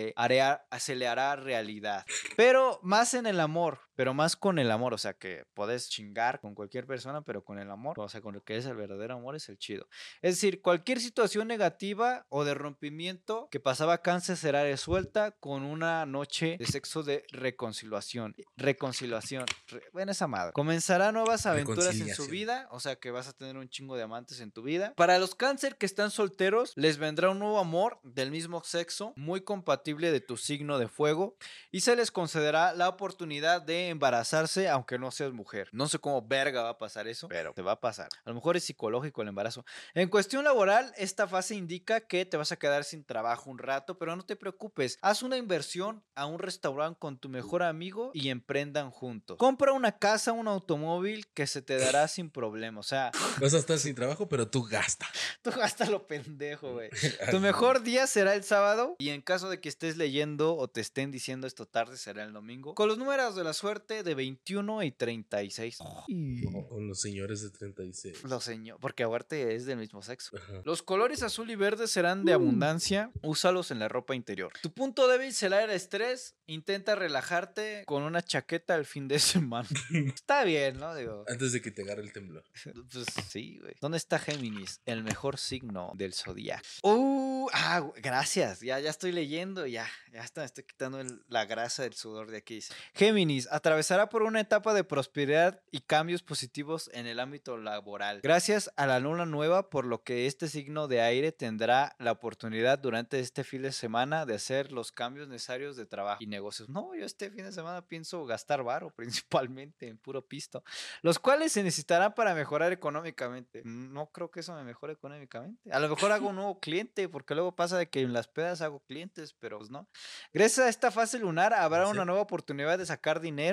se 0.79 0.95
le 0.95 1.07
hará 1.07 1.35
realidad. 1.35 2.05
Pero 2.35 2.79
más 2.83 3.13
en 3.13 3.25
el 3.25 3.39
amor, 3.39 3.88
pero 3.99 4.13
más 4.13 4.37
con 4.37 4.59
el 4.59 4.71
amor. 4.71 4.93
O 4.93 4.97
sea 4.97 5.13
que 5.13 5.43
puedes 5.53 5.89
chingar 5.89 6.39
con 6.39 6.55
cualquier 6.55 6.87
persona, 6.87 7.21
pero 7.21 7.43
con 7.43 7.59
el 7.59 7.69
amor. 7.69 7.99
O 7.99 8.07
sea, 8.07 8.21
con 8.21 8.33
lo 8.33 8.41
que 8.41 8.55
es 8.55 8.65
el 8.65 8.77
verdadero 8.77 9.15
amor 9.15 9.35
es 9.35 9.49
el 9.49 9.57
chido. 9.57 9.89
Es 10.21 10.35
decir, 10.35 10.61
cualquier 10.61 11.01
situación 11.01 11.49
negativa 11.49 12.25
o 12.29 12.45
de 12.45 12.53
rompimiento 12.53 13.49
que 13.51 13.59
pasaba 13.59 13.97
cáncer 13.97 14.37
será 14.37 14.63
resuelta 14.63 15.31
con 15.31 15.63
una 15.63 16.05
noche 16.05 16.55
de 16.57 16.65
sexo 16.65 17.03
de 17.03 17.25
reconciliación. 17.33 18.37
Reconciliación. 18.55 19.45
Re- 19.67 19.83
bueno, 19.91 20.13
esa 20.13 20.27
madre. 20.27 20.53
Comenzará 20.53 21.11
nuevas 21.11 21.45
aventuras 21.45 21.99
en 21.99 22.15
su 22.15 22.27
vida, 22.27 22.69
o 22.71 22.79
sea 22.79 22.95
que 22.95 23.11
vas 23.11 23.27
a 23.27 23.33
tener 23.33 23.57
un 23.57 23.67
chingo 23.67 23.97
de 23.97 24.03
amantes 24.03 24.39
en 24.39 24.53
tu 24.53 24.61
vida. 24.61 24.93
Para 24.95 25.19
los 25.19 25.35
cáncer 25.35 25.75
que 25.75 25.85
están 25.85 26.09
solteros, 26.09 26.71
les 26.77 26.99
vendrá 26.99 27.31
un 27.31 27.39
nuevo 27.39 27.59
amor 27.59 27.99
del 28.03 28.31
mismo 28.31 28.63
sexo, 28.63 29.11
muy 29.17 29.41
compatible 29.41 30.09
de 30.13 30.21
tu 30.21 30.37
signo 30.37 30.79
de 30.79 30.87
fuego, 30.87 31.35
y 31.69 31.81
se 31.81 31.97
les 31.97 32.11
concederá 32.11 32.71
la 32.71 32.87
oportunidad 32.87 33.61
de 33.61 33.88
embarazarse 33.89 34.69
aunque 34.69 34.99
no 34.99 35.11
seas 35.11 35.33
mujer. 35.33 35.69
No 35.71 35.87
sé 35.87 35.99
cómo 35.99 36.21
verga 36.21 36.63
va 36.63 36.69
a 36.69 36.77
pasar 36.77 37.07
eso, 37.07 37.27
pero 37.27 37.53
te 37.53 37.61
va 37.61 37.73
a 37.73 37.79
pasar. 37.79 38.09
A 38.25 38.29
lo 38.29 38.35
mejor 38.35 38.57
es 38.57 38.63
psicológico 38.63 39.21
el 39.21 39.29
embarazo. 39.29 39.65
En 39.93 40.09
cuestión 40.09 40.43
laboral, 40.43 40.93
esta 40.97 41.27
fase 41.27 41.55
indica 41.55 42.01
que 42.01 42.25
te 42.25 42.37
vas 42.37 42.51
a 42.51 42.57
quedar 42.57 42.83
sin 42.83 43.03
trabajo 43.03 43.49
un 43.49 43.57
rato, 43.57 43.97
pero 43.97 44.15
no 44.15 44.25
te 44.25 44.35
preocupes. 44.35 44.97
Haz 45.01 45.23
una 45.23 45.37
inversión 45.37 46.03
a 46.15 46.25
un 46.25 46.39
restaurante 46.39 46.99
con 46.99 47.17
tu 47.17 47.29
mejor 47.29 47.63
amigo 47.63 48.11
y 48.13 48.29
emprendan 48.29 48.91
juntos. 48.91 49.37
Compra 49.37 49.73
una 49.73 49.97
casa, 49.97 50.31
un 50.31 50.47
automóvil 50.47 51.27
que 51.33 51.47
se 51.47 51.61
te 51.61 51.77
dará 51.77 52.07
sin 52.07 52.29
problema. 52.29 52.79
O 52.79 52.83
sea, 52.83 53.11
Vas 53.41 53.53
a 53.53 53.57
estar 53.57 53.77
sin 53.77 53.95
trabajo, 53.95 54.27
pero 54.27 54.47
tú 54.47 54.63
gasta. 54.63 55.07
tú 55.41 55.51
gasta 55.51 55.85
lo 55.85 56.07
pendejo, 56.07 56.73
güey. 56.73 56.89
Tu 57.31 57.39
mejor 57.39 57.83
día 57.83 58.07
será 58.07 58.33
el 58.33 58.43
sábado 58.43 58.95
y 58.99 59.09
en 59.09 59.21
caso 59.21 59.49
de 59.49 59.59
que 59.59 59.69
estés 59.69 59.97
leyendo 59.97 60.55
o 60.55 60.67
te 60.67 60.81
estén 60.81 61.11
diciendo 61.11 61.47
esto 61.47 61.65
tarde 61.65 61.97
será 61.97 62.23
el 62.23 62.33
domingo. 62.33 62.75
Con 62.75 62.87
los 62.87 62.97
números 62.97 63.35
de 63.35 63.43
la 63.43 63.53
suerte 63.53 63.78
fuerte 63.79 64.03
de 64.03 64.15
21 64.15 64.83
y 64.83 64.91
36. 64.91 65.77
Y- 66.07 66.43
Con 66.43 66.87
los 66.87 66.99
señores 67.01 67.41
de 67.41 67.49
36. 67.51 68.23
Lo 68.23 68.41
señor, 68.41 68.77
porque 68.81 69.03
aparte 69.03 69.55
es 69.55 69.65
del 69.65 69.77
mismo 69.77 70.01
sexo. 70.01 70.35
Ajá. 70.37 70.61
Los 70.65 70.83
colores 70.83 71.23
azul 71.23 71.49
y 71.49 71.55
verde 71.55 71.87
serán 71.87 72.25
de 72.25 72.33
abundancia. 72.33 73.11
Úsalos 73.21 73.71
en 73.71 73.79
la 73.79 73.87
ropa 73.87 74.15
interior. 74.15 74.51
Tu 74.61 74.73
punto 74.73 75.07
débil 75.07 75.33
será 75.33 75.63
el 75.63 75.69
estrés. 75.71 76.35
Intenta 76.47 76.95
relajarte 76.95 77.83
con 77.85 78.03
una 78.03 78.21
chaqueta 78.23 78.75
el 78.75 78.85
fin 78.85 79.07
de 79.07 79.19
semana. 79.19 79.67
Está 80.13 80.43
bien, 80.43 80.79
¿no? 80.79 80.93
Digo. 80.95 81.23
Antes 81.27 81.53
de 81.53 81.61
que 81.61 81.71
te 81.71 81.83
agarre 81.83 82.01
el 82.03 82.11
temblor. 82.13 82.43
Pues 82.91 83.05
sí, 83.29 83.59
güey. 83.61 83.73
¿Dónde 83.81 83.97
está 83.97 84.17
Géminis? 84.19 84.81
El 84.85 85.03
mejor 85.03 85.37
signo 85.37 85.91
del 85.95 86.13
zodiaco. 86.13 86.63
Uh, 86.83 87.47
ah, 87.53 87.87
gracias. 88.01 88.61
Ya, 88.61 88.79
ya 88.79 88.89
estoy 88.89 89.11
leyendo. 89.11 89.65
Ya, 89.67 89.87
ya 90.11 90.23
está, 90.23 90.41
me 90.41 90.45
estoy 90.45 90.63
quitando 90.63 90.99
el- 90.99 91.21
la 91.27 91.45
grasa 91.45 91.83
del 91.83 91.93
sudor 91.93 92.31
de 92.31 92.37
aquí. 92.37 92.59
Géminis 92.95 93.47
atravesará 93.69 94.09
por 94.09 94.23
una 94.23 94.39
etapa 94.39 94.73
de 94.73 94.83
prosperidad 94.83 95.61
y 95.69 95.81
cambios 95.81 96.23
positivos 96.23 96.89
en 96.91 97.05
el 97.05 97.19
ámbito 97.19 97.55
laboral. 97.55 98.19
Gracias 98.23 98.71
a 98.77 98.87
la 98.87 98.99
luna 98.99 99.27
nueva, 99.27 99.69
por 99.69 99.85
lo 99.85 100.01
que 100.01 100.25
este 100.25 100.47
signo 100.47 100.87
de 100.87 101.01
aire 101.01 101.31
tendrá 101.31 101.95
la 101.99 102.13
oportunidad 102.13 102.79
durante 102.79 103.19
este 103.19 103.43
fin 103.43 103.61
de 103.61 103.71
semana 103.71 104.25
de 104.25 104.33
hacer 104.33 104.71
los 104.71 104.91
cambios 104.91 105.27
necesarios 105.27 105.75
de 105.77 105.85
trabajo 105.85 106.23
y 106.23 106.25
negocios. 106.25 106.67
No, 106.67 106.95
yo 106.95 107.05
este 107.05 107.29
fin 107.29 107.45
de 107.45 107.51
semana 107.51 107.87
pienso 107.87 108.25
gastar 108.25 108.63
varo 108.63 108.89
principalmente 108.95 109.87
en 109.87 109.99
puro 109.99 110.25
pisto 110.25 110.63
los 111.03 111.19
cuales 111.19 111.51
se 111.51 111.61
necesitarán 111.61 112.15
para 112.15 112.33
mejorar 112.33 112.71
económicamente. 112.71 113.61
No 113.65 114.07
creo 114.07 114.31
que 114.31 114.39
eso 114.39 114.55
me 114.55 114.63
mejore 114.63 114.93
económicamente. 114.93 115.71
A 115.71 115.79
lo 115.79 115.89
mejor 115.89 116.11
hago 116.11 116.29
un 116.29 116.37
nuevo 116.37 116.59
cliente, 116.59 117.07
porque 117.07 117.35
luego 117.35 117.55
pasa 117.55 117.77
de 117.77 117.87
que 117.87 118.01
en 118.01 118.13
las 118.13 118.27
pedas 118.27 118.61
hago 118.61 118.79
clientes, 118.79 119.35
pero 119.39 119.59
pues 119.59 119.69
no. 119.69 119.87
Gracias 120.33 120.65
a 120.65 120.69
esta 120.69 120.89
fase 120.89 121.19
lunar 121.19 121.53
habrá 121.53 121.87
una 121.87 122.03
nueva 122.03 122.21
oportunidad 122.21 122.79
de 122.79 122.87
sacar 122.87 123.19
dinero 123.19 123.48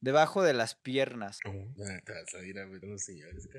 debajo 0.00 0.42
de 0.42 0.52
las 0.54 0.74
piernas. 0.74 1.40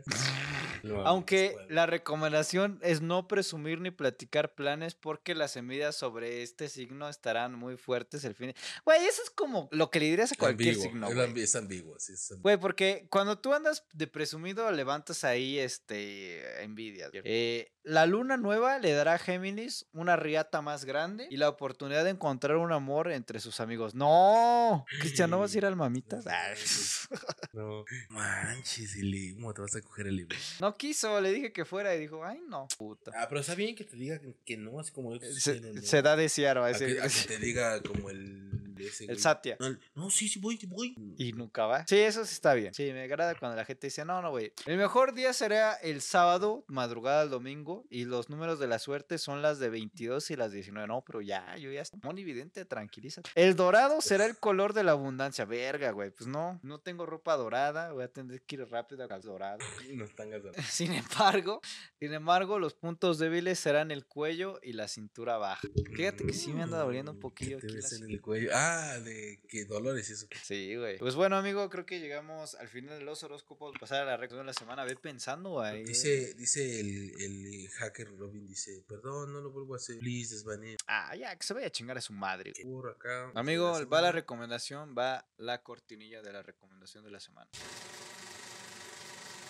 No, 0.84 1.06
Aunque 1.06 1.56
la 1.70 1.86
recomendación 1.86 2.80
es 2.82 3.02
no 3.02 3.28
presumir 3.28 3.82
ni 3.82 3.91
platicar 3.91 4.56
planes 4.56 4.95
porque 4.95 5.36
las 5.36 5.57
envidias 5.57 5.95
sobre 5.95 6.41
este 6.41 6.70
signo 6.70 7.10
estarán 7.10 7.53
muy 7.56 7.76
fuertes 7.76 8.24
el 8.24 8.34
fin. 8.34 8.53
Güey, 8.86 9.06
eso 9.06 9.22
es 9.22 9.30
como 9.30 9.68
lo 9.72 9.91
que 9.91 9.99
le 9.99 10.06
dirías 10.06 10.32
a 10.32 10.36
cualquier 10.36 10.76
ambiguo, 10.76 10.91
signo. 10.91 11.07
güey. 11.14 11.44
Es 11.44 11.56
ambiguo, 11.56 11.99
sí, 11.99 12.14
es 12.14 12.32
ambiguo. 12.32 12.44
Güey, 12.44 12.57
porque 12.57 13.07
cuando 13.10 13.38
tú 13.38 13.53
andas 13.53 13.84
de 13.91 14.07
presumido, 14.07 14.72
levantas 14.72 15.24
ahí 15.26 15.60
este 15.60 16.64
envidia. 16.64 17.10
Eh, 17.14 17.74
la 17.90 18.06
luna 18.06 18.38
nueva 18.38 18.78
le 18.80 18.91
dará 18.94 19.14
a 19.16 19.18
Géminis 19.18 19.88
una 19.94 20.16
riata 20.16 20.61
más 20.61 20.86
grande 20.86 21.28
y 21.30 21.38
la 21.38 21.49
oportunidad 21.49 22.03
de 22.03 22.11
encontrar 22.11 22.57
un 22.57 22.72
amor 22.72 23.11
entre 23.11 23.40
sus 23.40 23.60
amigos. 23.60 23.95
¡No! 23.95 24.86
Cristian, 24.99 25.30
¿no 25.30 25.40
vas 25.40 25.53
a 25.53 25.57
ir 25.57 25.66
al 25.66 25.76
mamitas? 25.76 26.26
Ah, 26.28 26.53
No, 27.53 27.84
manches, 28.10 28.95
el 28.95 29.10
limo, 29.11 29.53
te 29.53 29.61
vas 29.61 29.76
a 29.76 29.82
coger 29.82 30.07
el 30.07 30.18
limo. 30.18 30.30
no 30.61 30.76
quiso, 30.78 31.20
le 31.20 31.32
dije 31.32 31.52
que 31.52 31.66
fuera 31.66 31.95
y 31.95 31.99
dijo, 31.99 32.24
ay, 32.24 32.40
no, 32.48 32.68
puta. 32.78 33.11
Ah, 33.16 33.26
pero 33.28 33.41
está 33.41 33.56
bien 33.56 33.76
que 33.76 33.84
te 33.84 33.95
diga 33.98 34.20
que- 34.45 34.57
no, 34.57 34.80
así 34.80 34.91
como 34.91 35.14
yo 35.14 35.20
Se, 35.22 35.28
diciendo, 35.53 35.74
no. 35.74 35.82
se 35.82 36.02
da 36.02 36.16
desear, 36.16 36.57
va 36.60 36.66
a 36.66 36.70
A 36.70 36.72
decir. 36.74 36.95
que, 36.95 37.02
a 37.02 37.07
que 37.07 37.10
te 37.28 37.38
diga 37.40 37.82
como 37.82 38.10
el. 38.10 38.52
Ese 38.88 39.03
El 39.03 39.10
güey. 39.11 39.19
Satya. 39.19 39.57
No, 39.95 40.10
sí, 40.10 40.27
sí, 40.30 40.39
voy, 40.39 40.57
sí, 40.57 40.65
voy. 40.68 40.95
Y 41.18 41.34
nunca 41.34 41.65
va. 41.65 41.85
Sí, 41.88 41.97
eso 41.97 42.23
sí 42.26 42.34
está 42.34 42.53
bien. 42.53 42.73
Sí, 42.73 42.91
me 42.93 43.03
agrada 43.03 43.35
cuando 43.35 43.57
la 43.57 43.65
gente 43.65 43.88
dice, 43.88 44.06
no, 44.06 44.22
no, 44.22 44.31
güey. 44.31 44.53
El 44.65 44.77
mejor 44.77 45.14
día 45.14 45.34
será 45.34 45.73
el 45.73 46.01
sábado, 46.01 46.64
madrugada 46.68 47.22
al 47.22 47.30
domingo. 47.30 47.85
Y 47.89 48.06
los 48.06 48.30
números 48.30 48.60
de 48.60 48.68
la 48.68 48.80
suerte 48.80 49.18
son 49.18 49.41
las 49.41 49.60
de 49.60 49.69
22 49.69 50.31
y 50.31 50.35
las 50.35 50.51
19. 50.51 50.88
No, 50.88 51.03
pero 51.06 51.22
ya, 51.22 51.57
yo 51.57 51.72
ya 51.72 51.81
estoy 51.81 51.99
muy 52.03 52.22
evidente, 52.22 52.65
tranquilízate. 52.65 53.30
El 53.35 53.56
dorado 53.56 54.01
será 54.01 54.26
el 54.26 54.38
color 54.38 54.73
de 54.73 54.84
la 54.84 54.91
abundancia. 54.91 55.45
Verga, 55.45 55.91
güey. 55.91 56.11
Pues 56.11 56.27
no, 56.27 56.60
no 56.64 56.80
tengo 56.80 57.06
ropa 57.06 57.35
dorada. 57.35 57.91
Voy 57.91 58.03
a 58.03 58.07
tener 58.11 58.41
que 58.43 58.56
ir 58.56 58.68
rápido 58.69 59.07
al 59.10 59.22
dorado. 59.22 59.60
No 59.99 60.06
están. 60.06 60.30
Sin 60.69 60.93
embargo, 60.93 61.61
sin 61.99 62.14
embargo, 62.14 62.60
los 62.60 62.73
puntos 62.73 63.18
débiles 63.18 63.60
serán 63.60 63.91
el 63.91 64.06
cuello 64.06 64.60
y 64.61 64.73
la 64.73 64.88
cintura 64.88 65.38
baja. 65.38 65.68
Fíjate 65.95 66.26
que 66.26 66.34
sí 66.34 66.53
me 66.53 66.64
anda 66.64 66.80
doliendo 66.80 67.11
un 67.11 67.18
Mm, 67.18 67.22
poquillo 67.22 67.57
aquí 67.57 67.68
la 67.68 67.97
en 67.97 68.11
el 68.11 68.22
cuello. 68.22 68.49
Ah, 68.53 68.69
de 69.00 69.40
que 69.48 69.66
dolores 69.66 70.10
y 70.10 70.14
eso. 70.14 70.28
Sí, 70.44 70.76
güey. 70.76 70.98
Pues 70.98 71.16
bueno, 71.16 71.36
amigo, 71.38 71.70
creo 71.70 71.86
que 71.86 72.00
llegamos 72.00 72.56
al 72.56 72.68
final 72.68 73.00
de 73.00 73.06
los 73.06 73.24
horóscopos. 73.24 73.74
Pasar 73.80 74.02
a 74.02 74.06
la 74.06 74.18
recta 74.18 74.36
de 74.38 74.44
la 74.44 74.54
semana. 74.54 74.84
Ve 74.86 74.96
pensando, 74.96 75.52
güey. 75.52 75.84
Dice, 75.84 76.34
dice 76.36 76.80
el, 76.80 77.14
el 77.22 77.70
hacker 77.70 78.18
Robin, 78.18 78.48
dice, 78.48 78.84
perdón, 78.88 79.34
no 79.34 79.41
lo 79.41 79.52
vuelvo 79.52 79.74
a 79.74 79.78
hacer. 79.78 79.98
Please, 80.00 80.34
desvaneen. 80.36 80.78
Ah, 80.88 81.16
ya, 81.16 81.36
que 81.36 81.46
se 81.46 81.54
vaya 81.54 81.68
a 81.68 81.72
chingar 81.72 81.98
a 81.98 82.02
su 82.02 82.14
madre. 82.14 82.52
güey. 82.52 82.66
Por 82.66 82.90
acá. 82.90 83.32
Amigo, 83.36 83.80
la 83.80 83.86
va 83.86 84.02
la 84.02 84.12
recomendación, 84.12 84.96
va 84.98 85.28
la 85.38 85.62
cortinilla 85.64 86.22
de 86.22 86.32
la 86.34 86.41
recomendación 86.44 87.04
de 87.04 87.12
la 87.12 87.20
semana. 87.20 87.50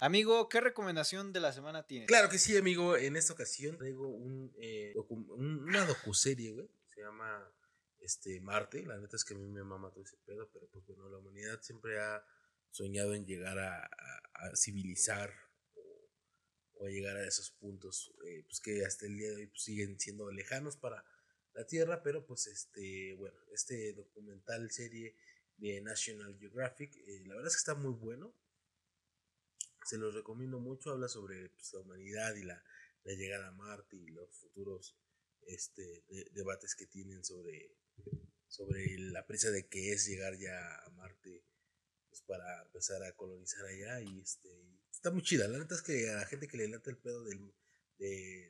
Amigo, 0.01 0.47
¿qué 0.47 0.61
recomendación 0.61 1.33
de 1.33 1.41
la 1.41 1.51
semana 1.51 1.83
tienes? 1.83 2.07
Claro 2.07 2.29
que 2.29 2.39
sí, 2.39 2.55
amigo. 2.55 2.95
En 2.95 3.17
esta 3.17 3.33
ocasión 3.33 3.77
traigo 3.77 4.07
un, 4.07 4.49
eh, 4.61 4.93
docu- 4.95 5.27
una 5.35 5.85
docuserie, 5.85 6.53
güey. 6.53 6.69
Se 6.95 7.01
llama 7.01 7.43
este, 8.01 8.39
Marte. 8.41 8.85
La 8.85 8.97
neta 8.97 9.15
es 9.15 9.23
que 9.25 9.33
a 9.35 9.37
mí 9.37 9.47
me 9.47 9.63
mama 9.63 9.91
todo 9.91 10.03
ese 10.03 10.17
pedo, 10.25 10.49
pero 10.51 10.67
pues 10.69 10.85
bueno, 10.85 11.09
la 11.09 11.17
humanidad 11.17 11.61
siempre 11.61 11.99
ha 11.99 12.23
soñado 12.71 13.13
en 13.15 13.25
llegar 13.25 13.57
a, 13.59 13.85
a- 13.85 14.55
civilizar 14.55 15.33
o, 15.75 16.85
a 16.85 16.89
llegar 16.89 17.17
a 17.17 17.27
esos 17.27 17.51
puntos 17.51 18.13
eh, 18.25 18.43
pues 18.47 18.59
que 18.61 18.85
hasta 18.85 19.05
el 19.05 19.17
día 19.17 19.29
de 19.29 19.35
hoy 19.37 19.47
pues, 19.47 19.63
siguen 19.63 19.99
siendo 19.99 20.31
lejanos 20.31 20.77
para 20.77 21.03
la 21.53 21.65
Tierra, 21.65 22.01
pero 22.03 22.25
pues 22.25 22.47
este, 22.47 23.15
bueno, 23.15 23.37
este 23.53 23.93
documental 23.93 24.69
serie 24.71 25.15
de 25.57 25.81
National 25.81 26.37
Geographic, 26.39 26.95
eh, 26.95 27.23
la 27.25 27.35
verdad 27.35 27.47
es 27.47 27.55
que 27.55 27.59
está 27.71 27.75
muy 27.75 27.91
bueno. 27.93 28.33
Se 29.85 29.97
los 29.97 30.13
recomiendo 30.13 30.59
mucho, 30.59 30.91
habla 30.91 31.07
sobre 31.09 31.49
pues, 31.49 31.73
la 31.73 31.79
humanidad 31.81 32.35
y 32.35 32.43
la, 32.43 32.63
la 33.03 33.13
llegada 33.13 33.47
a 33.47 33.51
Marte 33.51 33.97
y 33.97 34.07
los 34.07 34.29
futuros 34.37 34.95
este, 35.47 36.03
de- 36.07 36.29
debates 36.31 36.75
que 36.75 36.85
tienen 36.85 37.23
sobre, 37.25 37.75
sobre 38.47 38.97
la 38.97 39.25
prisa 39.25 39.51
de 39.51 39.67
que 39.67 39.93
es 39.93 40.07
llegar 40.07 40.37
ya 40.37 40.75
a 40.85 40.89
Marte 40.91 41.43
pues, 42.09 42.21
para 42.21 42.63
empezar 42.63 43.03
a 43.03 43.15
colonizar 43.15 43.65
allá 43.65 44.01
y 44.01 44.19
este 44.19 44.49
está 44.91 45.11
muy 45.11 45.21
chida. 45.21 45.47
La 45.47 45.59
neta 45.59 45.75
es 45.75 45.81
que 45.81 46.09
a 46.09 46.15
la 46.15 46.25
gente 46.25 46.47
que 46.47 46.57
le 46.57 46.67
late 46.67 46.89
el 46.89 46.97
pedo 46.97 47.23
del, 47.23 47.53
de, 47.97 48.47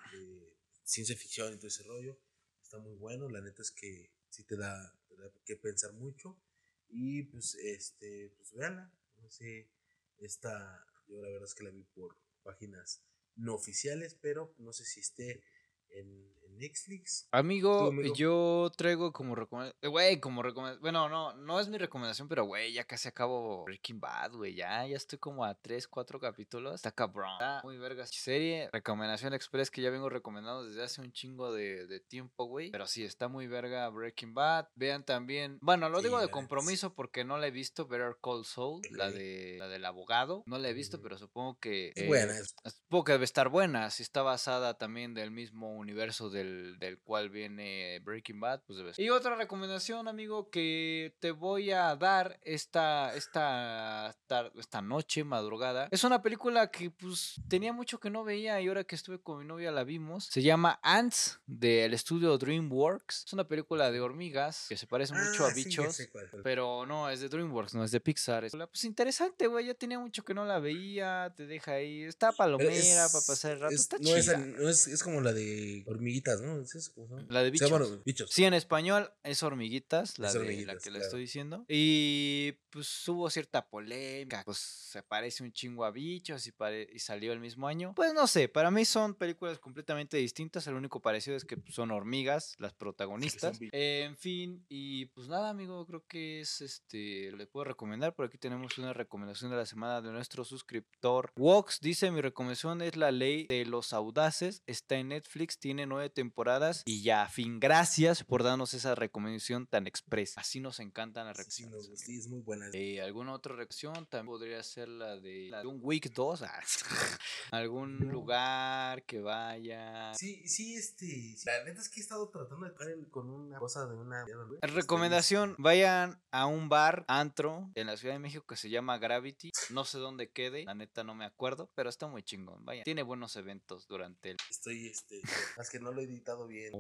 ciencia 0.84 1.16
ficción 1.16 1.54
y 1.54 1.58
todo 1.58 1.68
ese 1.68 1.84
rollo 1.84 2.20
está 2.62 2.80
muy 2.80 2.96
bueno. 2.96 3.30
La 3.30 3.42
neta 3.42 3.62
es 3.62 3.72
que 3.72 4.12
sí 4.30 4.44
te 4.44 4.58
da, 4.58 5.00
te 5.08 5.16
da 5.16 5.32
que 5.46 5.56
pensar 5.56 5.94
mucho 5.94 6.42
y 6.88 7.24
pues 7.24 7.56
este 7.56 8.34
pues 8.36 8.52
véanla. 8.54 8.92
No 9.18 9.30
sé, 9.30 9.70
esta 10.18 10.88
yo 11.08 11.22
la 11.22 11.30
verdad 11.30 11.46
es 11.46 11.56
que 11.56 11.64
la 11.64 11.72
vi 11.72 11.84
por 11.84 12.18
páginas 12.44 13.04
no 13.36 13.54
oficiales, 13.54 14.16
pero 14.16 14.56
no 14.58 14.74
sé 14.74 14.86
si 14.86 15.00
esté 15.00 15.44
en 15.90 16.39
Netflix. 16.60 17.28
Amigo, 17.32 17.92
yo 18.16 18.72
traigo 18.76 19.12
como 19.12 19.36
recomendación. 19.36 19.92
Güey, 19.92 20.20
como 20.20 20.44
recomendación. 20.44 20.82
Bueno, 20.82 21.10
no, 21.10 21.34
no 21.36 21.60
es 21.60 21.70
mi 21.70 21.78
recomendación, 21.78 22.28
pero 22.28 22.44
güey, 22.44 22.74
ya 22.74 22.84
casi 22.84 23.08
acabo 23.08 23.64
Breaking 23.66 24.00
Bad, 24.00 24.34
güey. 24.34 24.56
Ya, 24.56 24.86
ya 24.86 24.98
estoy 24.98 25.20
como 25.20 25.46
a 25.46 25.56
3, 25.56 25.88
4 25.88 26.20
capítulos. 26.20 26.76
Está 26.76 26.92
cabrón. 26.92 27.32
Está 27.34 27.62
muy 27.64 27.78
vergas. 27.78 28.10
Serie, 28.10 28.70
recomendación 28.72 29.34
express 29.34 29.72
que 29.72 29.82
ya 29.82 29.90
vengo 29.90 30.10
recomendando 30.10 30.66
desde 30.66 30.84
hace 30.84 31.02
un 31.02 31.12
chingo 31.12 31.54
de, 31.54 31.88
de 31.88 32.00
tiempo, 32.00 32.46
güey. 32.46 32.72
Pero 32.72 32.86
sí, 32.88 33.04
está 33.04 33.28
muy 33.28 33.48
verga 33.48 33.88
Breaking 33.90 34.34
Bad. 34.34 34.68
Vean 34.76 35.04
también. 35.04 35.58
Bueno, 35.62 35.90
lo 35.90 36.00
Sí, 36.00 36.06
digo 36.06 36.20
de 36.20 36.30
compromiso 36.30 36.94
porque 36.94 37.24
no 37.24 37.38
la 37.38 37.48
he 37.48 37.52
visto. 37.52 37.88
Better 37.88 38.18
Call 38.22 38.46
Saul, 38.46 38.82
la, 38.92 39.10
de, 39.10 39.56
la 39.60 39.68
del 39.68 39.86
abogado. 39.86 40.44
No 40.46 40.58
la 40.58 40.70
he 40.70 40.74
visto, 40.74 40.98
Ujú. 40.98 41.04
pero 41.04 41.18
supongo 41.18 41.58
que. 41.60 41.90
Es 41.96 42.04
eh, 42.04 42.08
buena, 42.08 42.34
Supongo 42.66 43.04
que 43.06 43.12
debe 43.14 43.26
estar 43.26 43.50
buena. 43.50 43.90
Si 43.90 44.04
está 44.04 44.22
basada 44.22 44.78
también 44.78 45.14
del 45.14 45.32
mismo 45.32 45.76
universo 45.78 46.30
del, 46.30 46.49
del 46.80 46.98
cual 47.00 47.30
viene 47.30 48.00
Breaking 48.00 48.40
Bad, 48.40 48.62
pues. 48.66 48.98
Y 49.00 49.10
otra 49.10 49.36
recomendación, 49.36 50.08
amigo, 50.08 50.50
que 50.50 51.14
te 51.20 51.32
voy 51.32 51.72
a 51.72 51.96
dar 51.96 52.40
esta, 52.44 53.14
esta, 53.16 54.16
esta 54.58 54.82
noche, 54.82 55.24
madrugada. 55.24 55.88
Es 55.92 56.04
una 56.04 56.22
película 56.22 56.70
que 56.72 56.90
pues 56.90 57.36
tenía 57.48 57.74
mucho 57.74 58.00
que 58.00 58.10
no 58.10 58.24
veía 58.24 58.60
y 58.62 58.68
ahora 58.68 58.84
que 58.84 58.96
estuve 58.96 59.20
con 59.20 59.40
mi 59.40 59.46
novia 59.46 59.72
la 59.72 59.84
vimos. 59.84 60.26
Se 60.26 60.42
llama 60.42 60.80
Ants 60.84 61.40
del 61.46 61.94
estudio 61.94 62.38
DreamWorks. 62.38 63.26
Es 63.26 63.34
una 63.34 63.48
película 63.48 63.92
de 63.92 64.00
hormigas 64.02 64.66
que 64.70 64.78
se 64.78 64.88
parece 64.88 65.14
mucho 65.14 65.44
Ah, 65.46 65.48
a 65.48 65.50
ya 65.50 65.56
bichos. 65.56 66.02
Pero 66.44 66.86
no, 66.86 67.10
es 67.10 67.20
de 67.22 67.30
DreamWorks, 67.30 67.74
no 67.76 67.84
es 67.84 67.92
de 67.92 68.00
Pixar. 68.00 68.44
Es 68.46 68.54
pues 68.56 68.84
interesante, 68.86 69.48
güey. 69.48 69.66
Ya 69.68 69.74
tenía 69.74 70.00
mucho 70.00 70.24
que 70.24 70.34
no 70.34 70.46
la 70.46 70.60
veía. 70.60 71.34
Te 71.36 71.46
deja 71.46 71.74
ahí. 71.74 72.04
Está 72.04 72.32
palomera 72.32 72.72
es- 72.74 73.12
para 73.12 73.26
pasar 73.26 73.52
el 73.52 73.60
rato. 73.62 73.74
es- 73.76 73.82
está 73.82 73.98
no, 74.00 74.04
chida. 74.04 74.38
no 74.38 74.70
es, 74.70 74.88
es 74.88 75.04
como 75.04 75.22
la 75.22 75.34
de 75.34 75.84
hormiguita 75.88 76.29
hormiguitas, 76.34 76.42
¿no? 76.42 76.62
¿Es 76.62 76.76
eso? 76.76 76.92
¿Cómo 76.94 77.08
se 77.08 77.14
llama? 77.16 77.28
La 77.30 77.44
de 77.44 77.58
Se 77.58 77.66
llaman 77.66 77.82
bichos. 77.82 78.04
bichos. 78.04 78.32
Sí, 78.32 78.46
en 78.46 78.54
español 78.54 79.12
es 79.24 79.44
hormiguitas, 79.44 80.20
la, 80.20 80.28
Es 80.28 80.34
de, 80.34 80.66
la 80.66 80.78
que 80.78 80.90
le 80.90 81.00
claro. 81.00 81.06
estoy 81.06 81.22
diciendo. 81.22 81.66
Y 81.68 82.54
pues 82.70 83.08
hubo 83.08 83.30
cierta 83.30 83.68
polémica, 83.68 84.44
pues 84.46 84.58
se 84.58 85.02
parece 85.04 85.44
un 85.44 85.52
chingo 85.52 85.86
a 85.86 85.92
bichos 85.92 86.48
y, 86.48 87.00
salió 87.00 87.34
el 87.34 87.40
mismo 87.40 87.68
año. 87.68 87.94
Pues 87.96 88.14
no 88.14 88.28
sé, 88.28 88.48
para 88.48 88.72
mí 88.72 88.86
son 88.86 89.16
películas 89.16 89.60
completamente 89.60 90.18
distintas, 90.18 90.68
el 90.68 90.76
único 90.76 91.02
parecido 91.02 91.36
es 91.36 91.46
que 91.46 91.58
pues, 91.58 91.74
son 91.74 91.92
hormigas 91.92 92.56
las 92.60 92.74
protagonistas. 92.74 93.60
bichos. 93.60 93.74
Eh, 93.74 94.04
en 94.04 94.18
fin, 94.18 94.66
y 94.70 95.06
pues 95.08 95.28
nada, 95.28 95.50
amigo, 95.50 95.86
creo 95.86 96.06
que 96.08 96.42
es 96.42 96.62
este, 96.62 97.32
le 97.32 97.48
puedo 97.48 97.66
recomendar, 97.66 98.14
por 98.14 98.26
aquí 98.26 98.38
tenemos 98.38 98.78
una 98.78 98.94
recomendación 98.94 99.52
de 99.52 99.58
la 99.58 99.66
semana 99.66 100.02
de 100.02 100.12
nuestro 100.12 100.44
suscriptor. 100.44 101.32
Wox 101.36 101.80
dice, 101.82 102.12
mi 102.12 102.22
recomendación 102.22 102.82
es 102.82 102.96
La 102.96 103.12
Ley 103.12 103.48
de 103.48 103.66
los 103.66 103.94
Audaces, 103.94 104.64
está 104.68 104.96
en 104.96 105.10
Netflix, 105.10 105.60
tiene 105.60 105.86
nueve 105.86 106.10
temporadas 106.24 106.84
y 106.86 107.02
ya, 107.02 107.28
fin, 107.30 107.60
gracias 107.62 108.24
por 108.26 108.44
darnos 108.44 108.74
esa 108.74 108.94
recomendación 108.94 109.68
tan 109.68 109.88
expresa. 109.88 110.42
Así 110.42 110.60
nos 110.60 110.80
encantan 110.82 111.28
las 111.28 111.38
Sí, 111.38 111.64
recomendaciones. 111.64 112.00
sí, 112.02 112.18
es 112.18 112.28
muy 112.28 112.42
buena. 112.42 112.66
Eh, 112.74 113.02
¿Alguna 113.02 113.34
otra 113.34 113.54
recomendación? 113.56 114.06
También 114.08 114.26
podría 114.28 114.62
ser 114.64 114.90
la 114.90 115.16
de, 115.18 115.48
la 115.50 115.62
de 115.62 115.68
un 115.68 115.80
Week 115.82 116.12
2. 116.14 116.42
ah, 116.42 116.60
Algún 117.52 117.98
lugar 118.00 119.04
que 119.04 119.20
vaya. 119.22 120.14
Sí, 120.14 120.46
sí, 120.48 120.76
este. 120.76 121.06
sí. 121.08 121.38
La 121.46 121.64
neta 121.64 121.80
es 121.82 121.88
que 121.90 122.00
he 122.00 122.04
estado 122.04 122.28
tratando 122.30 122.66
de 122.68 122.94
en- 122.94 123.06
con 123.06 123.30
una 123.30 123.58
cosa 123.60 123.86
de 123.88 123.96
una. 123.96 124.26
Recomendación, 124.62 125.56
vayan 125.58 126.22
a 126.32 126.46
un 126.46 126.68
bar, 126.70 127.06
antro, 127.08 127.70
en 127.76 127.88
la 127.88 127.98
Ciudad 127.98 128.16
de 128.16 128.20
México 128.20 128.46
que 128.48 128.56
se 128.58 128.70
llama 128.70 128.98
Gravity. 128.98 129.52
No 129.70 129.86
sé 129.86 129.98
dónde 130.00 130.30
quede, 130.32 130.64
la 130.66 130.76
neta 130.76 131.04
no 131.04 131.16
me 131.16 131.26
acuerdo, 131.26 131.70
pero 131.76 131.90
está 131.90 132.08
muy 132.08 132.24
chingón. 132.24 132.66
Vayan, 132.66 132.84
tiene 132.84 133.04
buenos 133.04 133.36
eventos 133.36 133.88
durante 133.88 134.32
el... 134.32 134.38
Estoy, 134.50 134.88
este. 134.88 135.22
Es 135.60 135.70
que 135.70 135.80
no 135.80 135.92
lo 135.92 136.02
he 136.02 136.08
editado 136.10 136.48
bien. 136.48 136.74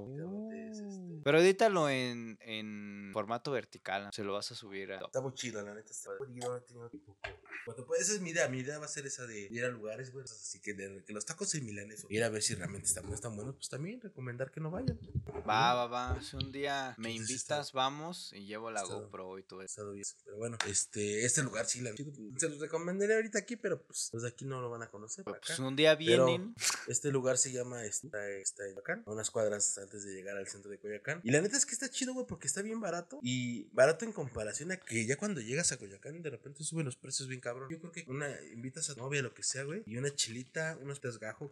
es, 0.53 0.79
este, 0.79 1.21
Pero 1.23 1.39
edítalo 1.39 1.89
en, 1.89 2.37
en 2.41 3.09
formato 3.13 3.51
vertical, 3.51 4.09
se 4.13 4.23
lo 4.23 4.33
vas 4.33 4.51
a 4.51 4.55
subir 4.55 4.91
a... 4.93 4.99
Está 4.99 5.21
muy 5.21 5.33
chido, 5.33 5.61
la 5.61 5.73
neta. 5.73 5.91
Está 5.91 6.11
muy 6.19 6.33
chido, 6.33 6.49
no 6.51 6.57
he 6.57 6.61
tenido 6.61 6.89
tiempo. 6.89 7.17
Cuando, 7.65 7.85
pues, 7.85 8.01
esa 8.01 8.13
es 8.13 8.21
mi 8.21 8.31
idea. 8.31 8.47
Mi 8.47 8.59
idea 8.59 8.79
va 8.79 8.85
a 8.85 8.89
ser 8.89 9.05
esa 9.05 9.25
de 9.27 9.41
ir 9.49 9.63
a 9.65 9.69
lugares, 9.69 10.11
güey. 10.11 10.23
Así 10.25 10.59
que, 10.59 10.73
de- 10.73 11.03
que 11.05 11.13
los 11.13 11.25
tacos 11.25 11.53
en 11.55 11.65
milanes, 11.65 12.05
ir 12.09 12.23
a 12.23 12.29
ver 12.29 12.41
si 12.41 12.55
realmente 12.55 12.87
están, 12.87 13.11
están 13.13 13.35
buenos. 13.35 13.55
Pues 13.55 13.69
también 13.69 14.01
recomendar 14.01 14.51
que 14.51 14.59
no 14.59 14.71
vayan. 14.71 14.99
Va, 15.47 15.73
va, 15.73 15.87
va. 15.87 16.21
Si 16.21 16.35
un 16.35 16.51
día 16.51 16.95
me 16.97 17.09
Entonces, 17.11 17.29
invitas, 17.37 17.67
está- 17.67 17.77
vamos 17.77 18.31
y 18.33 18.45
llevo 18.45 18.71
la 18.71 18.81
está- 18.81 18.95
GoPro 18.95 19.37
y 19.39 19.43
todo 19.43 19.61
eso. 19.61 19.91
Pero 20.25 20.37
bueno, 20.37 20.57
este, 20.67 21.25
este 21.25 21.43
lugar 21.43 21.65
sí, 21.65 21.81
la. 21.81 21.91
Se 21.95 22.49
los 22.49 22.59
recomendaré 22.59 23.15
ahorita 23.15 23.39
aquí, 23.39 23.55
pero 23.55 23.81
pues 23.83 24.09
los 24.13 24.23
de 24.23 24.29
aquí 24.29 24.45
no 24.45 24.61
lo 24.61 24.69
van 24.69 24.81
a 24.83 24.89
conocer. 24.89 25.23
Pues 25.25 25.37
acá. 25.37 25.61
un 25.63 25.75
día 25.75 25.97
Pero- 25.97 26.25
vienen. 26.25 26.55
Este 26.87 27.11
lugar 27.11 27.37
se 27.37 27.51
llama 27.51 27.83
este, 27.85 28.07
está, 28.07 28.27
está 28.29 28.63
en 28.65 28.73
Coyoacán, 28.73 29.03
a 29.05 29.18
unas 29.19 29.31
cuadras 29.31 29.77
antes 29.77 30.05
de 30.05 30.13
llegar 30.13 30.37
al 30.37 30.47
centro 30.47 30.71
de 30.71 30.79
Coyoacán. 30.79 31.19
Y 31.23 31.31
la 31.31 31.41
neta 31.41 31.57
es 31.57 31.65
que 31.65 31.73
está 31.73 31.89
chido, 31.89 32.13
güey, 32.13 32.25
porque 32.25 32.47
está 32.47 32.61
bien 32.61 32.79
barato. 32.79 33.19
Y 33.21 33.65
barato 33.73 34.05
en 34.05 34.13
comparación 34.13 34.71
a 34.71 34.77
que 34.77 35.05
ya 35.05 35.17
cuando 35.17 35.41
llegas 35.41 35.71
a 35.71 35.77
Coyoacán 35.77 36.15
de 36.21 36.29
repente 36.29 36.63
suben 36.63 36.85
los 36.85 36.95
precios 36.95 37.27
bien 37.27 37.41
cabrón. 37.41 37.69
Yo 37.69 37.79
creo 37.79 37.91
que 37.91 38.05
una 38.07 38.29
invitas 38.53 38.89
a 38.89 38.95
tu 38.95 39.01
novia, 39.01 39.21
lo 39.21 39.33
que 39.33 39.43
sea, 39.43 39.63
güey, 39.63 39.83
y 39.85 39.97
una 39.97 40.13
chilita, 40.15 40.77
unos 40.81 41.01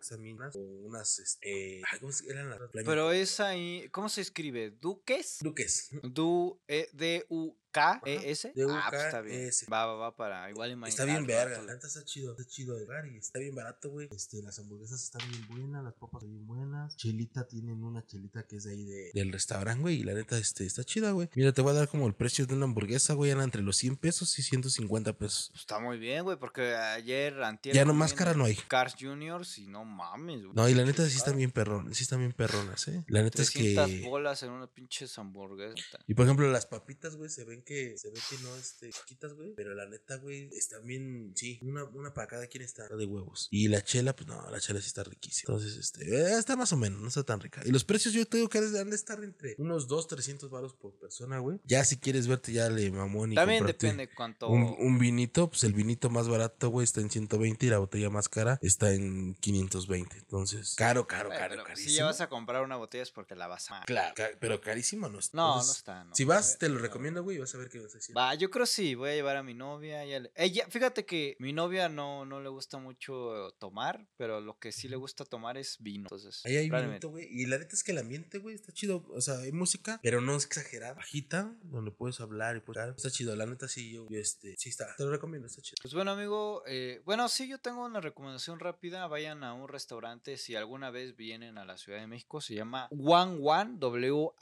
están 0.02 0.22
bien, 0.22 0.38
o 0.42 0.60
unas, 0.60 1.20
este, 1.20 1.82
ay, 1.92 2.00
¿cómo 2.00 2.14
eran 2.30 2.50
las? 2.50 2.60
Pero 2.72 3.12
es 3.12 3.40
ahí, 3.40 3.90
¿cómo 3.92 4.08
se 4.10 4.22
escribe? 4.22 4.72
¿Duques? 4.72 5.40
Duques. 5.42 5.90
Du, 6.04 6.60
e. 6.68 6.90
D 6.94 7.26
U 7.30 7.56
Ah, 7.78 8.00
pues 8.02 8.42
K 8.44 9.06
está 9.06 9.22
bien. 9.22 9.40
E 9.42 9.48
S. 9.48 9.66
Va, 9.72 9.86
va, 9.86 9.96
va 9.96 10.16
para 10.16 10.50
igual 10.50 10.72
imagínate. 10.72 11.02
Está 11.02 11.06
bien 11.06 11.28
verga, 11.28 11.62
la 11.62 11.74
neta 11.74 11.88
está 11.88 12.04
chido, 12.04 12.32
está 12.32 12.46
chido 12.46 12.76
el 12.76 12.84
lugar 12.84 13.06
y 13.08 13.18
está 13.18 13.40
bien 13.40 13.56
barato, 13.56 13.90
güey. 13.90 14.08
Este, 14.12 14.42
las 14.42 14.60
hamburguesas 14.60 15.04
están 15.04 15.22
bien 15.30 15.48
buenas, 15.48 15.84
las 15.84 15.94
papas 15.94 16.24
están 16.24 16.32
bien 16.32 16.48
buenas. 16.48 16.96
Chelita 16.98 17.48
tienen 17.48 17.84
una 17.84 18.06
chelita 18.06 18.44
que 18.44 18.58
es 18.58 18.64
de 18.64 18.72
ahí 18.72 18.86
de, 18.86 19.12
del 19.14 19.32
restaurante, 19.32 19.82
güey, 19.82 20.02
y 20.02 20.04
la 20.04 20.14
neta 20.14 20.38
este 20.38 20.66
está 20.66 20.84
chida, 20.84 21.12
güey. 21.12 21.30
Mira, 21.36 21.52
te 21.52 21.62
voy 21.62 21.72
a 21.72 21.76
dar 21.76 21.88
como 21.88 22.08
el 22.08 22.14
precio 22.14 22.46
de 22.46 22.54
una 22.54 22.66
hamburguesa, 22.66 23.14
güey, 23.14 23.32
era 23.32 23.44
entre 23.44 23.62
los 23.62 23.78
100 23.78 23.98
pesos 23.98 24.38
y 24.40 24.44
150 24.44 25.14
pesos. 25.14 25.52
Está 25.56 25.80
muy 25.80 25.98
bien, 25.98 26.24
güey, 26.24 26.38
porque 26.38 26.76
ayer, 26.76 27.42
antier... 27.44 27.76
Ya 27.76 27.86
no 27.86 27.94
más 27.94 28.14
cara 28.14 28.34
no 28.34 28.46
hay. 28.46 28.56
Cars 28.68 28.96
Juniors 29.00 29.58
y 29.58 29.68
no 29.68 29.86
mames, 29.86 30.44
güey. 30.44 30.56
No, 30.56 30.68
y 30.70 30.74
la 30.74 30.84
neta 30.84 31.08
sí 31.08 31.18
están 31.18 31.38
bien 31.38 31.52
perrones, 31.52 31.98
sí 31.98 32.04
están 32.04 32.20
bien 32.20 32.34
perronas, 32.34 32.88
eh. 32.88 33.04
La 33.08 33.22
neta 33.22 33.42
es 33.42 33.52
300 33.52 33.88
que 33.88 34.02
bolas 34.08 34.44
en 34.44 34.52
una 34.52 34.68
pinches 34.68 35.18
hamburguesas. 35.18 35.86
Y 36.08 36.14
por 36.14 36.26
ejemplo, 36.26 36.50
las 36.52 36.66
papitas, 36.66 37.16
güey, 37.16 37.30
se 37.30 37.44
ven 37.46 37.64
que 37.68 37.98
se 37.98 38.10
ven 38.10 38.22
que 38.30 38.38
no 38.44 38.56
este 38.56 38.90
chiquitas, 38.92 39.34
güey, 39.34 39.54
pero 39.54 39.76
la 39.76 39.86
neta, 39.88 40.16
güey, 40.16 40.50
están 40.54 40.86
bien, 40.86 41.34
sí, 41.36 41.60
una, 41.62 41.84
una 41.84 42.14
para 42.14 42.28
cada 42.28 42.48
quien 42.48 42.64
está 42.64 42.88
de 42.88 43.06
huevos. 43.06 43.50
Y 43.52 43.68
la 43.68 43.84
chela, 43.84 44.16
pues 44.16 44.28
no, 44.28 44.50
la 44.50 44.60
chela 44.62 44.80
sí 44.80 44.88
está 44.88 45.04
riquísima. 45.04 45.54
Entonces, 45.54 45.78
este, 45.78 46.10
eh, 46.10 46.38
está 46.40 46.56
más 46.56 46.72
o 46.72 46.78
menos, 46.78 47.02
no 47.02 47.10
está 47.10 47.24
tan 47.24 47.42
rica. 47.42 47.62
Y 47.66 47.72
los 47.72 47.84
precios 47.84 48.14
yo 48.14 48.26
te 48.26 48.38
digo 48.38 48.50
que 48.50 48.60
han 48.60 48.90
de 48.90 48.96
estar 48.96 49.22
entre 49.22 49.56
unos 49.58 49.88
2, 49.88 50.08
300 50.08 50.50
baros 50.50 50.74
por 50.74 50.94
persona, 50.94 51.40
güey. 51.40 51.60
Ya 51.66 51.84
si 51.84 51.98
quieres 51.98 52.28
verte 52.28 52.54
ya 52.54 52.70
le 52.70 52.90
mamón 52.90 53.34
y 53.34 53.36
También 53.36 53.66
depende 53.66 54.10
cuánto... 54.10 54.48
Un, 54.48 54.76
un 54.80 54.98
vinito, 54.98 55.50
pues 55.50 55.66
el 55.66 55.74
vinito 55.74 56.10
más 56.10 56.30
barato, 56.30 56.70
güey, 56.70 56.86
está 56.86 57.02
en 57.02 57.10
120 57.10 57.66
y 57.66 57.70
la 57.70 57.80
botella 57.80 58.10
más 58.10 58.30
cara 58.30 58.60
está 58.62 58.94
en 58.94 59.36
520. 59.36 60.18
Entonces, 60.18 60.76
caro, 60.76 61.06
caro, 61.06 61.30
caro, 61.30 61.50
pero 61.50 61.64
carísimo. 61.66 61.90
Si 61.90 61.96
ya 61.98 62.06
vas 62.06 62.22
a 62.22 62.30
comprar 62.30 62.64
una 62.64 62.78
botella 62.78 63.04
es 63.04 63.12
porque 63.12 63.36
la 63.36 63.48
vas 63.48 63.70
a... 63.72 63.82
Claro, 63.82 64.16
pero 64.40 64.62
carísimo 64.62 65.10
no 65.10 65.20
está. 65.20 65.36
No, 65.36 65.56
no 65.58 65.62
está, 65.62 66.06
no. 66.06 66.16
Si 66.16 66.24
vas, 66.24 66.58
te 66.58 66.70
lo 66.70 66.80
recomiendo, 66.80 67.24
güey, 67.24 67.38
vas 67.40 67.54
a 67.54 67.57
ver 67.58 67.70
qué 67.70 67.80
vas 67.80 67.94
a 67.94 67.98
decir. 67.98 68.16
Va, 68.16 68.36
yo 68.36 68.50
creo 68.50 68.66
sí, 68.66 68.96
voy 68.96 69.10
a 69.10 69.16
llevar 69.16 69.38
a 69.38 69.44
mi 69.44 69.54
novia. 69.54 70.04
Ella, 70.04 70.68
fíjate 70.70 71.06
que 71.06 71.36
mi 71.40 71.54
novia 71.54 71.90
no, 71.90 72.26
no 72.26 72.42
le 72.42 72.50
gusta 72.50 72.78
mucho 72.78 73.52
tomar, 73.60 74.08
pero 74.18 74.42
lo 74.42 74.58
que 74.60 74.72
sí 74.72 74.88
le 74.88 74.96
gusta 74.96 75.26
tomar 75.26 75.58
es 75.58 75.78
vino. 75.80 76.04
Entonces, 76.04 76.42
Ahí 76.46 76.56
hay 76.56 76.70
vinito, 76.70 77.10
güey. 77.10 77.28
Y 77.30 77.46
la 77.46 77.58
neta 77.58 77.76
es 77.76 77.84
que 77.84 77.92
el 77.92 77.98
ambiente, 78.00 78.38
güey, 78.40 78.56
está 78.56 78.72
chido. 78.72 79.06
O 79.10 79.22
sea, 79.22 79.40
hay 79.40 79.52
música, 79.52 80.00
pero 80.04 80.22
no 80.22 80.36
es 80.36 80.46
exagerada. 80.46 80.94
Bajita, 80.94 81.56
donde 81.64 81.92
puedes 81.92 82.20
hablar 82.20 82.58
y 82.58 82.62
pues, 82.62 82.78
Está 82.78 83.10
chido. 83.10 83.36
La 83.36 83.46
neta 83.46 83.68
sí, 83.68 83.92
yo, 83.94 84.08
este, 84.10 84.56
sí 84.58 84.70
está. 84.70 84.96
Te 84.96 85.04
lo 85.04 85.12
recomiendo, 85.12 85.48
está 85.48 85.62
chido. 85.62 85.78
Pues 85.82 85.94
bueno, 85.94 86.12
amigo, 86.12 86.64
eh, 86.68 87.02
bueno, 87.06 87.28
sí, 87.30 87.48
yo 87.48 87.60
tengo 87.60 87.86
una 87.86 88.02
recomendación 88.02 88.60
rápida. 88.60 89.08
Vayan 89.08 89.44
a 89.44 89.54
un 89.54 89.68
restaurante 89.68 90.38
si 90.38 90.56
alguna 90.56 90.90
vez 90.92 91.16
vienen 91.16 91.58
a 91.58 91.66
la 91.66 91.78
Ciudad 91.78 92.00
de 92.00 92.08
México. 92.08 92.42
Se 92.42 92.56
llama 92.56 92.88
Wan 92.92 93.38
Wan, 93.40 93.80
W-A-N-W-A-N. 93.80 94.34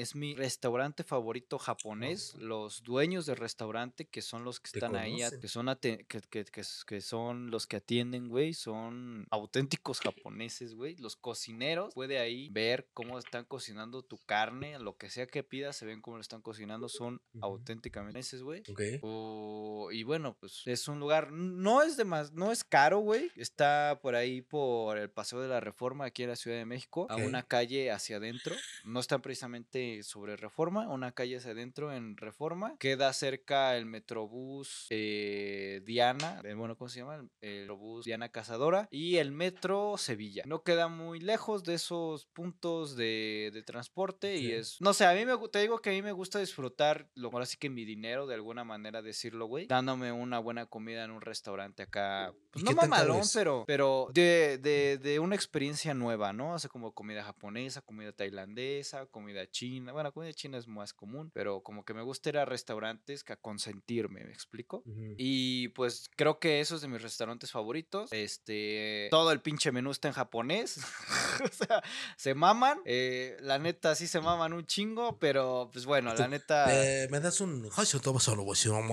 Es 0.00 0.14
mi 0.14 0.34
restaurante 0.34 1.04
favorito 1.04 1.43
japonés. 1.58 2.34
Los 2.38 2.82
dueños 2.82 3.26
del 3.26 3.36
restaurante, 3.36 4.04
que 4.06 4.22
son 4.22 4.44
los 4.44 4.60
que 4.60 4.70
están 4.74 4.96
ahí, 4.96 5.22
a- 5.22 5.30
que 5.30 5.48
son, 5.48 5.66
que, 5.80 6.04
que- 6.06 6.44
que 6.44 6.60
s- 6.60 6.82
que 6.86 7.00
son 7.00 7.50
los 7.50 7.66
que 7.66 7.76
atienden, 7.76 8.28
güey, 8.28 8.54
son 8.54 9.26
auténticos 9.30 10.00
japoneses, 10.00 10.74
güey. 10.74 10.96
Los 10.96 11.16
cocineros, 11.16 11.94
puede 11.94 12.18
ahí 12.18 12.48
ver 12.50 12.88
cómo 12.94 13.18
están 13.18 13.44
cocinando 13.44 14.02
tu 14.02 14.18
carne, 14.18 14.78
lo 14.78 14.96
que 14.96 15.10
sea 15.10 15.26
que 15.26 15.42
pidas, 15.42 15.76
se 15.76 15.86
ven 15.86 16.00
cómo 16.00 16.16
lo 16.16 16.20
están 16.22 16.42
cocinando, 16.42 16.88
son 16.88 17.20
auténticamente 17.40 18.18
japoneses, 18.22 18.42
güey. 18.42 18.62
O- 19.02 19.90
y 19.92 20.02
bueno, 20.02 20.36
pues 20.38 20.62
es 20.66 20.88
un 20.88 20.98
lugar, 21.00 21.30
no 21.32 21.82
es 21.82 21.96
de 21.96 22.04
más, 22.04 22.32
no 22.32 22.50
es 22.52 22.64
caro, 22.64 22.98
güey. 22.98 23.30
Está 23.36 23.98
por 24.02 24.14
ahí 24.14 24.42
por 24.42 24.98
el 24.98 25.10
Paseo 25.10 25.40
de 25.40 25.48
la 25.48 25.60
Reforma, 25.60 26.06
aquí 26.06 26.22
en 26.22 26.30
la 26.30 26.36
Ciudad 26.36 26.56
de 26.56 26.64
México, 26.64 27.06
a 27.10 27.16
Ok. 27.16 27.22
una 27.26 27.42
calle 27.42 27.90
hacia 27.90 28.16
adentro. 28.16 28.54
No 28.84 29.00
está 29.00 29.18
precisamente 29.20 30.02
sobre 30.02 30.36
Reforma, 30.36 30.88
una 30.88 31.12
calle 31.12 31.33
hacia 31.38 31.52
adentro 31.52 31.92
en 31.92 32.16
Reforma. 32.16 32.76
Queda 32.78 33.12
cerca 33.12 33.76
el 33.76 33.86
Metrobús 33.86 34.86
eh, 34.90 35.82
Diana, 35.84 36.40
eh, 36.44 36.54
bueno, 36.54 36.76
¿cómo 36.76 36.88
se 36.88 37.00
llama? 37.00 37.26
El, 37.40 37.60
Metrobús 37.60 38.04
Diana 38.04 38.28
Cazadora 38.30 38.88
y 38.90 39.16
el 39.16 39.32
Metro 39.32 39.96
Sevilla. 39.98 40.44
No 40.46 40.62
queda 40.62 40.88
muy 40.88 41.20
lejos 41.20 41.64
de 41.64 41.74
esos 41.74 42.26
puntos 42.26 42.96
de, 42.96 43.50
de 43.52 43.62
transporte 43.62 44.36
y 44.36 44.52
es, 44.52 44.80
no 44.80 44.92
sé, 44.92 45.06
a 45.06 45.14
mí 45.14 45.24
me, 45.24 45.36
te 45.48 45.60
digo 45.60 45.80
que 45.80 45.90
a 45.90 45.92
mí 45.92 46.02
me 46.02 46.12
gusta 46.12 46.38
disfrutar, 46.38 47.08
lo 47.14 47.30
ahora 47.34 47.46
sí 47.46 47.56
que 47.56 47.68
mi 47.68 47.84
dinero, 47.84 48.26
de 48.26 48.34
alguna 48.34 48.64
manera 48.64 49.02
decirlo, 49.02 49.46
güey, 49.46 49.66
dándome 49.66 50.12
una 50.12 50.38
buena 50.38 50.66
comida 50.66 51.04
en 51.04 51.10
un 51.10 51.20
restaurante 51.20 51.82
acá, 51.82 52.32
pues 52.50 52.62
¿Y 52.62 52.66
no 52.66 52.72
mamalón, 52.72 53.22
pero, 53.32 53.64
pero 53.66 54.08
de, 54.12 54.58
de, 54.58 54.98
de 54.98 55.18
una 55.18 55.34
experiencia 55.34 55.94
nueva, 55.94 56.32
¿no? 56.32 56.54
O 56.54 56.58
sea, 56.58 56.70
como 56.70 56.92
comida 56.92 57.24
japonesa, 57.24 57.82
comida 57.82 58.12
tailandesa, 58.12 59.06
comida 59.06 59.46
china, 59.50 59.92
bueno, 59.92 60.12
comida 60.12 60.32
china 60.32 60.58
es 60.58 60.68
más 60.68 60.92
común, 60.92 61.23
pero 61.32 61.62
como 61.62 61.84
que 61.84 61.94
me 61.94 62.02
gusta 62.02 62.28
ir 62.30 62.38
a 62.38 62.44
restaurantes 62.44 63.24
que 63.24 63.32
a 63.32 63.36
consentirme, 63.36 64.24
¿me 64.24 64.32
explico? 64.32 64.82
Y 65.16 65.68
pues 65.68 66.10
creo 66.16 66.38
que 66.38 66.60
eso 66.60 66.76
es 66.76 66.82
de 66.82 66.88
mis 66.88 67.00
restaurantes 67.02 67.50
favoritos. 67.50 68.12
Este, 68.12 69.08
todo 69.10 69.32
el 69.32 69.40
pinche 69.40 69.72
menú 69.72 69.90
está 69.90 70.08
en 70.08 70.14
japonés. 70.14 70.78
o 71.44 71.48
sea, 71.48 71.82
se 72.16 72.34
maman. 72.34 72.78
Eh, 72.84 73.36
la 73.40 73.58
neta 73.58 73.94
sí 73.94 74.06
se 74.06 74.20
maman 74.20 74.52
un 74.52 74.66
chingo, 74.66 75.18
pero 75.18 75.70
pues 75.72 75.86
bueno, 75.86 76.14
la 76.14 76.28
neta. 76.28 76.66
Eh, 77.04 77.08
me 77.10 77.20
das 77.20 77.40
un. 77.40 77.68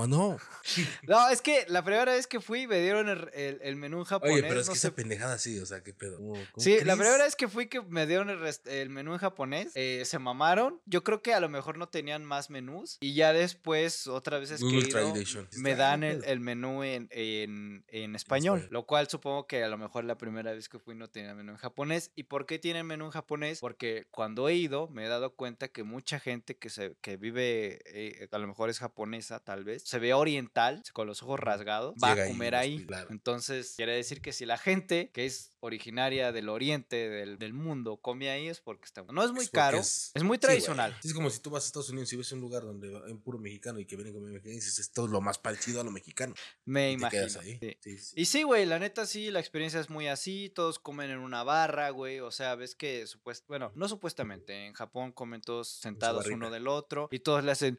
No, 0.07 0.37
no. 1.07 1.29
Es 1.29 1.41
que 1.41 1.65
la 1.67 1.83
primera 1.83 2.05
vez 2.13 2.27
que 2.27 2.39
fui 2.39 2.67
me 2.67 2.79
dieron 2.79 3.09
el, 3.09 3.29
el- 3.33 3.59
el 3.61 3.75
menú 3.75 3.99
en 3.99 4.05
japonés. 4.05 4.33
Oye, 4.35 4.43
pero 4.47 4.59
es 4.61 4.67
no 4.67 4.73
que 4.73 4.79
sé 4.79 4.87
esa 4.87 4.95
pendejada 4.95 5.37
sí, 5.37 5.59
o 5.59 5.65
sea, 5.65 5.81
qué 5.83 5.93
pedo. 5.93 6.17
¿Cómo- 6.17 6.33
cómo 6.33 6.63
Sí, 6.63 6.77
la 6.83 6.95
primera 6.95 7.17
vez 7.23 7.35
que 7.35 7.47
fui 7.47 7.67
que 7.67 7.81
me 7.81 8.05
dieron 8.07 8.29
el 8.29 8.89
menú 8.89 9.13
en 9.13 9.19
japonés, 9.19 9.71
eh, 9.75 10.03
se 10.05 10.19
mamaron. 10.19 10.81
Yo 10.85 11.03
creo 11.03 11.21
que 11.21 11.33
a 11.33 11.39
lo 11.39 11.49
mejor 11.49 11.77
no 11.77 11.89
tenían 11.89 12.20
más 12.25 12.49
menús. 12.49 12.97
Y 13.01 13.13
ya 13.13 13.33
después, 13.33 14.07
otras 14.07 14.41
veces 14.41 14.59
que 14.59 14.65
Google 14.65 14.79
he 14.79 14.89
ido, 14.89 15.13
Translation. 15.13 15.47
me 15.57 15.75
dan 15.75 16.03
el, 16.03 16.39
menú 16.39 16.83
en, 16.83 17.07
en, 17.11 17.83
en 17.87 18.15
español. 18.15 18.67
Lo 18.71 18.85
cual 18.85 19.07
supongo 19.07 19.47
que 19.47 19.63
a 19.63 19.67
lo 19.67 19.77
mejor 19.77 20.03
la 20.05 20.17
primera 20.17 20.53
vez 20.53 20.69
que 20.69 20.79
fui 20.79 20.95
no 20.95 21.09
tenía 21.09 21.33
menú 21.35 21.51
en 21.51 21.57
japonés. 21.57 22.11
¿Y 22.15 22.23
por 22.23 22.45
qué 22.45 22.59
tienen 22.59 22.85
menú 22.85 23.05
en 23.05 23.11
japonés? 23.11 23.59
Porque 23.59 24.07
cuando 24.11 24.49
he 24.49 24.55
ido 24.55 24.87
me 24.89 25.05
he 25.05 25.07
dado 25.07 25.35
cuenta 25.35 25.67
que 25.67 25.83
mucha 25.83 26.19
gente 26.19 26.57
que, 26.57 26.69
se, 26.69 26.95
que 27.01 27.17
vive, 27.17 27.79
eh, 27.85 28.27
a 28.31 28.37
lo 28.37 28.47
mejor 28.47 28.69
es 28.69 28.79
japonesa 28.79 29.39
tal 29.39 29.63
vez, 29.63 29.83
se 29.83 29.99
ve 29.99 30.13
oriental, 30.13 30.81
con 30.93 31.07
los 31.07 31.21
ojos 31.23 31.39
rasgados, 31.39 31.95
va 32.03 32.09
Llega 32.13 32.25
a 32.25 32.27
comer 32.27 32.55
ahí. 32.55 32.85
claro. 32.85 33.07
Entonces, 33.11 33.73
quiere 33.75 33.95
decir 33.95 34.21
que 34.21 34.33
si 34.33 34.45
la 34.45 34.57
gente 34.57 35.09
que 35.13 35.25
es 35.25 35.50
originaria 35.61 36.31
del 36.31 36.49
oriente 36.49 37.09
del, 37.09 37.37
del 37.39 37.53
mundo 37.53 37.97
come 37.97 38.29
ahí 38.29 38.47
es 38.47 38.59
porque 38.59 38.85
está... 38.85 39.03
No 39.03 39.23
es 39.23 39.31
muy 39.31 39.45
Es 39.45 39.49
caro, 39.51 39.77
es- 39.79 40.11
es, 40.13 40.23
muy 40.23 40.37
tradicional. 40.37 40.95
Sí, 41.01 41.07
es 41.07 41.13
como 41.13 41.29
si 41.29 41.39
tú 41.39 41.49
vas 41.49 41.63
a 41.63 41.67
Estados 41.67 41.89
Unidos 41.89 42.11
y 42.13 42.17
ves 42.17 42.31
un 42.33 42.41
lugar 42.41 42.63
donde 42.63 43.01
hay 43.07 43.13
puro 43.15 43.37
mexicano 43.39 43.79
y 43.79 43.85
que 43.85 43.95
vienen 43.95 44.13
comer 44.13 44.31
mexicano 44.31 44.51
y 44.53 44.55
dices, 44.55 44.79
esto 44.79 45.05
es 45.05 45.11
lo 45.11 45.21
más 45.21 45.37
parecido 45.39 45.79
a 45.81 45.83
lo 45.83 45.91
mexicano. 45.91 46.33
me 46.65 46.91
Y 46.91 46.97
te 46.97 46.99
imagino. 46.99 47.39
ahí. 47.41 47.59
sí. 47.61 47.77
Sí, 47.81 47.97
sí. 47.99 48.13
Y 48.17 48.25
sí, 48.25 48.43
güey, 48.43 48.65
la 48.65 48.79
neta 48.79 49.05
sí, 49.05 49.31
la 49.31 49.39
experiencia 49.39 49.79
es 49.79 49.89
muy 49.89 50.07
así, 50.07 50.49
todos 50.49 50.79
comen 50.79 51.09
en 51.11 51.19
una 51.19 51.43
barra, 51.43 51.89
güey, 51.91 52.19
o 52.19 52.31
sea, 52.31 52.55
ves 52.55 52.75
que 52.75 53.07
supuest 53.07 53.47
bueno, 53.47 53.71
no 53.75 53.87
supuestamente, 53.87 54.65
en 54.67 54.73
Japón 54.73 55.11
comen 55.11 55.41
todos 55.41 55.67
sentados 55.69 56.27
uno 56.27 56.49
del 56.49 56.67
otro 56.67 57.07
y 57.11 57.19
todos 57.19 57.43
le 57.43 57.51
hacen... 57.51 57.77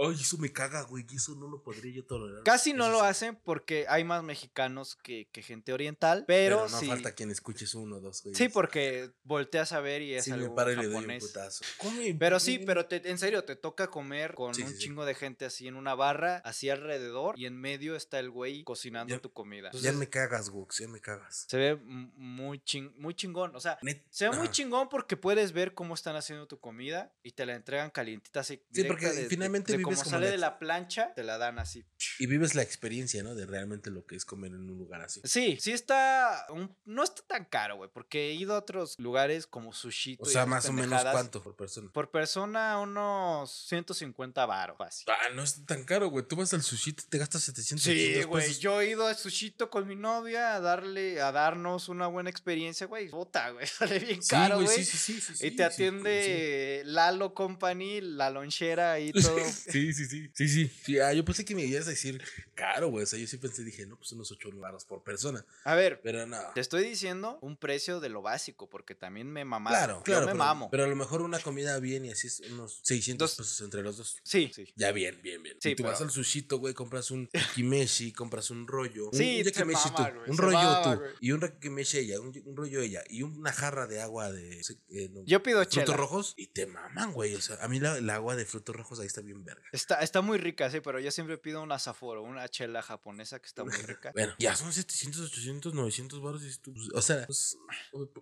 Ay, 0.00 0.14
eso 0.20 0.38
me 0.38 0.52
caga, 0.52 0.82
güey. 0.82 1.04
Eso 1.12 1.34
no 1.34 1.48
lo 1.48 1.62
podría 1.62 1.92
yo 1.92 2.04
tolerar. 2.04 2.44
Casi 2.44 2.72
no 2.72 2.84
Eso 2.84 2.92
lo 2.92 3.00
sí. 3.00 3.06
hacen 3.06 3.36
porque 3.44 3.84
hay 3.88 4.04
más 4.04 4.22
mexicanos 4.22 4.96
que, 4.96 5.28
que 5.32 5.42
gente 5.42 5.72
oriental, 5.72 6.24
pero, 6.26 6.56
Pero 6.58 6.68
no 6.70 6.78
sí... 6.80 6.86
falta 6.86 7.12
quien 7.14 7.30
escuches 7.30 7.74
uno 7.74 7.96
o 7.96 8.00
dos, 8.00 8.22
güey. 8.22 8.34
Sí, 8.34 8.48
porque 8.48 9.10
volteas 9.24 9.72
a 9.72 9.80
ver 9.80 10.02
y 10.02 10.14
es 10.14 10.24
Sí, 10.24 10.30
me 10.30 10.36
algo 10.36 10.54
paro 10.54 10.72
y 10.72 10.76
le 10.76 10.84
doy 10.86 10.94
un 10.94 11.00
japonés. 11.00 11.24
putazo. 11.26 11.64
Come, 11.78 12.14
Pero 12.18 12.38
sí, 12.38 12.58
pero 12.60 12.86
te- 12.86 13.10
en 13.10 13.18
serio, 13.18 13.44
te 13.44 13.56
toca 13.56 13.88
comer 13.88 14.34
con 14.34 14.54
Sí, 14.54 14.62
un 14.62 14.76
chingo 14.76 15.04
de 15.04 15.14
gente 15.14 15.44
así 15.44 15.66
en 15.66 15.74
una 15.74 15.94
barra, 15.94 16.36
así 16.44 16.70
alrededor, 16.70 17.38
y 17.38 17.46
en 17.46 17.60
medio 17.60 17.96
está 17.96 18.18
el 18.20 18.30
güey 18.30 18.62
cocinando 18.64 19.14
Ya- 19.16 19.20
tu 19.20 19.32
comida. 19.32 19.70
Ya 19.72 19.78
Entonces, 19.78 19.94
me 19.96 20.08
cagas, 20.08 20.50
Gux, 20.50 20.78
ya 20.78 20.88
me 20.88 21.00
cagas. 21.00 21.46
se 21.48 21.56
ve 21.56 21.76
muy, 21.76 22.58
ching- 22.60 22.94
muy 22.96 23.14
chingón. 23.14 23.54
O 23.56 23.60
sea, 23.60 23.78
Net- 23.82 24.04
se 24.10 24.28
ve 24.28 24.36
muy 24.36 24.48
chingón 24.50 24.88
porque 24.88 25.16
puedes 25.16 25.52
ver 25.52 25.74
cómo 25.74 25.94
están 25.94 26.16
haciendo 26.16 26.46
tu 26.46 26.58
comida 26.60 27.12
y 27.22 27.32
te 27.32 27.46
la 27.46 27.54
entregan 27.54 27.90
calientita 27.90 28.40
así. 28.40 28.62
Sí, 28.72 28.84
porque 28.84 29.06
directa 29.06 29.16
de- 29.16 29.22
de- 29.24 29.28
finalmente 29.28 29.72
de, 29.72 29.87
vives 29.88 30.04
como 30.04 30.10
como 30.10 30.16
sale 30.16 30.26
la 30.26 30.32
de 30.32 30.38
la 30.38 30.58
plancha, 30.58 31.12
te 31.14 31.22
la 31.22 31.38
dan 31.38 31.58
así. 31.58 31.84
Y 32.18 32.26
vives 32.26 32.54
la 32.54 32.62
experiencia, 32.62 33.22
¿no? 33.22 33.34
De 33.34 33.46
realmente 33.46 33.90
lo 33.90 34.06
que 34.06 34.16
es 34.16 34.24
comer 34.24 34.52
en 34.52 34.70
un 34.70 34.78
lugar 34.78 35.02
así. 35.02 35.20
Sí, 35.24 35.58
sí 35.60 35.72
está. 35.72 36.46
un- 36.50 36.74
no 36.84 37.02
está 37.04 37.22
tan 37.26 37.44
caro, 37.44 37.76
güey, 37.76 37.90
porque 37.92 38.30
he 38.30 38.34
ido 38.34 38.54
a 38.54 38.58
otros 38.58 38.94
lugares 38.98 39.46
como 39.46 39.72
sushi. 39.72 40.16
O 40.20 40.26
sea, 40.26 40.46
más 40.46 40.66
o 40.68 40.72
menos 40.72 41.02
cuánto 41.12 41.42
por 41.42 41.56
persona. 41.56 41.90
Por 41.92 42.10
persona, 42.10 42.78
unos 42.80 43.50
150 43.68 44.46
baros, 44.46 44.76
fácil. 44.78 45.06
Ah, 45.10 45.32
no 45.34 45.42
es 45.42 45.64
tan 45.66 45.84
caro, 45.84 46.08
güey. 46.08 46.26
Tú 46.26 46.36
vas 46.36 46.52
al 46.54 46.62
sushi, 46.62 46.92
te 46.92 47.18
gastas 47.18 47.42
700 47.42 47.84
Sí, 47.84 47.90
800 47.90 48.26
güey. 48.26 48.54
Yo 48.58 48.80
he 48.80 48.90
ido 48.90 49.06
a 49.06 49.14
Sushito 49.14 49.70
con 49.70 49.86
mi 49.86 49.96
novia 49.96 50.54
a 50.54 50.60
darle, 50.60 51.20
a 51.20 51.32
darnos 51.32 51.88
una 51.88 52.06
buena 52.06 52.30
experiencia, 52.30 52.86
güey. 52.86 53.08
Puta, 53.08 53.50
güey. 53.50 53.66
Sale 53.66 53.98
bien 53.98 54.22
Sí, 54.22 54.30
caro, 54.30 54.60
güey, 54.62 54.68
sí, 54.68 54.84
sí, 54.84 55.20
sí, 55.20 55.34
sí, 55.34 55.46
y 55.46 55.50
te 55.52 55.56
sí, 55.56 55.62
atiende 55.62 56.82
Lalo 56.84 57.34
Company, 57.34 58.00
la 58.00 58.30
lonchera 58.30 58.98
y 59.00 59.12
todo. 59.12 59.36
Sí, 59.78 59.92
sí, 59.94 60.06
sí. 60.06 60.30
Sí, 60.34 60.48
sí. 60.48 60.70
Sí, 60.84 60.98
ah, 60.98 61.12
yo 61.12 61.24
pensé 61.24 61.44
que 61.44 61.54
me 61.54 61.62
ibas 61.64 61.86
a 61.86 61.90
decir 61.90 62.22
caro, 62.54 62.88
güey. 62.88 63.04
O 63.04 63.06
sea, 63.06 63.18
yo 63.18 63.26
sí 63.26 63.36
pensé, 63.38 63.62
dije, 63.64 63.86
no, 63.86 63.96
pues 63.96 64.12
unos 64.12 64.30
8 64.32 64.50
baros 64.56 64.84
por 64.84 65.02
persona. 65.02 65.44
A 65.64 65.74
ver, 65.74 66.00
Pero 66.02 66.26
no. 66.26 66.38
te 66.54 66.60
estoy 66.60 66.84
diciendo 66.84 67.38
un 67.42 67.56
precio 67.56 68.00
de 68.00 68.08
lo 68.08 68.22
básico, 68.22 68.68
porque 68.68 68.94
también 68.94 69.30
me 69.30 69.44
mamaron. 69.44 69.78
Claro, 69.78 69.98
Yo 69.98 70.02
claro. 70.04 70.20
me 70.26 70.32
pero, 70.32 70.38
mamo. 70.38 70.70
pero 70.70 70.84
a 70.84 70.86
lo 70.88 70.96
mejor 70.96 71.22
una 71.22 71.38
comida 71.38 71.78
bien 71.78 72.04
y 72.04 72.10
así 72.10 72.26
es 72.26 72.40
unos 72.50 72.80
600 72.82 73.30
Dos- 73.30 73.36
pesos 73.36 73.60
entre 73.64 73.82
los 73.82 73.96
dos. 73.96 74.16
Sí, 74.24 74.50
sí. 74.54 74.72
Ya 74.76 74.92
bien, 74.92 75.18
bien, 75.22 75.42
bien. 75.42 75.56
Sí, 75.60 75.70
y 75.70 75.76
tú 75.76 75.84
vas 75.84 76.00
al 76.00 76.10
sushito, 76.10 76.58
güey, 76.58 76.74
compras 76.74 77.10
un 77.10 77.28
kimeshi, 77.54 78.12
compras 78.12 78.50
un 78.50 78.66
rollo. 78.66 79.10
Sí, 79.12 79.38
un, 79.40 79.44
yakimeshi 79.44 79.90
tú, 79.94 80.02
un 80.26 80.36
rollo 80.38 80.56
mama, 80.58 80.82
tú. 80.96 81.02
Y 81.20 81.32
un 81.32 81.40
yakimeshi 81.40 81.98
ella, 81.98 82.20
un, 82.20 82.32
un 82.44 82.56
rollo 82.56 82.80
ella. 82.80 83.02
Y 83.08 83.22
una 83.22 83.52
jarra 83.52 83.86
de 83.86 84.00
agua 84.00 84.32
de. 84.32 84.60
eh, 84.90 85.08
no, 85.12 85.24
Yo 85.24 85.42
pido 85.42 85.58
frutos 85.60 85.74
chela. 85.84 85.96
rojos. 85.96 86.34
Y 86.36 86.48
te 86.48 86.66
maman, 86.66 87.12
güey. 87.12 87.34
O 87.34 87.40
sea, 87.40 87.56
a 87.62 87.68
mí 87.68 87.80
la, 87.80 87.98
el 87.98 88.08
agua 88.10 88.36
de 88.36 88.44
frutos 88.44 88.74
rojos 88.74 89.00
ahí 89.00 89.06
está 89.06 89.20
bien 89.20 89.44
verga. 89.44 89.62
Está, 89.72 90.00
está 90.00 90.20
muy 90.20 90.38
rica, 90.38 90.70
sí, 90.70 90.80
pero 90.80 90.98
yo 91.00 91.10
siempre 91.10 91.38
pido 91.38 91.62
una 91.62 91.78
Sapporo, 91.78 92.22
una 92.22 92.48
chela 92.48 92.82
japonesa 92.82 93.38
que 93.38 93.46
está 93.46 93.64
muy 93.64 93.76
rica. 93.76 94.12
Bueno, 94.14 94.34
ya 94.38 94.56
son 94.56 94.72
700, 94.72 95.20
800, 95.30 95.74
900 95.74 96.22
baros. 96.22 96.42
y 96.42 96.56
tú, 96.58 96.72
pues, 96.72 96.88
O 96.94 97.02
sea, 97.02 97.26
pues, 97.26 97.56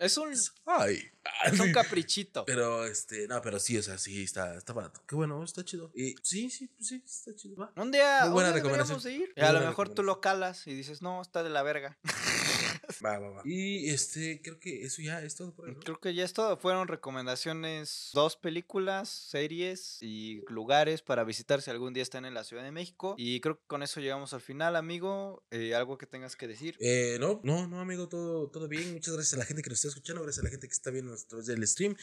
Es 0.00 0.16
un, 0.18 0.34
Ay. 0.66 1.02
es 1.52 1.60
un 1.60 1.72
caprichito. 1.72 2.44
Pero, 2.44 2.86
este, 2.86 3.28
no, 3.28 3.40
pero 3.42 3.58
sí, 3.58 3.78
o 3.78 3.82
sea, 3.82 3.98
sí, 3.98 4.22
está, 4.22 4.56
está 4.56 4.72
barato. 4.72 5.02
Qué 5.06 5.14
bueno, 5.14 5.42
está 5.44 5.64
chido. 5.64 5.90
Y 5.94 6.14
sí, 6.22 6.50
sí, 6.50 6.68
pues 6.68 6.88
sí, 6.88 7.02
está 7.04 7.34
chido. 7.34 7.56
Va. 7.56 7.72
Un 7.76 7.90
día, 7.90 8.26
Muy 8.26 8.38
un 8.38 8.44
día 8.44 8.52
recomendación. 8.52 9.02
de 9.02 9.12
ir. 9.12 9.32
Y 9.36 9.40
a 9.40 9.52
lo 9.52 9.60
mejor 9.60 9.88
tú 9.88 10.02
lo 10.02 10.20
calas 10.20 10.66
y 10.66 10.74
dices, 10.74 11.02
no, 11.02 11.22
está 11.22 11.42
de 11.42 11.50
la 11.50 11.62
verga. 11.62 11.98
Va, 13.04 13.18
va, 13.18 13.30
va. 13.30 13.42
Y 13.44 13.90
este, 13.90 14.40
creo 14.42 14.58
que 14.58 14.84
eso 14.84 15.02
ya 15.02 15.22
es 15.22 15.34
todo 15.34 15.54
por 15.54 15.68
ahí, 15.68 15.74
¿no? 15.74 15.80
Creo 15.80 16.00
que 16.00 16.14
ya 16.14 16.24
es 16.24 16.32
todo. 16.32 16.56
Fueron 16.56 16.88
recomendaciones, 16.88 18.10
dos 18.14 18.36
películas, 18.36 19.08
series 19.08 19.98
y 20.00 20.42
lugares 20.48 21.02
para 21.02 21.24
visitar 21.24 21.62
si 21.62 21.70
algún 21.70 21.92
día 21.92 22.02
están 22.02 22.24
en 22.24 22.34
la 22.34 22.44
Ciudad 22.44 22.62
de 22.62 22.72
México. 22.72 23.14
Y 23.18 23.40
creo 23.40 23.58
que 23.58 23.66
con 23.66 23.82
eso 23.82 24.00
llegamos 24.00 24.32
al 24.32 24.40
final, 24.40 24.76
amigo. 24.76 25.44
Eh, 25.50 25.74
¿Algo 25.74 25.98
que 25.98 26.06
tengas 26.06 26.36
que 26.36 26.48
decir? 26.48 26.76
Eh, 26.80 27.16
no, 27.20 27.40
no, 27.44 27.66
no, 27.66 27.80
amigo, 27.80 28.08
todo, 28.08 28.48
todo 28.48 28.68
bien. 28.68 28.92
Muchas 28.92 29.14
gracias 29.14 29.34
a 29.34 29.38
la 29.38 29.44
gente 29.44 29.62
que 29.62 29.70
nos 29.70 29.78
está 29.78 29.88
escuchando, 29.88 30.22
gracias 30.22 30.42
a 30.42 30.44
la 30.44 30.50
gente 30.50 30.66
que 30.66 30.72
está 30.72 30.90
viendo 30.90 31.12
a 31.12 31.16
través 31.16 31.46
del 31.46 31.66
stream. 31.66 31.96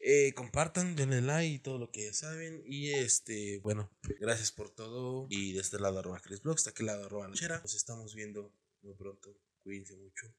Eh, 0.00 0.32
compartan, 0.34 0.96
denle 0.96 1.20
like 1.20 1.54
y 1.54 1.58
todo 1.58 1.78
lo 1.78 1.90
que 1.90 2.12
saben. 2.12 2.62
Y 2.66 2.90
este, 2.92 3.58
bueno, 3.58 3.90
gracias 4.20 4.52
por 4.52 4.70
todo. 4.70 5.26
Y 5.30 5.52
de 5.52 5.60
este 5.60 5.78
lado, 5.78 5.98
arroba 5.98 6.20
Chris 6.20 6.42
Vlogs, 6.42 6.64
de 6.64 6.70
aquel 6.70 6.86
lado, 6.86 7.04
arroba 7.04 7.28
Lanchera. 7.28 7.60
Nos 7.60 7.74
estamos 7.74 8.14
viendo 8.14 8.52
muy 8.82 8.94
pronto. 8.94 9.36
Cuídense 9.62 9.96
mucho. 9.96 10.32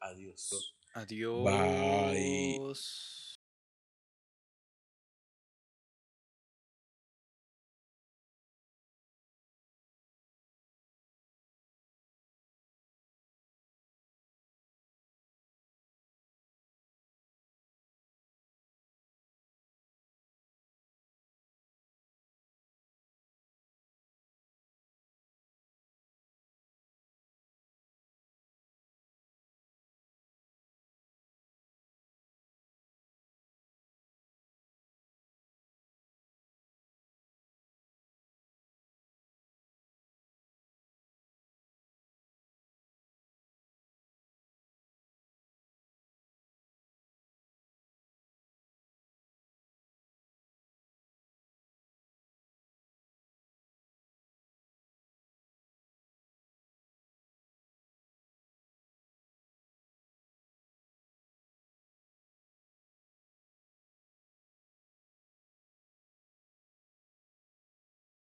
Adiós. 0.00 0.74
Adiós. 0.94 1.44
Bye. 1.44 3.23